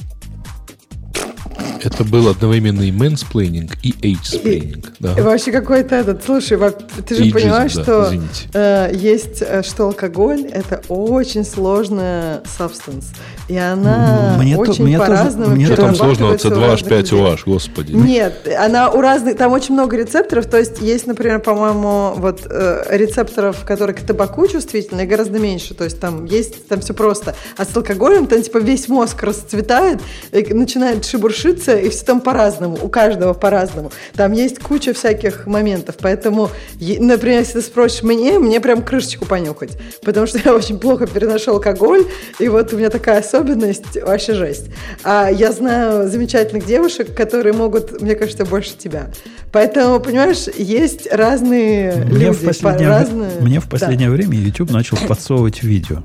Это 1.80 2.02
был 2.02 2.26
одновременно 2.28 2.80
и 2.80 2.90
mansplaining, 2.90 3.76
и 3.84 3.94
age-splaining. 4.02 4.94
Да. 4.98 5.14
И 5.16 5.20
вообще 5.20 5.52
какой-то 5.52 5.94
этот... 5.94 6.24
Слушай, 6.24 6.58
ты 7.06 7.14
же 7.14 7.22
Ageism, 7.22 7.32
понимаешь, 7.32 7.74
да, 7.74 7.82
что 7.84 8.12
э, 8.52 8.90
есть, 8.94 9.42
э, 9.42 9.62
что 9.62 9.86
алкоголь– 9.86 10.42
это 10.52 10.82
очень 10.88 11.44
сложная 11.44 12.42
substance. 12.58 13.04
И 13.52 13.58
она 13.58 14.36
мне 14.38 14.56
очень 14.56 14.76
то, 14.76 14.82
мне 14.82 14.98
по-разному 14.98 15.44
тоже, 15.44 15.56
мне 15.56 15.66
Что 15.66 15.76
там 15.76 15.94
сложного? 15.94 16.34
C2H5OH, 16.36 17.40
господи. 17.44 17.92
Нет, 17.92 18.48
она 18.58 18.90
у 18.90 19.02
разных... 19.02 19.36
Там 19.36 19.52
очень 19.52 19.74
много 19.74 19.98
рецепторов. 19.98 20.46
То 20.46 20.58
есть 20.58 20.80
есть, 20.80 21.06
например, 21.06 21.40
по-моему, 21.40 22.14
вот 22.16 22.46
э, 22.48 22.84
рецепторов, 22.88 23.62
которые 23.66 23.94
к 23.94 24.00
табаку 24.00 24.46
чувствительны, 24.46 25.04
гораздо 25.04 25.38
меньше. 25.38 25.74
То 25.74 25.84
есть 25.84 26.00
там 26.00 26.24
есть, 26.24 26.66
там 26.66 26.80
все 26.80 26.94
просто. 26.94 27.34
А 27.58 27.66
с 27.66 27.76
алкоголем 27.76 28.26
там 28.26 28.40
типа 28.40 28.56
весь 28.56 28.88
мозг 28.88 29.22
расцветает, 29.22 30.00
и 30.32 30.54
начинает 30.54 31.04
шебуршиться, 31.04 31.76
и 31.76 31.90
все 31.90 32.06
там 32.06 32.22
по-разному. 32.22 32.78
У 32.80 32.88
каждого 32.88 33.34
по-разному. 33.34 33.92
Там 34.14 34.32
есть 34.32 34.60
куча 34.60 34.94
всяких 34.94 35.46
моментов. 35.46 35.96
Поэтому, 36.00 36.48
например, 36.80 37.40
если 37.40 37.60
ты 37.60 37.60
спросишь 37.60 38.02
мне, 38.02 38.38
мне 38.38 38.62
прям 38.62 38.82
крышечку 38.82 39.26
понюхать. 39.26 39.72
Потому 40.02 40.26
что 40.26 40.38
я 40.42 40.54
очень 40.54 40.78
плохо 40.78 41.06
переношу 41.06 41.50
алкоголь, 41.50 42.06
и 42.38 42.48
вот 42.48 42.72
у 42.72 42.78
меня 42.78 42.88
такая 42.88 43.18
особенность, 43.18 43.41
вообще 43.42 44.34
жесть. 44.34 44.66
А 45.04 45.28
я 45.28 45.52
знаю 45.52 46.08
замечательных 46.08 46.66
девушек, 46.66 47.14
которые 47.14 47.52
могут, 47.52 48.00
мне 48.00 48.14
кажется, 48.14 48.44
больше 48.44 48.76
тебя. 48.76 49.10
Поэтому, 49.52 50.00
понимаешь, 50.00 50.46
есть 50.56 51.08
разные 51.12 51.92
мне 51.92 52.26
люди. 52.26 52.32
В 52.32 52.44
последнее, 52.46 52.88
разные... 52.88 53.30
Мне 53.40 53.60
в 53.60 53.68
последнее 53.68 54.08
да. 54.08 54.14
время 54.14 54.38
YouTube 54.38 54.70
начал 54.70 54.96
подсовывать 54.96 55.62
видео. 55.62 56.02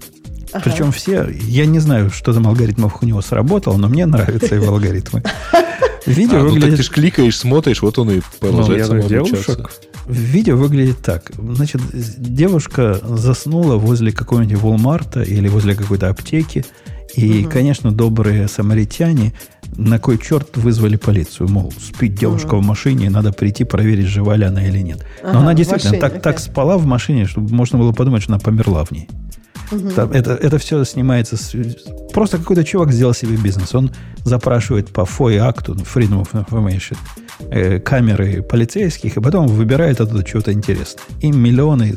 Ага. 0.52 0.70
Причем 0.70 0.92
все, 0.92 1.28
я 1.30 1.66
не 1.66 1.80
знаю, 1.80 2.10
что 2.10 2.34
там 2.34 2.48
алгоритмов 2.48 3.02
у 3.02 3.06
него 3.06 3.22
сработал, 3.22 3.78
но 3.78 3.88
мне 3.88 4.06
нравятся 4.06 4.56
его 4.56 4.70
алгоритмы. 4.74 5.24
Видео 6.06 6.38
а, 6.38 6.44
выглядит... 6.44 6.64
Ну, 6.64 6.70
так 6.70 6.78
ты 6.78 6.84
ж 6.84 6.90
кликаешь, 6.90 7.38
смотришь, 7.38 7.82
вот 7.82 8.00
он 8.00 8.12
и 8.12 8.22
продолжает 8.40 8.88
ну, 8.88 9.02
девушек. 9.02 9.70
Видео 10.08 10.56
выглядит 10.56 11.00
так. 11.00 11.32
Значит, 11.38 11.82
девушка 11.94 12.98
заснула 13.04 13.76
возле 13.76 14.14
какого-нибудь 14.14 14.62
Walmart 14.62 15.26
или 15.26 15.50
возле 15.50 15.76
какой-то 15.76 16.08
аптеки, 16.08 16.66
и, 17.18 17.44
угу. 17.44 17.50
конечно, 17.50 17.92
добрые 17.92 18.48
самаритяне 18.48 19.34
на 19.76 20.00
кой 20.00 20.18
черт 20.18 20.58
вызвали 20.58 20.96
полицию? 20.96 21.50
Мол, 21.50 21.74
спит 21.78 22.16
девушка 22.16 22.56
угу. 22.56 22.64
в 22.64 22.66
машине, 22.66 23.10
надо 23.10 23.32
прийти 23.32 23.64
проверить, 23.64 24.08
жива 24.08 24.36
ли 24.36 24.46
она 24.46 24.66
или 24.66 24.80
нет. 24.80 25.06
Но 25.24 25.30
ага, 25.30 25.40
она 25.40 25.54
действительно 25.54 25.94
машине, 25.94 26.02
так, 26.02 26.16
okay. 26.16 26.22
так 26.22 26.40
спала 26.40 26.78
в 26.78 26.86
машине, 26.86 27.26
чтобы 27.26 27.54
можно 27.54 27.78
было 27.78 27.92
подумать, 27.92 28.24
что 28.24 28.34
она 28.34 28.40
померла 28.40 28.86
в 28.86 28.92
ней. 28.92 29.08
Угу. 29.72 29.90
Там, 29.90 30.12
это, 30.12 30.34
это 30.34 30.58
все 30.58 30.84
снимается. 30.86 31.36
С, 31.36 31.54
просто 32.14 32.38
какой-то 32.38 32.64
чувак 32.64 32.92
сделал 32.92 33.14
себе 33.14 33.36
бизнес. 33.36 33.76
Он 33.76 33.92
запрашивает 34.24 34.90
по 34.90 35.02
FOI 35.02 35.38
акту, 35.38 35.74
Freedom 35.74 36.26
of 36.26 36.32
Information, 36.34 36.98
э, 37.50 37.80
камеры 37.80 38.42
полицейских, 38.42 39.18
и 39.18 39.22
потом 39.22 39.48
выбирает 39.48 40.02
оттуда 40.02 40.26
что-то 40.26 40.54
интересное. 40.54 41.04
И 41.22 41.32
миллионы 41.32 41.94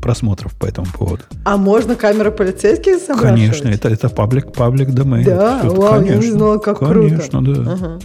просмотров 0.00 0.52
по 0.54 0.66
этому 0.66 0.86
поводу. 0.86 1.22
А 1.44 1.56
можно 1.56 1.96
камеры 1.96 2.30
полицейских 2.30 2.98
запрашивать? 2.98 3.22
Конечно, 3.22 3.68
это, 3.68 3.88
это 3.88 4.08
паблик, 4.08 4.52
паблик 4.52 4.88
domain. 4.88 5.24
Да, 5.24 5.60
это, 5.62 5.70
вау, 5.70 5.94
конечно, 5.94 6.12
я 6.12 6.18
не 6.18 6.30
знала, 6.30 6.58
как 6.58 6.78
конечно. 6.78 7.01
Конечно, 7.08 7.44
да. 7.44 7.72
Ага. 7.72 7.98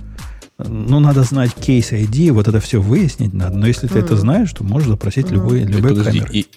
Ну, 0.59 0.99
надо 0.99 1.21
знать 1.23 1.53
кейс 1.53 1.91
ID, 1.91 2.31
вот 2.31 2.47
это 2.47 2.59
все 2.59 2.81
выяснить 2.81 3.33
надо. 3.33 3.57
Но 3.57 3.67
если 3.67 3.87
ты 3.87 3.99
это 3.99 4.15
знаешь, 4.15 4.51
то 4.53 4.63
можешь 4.63 4.87
запросить 4.89 5.29
любой, 5.29 5.61
Э, 5.61 5.65
любой 5.65 5.91
Подожди, 5.91 6.19
камеры. 6.19 6.33
и, 6.33 6.47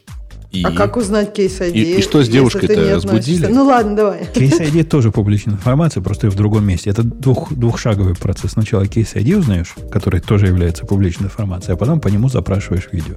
и- 0.53 0.63
А 0.65 0.71
как 0.73 0.97
узнать 0.97 1.35
кейс 1.35 1.61
ID? 1.61 1.73
И- 1.75 1.99
и 1.99 2.03
что 2.03 2.23
с 2.25 2.29
девушкой-то, 2.31 2.95
разбудили? 2.95 3.47
Ну 3.47 3.67
ладно, 3.67 3.95
давай. 3.97 4.27
Кейс 4.35 4.59
ID 4.59 4.85
тоже 4.89 5.11
публичная 5.13 5.55
информация, 5.55 6.03
просто 6.03 6.29
и 6.29 6.31
в 6.31 6.35
другом 6.35 6.65
месте. 6.67 6.89
Это 6.89 7.03
двух, 7.03 7.53
двухшаговый 7.53 8.15
процесс. 8.15 8.53
Сначала 8.53 8.87
кейс 8.87 9.15
ID 9.15 9.37
узнаешь, 9.39 9.75
который 9.93 10.21
тоже 10.21 10.47
является 10.47 10.87
публичной 10.87 11.27
информацией, 11.27 11.75
а 11.75 11.77
потом 11.77 12.01
по 12.01 12.09
нему 12.09 12.31
запрашиваешь 12.31 12.89
видео. 12.93 13.17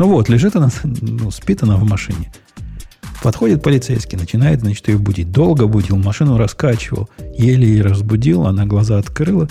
Ну 0.00 0.08
вот, 0.08 0.28
лежит 0.28 0.56
она, 0.56 0.68
ну, 0.82 1.30
спит 1.30 1.62
она 1.62 1.76
в 1.76 1.84
машине. 1.84 2.32
Подходит 3.24 3.62
полицейский, 3.62 4.18
начинает, 4.18 4.60
значит, 4.60 4.86
ее 4.88 4.98
будить. 4.98 5.32
Долго 5.32 5.66
будил, 5.66 5.96
машину 5.96 6.36
раскачивал, 6.36 7.08
еле 7.38 7.66
ее 7.66 7.82
разбудил, 7.82 8.46
она 8.46 8.66
глаза 8.66 8.98
открыла. 8.98 9.48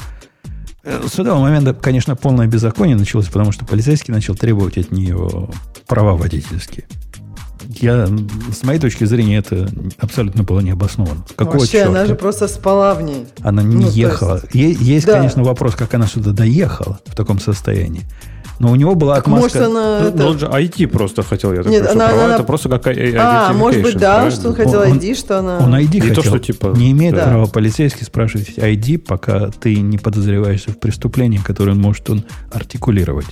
Э, 0.83 1.01
С 1.11 1.17
этого 1.17 1.39
момента, 1.39 1.73
конечно, 1.73 2.15
полное 2.15 2.45
беззаконие 2.45 2.95
началось, 2.95 3.25
потому 3.29 3.51
что 3.51 3.65
полицейский 3.65 4.13
начал 4.13 4.35
требовать 4.35 4.77
от 4.77 4.91
нее 4.91 5.49
права 5.87 6.13
водительские. 6.15 6.85
Я, 7.67 8.07
с 8.51 8.61
моей 8.61 8.79
точки 8.79 9.05
зрения, 9.05 9.37
это 9.37 9.67
абсолютно 9.97 10.43
было 10.43 10.59
необоснованно. 10.59 11.25
Какого 11.35 11.57
Вообще, 11.57 11.79
черта? 11.79 11.89
она 11.89 12.05
же 12.05 12.13
просто 12.13 12.47
спала 12.47 12.93
в 12.93 13.01
ней. 13.01 13.25
Она 13.41 13.63
не 13.63 13.77
Ну, 13.77 13.89
ехала. 13.89 14.35
есть- 14.53 14.53
Е- 14.53 14.85
есть, 14.95 15.07
Да. 15.07 15.13
конечно, 15.15 15.43
вопрос, 15.43 15.73
как 15.73 15.95
она 15.95 16.05
сюда 16.05 16.29
доехала 16.31 16.99
в 17.07 17.15
таком 17.15 17.39
состоянии. 17.39 18.03
Но 18.63 18.71
у 18.71 18.75
него 18.75 18.95
была 18.95 19.15
Так 19.15 19.25
отмазка. 19.25 19.43
может 19.59 19.69
она... 19.69 20.11
Ну, 20.15 20.27
он 20.27 20.39
же 20.39 20.45
IT 20.47 20.87
просто 20.87 21.21
хотел, 21.21 21.51
я 21.53 21.63
так 21.63 21.71
Нет, 21.71 21.87
понимаю, 21.87 21.95
она- 21.99 22.07
права 22.07 22.25
она- 22.25 22.35
это 22.35 22.43
просто 22.43 22.69
как 22.69 22.87
I- 22.87 23.13
А, 23.17 23.53
может 23.53 23.81
быть, 23.83 23.97
да, 23.97 24.15
правильно? 24.15 24.31
что 24.39 24.49
он 24.49 24.55
хотел 24.55 24.79
Он- 24.81 24.97
ID, 24.97 25.15
что 25.15 25.39
она... 25.39 25.57
Он 25.59 25.75
ID 25.75 25.93
Не 25.95 25.99
то, 25.99 26.07
хотел. 26.15 26.23
что 26.23 26.39
типа- 26.39 26.73
не 26.75 26.91
имеет 26.91 27.13
Да. 27.15 27.25
права 27.25 27.45
полицейский 27.45 28.05
спрашивать 28.05 28.57
ID, 28.57 28.97
пока 28.99 29.49
ты 29.49 29.75
не 29.75 29.97
подозреваешься 29.97 30.71
в 30.71 30.79
преступлении, 30.79 31.39
которое 31.39 31.73
он 31.73 31.81
может 31.81 32.09
он 32.09 32.23
артикулировать. 32.51 33.27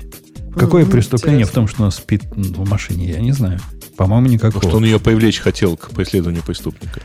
Какое 0.56 0.84
Мгм, 0.84 0.92
преступление 0.92 1.46
в 1.46 1.50
интересно. 1.50 1.62
том, 1.62 1.68
что 1.70 1.84
она 1.84 1.92
спит 1.92 2.24
в 2.36 2.70
машине, 2.70 3.10
я 3.12 3.20
не 3.22 3.32
знаю. 3.32 3.60
По-моему, 3.96 4.28
никакого. 4.28 4.62
что 4.62 4.78
он 4.78 4.84
ее 4.84 5.00
привлечь 5.00 5.40
хотел 5.40 5.78
к 5.78 5.92
преследованию 5.92 6.44
преступника. 6.44 7.00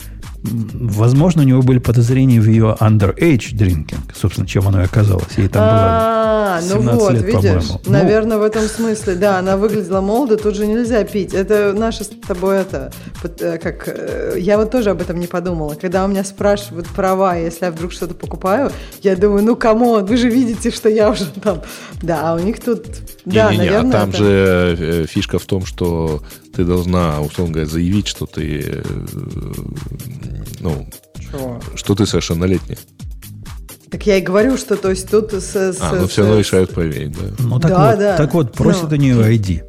Возможно, 0.47 1.43
у 1.43 1.45
него 1.45 1.63
были 1.63 1.79
подозрения 1.79 2.41
в 2.41 2.47
ее 2.49 2.77
underage 2.81 3.53
drinking. 3.55 3.99
Собственно, 4.15 4.47
чем 4.47 4.69
оно 4.69 4.83
и 4.83 4.85
оказалось. 4.85 5.37
Ей 5.37 5.49
там 5.49 5.63
было 5.63 5.87
А, 5.89 6.61
ну 6.63 6.81
17 6.81 7.01
вот, 7.01 7.13
лет, 7.13 7.23
видишь, 7.25 7.41
по-моему. 7.43 7.81
Ну- 7.85 7.93
наверное, 7.93 8.39
в 8.39 8.43
этом 8.43 8.63
смысле, 8.63 9.15
да, 9.17 9.39
она 9.39 9.57
выглядела 9.57 10.01
молодо, 10.01 10.37
тут 10.37 10.55
же 10.55 10.67
нельзя 10.67 11.05
пить. 11.05 11.35
Это 11.35 11.73
наше 11.77 12.05
с 12.05 12.11
тобой 12.27 12.59
это, 12.59 12.93
э, 13.41 13.59
как, 13.59 13.89
э, 13.89 14.37
я 14.39 14.57
вот 14.59 14.71
тоже 14.71 14.91
об 14.91 15.01
этом 15.01 15.19
не 15.19 15.27
подумала. 15.27 15.75
Когда 15.81 16.05
у 16.05 16.09
меня 16.09 16.25
спрашивают 16.25 16.87
права, 16.89 17.37
если 17.37 17.65
я 17.67 17.71
вдруг 17.71 17.93
что-то 17.93 18.15
покупаю, 18.15 18.71
я 19.03 19.17
думаю, 19.17 19.43
ну, 19.45 19.57
come 19.57 19.84
on, 19.84 20.05
вы 20.07 20.17
же 20.17 20.29
видите, 20.31 20.71
что 20.71 20.89
я 20.89 21.11
уже 21.11 21.27
там. 21.27 21.63
Да, 22.03 22.33
а 22.33 22.35
у 22.37 22.39
них 22.39 22.61
тут, 22.61 22.85
да, 23.25 23.51
Не-не-не, 23.51 23.71
наверное, 23.71 23.91
а 23.91 23.93
там 24.01 24.09
это- 24.11 24.19
же 24.19 24.77
э, 24.79 25.07
фишка 25.09 25.39
в 25.39 25.45
том, 25.45 25.65
что 25.67 26.23
ты 26.55 26.65
должна, 26.65 27.21
условно 27.21 27.53
говоря, 27.55 27.69
заявить, 27.69 28.07
что 28.07 28.27
ты, 28.27 28.83
ну, 30.61 30.89
Чего? 31.19 31.61
что 31.75 31.95
ты 31.95 32.07
совершеннолетняя. 32.07 32.79
Так 33.91 34.05
я 34.07 34.19
и 34.19 34.21
говорю, 34.21 34.57
что 34.57 34.77
то 34.77 34.91
есть 34.91 35.09
тут 35.09 35.33
с... 35.33 35.55
с- 35.55 35.79
А, 35.81 35.95
ну 35.95 36.07
с- 36.07 36.11
все 36.11 36.23
равно 36.23 36.37
с- 36.37 36.39
решают 36.41 36.73
проверить, 36.75 37.13
да. 37.13 37.29
Ну 37.39 37.59
так 37.61 37.71
Да, 37.71 37.91
вот, 37.91 37.99
да. 37.99 38.17
так 38.17 38.35
вот, 38.35 38.53
просят 38.53 38.91
Ну. 38.91 38.97
у 38.97 39.01
нее 39.01 39.15
ID. 39.37 39.63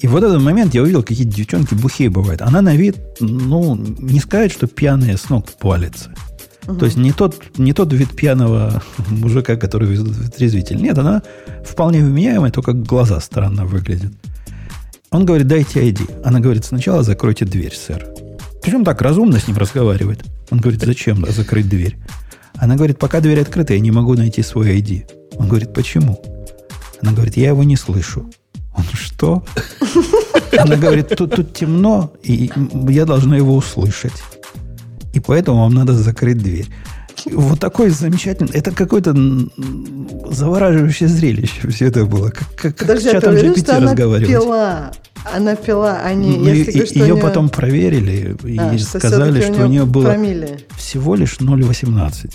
И 0.00 0.06
в 0.06 0.14
этот 0.16 0.40
момент 0.42 0.74
я 0.74 0.82
увидел, 0.82 1.02
какие 1.02 1.26
девчонки 1.26 1.74
бухие 1.74 2.10
бывают. 2.10 2.42
Она 2.42 2.60
на 2.60 2.76
вид, 2.76 2.96
ну, 3.20 3.74
не 3.74 4.20
сказать, 4.20 4.52
что 4.52 4.66
пьяная 4.66 5.16
с 5.16 5.30
ног 5.30 5.50
палится. 5.52 6.14
То 6.78 6.84
есть 6.86 6.96
не 6.98 7.12
тот, 7.12 7.42
не 7.58 7.72
тот 7.72 7.92
вид 7.92 8.14
пьяного 8.14 8.82
мужика, 9.08 9.56
который 9.56 9.88
везут 9.88 10.08
в 10.10 10.30
трезвитель. 10.30 10.76
Нет, 10.76 10.98
она 10.98 11.22
вполне 11.64 12.00
вменяемая, 12.00 12.50
только 12.50 12.72
глаза 12.74 13.18
странно 13.20 13.64
выглядят. 13.64 14.12
Он 15.10 15.24
говорит, 15.24 15.46
дайте 15.46 15.80
ID. 15.88 16.22
Она 16.24 16.40
говорит, 16.40 16.64
сначала 16.64 17.02
закройте 17.02 17.44
дверь, 17.46 17.74
сэр. 17.74 18.06
Причем 18.64 18.82
так 18.82 19.02
разумно 19.02 19.38
с 19.38 19.46
ним 19.46 19.58
разговаривает. 19.58 20.24
Он 20.50 20.58
говорит, 20.58 20.80
зачем 20.82 21.26
закрыть 21.30 21.68
дверь? 21.68 21.98
Она 22.54 22.76
говорит, 22.76 22.98
пока 22.98 23.20
дверь 23.20 23.42
открыта, 23.42 23.74
я 23.74 23.80
не 23.80 23.90
могу 23.90 24.14
найти 24.14 24.42
свой 24.42 24.80
ID. 24.80 25.04
Он 25.36 25.48
говорит, 25.48 25.74
почему? 25.74 26.18
Она 27.02 27.12
говорит, 27.12 27.36
я 27.36 27.48
его 27.48 27.62
не 27.62 27.76
слышу. 27.76 28.30
Он, 28.74 28.84
что? 28.94 29.44
Она 30.56 30.76
говорит, 30.76 31.10
тут, 31.10 31.36
тут 31.36 31.52
темно, 31.52 32.10
и 32.22 32.50
я 32.88 33.04
должна 33.04 33.36
его 33.36 33.54
услышать. 33.54 34.14
И 35.12 35.20
поэтому 35.20 35.58
вам 35.58 35.74
надо 35.74 35.92
закрыть 35.92 36.38
дверь. 36.38 36.68
Вот 37.32 37.60
такой 37.60 37.90
замечательный... 37.90 38.50
Это 38.52 38.70
какое-то 38.70 39.14
завораживающее 40.30 41.08
зрелище 41.08 41.68
все 41.68 41.86
это 41.86 42.04
было. 42.04 42.30
Как, 42.30 42.76
как, 42.76 42.98
с 43.00 43.02
чатом 43.02 43.34
GPT 43.34 43.60
что 43.60 43.80
разговаривать. 43.80 44.28
пила? 44.28 44.92
Она 45.34 45.56
пила, 45.56 46.00
а 46.04 46.12
не... 46.12 46.36
Ну, 46.36 46.44
если 46.46 46.70
и- 46.70 46.86
что 46.86 46.98
ее 46.98 47.14
у 47.14 47.16
неё- 47.16 47.22
потом 47.22 47.48
проверили 47.48 48.36
и 48.44 48.58
А, 48.58 48.76
что 48.76 48.98
сказали, 48.98 49.40
всё-таки 49.40 49.54
что 49.54 49.64
у 49.64 49.68
нее 49.68 49.84
было 49.86 50.04
промилле. 50.04 50.58
всего 50.76 51.14
лишь 51.14 51.38
0,18. 51.40 52.32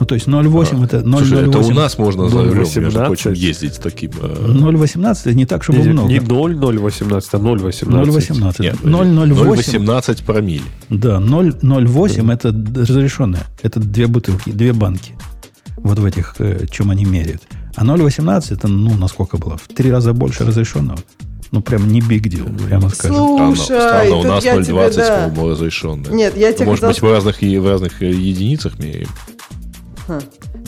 Ну, 0.00 0.06
то 0.06 0.14
есть 0.14 0.26
0,8 0.26 0.84
это 0.84 0.98
0,08. 1.00 1.18
Слушай, 1.18 1.48
это 1.48 1.58
у 1.58 1.70
нас 1.70 1.98
можно 1.98 2.28
за 2.28 2.38
рулем, 2.38 2.56
между 2.56 2.80
0,18. 2.80 3.06
прочим, 3.06 3.32
ездить 3.34 3.74
с 3.74 3.78
таким... 3.78 4.10
э, 4.20 4.46
0,18 4.48 5.18
это 5.20 5.34
не 5.34 5.44
так, 5.44 5.62
чтобы 5.62 5.80
Не, 5.80 5.88
много. 5.90 6.08
не 6.08 6.18
0,018, 6.20 7.34
а 7.34 7.36
0,18. 7.36 7.84
0,18. 7.86 8.62
Нет, 8.62 8.76
0,08. 8.82 9.84
0,18 9.84 10.24
промилле. 10.24 10.62
Да, 10.88 11.18
0,08 11.20 12.32
это 12.32 12.48
разрешенное. 12.48 13.46
Это 13.62 13.78
две 13.78 14.06
бутылки, 14.06 14.50
две 14.50 14.72
банки. 14.72 15.12
Вот 15.76 15.98
в 15.98 16.04
этих, 16.04 16.34
э, 16.38 16.66
чем 16.70 16.90
они 16.90 17.04
меряют. 17.04 17.42
А 17.76 17.84
0,18 17.84 18.54
это, 18.54 18.68
ну, 18.68 18.94
насколько 18.96 19.36
было? 19.36 19.58
В 19.58 19.68
три 19.68 19.90
раза 19.92 20.14
больше 20.14 20.44
разрешенного. 20.44 20.98
Ну, 21.52 21.60
прям 21.62 21.88
не 21.88 22.00
big 22.00 22.22
deal, 22.22 22.66
прямо 22.66 22.88
скажем. 22.90 23.16
Странно, 23.16 23.56
Слушай, 23.56 23.80
странно, 23.80 24.16
у 24.16 24.22
тут 24.22 24.30
нас 24.30 24.44
я 24.44 24.56
0,20, 24.56 24.64
тебе, 24.64 24.74
да. 24.96 25.24
по-моему, 25.28 25.48
разрешенное. 25.50 26.12
Нет, 26.12 26.36
я 26.36 26.52
тебе 26.52 26.66
Может 26.66 26.84
хотела 26.84 26.92
быть, 26.92 27.02
в 27.02 27.12
разных, 27.12 27.40
в 27.42 27.68
разных 27.68 28.02
э, 28.02 28.10
единицах 28.12 28.78
меряем. 28.78 29.08
Ха. 30.10 30.18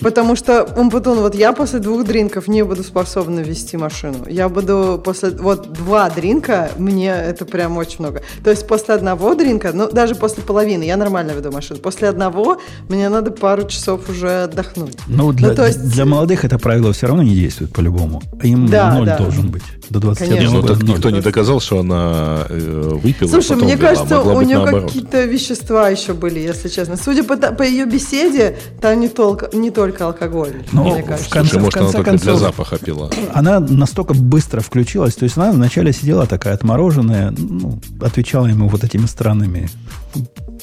Потому 0.00 0.36
что, 0.36 0.62
Умпутун, 0.76 1.18
вот 1.18 1.34
я 1.34 1.52
после 1.52 1.80
двух 1.80 2.04
дринков 2.04 2.46
не 2.46 2.62
буду 2.64 2.84
способна 2.84 3.40
вести 3.40 3.76
машину. 3.76 4.18
Я 4.28 4.48
буду 4.48 5.00
после... 5.04 5.30
Вот 5.30 5.72
два 5.72 6.08
дринка, 6.10 6.70
мне 6.78 7.08
это 7.10 7.44
прям 7.44 7.76
очень 7.76 7.96
много. 8.00 8.22
То 8.44 8.50
есть 8.50 8.66
после 8.68 8.94
одного 8.94 9.34
дринка, 9.34 9.72
ну, 9.74 9.90
даже 9.90 10.14
после 10.14 10.44
половины, 10.44 10.84
я 10.84 10.96
нормально 10.96 11.32
веду 11.32 11.50
машину. 11.50 11.80
После 11.80 12.08
одного 12.08 12.58
мне 12.88 13.08
надо 13.08 13.32
пару 13.32 13.66
часов 13.66 14.08
уже 14.08 14.44
отдохнуть. 14.44 14.96
Ну, 15.08 15.32
для, 15.32 15.48
Ну, 15.48 15.54
то 15.56 15.66
есть- 15.66 15.88
для 15.90 16.04
молодых 16.04 16.44
это 16.44 16.58
правило 16.58 16.92
все 16.92 17.08
равно 17.08 17.22
не 17.24 17.34
действует 17.34 17.72
по-любому. 17.72 18.22
Им 18.44 18.68
Да, 18.68 18.94
ноль 18.94 19.06
да. 19.06 19.18
должен 19.18 19.50
быть. 19.50 19.62
До 19.92 20.00
21 20.00 20.36
Конечно. 20.36 20.48
Не, 20.48 20.54
ну 20.56 20.60
года 20.62 20.74
так 20.74 20.82
ноль. 20.82 20.96
никто 20.96 21.10
не 21.10 21.20
доказал, 21.20 21.60
что 21.60 21.80
она 21.80 22.46
э, 22.48 22.98
выпила, 23.02 23.28
Слушай, 23.28 23.50
а 23.50 23.54
потом 23.54 23.64
мне 23.68 23.76
вела. 23.76 23.88
кажется, 23.90 24.16
Могло 24.16 24.34
у 24.36 24.42
нее 24.42 24.64
какие-то 24.64 25.24
вещества 25.24 25.88
еще 25.90 26.14
были, 26.14 26.38
если 26.38 26.68
честно. 26.68 26.96
Судя 26.96 27.24
по, 27.24 27.36
по 27.36 27.62
ее 27.62 27.84
беседе, 27.84 28.56
там 28.80 28.98
не 29.00 29.08
только, 29.08 29.50
не 29.54 29.70
только 29.70 30.06
алкоголь, 30.06 30.62
Ну, 30.72 30.84
мне 30.94 31.02
в 31.02 31.06
кажется. 31.06 31.30
конце- 31.30 31.50
Слушай, 31.50 31.62
может, 31.62 31.76
она 31.76 31.84
конце 31.92 32.02
для 32.02 32.10
концов- 32.32 32.40
запаха 32.40 32.78
пила. 32.78 33.10
Она 33.34 33.60
настолько 33.60 34.14
быстро 34.14 34.60
включилась. 34.62 35.14
То 35.14 35.24
есть 35.24 35.36
она 35.36 35.52
вначале 35.52 35.92
сидела 35.92 36.26
такая 36.26 36.54
отмороженная, 36.54 37.34
ну, 37.36 37.78
отвечала 38.00 38.46
ему 38.46 38.68
вот 38.68 38.84
этими 38.84 39.04
странными 39.06 39.68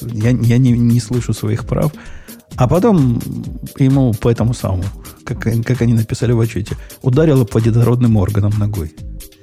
я, 0.02 0.30
я 0.30 0.58
не, 0.58 0.72
не 0.72 0.98
слышу 1.00 1.32
своих 1.32 1.66
прав. 1.66 1.92
А 2.60 2.68
потом 2.68 3.18
ему 3.78 4.12
по 4.12 4.28
этому 4.30 4.52
самому, 4.52 4.84
как, 5.24 5.38
как 5.40 5.80
они 5.80 5.94
написали 5.94 6.32
в 6.32 6.40
отчете, 6.40 6.76
ударила 7.00 7.46
по 7.46 7.58
детородным 7.58 8.18
органам 8.18 8.52
ногой. 8.58 8.94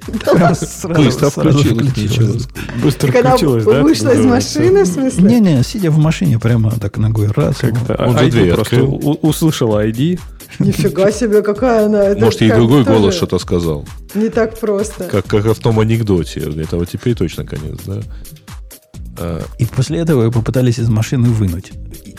Прям 0.06 0.54
сразу- 0.54 1.02
Быстро 1.02 1.28
сразу 1.30 1.58
ничего. 1.74 2.38
Быстро 2.80 3.10
Когда 3.10 3.30
включилась, 3.30 3.64
да? 3.64 3.82
вышла 3.82 4.10
из 4.14 4.24
машины, 4.24 4.84
в 4.84 4.86
смысле? 4.86 5.24
Не-не, 5.40 5.64
сидя 5.64 5.90
в 5.90 5.98
машине, 5.98 6.38
прямо 6.38 6.70
так 6.70 6.96
ногой 6.96 7.26
раз. 7.34 7.56
Как-то 7.56 7.94
Он 8.06 8.16
же 8.16 8.26
ID 8.26 8.30
дверь 8.30 8.54
просто 8.54 8.76
открыл. 8.76 8.94
у- 8.94 9.18
услышала 9.28 9.84
ID. 9.84 10.20
Нифига 10.60 11.10
себе, 11.10 11.42
какая 11.42 11.86
она. 11.86 12.04
Это 12.04 12.24
Может, 12.24 12.40
ей 12.40 12.52
другой 12.52 12.84
тоже 12.84 12.98
голос 13.00 13.14
что-то 13.16 13.38
сказал. 13.40 13.84
Не 14.14 14.28
так 14.28 14.60
просто. 14.60 15.04
Как, 15.10 15.26
как 15.26 15.44
в 15.44 15.58
том 15.60 15.80
анекдоте. 15.80 16.38
Это 16.40 16.76
вот 16.76 16.88
теперь 16.88 17.16
точно 17.16 17.44
конец, 17.44 17.80
да? 17.84 18.00
А, 19.18 19.42
И 19.58 19.66
после 19.66 19.98
этого 19.98 20.22
ее 20.24 20.30
попытались 20.30 20.78
из 20.78 20.88
машины 20.88 21.28
вынуть. 21.28 21.72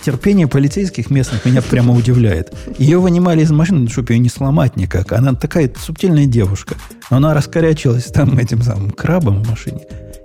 Терпение 0.03 0.47
полицейских 0.47 1.09
местных 1.09 1.45
меня 1.45 1.61
прямо 1.61 1.93
удивляет. 1.93 2.53
Ее 2.77 2.99
вынимали 2.99 3.41
из 3.41 3.51
машины, 3.51 3.89
чтобы 3.89 4.13
ее 4.13 4.19
не 4.19 4.29
сломать 4.29 4.77
никак. 4.77 5.11
Она 5.11 5.33
такая 5.33 5.71
субтильная 5.77 6.25
девушка. 6.25 6.75
Но 7.09 7.17
она 7.17 7.33
раскорячилась 7.33 8.05
там 8.05 8.37
этим 8.37 8.61
самым 8.61 8.91
крабом 8.91 9.43
в 9.43 9.49
машине. 9.49 9.81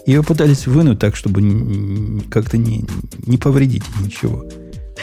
Ее 0.07 0.23
пытались 0.23 0.67
вынуть 0.67 0.99
так, 0.99 1.17
чтобы 1.17 2.23
как-то 2.31 2.59
не, 2.59 2.85
не 3.27 3.39
повредить 3.39 3.85
ничего. 4.01 4.45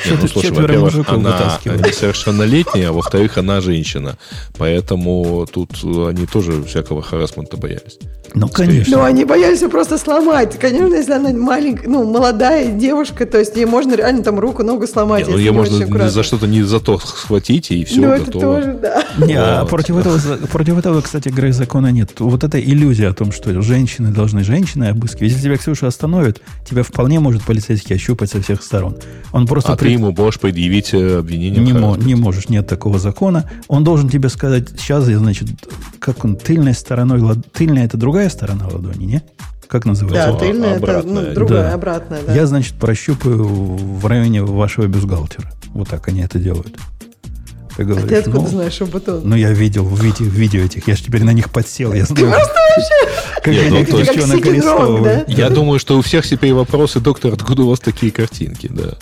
Не, 0.06 0.18
ну, 0.22 0.28
слушай, 0.28 0.52
во-первых, 0.52 1.10
она 1.10 1.60
несовершеннолетняя, 1.66 2.90
а 2.90 2.92
во-вторых, 2.94 3.38
она 3.38 3.62
женщина. 3.62 4.18
Поэтому 4.58 5.46
тут 5.52 5.72
они 5.84 6.26
тоже 6.26 6.64
всякого 6.64 7.02
харасмента 7.02 7.58
боялись. 7.58 8.00
Ну, 8.34 8.48
конечно. 8.48 8.98
Ну, 8.98 9.04
они 9.04 9.26
боялись 9.26 9.60
просто 9.70 9.98
сломать. 9.98 10.58
Конечно, 10.58 10.96
если 10.96 11.14
она 11.14 11.32
маленькая, 11.32 11.88
ну, 11.90 12.10
молодая 12.10 12.72
девушка, 12.72 13.26
то 13.26 13.38
есть 13.38 13.56
ей 13.58 13.66
можно 13.66 13.94
реально 13.94 14.24
там 14.24 14.40
руку, 14.40 14.64
ногу 14.64 14.88
сломать. 14.88 15.28
Не, 15.28 15.34
ну, 15.34 15.38
ее 15.38 15.52
можно 15.52 16.10
за 16.10 16.24
что-то 16.24 16.48
не 16.48 16.64
за 16.64 16.80
то 16.80 16.98
схватить, 16.98 17.72
и 17.72 17.84
все, 17.84 18.00
ну, 18.00 18.08
готово. 18.08 18.22
это 18.22 18.32
тоже, 18.32 18.80
да. 18.82 19.04
Не, 19.26 19.34
а 19.34 19.66
против 19.66 19.98
этого, 19.98 20.18
против 20.48 20.78
этого, 20.78 21.02
кстати, 21.02 21.28
игры 21.28 21.52
закона 21.52 21.92
нет. 21.92 22.20
Вот 22.20 22.44
эта 22.44 22.60
иллюзия 22.60 23.10
о 23.10 23.14
том, 23.14 23.32
что 23.32 23.62
женщины 23.62 24.12
должны 24.12 24.44
женщины 24.44 24.86
обыскивать. 24.86 25.32
Если 25.32 25.44
тебя 25.44 25.58
Ксюша 25.58 25.88
остановит, 25.88 26.42
тебя 26.68 26.84
вполне 26.84 27.20
может 27.20 27.44
полицейский 27.44 27.96
ощупать 27.98 28.32
со 28.32 28.42
всех 28.42 28.64
сторон. 28.64 28.98
Он 29.34 29.46
просто 29.46 29.74
а. 29.74 29.78
Ты 29.82 29.90
ему 29.90 30.12
можешь 30.12 30.40
предъявить 30.40 30.94
э, 30.94 31.18
обвинение? 31.18 31.62
Не, 31.62 31.74
мо- 31.74 31.98
не 31.98 32.16
можешь, 32.16 32.50
нет 32.50 32.68
такого 32.68 33.00
закона. 33.00 33.50
Он 33.68 33.84
должен 33.84 34.10
тебе 34.10 34.30
сказать, 34.30 34.70
сейчас, 34.78 35.06
значит, 35.06 35.50
как 36.00 36.24
он, 36.24 36.36
тыльной 36.36 36.74
стороной, 36.74 37.22
тыльная 37.52 37.86
это 37.86 37.98
другая 37.98 38.30
сторона 38.30 38.68
ладони, 38.68 39.06
не? 39.06 39.24
Как 39.68 39.86
называется? 39.86 40.34
Да, 40.34 40.38
тыльная 40.38 40.76
это 40.78 41.02
ну, 41.06 41.34
другая, 41.34 41.70
да. 41.70 41.74
обратная. 41.74 42.22
Да. 42.28 42.36
Я, 42.36 42.46
значит, 42.46 42.76
прощупаю 42.76 43.44
в 43.46 44.06
районе 44.06 44.44
вашего 44.44 44.86
бюстгальтера. 44.86 45.52
Вот 45.70 45.88
так 45.88 46.08
они 46.10 46.22
это 46.22 46.40
делают. 46.40 46.78
Ты 47.78 47.86
говоришь, 47.86 48.06
а 48.06 48.08
ты 48.10 48.16
откуда 48.18 48.42
ну, 48.42 48.48
знаешь 48.48 48.74
Шабутон? 48.74 49.22
Ну, 49.24 49.36
я 49.36 49.52
видел 49.52 49.86
в 49.86 50.00
видео, 50.04 50.26
в 50.26 50.34
видео 50.34 50.62
этих. 50.62 50.88
Я 50.88 50.96
же 50.96 51.04
теперь 51.04 51.24
на 51.24 51.32
них 51.32 51.50
подсел. 51.50 51.94
Я 51.94 52.06
знаю, 52.06 52.26
ты 52.26 52.32
просто 52.32 52.54
вообще... 52.76 53.22
Как 53.42 53.54
Нет, 53.54 53.90
ну, 53.90 53.98
девчонок 53.98 54.46
арестовывают. 54.46 55.28
Да? 55.28 55.34
Я 55.34 55.50
думаю, 55.50 55.80
что 55.80 55.98
у 55.98 56.02
всех 56.02 56.28
теперь 56.28 56.54
вопросы, 56.54 57.00
доктор, 57.00 57.34
откуда 57.34 57.64
у 57.64 57.70
вас 57.70 57.80
такие 57.80 58.12
картинки, 58.12 58.68
да. 58.70 58.98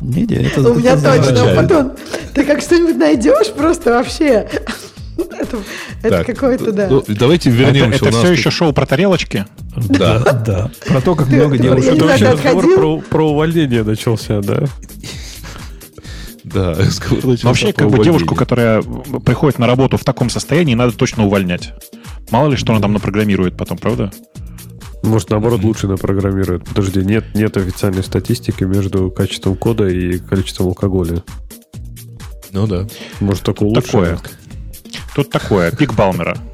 Не, 0.00 0.22
не, 0.22 0.46
это, 0.46 0.70
у 0.70 0.74
меня 0.74 0.96
точно, 0.96 1.54
потом. 1.54 1.92
Ты 2.34 2.44
как 2.44 2.60
что-нибудь 2.62 2.96
найдешь 2.96 3.52
просто 3.52 3.90
вообще. 3.90 4.48
Это, 5.38 5.58
это 6.02 6.24
какое-то, 6.24 6.72
да. 6.72 6.88
Ну, 6.88 7.04
давайте 7.06 7.50
вернемся. 7.50 7.96
Это, 7.96 8.06
это 8.06 8.18
все 8.18 8.28
тут... 8.28 8.38
еще 8.38 8.50
шоу 8.50 8.72
про 8.72 8.86
тарелочки? 8.86 9.44
Да. 9.76 10.18
Да. 10.46 10.70
Про 10.86 11.00
то, 11.00 11.14
как 11.14 11.28
много 11.28 11.58
девушек. 11.58 11.94
Это 11.94 12.04
вообще 12.04 12.30
разговор 12.30 12.74
про, 12.74 12.98
про 13.00 13.30
увольнение 13.30 13.82
начался, 13.82 14.40
да? 14.40 14.64
Да, 16.42 16.76
Вообще, 17.42 17.72
как 17.72 17.90
бы 17.90 18.02
девушку, 18.02 18.34
которая 18.34 18.82
приходит 18.82 19.58
на 19.58 19.66
работу 19.66 19.96
в 19.96 20.04
таком 20.04 20.30
состоянии, 20.30 20.74
надо 20.74 20.92
точно 20.92 21.26
увольнять. 21.26 21.72
Мало 22.30 22.50
ли, 22.50 22.56
что 22.56 22.72
она 22.72 22.80
там 22.80 22.92
напрограммирует 22.92 23.56
потом, 23.56 23.78
правда? 23.78 24.10
Может, 25.02 25.30
наоборот, 25.30 25.62
лучше 25.62 25.88
напрограммирует. 25.88 26.64
Подожди, 26.64 27.00
нет, 27.00 27.34
нет 27.34 27.56
официальной 27.56 28.02
статистики 28.02 28.64
между 28.64 29.10
качеством 29.10 29.56
кода 29.56 29.88
и 29.88 30.18
количеством 30.18 30.68
алкоголя. 30.68 31.24
Ну 32.52 32.66
да. 32.66 32.86
Может, 33.20 33.44
такое 33.44 33.68
лучше? 33.68 33.86
Такое. 33.86 34.18
Тут 35.14 35.30
такое, 35.30 35.70
пик 35.72 35.94
Балмера. 35.94 36.36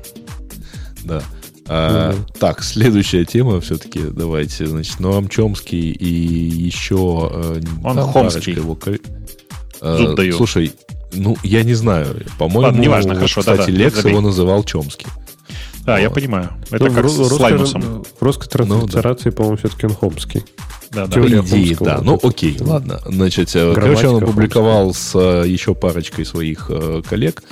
Да. 1.05 1.23
А, 1.69 2.11
угу. 2.11 2.27
Так, 2.41 2.65
следующая 2.65 3.25
тема 3.25 3.61
все-таки, 3.61 4.01
давайте, 4.01 4.67
значит, 4.67 4.99
Ноам 4.99 5.29
Чомский 5.29 5.93
и 5.93 6.09
еще... 6.09 7.31
Э, 7.33 7.61
Он 7.85 7.99
Хомский. 7.99 8.55
Его... 8.55 8.77
Э, 9.81 9.97
Зуб 9.97 10.17
даю. 10.17 10.37
Слушай, 10.37 10.73
ну, 11.13 11.37
я 11.43 11.63
не 11.63 11.75
знаю. 11.75 12.25
По-моему, 12.39 12.77
неважно, 12.77 13.15
хорошо, 13.15 13.41
кстати, 13.41 13.59
да, 13.59 13.67
да, 13.67 13.73
Лекс 13.73 14.05
его 14.05 14.21
называл 14.21 14.65
Чомский. 14.65 15.07
Да, 15.87 15.93
вот. 15.93 16.01
я 16.01 16.11
понимаю. 16.11 16.51
Это 16.71 16.85
ну, 16.85 16.93
как 16.93 17.05
в, 17.05 17.09
с 17.09 17.39
Лаймусом. 17.39 18.05
В 18.05 18.23
русской 18.23 18.49
транслитерации, 18.49 19.27
ну, 19.27 19.31
да. 19.31 19.37
по-моему, 19.37 19.57
все-таки 19.57 19.87
он 19.87 19.95
Хомский. 19.95 20.43
Да, 20.91 21.07
да. 21.07 21.15
Теория 21.15 21.41
идее, 21.41 21.77
да. 21.81 22.01
Ну, 22.03 22.19
окей, 22.21 22.57
ладно. 22.61 23.01
Значит, 23.07 23.55
э, 23.55 23.73
короче, 23.75 24.09
он 24.09 24.23
опубликовал 24.23 24.93
с 24.93 25.17
еще 25.45 25.75
парочкой 25.75 26.25
своих 26.25 26.71
коллег 27.09 27.45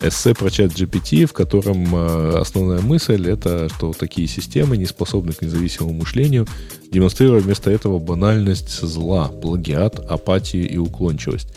эссе 0.00 0.34
про 0.34 0.50
чат 0.50 0.70
GPT, 0.70 1.26
в 1.26 1.32
котором 1.32 1.94
основная 2.36 2.80
мысль 2.80 3.28
это, 3.28 3.68
что 3.68 3.92
такие 3.92 4.28
системы 4.28 4.76
не 4.76 4.86
способны 4.86 5.32
к 5.32 5.42
независимому 5.42 5.92
мышлению, 5.92 6.46
демонстрируя 6.90 7.40
вместо 7.40 7.70
этого 7.70 7.98
банальность 7.98 8.80
зла, 8.80 9.28
плагиат, 9.28 9.98
апатию 9.98 10.70
и 10.70 10.78
уклончивость. 10.78 11.48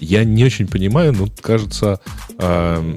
Я 0.00 0.24
не 0.24 0.44
очень 0.44 0.68
понимаю, 0.68 1.12
но 1.12 1.28
кажется, 1.40 1.98
э, 2.38 2.96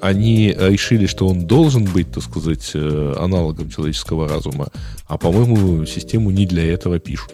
они 0.00 0.48
решили, 0.48 1.06
что 1.06 1.26
он 1.28 1.46
должен 1.46 1.84
быть, 1.84 2.10
так 2.10 2.22
сказать, 2.22 2.72
э, 2.74 3.14
аналогом 3.18 3.70
человеческого 3.70 4.28
разума, 4.28 4.68
а, 5.06 5.18
по-моему, 5.18 5.86
систему 5.86 6.30
не 6.30 6.46
для 6.46 6.64
этого 6.72 6.98
пишут. 6.98 7.32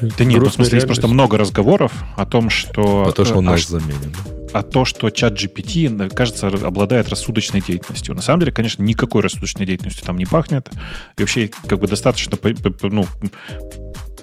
Да 0.00 0.24
нет, 0.24 0.42
ну, 0.42 0.48
в 0.48 0.52
смысле, 0.52 0.76
есть 0.76 0.86
просто 0.86 1.08
много 1.08 1.38
разговоров 1.38 1.92
о 2.16 2.26
том, 2.26 2.50
что... 2.50 3.04
Потому 3.06 3.26
что 3.26 3.38
он 3.38 3.44
наш 3.44 3.66
заменен. 3.66 4.14
А 4.52 4.62
то, 4.62 4.84
что 4.84 5.10
чат 5.10 5.34
GPT, 5.34 6.10
кажется, 6.10 6.48
обладает 6.48 7.08
рассудочной 7.08 7.60
деятельностью. 7.60 8.14
На 8.14 8.22
самом 8.22 8.40
деле, 8.40 8.52
конечно, 8.52 8.82
никакой 8.82 9.22
рассудочной 9.22 9.66
деятельностью 9.66 10.04
там 10.04 10.16
не 10.16 10.26
пахнет. 10.26 10.68
И 11.16 11.22
вообще, 11.22 11.50
как 11.66 11.80
бы 11.80 11.88
достаточно 11.88 12.38
ну, 12.82 13.06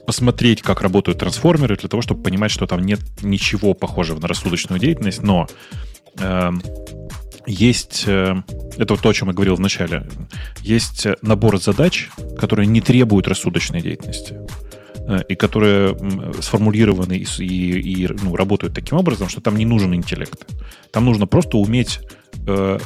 посмотреть, 0.06 0.62
как 0.62 0.82
работают 0.82 1.20
трансформеры, 1.20 1.76
для 1.76 1.90
того, 1.90 2.02
чтобы 2.02 2.24
понимать, 2.24 2.52
что 2.52 2.66
там 2.66 2.82
нет 2.82 3.00
ничего 3.22 3.74
похожего 3.74 4.20
на 4.20 4.28
рассудочную 4.28 4.80
деятельность, 4.80 5.22
но 5.22 5.48
э, 5.50 5.91
есть, 7.46 8.04
э, 8.08 8.36
это 8.78 8.94
вот 8.94 9.02
то, 9.02 9.10
о 9.10 9.14
чем 9.14 9.30
я 9.30 9.34
говорил 9.34 9.56
в 9.56 9.60
начале, 9.60 10.08
есть 10.62 11.08
набор 11.22 11.60
задач, 11.60 12.10
которые 12.38 12.68
не 12.68 12.82
требуют 12.82 13.28
рассудочной 13.28 13.82
деятельности 13.82 14.40
э, 15.08 15.20
и 15.28 15.36
которые 15.36 15.98
сформулированы 16.42 17.18
и, 17.18 17.44
и, 17.44 18.04
и 18.04 18.08
ну, 18.22 18.36
работают 18.36 18.74
таким 18.74 18.98
образом, 18.98 19.30
что 19.30 19.42
там 19.42 19.58
не 19.58 19.66
нужен 19.66 19.94
интеллект. 19.96 20.48
Там 20.92 21.06
нужно 21.06 21.28
просто 21.28 21.58
уметь 21.58 22.00
э, 22.48 22.80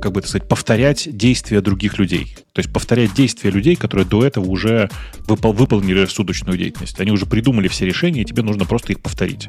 как 0.00 0.12
бы, 0.12 0.20
так 0.20 0.28
сказать, 0.28 0.48
повторять 0.48 1.16
действия 1.16 1.60
других 1.60 1.98
людей. 1.98 2.36
То 2.52 2.60
есть 2.60 2.72
повторять 2.72 3.14
действия 3.14 3.50
людей, 3.50 3.76
которые 3.76 4.06
до 4.06 4.24
этого 4.24 4.46
уже 4.46 4.90
выпол- 5.26 5.52
выполнили 5.52 6.00
рассудочную 6.00 6.56
деятельность. 6.56 7.00
Они 7.00 7.10
уже 7.10 7.26
придумали 7.26 7.68
все 7.68 7.86
решения, 7.86 8.22
и 8.22 8.24
тебе 8.24 8.42
нужно 8.42 8.64
просто 8.64 8.92
их 8.92 9.00
повторить. 9.00 9.48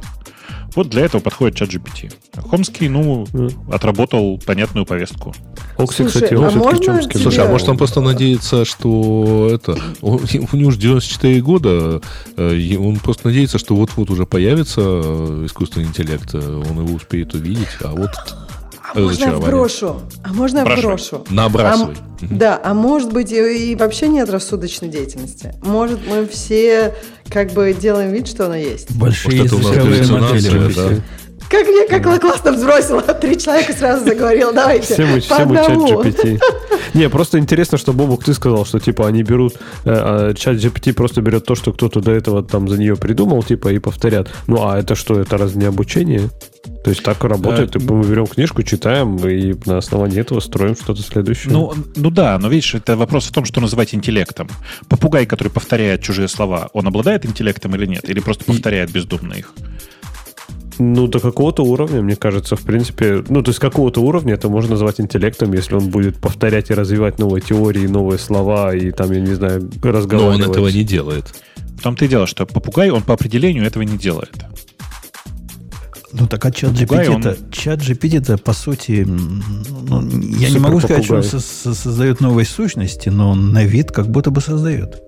Вот 0.75 0.89
для 0.89 1.03
этого 1.05 1.21
подходит 1.21 1.57
чат 1.57 1.69
GPT. 1.69 2.13
Хомский, 2.49 2.89
ну, 2.89 3.27
отработал 3.71 4.39
понятную 4.45 4.85
повестку. 4.85 5.33
Окси, 5.77 6.05
кстати, 6.05 6.33
а 6.33 6.49
все-таки 6.49 6.85
Чомский. 6.85 7.17
Слушай, 7.19 7.45
а 7.45 7.49
может 7.49 7.69
он 7.69 7.77
просто 7.77 8.01
надеется, 8.01 8.65
что 8.65 9.49
это... 9.51 9.77
У, 10.01 10.17
у 10.17 10.55
него 10.55 10.69
уже 10.69 10.79
94 10.79 11.41
года, 11.41 12.01
э, 12.35 12.75
он 12.77 12.97
просто 12.97 13.27
надеется, 13.27 13.57
что 13.57 13.75
вот-вот 13.75 14.09
уже 14.09 14.25
появится 14.25 14.81
э, 14.83 15.43
искусственный 15.45 15.87
интеллект, 15.87 16.29
э, 16.33 16.63
он 16.69 16.85
его 16.85 16.95
успеет 16.95 17.33
увидеть, 17.33 17.69
а 17.81 17.91
вот 17.91 18.11
а 18.93 18.99
можно 18.99 19.23
я 19.25 19.31
вброшу? 19.33 20.01
А 20.23 20.33
можно 20.33 20.65
вброшу? 20.65 21.25
Набрасывай. 21.29 21.95
А, 21.95 22.25
да, 22.29 22.61
а 22.63 22.73
может 22.73 23.13
быть 23.13 23.31
и, 23.31 23.71
и 23.71 23.75
вообще 23.75 24.07
нет 24.07 24.29
рассудочной 24.29 24.89
деятельности. 24.89 25.53
Может 25.61 25.99
мы 26.07 26.27
все 26.27 26.95
как 27.29 27.51
бы 27.51 27.75
делаем 27.79 28.11
вид, 28.11 28.27
что 28.27 28.45
она 28.47 28.57
есть. 28.57 28.91
Большие 28.95 29.43
языковые 29.43 30.05
модели. 30.07 30.73
Да. 30.73 30.89
Как 31.49 31.67
мне 31.67 31.87
как 31.87 32.21
классно 32.21 32.51
взбросила. 32.51 33.01
Три 33.01 33.37
человека 33.37 33.73
сразу 33.73 34.05
заговорил. 34.05 34.53
Давайте. 34.53 34.93
Все 34.93 35.05
мы, 35.05 35.19
все 35.19 35.45
мы 35.45 35.55
чат 35.55 35.77
GPT. 35.77 36.39
Не, 36.93 37.09
просто 37.09 37.39
интересно, 37.39 37.77
что, 37.77 37.93
Бобук, 37.93 38.23
ты 38.23 38.33
сказал, 38.33 38.65
что 38.65 38.79
типа 38.79 39.07
они 39.07 39.23
берут, 39.23 39.55
э, 39.55 39.57
а 39.85 40.33
чат 40.33 40.57
GPT 40.57 40.93
просто 40.93 41.21
берет 41.21 41.45
то, 41.45 41.55
что 41.55 41.73
кто-то 41.73 42.01
до 42.01 42.11
этого 42.11 42.43
там 42.43 42.67
за 42.67 42.77
нее 42.77 42.95
придумал, 42.95 43.43
типа, 43.43 43.69
и 43.69 43.79
повторят. 43.79 44.29
Ну, 44.47 44.67
а 44.67 44.79
это 44.79 44.95
что, 44.95 45.19
это 45.19 45.37
раз 45.37 45.55
не 45.55 45.65
обучение? 45.65 46.29
То 46.83 46.91
есть 46.91 47.03
так 47.03 47.23
работает, 47.23 47.75
а, 47.75 47.79
мы 47.79 48.03
берем 48.03 48.27
книжку, 48.27 48.63
читаем, 48.63 49.17
и 49.17 49.55
на 49.65 49.77
основании 49.77 50.19
этого 50.19 50.39
строим 50.39 50.75
что-то 50.75 51.01
следующее. 51.01 51.51
Ну, 51.51 51.73
ну 51.95 52.09
да, 52.09 52.37
но 52.39 52.47
видишь, 52.47 52.75
это 52.75 52.95
вопрос 52.95 53.27
в 53.27 53.31
том, 53.31 53.45
что 53.45 53.59
называть 53.59 53.93
интеллектом. 53.93 54.49
Попугай, 54.87 55.25
который 55.25 55.49
повторяет 55.49 56.01
чужие 56.01 56.27
слова, 56.27 56.69
он 56.73 56.87
обладает 56.87 57.25
интеллектом 57.25 57.75
или 57.75 57.85
нет? 57.85 58.09
Или 58.09 58.19
просто 58.19 58.45
повторяет 58.45 58.91
бездумно 58.91 59.33
их? 59.33 59.53
Ну, 60.79 61.07
до 61.07 61.19
какого-то 61.19 61.63
уровня, 61.63 62.01
мне 62.01 62.15
кажется, 62.15 62.55
в 62.55 62.61
принципе, 62.61 63.21
ну, 63.27 63.43
то 63.43 63.49
есть 63.49 63.59
какого-то 63.59 64.01
уровня 64.01 64.35
это 64.35 64.47
можно 64.47 64.71
назвать 64.71 65.01
интеллектом, 65.01 65.53
если 65.53 65.75
он 65.75 65.89
будет 65.89 66.19
повторять 66.19 66.69
и 66.69 66.73
развивать 66.73 67.19
новые 67.19 67.41
теории, 67.41 67.85
новые 67.85 68.17
слова 68.17 68.73
и 68.73 68.91
там, 68.91 69.11
я 69.11 69.19
не 69.19 69.33
знаю, 69.33 69.69
разговаривать. 69.83 70.39
Но 70.39 70.45
он 70.45 70.51
этого 70.51 70.69
не 70.69 70.83
делает. 70.83 71.25
В 71.77 71.81
том-то 71.81 72.05
и 72.05 72.07
дело, 72.07 72.27
что 72.27 72.45
попугай, 72.45 72.89
он 72.91 73.03
по 73.03 73.13
определению 73.13 73.65
этого 73.65 73.83
не 73.83 73.97
делает. 73.97 74.45
Ну 76.11 76.27
так 76.27 76.43
а 76.45 76.51
чат 76.51 76.71
GPT, 76.71 77.07
он... 77.09 77.21
это, 77.21 77.37
чат 77.51 77.79
GPT 77.79 78.17
это 78.17 78.37
по 78.37 78.53
сути, 78.53 79.05
ну, 79.05 80.01
я 80.37 80.49
не 80.49 80.59
могу 80.59 80.79
сказать, 80.79 81.05
что 81.05 81.17
он 81.17 81.23
со- 81.23 81.39
создает 81.39 82.19
новые 82.19 82.45
сущности, 82.45 83.09
но 83.09 83.35
на 83.35 83.63
вид 83.63 83.91
как 83.91 84.07
будто 84.07 84.31
бы 84.31 84.41
создает. 84.41 85.01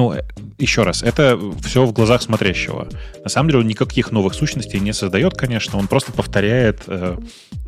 Ну, 0.00 0.14
э, 0.14 0.22
еще 0.56 0.84
раз, 0.84 1.02
это 1.02 1.38
все 1.62 1.84
в 1.84 1.92
глазах 1.92 2.22
смотрящего. 2.22 2.88
На 3.22 3.28
самом 3.28 3.50
деле 3.50 3.60
он 3.60 3.66
никаких 3.66 4.12
новых 4.12 4.32
сущностей 4.32 4.80
не 4.80 4.94
создает, 4.94 5.34
конечно, 5.34 5.78
он 5.78 5.88
просто 5.88 6.10
повторяет 6.10 6.84
э, 6.86 7.18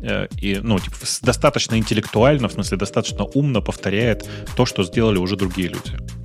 э, 0.01 0.27
и, 0.41 0.59
ну, 0.63 0.79
типа, 0.79 0.95
достаточно 1.21 1.77
интеллектуально, 1.77 2.47
в 2.47 2.53
смысле, 2.53 2.77
достаточно 2.77 3.23
умно 3.23 3.61
повторяет 3.61 4.27
то, 4.55 4.65
что 4.65 4.83
сделали 4.83 5.19
уже 5.19 5.35
другие 5.35 5.67
люди. 5.67 6.22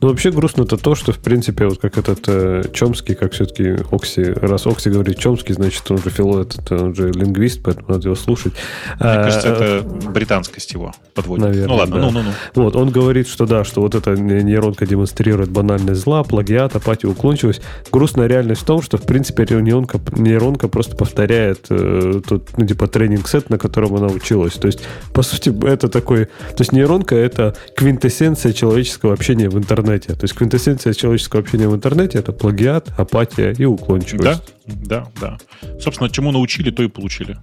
Ну, 0.00 0.08
вообще 0.08 0.30
грустно 0.30 0.62
это 0.62 0.76
то, 0.76 0.94
что, 0.94 1.12
в 1.12 1.18
принципе, 1.18 1.66
вот 1.66 1.78
как 1.78 1.98
этот 1.98 2.20
э, 2.26 2.64
Чомский, 2.72 3.14
как 3.14 3.32
все-таки 3.32 3.76
Окси, 3.90 4.24
раз 4.24 4.66
Окси 4.66 4.90
говорит 4.90 5.18
Чомский, 5.18 5.54
значит, 5.54 5.88
он 5.90 5.98
же 5.98 6.10
фило, 6.10 6.42
этот, 6.42 6.70
он 6.72 6.94
же 6.94 7.10
лингвист, 7.10 7.60
поэтому 7.62 7.86
надо 7.88 8.08
его 8.08 8.16
слушать. 8.16 8.52
Мне 9.00 9.10
а, 9.10 9.24
кажется, 9.24 9.48
это 9.48 10.10
британскость 10.10 10.72
его 10.72 10.92
подводит. 11.14 11.44
Наверное, 11.44 11.68
ну 11.68 11.76
ладно, 11.76 11.96
да. 11.96 12.02
ну, 12.02 12.10
ну, 12.10 12.22
ну. 12.22 12.62
Вот, 12.62 12.76
он 12.76 12.90
говорит, 12.90 13.28
что 13.28 13.46
да, 13.46 13.64
что 13.64 13.80
вот 13.80 13.94
эта 13.94 14.16
нейронка 14.16 14.86
демонстрирует 14.86 15.50
банальность 15.50 16.00
зла, 16.00 16.22
плагиат, 16.24 16.76
апатию, 16.76 17.12
уклончивость. 17.12 17.62
Грустная 17.90 18.26
реальность 18.26 18.62
в 18.62 18.64
том, 18.64 18.82
что, 18.82 18.98
в 18.98 19.02
принципе, 19.02 19.46
нейронка, 19.48 20.00
нейронка 20.16 20.68
просто 20.68 20.96
повторяет 20.96 21.66
э, 21.70 22.20
тот, 22.26 22.50
ну, 22.56 22.66
типа, 22.66 22.88
тренинг-сет, 22.88 23.50
на 23.50 23.58
котором 23.58 23.94
она 23.94 24.08
училась. 24.08 24.54
То 24.54 24.66
есть, 24.66 24.80
по 25.12 25.22
сути, 25.22 25.52
это 25.66 25.88
такой... 25.88 26.26
То 26.26 26.60
есть, 26.60 26.72
нейронка— 26.72 27.14
это 27.16 27.56
квинтэссенция 27.76 28.52
человеческого 28.52 29.12
общения 29.12 29.48
в 29.48 29.54
интернете. 29.54 29.67
То 29.68 30.24
есть, 30.24 30.34
квинтэссенция 30.34 30.92
человеческого 30.94 31.42
общения 31.42 31.68
в 31.68 31.74
интернете— 31.74 32.18
это 32.20 32.32
плагиат, 32.32 32.92
апатия 32.98 33.52
и 33.52 33.64
уклончивость. 33.64 34.42
Да, 34.66 35.06
да, 35.20 35.38
да. 35.60 35.78
Собственно, 35.80 36.10
чему 36.10 36.32
научили, 36.32 36.70
то 36.70 36.82
и 36.82 36.88
получили. 36.88 37.38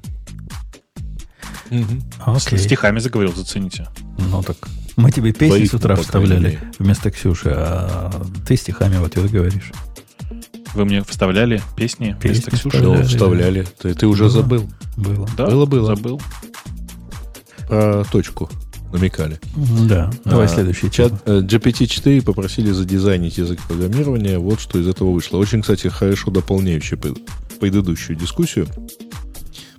Угу. 1.72 2.40
С 2.40 2.58
стихами 2.58 3.00
заговорил, 3.00 3.34
зацените. 3.36 3.88
Ну 4.18 4.44
так, 4.44 4.58
мы 4.98 5.12
тебе 5.12 5.34
песни 5.34 5.48
Твои, 5.56 5.68
с 5.68 5.74
утра 5.74 5.96
вставляли 5.96 6.52
крайней 6.52 6.60
вместо 6.80 7.12
Ксюши, 7.12 7.50
а 7.56 8.12
ты 8.48 8.56
стихами 8.56 8.98
в 8.98 9.04
ответ 9.04 9.32
говоришь. 9.32 9.72
Вы 10.74 10.86
мне 10.86 11.04
вставляли 11.04 11.62
песни 11.76 12.16
вместо 12.22 12.52
Песни 12.52 12.58
Ксюши? 12.58 12.78
вставляли. 12.78 13.04
Вставляли? 13.04 13.68
Ты, 13.80 13.94
ты 13.94 14.08
уже 14.08 14.24
Было. 14.24 14.32
забыл. 14.32 14.70
Было. 14.98 15.30
Да, 15.38 15.46
Было, 15.48 15.66
было. 15.66 15.96
Забыл. 15.96 16.22
Про 17.68 18.04
точку 18.06 18.50
намекали. 18.98 19.40
Да. 19.88 20.12
Давай 20.24 20.46
А, 20.46 20.48
следующий 20.48 20.92
Чат 20.92 21.14
э, 21.26 21.42
GPT-4 21.42 22.22
попросили 22.24 22.72
задизайнить 22.72 23.38
язык 23.38 23.60
программирования. 23.68 24.40
Вот 24.40 24.60
что 24.60 24.80
из 24.80 24.88
этого 24.88 25.12
вышло. 25.12 25.38
Очень, 25.38 25.62
кстати, 25.62 25.88
хорошо 25.88 26.32
дополняющий 26.32 26.98
пред- 26.98 27.18
предыдущую 27.60 28.18
дискуссию. 28.18 28.68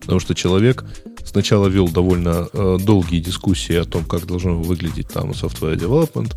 Потому 0.00 0.20
что 0.20 0.34
человек 0.34 0.84
сначала 1.24 1.66
вел 1.68 1.88
довольно 1.88 2.48
э, 2.52 2.78
долгие 2.80 3.20
дискуссии 3.20 3.74
о 3.74 3.84
том, 3.84 4.04
как 4.04 4.26
должно 4.26 4.60
выглядеть 4.60 5.08
там 5.08 5.30
software 5.30 5.76
development, 5.76 6.32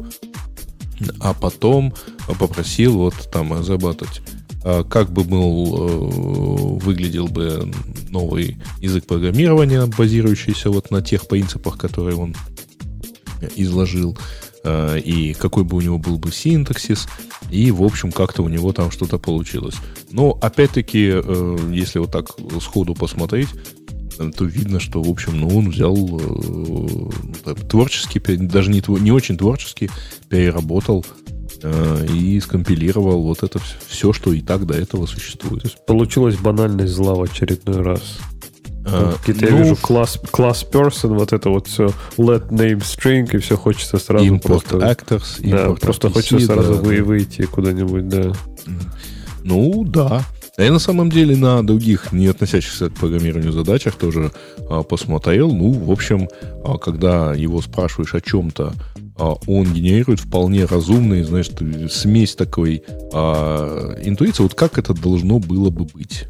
а 1.20 1.34
потом 1.34 1.94
попросил 2.40 2.98
вот 2.98 3.14
там 3.32 3.54
разрабатывать 3.54 4.22
а, 4.64 4.84
как 4.84 5.12
бы, 5.12 5.22
э, 5.22 5.26
выглядел 5.26 7.28
бы 7.28 7.72
новый 8.10 8.58
язык 8.82 9.06
программирования, 9.06 9.86
базирующийся 9.86 10.70
вот 10.70 10.92
на 10.92 11.02
тех 11.02 11.28
принципах, 11.28 11.78
которые 11.78 12.18
он 12.18 12.36
изложил, 13.56 14.18
э, 14.64 15.00
и 15.00 15.34
какой 15.34 15.64
бы 15.64 15.78
у 15.78 15.82
него 15.82 15.98
был 15.98 16.18
бы 16.18 16.32
синтаксис, 16.32 17.08
и, 17.50 17.72
в 17.72 17.84
общем, 17.84 18.12
как-то 18.12 18.44
у 18.44 18.50
него 18.50 18.74
там 18.74 18.92
что-то 18.92 19.18
получилось. 19.18 19.76
Но, 20.12 20.38
опять-таки, 20.42 21.12
э, 21.14 21.58
если 21.72 22.00
вот 22.00 22.12
так 22.12 22.30
сходу 22.62 22.94
посмотреть, 22.94 23.50
э, 24.18 24.32
то 24.36 24.46
видно, 24.46 24.80
что, 24.80 25.02
в 25.02 25.10
общем, 25.10 25.40
ну, 25.40 25.48
он 25.58 25.70
взял 25.70 25.96
так, 27.44 27.68
творчески, 27.68 28.20
пе- 28.20 28.38
даже 28.38 28.70
не, 28.72 28.84
не 29.02 29.12
очень 29.12 29.38
творчески, 29.38 29.90
переработал 30.30 31.06
и 32.14 32.40
скомпилировал 32.40 33.24
вот 33.24 33.44
это 33.44 33.60
все, 33.86 34.14
что 34.14 34.32
и 34.32 34.40
так 34.40 34.66
до 34.66 34.76
этого 34.76 35.06
существует. 35.08 35.64
То 35.64 35.68
есть 35.68 35.86
получилась 35.86 36.38
банальность 36.38 36.94
зла 36.94 37.16
в 37.16 37.22
очередной 37.22 37.82
раз. 37.82 38.20
Какие-то 39.20 39.46
я 39.46 39.52
ну, 39.52 39.64
вижу 39.64 39.76
класс, 39.76 40.20
класс 40.32 40.66
person, 40.70 41.18
вот 41.18 41.34
это 41.34 41.50
вот 41.50 41.68
все 41.68 41.92
let 42.18 42.50
name 42.50 42.80
string, 42.80 43.30
и 43.36 43.38
все 43.40 43.58
хочется 43.58 43.98
сразу 43.98 44.26
import 44.26 44.42
просто... 44.42 44.78
actors, 44.78 45.24
Да, 45.40 45.68
import 45.68 45.80
просто 45.80 46.10
хочется 46.10 46.46
сразу 46.46 46.76
да, 46.76 46.82
вы- 46.82 46.98
да. 46.98 47.04
выйти 47.04 47.44
куда-нибудь, 47.44 48.08
да. 48.08 48.32
Ну, 49.44 49.84
да. 49.86 50.26
А 50.58 50.62
я 50.62 50.74
на 50.74 50.80
самом 50.80 51.10
деле 51.10 51.38
на 51.38 51.66
других, 51.66 52.12
не 52.12 52.28
относящихся 52.28 52.90
к 52.90 52.94
программированию 52.96 53.54
задачах 53.54 53.96
тоже 53.96 54.34
а, 54.70 54.84
посмотрел. 54.84 55.54
Ну, 55.54 55.72
в 55.72 55.90
общем, 55.90 56.28
а, 56.66 56.78
когда 56.78 57.34
его 57.34 57.62
спрашиваешь 57.62 58.14
о 58.14 58.20
чем-то, 58.20 58.74
а, 59.18 59.36
он 59.48 59.74
генерирует 59.74 60.20
вполне 60.20 60.66
разумный, 60.66 61.24
знаешь, 61.24 61.50
смесь 61.90 62.36
такой 62.36 62.84
а, 63.14 63.96
интуиции, 64.04 64.44
вот 64.44 64.54
как 64.54 64.78
это 64.78 64.94
должно 64.94 65.40
было 65.40 65.70
бы 65.70 65.86
быть. 65.86 66.28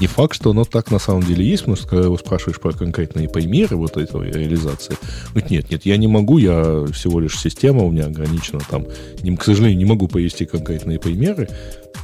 Не 0.00 0.06
факт, 0.06 0.34
что 0.34 0.50
оно 0.50 0.64
так 0.64 0.90
на 0.90 0.98
самом 0.98 1.22
деле 1.22 1.44
есть, 1.44 1.62
потому 1.62 1.76
что 1.76 1.86
когда 1.86 2.04
его 2.06 2.16
спрашиваешь 2.16 2.58
про 2.58 2.72
конкретные 2.72 3.28
примеры 3.28 3.76
вот 3.76 3.98
этой 3.98 4.30
реализации, 4.30 4.96
говорит, 5.30 5.50
нет, 5.50 5.70
нет, 5.70 5.84
я 5.84 5.96
не 5.98 6.08
могу, 6.08 6.38
я 6.38 6.86
всего 6.92 7.20
лишь 7.20 7.38
система, 7.38 7.84
у 7.84 7.90
меня 7.90 8.06
ограничена 8.06 8.60
там, 8.68 8.86
не- 9.22 9.36
к 9.36 9.44
сожалению, 9.44 9.78
не 9.78 9.84
могу 9.84 10.08
привести 10.08 10.46
конкретные 10.46 10.98
примеры, 10.98 11.48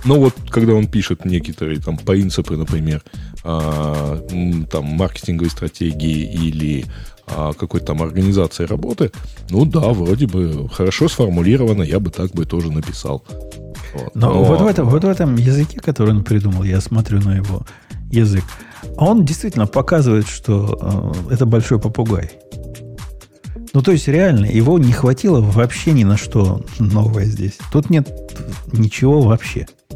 но 0.05 0.21
вот 0.21 0.35
когда 0.51 0.75
он 0.75 0.89
пишет 0.89 1.25
некоторые 1.25 1.81
там 1.81 1.97
принципы, 1.97 2.57
например, 2.57 3.03
а, 3.45 4.21
там 4.71 4.85
маркетинговой 4.85 5.51
стратегии 5.51 6.31
или 6.33 6.85
а, 7.27 7.55
какой-то 7.55 7.87
там 7.87 8.03
организации 8.03 8.67
работы, 8.67 9.11
ну 9.51 9.65
да, 9.65 9.89
вроде 9.93 10.27
бы 10.27 10.69
хорошо 10.69 11.09
сформулировано, 11.09 11.83
я 11.83 11.99
бы 11.99 12.11
так 12.11 12.33
бы 12.33 12.45
тоже 12.45 12.71
написал. 12.71 13.25
Вот. 13.95 14.15
Но 14.15 14.45
вот 14.45 14.61
в, 14.61 14.67
этом, 14.67 14.89
вот 14.89 15.05
в 15.05 15.09
этом 15.09 15.37
языке, 15.37 15.81
который 15.81 16.11
он 16.11 16.25
придумал, 16.25 16.63
я 16.63 16.81
смотрю 16.81 17.21
на 17.23 17.37
его 17.37 17.67
язык, 18.11 18.45
он 18.97 19.25
действительно 19.25 19.67
показывает, 19.67 20.29
что 20.29 21.15
э, 21.29 21.35
это 21.35 21.47
большой 21.47 21.79
попугай. 21.79 22.31
Ну, 23.75 23.83
то 23.83 23.93
есть, 23.93 24.09
реально, 24.09 24.47
его 24.47 24.79
не 24.79 24.93
хватило 24.93 25.41
вообще 25.41 25.93
ни 25.93 26.05
на 26.05 26.17
что 26.17 26.65
новое 26.79 27.27
здесь. 27.27 27.59
Тут 27.71 27.91
нет 27.91 28.09
ничего 28.73 29.21
вообще. 29.21 29.67
А 29.91 29.95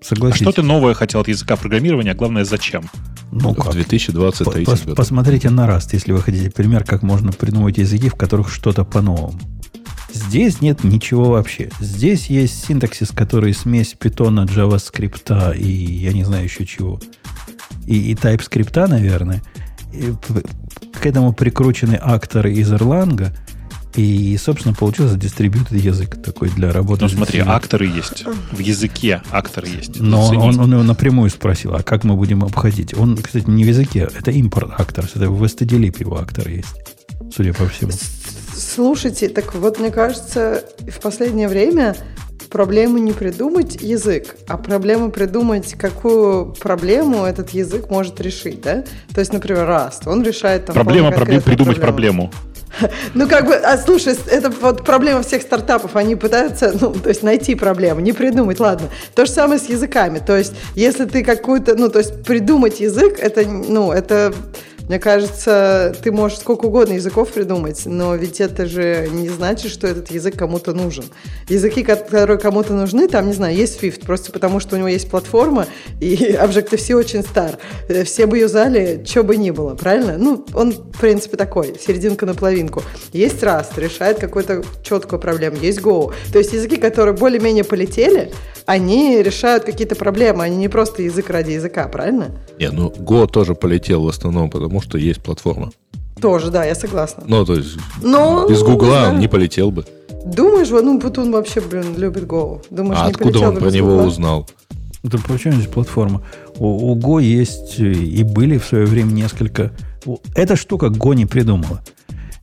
Согласитесь. 0.00 0.42
что 0.42 0.52
ты 0.52 0.62
новое 0.62 0.94
хотел 0.94 1.20
от 1.20 1.28
языка 1.28 1.56
программирования, 1.56 2.12
а 2.12 2.14
главное, 2.14 2.44
зачем? 2.44 2.88
Ну, 3.32 3.52
в 3.52 3.56
как? 3.56 3.72
2023 3.72 4.64
Пос- 4.64 4.84
году. 4.84 4.94
Посмотрите 4.96 5.50
на 5.50 5.66
Rust, 5.68 5.90
если 5.92 6.12
вы 6.12 6.20
хотите 6.20 6.50
пример, 6.50 6.84
как 6.84 7.02
можно 7.02 7.32
придумать 7.32 7.78
языки, 7.78 8.08
в 8.08 8.14
которых 8.14 8.50
что-то 8.50 8.84
по-новому. 8.84 9.38
Здесь 10.12 10.60
нет 10.60 10.82
ничего 10.82 11.30
вообще. 11.30 11.70
Здесь 11.80 12.26
есть 12.26 12.64
синтаксис, 12.64 13.10
который 13.10 13.54
смесь 13.54 13.94
питона, 13.98 14.44
JavaScript 14.44 15.56
и 15.56 15.70
я 15.70 16.12
не 16.12 16.24
знаю 16.24 16.44
еще 16.44 16.66
чего. 16.66 17.00
И, 17.90 18.12
и 18.12 18.14
TypeScript, 18.14 18.86
наверное. 18.86 19.42
И 19.92 20.14
к 20.92 21.04
этому 21.04 21.32
прикручены 21.32 21.98
акторы 22.00 22.52
из 22.52 22.72
Erlang. 22.72 23.32
И, 23.96 24.36
собственно, 24.36 24.72
получился 24.72 25.16
дистрибьютор 25.16 25.76
язык 25.76 26.22
такой 26.22 26.50
для 26.50 26.70
работы. 26.70 27.02
Ну, 27.02 27.08
смотри, 27.08 27.40
акторы 27.40 27.86
есть. 27.86 28.24
В 28.52 28.60
языке 28.60 29.20
акторы 29.32 29.66
есть. 29.66 29.98
Но 29.98 30.26
Зацени. 30.26 30.44
он, 30.44 30.60
он 30.60 30.72
его 30.74 30.82
напрямую 30.84 31.28
спросил, 31.30 31.74
а 31.74 31.82
как 31.82 32.04
мы 32.04 32.14
будем 32.14 32.44
обходить? 32.44 32.96
Он, 32.96 33.16
кстати, 33.16 33.50
не 33.50 33.64
в 33.64 33.66
языке, 33.66 34.08
это 34.16 34.30
импорт 34.30 34.70
акторс, 34.78 35.16
это 35.16 35.28
в 35.28 35.42
stdlib 35.42 35.96
его 35.98 36.20
актор 36.20 36.48
есть, 36.48 36.68
судя 37.34 37.52
по 37.52 37.66
всему. 37.66 37.90
Слушайте, 38.54 39.28
так 39.28 39.56
вот 39.56 39.80
мне 39.80 39.90
кажется, 39.90 40.62
в 40.78 41.00
последнее 41.00 41.48
время 41.48 41.96
проблема 42.48 42.98
не 42.98 43.12
придумать 43.12 43.76
язык, 43.80 44.36
а 44.48 44.56
проблема 44.56 45.10
придумать, 45.10 45.74
какую 45.74 46.54
проблему 46.54 47.24
этот 47.24 47.50
язык 47.50 47.90
может 47.90 48.20
решить, 48.20 48.60
да? 48.62 48.84
То 49.14 49.20
есть, 49.20 49.32
например, 49.32 49.68
Rust, 49.68 50.02
он 50.06 50.22
решает 50.22 50.66
там... 50.66 50.74
Проблема, 50.74 51.12
проблем, 51.12 51.42
придумать 51.42 51.80
проблему. 51.80 52.30
Ну, 53.14 53.28
как 53.28 53.46
бы, 53.46 53.54
а 53.54 53.76
слушай, 53.78 54.16
это 54.30 54.50
вот 54.50 54.84
проблема 54.84 55.22
всех 55.22 55.42
стартапов. 55.42 55.96
Они 55.96 56.16
пытаются, 56.16 56.72
ну, 56.80 56.92
то 56.92 57.08
есть 57.08 57.22
найти 57.22 57.54
проблему, 57.54 58.00
не 58.00 58.12
придумать, 58.12 58.60
ладно. 58.60 58.88
То 59.14 59.26
же 59.26 59.32
самое 59.32 59.60
с 59.60 59.68
языками. 59.68 60.20
То 60.24 60.36
есть, 60.36 60.54
если 60.74 61.04
ты 61.04 61.24
какую-то, 61.24 61.76
ну, 61.76 61.88
то 61.88 61.98
есть 61.98 62.22
придумать 62.24 62.80
язык, 62.80 63.18
это, 63.18 63.44
ну, 63.46 63.92
это, 63.92 64.32
мне 64.90 64.98
кажется, 64.98 65.94
ты 66.02 66.10
можешь 66.10 66.40
сколько 66.40 66.66
угодно 66.66 66.94
языков 66.94 67.30
придумать, 67.30 67.82
но 67.86 68.16
ведь 68.16 68.40
это 68.40 68.66
же 68.66 69.06
не 69.12 69.28
значит, 69.28 69.70
что 69.70 69.86
этот 69.86 70.10
язык 70.10 70.34
кому-то 70.34 70.74
нужен. 70.74 71.04
Языки, 71.48 71.84
которые 71.84 72.40
кому-то 72.40 72.72
нужны, 72.72 73.06
там, 73.06 73.28
не 73.28 73.32
знаю, 73.32 73.54
есть 73.54 73.80
Swift, 73.80 74.04
просто 74.04 74.32
потому 74.32 74.58
что 74.58 74.74
у 74.74 74.78
него 74.80 74.88
есть 74.88 75.08
платформа, 75.08 75.68
и 76.00 76.16
Objective-C 76.42 76.96
очень 76.96 77.22
стар. 77.22 77.58
Э, 77.86 78.02
Все 78.02 78.26
бы 78.26 78.38
юзали, 78.40 79.04
что 79.06 79.22
бы 79.22 79.36
ни 79.36 79.52
было, 79.52 79.76
правильно? 79.76 80.18
Ну, 80.18 80.44
он, 80.54 80.72
в 80.72 80.98
принципе, 80.98 81.36
такой, 81.36 81.76
серединка 81.78 82.26
на 82.26 82.34
половинку. 82.34 82.82
Есть 83.12 83.44
Rust, 83.44 83.80
решает 83.80 84.18
какую-то 84.18 84.64
четкую 84.82 85.20
проблему. 85.20 85.56
Есть 85.58 85.78
Go. 85.78 86.12
То 86.32 86.38
есть 86.38 86.52
языки, 86.52 86.78
которые 86.78 87.14
более-менее 87.14 87.62
полетели, 87.62 88.32
они 88.66 89.22
решают 89.22 89.64
какие-то 89.64 89.94
проблемы, 89.94 90.44
они 90.44 90.56
не 90.56 90.68
просто 90.68 91.02
язык 91.02 91.30
ради 91.30 91.52
языка, 91.52 91.86
правильно? 91.88 92.30
Не, 92.58 92.70
ну 92.70 92.88
Go 92.88 93.28
тоже 93.28 93.54
полетел 93.54 94.04
в 94.04 94.08
основном, 94.08 94.50
потому 94.50 94.79
что 94.80 94.98
есть 94.98 95.22
платформа. 95.22 95.70
Тоже, 96.20 96.50
да, 96.50 96.64
я 96.64 96.74
согласна. 96.74 97.24
Ну, 97.26 97.44
то 97.46 97.54
есть 97.54 97.76
Но, 98.02 98.46
без 98.48 98.60
ну, 98.60 98.66
Гугла 98.72 98.88
знаю. 98.88 99.14
он 99.14 99.20
не 99.20 99.28
полетел 99.28 99.70
бы. 99.70 99.86
Думаешь, 100.26 100.68
вот, 100.68 100.84
ну, 100.84 101.00
Путун 101.00 101.32
вообще, 101.32 101.60
блин, 101.62 101.96
любит 101.96 102.24
Go. 102.24 102.62
Думаешь, 102.70 103.00
А 103.00 103.06
не 103.06 103.10
откуда 103.12 103.48
он 103.48 103.56
про 103.56 103.66
без 103.66 103.74
него 103.74 103.90
Гугла? 103.92 104.02
узнал? 104.06 104.48
Это 105.02 105.16
почему 105.18 105.54
здесь 105.54 105.66
платформа? 105.66 106.22
У, 106.58 106.92
у 106.92 106.96
Go 106.96 107.22
есть 107.22 107.78
и 107.78 108.22
были 108.22 108.58
в 108.58 108.66
свое 108.66 108.84
время 108.84 109.12
несколько... 109.12 109.72
Эта 110.34 110.56
штука 110.56 110.86
Go 110.86 111.14
не 111.14 111.24
придумала. 111.24 111.80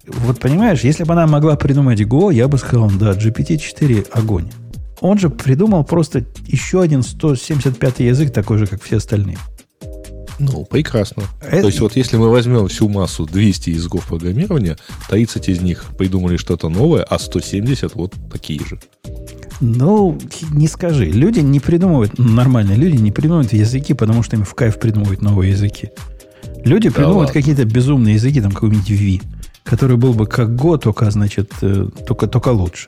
вот 0.07 0.39
понимаешь, 0.39 0.81
если 0.81 1.03
бы 1.03 1.13
она 1.13 1.27
могла 1.27 1.55
придумать 1.55 2.01
Go, 2.01 2.33
я 2.33 2.47
бы 2.47 2.57
сказал, 2.57 2.89
да, 2.89 3.11
GPT-4 3.11 4.07
огонь. 4.11 4.49
Он 5.01 5.19
же 5.19 5.29
придумал 5.29 5.83
просто 5.83 6.25
еще 6.47 6.81
один 6.81 7.03
175 7.03 7.99
язык, 7.99 8.33
такой 8.33 8.57
же, 8.57 8.65
как 8.65 8.81
все 8.81 8.97
остальные. 8.97 9.37
Ну, 10.39 10.65
прекрасно. 10.65 11.23
Это... 11.41 11.61
То 11.61 11.67
есть, 11.67 11.79
вот 11.79 11.95
если 11.95 12.17
мы 12.17 12.29
возьмем 12.29 12.67
всю 12.67 12.89
массу 12.89 13.25
200 13.25 13.71
языков 13.71 14.07
программирования, 14.07 14.77
30 15.09 15.49
из 15.49 15.61
них 15.61 15.85
придумали 15.97 16.37
что-то 16.37 16.69
новое, 16.69 17.03
а 17.03 17.17
170 17.17 17.95
вот 17.95 18.13
такие 18.31 18.59
же. 18.65 18.79
Ну, 19.59 20.17
не 20.51 20.67
скажи. 20.67 21.05
Люди 21.05 21.39
не 21.39 21.59
придумывают, 21.59 22.19
нормальные 22.19 22.77
люди 22.77 22.97
не 22.97 23.11
придумывают 23.11 23.53
языки, 23.53 23.93
потому 23.93 24.21
что 24.21 24.35
им 24.35 24.43
в 24.43 24.53
кайф 24.53 24.79
придумывают 24.79 25.21
новые 25.21 25.51
языки. 25.51 25.89
Люди 26.63 26.89
да 26.89 26.95
придумывают 26.95 27.31
какие-то 27.31 27.65
безумные 27.65 28.15
языки, 28.15 28.41
там 28.41 28.51
какой-нибудь 28.51 28.89
V, 28.89 29.27
который 29.63 29.97
был 29.97 30.13
бы 30.13 30.27
как 30.27 30.49
Go, 30.49 30.77
только, 30.77 31.09
значит, 31.09 31.51
э, 31.61 31.87
только, 32.05 32.27
только 32.27 32.49
лучше 32.49 32.87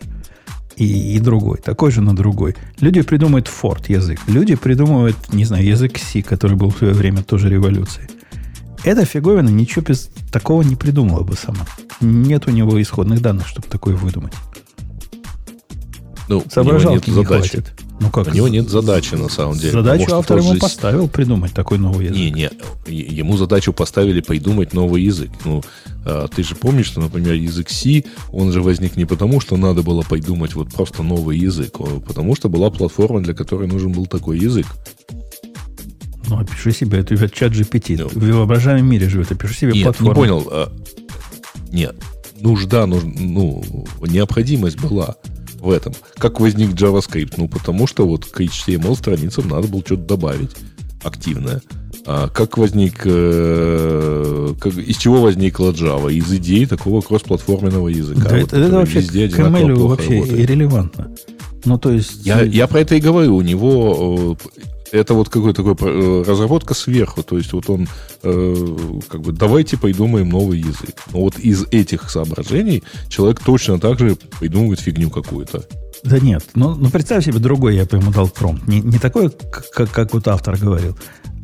и, 0.79 1.15
и 1.15 1.19
другой, 1.19 1.57
такой 1.57 1.91
же, 1.91 2.01
но 2.01 2.13
другой. 2.13 2.55
Люди 2.79 3.01
придумывают 3.01 3.47
Ford 3.47 3.83
язык. 3.89 4.19
Люди 4.27 4.55
придумывают, 4.55 5.33
не 5.33 5.43
знаю, 5.43 5.65
язык 5.65 5.97
C, 5.97 6.21
который 6.21 6.55
был 6.55 6.69
в 6.69 6.77
свое 6.77 6.93
время 6.93 7.21
тоже 7.21 7.49
революцией. 7.49 8.07
Эта 8.85 9.03
фиговина 9.03 9.49
ничего 9.49 9.83
без 9.85 10.09
такого 10.31 10.61
не 10.61 10.77
придумала 10.77 11.23
бы 11.23 11.35
сама. 11.35 11.65
Нет 11.99 12.47
у 12.47 12.51
него 12.51 12.81
исходных 12.81 13.21
данных, 13.21 13.47
чтобы 13.47 13.67
такое 13.67 13.95
выдумать. 13.95 14.33
Ну, 16.29 16.43
Соображалки 16.49 17.09
не 17.09 17.25
хватит. 17.25 17.73
Ну 17.99 18.09
как? 18.09 18.27
У 18.27 18.31
него 18.31 18.47
нет 18.47 18.69
задачи 18.69 19.15
на 19.15 19.29
самом 19.29 19.57
деле. 19.57 19.71
Задачу 19.71 20.15
автор 20.15 20.37
ему 20.37 20.53
же... 20.53 20.59
поставил 20.59 21.07
придумать 21.07 21.53
такой 21.53 21.77
новый 21.77 22.05
язык. 22.05 22.17
Не, 22.17 22.31
не, 22.31 22.49
ему 22.87 23.37
задачу 23.37 23.73
поставили 23.73 24.21
придумать 24.21 24.73
новый 24.73 25.03
язык. 25.03 25.31
Ну, 25.43 25.61
а, 26.05 26.27
ты 26.27 26.43
же 26.43 26.55
помнишь, 26.55 26.85
что, 26.85 27.01
например, 27.01 27.33
язык 27.33 27.69
C, 27.69 28.03
он 28.31 28.51
же 28.51 28.61
возник 28.61 28.95
не 28.95 29.05
потому, 29.05 29.41
что 29.41 29.57
надо 29.57 29.83
было 29.83 30.01
придумать 30.03 30.55
вот 30.55 30.71
просто 30.71 31.03
новый 31.03 31.37
язык, 31.37 31.75
а 31.79 31.99
потому 31.99 32.35
что 32.35 32.47
была 32.47 32.69
платформа, 32.69 33.21
для 33.21 33.33
которой 33.33 33.67
нужен 33.67 33.91
был 33.91 34.05
такой 34.05 34.39
язык. 34.39 34.65
Ну, 36.27 36.39
опиши 36.39 36.71
себе, 36.71 36.99
это 36.99 37.29
чат 37.29 37.51
GPT. 37.51 37.97
Ну, 37.97 38.07
в 38.07 38.37
воображаемом 38.37 38.89
мире 38.89 39.09
живет, 39.09 39.31
опиши 39.31 39.55
себе 39.55 39.73
нет, 39.73 39.83
платформу. 39.83 40.11
не 40.11 40.15
понял. 40.15 40.47
А, 40.51 40.71
нет, 41.71 41.95
нужда, 42.39 42.85
нуж, 42.85 43.03
ну, 43.03 43.85
необходимость 44.01 44.79
была 44.79 45.17
в 45.59 45.69
этом. 45.69 45.93
Как 46.17 46.39
возник 46.39 46.71
JavaScript? 46.71 47.33
Ну, 47.37 47.47
потому 47.47 47.87
что 47.87 48.07
вот 48.07 48.25
к 48.25 48.41
HTML 48.41 48.95
страницам 48.95 49.47
надо 49.47 49.67
было 49.67 49.81
что-то 49.85 50.03
добавить 50.03 50.51
активное. 51.03 51.61
А 52.05 52.27
как 52.27 52.57
возник, 52.57 53.01
э, 53.05 54.53
как, 54.59 54.73
из 54.75 54.97
чего 54.97 55.21
возникла 55.21 55.71
Java? 55.71 56.11
Из 56.11 56.31
идеи 56.33 56.65
такого 56.65 57.01
кроссплатформенного 57.01 57.89
языка. 57.89 58.29
Да, 58.29 58.37
вот, 58.37 58.53
это, 58.53 58.57
это 58.57 58.75
вообще 58.75 58.99
везде 58.99 59.29
к 59.29 59.37
ML 59.37 59.75
вообще 59.75 60.19
работает. 60.19 60.39
иррелевантно. 60.39 61.11
Ну, 61.65 61.77
то 61.77 61.91
есть... 61.91 62.25
Я, 62.25 62.41
я 62.41 62.67
про 62.67 62.79
это 62.79 62.95
и 62.95 62.99
говорю. 62.99 63.35
У 63.35 63.41
него 63.41 64.37
э, 64.39 64.59
это 64.91 65.13
вот 65.13 65.29
какой-то 65.29 65.63
такой 65.63 65.75
э, 65.89 66.23
разработка 66.25 66.73
сверху. 66.73 67.23
То 67.23 67.37
есть 67.37 67.53
вот 67.53 67.69
он 67.69 67.87
э, 68.23 68.55
как 69.07 69.21
бы 69.21 69.31
давайте 69.31 69.77
придумаем 69.77 70.29
новый 70.29 70.59
язык. 70.59 71.03
Но 71.11 71.21
вот 71.21 71.39
из 71.39 71.65
этих 71.71 72.09
соображений 72.09 72.83
человек 73.07 73.39
точно 73.39 73.79
так 73.79 73.99
же 73.99 74.17
придумывает 74.39 74.79
фигню 74.79 75.09
какую-то. 75.09 75.63
Да 76.03 76.19
нет, 76.19 76.45
ну, 76.55 76.75
ну 76.75 76.89
представь 76.89 77.25
себе 77.25 77.39
другой, 77.39 77.75
я 77.75 77.85
бы 77.85 77.97
ему 77.97 78.11
дал 78.11 78.29
промпт. 78.29 78.67
Не, 78.67 78.79
не 78.79 78.99
такой, 78.99 79.29
как, 79.29 79.91
как 79.91 80.13
вот 80.13 80.27
автор 80.27 80.57
говорил. 80.57 80.97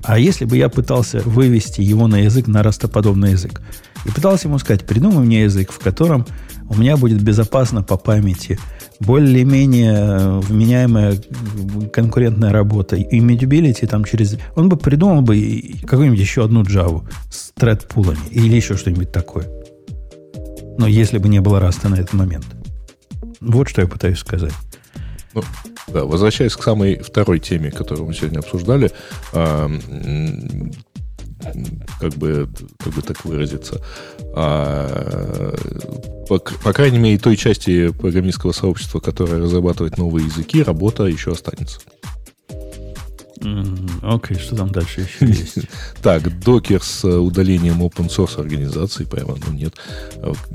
А 0.04 0.20
если 0.20 0.46
бы 0.46 0.56
я 0.56 0.70
пытался 0.70 1.20
вывести 1.22 1.82
его 1.82 2.08
на 2.08 2.18
язык, 2.18 2.48
на 2.48 2.64
растоподобный 2.64 3.32
язык, 3.32 3.62
и 4.06 4.12
пытался 4.12 4.48
ему 4.48 4.60
сказать, 4.60 4.86
придумай 4.86 5.26
мне 5.26 5.44
язык, 5.44 5.72
в 5.72 5.80
котором 5.80 6.26
у 6.70 6.76
меня 6.76 6.96
будет 6.96 7.22
безопасно 7.22 7.84
по 7.84 7.98
памяти– 7.98 8.60
более-менее 9.00 10.40
вменяемая 10.40 11.18
конкурентная 11.92 12.52
работа. 12.52 12.96
И 12.96 13.20
Immutability 13.20 13.88
там 13.88 14.04
через... 14.06 14.38
Он 14.56 14.70
бы 14.70 14.78
придумал 14.78 15.22
бы 15.22 15.62
какую-нибудь 15.86 16.20
еще 16.20 16.44
одну 16.44 16.64
Java 16.64 17.04
с 17.30 17.52
thread-пулами 17.60 18.30
или 18.32 18.56
еще 18.56 18.78
что-нибудь 18.78 19.12
такое. 19.12 19.48
Но 20.78 20.88
если 20.88 21.18
бы 21.18 21.30
не 21.30 21.40
было 21.40 21.60
раста 21.60 21.90
на 21.90 21.96
этот 21.96 22.14
момент. 22.14 22.46
Вот 23.42 23.70
что 23.70 23.82
я 23.82 23.88
пытаюсь 23.88 24.20
сказать. 24.20 24.54
Ну, 25.34 25.44
да, 25.88 26.06
возвращаясь 26.06 26.56
к 26.56 26.64
самой 26.64 26.98
второй 26.98 27.40
теме, 27.40 27.70
которую 27.70 28.08
мы 28.08 28.14
сегодня 28.14 28.40
обсуждали, 28.40 28.92
а, 29.34 29.70
как 32.00 32.14
бы, 32.14 32.50
как 32.80 32.94
бы 32.94 33.02
так 33.02 33.26
выразиться, 33.26 33.82
а, 34.34 35.56
по, 36.28 36.40
по 36.40 36.74
крайней 36.74 37.00
мере, 37.00 37.18
той 37.18 37.36
части 37.38 37.90
программистского 37.90 38.52
сообщества, 38.52 39.00
которая 39.00 39.42
разрабатывает 39.42 39.98
новые 39.98 40.26
языки, 40.26 40.64
работа 40.64 41.04
еще 41.04 41.32
останется. 41.32 41.80
Окей, 44.02 44.38
okay, 44.38 44.40
что 44.40 44.56
там 44.56 44.70
дальше 44.70 45.02
еще 45.02 45.26
есть? 45.28 45.58
так, 46.02 46.40
докер 46.40 46.82
с 46.82 47.06
удалением 47.06 47.84
open 47.84 48.08
source 48.08 48.40
организации, 48.40 49.04
прямо, 49.04 49.36
ну 49.46 49.54
нет. 49.54 49.76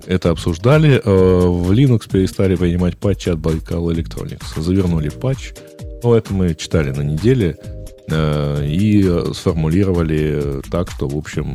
Это 0.07 0.31
обсуждали. 0.31 1.01
Э, 1.05 1.47
в 1.47 1.70
Linux 1.73 2.10
перестали 2.10 2.57
принимать 2.57 2.97
патчи 2.97 3.28
от 3.28 3.39
Baikal 3.39 3.94
Electronics. 3.94 4.60
Завернули 4.60 5.09
патч. 5.10 5.52
Ну, 6.02 6.15
это 6.15 6.33
мы 6.33 6.55
читали 6.55 6.91
на 6.91 7.02
неделе. 7.02 7.59
Э, 8.11 8.65
и 8.67 9.33
сформулировали 9.33 10.63
так, 10.71 10.91
что, 10.91 11.09
в 11.09 11.17
общем, 11.17 11.55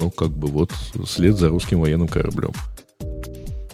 ну, 0.00 0.10
как 0.10 0.30
бы 0.30 0.48
вот 0.48 0.72
след 1.06 1.36
за 1.36 1.48
русским 1.48 1.80
военным 1.80 2.08
кораблем, 2.08 2.52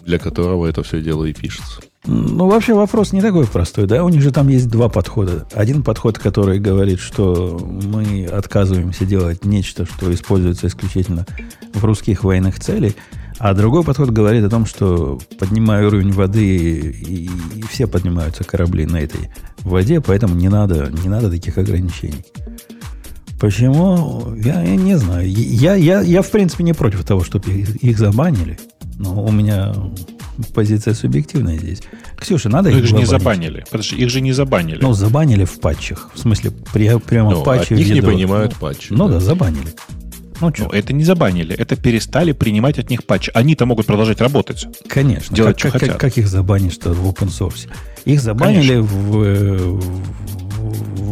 для 0.01 0.19
которого 0.19 0.67
это 0.67 0.83
все 0.83 1.01
дело 1.01 1.25
и 1.25 1.33
пишется. 1.33 1.81
Ну, 2.05 2.47
вообще 2.47 2.73
вопрос 2.73 3.13
не 3.13 3.21
такой 3.21 3.47
простой, 3.47 3.87
да? 3.87 4.03
У 4.03 4.09
них 4.09 4.21
же 4.21 4.31
там 4.31 4.49
есть 4.49 4.69
два 4.69 4.89
подхода. 4.89 5.47
Один 5.53 5.83
подход, 5.83 6.19
который 6.19 6.59
говорит, 6.59 6.99
что 6.99 7.57
мы 7.59 8.25
отказываемся 8.25 9.05
делать 9.05 9.45
нечто, 9.45 9.85
что 9.85 10.13
используется 10.13 10.67
исключительно 10.67 11.25
в 11.73 11.83
русских 11.85 12.25
военных 12.25 12.59
целях, 12.59 12.93
а 13.43 13.53
другой 13.53 13.83
подход 13.83 14.09
говорит 14.09 14.45
о 14.45 14.49
том, 14.49 14.65
что 14.65 15.19
поднимая 15.37 15.85
уровень 15.85 16.13
воды, 16.13 16.45
и, 16.47 17.29
и 17.55 17.61
все 17.69 17.87
поднимаются 17.87 18.45
корабли 18.45 18.85
на 18.85 19.01
этой 19.01 19.31
воде, 19.63 19.99
поэтому 19.99 20.33
не 20.33 20.47
надо, 20.47 20.89
не 21.03 21.09
надо 21.09 21.29
таких 21.29 21.57
ограничений. 21.57 22.23
Почему? 23.41 24.33
Я, 24.37 24.63
я 24.63 24.77
не 24.77 24.97
знаю. 24.97 25.29
Я, 25.29 25.75
я, 25.75 25.99
я, 25.99 26.21
в 26.21 26.31
принципе, 26.31 26.63
не 26.63 26.71
против 26.71 27.03
того, 27.03 27.25
чтобы 27.25 27.51
их, 27.51 27.75
их 27.83 27.99
забанили. 27.99 28.57
Но 28.97 29.21
у 29.21 29.31
меня 29.33 29.75
позиция 30.55 30.93
субъективная 30.93 31.57
здесь. 31.57 31.81
Ксюша, 32.15 32.47
надо 32.47 32.69
Но 32.69 32.77
их, 32.77 32.83
их 32.83 32.89
же 32.91 32.95
не 32.95 33.05
забанили. 33.05 33.65
Подожди, 33.69 33.97
их 33.97 34.09
же 34.09 34.21
не 34.21 34.31
забанили. 34.31 34.79
Ну, 34.81 34.93
забанили 34.93 35.43
в 35.43 35.59
патчах. 35.59 36.11
В 36.13 36.19
смысле, 36.19 36.51
при, 36.71 36.97
прямо 36.97 37.31
Но 37.31 37.41
в 37.41 37.43
патче. 37.43 37.75
От 37.75 37.79
них 37.81 37.89
не 37.89 38.01
принимают 38.01 38.55
патчи. 38.55 38.93
Ну 38.93 39.09
да, 39.09 39.15
да 39.15 39.19
забанили. 39.19 39.73
Ну, 40.41 40.53
что? 40.53 40.65
Ну, 40.65 40.69
это 40.69 40.93
не 40.93 41.03
забанили, 41.03 41.55
это 41.55 41.75
перестали 41.75 42.31
принимать 42.31 42.79
от 42.79 42.89
них 42.89 43.05
патчи. 43.05 43.31
Они-то 43.33 43.65
могут 43.65 43.85
продолжать 43.85 44.21
работать. 44.21 44.67
Конечно. 44.87 45.35
Делать, 45.35 45.55
как, 45.55 45.59
что 45.59 45.71
как, 45.71 45.81
хотят. 45.81 45.97
как 45.97 46.17
их 46.17 46.27
забанить 46.27 46.73
что 46.73 46.93
в 46.93 47.07
open 47.07 47.29
source? 47.29 47.69
Их 48.05 48.21
забанили 48.21 48.75
в, 48.77 48.85
в, 48.85 49.79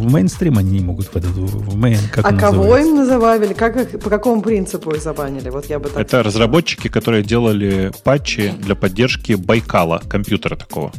в 0.02 0.12
мейнстрим, 0.12 0.58
они 0.58 0.78
не 0.78 0.84
могут 0.84 1.06
в 1.06 1.16
этот 1.16 1.30
в 1.30 1.76
мейн, 1.76 1.98
как 2.12 2.24
А 2.26 2.34
кого 2.34 2.76
им 2.76 2.96
называли? 2.96 3.52
Как, 3.54 4.00
по 4.00 4.10
какому 4.10 4.42
принципу 4.42 4.90
их 4.90 5.02
забанили? 5.02 5.48
Вот 5.48 5.66
я 5.66 5.78
бы 5.78 5.88
так 5.88 5.98
Это 5.98 6.08
сказал. 6.08 6.24
разработчики, 6.24 6.88
которые 6.88 7.22
делали 7.22 7.92
патчи 8.04 8.52
для 8.58 8.74
поддержки 8.74 9.34
Байкала, 9.34 10.02
компьютера 10.08 10.56
такого. 10.56 10.92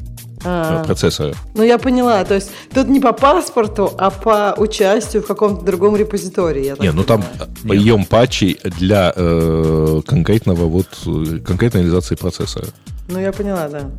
А, 0.45 0.83
процессора. 0.83 1.33
Ну, 1.55 1.63
я 1.63 1.77
поняла. 1.77 2.23
То 2.25 2.35
есть 2.35 2.51
тут 2.73 2.87
не 2.87 2.99
по 2.99 3.13
паспорту, 3.13 3.91
а 3.97 4.09
по 4.09 4.53
участию 4.57 5.23
в 5.23 5.27
каком-то 5.27 5.65
другом 5.65 5.95
репозитории. 5.95 6.65
Я 6.65 6.75
не, 6.79 6.91
ну 6.91 7.03
там 7.03 7.23
прием 7.63 8.05
патчей 8.05 8.59
для 8.63 9.13
э, 9.15 10.01
конкретного 10.05 10.65
вот 10.65 10.87
конкретной 11.45 11.81
реализации 11.81 12.15
процессора. 12.15 12.67
Ну, 13.09 13.19
я 13.19 13.31
поняла, 13.31 13.67
да. 13.67 13.89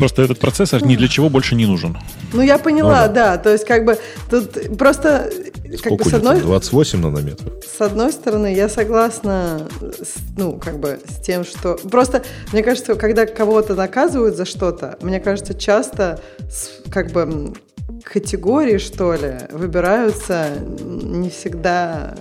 Просто 0.00 0.22
этот 0.22 0.38
процессор 0.38 0.84
ни 0.84 0.96
для 0.96 1.08
чего 1.08 1.28
больше 1.28 1.54
не 1.54 1.66
нужен. 1.66 1.96
Ну, 2.32 2.40
я 2.40 2.56
поняла, 2.56 3.06
ну, 3.06 3.14
да. 3.14 3.36
да. 3.36 3.38
То 3.38 3.52
есть, 3.52 3.66
как 3.66 3.84
бы, 3.84 3.98
тут 4.30 4.78
просто... 4.78 5.30
Сколько 5.78 5.98
как 5.98 6.06
бы, 6.06 6.10
с 6.10 6.14
одной... 6.14 6.40
28 6.40 7.00
нанометров. 7.00 7.52
С 7.78 7.80
одной 7.82 8.10
стороны, 8.12 8.54
я 8.54 8.68
согласна, 8.70 9.68
с, 9.80 10.16
ну, 10.38 10.54
как 10.54 10.80
бы, 10.80 10.98
с 11.06 11.20
тем, 11.22 11.44
что... 11.44 11.74
Просто, 11.74 12.22
мне 12.52 12.62
кажется, 12.62 12.94
когда 12.94 13.26
кого-то 13.26 13.74
наказывают 13.74 14.36
за 14.36 14.46
что-то, 14.46 14.96
мне 15.02 15.20
кажется, 15.20 15.52
часто, 15.52 16.18
как 16.90 17.12
бы, 17.12 17.52
категории, 18.02 18.78
что 18.78 19.12
ли, 19.14 19.34
выбираются 19.52 20.48
не 20.80 21.28
всегда 21.28 22.16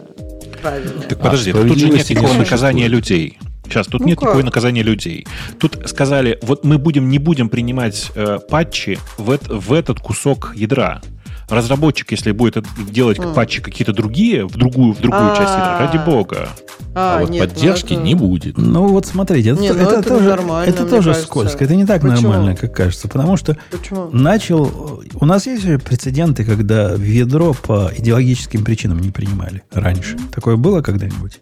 правильно. 0.62 1.02
Так 1.08 1.20
подожди, 1.20 1.52
а, 1.52 1.54
тут 1.54 1.78
же 1.78 1.90
нет 1.90 2.10
никакого 2.10 2.34
наказания 2.34 2.88
людей. 2.88 3.40
Сейчас, 3.70 3.88
тут 3.88 4.02
ну 4.02 4.08
нет 4.08 4.20
как? 4.20 4.30
такое 4.30 4.44
наказания 4.44 4.84
людей. 4.84 5.28
Тут 5.60 5.78
сказали, 5.86 6.40
вот 6.42 6.66
мы 6.66 6.78
будем, 6.78 7.10
не 7.10 7.20
будем 7.20 7.50
принимать 7.50 8.12
э, 8.16 8.40
патчи 8.50 8.98
в, 9.18 9.38
в 9.48 9.74
этот 9.74 10.00
кусок 10.00 10.54
ядра. 10.56 11.02
Разработчик, 11.50 12.12
если 12.12 12.32
будет 12.32 12.66
делать 12.92 13.18
mm. 13.18 13.34
патчи 13.34 13.62
какие-то 13.62 13.92
другие, 13.94 14.48
в 14.48 14.56
другую, 14.56 14.94
в 14.94 15.00
другую 15.00 15.30
часть 15.36 15.52
ядра, 15.52 15.80
ради 15.80 15.98
бога. 16.04 16.50
А, 16.96 17.18
а 17.18 17.22
вот 17.22 17.30
нет, 17.30 17.48
ну 17.48 17.56
поддержки 17.56 17.94
это... 17.94 18.02
не 18.02 18.16
будет. 18.16 18.58
Ну 18.58 18.88
вот 18.88 19.06
смотрите, 19.06 19.52
это, 19.52 19.62
не, 19.62 19.72
ну, 19.72 19.80
это, 19.80 20.00
это 20.00 20.10
тоже, 20.10 20.30
нормально, 20.30 20.70
это 20.70 20.86
тоже 20.86 21.10
кажется. 21.10 21.28
скользко. 21.28 21.64
Это 21.64 21.76
не 21.76 21.86
так 21.86 22.02
Почему? 22.02 22.30
нормально, 22.30 22.56
как 22.56 22.76
кажется. 22.76 23.08
Потому 23.08 23.38
что 23.38 23.58
Почему? 23.72 24.10
начал... 24.12 25.02
У 25.14 25.26
нас 25.26 25.46
есть 25.48 25.64
же 25.64 25.80
прецеденты, 25.80 26.44
когда 26.44 26.94
ведро 26.96 27.54
по 27.54 27.92
идеологическим 27.96 28.64
причинам 28.64 29.00
не 29.00 29.12
принимали 29.12 29.64
раньше. 29.72 30.16
Mm-hmm. 30.16 30.34
Такое 30.34 30.56
было 30.56 30.82
когда-нибудь? 30.82 31.40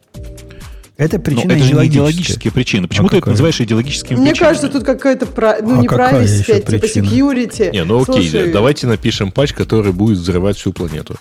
Это 0.98 1.20
причина 1.20 1.52
это 1.52 1.64
же 1.64 1.74
не 1.74 1.88
идеологические 1.88 2.52
причины. 2.52 2.88
Почему 2.88 3.06
а 3.06 3.10
ты 3.10 3.18
какая? 3.18 3.22
это 3.22 3.30
называешь 3.32 3.62
идеологическими 3.62 4.18
Мне 4.18 4.32
причинами? 4.32 4.50
кажется, 4.50 4.70
тут 4.70 4.84
какая-то 4.84 5.28
про... 5.28 5.58
ну, 5.62 5.78
а 5.78 5.82
не 5.82 5.88
правильность, 5.88 6.46
типа 6.46 6.72
security. 6.72 7.72
Не, 7.72 7.84
ну 7.84 8.02
окей, 8.02 8.28
Слушай... 8.28 8.52
давайте 8.52 8.88
напишем 8.88 9.32
патч, 9.32 9.54
который 9.54 9.92
будет 9.92 10.18
взрывать 10.18 10.58
всю 10.58 10.74
планету. 10.74 11.16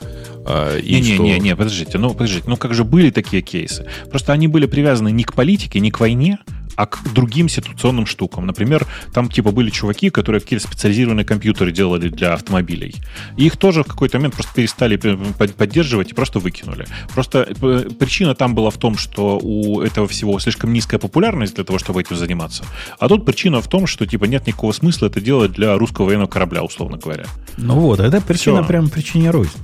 А, 0.47 0.81
не, 0.81 1.01
не, 1.01 1.15
что... 1.15 1.23
не, 1.23 1.39
не, 1.41 1.57
подождите, 1.57 1.99
ну 1.99 2.15
подождите, 2.15 2.45
ну 2.47 2.57
как 2.57 2.73
же 2.73 2.85
были 2.85 3.11
такие 3.11 3.43
кейсы? 3.43 3.87
Просто 4.09 4.33
они 4.33 4.49
были 4.49 4.65
привязаны 4.65 5.11
не 5.11 5.25
к 5.25 5.35
политике, 5.35 5.81
не 5.81 5.91
к 5.91 6.01
войне, 6.01 6.39
а 6.77 6.87
к 6.87 7.03
другим 7.13 7.49
ситуационным 7.49 8.07
штукам. 8.07 8.47
Например, 8.47 8.87
там 9.13 9.29
типа 9.29 9.51
были 9.51 9.71
чуваки, 9.71 10.11
которые 10.11 10.41
какие-то 10.41 10.67
специализированные 10.67 11.25
компьютеры 11.25 11.73
делали 11.73 12.09
для 12.09 12.35
автомобилей. 12.35 12.95
И 13.37 13.47
их 13.47 13.57
тоже 13.57 13.83
в 13.83 13.87
какой-то 13.87 14.19
момент 14.19 14.35
просто 14.35 14.53
перестали 14.55 14.97
поддерживать 14.97 16.13
и 16.13 16.15
просто 16.15 16.39
выкинули. 16.39 16.87
Просто 17.15 17.49
э, 17.49 17.89
причина 17.99 18.35
там 18.35 18.55
была 18.55 18.71
в 18.71 18.77
том, 18.77 18.97
что 18.97 19.39
у 19.43 19.81
этого 19.81 20.07
всего 20.07 20.39
слишком 20.39 20.73
низкая 20.73 21.01
популярность 21.01 21.55
для 21.55 21.65
того, 21.65 21.79
чтобы 21.79 22.01
этим 22.01 22.17
заниматься. 22.17 22.65
А 22.99 23.09
тут 23.09 23.25
причина 23.25 23.61
в 23.61 23.69
том, 23.69 23.87
что 23.87 24.07
типа 24.07 24.25
нет 24.25 24.47
никакого 24.47 24.73
смысла 24.73 25.07
это 25.07 25.21
делать 25.21 25.53
для 25.53 25.77
русского 25.79 26.07
военного 26.07 26.29
корабля, 26.29 26.63
условно 26.63 26.99
говоря. 26.99 27.25
Ну 27.57 27.81
вот, 27.81 28.01
это 28.01 28.21
причина 28.21 28.61
Все. 28.61 28.69
прям 28.69 28.91
причине 28.91 29.31
рознь. 29.31 29.59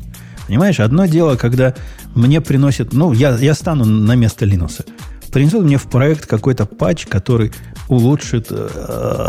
Понимаешь, 0.47 0.81
одно 0.81 1.07
дело, 1.07 1.37
когда 1.37 1.75
мне 2.15 2.41
приносят, 2.41 2.93
ну, 2.93 3.13
я, 3.13 3.37
я 3.39 3.55
стану 3.55 3.85
на 3.85 4.15
место 4.17 4.45
Линуса 4.45 4.85
принесут 5.33 5.65
мне 5.65 5.79
в 5.79 5.85
проект 5.85 6.27
какой-то 6.27 6.67
патч, 6.67 7.07
который 7.07 7.53
улучшит 7.89 8.49
э, 8.51 8.55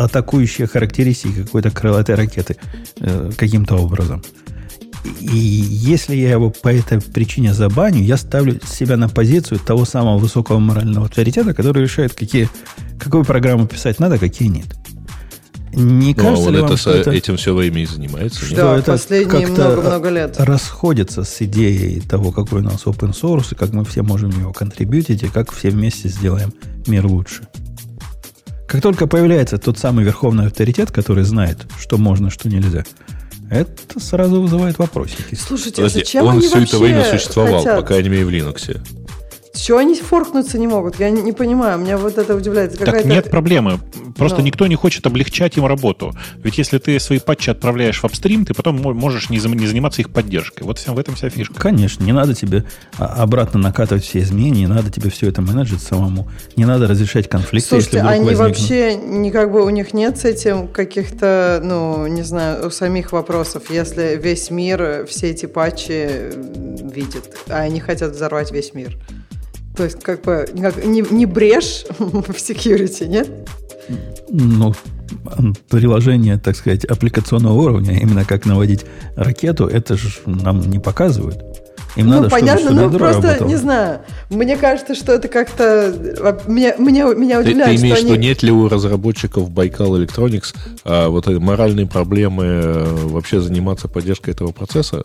атакующие 0.06 0.68
характеристики 0.68 1.44
какой-то 1.44 1.72
крылатой 1.72 2.16
ракеты 2.16 2.58
э, 3.00 3.32
каким-то 3.36 3.76
образом. 3.76 4.22
И 5.20 5.36
если 5.36 6.16
я 6.16 6.32
его 6.32 6.50
по 6.50 6.74
этой 6.74 7.02
причине 7.02 7.54
забаню, 7.54 8.02
я 8.02 8.18
ставлю 8.18 8.60
себя 8.66 8.96
на 8.98 9.10
позицию 9.10 9.60
того 9.60 9.86
самого 9.86 10.18
высокого 10.18 10.60
морального 10.60 11.08
авторитета, 11.08 11.54
который 11.54 11.84
решает, 11.84 12.14
какие, 12.14 12.50
какую 13.00 13.26
программу 13.26 13.68
писать 13.68 14.00
надо, 14.00 14.18
какие 14.18 14.48
нет. 14.48 14.68
Не 15.74 16.14
ну, 16.14 16.16
кажется 16.16 16.46
а 16.46 16.48
он 16.48 16.54
ли 16.54 16.62
вам, 16.62 16.70
это, 16.70 16.78
что 16.78 16.92
это, 16.92 17.12
этим 17.12 17.38
все 17.38 17.54
время 17.54 17.82
и 17.82 17.86
занимается? 17.86 18.46
Что 18.46 18.56
да, 18.56 18.78
это 18.78 18.92
последние 18.92 19.48
много-много 19.48 20.10
лет. 20.10 20.36
расходится 20.40 21.24
с 21.24 21.42
идеей 21.42 22.00
того, 22.02 22.32
какой 22.32 22.62
у 22.62 22.64
нас 22.64 22.86
open 22.86 23.12
source, 23.14 23.54
и 23.54 23.56
как 23.56 23.72
мы 23.72 23.84
все 23.86 24.04
можем 24.04 24.30
его 24.32 24.54
контрибьютить, 24.54 25.24
и 25.24 25.28
как 25.28 25.52
все 25.52 25.70
вместе 25.70 26.10
сделаем 26.10 26.54
мир 26.88 27.06
лучше. 27.06 27.48
Как 28.68 28.82
только 28.82 29.08
появляется 29.08 29.58
тот 29.58 29.78
самый 29.78 30.04
верховный 30.06 30.48
авторитет, 30.48 30.92
который 30.92 31.24
знает, 31.24 31.66
что 31.80 31.98
можно, 31.98 32.30
что 32.30 32.50
нельзя, 32.50 32.84
это 33.50 34.00
сразу 34.00 34.42
вызывает 34.42 34.80
вопросики. 34.80 35.36
Слушайте, 35.36 35.78
Подожди, 35.78 36.00
зачем 36.00 36.26
он 36.26 36.38
они 36.38 36.48
все 36.48 36.64
это 36.64 36.78
время 36.78 37.04
существовал, 37.06 37.60
хотят? 37.60 37.82
по 37.82 37.86
крайней 37.86 38.10
мере, 38.10 38.26
в 38.26 38.30
Linux. 38.30 38.82
Чего 39.54 39.78
они 39.78 39.96
форкнуться 39.96 40.58
не 40.58 40.68
могут? 40.68 41.00
Я 41.00 41.12
не, 41.12 41.32
понимаю. 41.32 41.78
Меня 41.78 41.98
вот 41.98 42.18
это 42.18 42.36
удивляет. 42.36 42.78
Так 42.80 43.06
нет 43.06 43.30
проблемы. 43.30 43.80
Просто 44.18 44.40
ну. 44.40 44.46
никто 44.46 44.66
не 44.68 44.76
хочет 44.76 45.06
облегчать 45.06 45.58
им 45.58 45.66
работу. 45.66 46.14
Ведь 46.38 46.58
если 46.58 46.80
ты 46.80 47.00
свои 47.00 47.20
патчи 47.20 47.52
отправляешь 47.52 48.00
в 48.00 48.06
апстрим, 48.06 48.46
ты 48.46 48.54
потом 48.54 48.82
можешь 48.82 49.30
не, 49.30 49.38
не 49.38 49.68
заниматься 49.68 50.02
их 50.02 50.10
поддержкой. 50.10 50.64
Вот 50.64 50.80
в 50.80 50.98
этом 50.98 51.16
вся 51.16 51.30
фишка. 51.30 51.54
Конечно. 51.56 52.04
Не 52.04 52.14
надо 52.14 52.34
тебе 52.34 52.66
обратно 52.98 53.60
накатывать 53.60 54.04
все 54.04 54.20
изменения, 54.20 54.62
не 54.62 54.68
надо 54.68 54.90
тебе 54.90 55.12
все 55.12 55.30
это 55.30 55.42
менеджить 55.42 55.82
самому. 55.82 56.28
Не 56.56 56.66
надо 56.66 56.88
разрешать 56.88 57.30
конфликты, 57.30 57.70
Слушайте, 57.70 57.98
если 57.98 58.10
они 58.10 58.26
возникнут. 58.26 58.58
вообще, 58.58 58.96
не 58.96 59.32
как 59.32 59.52
бы 59.52 59.64
у 59.64 59.70
них 59.70 59.94
нет 59.94 60.18
с 60.18 60.26
этим 60.26 60.68
каких-то, 60.68 61.62
ну, 61.64 62.08
не 62.08 62.24
знаю, 62.24 62.68
у 62.68 62.72
самих 62.72 63.12
вопросов. 63.12 63.70
Если 63.70 64.20
весь 64.22 64.50
мир 64.50 65.06
все 65.08 65.30
эти 65.30 65.46
патчи 65.46 66.32
видит, 66.92 67.38
а 67.50 67.60
они 67.60 67.80
хотят 67.80 68.14
взорвать 68.14 68.52
весь 68.52 68.74
мир. 68.74 68.98
То 69.76 69.84
есть, 69.84 70.02
как 70.02 70.22
бы, 70.22 70.48
не, 70.54 71.02
не 71.12 71.26
брешь 71.26 71.86
в 72.00 72.30
security, 72.30 73.08
нет? 73.08 73.30
Ну, 74.30 74.74
приложение, 75.70 76.38
так 76.38 76.56
сказать, 76.56 76.86
аппликационного 76.86 77.54
уровня, 77.54 78.00
именно 78.00 78.26
как 78.26 78.46
наводить 78.46 78.86
ракету, 79.16 79.68
это 79.68 79.96
же 79.96 80.10
нам 80.26 80.62
не 80.62 80.80
показывают. 80.80 81.44
Им 81.96 82.08
ну, 82.08 82.16
надо, 82.16 82.30
понятно, 82.30 82.72
чтобы 82.72 82.82
ну 82.82 82.98
просто, 82.98 83.22
работало. 83.22 83.48
не 83.48 83.56
знаю, 83.56 84.00
мне 84.32 84.58
кажется, 84.58 84.96
что 84.96 85.12
это 85.12 85.28
как-то... 85.28 85.94
Меня, 86.48 86.76
меня, 86.78 87.14
меня 87.14 87.40
удивляет, 87.40 87.72
ты, 87.72 87.78
ты 87.78 87.82
имеешь, 87.82 87.98
что, 87.98 88.08
что 88.08 88.16
они... 88.16 88.28
нет 88.28 88.42
ли 88.42 88.52
у 88.52 88.68
разработчиков 88.68 89.52
Байкал 89.52 89.96
Electronics 90.00 90.56
а, 90.86 91.10
вот 91.10 91.28
моральные 91.28 91.86
проблемы 91.86 92.46
э, 92.46 92.84
вообще 93.06 93.42
заниматься 93.42 93.88
поддержкой 93.88 94.32
этого 94.32 94.52
процесса? 94.52 95.04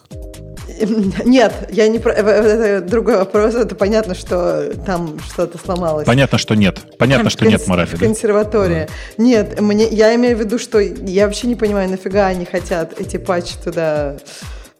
Нет, 1.25 1.53
я 1.71 1.89
не 1.89 1.99
про... 1.99 2.13
Э, 2.13 2.23
это 2.23 2.89
другой 2.89 3.17
вопрос. 3.17 3.55
Это 3.55 3.75
понятно, 3.75 4.15
что 4.15 4.73
там 4.87 5.19
что-то 5.33 5.59
сломалось. 5.59 6.07
Понятно, 6.07 6.39
что 6.39 6.55
нет. 6.55 6.81
Понятно, 6.99 7.31
что 7.31 7.47
нет 7.47 7.67
морали. 7.67 7.89
В 7.89 7.99
консерватории. 7.99 8.87
Да? 9.17 9.23
Нет, 9.23 9.61
мне, 9.61 9.89
я 9.89 10.15
имею 10.15 10.37
в 10.37 10.41
виду, 10.41 10.59
что 10.59 10.79
я 10.79 11.27
вообще 11.27 11.47
не 11.47 11.57
понимаю, 11.57 11.91
нафига 11.91 12.27
они 12.27 12.45
хотят 12.45 13.01
эти 13.01 13.17
патчи 13.17 13.55
туда 13.63 14.17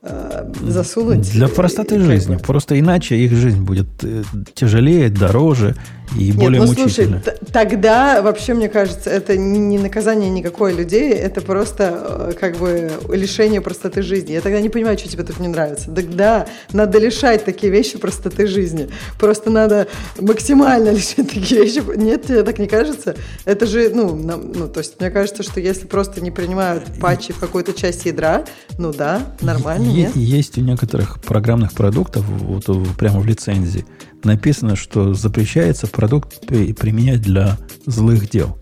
э, 0.03 0.53
засунуть. 0.63 1.31
Для 1.33 1.49
простоты 1.49 1.99
жизни. 2.01 2.37
Просто 2.37 2.79
иначе 2.79 3.17
их 3.17 3.33
жизнь 3.33 3.63
будет 3.63 3.89
э, 4.03 4.23
тяжелее, 4.55 5.09
дороже 5.09 5.75
и 6.17 6.29
Нет, 6.29 6.37
более 6.37 6.61
ну, 6.61 6.67
мучительно. 6.69 7.23
Слушай, 7.23 7.39
тогда 7.53 8.23
вообще, 8.23 8.55
мне 8.55 8.69
кажется, 8.69 9.11
это 9.11 9.37
не 9.37 9.79
наказание 9.79 10.31
никакой 10.31 10.75
людей, 10.75 11.13
это 11.13 11.41
просто 11.41 12.31
э, 12.31 12.33
как 12.39 12.57
бы 12.57 12.91
лишение 13.11 13.61
простоты 13.61 14.03
жизни. 14.03 14.33
Я 14.33 14.41
тогда 14.41 14.61
не 14.61 14.69
понимаю, 14.69 14.99
что 14.99 15.09
тебе 15.09 15.25
тут 15.25 15.41
не 15.41 15.49
нравится. 15.49 15.91
Тогда 15.91 16.47
надо 16.73 16.99
лишать 16.99 17.45
такие 17.45 17.73
вещи 17.73 17.99
простоты 17.99 18.47
жизни. 18.47 18.89
Просто 19.19 19.51
надо 19.51 19.89
максимально 20.19 20.91
лишить 20.93 21.31
такие 21.31 21.63
вещи. 21.63 21.83
Нет, 21.97 22.27
тебе 22.27 22.43
так 22.43 22.59
не 22.59 22.67
кажется? 22.67 23.17
Это 23.45 23.67
же, 23.67 23.91
ну, 23.91 24.15
нам, 24.17 24.53
ну, 24.53 24.69
то 24.69 24.79
есть 24.79 25.01
мне 25.01 25.11
кажется, 25.11 25.43
что 25.43 25.61
если 25.61 25.87
просто 25.87 26.21
не 26.21 26.31
принимают 26.31 26.85
патчи 27.01 27.33
в 27.33 27.39
какую-то 27.39 27.73
часть 27.73 28.07
ядра, 28.07 28.45
ну 28.79 28.93
да, 28.93 29.35
нормально, 29.41 29.87
нет? 29.87 30.17
Есть 30.17 30.59
у 30.59 30.61
некоторых 30.61 31.21
программных 31.23 31.73
продуктов 31.73 32.25
вот, 32.27 32.65
прямо 32.97 33.21
в 33.21 33.27
лицензии 33.27 33.85
написано, 34.25 34.77
что 34.77 35.15
запрещается 35.15 35.87
продукт 35.87 36.47
применять 36.47 37.23
для 37.23 37.59
злых 37.87 38.31
дел. 38.31 38.59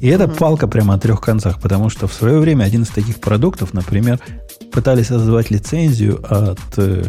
И 0.00 0.08
это 0.08 0.24
mm 0.24 0.38
палка 0.38 0.68
прямо 0.68 0.94
о 0.94 0.98
трех 0.98 1.20
концах, 1.20 1.60
потому 1.60 1.90
что 1.90 2.06
в 2.06 2.14
свое 2.14 2.38
время 2.38 2.64
один 2.64 2.82
из 2.82 2.88
таких 2.88 3.18
продуктов, 3.18 3.74
например, 3.74 4.20
пытались 4.72 5.08
создавать 5.08 5.50
лицензию 5.50 6.24
от 6.28 6.60
э, 6.76 7.04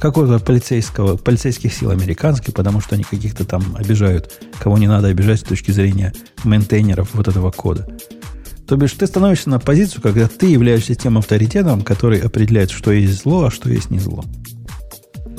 какого-то 0.00 0.42
полицейского, 0.42 1.16
полицейских 1.16 1.74
сил 1.74 1.90
американских, 1.90 2.54
потому 2.54 2.80
что 2.80 2.94
они 2.94 3.04
каких-то 3.04 3.44
там 3.44 3.76
обижают, 3.76 4.32
кого 4.58 4.78
не 4.78 4.86
надо 4.86 5.08
обижать 5.08 5.40
с 5.40 5.44
точки 5.44 5.70
зрения 5.70 6.14
мейнтейнеров 6.44 7.10
вот 7.12 7.28
этого 7.28 7.50
кода. 7.50 7.86
То 8.66 8.76
бишь, 8.76 8.92
ты 8.92 9.06
становишься 9.06 9.50
на 9.50 9.58
позицию, 9.58 10.00
когда 10.00 10.28
ты 10.28 10.46
являешься 10.46 10.94
тем 10.94 11.18
авторитетом, 11.18 11.82
который 11.82 12.20
определяет, 12.20 12.70
что 12.70 12.92
есть 12.92 13.22
зло, 13.22 13.46
а 13.46 13.50
что 13.50 13.68
есть 13.68 13.90
не 13.90 13.98
зло. 13.98 14.24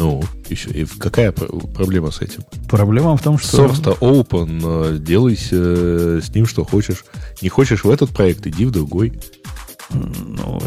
Ну, 0.02 0.24
еще. 0.50 0.72
И 0.72 0.86
какая 0.86 1.32
проблема 1.32 2.10
с 2.10 2.22
этим? 2.22 2.42
Проблема 2.68 3.16
в 3.16 3.22
том, 3.22 3.38
что... 3.38 3.68
Source-то 3.68 3.92
open, 4.02 4.98
делай 4.98 5.38
э, 5.52 6.22
с 6.24 6.34
ним 6.34 6.48
что 6.48 6.64
хочешь. 6.64 7.06
Не 7.44 7.50
хочешь 7.50 7.84
в 7.84 7.90
этот 7.90 8.10
проект, 8.10 8.48
иди 8.48 8.66
в 8.66 8.72
другой. 8.72 9.20
Ну, 9.92 10.60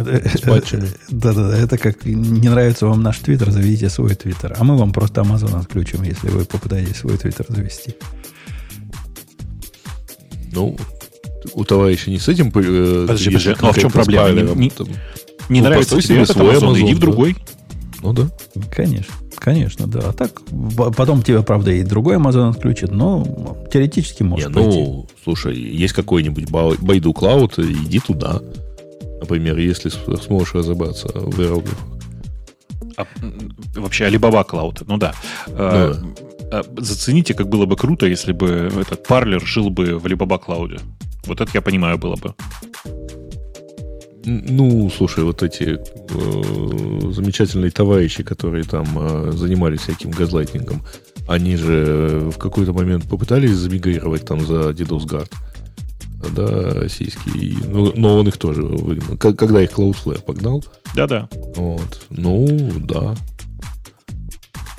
Да-да-да, 1.09 1.59
это 1.59 1.79
как 1.79 2.05
не 2.05 2.49
нравится 2.49 2.87
вам 2.87 3.03
наш 3.03 3.19
твиттер, 3.19 3.51
заведите 3.51 3.91
свой 3.91 4.15
твиттер. 4.15 4.55
А 4.57 4.63
мы 4.63 4.77
вам 4.77 4.93
просто 4.93 5.23
Amazon 5.23 5.59
отключим, 5.59 6.05
если 6.05 6.29
вы 6.29 6.45
попытаетесь 6.45 6.99
свой 6.99 7.19
твиттер 7.19 7.47
завести. 7.49 7.97
Ну, 10.53 10.77
у 11.55 11.65
товарища 11.65 12.09
не 12.11 12.21
с 12.21 12.29
этим... 12.29 12.53
Э, 12.55 13.07
подожди, 13.09 13.31
подожди, 13.31 13.57
ну 13.61 13.69
а 13.69 13.73
в 13.73 13.79
чем 13.81 13.91
проблема? 13.91 14.31
Не, 14.31 14.43
не, 14.55 14.73
не 15.49 15.61
ну, 15.61 15.67
нравится 15.67 16.01
тебе 16.01 16.23
этот 16.23 16.37
Amazon, 16.37 16.81
иди 16.81 16.95
в 16.95 17.01
другой. 17.01 17.37
Ну 18.01 18.13
да. 18.13 18.29
Конечно. 18.71 19.13
Конечно, 19.45 19.87
да. 19.87 20.01
А 20.09 20.13
так, 20.15 20.41
потом 20.97 21.23
тебе, 21.23 21.43
правда, 21.43 21.71
и 21.71 21.83
другой 21.83 22.17
Amazon 22.17 22.49
отключит, 22.49 22.93
но 22.93 23.59
теоретически 23.71 24.23
может 24.23 24.49
Не, 24.49 24.55
Ну, 24.55 25.07
слушай, 25.23 25.55
есть 25.55 25.93
какой-нибудь 25.93 26.51
Байду 26.51 27.13
Клауд, 27.13 27.59
иди 27.59 28.01
туда. 28.01 28.41
Например, 29.21 29.59
если 29.59 29.91
сможешь 29.91 30.55
разобраться 30.55 31.09
в 31.09 31.39
иероглифах. 31.39 31.79
А, 32.97 33.05
вообще 33.75 34.07
Alibaba 34.07 34.49
Cloud, 34.49 34.85
ну 34.87 34.97
да. 34.97 35.13
А, 35.49 35.95
а, 36.51 36.63
зацените, 36.79 37.35
как 37.35 37.51
было 37.51 37.67
бы 37.67 37.77
круто, 37.77 38.07
если 38.07 38.33
бы 38.33 38.73
этот 38.81 39.07
парлер 39.07 39.45
жил 39.45 39.69
бы 39.69 39.99
в 39.99 40.07
Alibaba 40.07 40.41
Cloud. 40.43 40.81
Вот 41.27 41.43
это 41.43 41.51
я 41.53 41.61
понимаю 41.61 41.99
было 41.99 42.17
бы. 42.17 42.35
Ну, 44.27 44.91
слушай, 44.91 45.25
вот 45.25 45.43
эти 45.43 45.79
э, 45.79 47.11
замечательные 47.13 47.71
товарищи, 47.71 48.23
которые 48.23 48.65
там 48.65 48.87
э, 48.97 49.33
занимались 49.33 49.81
всяким 49.81 50.11
газлайтингом, 50.11 50.83
Они 51.29 51.57
же 51.57 52.31
в 52.35 52.39
какой-то 52.39 52.73
момент 52.73 53.09
попытались 53.09 53.53
замигрировать 53.53 54.25
там 54.25 54.41
за 54.47 54.71
DDoS 54.71 55.07
Guard 55.07 55.31
да, 56.31 56.75
российский. 56.75 57.57
Ну, 57.67 57.93
но 57.97 58.19
он 58.19 58.29
их 58.29 58.37
тоже 58.39 58.63
выгнал. 58.63 59.17
Когда 59.17 59.63
их 59.63 59.73
Cloudflare 59.73 60.23
погнал. 60.23 60.65
Да-да. 60.95 61.29
Вот. 61.57 62.07
Ну, 62.11 62.71
да. 62.81 63.15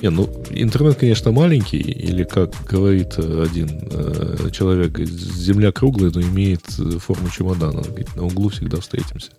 Не, 0.02 0.10
ну, 0.10 0.30
интернет, 0.50 0.98
конечно, 0.98 1.32
маленький, 1.32 1.78
или, 1.78 2.24
как 2.24 2.52
говорит 2.70 3.18
один 3.18 3.70
э, 3.92 4.50
человек, 4.52 5.00
земля 5.00 5.72
круглая, 5.72 6.12
но 6.14 6.22
имеет 6.22 6.62
форму 7.00 7.30
чемодана. 7.30 7.78
Он 7.78 7.84
говорит, 7.84 8.16
на 8.16 8.26
углу 8.26 8.50
всегда 8.50 8.80
встретимся. 8.82 9.32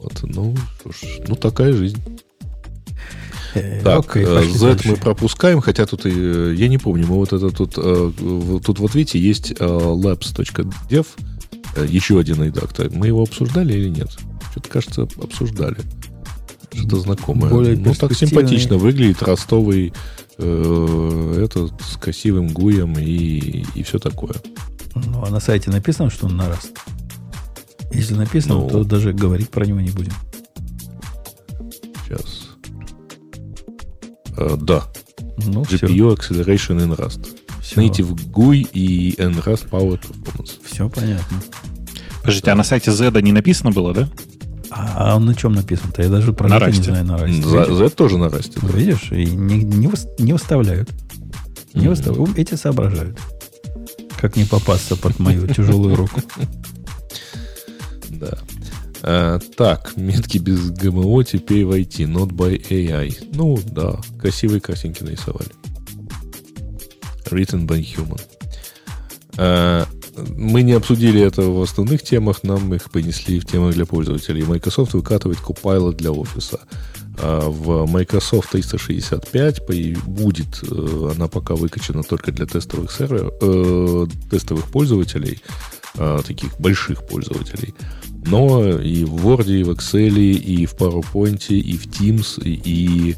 Вот, 0.00 0.20
ну, 0.22 0.56
что 0.80 0.92
ж, 0.92 1.20
ну, 1.28 1.34
такая 1.36 1.72
жизнь. 1.72 2.02
Э, 3.54 3.80
так, 3.82 4.16
okay, 4.16 4.22
э, 4.22 4.50
Z 4.50 4.66
дальше. 4.66 4.88
мы 4.90 4.96
пропускаем, 4.96 5.60
хотя 5.60 5.86
тут 5.86 6.06
и, 6.06 6.12
э, 6.14 6.54
я 6.56 6.68
не 6.68 6.78
помню, 6.78 7.06
мы 7.06 7.16
вот 7.16 7.32
это 7.32 7.50
тут, 7.50 7.74
тут 7.74 8.78
вот 8.78 8.94
видите, 8.94 9.18
есть 9.18 9.52
labs.dev, 9.52 11.06
еще 11.88 12.18
один 12.18 12.42
редактор. 12.42 12.90
Мы 12.90 13.08
его 13.08 13.22
обсуждали 13.22 13.72
или 13.74 13.88
нет? 13.88 14.10
Что-то, 14.50 14.68
кажется, 14.68 15.02
обсуждали. 15.02 15.78
Что-то 16.78 17.00
знакомое. 17.00 17.50
Более 17.50 17.76
ну, 17.76 17.94
так 17.94 18.14
симпатично 18.14 18.76
выглядит 18.76 19.22
ростовый 19.22 19.92
э, 20.38 21.42
этот 21.44 21.72
с 21.82 21.96
красивым 21.96 22.48
гуем 22.48 22.94
и, 22.98 23.64
и 23.74 23.82
все 23.82 23.98
такое. 23.98 24.34
Ну, 24.94 25.24
а 25.24 25.30
на 25.30 25.40
сайте 25.40 25.70
написано, 25.70 26.10
что 26.10 26.26
он 26.26 26.36
на 26.36 26.48
раст. 26.48 26.72
Если 27.92 28.14
написано, 28.14 28.56
ну, 28.56 28.68
то 28.68 28.84
даже 28.84 29.12
говорить 29.12 29.50
про 29.50 29.66
него 29.66 29.80
не 29.80 29.90
будем. 29.90 30.12
Сейчас. 32.04 32.48
Uh, 34.36 34.56
да. 34.56 34.84
Ну, 35.38 35.62
GPU 35.62 36.16
все. 36.16 36.34
Acceleration 36.34 36.78
in 36.78 36.96
Rust. 36.96 37.36
Все. 37.60 37.80
Native 37.80 38.14
GUI 38.30 38.68
и 38.72 39.14
NRust 39.18 39.68
Power 39.68 40.00
Performance. 40.00 40.58
Все 40.64 40.88
понятно. 40.88 41.42
Подождите, 42.20 42.50
а 42.50 42.54
на 42.54 42.64
сайте 42.64 42.92
Z 42.92 43.10
не 43.20 43.32
написано 43.32 43.70
было, 43.70 43.92
да? 43.94 44.08
А, 44.70 45.14
а 45.14 45.18
на 45.18 45.34
чем 45.34 45.52
написано-то? 45.52 46.02
Я 46.02 46.08
даже 46.08 46.32
про 46.32 46.54
это 46.54 46.70
не 46.70 46.82
знаю 46.82 47.04
на 47.04 47.18
расте. 47.18 47.42
За, 47.42 47.74
Z 47.74 47.90
тоже 47.90 48.18
на 48.18 48.28
расте. 48.28 48.58
Да. 48.60 48.68
Видишь, 48.68 49.10
и 49.12 49.24
не, 49.24 49.62
не, 49.62 49.90
не 50.18 50.32
выставляют. 50.32 50.90
Не 51.74 51.84
mm-hmm. 51.84 51.88
выставляют. 51.88 52.38
Эти 52.38 52.54
соображают. 52.54 53.18
Как 54.20 54.36
не 54.36 54.44
попасться 54.44 54.96
под 54.96 55.18
мою 55.18 55.46
тяжелую 55.46 55.96
руку. 55.96 56.20
Да. 58.10 58.38
А, 59.02 59.38
так, 59.56 59.96
метки 59.96 60.38
без 60.38 60.70
ГМО 60.70 61.24
теперь 61.24 61.64
в 61.64 61.72
IT, 61.72 62.06
not 62.06 62.30
by 62.30 62.60
AI. 62.68 63.28
Ну, 63.32 63.58
да, 63.64 63.96
красивые 64.20 64.60
картинки 64.60 65.02
нарисовали. 65.02 65.50
Written 67.30 67.66
by 67.66 67.80
human. 67.80 68.20
А, 69.36 69.86
мы 70.36 70.62
не 70.62 70.72
обсудили 70.72 71.20
это 71.20 71.42
в 71.42 71.62
основных 71.62 72.02
темах, 72.02 72.42
нам 72.42 72.74
их 72.74 72.90
понесли 72.90 73.40
в 73.40 73.46
темах 73.46 73.74
для 73.74 73.86
пользователей. 73.86 74.44
Microsoft 74.44 74.94
выкатывает 74.94 75.38
Copilot 75.38 75.94
для 75.96 76.12
офиса. 76.12 76.60
А 77.20 77.48
в 77.48 77.86
Microsoft 77.90 78.50
365 78.50 79.66
будет, 80.06 80.62
э, 80.62 81.10
она 81.14 81.26
пока 81.26 81.54
выкачана 81.54 82.02
только 82.02 82.30
для 82.30 82.46
тестовых 82.46 82.92
серверов, 82.92 83.34
э, 83.40 84.06
тестовых 84.30 84.66
пользователей, 84.70 85.42
э, 85.96 86.20
таких 86.24 86.58
больших 86.60 87.06
пользователей. 87.06 87.74
Но 88.26 88.78
и 88.78 89.04
в 89.04 89.26
Word, 89.26 89.50
и 89.50 89.64
в 89.64 89.70
Excel, 89.70 90.18
и 90.18 90.66
в 90.66 90.74
PowerPoint, 90.74 91.48
и 91.48 91.76
в 91.76 91.86
Teams, 91.86 92.40
и, 92.42 92.60
и, 92.64 93.16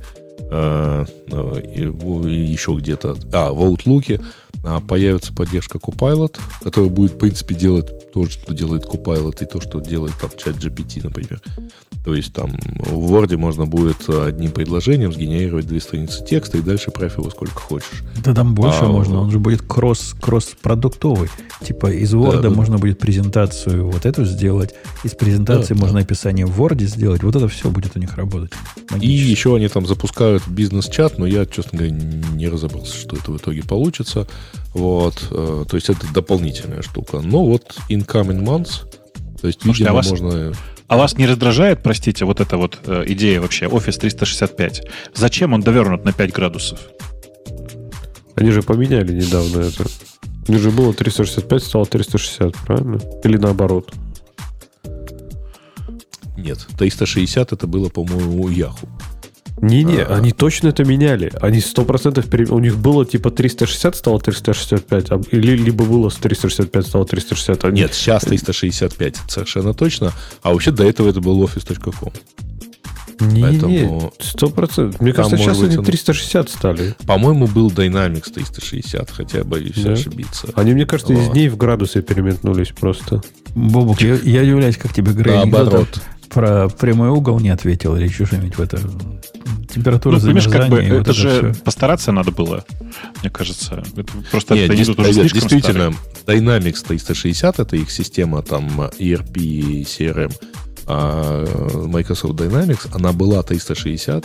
э, 0.51 1.07
еще 1.31 2.77
где-то, 2.77 3.17
а, 3.33 3.53
в 3.53 3.63
Outlook 3.63 4.23
а, 4.63 4.81
появится 4.81 5.33
поддержка 5.33 5.79
Copilot, 5.79 6.39
которая 6.63 6.91
будет, 6.91 7.13
в 7.13 7.19
принципе, 7.19 7.55
делать 7.55 8.13
то, 8.13 8.29
что 8.29 8.53
делает 8.53 8.85
Copilot, 8.85 9.43
и 9.43 9.47
то, 9.47 9.61
что 9.61 9.81
делает 9.81 10.15
там 10.21 10.31
чат 10.37 10.57
GPT, 10.57 11.01
например. 11.03 11.41
То 12.05 12.15
есть 12.15 12.33
там 12.33 12.53
в 12.77 13.13
Word 13.13 13.37
можно 13.37 13.67
будет 13.67 14.09
одним 14.09 14.53
предложением 14.53 15.13
сгенерировать 15.13 15.67
две 15.67 15.81
страницы 15.81 16.25
текста 16.25 16.59
и 16.59 16.63
дальше 16.63 16.91
правь 16.91 17.17
его 17.19 17.29
сколько 17.31 17.61
хочешь. 17.61 18.03
Да 18.25 18.35
там 18.35 18.55
больше 18.55 18.85
а, 18.85 18.89
можно, 18.89 19.21
он 19.21 19.31
же 19.31 19.39
будет 19.39 19.63
кросс, 19.63 20.15
кросс-продуктовый. 20.19 21.29
Типа 21.63 21.93
из 21.93 22.15
Word 22.15 22.41
да, 22.41 22.51
можно 22.51 22.77
да. 22.77 22.81
будет 22.81 22.99
презентацию 22.99 23.91
вот 23.91 24.07
эту 24.07 24.25
сделать, 24.25 24.75
из 25.05 25.13
презентации 25.13 25.75
да, 25.75 25.81
можно 25.81 25.99
да. 25.99 26.05
описание 26.05 26.47
в 26.47 26.59
Word 26.61 26.83
сделать, 26.85 27.23
вот 27.23 27.37
это 27.37 27.49
все 27.49 27.71
будет 27.71 27.97
у 27.97 27.99
них 27.99 28.17
работать. 28.17 28.53
И 28.99 29.09
еще 29.09 29.55
они 29.55 29.69
там 29.69 29.87
запускают 29.87 30.47
бизнес-чат, 30.49 31.19
но 31.21 31.27
я, 31.27 31.45
честно 31.45 31.79
говоря, 31.79 31.93
не 31.93 32.49
разобрался, 32.49 32.97
что 32.97 33.15
это 33.15 33.31
в 33.31 33.37
итоге 33.37 33.63
получится. 33.63 34.27
Вот, 34.73 35.23
э, 35.31 35.65
то 35.69 35.77
есть 35.77 35.91
это 35.91 36.11
дополнительная 36.15 36.81
штука. 36.81 37.21
Но 37.21 37.45
вот 37.45 37.77
incoming 37.91 38.43
months, 38.43 38.91
то 39.39 39.47
есть, 39.47 39.61
Слушайте, 39.61 39.85
видимо, 39.85 39.91
а 39.91 39.93
вас, 39.93 40.11
можно... 40.11 40.53
А 40.89 40.97
вас 40.97 41.19
не 41.19 41.27
раздражает, 41.27 41.83
простите, 41.83 42.25
вот 42.25 42.41
эта 42.41 42.57
вот 42.57 42.79
э, 42.87 43.05
идея 43.09 43.43
вообще, 43.43 43.67
Office 43.67 44.01
365? 44.01 44.83
Зачем 45.15 45.53
он 45.53 45.61
довернут 45.61 46.07
на 46.07 46.15
5 46.15 46.33
градусов? 46.33 46.81
Они 48.35 48.51
же 48.51 48.63
поменяли 48.63 49.13
недавно 49.13 49.61
это. 49.61 49.85
У 50.49 50.53
них 50.53 50.63
же 50.63 50.71
было 50.71 50.95
365, 50.95 51.63
стало 51.63 51.85
360, 51.85 52.55
правильно? 52.65 52.99
Или 53.25 53.37
наоборот? 53.37 53.93
Нет, 56.39 56.67
360 56.79 57.53
это 57.53 57.67
было, 57.67 57.91
по-моему, 57.91 58.43
у 58.43 58.49
Yahoo. 58.49 58.89
Не-не, 59.61 60.03
а, 60.03 60.17
они 60.17 60.33
точно 60.33 60.69
это 60.69 60.85
меняли. 60.85 61.33
Они 61.41 61.59
100% 61.59 62.29
пере... 62.29 62.47
У 62.47 62.59
них 62.59 62.79
было 62.79 63.05
типа 63.05 63.31
360 63.31 63.97
стало 63.97 64.21
365, 64.21 65.11
а... 65.11 65.21
или 65.31 65.57
либо 65.57 65.85
было 65.85 66.09
с 66.09 66.17
365 66.17 66.87
стало 66.87 67.05
360. 67.05 67.65
Они... 67.65 67.81
Нет, 67.83 67.95
сейчас 67.95 68.23
365 68.23 69.17
совершенно 69.29 69.75
точно. 69.75 70.13
А 70.43 70.53
вообще 70.53 70.71
до 70.71 70.85
этого 70.85 71.09
это 71.09 71.21
был 71.21 71.43
office.com. 71.43 72.13
Не, 73.21 73.43
Поэтому... 73.43 74.13
сто 74.19 74.49
процентов. 74.49 75.01
Мне 75.01 75.13
кажется, 75.13 75.37
сейчас 75.37 75.63
они 75.63 75.77
360 75.77 76.49
стали. 76.49 76.95
По-моему, 77.07 77.47
был 77.47 77.71
Dynamics 77.71 78.33
360, 78.33 79.11
хотя 79.11 79.45
боюсь 79.45 79.77
да? 79.77 79.93
ошибиться. 79.93 80.49
Они, 80.55 80.73
мне 80.73 80.87
кажется, 80.87 81.13
вот. 81.13 81.21
из 81.21 81.29
дней 81.29 81.49
в 81.51 81.59
градусы 81.59 82.01
переметнулись 82.01 82.69
просто. 82.69 83.23
Бобук, 83.55 84.01
я, 84.01 84.15
я 84.15 84.43
удивляюсь, 84.43 84.79
как 84.79 84.95
тебе 84.95 85.13
Грей 85.13 85.37
Наоборот. 85.37 86.01
Про 86.31 86.69
прямой 86.69 87.09
угол 87.11 87.41
не 87.41 87.51
ответил 87.51 87.97
или 87.97 88.09
что-нибудь 88.09 88.57
в 88.57 88.61
это 88.61 88.81
температура 89.73 90.17
ну, 90.17 90.21
понимаешь, 90.21 90.49
как 90.49 90.69
бы 90.69 90.79
это 90.83 90.97
вот 91.11 91.17
же 91.17 91.53
все. 91.53 91.63
постараться 91.65 92.13
надо 92.13 92.31
было, 92.31 92.65
мне 93.21 93.31
кажется. 93.31 93.85
Это 93.97 94.13
просто 94.31 94.55
Нет, 94.55 94.71
это 94.71 94.81
дис- 94.81 95.01
уже 95.01 95.29
действительно, 95.29 95.93
старый. 96.23 96.41
Dynamics 96.41 96.85
360 96.87 97.61
это 97.61 97.77
их 97.77 97.91
система 97.91 98.43
там 98.43 98.81
ERP 98.99 99.37
и 99.39 99.83
CRM. 99.83 100.33
А 100.87 101.45
Microsoft 101.87 102.35
Dynamics, 102.35 102.89
она 102.93 103.13
была 103.13 103.43
360, 103.43 104.25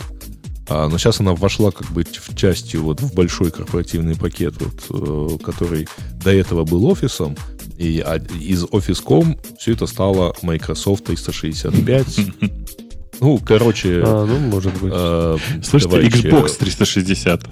а, 0.67 0.87
но 0.89 0.97
сейчас 0.97 1.19
она 1.19 1.33
вошла 1.33 1.71
как 1.71 1.91
бы 1.91 2.03
в 2.03 2.35
частью 2.35 2.83
вот 2.83 3.01
в 3.01 3.13
большой 3.13 3.51
корпоративный 3.51 4.15
пакет, 4.15 4.55
вот, 4.59 5.37
э, 5.39 5.43
который 5.43 5.87
до 6.23 6.31
этого 6.31 6.65
был 6.65 6.85
офисом, 6.85 7.35
и 7.77 8.03
из 8.39 8.63
Office.com 8.63 9.37
все 9.59 9.73
это 9.73 9.85
стало 9.85 10.33
Microsoft 10.41 11.05
365 11.05 12.19
Ну, 13.19 13.39
короче... 13.45 14.01
А, 14.05 14.25
ну, 14.25 14.39
может 14.39 14.73
быть. 14.73 14.91
Э, 14.93 15.37
Слушайте, 15.63 16.29
Xbox 16.29 16.57
360. 16.57 17.43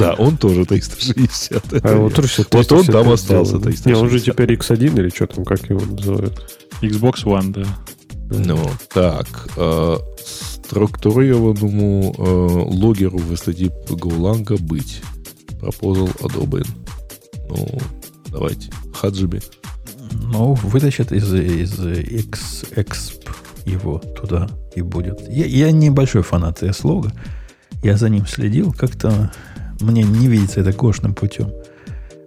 Да, 0.00 0.14
он 0.18 0.36
тоже 0.36 0.66
360. 0.66 1.84
А 1.84 1.96
вот, 1.96 2.18
вот 2.50 2.72
он 2.72 2.86
там 2.86 3.08
остался. 3.10 3.58
Не, 3.84 3.94
он 3.94 4.10
же 4.10 4.18
теперь 4.18 4.52
X1 4.54 4.98
или 4.98 5.08
что 5.10 5.28
там, 5.28 5.44
как 5.44 5.70
его 5.70 5.80
называют? 5.80 6.44
Xbox 6.82 7.22
One, 7.22 7.52
да. 7.52 7.64
Ну, 8.30 8.58
так. 8.92 9.28
Э, 10.74 10.86
структурированному 10.86 12.14
э, 12.18 12.24
логеру 12.84 13.18
в 13.18 13.36
статье 13.36 13.70
Гоуланга 13.88 14.56
быть. 14.58 15.02
Пропозал 15.60 16.10
одобрен. 16.20 16.66
Ну, 17.48 17.68
давайте. 18.28 18.70
Хаджиби. 18.92 19.40
Ну, 20.12 20.54
вытащат 20.54 21.12
из, 21.12 21.32
из 21.32 21.78
X, 21.78 22.64
Exp 22.74 23.28
его 23.64 23.98
туда 23.98 24.48
и 24.74 24.82
будет. 24.82 25.20
Я, 25.28 25.46
я 25.46 25.70
небольшой 25.70 26.22
фанат 26.22 26.62
слога. 26.72 27.12
Я 27.82 27.96
за 27.96 28.08
ним 28.08 28.26
следил. 28.26 28.72
Как-то 28.72 29.32
мне 29.80 30.02
не 30.02 30.26
видится 30.26 30.60
это 30.60 30.72
кошным 30.72 31.14
путем. 31.14 31.50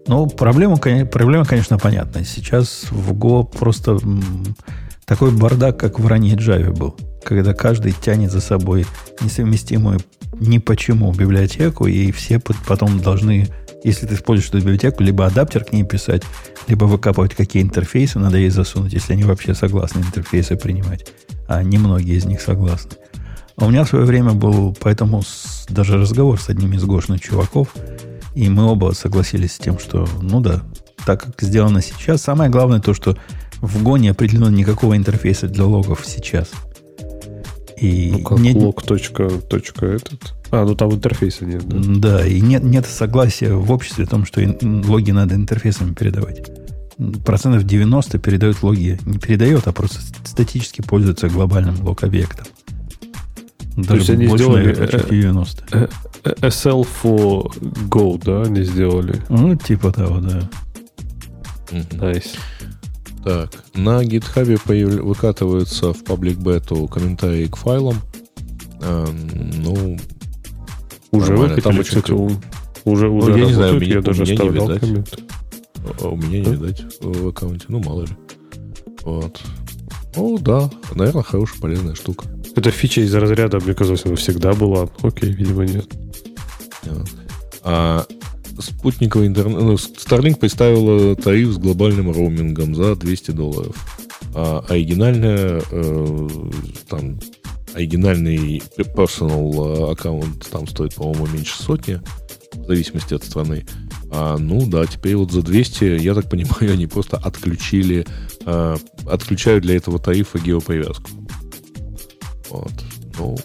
Но 0.07 0.27
проблема, 0.27 0.77
проблема, 0.77 1.45
конечно, 1.45 1.77
понятна. 1.77 2.23
Сейчас 2.23 2.87
в 2.91 3.11
Go 3.13 3.45
просто 3.45 3.99
такой 5.05 5.31
бардак, 5.31 5.77
как 5.77 5.99
в 5.99 6.07
ранней 6.07 6.35
Java 6.35 6.71
был. 6.71 6.95
Когда 7.27 7.53
каждый 7.53 7.91
тянет 7.91 8.31
за 8.31 8.39
собой 8.39 8.85
несовместимую 9.19 9.99
ни 10.39 10.59
почему 10.59 11.11
библиотеку, 11.11 11.85
и 11.85 12.13
все 12.13 12.39
потом 12.39 13.01
должны, 13.01 13.49
если 13.83 14.05
ты 14.05 14.15
используешь 14.15 14.47
эту 14.47 14.59
библиотеку, 14.59 15.03
либо 15.03 15.25
адаптер 15.25 15.65
к 15.65 15.73
ней 15.73 15.83
писать, 15.83 16.23
либо 16.69 16.85
выкапывать 16.85 17.35
какие 17.35 17.63
интерфейсы 17.63 18.17
надо 18.17 18.37
ей 18.37 18.49
засунуть, 18.49 18.93
если 18.93 19.11
они 19.11 19.25
вообще 19.25 19.53
согласны 19.53 19.99
интерфейсы 19.99 20.55
принимать. 20.55 21.11
А 21.49 21.61
немногие 21.63 22.15
из 22.15 22.23
них 22.23 22.39
согласны. 22.39 22.91
А 23.57 23.65
у 23.65 23.69
меня 23.71 23.83
в 23.83 23.89
свое 23.89 24.05
время 24.05 24.31
был 24.31 24.73
поэтому 24.79 25.21
с, 25.21 25.65
даже 25.67 25.97
разговор 25.97 26.39
с 26.39 26.47
одним 26.47 26.71
из 26.71 26.85
Гошных 26.85 27.19
чуваков, 27.19 27.75
и 28.35 28.47
мы 28.47 28.63
оба 28.63 28.93
согласились 28.93 29.55
с 29.55 29.59
тем, 29.59 29.79
что, 29.79 30.07
ну 30.21 30.39
да, 30.39 30.63
так 31.05 31.23
как 31.23 31.41
сделано 31.41 31.81
сейчас, 31.81 32.21
самое 32.21 32.49
главное 32.49 32.79
то, 32.79 32.93
что 32.93 33.17
в 33.59 33.83
гоне 33.83 34.11
определенно 34.11 34.55
никакого 34.55 34.95
интерфейса 34.95 35.49
для 35.49 35.65
логов 35.65 36.03
сейчас. 36.05 36.51
И 37.79 38.09
ну, 38.11 38.19
как 38.23 38.39
нет... 38.39 38.55
лог 38.55 38.81
точка, 38.83 39.29
точка 39.29 39.85
этот? 39.85 40.33
А, 40.49 40.65
ну 40.65 40.75
там 40.75 40.93
интерфейса 40.93 41.45
нет, 41.45 41.67
да? 41.67 41.77
Да, 42.19 42.27
и 42.27 42.41
нет, 42.41 42.63
нет 42.63 42.85
согласия 42.87 43.53
в 43.53 43.71
обществе 43.71 44.05
о 44.05 44.07
том, 44.07 44.25
что 44.25 44.41
логи 44.61 45.11
надо 45.11 45.35
интерфейсами 45.35 45.93
передавать. 45.93 46.49
Процентов 47.23 47.63
90 47.65 48.17
передают 48.17 48.63
логи. 48.63 48.99
Не 49.05 49.19
передает, 49.19 49.67
а 49.67 49.71
просто 49.71 49.99
статически 50.25 50.81
пользуются 50.81 51.29
глобальным 51.29 51.75
лог-объектом. 51.85 52.47
Даже 53.75 53.87
То 53.87 53.95
есть 53.95 54.09
они 54.09 54.27
больше, 54.27 54.45
сделали 54.45 54.65
наверное, 54.73 55.03
90. 55.03 55.63
Э, 55.71 55.87
э, 56.23 56.33
SL 56.47 56.87
for 57.03 57.55
Go, 57.87 58.19
да, 58.23 58.41
они 58.41 58.63
сделали? 58.63 59.21
Ну, 59.29 59.55
типа 59.55 59.91
того, 59.91 60.19
да. 60.19 60.49
Nice. 61.69 62.37
Так, 63.27 63.49
на 63.73 64.05
GitHub 64.05 64.57
появ... 64.65 64.89
выкатываются 65.03 65.91
в 65.91 66.01
паблик 66.05 66.37
бету 66.37 66.87
комментарии 66.87 67.47
к 67.47 67.57
файлам. 67.57 67.97
Эм, 68.81 69.51
ну, 69.57 69.97
уже 71.11 71.35
выкатили, 71.35 71.83
кстати, 71.83 72.11
у... 72.11 72.31
уже, 72.85 73.09
уже 73.09 73.31
ну, 73.31 73.37
я 73.37 73.45
не 73.47 73.53
знаю, 73.53 73.75
у 73.75 73.79
меня, 73.81 73.95
я 73.95 74.01
даже 74.01 74.23
меня 74.23 74.43
не 74.43 74.49
видать. 74.49 74.79
Коммент. 74.79 75.19
А 76.01 76.07
у 76.07 76.15
меня 76.15 76.39
не 76.39 76.51
видать 76.53 76.85
в 77.01 77.27
аккаунте, 77.27 77.65
ну, 77.67 77.83
мало 77.83 78.03
ли. 78.03 78.15
Вот. 79.01 79.41
Ну, 80.15 80.37
да, 80.37 80.69
наверное, 80.95 81.23
хорошая, 81.23 81.59
полезная 81.59 81.95
штука. 81.95 82.27
Это 82.55 82.71
фича 82.71 83.01
из 83.01 83.13
разряда, 83.13 83.59
мне 83.59 83.73
казалось, 83.73 84.05
она 84.05 84.15
всегда 84.15 84.53
была. 84.53 84.87
Окей, 85.01 85.33
видимо, 85.33 85.65
нет. 85.65 85.85
А 87.61 88.05
спутниковый 88.59 89.27
интернет... 89.27 89.59
Ну, 89.59 89.73
Starlink 89.73 90.37
представила 90.39 91.15
тариф 91.15 91.49
с 91.49 91.57
глобальным 91.57 92.11
роумингом 92.11 92.75
за 92.75 92.95
200 92.95 93.31
долларов. 93.31 93.75
А 94.33 94.63
оригинальная 94.67 95.61
э, 95.71 96.29
там 96.89 97.19
оригинальный 97.73 98.61
personal 98.77 99.91
аккаунт 99.91 100.47
там 100.49 100.67
стоит, 100.67 100.95
по-моему, 100.95 101.27
меньше 101.27 101.61
сотни, 101.61 102.01
в 102.53 102.65
зависимости 102.65 103.13
от 103.13 103.23
страны. 103.23 103.65
А, 104.09 104.37
ну 104.37 104.65
да, 104.65 104.85
теперь 104.85 105.15
вот 105.15 105.31
за 105.31 105.41
200, 105.41 105.99
я 106.01 106.13
так 106.13 106.29
понимаю, 106.29 106.73
они 106.73 106.87
просто 106.87 107.17
отключили, 107.17 108.05
э, 108.45 108.77
отключают 109.05 109.63
для 109.63 109.75
этого 109.75 109.99
тарифа 109.99 110.39
геопривязку. 110.39 111.09
Вот. 112.49 112.73
Ну, 113.17 113.37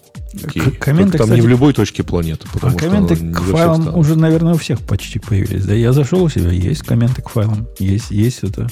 окей. 0.45 0.63
Комменты, 0.73 1.19
там 1.19 1.27
кстати, 1.27 1.41
не 1.41 1.47
в 1.47 1.49
любой 1.49 1.73
точке 1.73 2.03
планеты. 2.03 2.47
Потому 2.53 2.75
а 2.75 2.79
что 2.79 2.89
комменты 2.89 3.17
к 3.17 3.41
файлам 3.41 3.97
уже, 3.97 4.17
наверное, 4.17 4.55
у 4.55 4.59
всех 4.59 4.81
почти 4.81 5.19
появились. 5.19 5.65
Да, 5.65 5.75
я 5.75 5.93
зашел 5.93 6.23
у 6.23 6.29
себя, 6.29 6.51
есть 6.51 6.83
комменты 6.83 7.23
к 7.23 7.29
файлам. 7.29 7.69
Есть, 7.79 8.11
есть 8.11 8.43
это. 8.43 8.69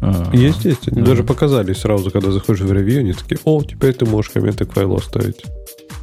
А, 0.00 0.30
есть, 0.34 0.64
есть. 0.64 0.88
Они 0.88 1.00
да. 1.00 1.08
даже 1.08 1.24
показали 1.24 1.72
сразу, 1.72 2.10
когда 2.10 2.30
заходишь 2.30 2.62
в 2.62 2.72
ревью, 2.72 3.00
они 3.00 3.12
такие, 3.12 3.38
о, 3.44 3.62
теперь 3.62 3.94
ты 3.94 4.04
можешь 4.04 4.30
комменты 4.30 4.64
к 4.66 4.72
файлу 4.72 4.96
оставить. 4.96 5.42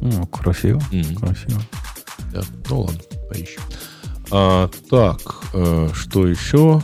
Ну, 0.00 0.26
красиво. 0.26 0.82
Mm-hmm. 0.90 1.14
Красиво. 1.14 1.62
Да. 2.32 2.42
Ну 2.68 2.80
ладно, 2.80 3.00
поищем. 3.28 3.62
А, 4.30 4.70
так, 4.90 5.20
э, 5.52 5.90
что 5.92 6.26
еще? 6.26 6.82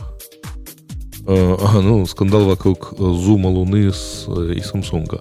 Э, 1.27 1.57
а, 1.59 1.81
ну, 1.81 2.05
скандал 2.05 2.45
вокруг 2.45 2.93
зума 2.97 3.47
Луны 3.47 3.91
с, 3.91 4.25
э, 4.27 4.53
и 4.53 4.59
Samsung. 4.59 5.19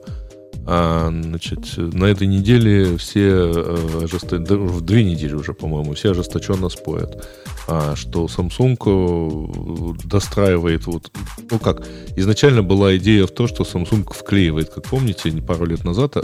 А, 0.70 1.08
значит, 1.10 1.78
на 1.78 2.04
этой 2.04 2.26
неделе 2.26 2.98
все 2.98 3.26
э, 3.26 4.04
ожесто... 4.04 4.36
в 4.36 4.82
две 4.82 5.02
недели 5.02 5.32
уже, 5.32 5.54
по-моему, 5.54 5.94
все 5.94 6.10
ожесточенно 6.10 6.68
спорят, 6.68 7.26
а, 7.66 7.96
что 7.96 8.26
Samsung 8.26 8.76
э, 8.84 10.06
достраивает 10.06 10.84
вот, 10.84 11.10
ну 11.50 11.58
как, 11.58 11.88
изначально 12.16 12.62
была 12.62 12.94
идея 12.98 13.26
в 13.26 13.30
том, 13.30 13.48
что 13.48 13.62
Samsung 13.62 14.12
вклеивает, 14.12 14.68
как 14.68 14.84
помните, 14.84 15.30
пару 15.40 15.64
лет 15.64 15.84
назад 15.84 16.18
э, 16.18 16.20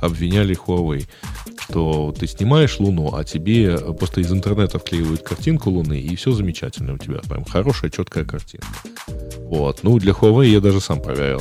обвиняли 0.00 0.56
Huawei, 0.56 1.06
что 1.60 2.12
ты 2.18 2.26
снимаешь 2.26 2.80
Луну, 2.80 3.14
а 3.14 3.22
тебе 3.22 3.78
просто 3.94 4.20
из 4.20 4.32
интернета 4.32 4.80
вклеивают 4.80 5.22
картинку 5.22 5.70
Луны, 5.70 6.00
и 6.00 6.16
все 6.16 6.32
замечательно 6.32 6.94
у 6.94 6.98
тебя, 6.98 7.20
прям 7.28 7.44
хорошая, 7.44 7.92
четкая 7.92 8.24
картинка. 8.24 8.66
Вот. 9.42 9.84
Ну, 9.84 9.96
для 10.00 10.10
Huawei 10.10 10.48
я 10.48 10.60
даже 10.60 10.80
сам 10.80 11.00
проверял. 11.00 11.40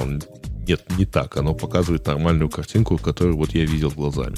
Нет, 0.68 0.82
не 0.98 1.06
так. 1.06 1.38
Оно 1.38 1.54
показывает 1.54 2.06
нормальную 2.08 2.50
картинку, 2.50 2.98
которую 2.98 3.38
вот 3.38 3.52
я 3.52 3.66
видел 3.66 3.90
глазами. 3.92 4.36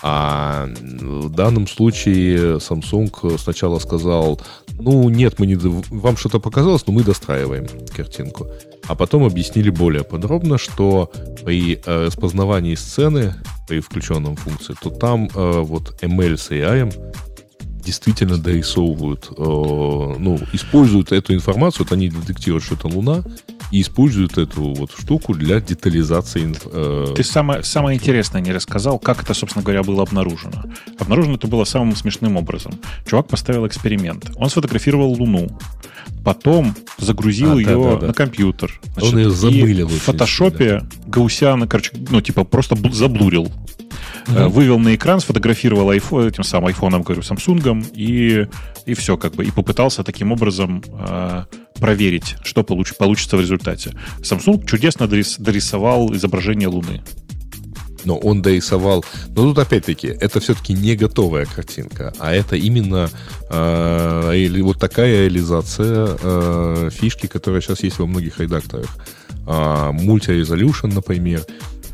А 0.00 0.68
в 0.82 1.28
данном 1.30 1.66
случае 1.66 2.58
Samsung 2.58 3.38
сначала 3.38 3.78
сказал, 3.78 4.40
ну 4.78 5.08
нет, 5.08 5.38
мы 5.38 5.46
не, 5.46 5.56
вам 5.56 6.16
что-то 6.16 6.38
показалось, 6.38 6.86
но 6.86 6.92
мы 6.92 7.02
достраиваем 7.02 7.66
картинку. 7.94 8.46
А 8.86 8.94
потом 8.94 9.24
объяснили 9.24 9.70
более 9.70 10.04
подробно, 10.04 10.56
что 10.56 11.12
при 11.44 11.80
э, 11.84 12.06
распознавании 12.06 12.74
сцены, 12.74 13.34
при 13.68 13.80
включенном 13.80 14.36
функции, 14.36 14.74
то 14.80 14.90
там 14.90 15.28
э, 15.34 15.60
вот 15.60 16.02
ML 16.02 16.36
с 16.36 16.50
AI 16.50 16.94
действительно 17.84 18.38
дорисовывают, 18.38 19.30
э, 19.30 19.34
ну, 19.36 20.38
используют 20.52 21.12
эту 21.12 21.34
информацию, 21.34 21.84
вот 21.84 21.92
они 21.92 22.08
детектируют, 22.08 22.64
что 22.64 22.76
это 22.76 22.88
Луна, 22.88 23.24
и 23.70 23.80
используют 23.80 24.38
эту 24.38 24.74
вот 24.74 24.92
штуку 24.98 25.34
для 25.34 25.60
детализации. 25.60 26.54
Э... 26.72 27.12
Ты 27.14 27.22
самое, 27.22 27.62
самое 27.62 27.96
интересное 27.96 28.40
не 28.40 28.52
рассказал, 28.52 28.98
как 28.98 29.22
это, 29.22 29.34
собственно 29.34 29.62
говоря, 29.62 29.82
было 29.82 30.02
обнаружено. 30.02 30.64
Обнаружено 30.98 31.36
это 31.36 31.46
было 31.46 31.64
самым 31.64 31.94
смешным 31.96 32.36
образом. 32.36 32.72
Чувак 33.06 33.28
поставил 33.28 33.66
эксперимент. 33.66 34.30
Он 34.36 34.48
сфотографировал 34.48 35.12
Луну, 35.12 35.48
потом 36.24 36.74
загрузил 36.98 37.52
а, 37.52 37.56
ее 37.56 37.66
да, 37.66 37.90
да, 37.90 37.96
да. 37.96 38.06
на 38.08 38.12
компьютер. 38.14 38.80
Значит, 38.94 39.12
Он 39.12 39.18
ее 39.18 39.30
замылил. 39.30 39.88
в 39.88 39.98
фотошопе 39.98 40.80
да. 40.80 40.86
Гаусяна, 41.06 41.66
короче, 41.66 41.92
ну, 42.10 42.20
типа, 42.20 42.44
просто 42.44 42.76
заблурил 42.92 43.50
Uh-huh. 44.28 44.48
Вывел 44.48 44.78
на 44.78 44.94
экран, 44.94 45.20
сфотографировал 45.20 45.90
iPhone, 45.90 46.28
этим 46.28 46.44
самым 46.44 46.66
айфоном, 46.68 47.02
говорю, 47.02 47.22
Samsung, 47.22 47.86
и, 47.94 48.46
и 48.84 48.94
все 48.94 49.16
как 49.16 49.34
бы. 49.34 49.44
И 49.44 49.50
попытался 49.50 50.04
таким 50.04 50.32
образом 50.32 50.82
э, 50.86 51.44
проверить, 51.80 52.36
что 52.42 52.62
получ, 52.62 52.94
получится 52.94 53.38
в 53.38 53.40
результате. 53.40 53.94
Samsung 54.20 54.66
чудесно 54.66 55.08
дорис, 55.08 55.36
дорисовал 55.38 56.14
изображение 56.14 56.68
Луны. 56.68 57.02
Но 58.04 58.16
он 58.16 58.42
дорисовал... 58.42 59.04
Но 59.28 59.42
тут 59.42 59.58
опять-таки, 59.58 60.08
это 60.08 60.40
все-таки 60.40 60.72
не 60.72 60.94
готовая 60.94 61.46
картинка, 61.46 62.12
а 62.18 62.32
это 62.32 62.56
именно 62.56 63.10
э, 63.50 64.60
вот 64.62 64.78
такая 64.78 65.24
реализация 65.24 66.16
э, 66.22 66.90
фишки, 66.92 67.26
которая 67.26 67.60
сейчас 67.60 67.82
есть 67.82 67.98
во 67.98 68.06
многих 68.06 68.40
редакторах. 68.40 68.96
Э, 69.46 69.90
Multi-resolution, 69.92 70.94
например, 70.94 71.44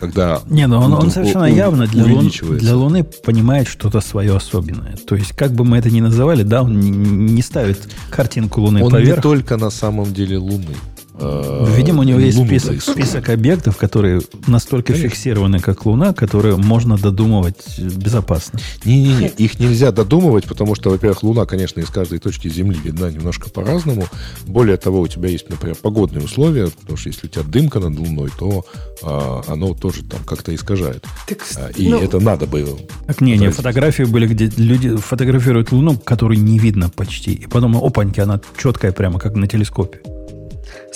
когда... 0.00 0.40
Не, 0.48 0.66
ну 0.66 0.78
он, 0.78 0.92
он 0.92 1.10
совершенно 1.10 1.44
явно 1.44 1.86
для, 1.86 2.04
лун, 2.04 2.30
для 2.58 2.76
Луны 2.76 3.04
понимает 3.04 3.68
что-то 3.68 4.00
свое 4.00 4.36
особенное. 4.36 4.96
То 4.96 5.14
есть, 5.16 5.32
как 5.32 5.52
бы 5.52 5.64
мы 5.64 5.78
это 5.78 5.90
ни 5.90 6.00
называли, 6.00 6.42
да, 6.42 6.62
он 6.62 6.78
не, 6.78 6.90
не 6.90 7.42
ставит 7.42 7.88
картинку 8.10 8.60
Луны 8.60 8.84
он 8.84 8.90
поверх. 8.90 9.10
Он 9.10 9.16
не 9.16 9.22
только 9.22 9.56
на 9.56 9.70
самом 9.70 10.12
деле 10.12 10.38
Луны. 10.38 10.74
Э, 11.16 11.64
Видимо, 11.76 12.00
у 12.00 12.02
него 12.02 12.18
есть 12.18 12.44
список, 12.44 12.82
список 12.82 13.28
объектов, 13.28 13.76
которые 13.76 14.20
настолько 14.46 14.92
Конечно. 14.92 15.10
фиксированы, 15.10 15.60
как 15.60 15.86
Луна, 15.86 16.12
которые 16.12 16.56
можно 16.56 16.96
додумывать 16.96 17.78
безопасно. 17.78 18.58
Не-не-не, 18.84 19.28
их 19.28 19.60
нельзя 19.60 19.92
додумывать, 19.92 20.44
потому 20.44 20.74
что, 20.74 20.90
во-первых, 20.90 21.22
Луна, 21.22 21.46
конечно, 21.46 21.80
из 21.80 21.88
каждой 21.88 22.18
точки 22.18 22.48
Земли 22.48 22.78
видна 22.82 23.10
немножко 23.10 23.48
по-разному. 23.48 24.06
Более 24.46 24.76
того, 24.76 25.00
у 25.00 25.08
тебя 25.08 25.28
есть, 25.28 25.48
например, 25.48 25.76
погодные 25.76 26.24
условия, 26.24 26.68
потому 26.68 26.96
что 26.96 27.08
если 27.08 27.26
у 27.26 27.30
тебя 27.30 27.44
дымка 27.44 27.78
над 27.78 27.96
Луной, 27.96 28.30
то 28.36 28.64
а, 29.02 29.42
оно 29.46 29.74
тоже 29.74 30.02
там 30.02 30.20
как-то 30.24 30.54
искажает. 30.54 31.04
Так, 31.28 31.38
а, 31.56 31.70
и 31.76 31.88
ну, 31.88 32.00
это 32.00 32.18
надо 32.18 32.46
было. 32.46 32.76
Так 33.06 33.20
не, 33.20 33.36
не, 33.36 33.50
фотографии 33.50 34.02
были, 34.02 34.26
где 34.26 34.50
люди 34.56 34.96
фотографируют 34.96 35.70
Луну, 35.70 35.96
которую 35.96 36.40
не 36.40 36.58
видно 36.58 36.90
почти. 36.90 37.34
И 37.34 37.46
потом, 37.46 37.76
опаньки, 37.76 38.20
она 38.20 38.40
четкая 38.56 38.92
прямо, 38.92 39.20
как 39.20 39.36
на 39.36 39.46
телескопе. 39.46 40.00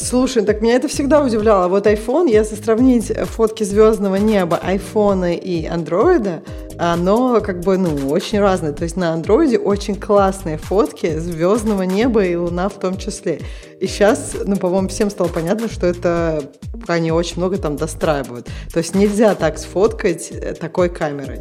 Слушай, 0.01 0.45
так 0.45 0.61
меня 0.61 0.77
это 0.77 0.87
всегда 0.87 1.21
удивляло. 1.21 1.67
Вот 1.67 1.87
iPhone, 1.87 2.31
если 2.31 2.55
сравнить 2.55 3.13
фотки 3.13 3.65
звездного 3.65 4.15
неба 4.15 4.57
айфона 4.63 5.35
и 5.35 5.67
андроида, 5.67 6.43
оно 6.79 7.41
как 7.41 7.61
бы, 7.61 7.77
ну, 7.77 8.09
очень 8.09 8.39
разное. 8.39 8.73
То 8.73 8.85
есть 8.85 8.97
на 8.97 9.13
андроиде 9.13 9.59
очень 9.59 9.97
классные 9.97 10.59
фотки 10.59 11.19
звездного 11.19 11.83
неба 11.83 12.25
и 12.25 12.37
луна 12.37 12.69
в 12.69 12.79
том 12.79 12.97
числе. 12.97 13.41
И 13.81 13.87
сейчас, 13.87 14.37
ну, 14.45 14.57
по-моему, 14.57 14.89
всем 14.89 15.11
стало 15.11 15.29
понятно, 15.29 15.69
что 15.69 15.87
это 15.87 16.51
они 16.87 17.11
очень 17.11 17.39
много 17.39 17.59
там 17.59 17.77
достраивают. 17.77 18.49
То 18.73 18.79
есть 18.79 18.95
нельзя 18.95 19.35
так 19.35 19.59
сфоткать 19.59 20.31
э, 20.31 20.55
такой 20.55 20.89
камерой. 20.89 21.41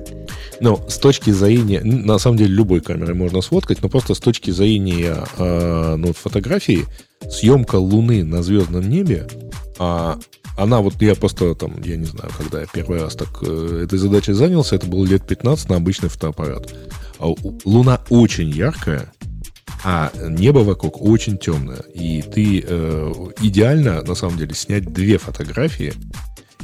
Ну, 0.59 0.79
с 0.87 0.97
точки 0.97 1.29
зрения, 1.29 1.81
на 1.83 2.17
самом 2.17 2.37
деле 2.37 2.53
любой 2.53 2.81
камерой 2.81 3.13
можно 3.13 3.41
сфоткать, 3.41 3.81
но 3.81 3.89
просто 3.89 4.15
с 4.15 4.19
точки 4.19 4.51
зрения 4.51 5.23
э, 5.37 5.95
ну, 5.97 6.13
фотографии, 6.13 6.85
съемка 7.29 7.75
Луны 7.75 8.23
на 8.23 8.41
звездном 8.41 8.89
небе, 8.89 9.27
а, 9.79 10.17
она 10.57 10.81
вот, 10.81 10.99
я 11.01 11.15
просто 11.15 11.53
там, 11.53 11.81
я 11.83 11.95
не 11.95 12.05
знаю, 12.05 12.31
когда 12.35 12.61
я 12.61 12.67
первый 12.67 12.99
раз 13.01 13.15
так 13.15 13.29
э, 13.43 13.83
этой 13.83 13.99
задачей 13.99 14.33
занялся, 14.33 14.75
это 14.75 14.87
было 14.87 15.05
лет 15.05 15.25
15 15.25 15.69
на 15.69 15.75
обычный 15.75 16.09
фотоаппарат. 16.09 16.73
А 17.19 17.33
Луна 17.63 18.01
очень 18.09 18.49
яркая, 18.49 19.13
а 19.83 20.11
небо 20.27 20.59
вокруг 20.59 21.01
очень 21.01 21.37
темное. 21.37 21.83
И 21.93 22.23
ты 22.23 22.63
э, 22.67 23.13
идеально, 23.41 24.01
на 24.01 24.15
самом 24.15 24.37
деле, 24.37 24.55
снять 24.55 24.91
две 24.91 25.19
фотографии 25.19 25.93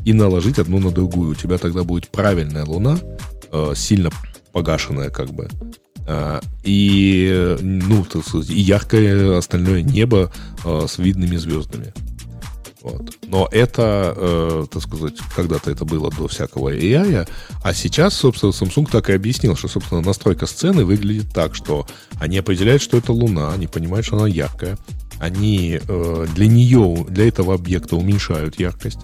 и 0.05 0.13
наложить 0.13 0.57
одну 0.57 0.79
на 0.79 0.89
другую. 0.89 1.31
У 1.31 1.35
тебя 1.35 1.59
тогда 1.59 1.83
будет 1.83 2.09
правильная 2.09 2.65
луна, 2.65 2.97
э, 3.51 3.73
сильно 3.75 4.09
погашенная 4.51 5.11
как 5.11 5.29
бы. 5.29 5.49
Э, 6.07 6.39
и, 6.63 7.57
ну, 7.61 8.05
и 8.49 8.59
яркое 8.59 9.37
остальное 9.37 9.83
небо 9.83 10.31
э, 10.65 10.85
с 10.87 10.97
видными 10.97 11.35
звездами. 11.35 11.93
Вот. 12.83 13.17
Но 13.27 13.47
это, 13.49 14.13
э, 14.15 14.65
так 14.69 14.81
сказать, 14.83 15.13
когда-то 15.33 15.71
это 15.71 15.85
было 15.85 16.11
до 16.11 16.27
всякого 16.27 16.73
AI, 16.73 17.27
а 17.63 17.73
сейчас, 17.73 18.13
собственно, 18.13 18.51
Samsung 18.51 18.89
так 18.91 19.09
и 19.09 19.13
объяснил, 19.13 19.55
что, 19.55 19.69
собственно, 19.69 20.01
настройка 20.01 20.45
сцены 20.45 20.83
выглядит 20.83 21.33
так, 21.33 21.55
что 21.55 21.87
они 22.19 22.37
определяют, 22.37 22.81
что 22.81 22.97
это 22.97 23.13
Луна, 23.13 23.53
они 23.53 23.67
понимают, 23.67 24.05
что 24.05 24.17
она 24.17 24.27
яркая, 24.27 24.77
они 25.19 25.79
э, 25.81 26.27
для 26.35 26.47
нее, 26.47 27.05
для 27.07 27.29
этого 27.29 27.53
объекта 27.53 27.95
уменьшают 27.95 28.59
яркость, 28.59 28.99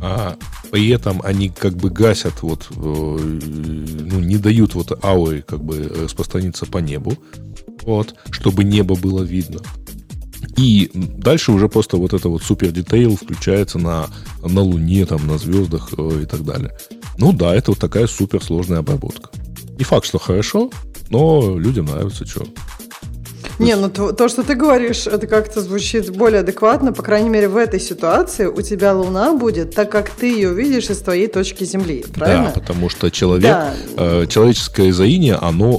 а 0.00 0.38
при 0.70 0.88
этом 0.88 1.20
они 1.22 1.50
как 1.50 1.74
бы 1.74 1.90
гасят 1.90 2.40
вот, 2.40 2.68
э, 2.70 2.74
ну, 2.76 4.20
не 4.20 4.38
дают 4.38 4.74
вот 4.74 5.04
ауры 5.04 5.42
как 5.42 5.62
бы 5.62 5.86
распространиться 6.04 6.64
по 6.64 6.78
небу, 6.78 7.12
вот, 7.82 8.14
чтобы 8.30 8.64
небо 8.64 8.96
было 8.96 9.22
видно. 9.22 9.60
И 10.58 10.90
дальше 10.92 11.52
уже 11.52 11.68
просто 11.68 11.96
вот 11.98 12.12
это 12.12 12.28
вот 12.28 12.42
супер 12.42 12.72
детейл 12.72 13.16
включается 13.16 13.78
на, 13.78 14.08
на 14.42 14.60
Луне, 14.60 15.06
там, 15.06 15.24
на 15.24 15.38
звездах 15.38 15.90
э, 15.96 16.22
и 16.22 16.26
так 16.26 16.44
далее. 16.44 16.76
Ну 17.16 17.32
да, 17.32 17.54
это 17.54 17.70
вот 17.70 17.78
такая 17.78 18.08
супер 18.08 18.42
сложная 18.42 18.80
обработка. 18.80 19.30
Не 19.78 19.84
факт, 19.84 20.06
что 20.06 20.18
хорошо, 20.18 20.72
но 21.10 21.56
людям 21.56 21.86
нравится, 21.86 22.26
что. 22.26 22.44
Не, 23.58 23.76
ну 23.76 23.90
то, 23.90 24.12
то, 24.12 24.28
что 24.28 24.42
ты 24.42 24.54
говоришь, 24.54 25.06
это 25.06 25.26
как-то 25.26 25.60
звучит 25.60 26.10
более 26.10 26.40
адекватно. 26.40 26.92
По 26.92 27.02
крайней 27.02 27.28
мере, 27.28 27.48
в 27.48 27.56
этой 27.56 27.80
ситуации 27.80 28.46
у 28.46 28.62
тебя 28.62 28.94
Луна 28.94 29.34
будет, 29.34 29.74
так 29.74 29.90
как 29.90 30.10
ты 30.10 30.32
ее 30.32 30.52
видишь 30.54 30.90
из 30.90 30.98
твоей 30.98 31.26
точки 31.26 31.64
Земли. 31.64 32.04
Правильно? 32.14 32.52
Да, 32.54 32.60
потому 32.60 32.88
что 32.88 33.10
человек, 33.10 33.42
да. 33.42 33.74
э, 33.96 34.26
человеческое 34.28 34.92
зрение, 34.92 35.34
оно 35.34 35.78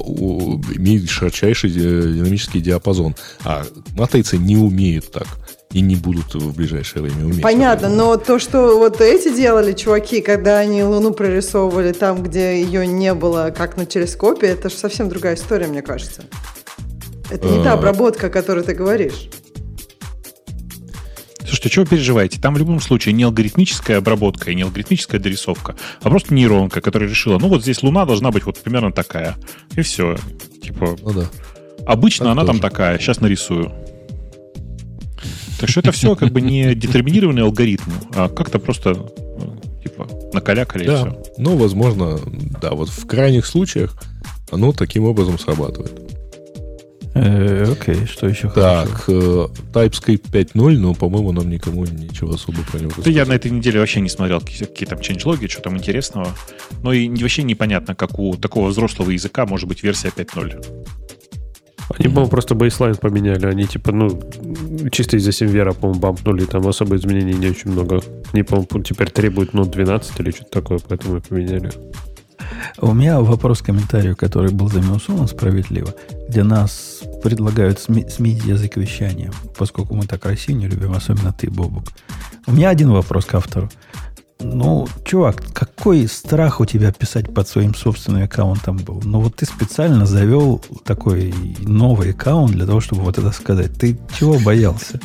имеет 0.74 1.08
широчайший 1.08 1.70
динамический 1.70 2.60
диапазон. 2.60 3.14
А 3.44 3.64
матрицы 3.96 4.36
не 4.36 4.56
умеют 4.56 5.10
так 5.10 5.26
и 5.72 5.80
не 5.80 5.94
будут 5.94 6.34
в 6.34 6.56
ближайшее 6.56 7.02
время 7.02 7.24
уметь. 7.24 7.42
Понятно, 7.42 7.88
но 7.88 8.16
то, 8.16 8.38
что 8.38 8.78
вот 8.78 9.00
эти 9.00 9.34
делали 9.34 9.72
чуваки, 9.72 10.20
когда 10.20 10.58
они 10.58 10.82
Луну 10.82 11.12
прорисовывали 11.12 11.92
там, 11.92 12.22
где 12.22 12.60
ее 12.60 12.86
не 12.86 13.14
было, 13.14 13.54
как 13.56 13.76
на 13.76 13.86
телескопе, 13.86 14.48
это 14.48 14.68
же 14.68 14.76
совсем 14.76 15.08
другая 15.08 15.36
история, 15.36 15.68
мне 15.68 15.82
кажется. 15.82 16.24
Это 17.30 17.48
не 17.48 17.62
та 17.62 17.72
а. 17.72 17.74
обработка, 17.74 18.26
о 18.26 18.30
которой 18.30 18.64
ты 18.64 18.74
говоришь. 18.74 19.28
Слушайте, 21.50 21.70
чего 21.70 21.84
вы 21.84 21.90
переживаете? 21.90 22.40
Там 22.40 22.54
в 22.54 22.58
любом 22.58 22.80
случае 22.80 23.12
не 23.12 23.24
алгоритмическая 23.24 23.98
обработка 23.98 24.50
и 24.50 24.54
не 24.54 24.62
алгоритмическая 24.62 25.20
дорисовка, 25.20 25.74
а 26.00 26.08
просто 26.08 26.32
нейронка, 26.32 26.80
которая 26.80 27.08
решила, 27.08 27.38
ну 27.38 27.48
вот 27.48 27.62
здесь 27.62 27.82
Луна 27.82 28.06
должна 28.06 28.30
быть 28.30 28.46
вот 28.46 28.58
примерно 28.58 28.92
такая. 28.92 29.36
И 29.74 29.82
все. 29.82 30.16
Типа, 30.62 30.96
ну, 31.02 31.12
да. 31.12 31.30
обычно 31.86 32.26
так 32.26 32.32
она 32.32 32.42
тоже. 32.42 32.60
там 32.60 32.70
такая, 32.70 32.98
сейчас 32.98 33.20
нарисую. 33.20 33.72
Так 35.58 35.68
что 35.68 35.80
это 35.80 35.92
все 35.92 36.14
как 36.16 36.30
бы 36.30 36.40
не 36.40 36.74
детерминированный 36.74 37.42
алгоритм, 37.42 37.90
а 38.14 38.28
как-то 38.28 38.58
просто 38.58 38.94
типа 39.82 40.08
накалякали 40.32 40.86
да. 40.86 40.92
и 40.92 40.96
все. 40.96 41.22
Ну, 41.36 41.56
возможно, 41.56 42.18
да, 42.60 42.70
вот 42.70 42.88
в 42.90 43.06
крайних 43.06 43.44
случаях 43.44 43.96
оно 44.50 44.72
таким 44.72 45.04
образом 45.04 45.38
срабатывает. 45.38 46.09
Э, 47.14 47.72
окей, 47.72 48.06
что 48.06 48.28
еще 48.28 48.48
Так, 48.50 49.04
э, 49.08 49.46
TypeScript 49.72 50.30
5.0, 50.30 50.78
но, 50.78 50.94
по-моему, 50.94 51.32
нам 51.32 51.50
никому 51.50 51.84
ничего 51.84 52.34
особо 52.34 52.62
про 52.62 52.78
него 52.78 52.92
Да 53.04 53.10
я 53.10 53.26
на 53.26 53.32
этой 53.32 53.50
неделе 53.50 53.80
вообще 53.80 54.00
не 54.00 54.08
смотрел, 54.08 54.40
какие, 54.40 54.60
какие 54.60 54.88
там 54.88 55.00
changelog, 55.00 55.46
что 55.48 55.60
там 55.60 55.76
интересного. 55.76 56.28
Но 56.82 56.92
и 56.92 57.08
вообще 57.08 57.42
непонятно, 57.42 57.94
как 57.94 58.18
у 58.18 58.36
такого 58.36 58.68
взрослого 58.68 59.10
языка 59.10 59.44
может 59.44 59.68
быть 59.68 59.82
версия 59.82 60.08
5.0. 60.08 60.64
Они, 61.98 62.08
по-моему, 62.08 62.30
просто 62.30 62.54
бейслайн 62.54 62.94
поменяли. 62.94 63.46
Они, 63.46 63.66
типа, 63.66 63.90
ну, 63.90 64.20
чисто 64.92 65.16
из-за 65.16 65.32
Симвера, 65.32 65.72
по-моему, 65.72 66.00
бампнули. 66.00 66.44
Там 66.44 66.66
особо 66.68 66.96
изменений 66.96 67.34
не 67.34 67.48
очень 67.48 67.72
много. 67.72 68.00
Они, 68.32 68.44
по-моему, 68.44 68.82
теперь 68.84 69.10
требуют, 69.10 69.54
ну, 69.54 69.64
12 69.64 70.20
или 70.20 70.30
что-то 70.30 70.50
такое, 70.50 70.78
поэтому 70.78 71.16
и 71.16 71.20
поменяли. 71.20 71.72
У 72.78 72.94
меня 72.94 73.20
вопрос 73.20 73.60
к 73.60 73.66
комментарию, 73.66 74.16
который 74.16 74.52
был 74.52 74.68
заминусован 74.68 75.26
справедливо, 75.26 75.94
где 76.30 76.44
нас 76.44 77.00
предлагают 77.24 77.80
сменить 77.80 78.44
язык 78.44 78.76
вещания, 78.76 79.32
поскольку 79.58 79.96
мы 79.96 80.06
так 80.06 80.24
Россию 80.24 80.58
не 80.58 80.68
любим, 80.68 80.92
особенно 80.92 81.32
ты, 81.32 81.50
Бобук. 81.50 81.88
У 82.46 82.52
меня 82.52 82.68
один 82.68 82.92
вопрос 82.92 83.24
к 83.24 83.34
автору. 83.34 83.68
Ну, 84.40 84.88
чувак, 85.04 85.42
какой 85.52 86.08
страх 86.08 86.60
у 86.60 86.64
тебя 86.64 86.92
писать 86.92 87.32
под 87.32 87.46
своим 87.46 87.74
собственным 87.74 88.24
аккаунтом 88.24 88.78
был? 88.78 89.02
Ну, 89.04 89.20
вот 89.20 89.36
ты 89.36 89.46
специально 89.46 90.06
завел 90.06 90.62
такой 90.84 91.34
новый 91.60 92.10
аккаунт 92.10 92.52
для 92.52 92.66
того, 92.66 92.80
чтобы 92.80 93.02
вот 93.02 93.18
это 93.18 93.30
сказать. 93.32 93.72
Ты 93.78 93.98
чего 94.18 94.38
боялся? 94.38 95.00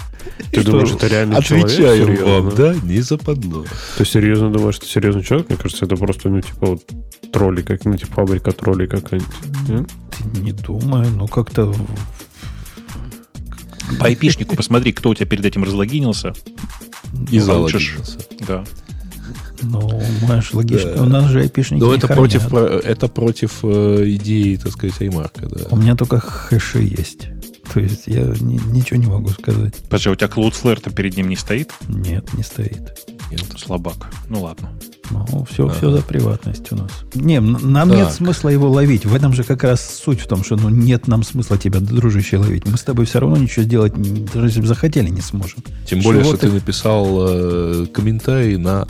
Ты 0.52 0.62
что? 0.62 0.72
думаешь, 0.72 0.92
это 0.92 1.08
реально 1.08 1.44
человек? 1.44 1.66
Отвечаю 1.66 2.26
вам, 2.26 2.56
да, 2.56 2.76
не 2.84 3.02
западло. 3.02 3.66
Ты 3.98 4.06
серьезно 4.06 4.52
думаешь, 4.52 4.76
что 4.76 4.86
серьезный 4.86 5.24
человек? 5.24 5.50
Мне 5.50 5.58
кажется, 5.58 5.86
это 5.86 5.96
просто, 5.98 6.30
ну, 6.30 6.42
типа, 6.42 6.68
вот 6.68 6.84
тролли, 7.32 7.62
как, 7.62 7.84
ну, 7.86 7.98
типа, 7.98 8.14
фабрика 8.14 8.52
троллей 8.52 8.88
какая-нибудь. 8.88 9.88
Ты 10.34 10.40
не 10.40 10.54
думаю, 10.54 11.10
ну, 11.12 11.28
как-то 11.28 11.74
по 14.00 14.06
айпишнику 14.06 14.56
посмотри, 14.56 14.94
кто 14.94 15.10
у 15.10 15.16
тебя 15.16 15.28
перед 15.28 15.46
этим 15.46 15.64
разлогинился. 15.64 16.34
И 17.32 17.40
залогинился. 17.40 18.20
Да. 18.48 18.64
Ну, 19.62 20.02
знаешь, 20.26 20.54
логично. 20.54 20.94
Да. 20.96 21.04
У 21.04 21.06
нас 21.06 21.26
же 21.30 21.42
айпишники 21.42 21.82
Но 21.82 21.94
это 21.94 22.08
против, 22.08 22.54
это 22.54 23.08
против 23.08 23.60
э, 23.64 24.04
идеи, 24.16 24.56
так 24.56 24.72
сказать, 24.72 25.00
аймарка, 25.02 25.48
да. 25.48 25.66
У 25.72 25.76
меня 25.78 25.96
только 25.96 26.20
хэши 26.20 26.80
есть. 26.80 27.30
То 27.74 27.80
есть 27.80 28.04
я 28.08 28.24
ни, 28.40 28.60
ничего 28.72 29.00
не 29.00 29.08
могу 29.08 29.30
сказать. 29.30 29.76
Подожди, 29.90 30.10
у 30.10 30.16
тебя 30.16 30.28
Cloudflare-то 30.28 30.92
перед 30.92 31.18
ним 31.18 31.30
не 31.30 31.36
стоит? 31.36 31.72
Нет, 31.88 32.34
не 32.34 32.44
стоит. 32.44 32.98
Нет. 33.32 33.44
Слабак. 33.58 34.12
Ну 34.30 34.42
ладно. 34.42 34.72
Ну, 35.12 35.46
все, 35.50 35.68
а. 35.68 35.70
все 35.70 35.92
за 35.92 36.02
приватность 36.02 36.72
у 36.72 36.76
нас. 36.76 36.92
Не, 37.14 37.40
нам 37.40 37.90
так. 37.90 37.98
нет 37.98 38.12
смысла 38.12 38.50
его 38.50 38.70
ловить. 38.70 39.06
В 39.06 39.14
этом 39.14 39.34
же 39.34 39.44
как 39.44 39.64
раз 39.64 40.00
суть 40.04 40.20
в 40.20 40.28
том, 40.28 40.44
что 40.44 40.56
ну, 40.56 40.70
нет 40.70 41.08
нам 41.08 41.24
смысла 41.24 41.58
тебя, 41.58 41.80
дружище, 41.80 42.38
ловить. 42.38 42.66
Мы 42.66 42.78
с 42.78 42.82
тобой 42.82 43.06
все 43.06 43.20
равно 43.20 43.38
ничего 43.38 43.64
сделать, 43.64 43.94
даже 44.34 44.48
если 44.48 44.62
бы 44.62 44.68
захотели, 44.68 45.10
не 45.10 45.22
сможем. 45.22 45.60
Тем 45.86 46.02
более, 46.02 46.24
Чего 46.24 46.34
что 46.34 46.42
ты, 46.42 46.48
ты 46.48 46.54
написал 46.54 47.06
э, 47.20 47.86
комментарий 47.94 48.58
на 48.58 48.88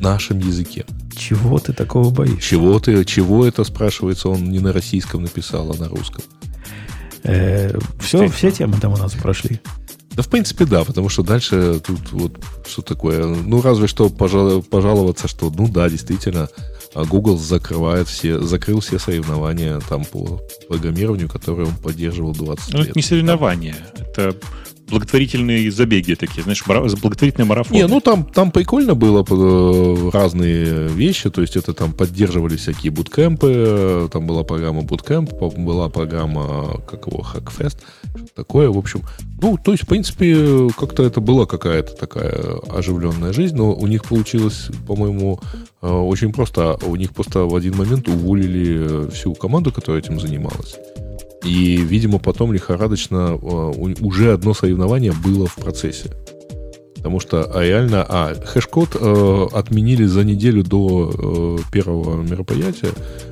нашем 0.00 0.38
языке. 0.38 0.84
Чего 1.16 1.58
ты 1.58 1.72
такого 1.72 2.10
боишься? 2.10 2.40
Чего 2.40 2.78
ты, 2.78 3.04
чего 3.04 3.46
это, 3.46 3.64
спрашивается, 3.64 4.28
он 4.28 4.50
не 4.50 4.60
на 4.60 4.72
российском 4.72 5.22
написал, 5.22 5.70
а 5.72 5.74
на 5.74 5.88
русском? 5.88 6.22
Э, 7.24 7.76
все, 8.00 8.28
все 8.28 8.50
темы 8.50 8.76
там 8.80 8.92
у 8.92 8.96
нас 8.96 9.12
прошли. 9.14 9.60
Да, 10.16 10.22
в 10.22 10.28
принципе, 10.28 10.64
да, 10.64 10.82
потому 10.84 11.10
что 11.10 11.22
дальше 11.22 11.80
тут 11.84 12.12
вот 12.12 12.40
что 12.66 12.80
такое. 12.80 13.26
Ну, 13.26 13.60
разве 13.60 13.86
что 13.86 14.08
пожал, 14.08 14.62
пожаловаться, 14.62 15.28
что, 15.28 15.52
ну 15.54 15.68
да, 15.68 15.90
действительно, 15.90 16.48
а 16.94 17.04
Google 17.04 17.36
закрывает 17.36 18.08
все, 18.08 18.40
закрыл 18.40 18.80
все 18.80 18.98
соревнования 18.98 19.78
там 19.88 20.06
по 20.06 20.40
программированию, 20.68 21.28
которые 21.28 21.68
он 21.68 21.74
поддерживал 21.74 22.32
20 22.32 22.72
ну, 22.72 22.78
лет. 22.78 22.88
Это 22.88 22.98
не 22.98 23.02
соревнования, 23.02 23.76
это 23.98 24.34
благотворительные 24.88 25.70
забеги 25.70 26.14
такие, 26.14 26.42
знаешь, 26.42 26.64
благотворительный 26.66 27.46
марафон. 27.46 27.76
Не, 27.76 27.86
ну 27.86 28.00
там, 28.00 28.24
там 28.24 28.50
прикольно 28.50 28.94
было 28.94 29.24
э, 29.28 30.10
разные 30.12 30.88
вещи, 30.88 31.30
то 31.30 31.40
есть 31.40 31.56
это 31.56 31.72
там 31.72 31.92
поддерживали 31.92 32.56
всякие 32.56 32.92
буткемпы, 32.92 34.08
там 34.12 34.26
была 34.26 34.44
программа 34.44 34.82
буткемп, 34.82 35.32
была 35.32 35.88
программа, 35.88 36.80
как 36.88 37.06
его, 37.06 37.24
что 37.24 38.28
такое, 38.34 38.70
в 38.70 38.78
общем. 38.78 39.02
Ну, 39.40 39.58
то 39.62 39.72
есть, 39.72 39.84
в 39.84 39.86
принципе, 39.86 40.68
как-то 40.78 41.02
это 41.02 41.20
была 41.20 41.46
какая-то 41.46 41.94
такая 41.94 42.58
оживленная 42.68 43.32
жизнь, 43.32 43.56
но 43.56 43.74
у 43.74 43.86
них 43.86 44.04
получилось, 44.04 44.68
по-моему, 44.86 45.40
э, 45.82 45.88
очень 45.88 46.32
просто. 46.32 46.78
У 46.86 46.96
них 46.96 47.12
просто 47.12 47.40
в 47.40 47.54
один 47.54 47.76
момент 47.76 48.08
уволили 48.08 49.10
всю 49.10 49.34
команду, 49.34 49.72
которая 49.72 50.02
этим 50.02 50.20
занималась. 50.20 50.76
И, 51.46 51.76
видимо, 51.76 52.18
потом 52.18 52.52
лихорадочно 52.52 53.38
э, 53.40 53.94
уже 54.00 54.32
одно 54.32 54.52
соревнование 54.52 55.12
было 55.12 55.46
в 55.46 55.54
процессе. 55.54 56.10
Потому 57.06 57.20
что 57.20 57.44
а 57.44 57.62
реально, 57.62 58.04
а, 58.08 58.34
хэш-код 58.34 58.96
э, 59.00 59.46
отменили 59.52 60.06
за 60.06 60.24
неделю 60.24 60.64
до 60.64 61.58
э, 61.60 61.70
первого 61.70 62.20
мероприятия, 62.20 62.90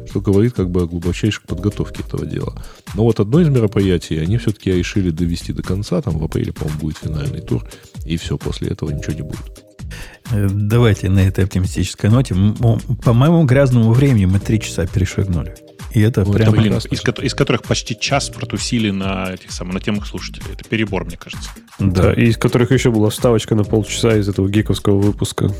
что 0.08 0.20
говорит 0.20 0.52
как 0.52 0.70
бы 0.70 0.82
о 0.82 0.86
глубочайшей 0.86 1.42
подготовке 1.44 2.04
этого 2.06 2.24
дела. 2.24 2.54
Но 2.94 3.02
вот 3.02 3.18
одно 3.18 3.40
из 3.40 3.48
мероприятий 3.48 4.18
они 4.18 4.38
все-таки 4.38 4.70
решили 4.70 5.10
довести 5.10 5.52
до 5.52 5.64
конца. 5.64 6.00
Там 6.00 6.18
в 6.18 6.24
апреле, 6.24 6.52
по-моему, 6.52 6.78
будет 6.78 6.98
финальный 6.98 7.40
тур. 7.40 7.66
И 8.04 8.16
все, 8.16 8.38
после 8.38 8.68
этого 8.68 8.92
ничего 8.92 9.14
не 9.14 9.22
будет. 9.22 9.64
Э, 10.30 10.48
давайте 10.48 11.08
на 11.08 11.26
этой 11.26 11.44
оптимистической 11.44 12.10
ноте. 12.10 12.36
По 13.04 13.12
моему 13.12 13.44
грязному 13.44 13.92
времени 13.92 14.26
мы 14.26 14.38
три 14.38 14.60
часа 14.60 14.86
перешагнули. 14.86 15.56
И 15.94 16.00
это 16.00 16.24
ну, 16.24 16.32
прям... 16.32 16.48
Это, 16.48 16.60
блин, 16.60 16.74
из, 16.74 16.86
из 17.18 17.34
которых 17.34 17.62
почти 17.62 17.98
час 17.98 18.28
протусили 18.28 18.90
на 18.90 19.32
этих 19.32 19.52
самых, 19.52 19.74
на 19.74 19.80
темах 19.80 20.06
слушателей. 20.06 20.46
Это 20.52 20.68
перебор, 20.68 21.04
мне 21.04 21.16
кажется. 21.16 21.48
Да. 21.78 22.02
да, 22.02 22.12
и 22.12 22.26
из 22.26 22.36
которых 22.36 22.72
еще 22.72 22.90
была 22.90 23.10
вставочка 23.10 23.54
на 23.54 23.62
полчаса 23.62 24.16
из 24.16 24.28
этого 24.28 24.48
гиковского 24.48 25.00
выпуска. 25.00 25.50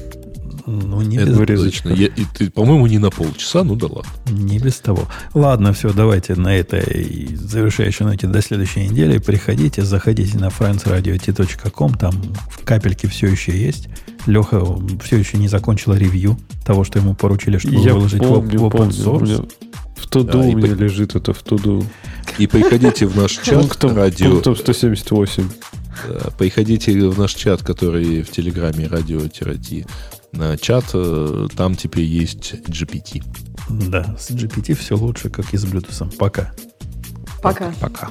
Ну, 0.67 1.03
не 1.03 1.19
это 1.19 1.45
без 1.45 1.85
Я, 1.85 2.07
и 2.07 2.25
ты, 2.37 2.51
по-моему, 2.51 2.87
не 2.87 2.99
на 2.99 3.11
полчаса, 3.11 3.65
ну 3.65 3.77
да 3.77 3.87
ладно. 3.87 4.11
Не 4.31 4.59
без 4.59 4.81
того. 4.81 5.07
Ладно, 5.35 5.73
все, 5.73 5.93
давайте 5.93 6.35
на 6.37 6.57
этой 6.57 7.37
завершающей 7.37 8.05
ноте 8.05 8.27
до 8.27 8.41
следующей 8.41 8.89
недели. 8.89 9.19
Приходите, 9.19 9.83
заходите 9.83 10.39
на 10.39 10.47
friendsradio.t.com, 10.47 11.95
там 11.95 12.15
капельки 12.65 13.07
все 13.07 13.29
еще 13.29 13.53
есть. 13.57 13.89
Леха 14.27 14.65
все 15.03 15.19
еще 15.19 15.37
не 15.37 15.49
закончила 15.49 15.95
ревью 15.95 16.39
того, 16.65 16.83
что 16.83 16.99
ему 16.99 17.15
поручили, 17.15 17.59
чтобы 17.59 17.77
Я 17.77 17.93
выложить 17.93 18.21
помню, 18.21 18.59
в 18.59 18.65
open 18.65 18.89
source. 18.89 19.47
В 20.05 20.07
туду 20.07 20.33
да, 20.33 20.39
у 20.41 20.53
меня 20.53 20.77
по... 20.77 20.81
лежит 20.81 21.17
это 21.17 21.33
в 21.33 21.43
туду. 21.43 21.85
И 22.39 22.47
приходите 22.47 23.07
в 23.07 23.17
наш 23.17 23.33
чат 23.33 23.61
пунктом, 23.61 23.97
радио... 23.97 24.31
Пунктом 24.31 24.55
178. 24.55 25.49
Приходите 26.39 27.09
в 27.09 27.19
наш 27.19 27.35
чат, 27.35 27.63
который 27.63 28.23
в 28.23 28.31
Телеграме 28.31 28.87
радио-ти. 28.87 29.87
На 30.33 30.59
чат, 30.59 30.85
э, 30.93 31.47
там 31.57 31.75
теперь 31.75 32.05
есть 32.05 32.55
GPT. 32.67 33.23
Да, 33.71 34.15
с 34.19 34.31
GPT 34.31 34.75
все 34.75 34.97
лучше, 34.97 35.31
как 35.31 35.55
и 35.55 35.57
с 35.57 35.65
Bluetooth. 35.65 36.17
Пока. 36.19 36.53
Пока. 37.41 37.73
Пока. 37.81 38.11